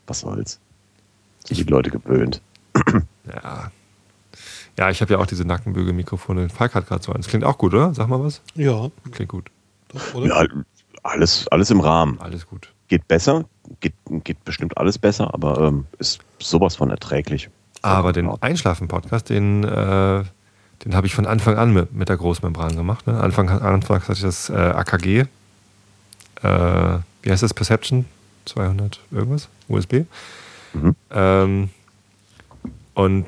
was 0.06 0.20
soll's. 0.20 0.60
Sind 1.44 1.58
die 1.58 1.64
Leute 1.64 1.90
gewöhnt. 1.90 2.44
Ja. 3.34 3.72
Ja, 4.78 4.90
ich 4.90 5.02
habe 5.02 5.14
ja 5.14 5.20
auch 5.20 5.26
diese 5.26 5.44
Nackenbügelmikrofone. 5.46 6.48
Falk 6.50 6.74
hat 6.74 6.88
gerade 6.88 7.04
so 7.04 7.12
eins. 7.12 7.28
Klingt 7.28 7.44
auch 7.44 7.58
gut, 7.58 7.74
oder? 7.74 7.94
Sag 7.94 8.08
mal 8.08 8.24
was. 8.24 8.42
Ja, 8.56 8.90
Klingt 9.12 9.30
gut. 9.30 9.52
doch, 9.90 10.14
oder? 10.14 10.28
Ja, 10.28 10.48
alles, 11.04 11.48
alles 11.50 11.70
im 11.70 11.82
Rahmen. 11.82 12.20
Alles 12.22 12.48
gut. 12.48 12.72
Geht 12.88 13.08
besser, 13.08 13.46
geht, 13.82 13.94
geht 14.24 14.44
bestimmt 14.46 14.78
alles 14.78 14.98
besser, 14.98 15.34
aber 15.34 15.60
ähm, 15.68 15.86
ist 16.00 16.22
sowas 16.40 16.78
von 16.78 16.90
erträglich. 16.90 17.50
Aber 17.82 18.14
den. 18.14 18.30
Einschlafen-Podcast, 18.42 19.30
den, 19.30 19.64
äh, 19.64 20.24
den 20.86 20.96
habe 20.96 21.08
ich 21.08 21.14
von 21.14 21.28
Anfang 21.28 21.58
an 21.58 21.74
mit, 21.74 21.94
mit 21.94 22.08
der 22.10 22.18
Großmembran 22.18 22.76
gemacht. 22.76 23.06
Ne? 23.06 23.20
Anfang, 23.20 23.50
Anfangs 23.50 24.04
hatte 24.04 24.14
ich 24.14 24.22
das 24.22 24.50
äh, 24.50 24.54
AKG. 24.54 25.26
Äh, 26.42 27.00
wie 27.22 27.32
heißt 27.32 27.44
das? 27.44 27.54
Perception 27.54 28.06
200 28.46 29.00
irgendwas? 29.12 29.50
USB. 29.68 30.06
Mhm. 30.74 30.96
Ähm, 31.12 31.70
und 33.00 33.28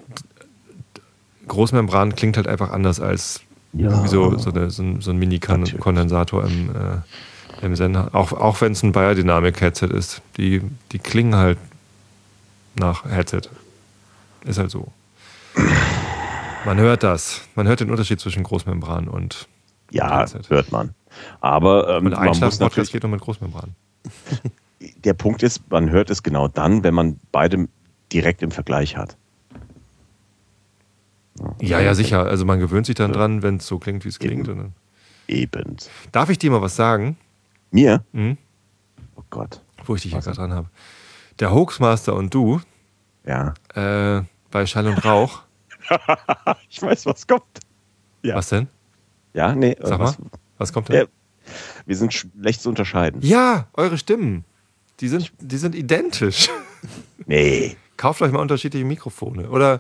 Großmembran 1.48 2.14
klingt 2.16 2.36
halt 2.36 2.46
einfach 2.46 2.72
anders 2.72 3.00
als 3.00 3.40
Irgendwie 3.72 4.10
so, 4.10 4.38
so, 4.38 4.50
eine, 4.50 4.70
so 4.70 4.84
ein, 4.84 5.00
so 5.00 5.12
ein 5.12 5.18
Mini-Kondensator 5.18 6.44
im, 6.44 6.76
äh, 6.76 7.66
im 7.66 7.78
Sender. 7.78 8.10
Auch, 8.12 8.34
auch 8.34 8.60
wenn 8.60 8.74
es 8.74 8.84
ein 8.84 8.92
Biodynamic-Headset 8.92 9.86
ist. 9.88 10.22
Die, 10.36 10.62
die 10.92 11.00
klingen 11.00 11.36
halt 11.38 11.58
nach 12.76 13.06
Headset. 13.06 13.44
Ist 14.44 14.60
halt 14.60 14.72
so. 14.72 14.92
Man 16.66 16.78
hört 16.78 17.04
das. 17.04 17.40
Man 17.56 17.66
hört 17.66 17.80
den 17.80 17.92
Unterschied 17.92 18.20
zwischen 18.20 18.44
Großmembran 18.44 19.08
und 19.08 19.48
Ja, 19.90 20.20
Headset. 20.20 20.50
hört 20.50 20.70
man. 20.74 20.94
Aber 21.40 21.96
ähm, 21.96 22.08
Und 22.08 22.12
man 22.12 22.28
muss 22.28 22.60
natürlich, 22.60 22.92
geht 22.92 23.04
nur 23.04 23.12
mit 23.12 23.22
Großmembran. 23.22 23.74
der 25.06 25.14
Punkt 25.14 25.44
ist, 25.44 25.62
man 25.72 25.90
hört 25.92 26.10
es 26.10 26.24
genau 26.24 26.50
dann, 26.50 26.84
wenn 26.84 26.94
man 26.94 27.22
beide 27.32 27.70
direkt 28.12 28.42
im 28.42 28.52
Vergleich 28.52 28.98
hat. 28.98 29.16
Ja, 31.62 31.80
ja, 31.80 31.94
sicher. 31.96 32.26
Also 32.26 32.46
man 32.46 32.60
gewöhnt 32.60 32.86
sich 32.86 32.96
dann 32.96 33.12
dran, 33.14 33.42
wenn 33.44 33.58
es 33.58 33.68
so 33.68 33.80
klingt, 33.80 34.06
wie 34.06 34.10
es 34.10 34.20
klingt. 34.20 34.48
Dann 34.48 34.74
Eben. 35.28 35.78
Darf 36.12 36.30
ich 36.30 36.38
dir 36.38 36.52
mal 36.52 36.62
was 36.62 36.76
sagen, 36.76 37.18
Mir? 37.72 38.04
Mhm. 38.12 38.38
Oh 39.16 39.24
Gott. 39.30 39.62
wo 39.86 39.96
ich 39.96 40.02
dich 40.04 40.12
hier 40.12 40.22
gerade 40.22 40.36
dran 40.36 40.54
habe? 40.54 40.68
Der 41.40 41.54
Hoaxmaster 41.54 42.14
und 42.16 42.34
du 42.34 42.62
Ja. 43.26 43.54
äh, 43.74 44.24
bei 44.52 44.66
Schall 44.66 44.88
und 44.88 45.04
Rauch. 45.06 45.42
Ich 46.70 46.82
weiß, 46.82 47.06
was 47.06 47.26
kommt. 47.28 47.44
Ja. 48.24 48.36
Was 48.36 48.50
denn? 48.50 48.68
Ja, 49.34 49.54
nee. 49.56 49.76
Sag 49.82 50.00
was, 50.00 50.20
mal. 50.20 50.28
Was 50.58 50.72
kommt 50.74 50.90
denn? 50.90 50.96
Ja, 50.96 51.04
wir 51.86 51.96
sind 51.98 52.14
schlecht 52.14 52.62
zu 52.62 52.70
unterscheiden. 52.70 53.22
Ja, 53.24 53.68
eure 53.74 53.98
Stimmen. 53.98 54.46
Die 55.00 55.08
sind, 55.08 55.32
die 55.40 55.58
sind 55.58 55.74
identisch. 55.76 56.50
Nee, 57.26 57.76
Kauft 57.98 58.22
euch 58.24 58.32
mal 58.32 58.40
unterschiedliche 58.40 58.86
Mikrofone. 58.86 59.50
Oder 59.50 59.80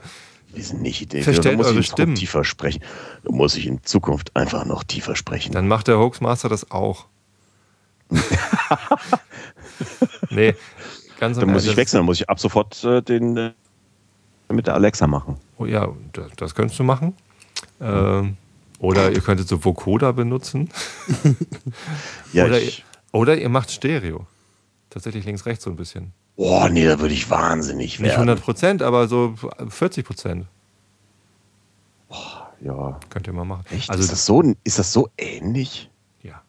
wir 0.53 0.63
sind 0.63 0.81
nicht 0.81 1.01
identisch. 1.01 1.25
Verstellt 1.25 1.57
muss 1.57 1.67
eure 1.67 1.79
ich 1.79 1.87
Stimmen. 1.87 2.15
tiefer 2.15 2.43
sprechen. 2.43 2.81
Da 3.23 3.31
muss 3.31 3.55
ich 3.55 3.67
in 3.67 3.83
Zukunft 3.83 4.35
einfach 4.35 4.65
noch 4.65 4.83
tiefer 4.83 5.15
sprechen. 5.15 5.51
dann 5.53 5.67
macht 5.67 5.87
der 5.87 5.97
Hoaxmaster 5.97 6.49
das 6.49 6.71
auch. 6.71 7.07
nee, 10.29 10.53
ganz 11.19 11.37
Dann 11.37 11.51
muss 11.51 11.65
ich 11.65 11.77
wechseln, 11.77 11.99
dann 11.99 12.05
muss 12.05 12.19
ich 12.19 12.29
ab 12.29 12.39
sofort 12.39 12.83
äh, 12.83 13.01
den 13.01 13.37
äh, 13.37 13.51
mit 14.49 14.67
der 14.67 14.73
Alexa 14.73 15.07
machen. 15.07 15.37
Oh 15.57 15.65
ja, 15.65 15.87
das, 16.11 16.31
das 16.35 16.55
könntest 16.55 16.77
du 16.79 16.83
machen. 16.83 17.15
Ähm, 17.79 18.35
oder 18.79 19.11
ihr 19.11 19.21
könntet 19.21 19.47
so 19.47 19.63
Vocoder 19.63 20.13
benutzen. 20.13 20.69
Ja, 22.33 22.45
oder, 22.45 22.61
ich, 22.61 22.85
oder 23.11 23.37
ihr 23.37 23.49
macht 23.49 23.71
Stereo. 23.71 24.25
Tatsächlich 24.89 25.25
links-rechts 25.25 25.65
so 25.65 25.69
ein 25.69 25.75
bisschen. 25.75 26.13
Oh 26.41 26.67
nee, 26.69 26.85
da 26.85 26.99
würde 26.99 27.13
ich 27.13 27.29
wahnsinnig 27.29 27.99
Nicht 27.99 28.09
werden. 28.09 28.29
100 28.29 28.41
Prozent, 28.41 28.81
aber 28.81 29.07
so 29.07 29.35
40 29.69 30.05
Prozent 30.05 30.45
Ja, 32.61 32.99
könnt 33.09 33.27
ihr 33.27 33.33
mal 33.33 33.45
machen. 33.45 33.65
echt? 33.71 33.89
Also, 33.89 34.03
ist, 34.03 34.11
das 34.11 34.25
so, 34.25 34.43
ist 34.63 34.79
das 34.79 34.91
so 34.93 35.09
ähnlich? 35.17 35.89
ja. 36.23 36.41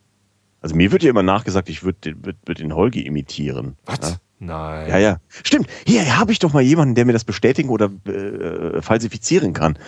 Also 0.61 0.75
mir 0.75 0.93
wird 0.93 1.03
ja 1.03 1.11
immer 1.11 1.23
nachgesagt, 1.23 1.69
ich 1.69 1.83
würde 1.83 1.99
den, 2.05 2.25
würd, 2.25 2.37
würd 2.47 2.59
den 2.59 2.75
Holgi 2.75 3.03
imitieren. 3.03 3.77
Was? 3.85 3.99
Ja? 4.01 4.17
Nein. 4.39 4.89
Ja, 4.91 4.99
ja. 4.99 5.21
Stimmt. 5.29 5.69
Hier 5.87 6.19
habe 6.19 6.33
ich 6.33 6.41
doch 6.41 6.53
mal 6.53 6.63
jemanden, 6.63 6.97
der 6.97 7.05
mir 7.05 7.13
das 7.13 7.25
bestätigen 7.25 7.69
oder 7.69 7.91
äh, 8.07 8.83
falsifizieren 8.83 9.53
kann. 9.53 9.79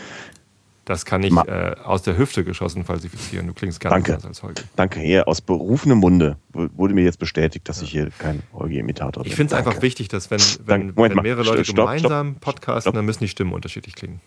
Das 0.84 1.04
kann 1.06 1.22
ich 1.22 1.34
äh, 1.34 1.76
aus 1.82 2.02
der 2.02 2.18
Hüfte 2.18 2.44
geschossen 2.44 2.84
falsifizieren. 2.84 3.46
Du 3.46 3.54
klingst 3.54 3.80
ganz 3.80 3.92
Danke. 3.94 4.12
anders 4.12 4.26
als 4.26 4.42
Holger. 4.42 4.62
Danke, 4.76 5.00
hier 5.00 5.26
aus 5.28 5.40
berufenem 5.40 5.98
Munde 5.98 6.36
wurde 6.52 6.92
mir 6.92 7.04
jetzt 7.04 7.18
bestätigt, 7.18 7.68
dass 7.68 7.80
ich 7.80 7.90
hier 7.90 8.10
kein 8.18 8.42
Holgi-Imitator 8.52 9.22
bin. 9.22 9.30
Ich 9.30 9.36
finde 9.36 9.54
es 9.54 9.58
einfach 9.58 9.80
wichtig, 9.80 10.08
dass 10.08 10.30
wenn, 10.30 10.40
wenn, 10.66 10.94
wenn 10.96 11.14
mehrere 11.22 11.42
Leute 11.42 11.64
Stopp, 11.64 11.76
stopp, 11.76 11.86
gemeinsam 11.96 12.34
podcasten, 12.36 12.82
stopp. 12.82 12.94
dann 12.94 13.04
müssen 13.06 13.20
die 13.24 13.28
Stimmen 13.28 13.52
unterschiedlich 13.54 13.94
klingen. 13.94 14.20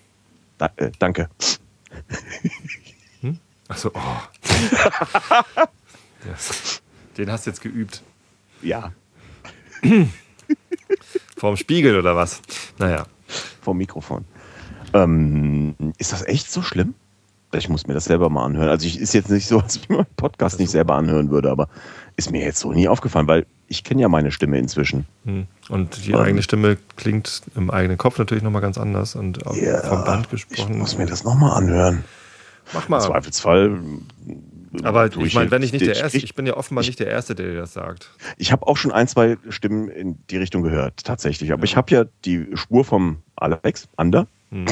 Da, 0.58 0.72
äh, 0.77 0.90
danke. 0.98 1.30
Achso, 3.68 3.92
oh. 3.94 4.02
Das- 6.27 6.82
Den 7.18 7.32
hast 7.32 7.45
du 7.45 7.52
jetzt 7.52 7.61
geübt. 7.61 8.02
Ja, 8.64 8.92
Vorm 11.38 11.56
Spiegel 11.58 11.98
oder 12.00 12.16
was? 12.16 12.42
Naja. 12.80 13.06
vom 13.61 13.77
Mikrofon. 13.77 14.26
Ähm, 14.94 15.76
ist 15.98 16.12
das 16.14 16.26
echt 16.26 16.52
so 16.52 16.62
schlimm? 16.62 16.94
Ich 17.54 17.70
muss 17.70 17.88
mir 17.88 17.94
das 17.94 18.06
selber 18.06 18.30
mal 18.30 18.44
anhören. 18.46 18.68
Also 18.70 18.86
ich 18.86 19.00
ist 19.00 19.14
jetzt 19.14 19.30
nicht 19.30 19.48
so, 19.48 19.60
als 19.60 19.78
ich 19.78 19.88
meinen 19.90 20.06
Podcast 20.18 20.60
nicht 20.60 20.70
selber 20.70 20.96
anhören 20.96 21.30
würde, 21.32 21.50
aber 21.50 21.70
ist 22.18 22.30
mir 22.32 22.44
jetzt 22.44 22.60
so 22.60 22.74
nie 22.74 22.88
aufgefallen, 22.90 23.28
weil 23.28 23.46
ich 23.70 23.84
kenne 23.84 24.02
ja 24.02 24.10
meine 24.10 24.32
Stimme 24.32 24.58
inzwischen. 24.60 25.06
Hm. 25.26 25.48
Und 25.70 26.06
die 26.06 26.12
Ähm. 26.12 26.18
eigene 26.20 26.42
Stimme 26.44 26.78
klingt 26.98 27.42
im 27.56 27.70
eigenen 27.70 27.98
Kopf 27.98 28.18
natürlich 28.20 28.44
nochmal 28.44 28.62
ganz 28.62 28.78
anders 28.78 29.16
und 29.16 29.46
auch 29.48 29.56
Ja, 29.56 29.82
vom 29.82 30.04
Band 30.04 30.26
Ich 30.34 30.48
gesprochen. 30.48 30.78
muss 30.78 30.98
mir 30.98 31.06
das 31.06 31.24
nochmal 31.24 31.52
anhören. 31.58 32.04
Mach 32.74 32.86
Im 32.88 32.92
mal. 32.92 33.00
Zweifelsfall. 33.02 33.80
Aber 34.84 35.10
tue 35.10 35.26
ich 35.26 35.34
meine, 35.34 35.50
wenn 35.50 35.64
ich 35.64 35.72
nicht 35.72 35.86
der 35.86 35.94
ich, 35.94 36.02
Erste, 36.02 36.18
Ich, 36.18 36.24
ich 36.26 36.36
bin 36.36 36.46
ja 36.46 36.56
offenbar 36.58 36.84
nicht 36.84 37.00
der 37.00 37.08
Erste, 37.08 37.34
der 37.34 37.48
dir 37.48 37.58
das 37.60 37.72
sagt. 37.74 38.12
ich 38.38 38.52
habe 38.52 38.68
auch 38.68 38.76
schon 38.76 38.92
ein, 38.92 39.08
zwei 39.08 39.38
Stimmen 39.50 39.88
in 39.88 40.18
die 40.30 40.38
Richtung 40.38 40.62
gehört, 40.64 41.06
tatsächlich. 41.06 41.54
Aber 41.54 41.64
ich 41.64 41.78
habe 41.78 41.94
ja 41.96 42.06
die 42.26 42.46
Spur 42.56 42.84
vom 42.84 43.18
Alex, 43.38 43.88
Ander. 43.96 44.28
Hm. 44.51 44.66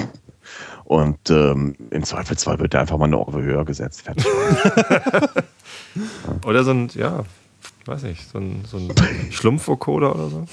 Und 0.83 1.29
ähm, 1.29 1.75
im 1.89 2.03
Zweifelsfall 2.03 2.59
wird 2.59 2.73
da 2.73 2.81
einfach 2.81 2.97
mal 2.97 3.05
eine 3.05 3.17
Oktave 3.17 3.43
höher 3.43 3.65
gesetzt. 3.65 4.03
Fertig. 4.03 4.25
Oder 6.45 6.63
so 6.63 6.71
ein, 6.71 6.89
ja, 6.93 7.23
weiß 7.85 8.03
nicht, 8.03 8.29
so 8.29 8.37
ein, 8.37 8.63
so 8.65 8.77
ein 8.77 9.31
Schlumpfvocoder 9.31 10.13
oder 10.13 10.29
so. 10.29 10.45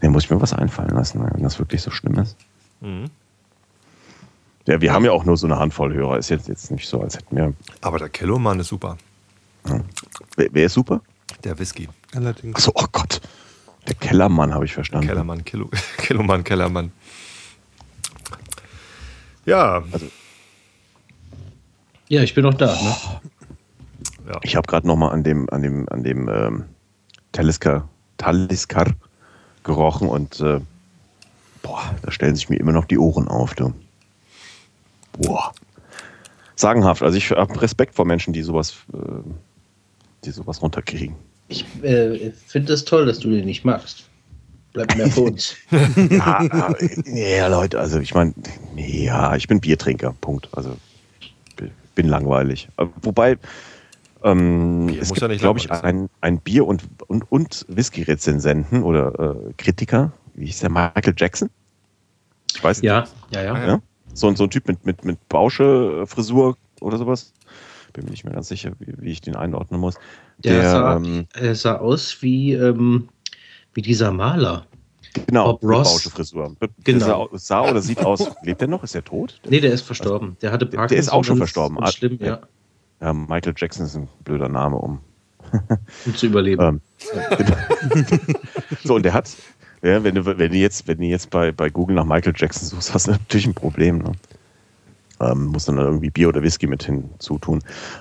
Da 0.00 0.08
muss 0.08 0.24
ich 0.24 0.30
mir 0.30 0.40
was 0.40 0.52
einfallen 0.52 0.90
lassen, 0.90 1.22
wenn 1.22 1.42
das 1.42 1.58
wirklich 1.58 1.82
so 1.82 1.90
schlimm 1.90 2.18
ist. 2.18 2.36
Mhm. 2.80 3.10
Ja, 4.66 4.80
wir 4.80 4.92
haben 4.92 5.04
ja 5.04 5.12
auch 5.12 5.24
nur 5.24 5.36
so 5.36 5.46
eine 5.46 5.58
Handvoll 5.58 5.92
Hörer. 5.92 6.18
Ist 6.18 6.28
jetzt, 6.28 6.48
jetzt 6.48 6.70
nicht 6.70 6.88
so, 6.88 7.00
als 7.00 7.16
hätten 7.16 7.36
wir. 7.36 7.52
Aber 7.80 7.98
der 7.98 8.08
Kellermann 8.08 8.60
ist 8.60 8.68
super. 8.68 8.96
Wer, 10.36 10.48
wer 10.52 10.66
ist 10.66 10.74
super? 10.74 11.00
Der 11.44 11.58
Whisky. 11.58 11.88
Allerdings. 12.14 12.56
Achso, 12.56 12.72
oh 12.74 12.86
Gott. 12.92 13.20
Der 13.86 13.94
Kellermann 13.94 14.52
habe 14.52 14.64
ich 14.64 14.74
verstanden. 14.74 15.06
Kellermann, 15.06 15.44
Kilo, 15.44 15.70
Kilomann, 15.98 16.42
Kellermann. 16.42 16.92
Ja, 19.46 19.84
Ja, 22.08 22.22
ich 22.22 22.34
bin 22.34 22.44
noch 22.44 22.54
da. 22.54 22.66
Ne? 22.66 22.96
ja. 24.28 24.40
Ich 24.42 24.56
habe 24.56 24.66
gerade 24.66 24.86
noch 24.86 24.96
mal 24.96 25.10
an 25.10 25.22
dem, 25.22 25.48
an 25.50 25.62
dem, 25.62 25.88
an 25.88 26.02
dem 26.02 26.28
ähm, 26.28 26.64
Talisker, 27.32 27.88
Talisker 28.18 28.86
gerochen 29.62 30.08
und 30.08 30.40
äh, 30.40 30.60
boah, 31.62 31.94
da 32.02 32.10
stellen 32.10 32.36
sich 32.36 32.48
mir 32.48 32.56
immer 32.56 32.72
noch 32.72 32.84
die 32.84 32.98
Ohren 32.98 33.28
auf. 33.28 33.54
Du. 33.54 33.72
Boah. 35.18 35.52
Sagenhaft. 36.56 37.02
Also 37.02 37.16
ich 37.16 37.30
habe 37.30 37.60
Respekt 37.60 37.94
vor 37.94 38.04
Menschen, 38.04 38.32
die 38.32 38.42
sowas, 38.42 38.74
äh, 38.92 38.98
die 40.24 40.30
sowas 40.30 40.62
runterkriegen. 40.62 41.14
Ich 41.48 41.64
äh, 41.82 42.32
finde 42.46 42.72
es 42.72 42.84
toll, 42.84 43.06
dass 43.06 43.20
du 43.20 43.30
den 43.30 43.44
nicht 43.44 43.64
magst. 43.64 44.05
Bleib 44.76 44.96
mehr 44.96 45.10
für 45.10 45.22
uns. 45.22 45.56
Ja, 46.10 46.72
äh, 46.78 47.38
ja, 47.38 47.46
Leute, 47.48 47.80
also 47.80 47.98
ich 47.98 48.14
meine, 48.14 48.34
ja, 48.76 49.34
ich 49.34 49.48
bin 49.48 49.60
Biertrinker, 49.60 50.14
Punkt. 50.20 50.48
Also 50.52 50.76
bin 51.94 52.08
langweilig. 52.08 52.68
Äh, 52.76 52.86
Wobei, 53.00 53.38
ähm, 54.22 54.88
es 55.00 55.12
gibt, 55.12 55.22
ja 55.22 55.34
glaube 55.36 55.58
ich, 55.58 55.70
ein, 55.70 56.10
ein 56.20 56.40
Bier- 56.40 56.66
und, 56.66 56.82
und, 57.06 57.30
und 57.32 57.64
Whisky-Rezensenten 57.68 58.82
oder 58.82 59.18
äh, 59.18 59.52
Kritiker, 59.56 60.12
wie 60.34 60.46
hieß 60.46 60.60
der, 60.60 60.70
Michael 60.70 61.14
Jackson? 61.16 61.48
Ich 62.54 62.62
weiß 62.62 62.82
nicht. 62.82 62.88
ja, 62.88 63.06
ja, 63.30 63.42
ja. 63.42 63.66
Ja? 63.66 63.82
So, 64.12 64.34
so 64.34 64.44
ein 64.44 64.50
Typ 64.50 64.68
mit, 64.68 64.84
mit, 64.84 65.04
mit 65.04 65.28
Bausche-Frisur 65.28 66.56
oder 66.80 66.98
sowas. 66.98 67.32
Bin 67.94 68.04
mir 68.04 68.10
nicht 68.10 68.24
mehr 68.24 68.34
ganz 68.34 68.48
sicher, 68.48 68.72
wie, 68.78 68.94
wie 68.98 69.10
ich 69.10 69.22
den 69.22 69.36
einordnen 69.36 69.80
muss. 69.80 69.94
Der, 70.38 70.70
sah, 70.70 70.96
ähm, 70.96 71.26
er 71.32 71.54
sah 71.54 71.76
aus 71.76 72.18
wie, 72.20 72.52
ähm, 72.52 73.08
wie 73.76 73.82
dieser 73.82 74.10
Maler. 74.10 74.66
genau, 75.26 75.52
Bob 75.58 75.62
Ross. 75.62 76.10
Der 76.58 76.68
Genau. 76.82 77.28
Sah, 77.32 77.38
sah 77.38 77.70
oder 77.70 77.82
sieht 77.82 78.04
aus, 78.04 78.30
lebt 78.42 78.60
der 78.62 78.68
noch? 78.68 78.82
Ist 78.82 78.94
er 78.94 79.04
tot? 79.04 79.40
Nee, 79.48 79.60
der 79.60 79.72
ist 79.72 79.82
verstorben. 79.82 80.36
Der 80.40 80.50
hatte 80.50 80.64
Parkinson. 80.66 80.88
der 80.88 80.98
ist 80.98 81.10
auch 81.10 81.24
schon 81.24 81.36
verstorben. 81.36 81.76
ganz 81.76 81.94
Schlimm, 81.94 82.18
ja. 82.20 82.40
Ja, 83.00 83.12
Michael 83.12 83.54
Jackson 83.56 83.84
ist 83.84 83.94
ein 83.96 84.08
blöder 84.24 84.48
Name, 84.48 84.76
um. 84.76 85.00
Um 86.06 86.14
zu 86.14 86.26
überleben. 86.26 86.62
Ähm, 86.62 86.80
so, 88.82 88.94
und 88.96 89.04
der 89.04 89.12
hat, 89.12 89.30
ja, 89.82 90.02
wenn 90.02 90.14
du, 90.16 90.24
wenn 90.24 90.38
du 90.50 90.56
jetzt, 90.56 90.88
wenn 90.88 90.98
du 90.98 91.04
jetzt 91.04 91.30
bei, 91.30 91.52
bei 91.52 91.68
Google 91.70 91.94
nach 91.96 92.04
Michael 92.04 92.32
Jackson 92.34 92.66
suchst, 92.68 92.92
hast 92.94 93.06
du 93.06 93.12
natürlich 93.12 93.46
ein 93.46 93.54
Problem. 93.54 93.98
Ne? 93.98 94.12
Ähm, 95.20 95.46
muss 95.46 95.64
dann 95.64 95.78
irgendwie 95.78 96.10
Bier 96.10 96.28
oder 96.28 96.42
Whisky 96.42 96.66
mit 96.66 96.82
hinzutun. 96.84 97.60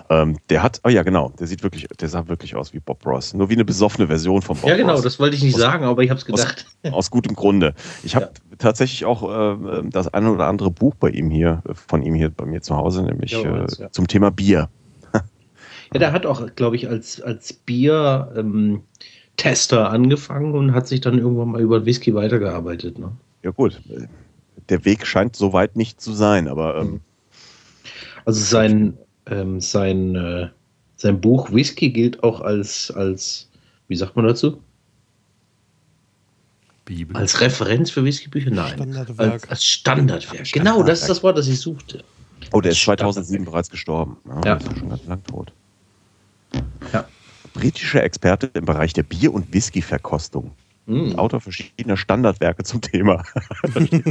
Ähm, 0.10 0.38
der 0.50 0.64
hat, 0.64 0.82
oh 0.84 0.90
ja, 0.90 1.04
genau, 1.04 1.32
der 1.40 1.48
sieht 1.48 1.64
wirklich, 1.64 1.88
der 2.00 2.10
sah 2.10 2.28
wirklich 2.28 2.56
aus 2.56 2.74
wie 2.74 2.80
Bob 2.80 3.06
Ross. 3.06 3.34
Nur 3.34 3.50
wie 3.50 3.54
eine 3.54 3.64
besoffene 3.66 4.08
Version 4.08 4.42
von 4.42 4.58
Bob 4.58 4.70
ja, 4.70 4.76
genau, 4.76 4.94
Ross. 4.96 5.04
das 5.04 5.20
wollte 5.20 5.36
ich 5.38 5.44
nicht 5.44 5.56
Aus- 5.56 5.62
sagen, 5.62 5.86
aber 5.86 6.04
ich 6.04 6.10
habe 6.10 6.20
es 6.20 6.26
gedacht. 6.26 6.66
Aus 6.92 7.10
gutem 7.12 7.36
Grunde. 7.36 7.74
Ich 8.04 8.16
habe 8.16 8.32
tatsächlich 8.58 9.06
auch 9.06 9.24
äh, 9.24 9.84
das 9.90 10.14
eine 10.14 10.32
oder 10.32 10.48
andere 10.48 10.72
Buch 10.72 10.96
bei 10.96 11.10
ihm 11.10 11.30
hier, 11.30 11.62
äh, 11.70 11.74
von 11.74 12.02
ihm 12.02 12.16
hier 12.16 12.30
bei 12.30 12.46
mir 12.46 12.62
zu 12.62 12.76
Hause, 12.76 13.04
nämlich 13.04 13.32
Ja, 13.32 13.42
äh, 13.42 13.48
meins, 13.50 13.78
ja. 13.78 13.92
zum 13.92 14.08
Thema 14.08 14.32
Bier. 14.32 14.70
Ja, 15.94 16.00
der 16.00 16.12
hat 16.12 16.26
auch, 16.26 16.46
glaube 16.56 16.76
ich, 16.76 16.90
als, 16.90 17.22
als 17.22 17.54
Bier-Tester 17.54 19.90
angefangen 19.90 20.54
und 20.54 20.74
hat 20.74 20.88
sich 20.88 21.00
dann 21.00 21.18
irgendwann 21.20 21.52
mal 21.52 21.62
über 21.62 21.86
Whisky 21.86 22.14
weitergearbeitet. 22.14 23.00
Ne? 23.00 23.12
Ja 23.44 23.52
gut, 23.52 23.80
äh, 23.90 24.08
der 24.70 24.86
Weg 24.86 25.06
scheint 25.06 25.36
so 25.36 25.54
weit 25.54 25.76
nicht 25.76 26.02
zu 26.02 26.14
sein, 26.14 26.48
aber 26.48 26.78
ähm, 26.78 27.02
Also 28.26 28.42
sein, 28.42 28.98
ähm, 29.28 29.62
sein, 29.62 30.16
äh, 30.16 30.50
sein 30.96 31.22
Buch 31.22 31.52
Whisky 31.52 31.90
gilt 31.92 32.24
auch 32.24 32.42
als, 32.42 32.92
als, 32.92 33.50
wie 33.88 33.96
sagt 33.96 34.16
man 34.16 34.26
dazu? 34.26 34.62
Bibel. 36.86 37.18
Als 37.18 37.42
Referenz 37.42 37.90
für 37.90 38.04
Whiskybücher? 38.04 38.52
Nein. 38.52 38.74
Standardwerk. 38.76 39.34
Als, 39.34 39.50
als 39.50 39.64
Standardwerk. 39.66 40.52
Genau, 40.52 40.84
das 40.84 41.02
ist 41.02 41.10
das 41.10 41.24
Wort, 41.24 41.38
das 41.38 41.48
ich 41.48 41.60
suchte. 41.60 42.04
Oh, 42.52 42.62
der 42.62 42.72
ist 42.72 42.82
2007 42.82 43.46
bereits 43.46 43.70
gestorben. 43.70 44.18
Ja, 44.28 44.42
Ja. 44.46 44.56
Ist 44.56 44.68
ja 44.68 44.78
schon 44.78 44.90
ganz 44.90 45.06
lang 45.06 45.24
tot. 45.24 45.52
Ja. 46.94 47.08
Britischer 47.54 48.04
Experte 48.04 48.52
im 48.54 48.66
Bereich 48.66 48.94
der 48.94 49.04
Bier- 49.04 49.34
und 49.34 49.52
Whisky-Verkostung. 49.52 50.52
Mm. 50.86 51.16
Autor 51.16 51.42
verschiedener 51.42 51.98
Standardwerke 51.98 52.64
zum 52.64 52.82
Thema. 52.82 53.24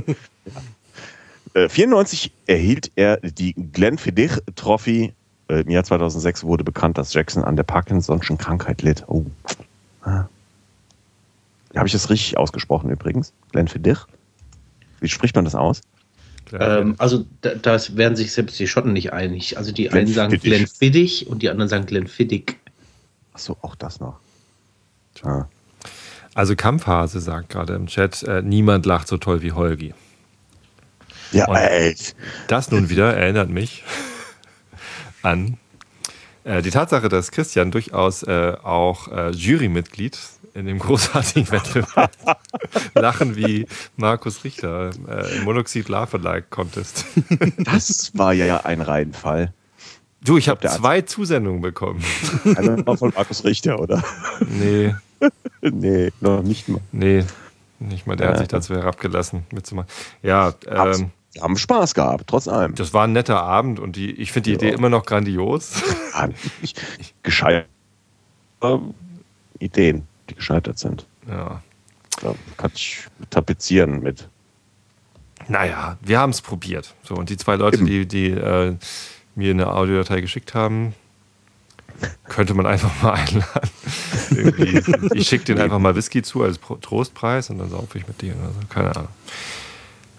Äh, 1.55 1.69
94 1.69 2.33
erhielt 2.49 2.91
er 2.97 3.19
die 3.19 3.55
Glenfiddich 3.55 4.33
Trophy. 4.57 5.13
Äh, 5.49 5.61
Im 5.61 5.71
Jahr 5.71 5.85
2006 5.85 6.43
wurde 6.43 6.65
bekannt, 6.65 6.99
dass 6.99 7.15
Jackson 7.15 7.45
an 7.45 7.55
der 7.55 7.65
Parkinson'schen 7.65 8.39
Krankheit 8.39 8.83
litt. 8.83 9.05
Oh. 9.07 9.25
Ah. 10.03 10.27
Habe 11.77 11.87
ich 11.87 11.93
das 11.93 12.11
richtig 12.11 12.37
ausgesprochen 12.39 12.91
übrigens? 12.91 13.33
Glenfiddich? 13.53 13.99
Wie 15.01 15.09
spricht 15.09 15.37
man 15.37 15.45
das 15.45 15.55
aus? 15.55 15.81
Ähm, 16.53 16.95
also 16.99 17.25
da, 17.41 17.55
das 17.55 17.97
werden 17.97 18.17
sich 18.17 18.33
selbst 18.33 18.59
die 18.59 18.67
Schotten 18.67 18.93
nicht 18.93 19.13
einig. 19.13 19.57
Also 19.57 19.73
die 19.73 19.91
einen 19.91 20.07
sagen 20.07 20.31
Glenfiddich. 20.31 21.21
Glenfiddich 21.21 21.27
und 21.29 21.43
die 21.43 21.51
anderen 21.51 21.69
sagen 21.69 21.87
Glenfiddich. 21.87 22.57
Achso, 23.33 23.57
auch 23.63 23.75
das 23.75 24.01
noch. 24.01 24.19
Ah. 25.23 25.47
Also 26.35 26.57
Kampfhase 26.57 27.21
sagt 27.21 27.51
gerade 27.51 27.75
im 27.75 27.87
Chat, 27.87 28.23
äh, 28.25 28.43
niemand 28.43 28.87
lacht 28.87 29.09
so 29.09 29.17
toll 29.19 29.43
wie 29.43 29.53
Holgi. 29.53 29.95
Ja, 31.33 31.47
Und- 31.49 31.57
ey. 31.57 31.97
Das 32.49 32.71
nun 32.71 32.89
wieder 32.89 33.15
erinnert 33.15 33.51
mich 33.51 33.85
an 35.23 35.59
äh, 36.45 36.61
die 36.63 36.71
Tatsache, 36.71 37.09
dass 37.09 37.31
Christian 37.31 37.71
durchaus 37.71 38.23
äh, 38.25 38.55
auch 38.63 39.09
äh, 39.09 39.31
Jurymitglied 39.31 40.19
in 40.55 40.67
dem 40.67 40.79
großartigen 40.79 41.51
Wettbewerb 41.53 42.13
Lachen 42.95 43.35
wie 43.37 43.67
Markus 43.97 44.45
Richter 44.45 44.91
äh, 45.09 45.37
im 45.39 45.45
Monoxid 45.45 45.89
Lava 45.89 46.19
Like 46.19 46.51
Contest. 46.51 47.05
Das 47.59 48.13
war 48.17 48.33
ja 48.33 48.65
ein 48.65 48.81
Reinfall. 48.81 49.53
Du, 50.23 50.39
ich 50.39 50.49
habe 50.49 50.67
zwei 50.69 51.03
Zusendungen 51.03 51.61
bekommen. 51.61 52.03
Einmal 52.57 52.87
war 52.87 52.97
von 52.97 53.13
Markus 53.15 53.45
Richter, 53.45 53.79
oder? 53.79 54.03
Nee, 54.49 54.95
nee, 55.63 56.11
noch 56.21 56.43
nicht 56.43 56.69
mal. 56.69 56.81
nee, 56.93 57.25
nicht 57.79 58.07
mal 58.07 58.17
der 58.17 58.29
hat 58.29 58.35
Ja. 58.35 58.39
sich 58.41 58.49
dazu 58.49 58.75
herabgelassen 58.75 59.45
mitzumachen. 59.53 59.89
Ja, 60.23 60.55
ähm, 60.67 61.11
Wir 61.33 61.43
haben 61.43 61.57
Spaß 61.57 61.95
gehabt, 61.95 62.25
trotz 62.29 62.47
allem. 62.49 62.75
das 62.75 62.93
war 62.95 63.05
ein 63.05 63.13
netter 63.13 63.43
Abend 63.43 63.81
und 63.81 63.97
die, 63.97 64.11
ich 64.13 64.33
finde 64.33 64.51
die 64.51 64.51
Ja. 64.53 64.57
Idee 64.57 64.77
immer 64.77 64.89
noch 64.89 65.05
grandios. 65.07 65.83
Ja, 66.15 66.29
ich- 66.63 66.75
Gescheit. 67.23 67.67
ähm, 68.63 68.95
Ideen, 69.59 70.07
die 70.31 70.35
gescheitert 70.35 70.79
sind. 70.79 71.07
Ja. 71.29 71.63
Da 72.23 72.35
kann 72.57 72.71
ich 72.75 73.07
tapezieren 73.31 74.01
mit. 74.03 74.29
Naja, 75.49 75.99
wir 76.01 76.19
haben 76.21 76.31
es 76.31 76.41
probiert. 76.41 76.95
So, 77.03 77.15
und 77.15 77.29
die 77.29 77.37
zwei 77.37 77.57
Leute, 77.57 77.79
Eben. 77.79 77.87
die, 77.87 78.07
die 78.07 78.31
äh, 78.31 78.77
mir 79.35 79.51
eine 79.51 79.67
Audiodatei 79.73 80.21
geschickt 80.21 80.55
haben, 80.55 80.95
könnte 82.29 82.55
man 82.55 82.67
einfach 82.67 83.03
mal 83.03 83.13
einladen. 83.15 83.71
Irgendwie, 84.31 84.83
ich 85.15 85.29
schicke 85.29 85.45
denen 85.45 85.61
einfach 85.61 85.79
mal 85.79 85.95
Whisky 85.97 86.23
zu 86.23 86.43
als 86.43 86.59
Trostpreis 86.81 87.51
und 87.51 87.59
dann 87.59 87.71
saufe 87.71 87.99
ich 87.99 88.07
mit 88.07 88.21
denen. 88.23 88.41
Also, 88.41 88.59
keine 88.69 88.95
Ahnung. 88.97 89.09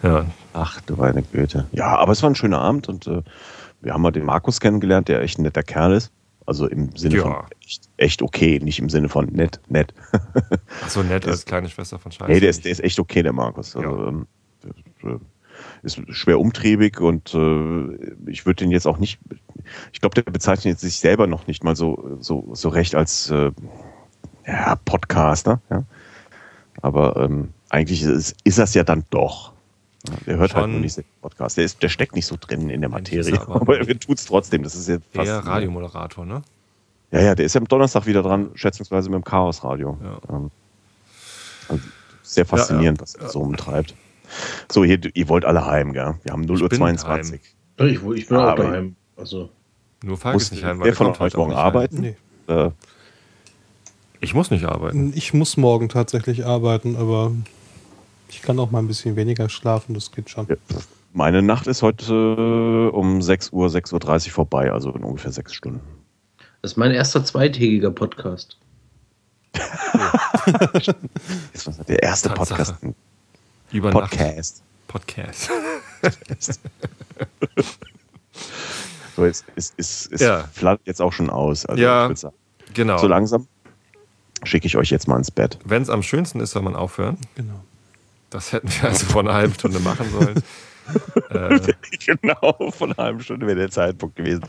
Ja, 0.02 0.26
Ach, 0.52 0.80
du 0.82 0.96
meine 0.96 1.22
Güte. 1.22 1.66
Ja, 1.72 1.96
aber 1.96 2.12
es 2.12 2.22
war 2.22 2.30
ein 2.30 2.34
schöner 2.34 2.60
Abend 2.60 2.88
und 2.88 3.06
äh, 3.06 3.22
wir 3.80 3.92
haben 3.92 4.02
mal 4.02 4.10
den 4.12 4.24
Markus 4.24 4.60
kennengelernt, 4.60 5.08
der 5.08 5.20
echt 5.22 5.38
ein 5.38 5.42
netter 5.42 5.62
Kerl 5.62 5.92
ist. 5.92 6.10
Also 6.46 6.66
im 6.68 6.94
Sinne 6.96 7.16
Ja. 7.16 7.22
von 7.22 7.34
echt, 7.60 7.88
echt 7.96 8.22
okay, 8.22 8.60
nicht 8.62 8.78
im 8.78 8.88
Sinne 8.88 9.08
von 9.08 9.26
nett, 9.26 9.58
nett. 9.68 9.92
Ach 10.84 10.88
so 10.88 11.02
nett 11.02 11.26
als 11.26 11.44
kleine 11.44 11.68
Schwester 11.68 11.98
von 11.98 12.12
Scheiße. 12.12 12.30
nee, 12.30 12.40
der 12.40 12.50
ist, 12.50 12.64
der 12.64 12.72
ist 12.72 12.82
echt 12.84 13.00
okay, 13.00 13.22
der 13.22 13.32
Markus. 13.32 13.74
Also, 13.74 13.88
Ja. 13.88 14.08
ähm, 14.08 14.26
der, 15.02 15.10
äh, 15.12 15.18
ist 15.82 16.00
schwer 16.10 16.38
umtriebig 16.38 17.00
und 17.00 17.34
äh, 17.34 18.30
ich 18.30 18.44
würde 18.46 18.56
den 18.64 18.70
jetzt 18.70 18.86
auch 18.86 18.98
nicht, 18.98 19.18
ich 19.92 20.00
glaube, 20.00 20.14
der 20.14 20.30
bezeichnet 20.30 20.78
sich 20.78 20.98
selber 20.98 21.26
noch 21.26 21.46
nicht 21.46 21.64
mal 21.64 21.74
so, 21.74 22.18
so, 22.20 22.50
so 22.52 22.68
recht 22.68 22.94
als 22.94 23.30
äh, 23.30 23.50
ja, 24.46 24.76
Podcaster. 24.84 25.60
Ja? 25.70 25.84
Aber 26.82 27.16
ähm, 27.16 27.52
eigentlich 27.70 28.02
ist, 28.02 28.36
ist 28.44 28.58
das 28.58 28.74
ja 28.74 28.84
dann 28.84 29.04
doch. 29.10 29.52
Ja, 30.08 30.14
Der 30.26 30.36
hört 30.36 30.54
halt 30.54 30.64
Schon. 30.64 30.72
nur 30.72 30.80
nicht 30.80 30.96
den 30.96 31.04
Podcast. 31.20 31.56
Der, 31.56 31.64
ist, 31.64 31.82
der 31.82 31.88
steckt 31.88 32.14
nicht 32.14 32.26
so 32.26 32.36
drin 32.40 32.70
in 32.70 32.80
der 32.80 32.90
Materie. 32.90 33.32
er 33.34 33.42
aber- 33.42 33.60
Aber 33.62 33.78
er 33.78 33.98
tut 33.98 34.18
es 34.18 34.24
trotzdem. 34.26 34.62
Das 34.62 34.74
ist 34.74 34.88
jetzt 34.88 35.04
fast. 35.12 35.26
Der 35.26 35.38
Radiomoderator, 35.38 36.24
ne? 36.24 36.42
Ja, 37.10 37.20
ja, 37.20 37.34
der 37.34 37.46
ist 37.46 37.54
ja 37.54 37.60
am 37.60 37.68
Donnerstag 37.68 38.06
wieder 38.06 38.22
dran, 38.22 38.50
schätzungsweise 38.54 39.08
mit 39.10 39.16
dem 39.16 39.24
Chaosradio. 39.24 39.98
Ja. 40.02 40.18
Ähm, 40.36 40.50
also 41.68 41.82
sehr 42.22 42.44
faszinierend, 42.46 42.98
Ja, 43.00 43.04
ja. 43.06 43.12
was 43.12 43.14
er 43.14 43.28
so 43.30 43.40
umtreibt. 43.40 43.94
So, 44.70 44.84
hier, 44.84 44.98
ihr 45.14 45.28
wollt 45.28 45.44
alle 45.44 45.64
heim, 45.66 45.92
gell? 45.92 46.16
Wir 46.24 46.32
haben 46.32 46.42
0 46.42 46.62
Uhr 46.62 46.68
bin 46.68 46.78
22. 46.78 47.40
Ich, 47.78 48.02
ich 48.02 48.28
bin 48.28 48.36
Ah, 48.36 48.52
auch 48.52 48.56
daheim. 48.56 48.96
Also, 49.16 49.50
Nur 50.02 50.16
Falk 50.16 50.34
Muss 50.34 50.44
ist 50.44 50.52
nicht 50.52 50.64
heim, 50.64 50.78
weil 50.80 50.86
der 50.86 50.94
von 50.96 51.16
euch 51.20 51.36
morgen 51.36 51.52
arbeiten? 51.52 52.00
Nee. 52.00 52.16
Äh, 52.48 52.70
Ich 54.20 54.34
muss 54.34 54.50
nicht 54.50 54.64
arbeiten. 54.64 55.12
Ich 55.14 55.32
muss 55.34 55.56
morgen 55.56 55.88
tatsächlich 55.88 56.44
arbeiten, 56.46 56.96
aber 56.96 57.32
ich 58.28 58.42
kann 58.42 58.58
auch 58.58 58.70
mal 58.70 58.78
ein 58.80 58.88
bisschen 58.88 59.16
weniger 59.16 59.48
schlafen, 59.48 59.94
das 59.94 60.10
geht 60.12 60.30
schon. 60.30 60.46
ja, 60.48 60.56
meine 61.12 61.42
Nacht 61.42 61.66
ist 61.66 61.82
heute 61.82 62.90
äh, 62.92 62.94
um 62.96 63.22
6 63.22 63.50
Uhr, 63.52 63.68
6.30 63.68 64.26
Uhr 64.28 64.32
vorbei, 64.32 64.70
also 64.72 64.90
in 64.92 65.02
ungefähr 65.04 65.32
sechs 65.32 65.54
Stunden. 65.54 65.80
das 66.62 66.72
ist 66.72 66.76
mein 66.76 66.90
erster 66.92 67.24
zweitägiger 67.24 67.90
Podcast. 67.90 68.58
Der 71.88 72.02
erste 72.02 72.28
Tatsache. 72.34 72.74
Podcast. 72.74 72.96
Über. 73.72 73.90
Podcast. 73.90 74.62
Podcast. 74.88 75.50
So, 79.16 79.24
jetzt 79.24 79.46
ist, 79.54 79.72
ist, 79.78 80.12
ist 80.12 80.20
Ja. 80.20 80.44
flattert 80.52 80.86
jetzt 80.86 81.00
auch 81.00 81.10
schon 81.12 81.30
aus. 81.30 81.64
Also 81.64 81.82
Ja. 81.82 82.02
ich 82.04 82.10
würd 82.10 82.18
sagen, 82.18 82.36
Genau. 82.74 82.98
so 82.98 83.06
langsam 83.06 83.46
schicke 84.44 84.66
ich 84.66 84.76
euch 84.76 84.90
jetzt 84.90 85.08
mal 85.08 85.16
ins 85.16 85.30
Bett. 85.30 85.58
Wenn 85.64 85.82
es 85.82 85.90
am 85.90 86.02
schönsten 86.02 86.40
ist, 86.40 86.52
soll 86.52 86.62
man 86.62 86.76
aufhören. 86.76 87.18
Genau. 87.34 87.60
Das 88.30 88.52
hätten 88.52 88.68
wir 88.68 88.88
also 88.88 89.06
vor 89.06 89.22
einer 89.22 89.34
halben 89.34 89.54
Stunde 89.54 89.80
machen 89.80 90.10
sollen. 90.10 90.42
äh, 91.30 91.72
genau, 92.04 92.70
von 92.70 92.92
einer 92.92 93.02
halben 93.02 93.20
Stunde 93.20 93.46
wäre 93.46 93.58
der 93.58 93.70
Zeitpunkt 93.70 94.16
gewesen. 94.16 94.44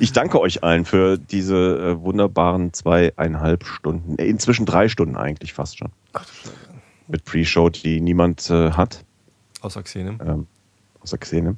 Ich 0.00 0.12
danke 0.12 0.40
euch 0.40 0.62
allen 0.62 0.84
für 0.84 1.18
diese 1.18 1.56
äh, 1.56 2.00
wunderbaren 2.00 2.72
zweieinhalb 2.72 3.64
Stunden, 3.64 4.18
äh, 4.18 4.26
inzwischen 4.26 4.66
drei 4.66 4.88
Stunden 4.88 5.16
eigentlich 5.16 5.54
fast 5.54 5.78
schon. 5.78 5.90
Mit 7.06 7.24
Pre-Show, 7.24 7.70
die 7.70 8.00
niemand 8.00 8.50
äh, 8.50 8.72
hat, 8.72 9.04
außer 9.60 9.82
Xenem. 9.82 10.20
ähm, 10.24 10.46
außer 11.00 11.18
Xene. 11.18 11.56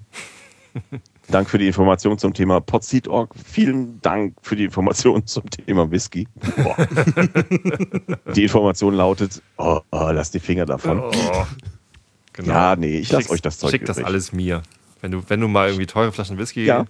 Dank 1.31 1.49
für 1.49 1.59
die 1.59 1.69
Information 1.69 2.19
zum 2.19 2.35
Thema 2.35 2.61
Podseed.org. 2.61 3.33
Vielen 3.45 4.01
Dank 4.03 4.35
für 4.43 4.57
die 4.57 4.65
Information 4.65 5.27
zum 5.27 5.49
Thema 5.49 5.91
Whisky. 5.91 6.27
Die 8.35 8.43
Information 8.43 8.95
lautet, 8.95 9.41
oh, 9.57 9.81
oh, 9.93 10.11
lasst 10.11 10.35
die 10.35 10.41
Finger 10.41 10.67
davon. 10.67 11.01
Oh. 11.01 11.13
Genau. 12.33 12.53
Ja, 12.53 12.77
nee, 12.77 12.99
ich 12.99 13.13
lasse 13.13 13.31
euch 13.31 13.43
das 13.43 13.59
Zeug 13.59 13.71
Schick 13.71 13.85
das 13.87 13.99
alles 13.99 14.33
mir. 14.33 14.63
Wenn 15.03 15.13
du, 15.13 15.23
wenn 15.29 15.41
du 15.41 15.49
mal 15.49 15.69
irgendwie 15.69 15.87
teure 15.87 16.13
Flaschen 16.13 16.37
Whisky 16.37 16.65
Ja. 16.65 16.85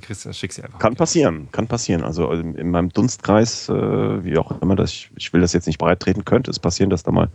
kriegst, 0.00 0.26
dann 0.26 0.34
schick 0.34 0.52
sie 0.52 0.62
einfach. 0.62 0.78
Kann 0.78 0.92
mir. 0.92 0.96
passieren, 0.96 1.48
kann 1.52 1.66
passieren. 1.66 2.04
Also 2.04 2.30
in, 2.32 2.54
in 2.56 2.70
meinem 2.70 2.90
Dunstkreis, 2.90 3.68
äh, 3.68 4.24
wie 4.24 4.36
auch 4.36 4.60
immer, 4.60 4.76
das, 4.76 4.90
ich, 4.90 5.10
ich 5.16 5.32
will 5.32 5.40
das 5.40 5.52
jetzt 5.52 5.66
nicht 5.66 5.78
breit 5.78 6.00
treten, 6.00 6.24
könnte 6.24 6.50
es 6.50 6.58
passieren, 6.58 6.90
dass 6.90 7.02
da 7.04 7.10
mal, 7.10 7.30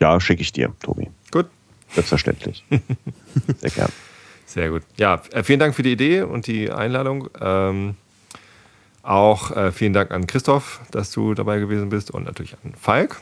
ja, 0.00 0.18
schicke 0.20 0.42
ich 0.42 0.52
dir, 0.52 0.72
Tobi. 0.80 1.10
Gut. 1.30 1.46
Selbstverständlich. 1.92 2.64
Sehr 3.58 3.70
gern. 3.70 3.90
Sehr 4.46 4.70
gut. 4.70 4.82
Ja, 4.96 5.22
äh, 5.32 5.42
vielen 5.42 5.58
Dank 5.60 5.74
für 5.74 5.82
die 5.82 5.92
Idee 5.92 6.22
und 6.22 6.46
die 6.46 6.70
Einladung. 6.70 7.28
Ähm, 7.40 7.96
auch 9.02 9.50
äh, 9.50 9.72
vielen 9.72 9.92
Dank 9.92 10.10
an 10.10 10.26
Christoph, 10.26 10.80
dass 10.90 11.10
du 11.10 11.34
dabei 11.34 11.58
gewesen 11.58 11.88
bist 11.90 12.10
und 12.10 12.24
natürlich 12.24 12.54
an 12.64 12.74
Falk. 12.80 13.20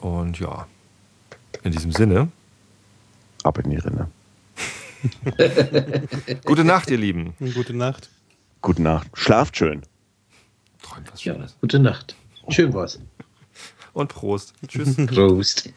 Und 0.00 0.38
ja, 0.38 0.66
in 1.62 1.72
diesem 1.72 1.92
Sinne, 1.92 2.28
Ab 3.42 3.58
in 3.58 3.70
die 3.70 3.76
Rinne. 3.76 4.10
gute 6.46 6.64
Nacht, 6.64 6.90
ihr 6.90 6.96
Lieben. 6.96 7.34
Gute 7.54 7.74
Nacht. 7.74 8.08
Gute 8.62 8.80
Nacht. 8.82 9.06
Schlaft 9.12 9.58
schön. 9.58 9.82
Träumt 10.82 11.12
was 11.12 11.22
Ja, 11.24 11.34
Schönes. 11.34 11.54
gute 11.60 11.78
Nacht. 11.78 12.16
Schön 12.48 12.72
war's. 12.72 12.98
Und 13.92 14.08
Prost. 14.08 14.54
Tschüss. 14.66 14.96
Prost. 15.06 15.70